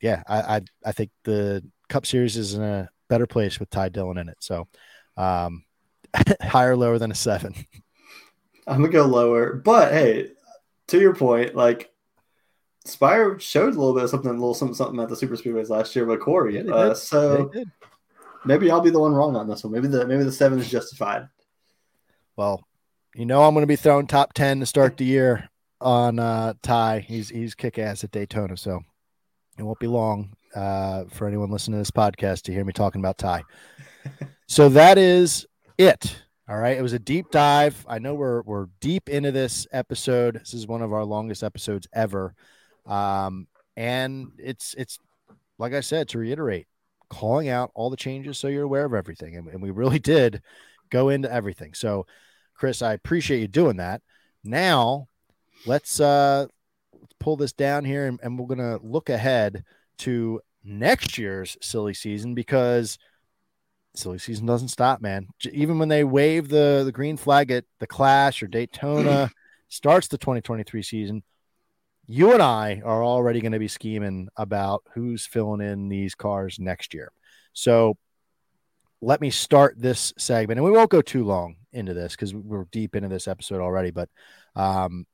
yeah, 0.00 0.22
I, 0.26 0.40
I, 0.40 0.60
I 0.86 0.92
think 0.92 1.10
the 1.24 1.62
Cup 1.88 2.06
Series 2.06 2.36
is 2.36 2.54
in 2.54 2.62
a 2.62 2.88
better 3.08 3.26
place 3.26 3.60
with 3.60 3.68
Ty 3.68 3.90
Dillon 3.90 4.16
in 4.16 4.28
it. 4.30 4.38
So 4.40 4.66
um, 5.18 5.64
higher, 6.40 6.76
lower 6.76 6.98
than 6.98 7.10
a 7.10 7.14
seven. 7.14 7.54
I'm 8.66 8.80
gonna 8.80 8.88
go 8.92 9.04
lower, 9.04 9.54
but 9.54 9.92
hey, 9.92 10.30
to 10.88 10.98
your 10.98 11.14
point, 11.14 11.54
like 11.54 11.90
Spire 12.84 13.38
showed 13.38 13.74
a 13.74 13.78
little 13.78 13.94
bit 13.94 14.04
of 14.04 14.10
something, 14.10 14.30
a 14.30 14.34
little 14.34 14.54
something, 14.54 14.74
something 14.74 15.00
at 15.00 15.08
the 15.08 15.16
super 15.16 15.36
speedways 15.36 15.68
last 15.68 15.94
year 15.94 16.06
with 16.06 16.20
Corey. 16.20 16.56
Yeah, 16.56 16.72
uh, 16.72 16.94
so 16.94 17.50
maybe 18.44 18.70
I'll 18.70 18.80
be 18.80 18.90
the 18.90 19.00
one 19.00 19.14
wrong 19.14 19.36
on 19.36 19.48
this 19.48 19.64
one. 19.64 19.72
Maybe 19.72 19.88
the 19.88 20.06
maybe 20.06 20.24
the 20.24 20.32
seven 20.32 20.58
is 20.58 20.70
justified. 20.70 21.28
Well, 22.36 22.66
you 23.14 23.26
know 23.26 23.42
I'm 23.42 23.54
going 23.54 23.62
to 23.62 23.68
be 23.68 23.76
throwing 23.76 24.06
top 24.06 24.32
ten 24.32 24.60
to 24.60 24.66
start 24.66 24.96
the 24.96 25.04
year 25.04 25.48
on 25.80 26.18
uh, 26.18 26.54
Ty. 26.62 27.00
He's 27.00 27.28
he's 27.28 27.54
kick 27.54 27.78
ass 27.78 28.04
at 28.04 28.10
Daytona, 28.10 28.56
so 28.56 28.80
it 29.58 29.62
won't 29.62 29.78
be 29.78 29.86
long 29.86 30.34
uh, 30.54 31.04
for 31.10 31.26
anyone 31.26 31.50
listening 31.50 31.74
to 31.74 31.80
this 31.80 31.90
podcast 31.90 32.42
to 32.42 32.52
hear 32.52 32.64
me 32.64 32.72
talking 32.72 33.00
about 33.00 33.18
Ty. 33.18 33.44
so 34.46 34.68
that 34.70 34.98
is 34.98 35.46
it. 35.78 36.16
All 36.48 36.58
right, 36.58 36.76
it 36.76 36.82
was 36.82 36.92
a 36.92 36.98
deep 36.98 37.30
dive. 37.30 37.84
I 37.88 37.98
know 37.98 38.14
we're 38.14 38.42
we're 38.42 38.66
deep 38.80 39.08
into 39.08 39.30
this 39.32 39.66
episode. 39.72 40.40
This 40.40 40.54
is 40.54 40.66
one 40.66 40.82
of 40.82 40.92
our 40.92 41.04
longest 41.04 41.42
episodes 41.42 41.86
ever, 41.92 42.34
um, 42.84 43.46
and 43.76 44.32
it's 44.38 44.74
it's 44.76 44.98
like 45.58 45.72
I 45.72 45.80
said 45.80 46.08
to 46.10 46.18
reiterate, 46.18 46.66
calling 47.12 47.50
out 47.50 47.70
all 47.74 47.90
the 47.90 47.96
changes 47.96 48.38
so 48.38 48.48
you're 48.48 48.62
aware 48.62 48.86
of 48.86 48.94
everything. 48.94 49.36
And, 49.36 49.46
and 49.48 49.62
we 49.62 49.70
really 49.70 49.98
did 50.14 50.42
go 50.90 51.10
into 51.10 51.30
everything. 51.30 51.74
So, 51.74 52.06
Chris, 52.54 52.80
I 52.82 52.94
appreciate 52.94 53.40
you 53.40 53.48
doing 53.48 53.76
that. 53.76 54.00
Now, 54.42 55.08
let's 55.66 56.00
uh 56.00 56.46
let's 57.00 57.12
pull 57.20 57.36
this 57.36 57.52
down 57.52 57.84
here 57.84 58.06
and, 58.06 58.18
and 58.22 58.38
we're 58.38 58.46
gonna 58.46 58.78
look 58.82 59.10
ahead 59.10 59.64
to 59.98 60.40
next 60.64 61.18
year's 61.18 61.56
silly 61.60 61.94
season 61.94 62.34
because 62.34 62.98
silly 63.94 64.18
season 64.18 64.46
doesn't 64.46 64.68
stop, 64.68 65.00
man. 65.00 65.28
Even 65.52 65.78
when 65.78 65.88
they 65.88 66.04
wave 66.04 66.48
the 66.48 66.82
the 66.84 66.92
green 66.92 67.16
flag 67.16 67.50
at 67.50 67.64
the 67.78 67.86
Clash 67.86 68.42
or 68.42 68.46
Daytona, 68.46 69.30
starts 69.68 70.08
the 70.08 70.18
2023 70.18 70.82
season 70.82 71.22
you 72.12 72.34
and 72.34 72.42
I 72.42 72.82
are 72.84 73.02
already 73.02 73.40
going 73.40 73.52
to 73.52 73.58
be 73.58 73.68
scheming 73.68 74.28
about 74.36 74.82
who's 74.92 75.24
filling 75.24 75.62
in 75.62 75.88
these 75.88 76.14
cars 76.14 76.58
next 76.58 76.92
year. 76.92 77.10
So 77.54 77.96
let 79.00 79.22
me 79.22 79.30
start 79.30 79.76
this 79.78 80.12
segment, 80.18 80.58
and 80.58 80.64
we 80.64 80.72
won't 80.72 80.90
go 80.90 81.00
too 81.00 81.24
long 81.24 81.56
into 81.72 81.94
this 81.94 82.12
because 82.12 82.34
we're 82.34 82.66
deep 82.70 82.94
into 82.94 83.08
this 83.08 83.26
episode 83.26 83.62
already. 83.62 83.92
But 83.92 84.10
um, 84.54 85.06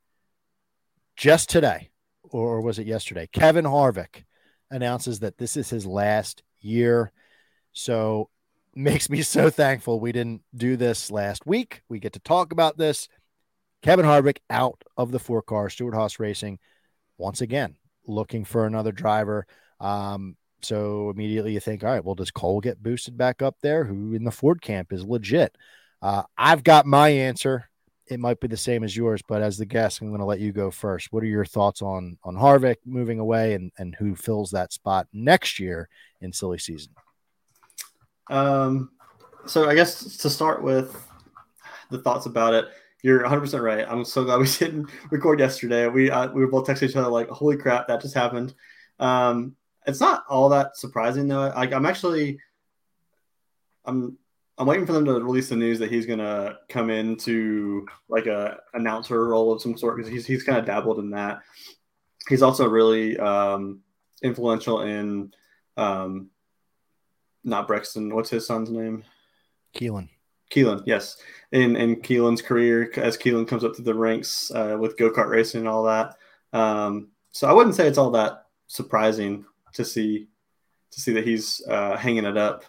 just 1.17 1.49
today, 1.49 1.91
or 2.25 2.61
was 2.63 2.81
it 2.81 2.89
yesterday, 2.89 3.29
Kevin 3.33 3.65
Harvick 3.65 4.25
announces 4.69 5.21
that 5.21 5.39
this 5.39 5.57
is 5.57 5.71
his 5.71 5.87
last 5.87 6.43
year. 6.61 7.13
So 7.73 8.29
makes 8.75 9.09
me 9.09 9.23
so 9.23 9.51
thankful 9.51 10.01
we 10.01 10.11
didn't 10.11 10.43
do 10.53 10.77
this 10.77 11.13
last 11.13 11.47
week. 11.47 11.83
We 11.89 12.01
get 12.01 12.15
to 12.15 12.21
talk 12.21 12.51
about 12.51 12.77
this. 12.77 13.09
Kevin 13.83 14.05
Harvick 14.05 14.39
out 14.51 14.83
of 14.97 15.13
the 15.13 15.21
four 15.21 15.43
car, 15.43 15.71
Stewart-Haas 15.71 16.19
Racing 16.19 16.59
once 17.19 17.41
again 17.41 17.77
looking 18.07 18.45
for 18.45 18.67
another 18.67 18.93
driver. 18.93 19.47
Um, 19.81 20.37
so 20.63 21.11
immediately 21.11 21.53
you 21.53 21.61
think, 21.61 21.85
all 21.85 21.91
right, 21.91 22.05
well, 22.05 22.15
does 22.15 22.31
Cole 22.31 22.61
get 22.61 22.83
boosted 22.83 23.17
back 23.17 23.43
up 23.43 23.57
there? 23.63 23.85
Who 23.85 24.15
in 24.15 24.25
the 24.25 24.31
Ford 24.31 24.61
camp 24.61 24.93
is 24.93 25.05
legit? 25.05 25.55
Uh, 26.03 26.23
I've 26.37 26.65
got 26.65 26.87
my 26.87 27.09
answer. 27.09 27.69
It 28.07 28.19
might 28.19 28.41
be 28.41 28.49
the 28.49 28.57
same 28.57 28.83
as 28.83 28.97
yours, 28.97 29.21
but 29.29 29.43
as 29.43 29.59
the 29.59 29.67
guest, 29.67 30.01
I'm 30.01 30.09
going 30.09 30.21
to 30.21 30.25
let 30.25 30.41
you 30.41 30.51
go 30.53 30.71
first. 30.71 31.13
What 31.13 31.23
are 31.23 31.27
your 31.27 31.45
thoughts 31.45 31.83
on 31.83 32.17
on 32.25 32.35
Harvick 32.35 32.77
moving 32.87 33.19
away 33.19 33.53
and 33.53 33.71
and 33.77 33.95
who 33.95 34.17
fills 34.17 34.51
that 34.53 34.73
spot 34.73 35.07
next 35.13 35.61
year 35.61 35.89
in 36.23 36.33
silly 36.33 36.59
season? 36.59 36.95
Um, 38.31 38.91
so 39.47 39.69
I 39.69 39.75
guess 39.75 40.17
to 40.19 40.31
start 40.31 40.63
with 40.63 41.07
the 41.91 41.99
thoughts 41.99 42.25
about 42.25 42.55
it, 42.55 42.69
you're 43.03 43.23
100 43.23 43.41
percent 43.41 43.63
right. 43.63 43.87
I'm 43.89 44.05
so 44.05 44.25
glad 44.25 44.41
we 44.41 44.47
didn't 44.59 44.91
record 45.11 45.41
yesterday. 45.41 45.89
We 45.89 46.11
uh, 46.11 46.29
we 46.33 46.41
were 46.41 46.51
both 46.51 46.67
texting 46.67 46.91
each 46.91 46.97
other 46.97 47.09
like, 47.09 47.29
"Holy 47.29 47.57
crap, 47.57 47.89
that 47.89 48.01
just 48.01 48.15
happened." 48.15 48.55
Um, 48.99 49.57
it's 49.87 50.01
not 50.01 50.25
all 50.29 50.49
that 50.51 50.77
surprising 50.77 51.29
though. 51.29 51.43
I, 51.43 51.65
I'm 51.75 51.87
actually, 51.87 52.39
I'm 53.85 54.19
I'm 54.59 54.67
waiting 54.67 54.87
for 54.87 54.93
them 54.93 55.05
to 55.05 55.15
release 55.15 55.49
the 55.49 55.57
news 55.57 55.79
that 55.79 55.91
he's 55.91 56.07
gonna 56.07 56.59
come 56.69 56.91
into 56.91 57.87
like 58.09 58.27
a 58.27 58.59
announcer 58.75 59.29
role 59.29 59.53
of 59.53 59.63
some 59.63 59.79
sort 59.79 59.97
because 59.97 60.11
he's 60.11 60.27
he's 60.27 60.43
kind 60.43 60.59
of 60.59 60.67
dabbled 60.67 60.99
in 60.99 61.11
that. 61.11 61.41
He's 62.29 62.43
also 62.43 62.69
really 62.69 63.17
um, 63.19 63.81
influential 64.23 64.83
in 64.83 65.33
um, 65.77 66.31
not 67.45 67.69
Brexton. 67.69 68.15
What's 68.15 68.31
his 68.31 68.47
son's 68.47 68.71
name? 68.71 69.05
Keelan. 69.75 70.09
Keelan, 70.51 70.83
yes, 70.87 71.17
in 71.53 71.77
in 71.77 71.97
Keelan's 71.97 72.43
career 72.43 72.91
as 72.97 73.17
Keelan 73.17 73.49
comes 73.49 73.65
up 73.65 73.75
through 73.75 73.85
the 73.85 73.95
ranks 73.95 74.51
uh, 74.55 74.77
with 74.79 74.97
go 74.97 75.11
kart 75.11 75.29
racing 75.29 75.61
and 75.61 75.69
all 75.69 75.85
that. 75.85 76.17
Um, 76.53 77.09
so 77.33 77.49
I 77.49 77.53
wouldn't 77.53 77.75
say 77.75 77.87
it's 77.87 77.99
all 77.99 78.11
that 78.13 78.47
surprising 78.67 79.45
to 79.75 79.85
see 79.85 80.29
to 80.91 81.01
see 81.01 81.13
that 81.13 81.27
he's 81.27 81.63
uh, 81.69 81.97
hanging 81.97 82.25
it 82.25 82.37
up. 82.37 82.65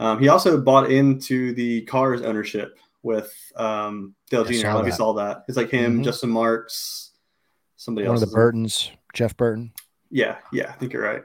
Um, 0.00 0.18
he 0.18 0.28
also 0.28 0.60
bought 0.60 0.90
into 0.90 1.54
the 1.54 1.82
Cars 1.82 2.22
ownership 2.22 2.78
with 3.02 3.32
um, 3.56 4.14
Dale 4.30 4.44
Jr. 4.44 4.52
I 4.52 4.62
don't 4.62 4.72
know 4.74 4.80
if 4.80 4.86
you 4.86 4.92
saw 4.92 5.12
that. 5.14 5.44
It's 5.48 5.56
like 5.56 5.70
him, 5.70 5.94
mm-hmm. 5.94 6.02
Justin 6.02 6.30
Marks, 6.30 7.12
somebody 7.76 8.06
One 8.06 8.14
else. 8.14 8.20
One 8.20 8.28
of 8.28 8.30
the 8.30 8.34
Burtons, 8.34 8.90
Jeff 9.14 9.36
Burton. 9.36 9.72
Yeah, 10.10 10.38
yeah, 10.52 10.70
I 10.70 10.72
think 10.72 10.92
you're 10.92 11.02
right. 11.02 11.22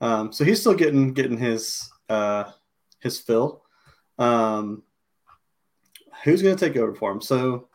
Um, 0.00 0.32
so 0.32 0.44
he's 0.44 0.60
still 0.60 0.74
getting 0.74 1.14
getting 1.14 1.38
his 1.38 1.90
uh, 2.08 2.44
his 3.00 3.18
fill. 3.18 3.62
Um, 4.18 4.82
who's 6.26 6.42
going 6.42 6.56
to 6.56 6.68
take 6.68 6.76
over 6.76 6.94
for 6.94 7.10
him? 7.10 7.20
So 7.20 7.68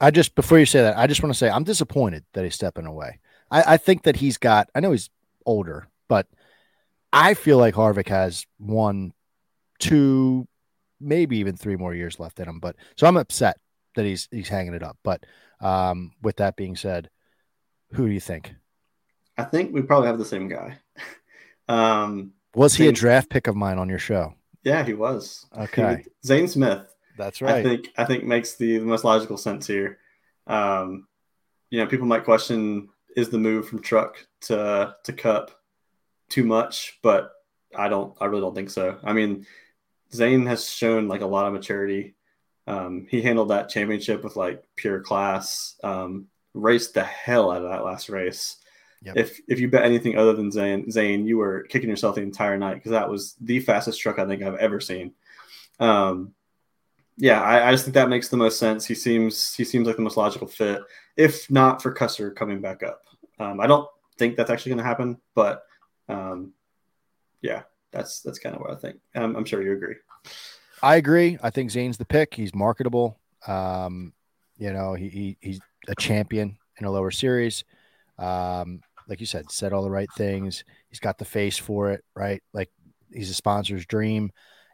I 0.00 0.10
just 0.10 0.34
before 0.34 0.58
you 0.58 0.66
say 0.66 0.82
that, 0.82 0.98
I 0.98 1.06
just 1.06 1.22
want 1.22 1.32
to 1.32 1.38
say 1.38 1.48
I'm 1.48 1.64
disappointed 1.64 2.24
that 2.34 2.44
he's 2.44 2.54
stepping 2.54 2.86
away. 2.86 3.20
I, 3.50 3.74
I 3.74 3.76
think 3.76 4.02
that 4.02 4.16
he's 4.16 4.38
got. 4.38 4.68
I 4.74 4.80
know 4.80 4.92
he's 4.92 5.10
older, 5.46 5.88
but 6.08 6.26
I 7.12 7.34
feel 7.34 7.58
like 7.58 7.74
Harvick 7.74 8.08
has 8.08 8.46
one, 8.58 9.12
two, 9.78 10.46
maybe 11.00 11.38
even 11.38 11.56
three 11.56 11.76
more 11.76 11.94
years 11.94 12.20
left 12.20 12.38
in 12.38 12.48
him. 12.48 12.60
But 12.60 12.76
so 12.96 13.06
I'm 13.06 13.16
upset 13.16 13.58
that 13.94 14.04
he's 14.04 14.28
he's 14.30 14.48
hanging 14.48 14.74
it 14.74 14.82
up. 14.82 14.98
But 15.02 15.24
um, 15.60 16.12
with 16.20 16.36
that 16.36 16.56
being 16.56 16.76
said, 16.76 17.08
who 17.92 18.06
do 18.06 18.12
you 18.12 18.20
think? 18.20 18.54
I 19.38 19.44
think 19.44 19.72
we 19.72 19.82
probably 19.82 20.08
have 20.08 20.18
the 20.18 20.24
same 20.24 20.48
guy. 20.48 20.78
um, 21.68 22.32
was 22.54 22.74
he 22.74 22.88
a 22.88 22.92
draft 22.92 23.30
pick 23.30 23.46
of 23.46 23.56
mine 23.56 23.78
on 23.78 23.88
your 23.88 23.98
show? 23.98 24.34
Yeah, 24.64 24.84
he 24.84 24.94
was. 24.94 25.46
Okay, 25.56 26.04
Zane 26.24 26.48
Smith. 26.48 26.94
That's 27.16 27.42
right. 27.42 27.56
I 27.56 27.62
think 27.62 27.88
I 27.96 28.04
think 28.04 28.24
makes 28.24 28.54
the, 28.54 28.78
the 28.78 28.84
most 28.84 29.04
logical 29.04 29.36
sense 29.36 29.66
here. 29.66 29.98
Um, 30.46 31.06
you 31.70 31.78
know, 31.78 31.86
people 31.86 32.06
might 32.06 32.24
question 32.24 32.88
is 33.16 33.28
the 33.28 33.38
move 33.38 33.68
from 33.68 33.80
truck 33.80 34.16
to 34.42 34.96
to 35.04 35.12
cup 35.12 35.50
too 36.28 36.44
much, 36.44 36.98
but 37.02 37.32
I 37.76 37.88
don't. 37.88 38.14
I 38.20 38.26
really 38.26 38.42
don't 38.42 38.54
think 38.54 38.70
so. 38.70 38.98
I 39.04 39.12
mean, 39.12 39.46
Zane 40.12 40.46
has 40.46 40.68
shown 40.68 41.08
like 41.08 41.20
a 41.20 41.26
lot 41.26 41.46
of 41.46 41.52
maturity. 41.52 42.14
Um, 42.66 43.06
he 43.10 43.22
handled 43.22 43.50
that 43.50 43.68
championship 43.68 44.22
with 44.22 44.36
like 44.36 44.64
pure 44.76 45.00
class. 45.00 45.76
Um, 45.82 46.28
raced 46.54 46.94
the 46.94 47.04
hell 47.04 47.50
out 47.50 47.64
of 47.64 47.70
that 47.70 47.84
last 47.84 48.08
race. 48.08 48.56
Yep. 49.04 49.16
If 49.16 49.40
if 49.48 49.58
you 49.58 49.68
bet 49.68 49.84
anything 49.84 50.16
other 50.16 50.32
than 50.32 50.52
Zane, 50.52 50.90
Zane, 50.90 51.26
you 51.26 51.36
were 51.38 51.62
kicking 51.64 51.90
yourself 51.90 52.14
the 52.14 52.22
entire 52.22 52.56
night 52.56 52.74
because 52.74 52.92
that 52.92 53.10
was 53.10 53.34
the 53.40 53.58
fastest 53.60 54.00
truck 54.00 54.18
I 54.18 54.26
think 54.26 54.42
I've 54.42 54.54
ever 54.56 54.80
seen. 54.80 55.12
Um, 55.80 56.34
yeah, 57.16 57.42
I, 57.42 57.68
I, 57.68 57.70
just 57.72 57.84
think 57.84 57.94
that 57.94 58.08
makes 58.08 58.28
the 58.28 58.36
most 58.36 58.58
sense. 58.58 58.86
He 58.86 58.94
seems 58.94 59.54
he 59.54 59.64
seems 59.64 59.86
like 59.86 59.96
the 59.96 60.02
most 60.02 60.16
logical 60.16 60.46
fit, 60.46 60.82
if 61.16 61.50
not 61.50 61.82
for 61.82 61.92
Custer 61.92 62.30
coming 62.30 62.60
back 62.60 62.82
up. 62.82 63.02
Um, 63.38 63.60
I 63.60 63.66
don't 63.66 63.88
think 64.18 64.36
that's 64.36 64.50
actually 64.50 64.70
going 64.70 64.78
to 64.78 64.84
happen, 64.84 65.18
but 65.34 65.64
um, 66.08 66.52
yeah, 67.40 67.62
that's 67.90 68.20
that's 68.20 68.38
kind 68.38 68.54
of 68.54 68.60
what 68.60 68.70
I 68.70 68.76
think. 68.76 69.00
I'm, 69.14 69.36
I'm, 69.36 69.44
sure 69.44 69.62
you 69.62 69.72
agree. 69.72 69.96
I 70.82 70.96
agree. 70.96 71.38
I 71.42 71.50
think 71.50 71.70
Zane's 71.70 71.98
the 71.98 72.04
pick. 72.04 72.34
He's 72.34 72.54
marketable. 72.54 73.18
Um, 73.46 74.12
you 74.58 74.72
know, 74.72 74.94
he, 74.94 75.08
he 75.08 75.36
he's 75.40 75.60
a 75.88 75.94
champion 75.96 76.56
in 76.78 76.86
a 76.86 76.90
lower 76.90 77.10
series. 77.10 77.64
Um, 78.18 78.80
like 79.08 79.20
you 79.20 79.26
said, 79.26 79.50
said 79.50 79.72
all 79.72 79.82
the 79.82 79.90
right 79.90 80.08
things. 80.16 80.64
He's 80.88 81.00
got 81.00 81.18
the 81.18 81.24
face 81.24 81.58
for 81.58 81.90
it, 81.90 82.04
right? 82.14 82.42
Like 82.52 82.70
he's 83.12 83.30
a 83.30 83.34
sponsor's 83.34 83.86
dream. 83.86 84.30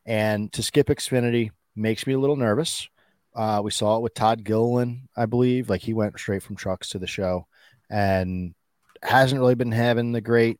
And 0.06 0.52
to 0.52 0.62
skip 0.62 0.88
Xfinity 0.88 1.50
makes 1.76 2.06
me 2.06 2.14
a 2.14 2.18
little 2.18 2.36
nervous. 2.36 2.88
Uh, 3.34 3.60
we 3.62 3.70
saw 3.70 3.96
it 3.96 4.02
with 4.02 4.14
Todd 4.14 4.42
Gilliland, 4.44 5.08
I 5.16 5.26
believe. 5.26 5.68
Like 5.68 5.82
he 5.82 5.94
went 5.94 6.18
straight 6.18 6.42
from 6.42 6.56
trucks 6.56 6.90
to 6.90 6.98
the 6.98 7.06
show 7.06 7.46
and 7.90 8.54
hasn't 9.02 9.40
really 9.40 9.54
been 9.54 9.72
having 9.72 10.12
the 10.12 10.20
great 10.20 10.58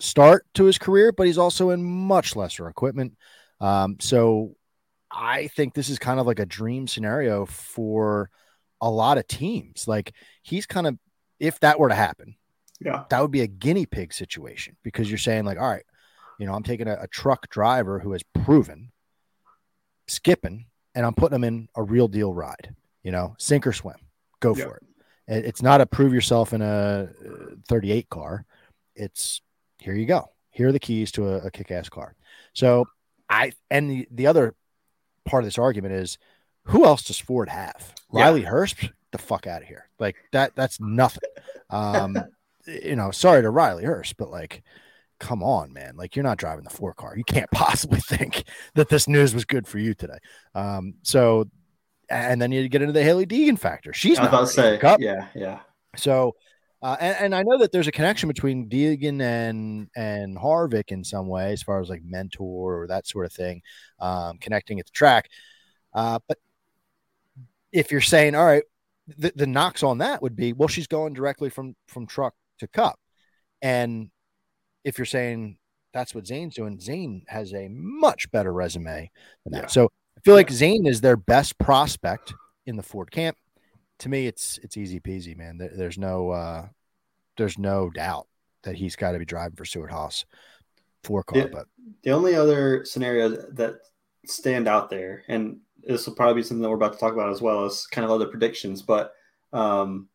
start 0.00 0.46
to 0.54 0.64
his 0.64 0.78
career, 0.78 1.12
but 1.12 1.26
he's 1.26 1.38
also 1.38 1.70
in 1.70 1.84
much 1.84 2.36
lesser 2.36 2.68
equipment. 2.68 3.16
Um, 3.60 3.96
so 4.00 4.54
I 5.10 5.48
think 5.48 5.74
this 5.74 5.88
is 5.88 5.98
kind 5.98 6.20
of 6.20 6.26
like 6.26 6.38
a 6.38 6.46
dream 6.46 6.86
scenario 6.86 7.46
for 7.46 8.30
a 8.80 8.90
lot 8.90 9.18
of 9.18 9.26
teams. 9.26 9.88
Like 9.88 10.12
he's 10.42 10.66
kind 10.66 10.86
of, 10.86 10.98
if 11.38 11.60
that 11.60 11.78
were 11.78 11.88
to 11.88 11.94
happen, 11.94 12.36
yeah, 12.80 13.04
that 13.10 13.20
would 13.20 13.30
be 13.30 13.42
a 13.42 13.46
guinea 13.46 13.86
pig 13.86 14.12
situation 14.12 14.76
because 14.82 15.08
you're 15.08 15.18
saying 15.18 15.44
like, 15.44 15.58
all 15.58 15.68
right, 15.68 15.84
you 16.38 16.46
know, 16.46 16.54
I'm 16.54 16.62
taking 16.62 16.88
a, 16.88 16.96
a 17.00 17.08
truck 17.08 17.48
driver 17.50 17.98
who 17.98 18.12
has 18.12 18.22
proven 18.44 18.92
skipping 20.06 20.66
and 20.94 21.04
I'm 21.04 21.14
putting 21.14 21.34
them 21.34 21.44
in 21.44 21.68
a 21.74 21.82
real 21.82 22.08
deal 22.08 22.32
ride, 22.32 22.74
you 23.02 23.12
know, 23.12 23.34
sink 23.38 23.66
or 23.66 23.72
swim, 23.72 23.96
go 24.40 24.54
for 24.54 24.76
it. 24.76 24.84
It's 25.44 25.62
not 25.62 25.80
a 25.80 25.86
prove 25.86 26.14
yourself 26.14 26.52
in 26.54 26.62
a 26.62 27.08
uh, 27.20 27.54
38 27.68 28.08
car. 28.08 28.46
It's 28.96 29.42
here 29.78 29.94
you 29.94 30.06
go. 30.06 30.30
Here 30.50 30.68
are 30.68 30.72
the 30.72 30.80
keys 30.80 31.12
to 31.12 31.28
a, 31.28 31.36
a 31.38 31.50
kick 31.50 31.70
ass 31.70 31.88
car. 31.88 32.16
So 32.54 32.86
I, 33.28 33.52
and 33.70 33.90
the, 33.90 34.08
the 34.10 34.26
other 34.26 34.54
part 35.26 35.44
of 35.44 35.46
this 35.46 35.58
argument 35.58 35.94
is 35.94 36.18
who 36.64 36.84
else 36.84 37.02
does 37.02 37.18
Ford 37.18 37.48
have? 37.48 37.94
Yeah. 38.12 38.22
Riley 38.22 38.42
Herbst, 38.42 38.90
the 39.12 39.18
fuck 39.18 39.46
out 39.46 39.62
of 39.62 39.68
here. 39.68 39.88
Like 39.98 40.16
that, 40.32 40.56
that's 40.56 40.80
nothing. 40.80 41.28
Um, 41.68 42.16
you 42.68 42.96
know, 42.96 43.10
sorry 43.10 43.42
to 43.42 43.50
Riley 43.50 43.84
Herbst, 43.84 44.14
but 44.18 44.30
like, 44.30 44.62
come 45.18 45.42
on, 45.42 45.72
man. 45.72 45.96
Like 45.96 46.14
you're 46.14 46.22
not 46.22 46.38
driving 46.38 46.64
the 46.64 46.70
four 46.70 46.94
car. 46.94 47.16
You 47.16 47.24
can't 47.24 47.50
possibly 47.52 48.00
think 48.00 48.44
that 48.74 48.88
this 48.88 49.08
news 49.08 49.34
was 49.34 49.44
good 49.44 49.66
for 49.66 49.78
you 49.78 49.94
today. 49.94 50.18
Um, 50.54 50.94
so 51.02 51.48
and 52.10 52.40
then 52.40 52.52
you 52.52 52.68
get 52.68 52.80
into 52.80 52.92
the 52.92 53.02
Hailie 53.02 53.26
Deegan 53.26 53.58
factor. 53.58 53.92
She's 53.92 54.18
not 54.18 54.28
about 54.28 54.40
to 54.40 54.46
say, 54.46 54.80
yeah, 54.98 55.28
yeah. 55.34 55.60
So 55.96 56.34
uh, 56.80 56.96
and, 57.00 57.16
and, 57.18 57.34
I 57.34 57.42
know 57.42 57.58
that 57.58 57.72
there's 57.72 57.88
a 57.88 57.92
connection 57.92 58.28
between 58.28 58.68
Deegan 58.68 59.20
and 59.20 59.88
and 59.96 60.36
Harvick 60.38 60.92
in 60.92 61.02
some 61.02 61.26
way, 61.26 61.52
as 61.52 61.60
far 61.62 61.80
as 61.80 61.88
like 61.88 62.02
mentor 62.04 62.82
or 62.82 62.86
that 62.86 63.04
sort 63.06 63.26
of 63.26 63.32
thing, 63.32 63.62
um, 63.98 64.38
connecting 64.38 64.78
at 64.78 64.86
the 64.86 64.92
track. 64.92 65.28
Uh, 65.92 66.20
but 66.28 66.38
if 67.72 67.90
you're 67.90 68.00
saying, 68.00 68.36
all 68.36 68.46
right, 68.46 68.62
the, 69.08 69.32
the 69.34 69.46
knocks 69.46 69.82
on 69.82 69.98
that 69.98 70.22
would 70.22 70.36
be, 70.36 70.52
well, 70.52 70.68
she's 70.68 70.86
going 70.86 71.14
directly 71.14 71.50
from 71.50 71.74
from 71.88 72.06
truck 72.06 72.34
to 72.58 72.68
cup, 72.68 72.98
and 73.62 74.10
if 74.84 74.98
you're 74.98 75.04
saying 75.04 75.58
that's 75.92 76.14
what 76.14 76.26
Zane's 76.26 76.54
doing, 76.54 76.78
Zane 76.80 77.24
has 77.28 77.52
a 77.54 77.68
much 77.68 78.30
better 78.30 78.52
resume 78.52 79.10
than 79.44 79.52
that. 79.52 79.62
Yeah. 79.62 79.66
So 79.68 79.90
I 80.16 80.20
feel 80.20 80.34
like 80.34 80.50
Zane 80.50 80.86
is 80.86 81.00
their 81.00 81.16
best 81.16 81.58
prospect 81.58 82.34
in 82.66 82.76
the 82.76 82.82
Ford 82.82 83.10
camp. 83.10 83.36
To 84.00 84.08
me, 84.08 84.26
it's 84.26 84.58
it's 84.62 84.76
easy 84.76 85.00
peasy, 85.00 85.36
man. 85.36 85.58
There, 85.58 85.72
there's 85.74 85.98
no 85.98 86.30
uh, 86.30 86.68
there's 87.36 87.58
no 87.58 87.90
doubt 87.90 88.26
that 88.62 88.76
he's 88.76 88.96
got 88.96 89.12
to 89.12 89.18
be 89.18 89.24
driving 89.24 89.56
for 89.56 89.64
Stewart-Haas 89.64 90.24
four 91.04 91.22
car. 91.22 91.42
The, 91.42 91.48
but 91.48 91.66
the 92.02 92.10
only 92.10 92.34
other 92.34 92.84
scenario 92.84 93.28
that 93.28 93.76
stand 94.26 94.68
out 94.68 94.90
there, 94.90 95.24
and 95.28 95.58
this 95.82 96.06
will 96.06 96.14
probably 96.14 96.42
be 96.42 96.46
something 96.46 96.62
that 96.62 96.68
we're 96.68 96.76
about 96.76 96.92
to 96.92 96.98
talk 96.98 97.12
about 97.12 97.30
as 97.30 97.40
well 97.40 97.64
as 97.64 97.86
kind 97.86 98.04
of 98.04 98.10
other 98.10 98.26
predictions, 98.26 98.82
but 98.82 99.12
um, 99.52 100.08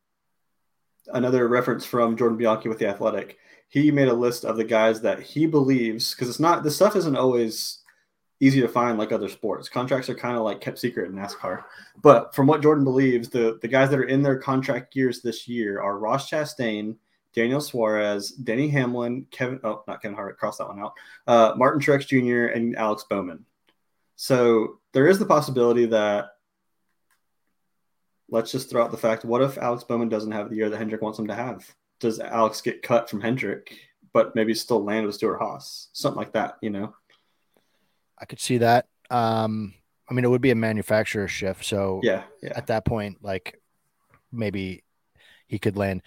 another 1.08 1.48
reference 1.48 1.86
from 1.86 2.18
Jordan 2.18 2.38
Bianchi 2.38 2.70
with 2.70 2.80
the 2.80 2.88
Athletic 2.88 3.38
he 3.74 3.90
made 3.90 4.08
a 4.08 4.14
list 4.14 4.46
of 4.46 4.56
the 4.56 4.64
guys 4.64 5.02
that 5.02 5.20
he 5.20 5.48
believes 5.48 6.14
because 6.14 6.30
it's 6.30 6.40
not 6.40 6.64
this 6.64 6.76
stuff 6.76 6.96
isn't 6.96 7.18
always 7.18 7.80
easy 8.40 8.62
to 8.62 8.68
find 8.68 9.00
like 9.00 9.12
other 9.12 9.28
sports. 9.28 9.68
Contracts 9.68 10.12
are 10.12 10.16
kind 10.16 10.38
of 10.38 10.44
like 10.44 10.62
kept 10.62 10.78
secret 10.78 11.10
in 11.10 11.16
NASCAR. 11.16 11.64
But 12.00 12.36
from 12.36 12.46
what 12.46 12.62
Jordan 12.62 12.84
believes, 12.84 13.30
the 13.30 13.58
the 13.64 13.68
guys 13.68 13.90
that 13.90 13.98
are 13.98 14.04
in 14.04 14.22
their 14.22 14.38
contract 14.38 14.96
years 14.96 15.22
this 15.22 15.48
year 15.48 15.82
are 15.82 15.98
Ross 15.98 16.30
Chastain, 16.30 16.98
Daniel 17.34 17.60
Suarez, 17.60 18.30
Denny 18.30 18.70
Hamlin, 18.70 19.26
Kevin 19.32 19.60
oh 19.64 19.84
not 19.88 20.04
Kevin 20.04 20.16
Harvick, 20.16 20.38
cross 20.38 20.60
that 20.60 20.68
one 20.68 20.80
out. 20.80 20.94
Uh, 21.26 21.54
Martin 21.58 21.82
Truex 21.82 22.06
Jr. 22.06 22.54
and 22.54 22.76
Alex 22.76 23.06
Bowman. 23.10 23.44
So 24.18 24.82
there 24.92 25.08
is 25.08 25.18
the 25.18 25.26
possibility 25.26 25.88
that 25.88 26.33
let's 28.34 28.52
just 28.52 28.70
throw 28.70 28.84
out 28.84 28.92
the 28.92 28.98
fact 28.98 29.24
what 29.24 29.42
if 29.42 29.58
Alex 29.58 29.84
Bowman 29.84 30.10
doesn't 30.10 30.32
have 30.32 30.50
the 30.50 30.56
year 30.58 30.70
that 30.70 30.78
Hendrick 30.78 31.02
wants 31.02 31.20
him 31.20 31.28
to 31.28 31.36
have? 31.36 31.66
does 32.04 32.20
Alex 32.20 32.62
get 32.62 32.82
cut 32.82 33.10
from 33.10 33.22
Hendrick, 33.22 33.78
but 34.12 34.36
maybe 34.36 34.54
still 34.54 34.84
land 34.84 35.06
with 35.06 35.16
Stewart-Haas? 35.16 35.88
Something 35.94 36.18
like 36.18 36.34
that, 36.34 36.58
you 36.62 36.70
know? 36.70 36.94
I 38.20 38.26
could 38.26 38.42
see 38.42 38.58
that. 38.60 38.88
Um, 39.10 39.74
I 40.10 40.14
mean, 40.14 40.26
it 40.26 40.28
would 40.28 40.42
be 40.42 40.52
a 40.52 40.56
manufacturer 40.56 41.30
shift. 41.30 41.64
So 41.64 42.02
yeah, 42.04 42.24
yeah. 42.42 42.54
at 42.56 42.68
that 42.68 42.84
point, 42.86 43.24
like 43.24 43.60
maybe 44.32 44.84
he 45.48 45.60
could 45.60 45.78
land 45.78 46.02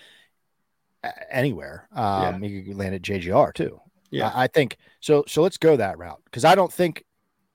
anywhere. 1.31 1.89
Um, 1.93 2.43
yeah. 2.43 2.49
he 2.49 2.63
could 2.63 2.77
land 2.77 2.95
at 2.95 3.03
JGR 3.03 3.55
too. 3.55 3.81
Yeah, 4.11 4.29
I, 4.29 4.45
I 4.45 4.47
think 4.47 4.77
so. 5.01 5.25
So 5.27 5.43
let's 5.43 5.57
go 5.57 5.77
that 5.77 5.99
route 5.99 6.21
because 6.27 6.45
I 6.45 6.55
don't 6.55 6.73
think, 6.73 7.05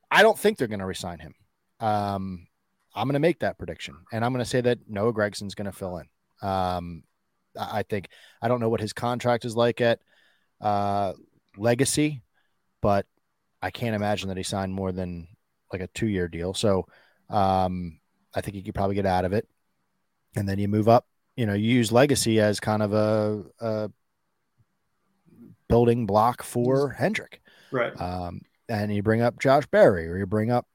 I 0.10 0.24
don't 0.24 0.38
think 0.38 0.58
they're 0.58 0.68
going 0.68 0.80
to 0.80 0.86
resign 0.86 1.20
him. 1.20 1.36
Um, 1.80 2.48
I'm 2.94 3.08
going 3.08 3.14
to 3.14 3.20
make 3.20 3.40
that 3.40 3.58
prediction, 3.58 3.96
and 4.12 4.24
I'm 4.24 4.34
going 4.34 4.44
to 4.44 4.50
say 4.50 4.62
that 4.62 4.80
Noah 4.88 5.14
Gragson's 5.14 5.56
going 5.56 5.66
to 5.66 5.72
fill 5.72 5.98
in. 5.98 6.48
Um, 6.48 7.04
I 7.60 7.84
think 7.84 8.10
I 8.42 8.48
don't 8.48 8.60
know 8.60 8.70
what 8.70 8.82
his 8.82 8.94
contract 8.94 9.46
is 9.46 9.56
like 9.56 9.82
at 9.82 10.00
uh, 10.60 11.14
Legacy, 11.58 12.24
but 12.82 13.06
I 13.62 13.72
can't 13.72 13.96
imagine 13.96 14.30
that 14.30 14.38
he 14.38 14.44
signed 14.44 14.74
more 14.74 14.92
than 14.92 15.28
like 15.72 15.82
a 15.82 15.88
two 15.88 16.08
year 16.08 16.28
deal. 16.28 16.54
So 16.54 16.88
um, 17.30 18.00
I 18.34 18.42
think 18.42 18.56
he 18.56 18.64
could 18.64 18.76
probably 18.76 18.96
get 18.96 19.06
out 19.06 19.26
of 19.26 19.34
it, 19.34 19.48
and 20.36 20.48
then 20.48 20.60
you 20.60 20.68
move 20.68 20.90
up. 20.90 21.08
You 21.36 21.46
know, 21.46 21.54
you 21.54 21.72
use 21.72 21.92
Legacy 21.92 22.40
as 22.40 22.60
kind 22.60 22.84
of 22.84 22.94
a, 22.94 23.44
a 23.60 23.92
building 25.70 26.06
block 26.06 26.44
for 26.44 26.90
Hendrick. 26.90 27.42
Right. 27.72 28.00
Um, 28.00 28.42
and 28.68 28.94
you 28.94 29.02
bring 29.02 29.22
up 29.22 29.40
Josh 29.40 29.66
Berry 29.68 30.08
or 30.08 30.18
you 30.18 30.26
bring 30.26 30.52
up 30.52 30.68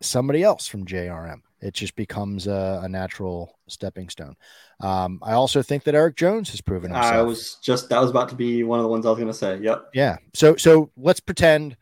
somebody 0.00 0.42
else 0.42 0.66
from 0.66 0.86
JRM. 0.86 1.42
It 1.60 1.74
just 1.74 1.94
becomes 1.94 2.46
a, 2.46 2.80
a 2.82 2.88
natural 2.88 3.58
stepping 3.68 4.08
stone. 4.08 4.34
Um, 4.80 5.20
I 5.22 5.32
also 5.32 5.62
think 5.62 5.84
that 5.84 5.94
Erik 5.94 6.16
Jones 6.16 6.50
has 6.50 6.60
proven 6.60 6.90
himself. 6.90 7.14
I 7.14 7.22
was 7.22 7.56
just 7.62 7.90
that 7.90 8.00
was 8.00 8.10
about 8.10 8.30
to 8.30 8.34
be 8.34 8.64
one 8.64 8.78
of 8.78 8.82
the 8.82 8.88
ones 8.88 9.04
I 9.04 9.10
was 9.10 9.18
going 9.18 9.28
to 9.28 9.34
say. 9.34 9.58
Yep. 9.58 9.90
Yeah. 9.92 10.16
So 10.34 10.56
so 10.56 10.90
let's 10.96 11.20
pretend 11.20 11.76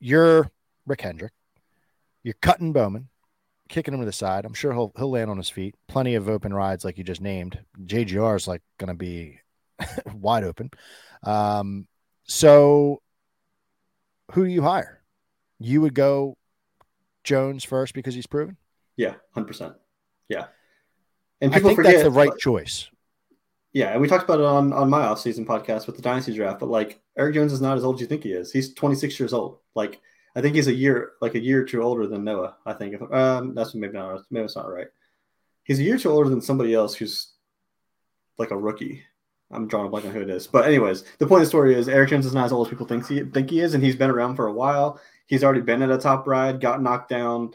you're 0.00 0.50
Rick 0.86 1.02
Hendrick. 1.02 1.32
You're 2.22 2.34
cutting 2.40 2.72
Bowman, 2.72 3.08
kicking 3.68 3.92
him 3.92 4.00
to 4.00 4.06
the 4.06 4.12
side. 4.12 4.44
I'm 4.44 4.54
sure 4.54 4.72
he'll 4.72 4.92
he'll 4.96 5.10
land 5.10 5.30
on 5.30 5.36
his 5.36 5.50
feet. 5.50 5.74
Plenty 5.88 6.14
of 6.14 6.28
open 6.28 6.54
rides 6.54 6.84
like 6.84 6.96
you 6.96 7.04
just 7.04 7.20
named. 7.20 7.58
JGR 7.84 8.36
is 8.36 8.48
like 8.48 8.62
going 8.78 8.88
to 8.88 8.94
be 8.94 9.40
wide 10.14 10.44
open. 10.44 10.70
Um, 11.22 11.86
so 12.24 13.02
who 14.32 14.44
do 14.44 14.50
you 14.50 14.62
hire? 14.62 15.02
You 15.58 15.80
would 15.82 15.94
go 15.94 16.36
Jones 17.24 17.64
first 17.64 17.94
because 17.94 18.14
he's 18.14 18.26
proven. 18.26 18.56
Yeah, 18.96 19.14
hundred 19.32 19.46
percent. 19.46 19.74
Yeah. 20.28 20.46
And 21.40 21.52
I 21.52 21.56
people 21.56 21.70
think 21.70 21.76
forget 21.76 21.92
that's 21.94 22.04
the 22.04 22.10
right 22.10 22.30
like- 22.30 22.38
choice. 22.38 22.88
Yeah, 23.74 23.92
and 23.92 24.02
we 24.02 24.08
talked 24.08 24.24
about 24.24 24.38
it 24.40 24.44
on 24.44 24.72
on 24.74 24.90
my 24.90 25.00
offseason 25.00 25.46
podcast 25.46 25.86
with 25.86 25.96
the 25.96 26.02
dynasty 26.02 26.34
draft. 26.34 26.60
But 26.60 26.68
like 26.68 27.00
Erik 27.16 27.34
Jones 27.34 27.52
is 27.54 27.62
not 27.62 27.78
as 27.78 27.84
old 27.84 27.96
as 27.96 28.00
you 28.02 28.06
think 28.06 28.22
he 28.22 28.32
is. 28.32 28.52
He's 28.52 28.74
26 28.74 29.18
years 29.18 29.32
old. 29.32 29.60
Like 29.74 30.00
I 30.36 30.42
think 30.42 30.54
he's 30.54 30.66
a 30.68 30.74
year 30.74 31.12
like 31.22 31.34
a 31.34 31.40
year 31.40 31.62
or 31.62 31.64
two 31.64 31.82
older 31.82 32.06
than 32.06 32.22
Noah. 32.22 32.56
I 32.66 32.74
think 32.74 32.94
if 32.94 33.02
um 33.12 33.54
that's 33.54 33.74
maybe 33.74 33.94
not 33.94 34.20
maybe 34.30 34.44
it's 34.44 34.56
not 34.56 34.70
right. 34.70 34.88
He's 35.64 35.78
a 35.78 35.82
year 35.82 35.94
or 35.94 35.98
two 35.98 36.10
older 36.10 36.28
than 36.28 36.42
somebody 36.42 36.74
else 36.74 36.94
who's 36.94 37.32
like 38.36 38.50
a 38.50 38.56
rookie. 38.56 39.02
I'm 39.50 39.68
drawing 39.68 39.86
a 39.86 39.90
blank 39.90 40.04
on 40.06 40.12
who 40.12 40.20
it 40.20 40.30
is. 40.30 40.46
But 40.46 40.66
anyways, 40.66 41.04
the 41.18 41.26
point 41.26 41.40
of 41.40 41.46
the 41.46 41.50
story 41.50 41.74
is 41.74 41.88
Erik 41.88 42.10
Jones 42.10 42.26
is 42.26 42.34
not 42.34 42.46
as 42.46 42.52
old 42.52 42.66
as 42.66 42.70
people 42.70 42.86
think 42.86 43.06
he 43.06 43.20
think 43.24 43.48
he 43.48 43.60
is, 43.60 43.72
and 43.72 43.82
he's 43.82 43.96
been 43.96 44.10
around 44.10 44.36
for 44.36 44.48
a 44.48 44.52
while. 44.52 45.00
He's 45.26 45.44
already 45.44 45.60
been 45.62 45.80
at 45.82 45.90
a 45.90 45.96
top 45.98 46.26
ride, 46.26 46.60
got 46.60 46.82
knocked 46.82 47.08
down, 47.08 47.54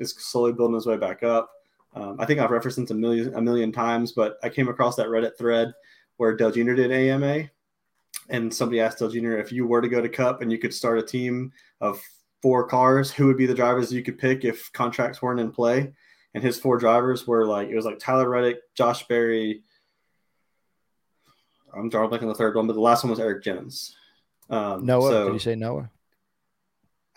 is 0.00 0.12
slowly 0.18 0.52
building 0.52 0.74
his 0.74 0.86
way 0.86 0.96
back 0.96 1.22
up. 1.22 1.50
Um, 1.94 2.16
I 2.18 2.24
think 2.24 2.40
I've 2.40 2.50
referenced 2.50 2.78
it 2.78 2.90
a 2.90 2.94
million 2.94 3.34
a 3.34 3.40
million 3.40 3.70
times, 3.72 4.12
but 4.12 4.38
I 4.42 4.48
came 4.48 4.68
across 4.68 4.96
that 4.96 5.08
Reddit 5.08 5.36
thread 5.36 5.72
where 6.16 6.36
Dale 6.36 6.50
Jr. 6.50 6.74
did 6.74 6.92
AMA, 6.92 7.50
and 8.28 8.52
somebody 8.52 8.80
asked 8.80 8.98
Dale 8.98 9.10
Jr. 9.10 9.38
if 9.38 9.52
you 9.52 9.66
were 9.66 9.80
to 9.80 9.88
go 9.88 10.00
to 10.00 10.08
Cup 10.08 10.42
and 10.42 10.50
you 10.50 10.58
could 10.58 10.74
start 10.74 10.98
a 10.98 11.02
team 11.02 11.52
of 11.80 12.00
four 12.42 12.66
cars, 12.66 13.10
who 13.10 13.26
would 13.26 13.36
be 13.36 13.46
the 13.46 13.54
drivers 13.54 13.92
you 13.92 14.02
could 14.02 14.18
pick 14.18 14.44
if 14.44 14.72
contracts 14.72 15.20
weren't 15.20 15.40
in 15.40 15.50
play? 15.50 15.92
And 16.32 16.44
his 16.44 16.58
four 16.58 16.78
drivers 16.78 17.26
were 17.26 17.44
like 17.44 17.68
it 17.68 17.76
was 17.76 17.84
like 17.84 17.98
Tyler 17.98 18.28
Reddick, 18.28 18.58
Josh 18.74 19.06
Berry. 19.08 19.62
I'm 21.74 21.88
drawing 21.88 22.08
blank 22.08 22.22
on 22.22 22.28
the 22.28 22.34
third 22.34 22.54
one, 22.54 22.66
but 22.66 22.74
the 22.74 22.80
last 22.80 23.02
one 23.04 23.10
was 23.10 23.20
Erik 23.20 23.42
Jones. 23.42 23.96
Um, 24.48 24.84
Noah, 24.86 25.10
so- 25.10 25.24
did 25.26 25.32
you 25.34 25.38
say 25.40 25.54
Noah? 25.56 25.90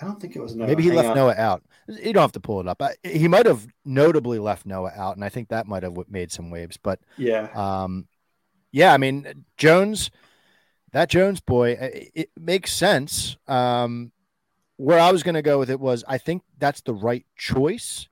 I 0.01 0.05
don't 0.05 0.19
think 0.19 0.35
it 0.35 0.41
was 0.41 0.55
Noah. 0.55 0.67
Maybe 0.67 0.83
he 0.83 0.89
Hang 0.89 0.97
left 0.97 1.09
on. 1.09 1.15
Noah 1.15 1.35
out. 1.35 1.63
You 1.87 2.13
don't 2.13 2.21
have 2.21 2.31
to 2.33 2.39
pull 2.39 2.59
it 2.59 2.67
up. 2.67 2.81
I, 2.81 2.95
he 3.03 3.27
might 3.27 3.45
have 3.45 3.67
notably 3.85 4.39
left 4.39 4.65
Noah 4.65 4.91
out, 4.95 5.15
and 5.15 5.23
I 5.25 5.29
think 5.29 5.49
that 5.49 5.67
might 5.67 5.83
have 5.83 5.97
made 6.09 6.31
some 6.31 6.49
waves. 6.49 6.77
But 6.77 6.99
Yeah, 7.17 7.49
um, 7.53 8.07
yeah, 8.71 8.93
I 8.93 8.97
mean 8.97 9.45
Jones, 9.57 10.11
that 10.91 11.09
Jones 11.09 11.41
boy, 11.41 11.71
it, 11.71 12.11
it 12.15 12.29
makes 12.39 12.73
sense. 12.73 13.37
Um, 13.47 14.11
where 14.77 14.99
I 14.99 15.11
was 15.11 15.23
going 15.23 15.35
to 15.35 15.41
go 15.41 15.59
with 15.59 15.69
it 15.69 15.79
was, 15.79 16.03
I 16.07 16.17
think 16.17 16.43
that's 16.57 16.81
the 16.81 16.93
right 16.93 17.25
choice. 17.37 18.07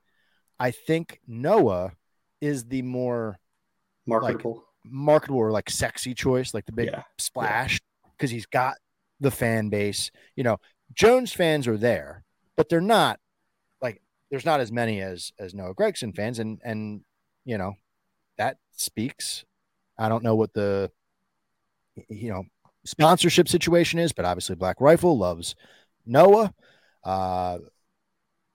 I 0.58 0.70
think 0.70 1.20
Noah 1.26 1.92
is 2.40 2.64
the 2.64 2.82
more 2.82 3.38
marketable. 4.06 4.64
marketable 4.84 5.38
or 5.38 5.50
like 5.50 5.70
sexy 5.70 6.14
choice, 6.14 6.54
like 6.54 6.66
the 6.66 6.72
big 6.72 6.88
Yeah, 6.88 7.02
splash, 7.18 7.80
because 8.16 8.30
he's 8.30 8.46
got 8.46 8.76
the 9.20 9.30
fan 9.30 9.68
base. 9.68 10.10
You 10.36 10.44
know, 10.44 10.58
Jones 10.94 11.32
fans 11.32 11.66
are 11.66 11.76
there, 11.76 12.24
but 12.56 12.68
they're 12.68 12.80
not 12.80 13.18
like 13.18 13.21
there's 14.32 14.46
not 14.46 14.60
as 14.60 14.72
many 14.72 15.02
as 15.02 15.30
as 15.38 15.52
Noah 15.54 15.74
Gragson 15.74 16.16
fans, 16.16 16.38
and 16.38 16.58
and 16.64 17.02
you 17.44 17.58
know 17.58 17.74
that 18.38 18.56
speaks. 18.72 19.44
I 19.98 20.08
don't 20.08 20.24
know 20.24 20.34
what 20.34 20.54
the 20.54 20.90
you 22.08 22.30
know 22.30 22.44
sponsorship 22.84 23.46
situation 23.46 24.00
is, 24.00 24.12
but 24.12 24.24
obviously 24.24 24.56
Black 24.56 24.80
Rifle 24.80 25.18
loves 25.18 25.54
Noah. 26.06 26.52
Uh, 27.04 27.58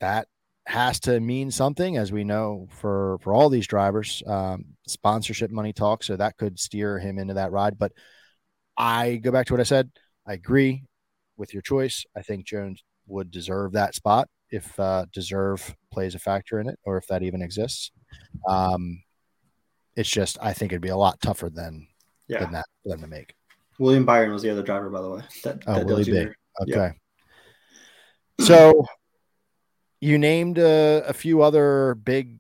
that 0.02 0.28
has 0.66 1.00
to 1.02 1.20
mean 1.20 1.52
something, 1.52 1.96
as 1.96 2.12
we 2.12 2.24
know 2.24 2.68
for 2.72 3.20
for 3.22 3.32
all 3.32 3.48
these 3.48 3.68
drivers. 3.68 4.24
Um, 4.26 4.66
sponsorship 4.88 5.52
money 5.52 5.74
talk, 5.74 6.04
so 6.04 6.16
that 6.16 6.38
could 6.38 6.60
steer 6.60 6.98
him 6.98 7.20
into 7.20 7.36
that 7.36 7.52
ride. 7.52 7.78
But 7.78 7.92
I 8.76 9.18
go 9.18 9.32
back 9.32 9.46
to 9.46 9.54
what 9.54 9.60
I 9.60 9.64
said. 9.64 9.92
I 10.26 10.34
agree 10.34 10.86
with 11.38 11.54
your 11.54 11.62
choice. 11.62 12.04
I 12.16 12.24
think 12.24 12.48
Jones 12.48 12.84
would 13.06 13.30
deserve 13.30 13.74
that 13.74 13.94
spot 13.94 14.28
if 14.50 14.80
uh, 14.80 15.06
deserve 15.12 15.76
plays 15.92 16.16
a 16.16 16.20
factor 16.20 16.60
in 16.60 16.70
it, 16.70 16.80
or 16.84 16.98
if 16.98 17.08
that 17.08 17.24
even 17.24 17.42
exists. 17.42 17.92
Um, 18.48 19.04
it's 19.96 20.10
just 20.10 20.38
I 20.42 20.54
think 20.54 20.72
it'd 20.72 20.82
be 20.82 20.90
a 20.90 20.98
lot 20.98 21.20
tougher 21.22 21.50
than 21.50 21.88
yeah. 22.28 22.40
than 22.40 22.52
that 22.54 22.66
for 22.84 22.90
them 22.90 23.02
to 23.02 23.08
make. 23.08 23.34
William 23.80 24.06
Byron 24.06 24.32
was 24.32 24.42
the 24.42 24.50
other 24.50 24.64
driver, 24.64 24.90
by 24.90 25.02
the 25.02 25.10
way. 25.10 25.22
That, 25.44 25.64
Oh, 25.68 25.76
that 25.76 25.86
Willie. 25.86 26.04
B. 26.04 26.12
Yeah. 26.66 26.76
Okay. 26.76 26.98
So 28.40 28.86
you 30.00 30.18
named 30.18 30.58
a, 30.58 31.04
a 31.08 31.14
few 31.14 31.42
other 31.42 31.96
big 31.96 32.40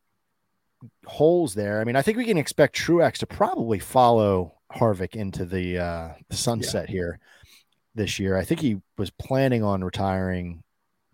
holes 1.05 1.53
there. 1.53 1.81
I 1.81 1.83
mean, 1.83 1.95
I 1.95 2.01
think 2.01 2.17
we 2.17 2.25
can 2.25 2.37
expect 2.37 2.75
Truex 2.77 3.17
to 3.19 3.27
probably 3.27 3.79
follow 3.79 4.53
Harvick 4.71 5.15
into 5.15 5.45
the 5.45 5.79
uh, 5.79 6.09
the 6.29 6.37
sunset 6.37 6.89
here 6.89 7.19
this 7.95 8.19
year. 8.19 8.37
I 8.37 8.45
think 8.45 8.59
he 8.59 8.81
was 8.97 9.09
planning 9.09 9.63
on 9.63 9.83
retiring 9.83 10.63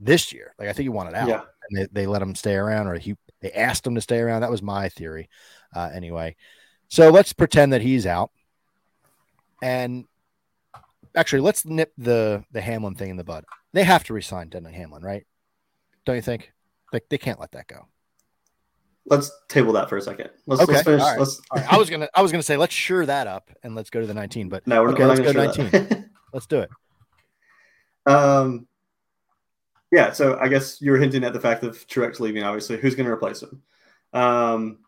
this 0.03 0.31
year. 0.33 0.53
Like 0.59 0.69
I 0.69 0.73
think 0.73 0.85
he 0.85 0.89
wanted 0.89 1.15
out, 1.15 1.27
Yeah. 1.27 1.41
and 1.69 1.79
they, 1.79 1.87
they 2.01 2.07
let 2.07 2.21
him 2.21 2.35
stay 2.35 2.55
around, 2.55 2.87
or 2.87 2.95
he 2.95 3.15
they 3.41 3.51
asked 3.51 3.85
him 3.85 3.95
to 3.95 4.01
stay 4.01 4.19
around. 4.19 4.41
That 4.41 4.51
was 4.51 4.61
my 4.61 4.89
theory, 4.89 5.29
uh, 5.75 5.89
anyway. 5.93 6.35
So 6.89 7.09
let's 7.09 7.33
pretend 7.33 7.73
that 7.73 7.81
he's 7.81 8.05
out, 8.05 8.31
and 9.61 10.05
actually 11.15 11.41
let's 11.41 11.65
nip 11.65 11.91
the 11.97 12.43
the 12.51 12.61
Hamlin 12.61 12.95
thing 12.95 13.09
in 13.09 13.17
the 13.17 13.23
bud. 13.23 13.45
They 13.73 13.83
have 13.83 14.03
to 14.05 14.13
resign 14.13 14.49
Denny 14.49 14.71
Hamlin, 14.73 15.03
right? 15.03 15.25
Don't 16.05 16.15
you 16.15 16.21
think? 16.21 16.51
Like 16.91 17.05
they 17.09 17.17
can't 17.17 17.39
let 17.39 17.51
that 17.53 17.67
go. 17.67 17.87
Let's 19.05 19.31
table 19.49 19.73
that 19.73 19.89
for 19.89 19.97
a 19.97 20.01
second. 20.01 20.29
Let's, 20.45 20.61
Okay, 20.61 20.73
let's 20.73 20.85
finish. 20.85 21.01
all 21.01 21.09
right. 21.09 21.19
Let's, 21.19 21.41
All 21.51 21.57
right, 21.59 21.73
I 21.73 21.77
was 21.77 21.89
gonna 21.89 22.07
I 22.13 22.21
was 22.21 22.31
gonna 22.31 22.43
say 22.43 22.55
let's 22.55 22.73
sure 22.73 23.05
that 23.05 23.27
up 23.27 23.49
and 23.63 23.75
let's 23.75 23.89
go 23.89 23.99
to 23.99 24.07
the 24.07 24.13
19, 24.13 24.47
but 24.49 24.65
no, 24.67 24.81
we're 24.81 24.91
okay, 24.91 25.01
not, 25.03 25.07
let's 25.09 25.19
go 25.21 25.33
gonna 25.33 25.45
19. 25.47 25.69
share 25.71 25.79
that. 25.81 26.05
let's 26.33 26.45
do 26.45 26.59
it. 26.59 26.69
um, 28.05 28.67
yeah. 29.93 30.11
So 30.11 30.37
I 30.39 30.47
guess 30.49 30.81
you 30.81 30.91
were 30.91 30.97
hinting 30.97 31.23
at 31.23 31.31
the 31.33 31.39
fact 31.39 31.63
of 31.63 31.87
Truex 31.87 32.19
leaving. 32.19 32.43
Obviously, 32.43 32.77
who's 32.77 32.95
going 32.95 33.05
to 33.05 33.11
replace 33.11 33.41
him? 33.43 33.61
Um, 34.11 34.79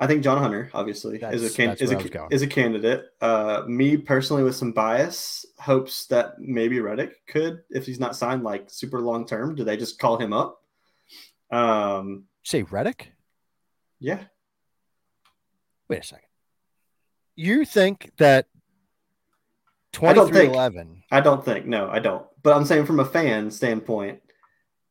I 0.00 0.06
think 0.06 0.22
John 0.22 0.38
Hunter, 0.38 0.70
obviously, 0.74 1.16
is 1.16 1.44
a 1.44 1.50
can- 1.56 1.76
is 1.76 1.90
a 1.90 1.94
I 1.98 2.02
was 2.02 2.10
going. 2.10 2.28
is 2.30 2.42
a 2.42 2.46
candidate. 2.46 3.06
Uh, 3.20 3.62
me 3.66 3.96
personally, 3.96 4.44
with 4.44 4.54
some 4.54 4.70
bias, 4.72 5.44
hopes 5.58 6.06
that 6.06 6.38
maybe 6.38 6.78
Reddick 6.78 7.26
could, 7.26 7.62
if 7.70 7.84
he's 7.84 7.98
not 7.98 8.14
signed 8.14 8.44
like 8.44 8.70
super 8.70 9.00
long 9.00 9.26
term. 9.26 9.56
Do 9.56 9.64
they 9.64 9.76
just 9.76 9.98
call 9.98 10.16
him 10.16 10.32
up? 10.32 10.62
Um, 11.50 12.24
Say 12.44 12.62
Reddick? 12.62 13.12
yeah, 13.98 14.20
Wait 15.88 16.00
a 16.00 16.06
second. 16.06 16.28
You 17.34 17.64
think 17.64 18.12
that 18.18 18.46
I 18.46 18.46
don't 18.46 18.52
think- 18.52 18.57
2311 19.98 21.02
I 21.10 21.20
don't 21.20 21.44
think. 21.44 21.66
No, 21.66 21.88
I 21.88 21.98
don't. 21.98 22.26
But 22.42 22.56
I'm 22.56 22.64
saying 22.64 22.86
from 22.86 23.00
a 23.00 23.04
fan 23.04 23.50
standpoint, 23.50 24.20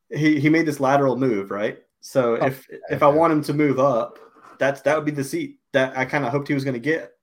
he 0.10 0.40
he 0.40 0.50
made 0.50 0.66
this 0.66 0.80
lateral 0.80 1.18
move, 1.18 1.52
right? 1.52 1.80
So 2.02 2.38
Oh, 2.38 2.46
if 2.46 2.68
if 2.90 3.04
I 3.04 3.08
want 3.08 3.34
him 3.34 3.44
to 3.44 3.54
move 3.54 3.80
up, 3.80 4.20
that's 4.60 4.82
that 4.82 4.96
would 4.96 5.06
be 5.06 5.12
the 5.12 5.24
seat 5.24 5.60
that 5.74 5.98
I 5.98 6.06
kind 6.06 6.26
of 6.26 6.32
hoped 6.32 6.48
he 6.48 6.54
was 6.54 6.64
going 6.64 6.74
to 6.74 6.80
get, 6.80 7.14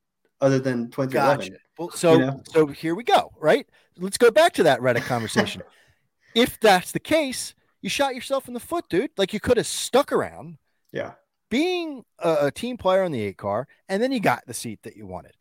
other 0.40 0.58
than 0.58 0.90
2011. 0.90 1.38
Gotcha. 1.48 1.60
Well, 1.78 1.90
so 1.90 2.12
You 2.12 2.18
know? 2.18 2.42
so 2.52 2.66
here 2.66 2.94
we 2.94 3.02
go, 3.04 3.32
right? 3.38 3.66
Let's 3.98 4.18
go 4.18 4.30
back 4.30 4.52
to 4.54 4.62
that 4.64 4.80
Reddit 4.80 5.04
conversation. 5.04 5.62
if 6.34 6.58
that's 6.60 6.92
the 6.92 7.00
case, 7.00 7.54
you 7.80 7.88
shot 7.88 8.14
yourself 8.14 8.48
in 8.48 8.54
the 8.54 8.60
foot, 8.60 8.84
dude. 8.88 9.10
Like 9.16 9.32
you 9.32 9.40
could 9.40 9.56
have 9.56 9.66
stuck 9.66 10.12
around 10.12 10.58
Yeah, 10.92 11.12
being 11.50 12.04
a, 12.18 12.46
a 12.46 12.50
team 12.50 12.76
player 12.76 13.02
on 13.02 13.12
the 13.12 13.20
eight 13.20 13.36
car, 13.38 13.66
and 13.88 14.02
then 14.02 14.12
you 14.12 14.20
got 14.20 14.46
the 14.46 14.54
seat 14.54 14.80
that 14.84 14.96
you 14.96 15.06
wanted. 15.06 15.32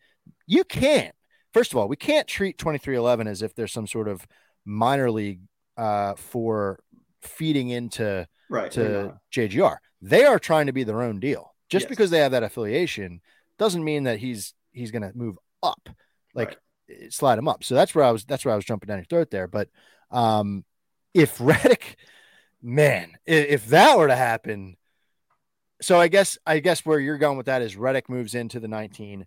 You 0.48 0.64
can't. 0.64 1.16
First 1.54 1.72
of 1.72 1.78
all, 1.78 1.88
we 1.88 1.96
can't 1.96 2.28
treat 2.28 2.58
2311 2.58 3.28
as 3.28 3.42
if 3.42 3.54
there's 3.56 3.72
some 3.72 3.88
sort 3.88 4.08
of 4.08 4.26
minor 4.66 5.12
league 5.12 5.42
uh, 5.78 6.16
for 6.16 6.80
feeding 7.22 7.70
into 7.70 8.28
right. 8.50 8.72
to. 8.72 9.20
JGR. 9.32 9.78
They 10.02 10.26
are 10.26 10.40
trying 10.40 10.66
to 10.68 10.74
be 10.74 10.84
their 10.84 11.02
own 11.02 11.20
deal. 11.20 11.54
Just 11.70 11.84
Yes. 11.86 11.90
because 11.90 12.10
they 12.10 12.20
have 12.20 12.32
that 12.34 12.44
affiliation 12.44 13.22
doesn't 13.58 13.84
mean 13.84 14.04
that 14.04 14.20
he's 14.20 14.54
he's 14.72 14.92
going 14.92 15.02
to 15.04 15.12
move 15.16 15.38
up, 15.62 15.90
like 16.36 16.58
eh, 16.90 17.08
slide 17.10 17.38
him 17.40 17.48
up. 17.48 17.64
So 17.64 17.74
that's 17.76 17.96
where 17.96 18.04
I 18.04 18.12
was. 18.12 18.26
That's 18.26 18.44
where 18.46 18.54
I 18.54 18.56
was 18.58 18.66
jumping 18.66 18.88
down 18.88 18.98
your 18.98 19.06
throat 19.06 19.32
there. 19.32 19.48
But 19.48 19.70
um, 20.12 20.66
if 21.14 21.38
Reddick, 21.40 21.96
man, 22.62 23.12
i- 23.28 23.32
if 23.32 23.68
that 23.68 23.98
were 23.98 24.08
to 24.08 24.16
happen, 24.16 24.76
so 25.82 26.00
I 26.00 26.08
guess 26.10 26.38
I 26.46 26.60
guess 26.60 26.86
where 26.86 27.00
you're 27.00 27.18
going 27.18 27.38
with 27.38 27.46
that 27.48 27.62
is 27.62 27.76
Reddick 27.76 28.10
moves 28.10 28.36
into 28.36 28.60
the 28.60 28.68
19, 28.68 29.26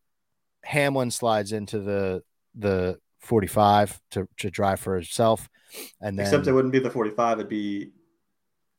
Hamlin 0.66 1.10
slides 1.10 1.52
into 1.52 1.78
the 1.78 2.22
the 2.56 2.98
45 3.20 4.00
to 4.12 4.28
to 4.38 4.50
drive 4.50 4.80
for 4.80 4.96
himself, 4.96 5.48
and 6.00 6.18
then 6.18 6.26
Except 6.26 6.46
it 6.46 6.52
wouldn't 6.52 6.72
be 6.72 6.78
the 6.80 6.90
45, 6.90 7.38
it'd 7.38 7.48
be 7.48 7.92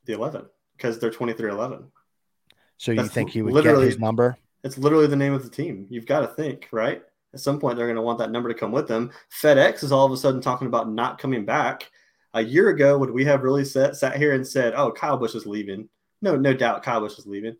the 0.05 0.13
11 0.13 0.45
because 0.75 0.99
they're 0.99 1.11
23 1.11 1.49
11. 1.49 1.91
so 2.77 2.91
you 2.91 2.97
that's 2.97 3.13
think 3.13 3.29
he 3.31 3.41
would 3.41 3.63
get 3.63 3.77
his 3.77 3.99
number? 3.99 4.37
It's 4.63 4.77
literally 4.77 5.07
the 5.07 5.15
name 5.15 5.33
of 5.33 5.43
the 5.43 5.49
team. 5.49 5.87
You've 5.89 6.05
got 6.05 6.21
to 6.21 6.27
think, 6.27 6.67
right? 6.71 7.01
At 7.33 7.39
some 7.39 7.59
point, 7.59 7.77
they're 7.77 7.85
going 7.87 7.95
to 7.95 8.01
want 8.01 8.19
that 8.19 8.31
number 8.31 8.49
to 8.49 8.55
come 8.55 8.71
with 8.71 8.87
them. 8.87 9.11
FedEx 9.41 9.83
is 9.83 9.91
all 9.91 10.05
of 10.05 10.11
a 10.11 10.17
sudden 10.17 10.41
talking 10.41 10.67
about 10.67 10.89
not 10.89 11.19
coming 11.19 11.45
back. 11.45 11.89
A 12.33 12.41
year 12.41 12.69
ago, 12.69 12.97
would 12.97 13.11
we 13.11 13.23
have 13.25 13.43
really 13.43 13.63
sat, 13.63 13.95
sat 13.95 14.17
here 14.17 14.33
and 14.33 14.45
said, 14.45 14.73
"Oh, 14.75 14.91
Kyle 14.91 15.17
Busch 15.17 15.35
is 15.35 15.45
leaving"? 15.45 15.87
No, 16.21 16.35
no 16.35 16.53
doubt, 16.53 16.83
Kyle 16.83 16.99
Busch 16.99 17.17
is 17.17 17.25
leaving. 17.25 17.55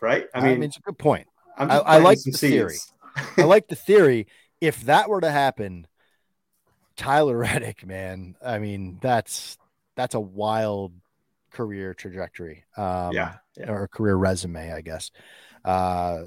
Right? 0.00 0.26
I 0.34 0.40
mean, 0.40 0.62
it's 0.62 0.76
a 0.76 0.80
good 0.80 0.98
point. 0.98 1.26
I'm 1.56 1.70
I- 1.70 1.78
I 1.78 1.98
like 1.98 2.22
the 2.22 2.32
theory. 2.32 2.76
I 3.36 3.44
like 3.44 3.68
the 3.68 3.76
theory. 3.76 4.26
If 4.60 4.82
that 4.82 5.08
were 5.08 5.20
to 5.20 5.30
happen, 5.30 5.86
Tyler 6.96 7.36
Reddick, 7.38 7.86
man, 7.86 8.36
I 8.44 8.58
mean, 8.58 8.98
that's 9.00 9.58
that's 9.96 10.14
a 10.14 10.20
wild 10.20 10.92
career 11.50 11.94
trajectory. 11.94 12.64
Um, 12.76 13.12
yeah, 13.12 13.34
yeah. 13.56 13.70
or 13.70 13.88
career 13.88 14.16
resume, 14.16 14.72
I 14.72 14.80
guess. 14.80 15.10
Uh, 15.64 16.24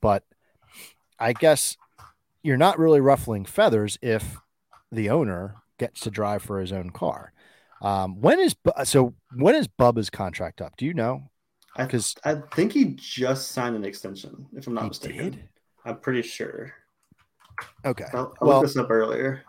but 0.00 0.24
I 1.18 1.32
guess 1.32 1.76
you're 2.42 2.56
not 2.56 2.78
really 2.78 3.00
ruffling 3.00 3.44
feathers 3.44 3.98
if 4.02 4.38
the 4.90 5.10
owner 5.10 5.56
gets 5.78 6.00
to 6.00 6.10
drive 6.10 6.42
for 6.42 6.60
his 6.60 6.72
own 6.72 6.90
car. 6.90 7.32
Um, 7.82 8.20
when 8.20 8.40
is 8.40 8.56
so? 8.84 9.14
When 9.34 9.54
is 9.54 9.68
Bubba's 9.68 10.10
contract 10.10 10.60
up? 10.60 10.76
Do 10.76 10.84
you 10.86 10.94
know? 10.94 11.30
I, 11.76 11.86
Because 11.86 12.16
I 12.24 12.36
think 12.54 12.72
he 12.72 12.94
just 12.96 13.52
signed 13.52 13.76
an 13.76 13.84
extension, 13.84 14.46
if 14.52 14.66
I'm 14.66 14.74
not 14.74 14.84
he 14.84 14.88
mistaken. 14.88 15.16
did. 15.30 15.48
I'm 15.84 15.98
pretty 15.98 16.22
sure. 16.22 16.72
Okay. 17.84 18.04
I 18.12 18.16
Well- 18.16 18.34
looked 18.40 18.62
this 18.66 18.76
up 18.76 18.90
earlier. 18.90 19.42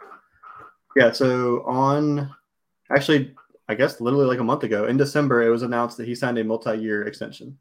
Yeah, 0.95 1.11
so 1.11 1.63
on 1.63 2.33
actually, 2.89 3.33
I 3.69 3.75
guess 3.75 4.01
literally 4.01 4.25
like 4.25 4.39
a 4.39 4.43
month 4.43 4.63
ago 4.63 4.85
in 4.85 4.97
December, 4.97 5.41
it 5.43 5.49
was 5.49 5.61
announced 5.63 5.95
that 5.97 6.05
he 6.07 6.15
signed 6.15 6.37
a 6.37 6.43
multi-year 6.43 7.03
extension. 7.07 7.57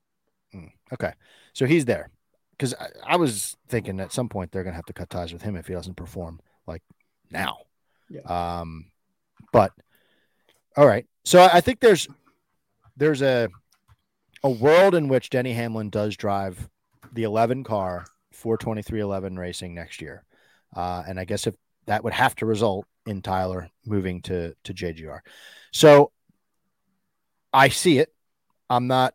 Okay. 0.92 1.12
So 1.52 1.66
he's 1.66 1.84
there. 1.84 2.10
Because 2.52 2.74
I, 2.74 2.88
I 3.06 3.16
was 3.16 3.56
thinking 3.68 4.00
at 4.00 4.12
some 4.12 4.28
point 4.28 4.50
they're 4.50 4.64
gonna 4.64 4.74
have 4.74 4.86
to 4.86 4.92
cut 4.92 5.08
ties 5.08 5.32
with 5.32 5.42
him 5.42 5.54
if 5.56 5.68
he 5.68 5.72
doesn't 5.74 5.94
perform 5.94 6.40
like 6.66 6.82
now. 7.30 7.58
Yeah. 8.08 8.22
Um 8.22 8.90
but 9.52 9.72
all 10.76 10.86
right. 10.86 11.06
So 11.24 11.40
I 11.40 11.58
I 11.58 11.60
think 11.60 11.78
there's 11.78 12.08
there's 12.96 13.22
a 13.22 13.48
a 14.42 14.50
world 14.50 14.94
in 14.96 15.06
which 15.06 15.30
Denny 15.30 15.52
Hamlin 15.52 15.90
does 15.90 16.16
drive 16.16 16.68
the 17.12 17.22
11 17.22 17.62
car 17.62 18.04
for 18.40 18.56
2311 18.56 19.38
racing 19.38 19.74
next 19.74 20.00
year. 20.00 20.24
Uh, 20.74 21.02
and 21.06 21.20
I 21.20 21.24
guess 21.24 21.46
if 21.46 21.54
that 21.86 22.02
would 22.04 22.14
have 22.14 22.34
to 22.36 22.46
result 22.46 22.86
in 23.06 23.20
Tyler 23.22 23.68
moving 23.84 24.22
to 24.22 24.54
to 24.64 24.74
JGR. 24.74 25.20
So 25.72 26.12
I 27.52 27.68
see 27.68 27.98
it. 27.98 28.14
I'm 28.68 28.86
not 28.86 29.14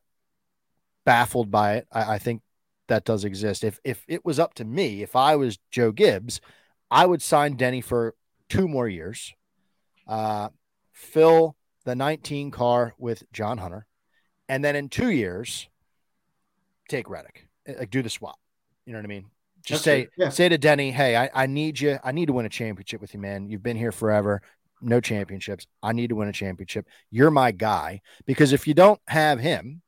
baffled 1.06 1.50
by 1.50 1.76
it. 1.76 1.88
I, 1.92 2.16
I 2.16 2.20
think 2.20 2.42
that 2.88 3.06
does 3.06 3.26
exist. 3.26 3.64
If 3.64 3.80
if 3.84 4.04
it 4.08 4.24
was 4.24 4.40
up 4.40 4.54
to 4.56 4.66
me, 4.66 5.02
if 5.02 5.16
I 5.16 5.36
was 5.36 5.58
Joe 5.72 5.92
Gibbs, 5.92 6.42
I 6.92 7.06
would 7.06 7.22
sign 7.22 7.56
Denny 7.56 7.82
for 7.82 8.14
two 8.50 8.68
more 8.68 8.88
years. 8.88 9.34
Uh, 10.08 10.50
fill 10.94 11.56
the 11.84 11.96
19 11.96 12.52
car 12.52 12.94
with 13.00 13.24
John 13.32 13.58
Hunter, 13.58 13.88
and 14.48 14.64
then 14.64 14.76
in 14.76 14.90
two 14.90 15.10
years, 15.10 15.68
take 16.90 17.10
Reddick. 17.10 17.48
Uh, 17.68 17.74
Like 17.80 17.90
do 17.90 18.04
the 18.04 18.10
swap. 18.10 18.38
You 18.86 18.94
know 18.94 19.00
what 19.00 19.06
I 19.06 19.08
mean? 19.08 19.26
Just 19.66 19.84
That's 19.84 20.08
say 20.08 20.08
yeah. 20.18 20.30
say 20.30 20.48
to 20.50 20.58
Denny, 20.58 20.92
hey, 20.92 21.16
I, 21.16 21.30
I 21.34 21.46
need 21.48 21.80
you. 21.80 21.98
I 22.04 22.12
need 22.12 22.28
to 22.28 22.34
win 22.34 22.46
a 22.46 22.50
championship 22.50 23.02
with 23.02 23.14
you, 23.14 23.20
man. 23.20 23.50
You've 23.50 23.64
been 23.64 23.78
here 23.78 23.92
forever. 23.92 24.42
No 24.82 25.00
championships. 25.00 25.66
I 25.82 25.94
need 25.94 26.10
to 26.10 26.16
win 26.16 26.28
a 26.28 26.34
championship. 26.34 26.86
You're 27.10 27.32
my 27.32 27.52
guy. 27.52 28.02
Because 28.26 28.54
if 28.54 28.68
you 28.68 28.74
don't 28.74 29.00
have 29.08 29.40
him, 29.40 29.82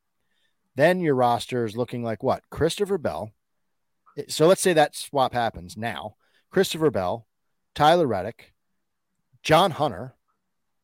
then 0.76 1.00
your 1.00 1.14
roster 1.14 1.66
is 1.66 1.78
looking 1.78 2.04
like 2.04 2.24
what? 2.24 2.44
Christopher 2.50 2.98
Bell. 2.98 3.32
So 4.30 4.48
let's 4.48 4.62
say 4.62 4.74
that 4.74 4.96
swap 4.96 5.34
happens 5.34 5.78
now. 5.78 6.16
Christopher 6.50 6.90
Bell, 6.90 7.28
Tyler 7.76 8.08
Reddick, 8.08 8.54
John 9.44 9.70
Hunter, 9.72 10.16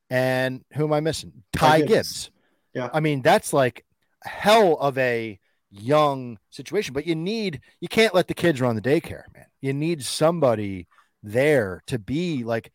and 0.10 0.64
who 0.74 0.84
am 0.84 0.94
I 0.94 1.00
missing? 1.00 1.44
Ty 1.54 1.68
Ty 1.68 1.78
Gibbs. 1.80 1.90
Gibbs. 1.90 2.32
Yeah. 2.76 2.90
I 2.94 3.00
mean, 3.00 3.22
that's 3.24 3.54
like 3.54 3.86
hell 4.24 4.74
of 4.76 4.98
a 4.98 5.40
young 5.74 6.38
situation, 6.50 6.94
but 6.94 7.08
you 7.08 7.16
need, 7.16 7.62
you 7.80 7.88
can't 7.88 8.14
let 8.14 8.28
the 8.28 8.34
kids 8.34 8.62
run 8.62 8.76
the 8.76 8.82
daycare, 8.82 9.24
man. 9.34 9.46
You 9.62 9.74
need 9.74 10.04
somebody 10.04 10.88
there 11.22 11.82
to 11.88 12.00
be 12.00 12.44
like, 12.44 12.72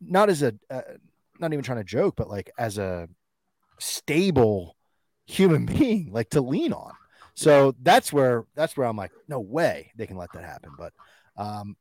not 0.00 0.30
as 0.30 0.42
a, 0.42 0.54
uh, 0.70 0.82
not 1.40 1.52
even 1.52 1.64
trying 1.64 1.78
to 1.78 1.84
joke, 1.84 2.14
but 2.16 2.28
like 2.28 2.50
as 2.58 2.78
a 2.78 3.08
stable 3.78 4.76
human 5.26 5.66
being, 5.78 6.10
like 6.12 6.30
to 6.30 6.40
lean 6.40 6.72
on. 6.72 6.92
So 7.34 7.74
that's 7.80 8.12
where 8.12 8.46
that's 8.56 8.76
where 8.76 8.88
I'm 8.88 8.96
like, 8.96 9.12
no 9.28 9.38
way 9.38 9.92
they 9.94 10.08
can 10.08 10.16
let 10.16 10.32
that 10.32 10.42
happen. 10.42 10.70
But 10.76 10.92
um, 11.36 11.76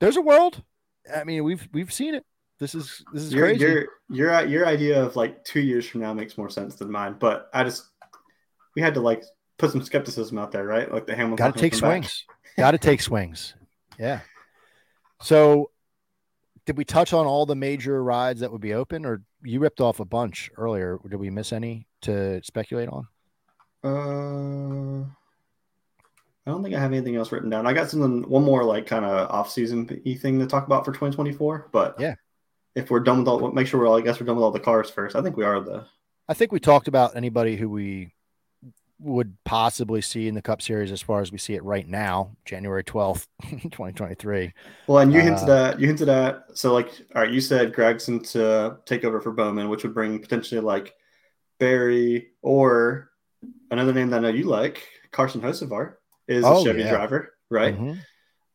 there's 0.00 0.16
a 0.16 0.22
world. 0.22 0.62
I 1.14 1.24
mean, 1.24 1.44
we've 1.44 1.68
we've 1.74 1.92
seen 1.92 2.14
it. 2.14 2.24
This 2.58 2.74
is 2.74 3.04
this 3.12 3.24
is 3.24 3.34
Your, 3.34 3.48
crazy. 3.48 3.60
your 3.60 3.86
your 4.08 4.46
your 4.46 4.66
idea 4.66 5.04
of 5.04 5.14
like 5.14 5.44
two 5.44 5.60
years 5.60 5.86
from 5.86 6.00
now 6.00 6.14
makes 6.14 6.38
more 6.38 6.48
sense 6.48 6.76
than 6.76 6.90
mine. 6.90 7.16
But 7.18 7.50
I 7.52 7.64
just 7.64 7.84
we 8.74 8.80
had 8.80 8.94
to 8.94 9.00
like 9.00 9.24
put 9.58 9.70
some 9.72 9.82
skepticism 9.82 10.38
out 10.38 10.52
there, 10.52 10.64
right? 10.64 10.90
Like 10.90 11.06
the 11.06 11.14
Hamlin 11.14 11.36
Got 11.36 11.54
to 11.54 11.60
take 11.60 11.74
swings. 11.74 12.24
Got 12.56 12.70
to 12.72 12.78
take 12.78 13.00
swings. 13.08 13.54
Yeah. 13.98 14.20
So, 15.20 15.70
did 16.64 16.76
we 16.76 16.84
touch 16.84 17.12
on 17.12 17.26
all 17.26 17.44
the 17.46 17.56
major 17.56 18.02
rides 18.02 18.40
that 18.40 18.52
would 18.52 18.60
be 18.60 18.74
open, 18.74 19.04
or 19.04 19.22
you 19.42 19.58
ripped 19.60 19.80
off 19.80 20.00
a 20.00 20.04
bunch 20.04 20.50
earlier? 20.56 20.98
Did 21.08 21.16
we 21.16 21.30
miss 21.30 21.52
any 21.52 21.86
to 22.02 22.40
speculate 22.44 22.88
on? 22.88 23.08
Uh, 23.82 25.04
I 26.46 26.50
don't 26.50 26.62
think 26.62 26.74
I 26.74 26.80
have 26.80 26.92
anything 26.92 27.16
else 27.16 27.32
written 27.32 27.50
down. 27.50 27.66
I 27.66 27.72
got 27.72 27.90
something, 27.90 28.28
one 28.28 28.44
more 28.44 28.64
like 28.64 28.86
kind 28.86 29.04
of 29.04 29.30
off 29.30 29.50
season 29.50 29.88
y 30.06 30.14
thing 30.14 30.38
to 30.38 30.46
talk 30.46 30.66
about 30.66 30.84
for 30.84 30.92
2024. 30.92 31.68
But 31.72 31.96
Yeah. 32.00 32.14
if 32.74 32.90
we're 32.90 33.00
done 33.00 33.18
with 33.18 33.28
all, 33.28 33.52
make 33.52 33.66
sure 33.66 33.80
we're 33.80 33.88
all, 33.88 33.98
I 33.98 34.00
guess 34.00 34.20
we're 34.20 34.26
done 34.26 34.36
with 34.36 34.44
all 34.44 34.50
the 34.50 34.60
cars 34.60 34.88
first. 34.90 35.16
I 35.16 35.22
think 35.22 35.36
we 35.36 35.44
are 35.44 35.60
the. 35.60 35.84
I 36.28 36.34
think 36.34 36.52
we 36.52 36.60
talked 36.60 36.88
about 36.88 37.16
anybody 37.16 37.56
who 37.56 37.68
we 37.68 38.12
would 39.00 39.36
possibly 39.44 40.00
see 40.00 40.26
in 40.26 40.34
the 40.34 40.42
Cup 40.42 40.60
Series 40.60 40.90
as 40.90 41.00
far 41.00 41.20
as 41.20 41.30
we 41.30 41.38
see 41.38 41.54
it 41.54 41.62
right 41.62 41.86
now, 41.86 42.32
January 42.44 42.82
twelfth, 42.84 43.28
twenty 43.70 43.92
twenty 43.92 44.14
three. 44.14 44.52
Well, 44.86 44.98
and 44.98 45.12
you 45.12 45.20
hinted 45.20 45.48
Uh, 45.48 45.72
at 45.72 45.80
you 45.80 45.86
hinted 45.86 46.08
at 46.08 46.44
so 46.54 46.72
like 46.74 46.88
all 47.14 47.22
right, 47.22 47.30
you 47.30 47.40
said 47.40 47.72
Gragson 47.72 48.28
to 48.32 48.78
take 48.86 49.04
over 49.04 49.20
for 49.20 49.32
Bowman, 49.32 49.68
which 49.68 49.82
would 49.84 49.94
bring 49.94 50.18
potentially 50.18 50.60
like 50.60 50.94
Berry 51.58 52.28
or 52.42 53.10
another 53.70 53.92
name 53.92 54.10
that 54.10 54.18
I 54.18 54.20
know 54.20 54.28
you 54.28 54.44
like, 54.44 54.82
Carson 55.10 55.40
Hocevar, 55.40 55.94
is 56.26 56.44
Oh, 56.44 56.60
a 56.60 56.64
Chevy 56.64 56.80
yeah. 56.80 56.90
driver, 56.90 57.34
right? 57.50 57.76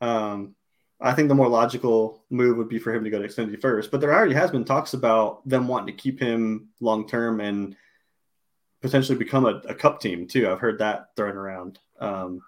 Um, 0.01 0.55
I 0.99 1.13
think 1.13 1.27
the 1.27 1.35
more 1.35 1.47
logical 1.49 2.23
move 2.29 2.57
would 2.57 2.69
be 2.69 2.79
for 2.79 2.93
him 2.93 3.03
to 3.03 3.09
go 3.09 3.21
to 3.21 3.27
Xfinity 3.27 3.59
first, 3.59 3.91
but 3.91 3.99
there 4.01 4.13
already 4.13 4.33
has 4.35 4.51
been 4.51 4.63
talks 4.65 4.93
about 4.93 5.47
them 5.47 5.67
wanting 5.67 5.95
to 5.95 6.01
keep 6.01 6.19
him 6.19 6.69
long 6.79 7.07
term 7.07 7.39
and 7.41 7.75
potentially 8.83 9.17
become 9.17 9.45
a, 9.45 9.61
a 9.67 9.73
cup 9.73 9.99
team 10.01 10.27
too. 10.27 10.47
I've 10.47 10.59
heard 10.59 10.77
that 10.79 11.15
thrown 11.15 11.37
around 11.37 11.79
um, 11.99 12.41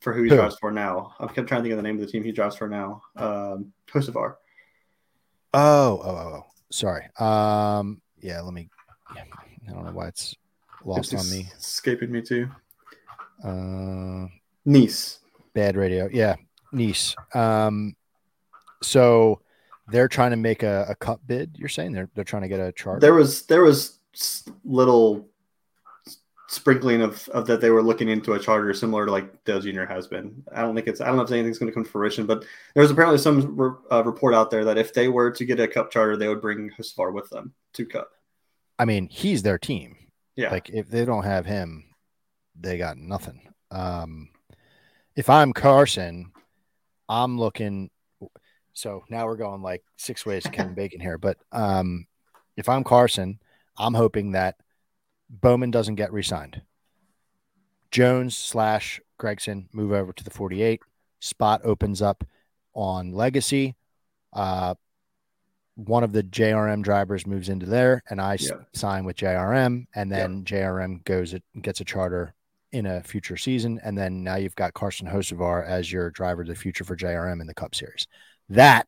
for 0.00 0.14
who 0.14 0.22
he 0.22 0.30
drives 0.30 0.56
for 0.58 0.72
now. 0.72 1.14
I'm 1.20 1.28
kept 1.28 1.46
trying 1.46 1.60
to 1.60 1.62
think 1.62 1.72
of 1.72 1.76
the 1.76 1.82
name 1.82 1.96
of 1.96 2.00
the 2.00 2.10
team 2.10 2.24
he 2.24 2.32
drives 2.32 2.56
for 2.56 2.68
now. 2.68 3.02
Um, 3.14 3.72
Hocevar. 3.92 4.36
Oh, 5.54 6.00
oh, 6.02 6.02
oh, 6.04 6.34
oh, 6.36 6.42
sorry. 6.70 7.04
Um, 7.20 8.00
yeah, 8.20 8.40
let 8.40 8.54
me. 8.54 8.70
Yeah, 9.14 9.24
I 9.68 9.72
don't 9.72 9.84
know 9.84 9.92
why 9.92 10.08
it's 10.08 10.34
lost 10.84 11.12
It's 11.12 11.22
on 11.22 11.38
me. 11.38 11.48
Escaping 11.58 12.10
me 12.10 12.22
too. 12.22 12.48
Uh, 13.44 14.26
Nice. 14.64 15.20
bad 15.54 15.76
radio. 15.76 16.08
Yeah, 16.10 16.36
Nice. 16.72 17.14
Um, 17.34 17.94
so 18.82 19.40
they're 19.88 20.08
trying 20.08 20.30
to 20.30 20.36
make 20.36 20.62
a, 20.62 20.86
a 20.88 20.94
cup 20.94 21.20
bid. 21.26 21.56
You're 21.58 21.68
saying 21.68 21.92
they're 21.92 22.10
they're 22.14 22.24
trying 22.24 22.42
to 22.42 22.48
get 22.48 22.60
a 22.60 22.72
chart. 22.72 23.00
There 23.00 23.14
was 23.14 23.46
there 23.46 23.62
was 23.62 23.98
little 24.64 25.27
sprinkling 26.48 27.02
of, 27.02 27.28
of 27.28 27.46
that 27.46 27.60
they 27.60 27.70
were 27.70 27.82
looking 27.82 28.08
into 28.08 28.32
a 28.32 28.38
charter 28.38 28.72
similar 28.72 29.04
to 29.06 29.12
like 29.12 29.44
Dale 29.44 29.60
Jr. 29.60 29.84
has 29.84 30.06
been. 30.06 30.42
I 30.52 30.62
don't 30.62 30.74
think 30.74 30.86
it's 30.88 31.00
I 31.00 31.06
don't 31.06 31.16
know 31.16 31.22
if 31.22 31.30
anything's 31.30 31.58
going 31.58 31.70
to 31.70 31.74
come 31.74 31.84
to 31.84 31.90
fruition, 31.90 32.26
but 32.26 32.44
there 32.74 32.82
was 32.82 32.90
apparently 32.90 33.18
some 33.18 33.56
re- 33.56 33.76
uh, 33.90 34.02
report 34.04 34.34
out 34.34 34.50
there 34.50 34.64
that 34.64 34.78
if 34.78 34.94
they 34.94 35.08
were 35.08 35.30
to 35.30 35.44
get 35.44 35.60
a 35.60 35.68
cup 35.68 35.90
charter, 35.90 36.16
they 36.16 36.28
would 36.28 36.40
bring 36.40 36.70
Hocevar 36.70 37.12
with 37.12 37.28
them 37.30 37.52
to 37.74 37.84
cup. 37.84 38.10
I 38.78 38.86
mean, 38.86 39.08
he's 39.08 39.42
their 39.42 39.58
team. 39.58 39.96
Yeah, 40.36 40.50
Like 40.50 40.70
if 40.70 40.88
they 40.88 41.04
don't 41.04 41.24
have 41.24 41.44
him, 41.44 41.84
they 42.58 42.78
got 42.78 42.96
nothing. 42.96 43.52
Um, 43.70 44.30
if 45.16 45.28
I'm 45.28 45.52
Carson, 45.52 46.32
I'm 47.08 47.38
looking. 47.38 47.90
So 48.72 49.04
now 49.10 49.26
we're 49.26 49.36
going 49.36 49.62
like 49.62 49.82
six 49.96 50.24
ways 50.24 50.44
to 50.44 50.50
Kevin 50.50 50.74
Bacon 50.76 51.00
here. 51.00 51.18
But 51.18 51.38
um, 51.52 52.06
if 52.56 52.68
I'm 52.68 52.84
Carson, 52.84 53.40
I'm 53.76 53.94
hoping 53.94 54.32
that 54.32 54.56
Bowman 55.30 55.70
doesn't 55.70 55.96
get 55.96 56.12
re-signed. 56.12 56.62
Jones 57.90 58.36
slash 58.36 59.00
Gragson 59.18 59.66
move 59.72 59.92
over 59.92 60.12
to 60.12 60.24
the 60.24 60.30
48. 60.30 60.80
Spot 61.20 61.60
opens 61.64 62.00
up 62.02 62.24
on 62.74 63.12
Legacy. 63.12 63.74
Uh, 64.32 64.74
one 65.74 66.02
of 66.04 66.12
the 66.12 66.22
JRM 66.22 66.82
drivers 66.82 67.26
moves 67.26 67.48
into 67.48 67.66
there, 67.66 68.02
and 68.10 68.20
I 68.20 68.34
Yeah. 68.40 68.64
sign 68.74 69.04
with 69.04 69.16
JRM, 69.16 69.86
and 69.94 70.10
then 70.10 70.44
JRM 70.44 70.98
goes 71.04 71.32
it 71.34 71.42
gets 71.62 71.80
a 71.80 71.84
charter 71.84 72.34
in 72.72 72.84
a 72.84 73.02
future 73.02 73.36
season, 73.36 73.80
and 73.82 73.96
then 73.96 74.22
now 74.22 74.34
you've 74.36 74.54
got 74.56 74.74
Carson 74.74 75.06
Hocevar 75.08 75.64
as 75.66 75.90
your 75.90 76.10
driver 76.10 76.42
of 76.42 76.48
the 76.48 76.54
future 76.54 76.84
for 76.84 76.96
JRM 76.96 77.40
in 77.40 77.46
the 77.46 77.54
Cup 77.54 77.74
Series. 77.74 78.06
That 78.48 78.86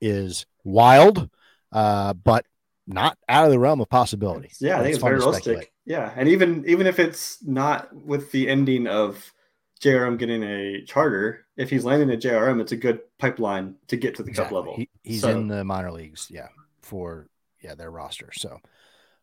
is 0.00 0.46
wild, 0.62 1.28
uh, 1.72 2.12
but 2.14 2.46
not 2.86 3.18
out 3.28 3.46
of 3.46 3.50
the 3.50 3.58
realm 3.58 3.80
of 3.80 3.88
possibility. 3.88 4.50
Yeah, 4.60 4.78
I 4.78 4.82
think 4.82 4.94
it's 4.94 5.00
fun 5.00 5.10
very 5.10 5.18
realistic. 5.20 5.72
Yeah, 5.86 6.12
and 6.16 6.28
even 6.28 6.64
even 6.66 6.86
if 6.86 6.98
it's 6.98 7.38
not 7.46 7.94
with 7.94 8.32
the 8.32 8.48
ending 8.48 8.86
of 8.88 9.32
JRM 9.80 10.18
getting 10.18 10.42
a 10.42 10.82
charter, 10.84 11.46
if 11.56 11.70
he's 11.70 11.84
landing 11.84 12.10
at 12.10 12.20
JRM, 12.20 12.60
it's 12.60 12.72
a 12.72 12.76
good 12.76 13.00
pipeline 13.18 13.76
to 13.88 13.96
get 13.96 14.16
to 14.16 14.22
the 14.22 14.32
cup 14.32 14.50
level. 14.50 14.74
He, 14.76 14.88
he's 15.02 15.20
So- 15.20 15.30
in 15.30 15.48
the 15.48 15.64
minor 15.64 15.92
leagues, 15.92 16.28
yeah, 16.30 16.48
for 16.82 17.28
yeah 17.62 17.74
their 17.76 17.90
roster. 17.90 18.30
So, 18.32 18.58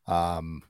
um, 0.07 0.61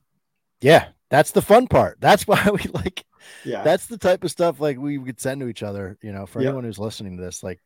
yeah, 0.61 0.89
that's 1.09 1.31
the 1.31 1.41
fun 1.41 1.67
part. 1.67 2.01
That's 2.01 2.23
why 2.27 2.43
we 2.51 2.69
like. 2.73 3.05
yeah, 3.45 3.63
That's 3.63 3.85
the 3.85 3.97
type 3.97 4.23
of 4.23 4.31
stuff 4.31 4.59
like 4.59 4.77
we 4.79 4.97
could 4.99 5.21
send 5.21 5.41
to 5.41 5.47
each 5.47 5.63
other. 5.63 5.97
You 6.01 6.11
know, 6.11 6.25
for 6.25 6.41
Yep. 6.41 6.47
anyone 6.47 6.63
who's 6.63 6.79
listening 6.79 7.17
to 7.17 7.23
this, 7.23 7.43
like, 7.43 7.61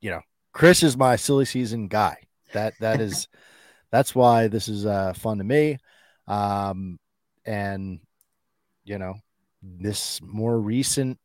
you 0.00 0.10
know, 0.10 0.20
Chris 0.52 0.82
is 0.82 0.96
my 0.96 1.16
silly 1.16 1.44
season 1.44 1.88
guy. 1.88 2.16
That 2.54 2.74
that 2.80 3.00
is, 3.00 3.28
that's 3.92 4.14
why 4.14 4.48
this 4.48 4.68
is 4.68 4.86
uh 4.86 5.12
fun 5.12 5.38
to 5.38 5.44
me. 5.44 5.76
Um, 6.26 6.98
and 7.46 8.00
you 8.84 8.98
know, 8.98 9.14
this 9.62 10.20
more 10.22 10.58
recent 10.58 11.18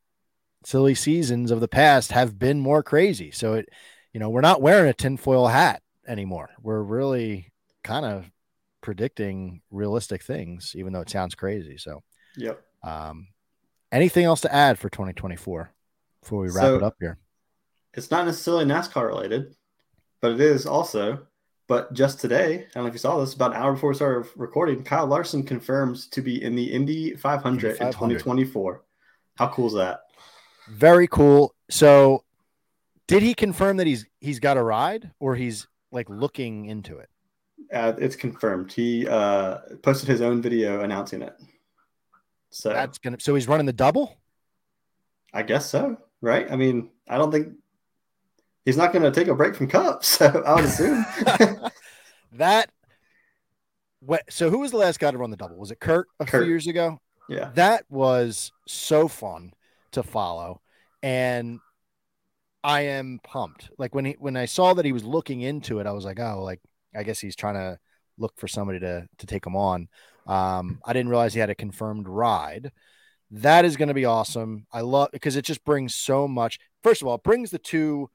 silly 0.65 0.95
seasons 0.95 1.51
of 1.51 1.59
the 1.59 1.67
past 1.67 2.11
have 2.11 2.37
been 2.39 2.59
more 2.59 2.83
crazy. 2.83 3.31
So 3.31 3.55
it, 3.55 3.69
you 4.13 4.19
know, 4.19 4.29
we're 4.29 4.41
not 4.41 4.61
wearing 4.61 4.89
a 4.89 4.93
tinfoil 4.93 5.47
hat 5.47 5.81
anymore. 6.07 6.49
We're 6.61 6.81
really 6.81 7.51
kind 7.83 8.05
of 8.05 8.29
predicting 8.81 9.61
realistic 9.71 10.23
things, 10.23 10.73
even 10.75 10.93
though 10.93 11.01
it 11.01 11.09
sounds 11.09 11.35
crazy. 11.35 11.77
So, 11.77 12.01
yep. 12.35 12.61
um, 12.83 13.27
anything 13.91 14.25
else 14.25 14.41
to 14.41 14.53
add 14.53 14.79
for 14.79 14.89
2024 14.89 15.71
before 16.21 16.41
we 16.41 16.49
wrap 16.49 16.63
So- 16.63 16.75
it 16.75 16.83
up 16.83 16.95
here? 16.99 17.17
It's 17.95 18.11
not 18.11 18.27
necessarily 18.27 18.65
NASCAR 18.65 19.07
related, 19.07 19.55
but 20.21 20.33
it 20.33 20.39
is 20.39 20.67
also. 20.67 21.25
But 21.69 21.93
just 21.93 22.19
today, 22.19 22.65
I 22.65 22.73
don't 22.73 22.83
know 22.83 22.87
if 22.87 22.93
you 22.93 22.99
saw 22.99 23.19
this, 23.19 23.35
about 23.35 23.51
an 23.51 23.57
hour 23.57 23.73
before 23.73 23.89
we 23.89 23.95
started 23.95 24.27
recording, 24.35 24.83
Kyle 24.83 25.05
Larson 25.05 25.43
confirms 25.43 26.07
to 26.07 26.19
be 26.19 26.43
in 26.43 26.55
the 26.55 26.63
Indy 26.63 27.13
500 27.13 27.73
Indy 27.73 27.85
in 27.85 27.91
2024. 27.91 28.83
How 29.35 29.47
cool 29.49 29.67
is 29.67 29.73
that? 29.75 29.99
Very 30.71 31.07
cool. 31.07 31.53
So, 31.69 32.23
did 33.05 33.21
he 33.21 33.35
confirm 33.35 33.77
that 33.77 33.85
he's 33.85 34.07
he's 34.19 34.39
got 34.39 34.57
a 34.57 34.63
ride, 34.63 35.11
or 35.19 35.35
he's 35.35 35.67
like 35.91 36.09
looking 36.09 36.65
into 36.65 36.97
it? 36.97 37.09
Uh, 37.71 37.93
it's 37.99 38.15
confirmed. 38.15 38.73
He 38.73 39.07
uh, 39.07 39.59
posted 39.83 40.09
his 40.09 40.21
own 40.21 40.41
video 40.41 40.81
announcing 40.81 41.21
it. 41.21 41.35
So 42.49 42.69
That's 42.69 42.97
gonna. 42.97 43.17
So 43.19 43.35
he's 43.35 43.47
running 43.47 43.67
the 43.67 43.73
double. 43.73 44.17
I 45.35 45.43
guess 45.43 45.69
so, 45.69 45.97
right? 46.21 46.51
I 46.51 46.55
mean, 46.55 46.89
I 47.07 47.19
don't 47.19 47.31
think 47.31 47.53
he's 48.69 48.77
not 48.77 48.93
going 48.93 49.03
to 49.03 49.11
take 49.11 49.27
a 49.27 49.35
break 49.35 49.55
from 49.55 49.67
Cup, 49.67 50.03
so 50.15 50.43
I 50.45 50.55
would 50.55 50.65
assume. 50.65 51.05
that. 52.33 52.69
What, 54.01 54.23
so 54.29 54.49
who 54.49 54.59
was 54.59 54.71
the 54.71 54.77
last 54.77 54.99
guy 54.99 55.11
to 55.11 55.17
run 55.17 55.29
the 55.29 55.35
double? 55.35 55.57
Was 55.57 55.71
it 55.71 55.79
Kurt 55.79 56.07
a 56.19 56.25
Kurt. 56.25 56.43
few 56.43 56.49
years 56.49 56.67
ago? 56.67 56.99
yeah, 57.29 57.51
that 57.55 57.85
was 57.89 58.51
so 58.67 59.07
fun 59.07 59.53
to 59.91 60.03
follow 60.03 60.61
and 61.01 61.59
i 62.63 62.81
am 62.81 63.19
pumped 63.23 63.69
like 63.77 63.95
when 63.95 64.05
he 64.05 64.15
when 64.19 64.35
i 64.35 64.45
saw 64.45 64.73
that 64.73 64.85
he 64.85 64.91
was 64.91 65.03
looking 65.03 65.41
into 65.41 65.79
it 65.79 65.87
i 65.87 65.91
was 65.91 66.05
like 66.05 66.19
oh 66.19 66.43
like 66.43 66.59
i 66.95 67.03
guess 67.03 67.19
he's 67.19 67.35
trying 67.35 67.53
to 67.53 67.77
look 68.17 68.33
for 68.37 68.47
somebody 68.47 68.79
to 68.79 69.07
to 69.17 69.25
take 69.25 69.45
him 69.45 69.55
on 69.55 69.87
um 70.27 70.79
i 70.85 70.91
didn't 70.91 71.09
realize 71.09 71.33
he 71.33 71.39
had 71.39 71.49
a 71.49 71.55
confirmed 71.55 72.07
ride 72.07 72.71
that 73.31 73.63
is 73.63 73.77
going 73.77 73.87
to 73.87 73.93
be 73.93 74.05
awesome 74.05 74.65
i 74.73 74.81
love 74.81 75.09
because 75.13 75.35
it 75.35 75.45
just 75.45 75.63
brings 75.63 75.95
so 75.95 76.27
much 76.27 76.59
first 76.83 77.01
of 77.01 77.07
all 77.07 77.15
it 77.15 77.23
brings 77.23 77.49
the 77.49 77.59
two 77.59 78.09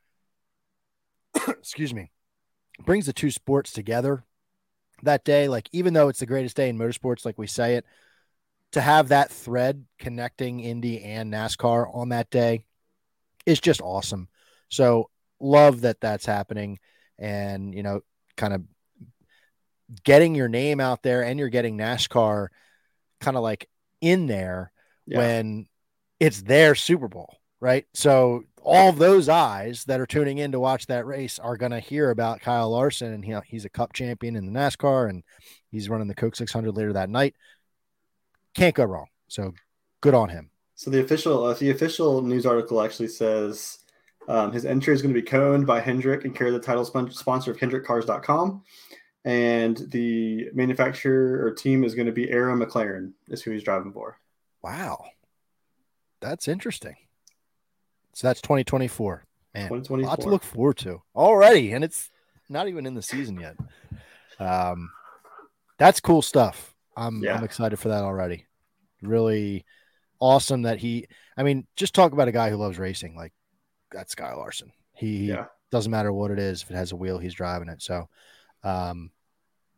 excuse 1.49 1.95
me 1.95 2.11
brings 2.85 3.07
the 3.07 3.13
two 3.13 3.31
sports 3.31 3.73
together 3.73 4.25
that 5.03 5.25
day 5.25 5.49
like 5.49 5.69
even 5.73 5.95
though 5.95 6.09
it's 6.09 6.21
the 6.21 6.27
greatest 6.27 6.57
day 6.57 6.69
in 6.69 6.79
motorsports 6.79 7.25
like 7.25 7.39
we 7.39 7.47
say 7.47 7.77
it 7.77 7.85
to 8.75 8.81
have 8.81 9.09
that 9.09 9.31
thread 9.31 9.85
connecting 10.01 10.59
Indy 10.59 11.01
and 11.01 11.33
NASCAR 11.33 11.95
on 11.95 12.09
that 12.09 12.29
day 12.29 12.65
is 13.47 13.61
just 13.61 13.81
awesome. 13.81 14.29
So 14.69 15.11
love 15.41 15.83
that 15.83 16.01
that's 16.01 16.27
happening 16.27 16.81
and 17.17 17.73
you 17.73 17.85
know 17.85 18.01
kind 18.37 18.53
of 18.53 18.63
getting 20.03 20.35
your 20.35 20.49
name 20.49 20.81
out 20.81 21.03
there 21.05 21.23
and 21.23 21.39
you're 21.39 21.51
getting 21.51 21.79
NASCAR 21.79 22.49
kind 23.21 23.37
of 23.37 23.45
like 23.45 23.69
in 24.01 24.27
there 24.27 24.73
yeah, 25.07 25.19
when 25.19 25.67
it's 26.19 26.43
their 26.43 26.75
Super 26.75 27.07
Bowl, 27.07 27.39
right? 27.61 27.87
So 27.95 28.43
all 28.65 28.89
of 28.89 28.99
those 28.99 29.29
eyes 29.29 29.85
that 29.85 30.01
are 30.01 30.07
tuning 30.07 30.39
in 30.39 30.53
to 30.53 30.61
watch 30.61 30.87
that 30.87 31.07
race 31.07 31.39
are 31.39 31.57
going 31.57 31.73
to 31.73 31.81
hear 31.81 32.11
about 32.11 32.41
Kyle 32.41 32.71
Larson 32.71 33.13
and 33.13 33.25
he, 33.25 33.35
he's 33.47 33.65
a 33.65 33.71
cup 33.71 33.93
champion 33.93 34.37
in 34.37 34.47
the 34.47 34.59
NASCAR 34.59 35.11
and 35.11 35.23
he's 35.71 35.89
running 35.89 36.09
the 36.09 36.15
Coke 36.15 36.35
600 36.35 36.73
later 36.73 36.95
that 36.95 37.11
night. 37.11 37.35
Can't 38.55 38.75
go 38.75 38.85
wrong. 38.85 39.07
So 39.29 39.53
good 40.01 40.15
on 40.15 40.31
him. 40.31 40.51
So 40.77 40.91
the 40.91 41.01
official, 41.01 41.45
uh, 41.45 41.55
the 41.55 41.71
official 41.71 42.23
news 42.23 42.47
article 42.47 42.83
actually 42.83 43.09
says 43.09 43.79
um, 44.29 44.53
his 44.53 44.65
entry 44.65 44.95
is 44.95 45.03
going 45.03 45.15
to 45.15 45.21
be 45.21 45.27
coned 45.27 45.67
by 45.67 45.81
Hendrick 45.81 46.25
and 46.25 46.35
carry 46.35 46.51
the 46.51 46.59
title 46.59 46.85
spon- 46.85 47.13
sponsor 47.13 47.51
of 47.51 47.59
HendrickCars.com, 47.59 48.63
and 49.25 49.77
the 49.91 50.49
manufacturer 50.55 51.45
or 51.45 51.53
team 51.53 51.85
is 51.85 51.95
going 51.95 52.07
to 52.07 52.13
be 52.13 52.31
Arrow 52.31 52.57
McLaren. 52.57 53.13
Is 53.29 53.43
who 53.43 53.51
he's 53.51 53.63
driving 53.63 53.93
for. 53.93 54.19
Wow. 54.63 55.05
That's 56.21 56.49
interesting. 56.49 56.97
So 58.15 58.29
that's 58.29 58.41
2024. 58.41 59.25
Man, 59.55 59.71
a 59.71 59.95
lot 59.95 60.21
to 60.21 60.29
look 60.29 60.43
forward 60.43 60.79
to 60.79 61.03
already. 61.15 61.73
And 61.73 61.85
it's 61.85 62.11
not 62.49 62.69
even 62.69 62.87
in 62.87 62.95
the 62.95 63.03
season 63.03 63.39
yet. 63.39 63.57
Um, 64.41 64.91
that's 65.79 66.01
cool 66.01 66.23
stuff. 66.23 66.75
I'm, 66.97 67.23
Yeah. 67.23 67.37
I'm 67.37 67.45
excited 67.45 67.79
for 67.79 67.89
that 67.89 68.03
already. 68.03 68.47
Really 69.03 69.65
awesome 70.21 70.63
that 70.63 70.79
he, 70.79 71.07
I 71.37 71.43
mean, 71.43 71.67
just 71.77 71.95
talk 71.95 72.13
about 72.13 72.29
a 72.29 72.33
guy 72.33 72.51
who 72.51 72.57
loves 72.57 72.79
racing. 72.79 73.15
Like 73.17 73.33
that's 73.91 74.15
Guy 74.15 74.33
Larson. 74.35 74.73
He 74.93 75.27
Yeah. 75.27 75.47
doesn't 75.71 75.91
matter 75.91 76.13
what 76.13 76.31
it 76.31 76.39
is. 76.39 76.63
If 76.63 76.71
it 76.71 76.75
has 76.77 76.93
a 76.93 76.97
wheel, 76.97 77.19
he's 77.19 77.35
driving 77.35 77.69
it. 77.69 77.83
So, 77.83 78.09
um, 78.63 79.11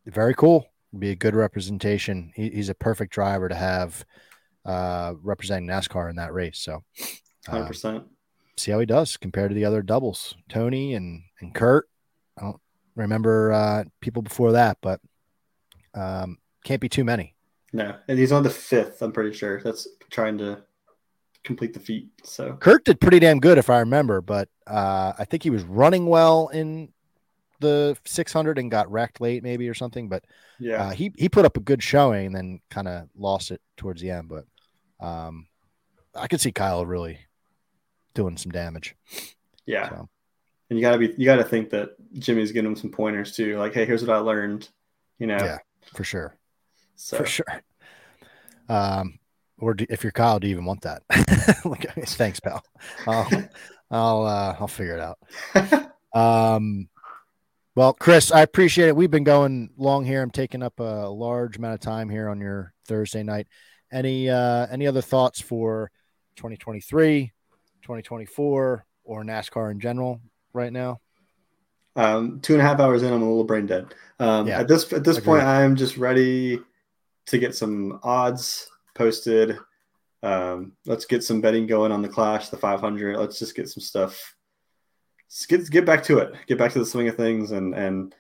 very 0.06 0.34
cool. 0.34 0.66
Be 0.96 1.10
a 1.10 1.16
good 1.16 1.34
representation. 1.34 2.32
He, 2.34 2.50
he's 2.50 2.68
a 2.68 2.74
perfect 2.74 3.12
driver 3.12 3.48
to 3.48 3.54
have 3.54 4.04
uh, 4.64 5.14
representing 5.22 5.68
NASCAR 5.68 6.08
in 6.10 6.16
that 6.16 6.32
race. 6.32 6.58
So, 6.58 6.82
Hundred 7.46 7.64
uh, 7.64 7.68
percent. 7.68 8.04
See 8.56 8.72
how 8.72 8.78
he 8.80 8.86
does 8.86 9.16
compared 9.16 9.50
to 9.50 9.54
the 9.54 9.64
other 9.64 9.82
doubles, 9.82 10.36
Tony 10.48 10.94
and 10.94 11.22
and 11.40 11.54
Kurt. 11.54 11.88
I 12.38 12.42
don't 12.42 12.60
remember 12.94 13.52
uh, 13.52 13.84
people 14.00 14.22
before 14.22 14.52
that, 14.52 14.78
but 14.80 15.00
um, 15.94 16.38
can't 16.64 16.80
be 16.80 16.88
too 16.88 17.04
many. 17.04 17.34
No, 17.72 17.96
and 18.08 18.18
he's 18.18 18.32
on 18.32 18.42
the 18.42 18.50
fifth. 18.50 19.02
I'm 19.02 19.12
pretty 19.12 19.36
sure 19.36 19.60
that's 19.60 19.88
trying 20.10 20.38
to 20.38 20.62
complete 21.44 21.74
the 21.74 21.80
feat. 21.80 22.10
So 22.24 22.54
Kurt 22.54 22.84
did 22.84 23.00
pretty 23.00 23.18
damn 23.18 23.40
good, 23.40 23.58
if 23.58 23.70
I 23.70 23.80
remember, 23.80 24.20
but 24.20 24.48
uh, 24.66 25.12
I 25.18 25.24
think 25.24 25.42
he 25.42 25.50
was 25.50 25.62
running 25.64 26.06
well 26.06 26.48
in 26.48 26.92
the 27.60 27.96
600 28.04 28.58
and 28.58 28.70
got 28.70 28.90
wrecked 28.90 29.20
late, 29.20 29.42
maybe 29.42 29.68
or 29.68 29.74
something. 29.74 30.08
But 30.08 30.24
yeah, 30.58 30.84
uh, 30.84 30.90
he 30.90 31.12
he 31.16 31.28
put 31.28 31.44
up 31.44 31.56
a 31.56 31.60
good 31.60 31.82
showing, 31.82 32.26
and 32.26 32.34
then 32.34 32.60
kind 32.70 32.88
of 32.88 33.08
lost 33.16 33.50
it 33.50 33.60
towards 33.76 34.00
the 34.00 34.10
end. 34.10 34.28
But 34.28 34.44
um, 35.04 35.46
I 36.14 36.28
could 36.28 36.40
see 36.40 36.52
Kyle 36.52 36.86
really 36.86 37.18
doing 38.16 38.36
some 38.36 38.50
damage. 38.50 38.96
yeah. 39.66 39.88
so. 39.88 40.08
And 40.68 40.76
you 40.76 40.82
gotta 40.82 40.98
be, 40.98 41.14
you 41.16 41.24
gotta 41.24 41.44
think 41.44 41.70
that 41.70 41.90
Jimmie's 42.14 42.50
giving 42.50 42.72
him 42.72 42.76
some 42.76 42.90
pointers 42.90 43.36
too. 43.36 43.56
Like, 43.56 43.72
hey, 43.72 43.86
here's 43.86 44.04
what 44.04 44.16
I 44.16 44.18
learned. 44.18 44.68
You 45.20 45.28
know. 45.28 45.36
Yeah, 45.36 45.58
for 45.94 46.02
sure. 46.02 46.36
So 46.96 47.18
for 47.18 47.26
sure. 47.26 47.62
Um, 48.68 49.20
or 49.58 49.74
do, 49.74 49.86
if 49.88 50.02
you're 50.02 50.10
Kyle, 50.10 50.40
do 50.40 50.48
you 50.48 50.54
even 50.54 50.64
want 50.64 50.80
that? 50.82 51.02
like, 51.64 51.92
thanks, 52.06 52.40
pal. 52.40 52.64
I'll, 53.06 53.28
I'll, 53.92 54.26
uh, 54.26 54.56
I'll 54.58 54.66
figure 54.66 54.96
it 54.96 55.00
out. 55.00 55.92
Um, 56.16 56.88
well, 57.74 57.92
Chris, 57.92 58.32
I 58.32 58.40
appreciate 58.40 58.88
it. 58.88 58.96
We've 58.96 59.10
been 59.10 59.22
going 59.22 59.68
long 59.76 60.06
here. 60.06 60.22
I'm 60.22 60.30
taking 60.30 60.62
up 60.62 60.80
a 60.80 61.10
large 61.10 61.58
amount 61.58 61.74
of 61.74 61.80
time 61.80 62.08
here 62.08 62.30
on 62.30 62.40
your 62.40 62.72
Thursday 62.88 63.22
night. 63.22 63.48
any 63.92 64.30
uh, 64.30 64.66
any 64.70 64.86
other 64.86 65.02
thoughts 65.02 65.42
for 65.42 65.90
2023, 66.36 67.32
2024, 67.86 68.84
or 69.04 69.24
NASCAR 69.24 69.70
in 69.70 69.78
general 69.78 70.20
right 70.52 70.72
now? 70.72 71.00
Um, 71.94 72.40
two 72.40 72.52
and 72.54 72.60
a 72.60 72.64
half 72.64 72.80
hours 72.80 73.02
in, 73.02 73.12
I'm 73.12 73.22
a 73.22 73.26
little 73.28 73.44
brain 73.44 73.66
dead. 73.66 73.94
Um, 74.18 74.46
Yeah, 74.48 74.60
at 74.60 74.68
this 74.68 74.92
at 74.92 75.04
this 75.04 75.18
agreed. 75.18 75.26
point, 75.26 75.44
I'm 75.44 75.76
just 75.76 75.96
ready 75.96 76.60
to 77.26 77.38
get 77.38 77.54
some 77.54 78.00
odds 78.02 78.68
posted. 78.94 79.56
Um, 80.22 80.72
let's 80.84 81.04
get 81.04 81.22
some 81.22 81.40
betting 81.40 81.66
going 81.66 81.92
on 81.92 82.02
the 82.02 82.08
Clash, 82.08 82.48
the 82.48 82.56
500. 82.56 83.16
Let's 83.16 83.38
just 83.38 83.54
get 83.54 83.68
some 83.68 83.80
stuff. 83.82 84.34
Let's 85.28 85.46
get 85.46 85.70
get 85.70 85.86
back 85.86 86.02
to 86.04 86.18
it. 86.18 86.34
Get 86.46 86.58
back 86.58 86.72
to 86.72 86.78
the 86.80 86.86
swing 86.86 87.08
of 87.08 87.16
things, 87.16 87.52
and 87.52 87.74
and 87.74 88.14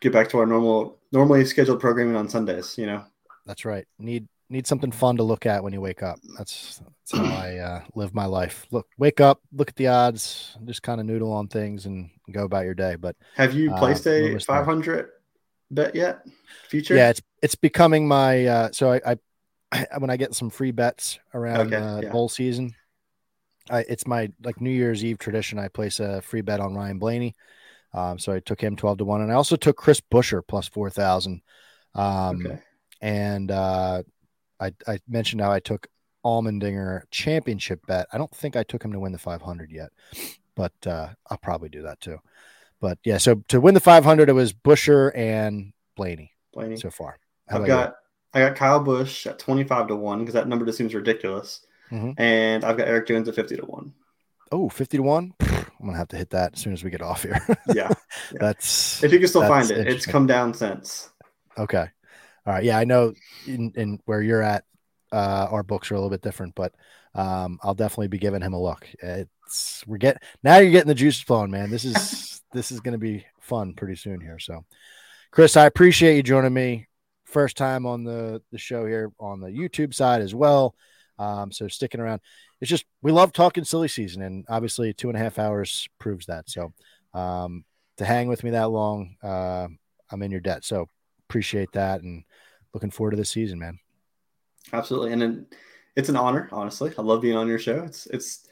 get 0.00 0.12
back 0.12 0.28
to 0.30 0.38
our 0.38 0.46
normal 0.46 0.98
normally 1.12 1.44
scheduled 1.44 1.80
programming 1.80 2.16
on 2.16 2.28
Sundays. 2.28 2.76
You 2.76 2.86
know, 2.86 3.04
That's 3.46 3.64
right. 3.64 3.86
Need 3.98 4.28
need 4.52 4.66
something 4.66 4.92
fun 4.92 5.16
to 5.16 5.22
look 5.22 5.46
at 5.46 5.64
when 5.64 5.72
you 5.72 5.80
wake 5.80 6.02
up. 6.02 6.20
That's 6.38 6.78
that's 6.78 7.12
how 7.12 7.24
I 7.24 7.56
uh, 7.56 7.80
live 7.94 8.14
my 8.14 8.26
life. 8.26 8.66
Look, 8.70 8.86
wake 8.98 9.20
up, 9.20 9.40
look 9.52 9.68
at 9.70 9.76
the 9.76 9.88
odds, 9.88 10.56
just 10.64 10.82
kind 10.82 11.00
of 11.00 11.06
noodle 11.06 11.32
on 11.32 11.48
things 11.48 11.86
and 11.86 12.10
go 12.30 12.44
about 12.44 12.64
your 12.64 12.74
day. 12.74 12.96
But 12.96 13.16
have 13.36 13.54
you 13.54 13.70
Uh, 13.70 13.78
placed 13.78 14.06
a 14.06 14.38
500 14.38 15.10
bet 15.70 15.94
yet? 15.94 16.26
Future? 16.68 16.96
yeah, 16.96 17.10
it's 17.10 17.22
it's 17.42 17.54
becoming 17.54 18.06
my. 18.06 18.46
Uh, 18.46 18.68
so 18.72 18.92
I, 18.92 19.16
I 19.72 19.86
when 19.98 20.10
I 20.10 20.16
get 20.16 20.34
some 20.34 20.50
free 20.50 20.70
bets 20.70 21.18
around 21.34 21.72
Okay, 21.72 21.76
uh, 21.76 22.00
yeah. 22.02 22.10
bowl 22.10 22.28
season, 22.28 22.74
I, 23.70 23.80
it's 23.88 24.06
my 24.06 24.30
like 24.42 24.60
New 24.60 24.70
Year's 24.70 25.04
Eve 25.04 25.18
tradition. 25.18 25.58
I 25.58 25.68
place 25.68 26.00
a 26.00 26.20
free 26.22 26.40
bet 26.42 26.60
on 26.60 26.74
Ryan 26.74 26.98
Blaney. 26.98 27.36
Um, 27.94 28.18
so 28.18 28.32
I 28.32 28.40
took 28.40 28.60
him 28.60 28.76
twelve 28.76 28.98
to 28.98 29.04
one, 29.04 29.22
and 29.22 29.30
I 29.30 29.34
also 29.34 29.56
took 29.56 29.76
Chris 29.76 30.00
Buescher 30.00 30.42
plus 30.46 30.68
four 30.68 30.90
thousand. 30.90 31.42
Um, 31.94 32.46
okay. 32.46 32.58
and 33.00 33.50
uh, 33.50 34.02
I, 34.62 34.72
I 34.86 34.98
mentioned 35.08 35.40
how 35.40 35.50
I 35.52 35.60
took 35.60 35.88
Allmendinger 36.24 37.02
championship 37.10 37.84
bet. 37.86 38.06
I 38.12 38.18
don't 38.18 38.34
think 38.34 38.56
I 38.56 38.62
took 38.62 38.84
him 38.84 38.92
to 38.92 39.00
win 39.00 39.12
the 39.12 39.18
500 39.18 39.70
yet, 39.70 39.90
but 40.54 40.72
uh, 40.86 41.08
I'll 41.28 41.38
probably 41.38 41.68
do 41.68 41.82
that 41.82 42.00
too. 42.00 42.18
But 42.80 42.98
yeah, 43.04 43.18
so 43.18 43.36
to 43.48 43.60
win 43.60 43.74
the 43.74 43.80
500, 43.80 44.28
it 44.28 44.32
was 44.32 44.52
Buescher 44.52 45.16
and 45.16 45.72
Blaney 45.96 46.32
Blaney. 46.52 46.76
so 46.76 46.90
far. 46.90 47.18
How 47.48 47.56
I've 47.56 47.64
about 47.64 47.68
you? 47.68 47.84
got 47.84 47.94
I 48.34 48.40
got 48.48 48.56
Kyle 48.56 48.80
Busch 48.80 49.26
at 49.26 49.38
25 49.38 49.88
to 49.88 49.96
1 49.96 50.18
because 50.20 50.34
that 50.34 50.48
number 50.48 50.64
just 50.64 50.78
seems 50.78 50.94
ridiculous. 50.94 51.66
Mhm. 51.90 52.14
And 52.18 52.64
I've 52.64 52.76
got 52.78 52.88
Erik 52.88 53.06
Jones 53.06 53.28
at 53.28 53.34
50 53.34 53.56
to 53.56 53.66
1. 53.66 53.92
Oh, 54.52 54.68
50 54.68 54.96
to 54.98 55.02
1. 55.02 55.34
I'm 55.40 55.48
going 55.80 55.92
to 55.92 55.98
have 55.98 56.08
to 56.08 56.16
hit 56.16 56.30
that 56.30 56.54
as 56.54 56.60
soon 56.60 56.72
as 56.72 56.82
we 56.84 56.90
get 56.90 57.02
off 57.02 57.22
here. 57.24 57.40
Yeah. 57.74 57.90
That's 58.32 59.02
if 59.02 59.12
you 59.12 59.18
can 59.18 59.28
still 59.28 59.46
find 59.46 59.70
it, 59.70 59.86
it's 59.86 60.06
come 60.06 60.26
down 60.26 60.54
since. 60.54 61.10
okay. 61.58 61.88
All 62.46 62.54
right. 62.54 62.64
Yeah, 62.64 62.78
I 62.78 62.84
know 62.84 63.12
in, 63.46 63.72
in 63.76 64.00
where 64.04 64.20
you're 64.20 64.42
at, 64.42 64.64
uh, 65.12 65.46
our 65.50 65.62
books 65.62 65.90
are 65.90 65.94
a 65.94 65.98
little 65.98 66.10
bit 66.10 66.22
different, 66.22 66.54
but 66.54 66.74
um, 67.14 67.58
I'll 67.62 67.74
definitely 67.74 68.08
be 68.08 68.18
giving 68.18 68.42
him 68.42 68.54
a 68.54 68.60
look. 68.60 68.88
It's 69.00 69.84
we're 69.86 69.98
getting 69.98 70.20
now 70.42 70.58
you're 70.58 70.72
getting 70.72 70.88
the 70.88 70.94
juices 70.94 71.22
flowing, 71.22 71.50
man. 71.50 71.70
This 71.70 71.84
is 71.84 72.40
this 72.52 72.72
is 72.72 72.80
going 72.80 72.92
to 72.92 72.98
be 72.98 73.24
fun 73.40 73.74
pretty 73.74 73.96
soon 73.96 74.20
here. 74.20 74.38
So, 74.38 74.64
Chris, 75.30 75.56
I 75.56 75.66
appreciate 75.66 76.16
you 76.16 76.22
joining 76.22 76.54
me. 76.54 76.88
First 77.24 77.56
time 77.56 77.86
on 77.86 78.04
the 78.04 78.42
the 78.50 78.58
show 78.58 78.86
here 78.86 79.12
on 79.20 79.40
the 79.40 79.48
YouTube 79.48 79.94
side 79.94 80.22
as 80.22 80.34
well. 80.34 80.74
Um, 81.18 81.52
so 81.52 81.68
sticking 81.68 82.00
around. 82.00 82.20
It's 82.60 82.70
just 82.70 82.84
we 83.02 83.12
love 83.12 83.32
talking 83.32 83.64
silly 83.64 83.88
season, 83.88 84.22
and 84.22 84.44
obviously 84.48 84.92
two 84.92 85.08
and 85.08 85.16
a 85.16 85.20
half 85.20 85.38
hours 85.38 85.88
proves 85.98 86.26
that. 86.26 86.48
So, 86.48 86.72
um, 87.12 87.64
to 87.98 88.04
hang 88.04 88.28
with 88.28 88.42
me 88.44 88.50
that 88.50 88.70
long, 88.70 89.16
uh, 89.22 89.68
I'm 90.10 90.22
in 90.22 90.30
your 90.30 90.40
debt. 90.40 90.64
So 90.64 90.88
appreciate 91.28 91.72
that, 91.72 92.02
and 92.02 92.24
looking 92.74 92.90
forward 92.90 93.12
to 93.12 93.16
this 93.16 93.30
season, 93.30 93.58
man. 93.58 93.78
Absolutely. 94.72 95.12
And 95.12 95.22
then 95.22 95.46
it's 95.96 96.08
an 96.08 96.16
honor, 96.16 96.48
honestly. 96.52 96.92
I 96.96 97.02
love 97.02 97.20
being 97.22 97.36
on 97.36 97.48
your 97.48 97.58
show. 97.58 97.82
It's 97.82 98.06
it's 98.06 98.48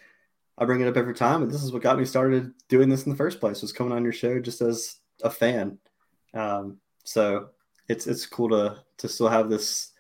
I 0.59 0.65
bring 0.67 0.81
it 0.83 0.89
up 0.89 0.97
every 0.97 1.15
time, 1.15 1.43
and 1.43 1.51
this 1.51 1.63
is 1.63 1.73
what 1.73 1.83
got 1.83 1.99
me 1.99 2.05
started 2.05 2.53
doing 2.69 2.89
this 2.89 3.05
in 3.07 3.11
the 3.11 3.17
first 3.17 3.41
place 3.41 3.63
was 3.63 3.73
coming 3.73 3.93
on 3.93 4.05
your 4.05 4.13
show 4.13 4.39
just 4.41 4.61
as 4.61 4.97
a 5.23 5.31
fan. 5.31 5.79
Um, 6.35 6.79
so 7.05 7.49
it's 7.89 8.07
it's 8.07 8.27
cool 8.27 8.51
to 8.51 8.85
to 8.99 9.09
still 9.09 9.29
have 9.29 9.49
this 9.49 9.93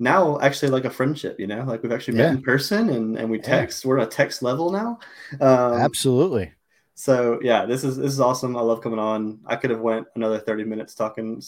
now 0.00 0.40
actually 0.40 0.70
like 0.70 0.84
a 0.86 0.90
friendship, 0.90 1.38
you 1.38 1.46
know, 1.46 1.62
like 1.64 1.82
we've 1.82 1.92
actually 1.92 2.16
met 2.16 2.24
Yeah. 2.24 2.30
in 2.38 2.42
person 2.42 2.90
and 2.90 3.16
and 3.18 3.30
we 3.30 3.38
text. 3.38 3.84
We're 3.84 3.98
on 4.00 4.06
a 4.06 4.10
text 4.10 4.42
level 4.42 4.72
now. 4.72 4.98
Um, 5.40 5.74
Absolutely. 5.80 6.52
So 6.94 7.38
yeah, 7.42 7.64
this 7.66 7.84
is 7.84 7.96
this 7.96 8.12
is 8.12 8.20
awesome. 8.20 8.56
I 8.56 8.62
love 8.62 8.82
coming 8.82 8.98
on. 8.98 9.40
I 9.46 9.56
could 9.56 9.70
have 9.70 9.80
went 9.80 10.06
another 10.16 10.38
thirty 10.40 10.64
minutes 10.64 10.94
talking 10.94 11.40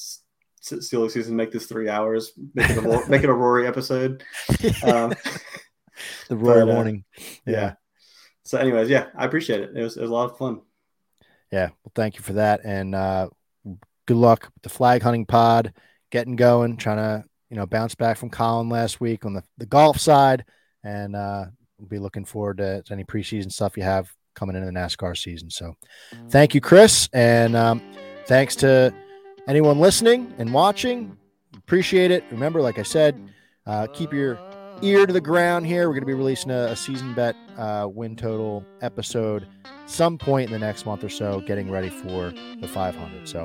silly 0.62 1.08
season. 1.08 1.36
Make 1.36 1.52
this 1.52 1.66
three 1.66 1.88
hours. 1.88 2.32
Make 2.54 2.70
it 2.70 2.78
a 2.78 3.04
make 3.10 3.22
it 3.22 3.30
a 3.30 3.34
Rory 3.34 3.66
episode. 3.66 4.22
Um, 4.84 5.14
the 6.28 6.36
Rory 6.36 6.64
but, 6.64 6.76
uh, 6.76 6.84
yeah. 6.84 7.00
yeah. 7.46 7.72
So, 8.44 8.58
anyways, 8.58 8.88
yeah, 8.88 9.06
I 9.16 9.24
appreciate 9.24 9.60
it. 9.60 9.70
It 9.76 9.82
was, 9.82 9.96
it 9.96 10.00
was 10.00 10.10
a 10.10 10.14
lot 10.14 10.30
of 10.30 10.36
fun. 10.36 10.60
Yeah. 11.50 11.68
Well, 11.84 11.92
thank 11.94 12.16
you 12.16 12.22
for 12.22 12.34
that. 12.34 12.60
And 12.64 12.94
uh, 12.94 13.28
good 14.06 14.16
luck 14.16 14.50
with 14.54 14.62
the 14.62 14.68
flag 14.68 15.02
hunting 15.02 15.26
pod, 15.26 15.72
getting 16.10 16.34
going, 16.34 16.76
trying 16.76 16.96
to, 16.96 17.24
you 17.50 17.56
know, 17.56 17.66
bounce 17.66 17.94
back 17.94 18.16
from 18.16 18.30
Collin 18.30 18.68
last 18.68 19.00
week 19.00 19.24
on 19.24 19.34
the, 19.34 19.42
the 19.58 19.66
golf 19.66 19.98
side. 19.98 20.44
And 20.82 21.14
uh, 21.14 21.46
we'll 21.78 21.88
be 21.88 21.98
looking 21.98 22.24
forward 22.24 22.58
to, 22.58 22.82
to 22.82 22.92
any 22.92 23.04
preseason 23.04 23.52
stuff 23.52 23.76
you 23.76 23.82
have 23.84 24.10
coming 24.34 24.56
into 24.56 24.66
the 24.66 24.72
NASCAR 24.72 25.16
season. 25.16 25.50
So 25.50 25.74
thank 26.30 26.54
you, 26.54 26.60
Chris. 26.60 27.08
And 27.12 27.54
um, 27.54 27.82
thanks 28.26 28.56
to 28.56 28.92
anyone 29.48 29.78
listening 29.78 30.32
and 30.38 30.52
watching. 30.52 31.16
Appreciate 31.56 32.10
it. 32.10 32.24
Remember, 32.30 32.60
like 32.60 32.78
I 32.78 32.82
said, 32.82 33.20
uh, 33.66 33.86
keep 33.92 34.12
your 34.12 34.38
ear 34.82 35.06
to 35.06 35.12
the 35.12 35.20
ground 35.20 35.66
here. 35.66 35.88
We're 35.88 35.94
going 35.94 36.02
to 36.02 36.06
be 36.06 36.14
releasing 36.14 36.50
a, 36.50 36.64
a 36.64 36.76
season 36.76 37.14
bet 37.14 37.36
uh, 37.56 37.88
win 37.90 38.16
total 38.16 38.64
episode 38.80 39.46
some 39.86 40.18
point 40.18 40.46
in 40.46 40.52
the 40.52 40.58
next 40.58 40.86
month 40.86 41.04
or 41.04 41.08
so, 41.08 41.40
getting 41.40 41.70
ready 41.70 41.88
for 41.88 42.32
the 42.60 42.68
500. 42.68 43.28
So 43.28 43.44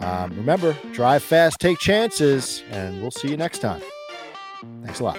um, 0.00 0.30
remember, 0.36 0.76
drive 0.92 1.22
fast, 1.22 1.58
take 1.60 1.78
chances, 1.78 2.62
and 2.70 3.00
we'll 3.02 3.10
see 3.10 3.28
you 3.28 3.36
next 3.36 3.58
time. 3.58 3.82
Thanks 4.84 5.00
a 5.00 5.04
lot. 5.04 5.18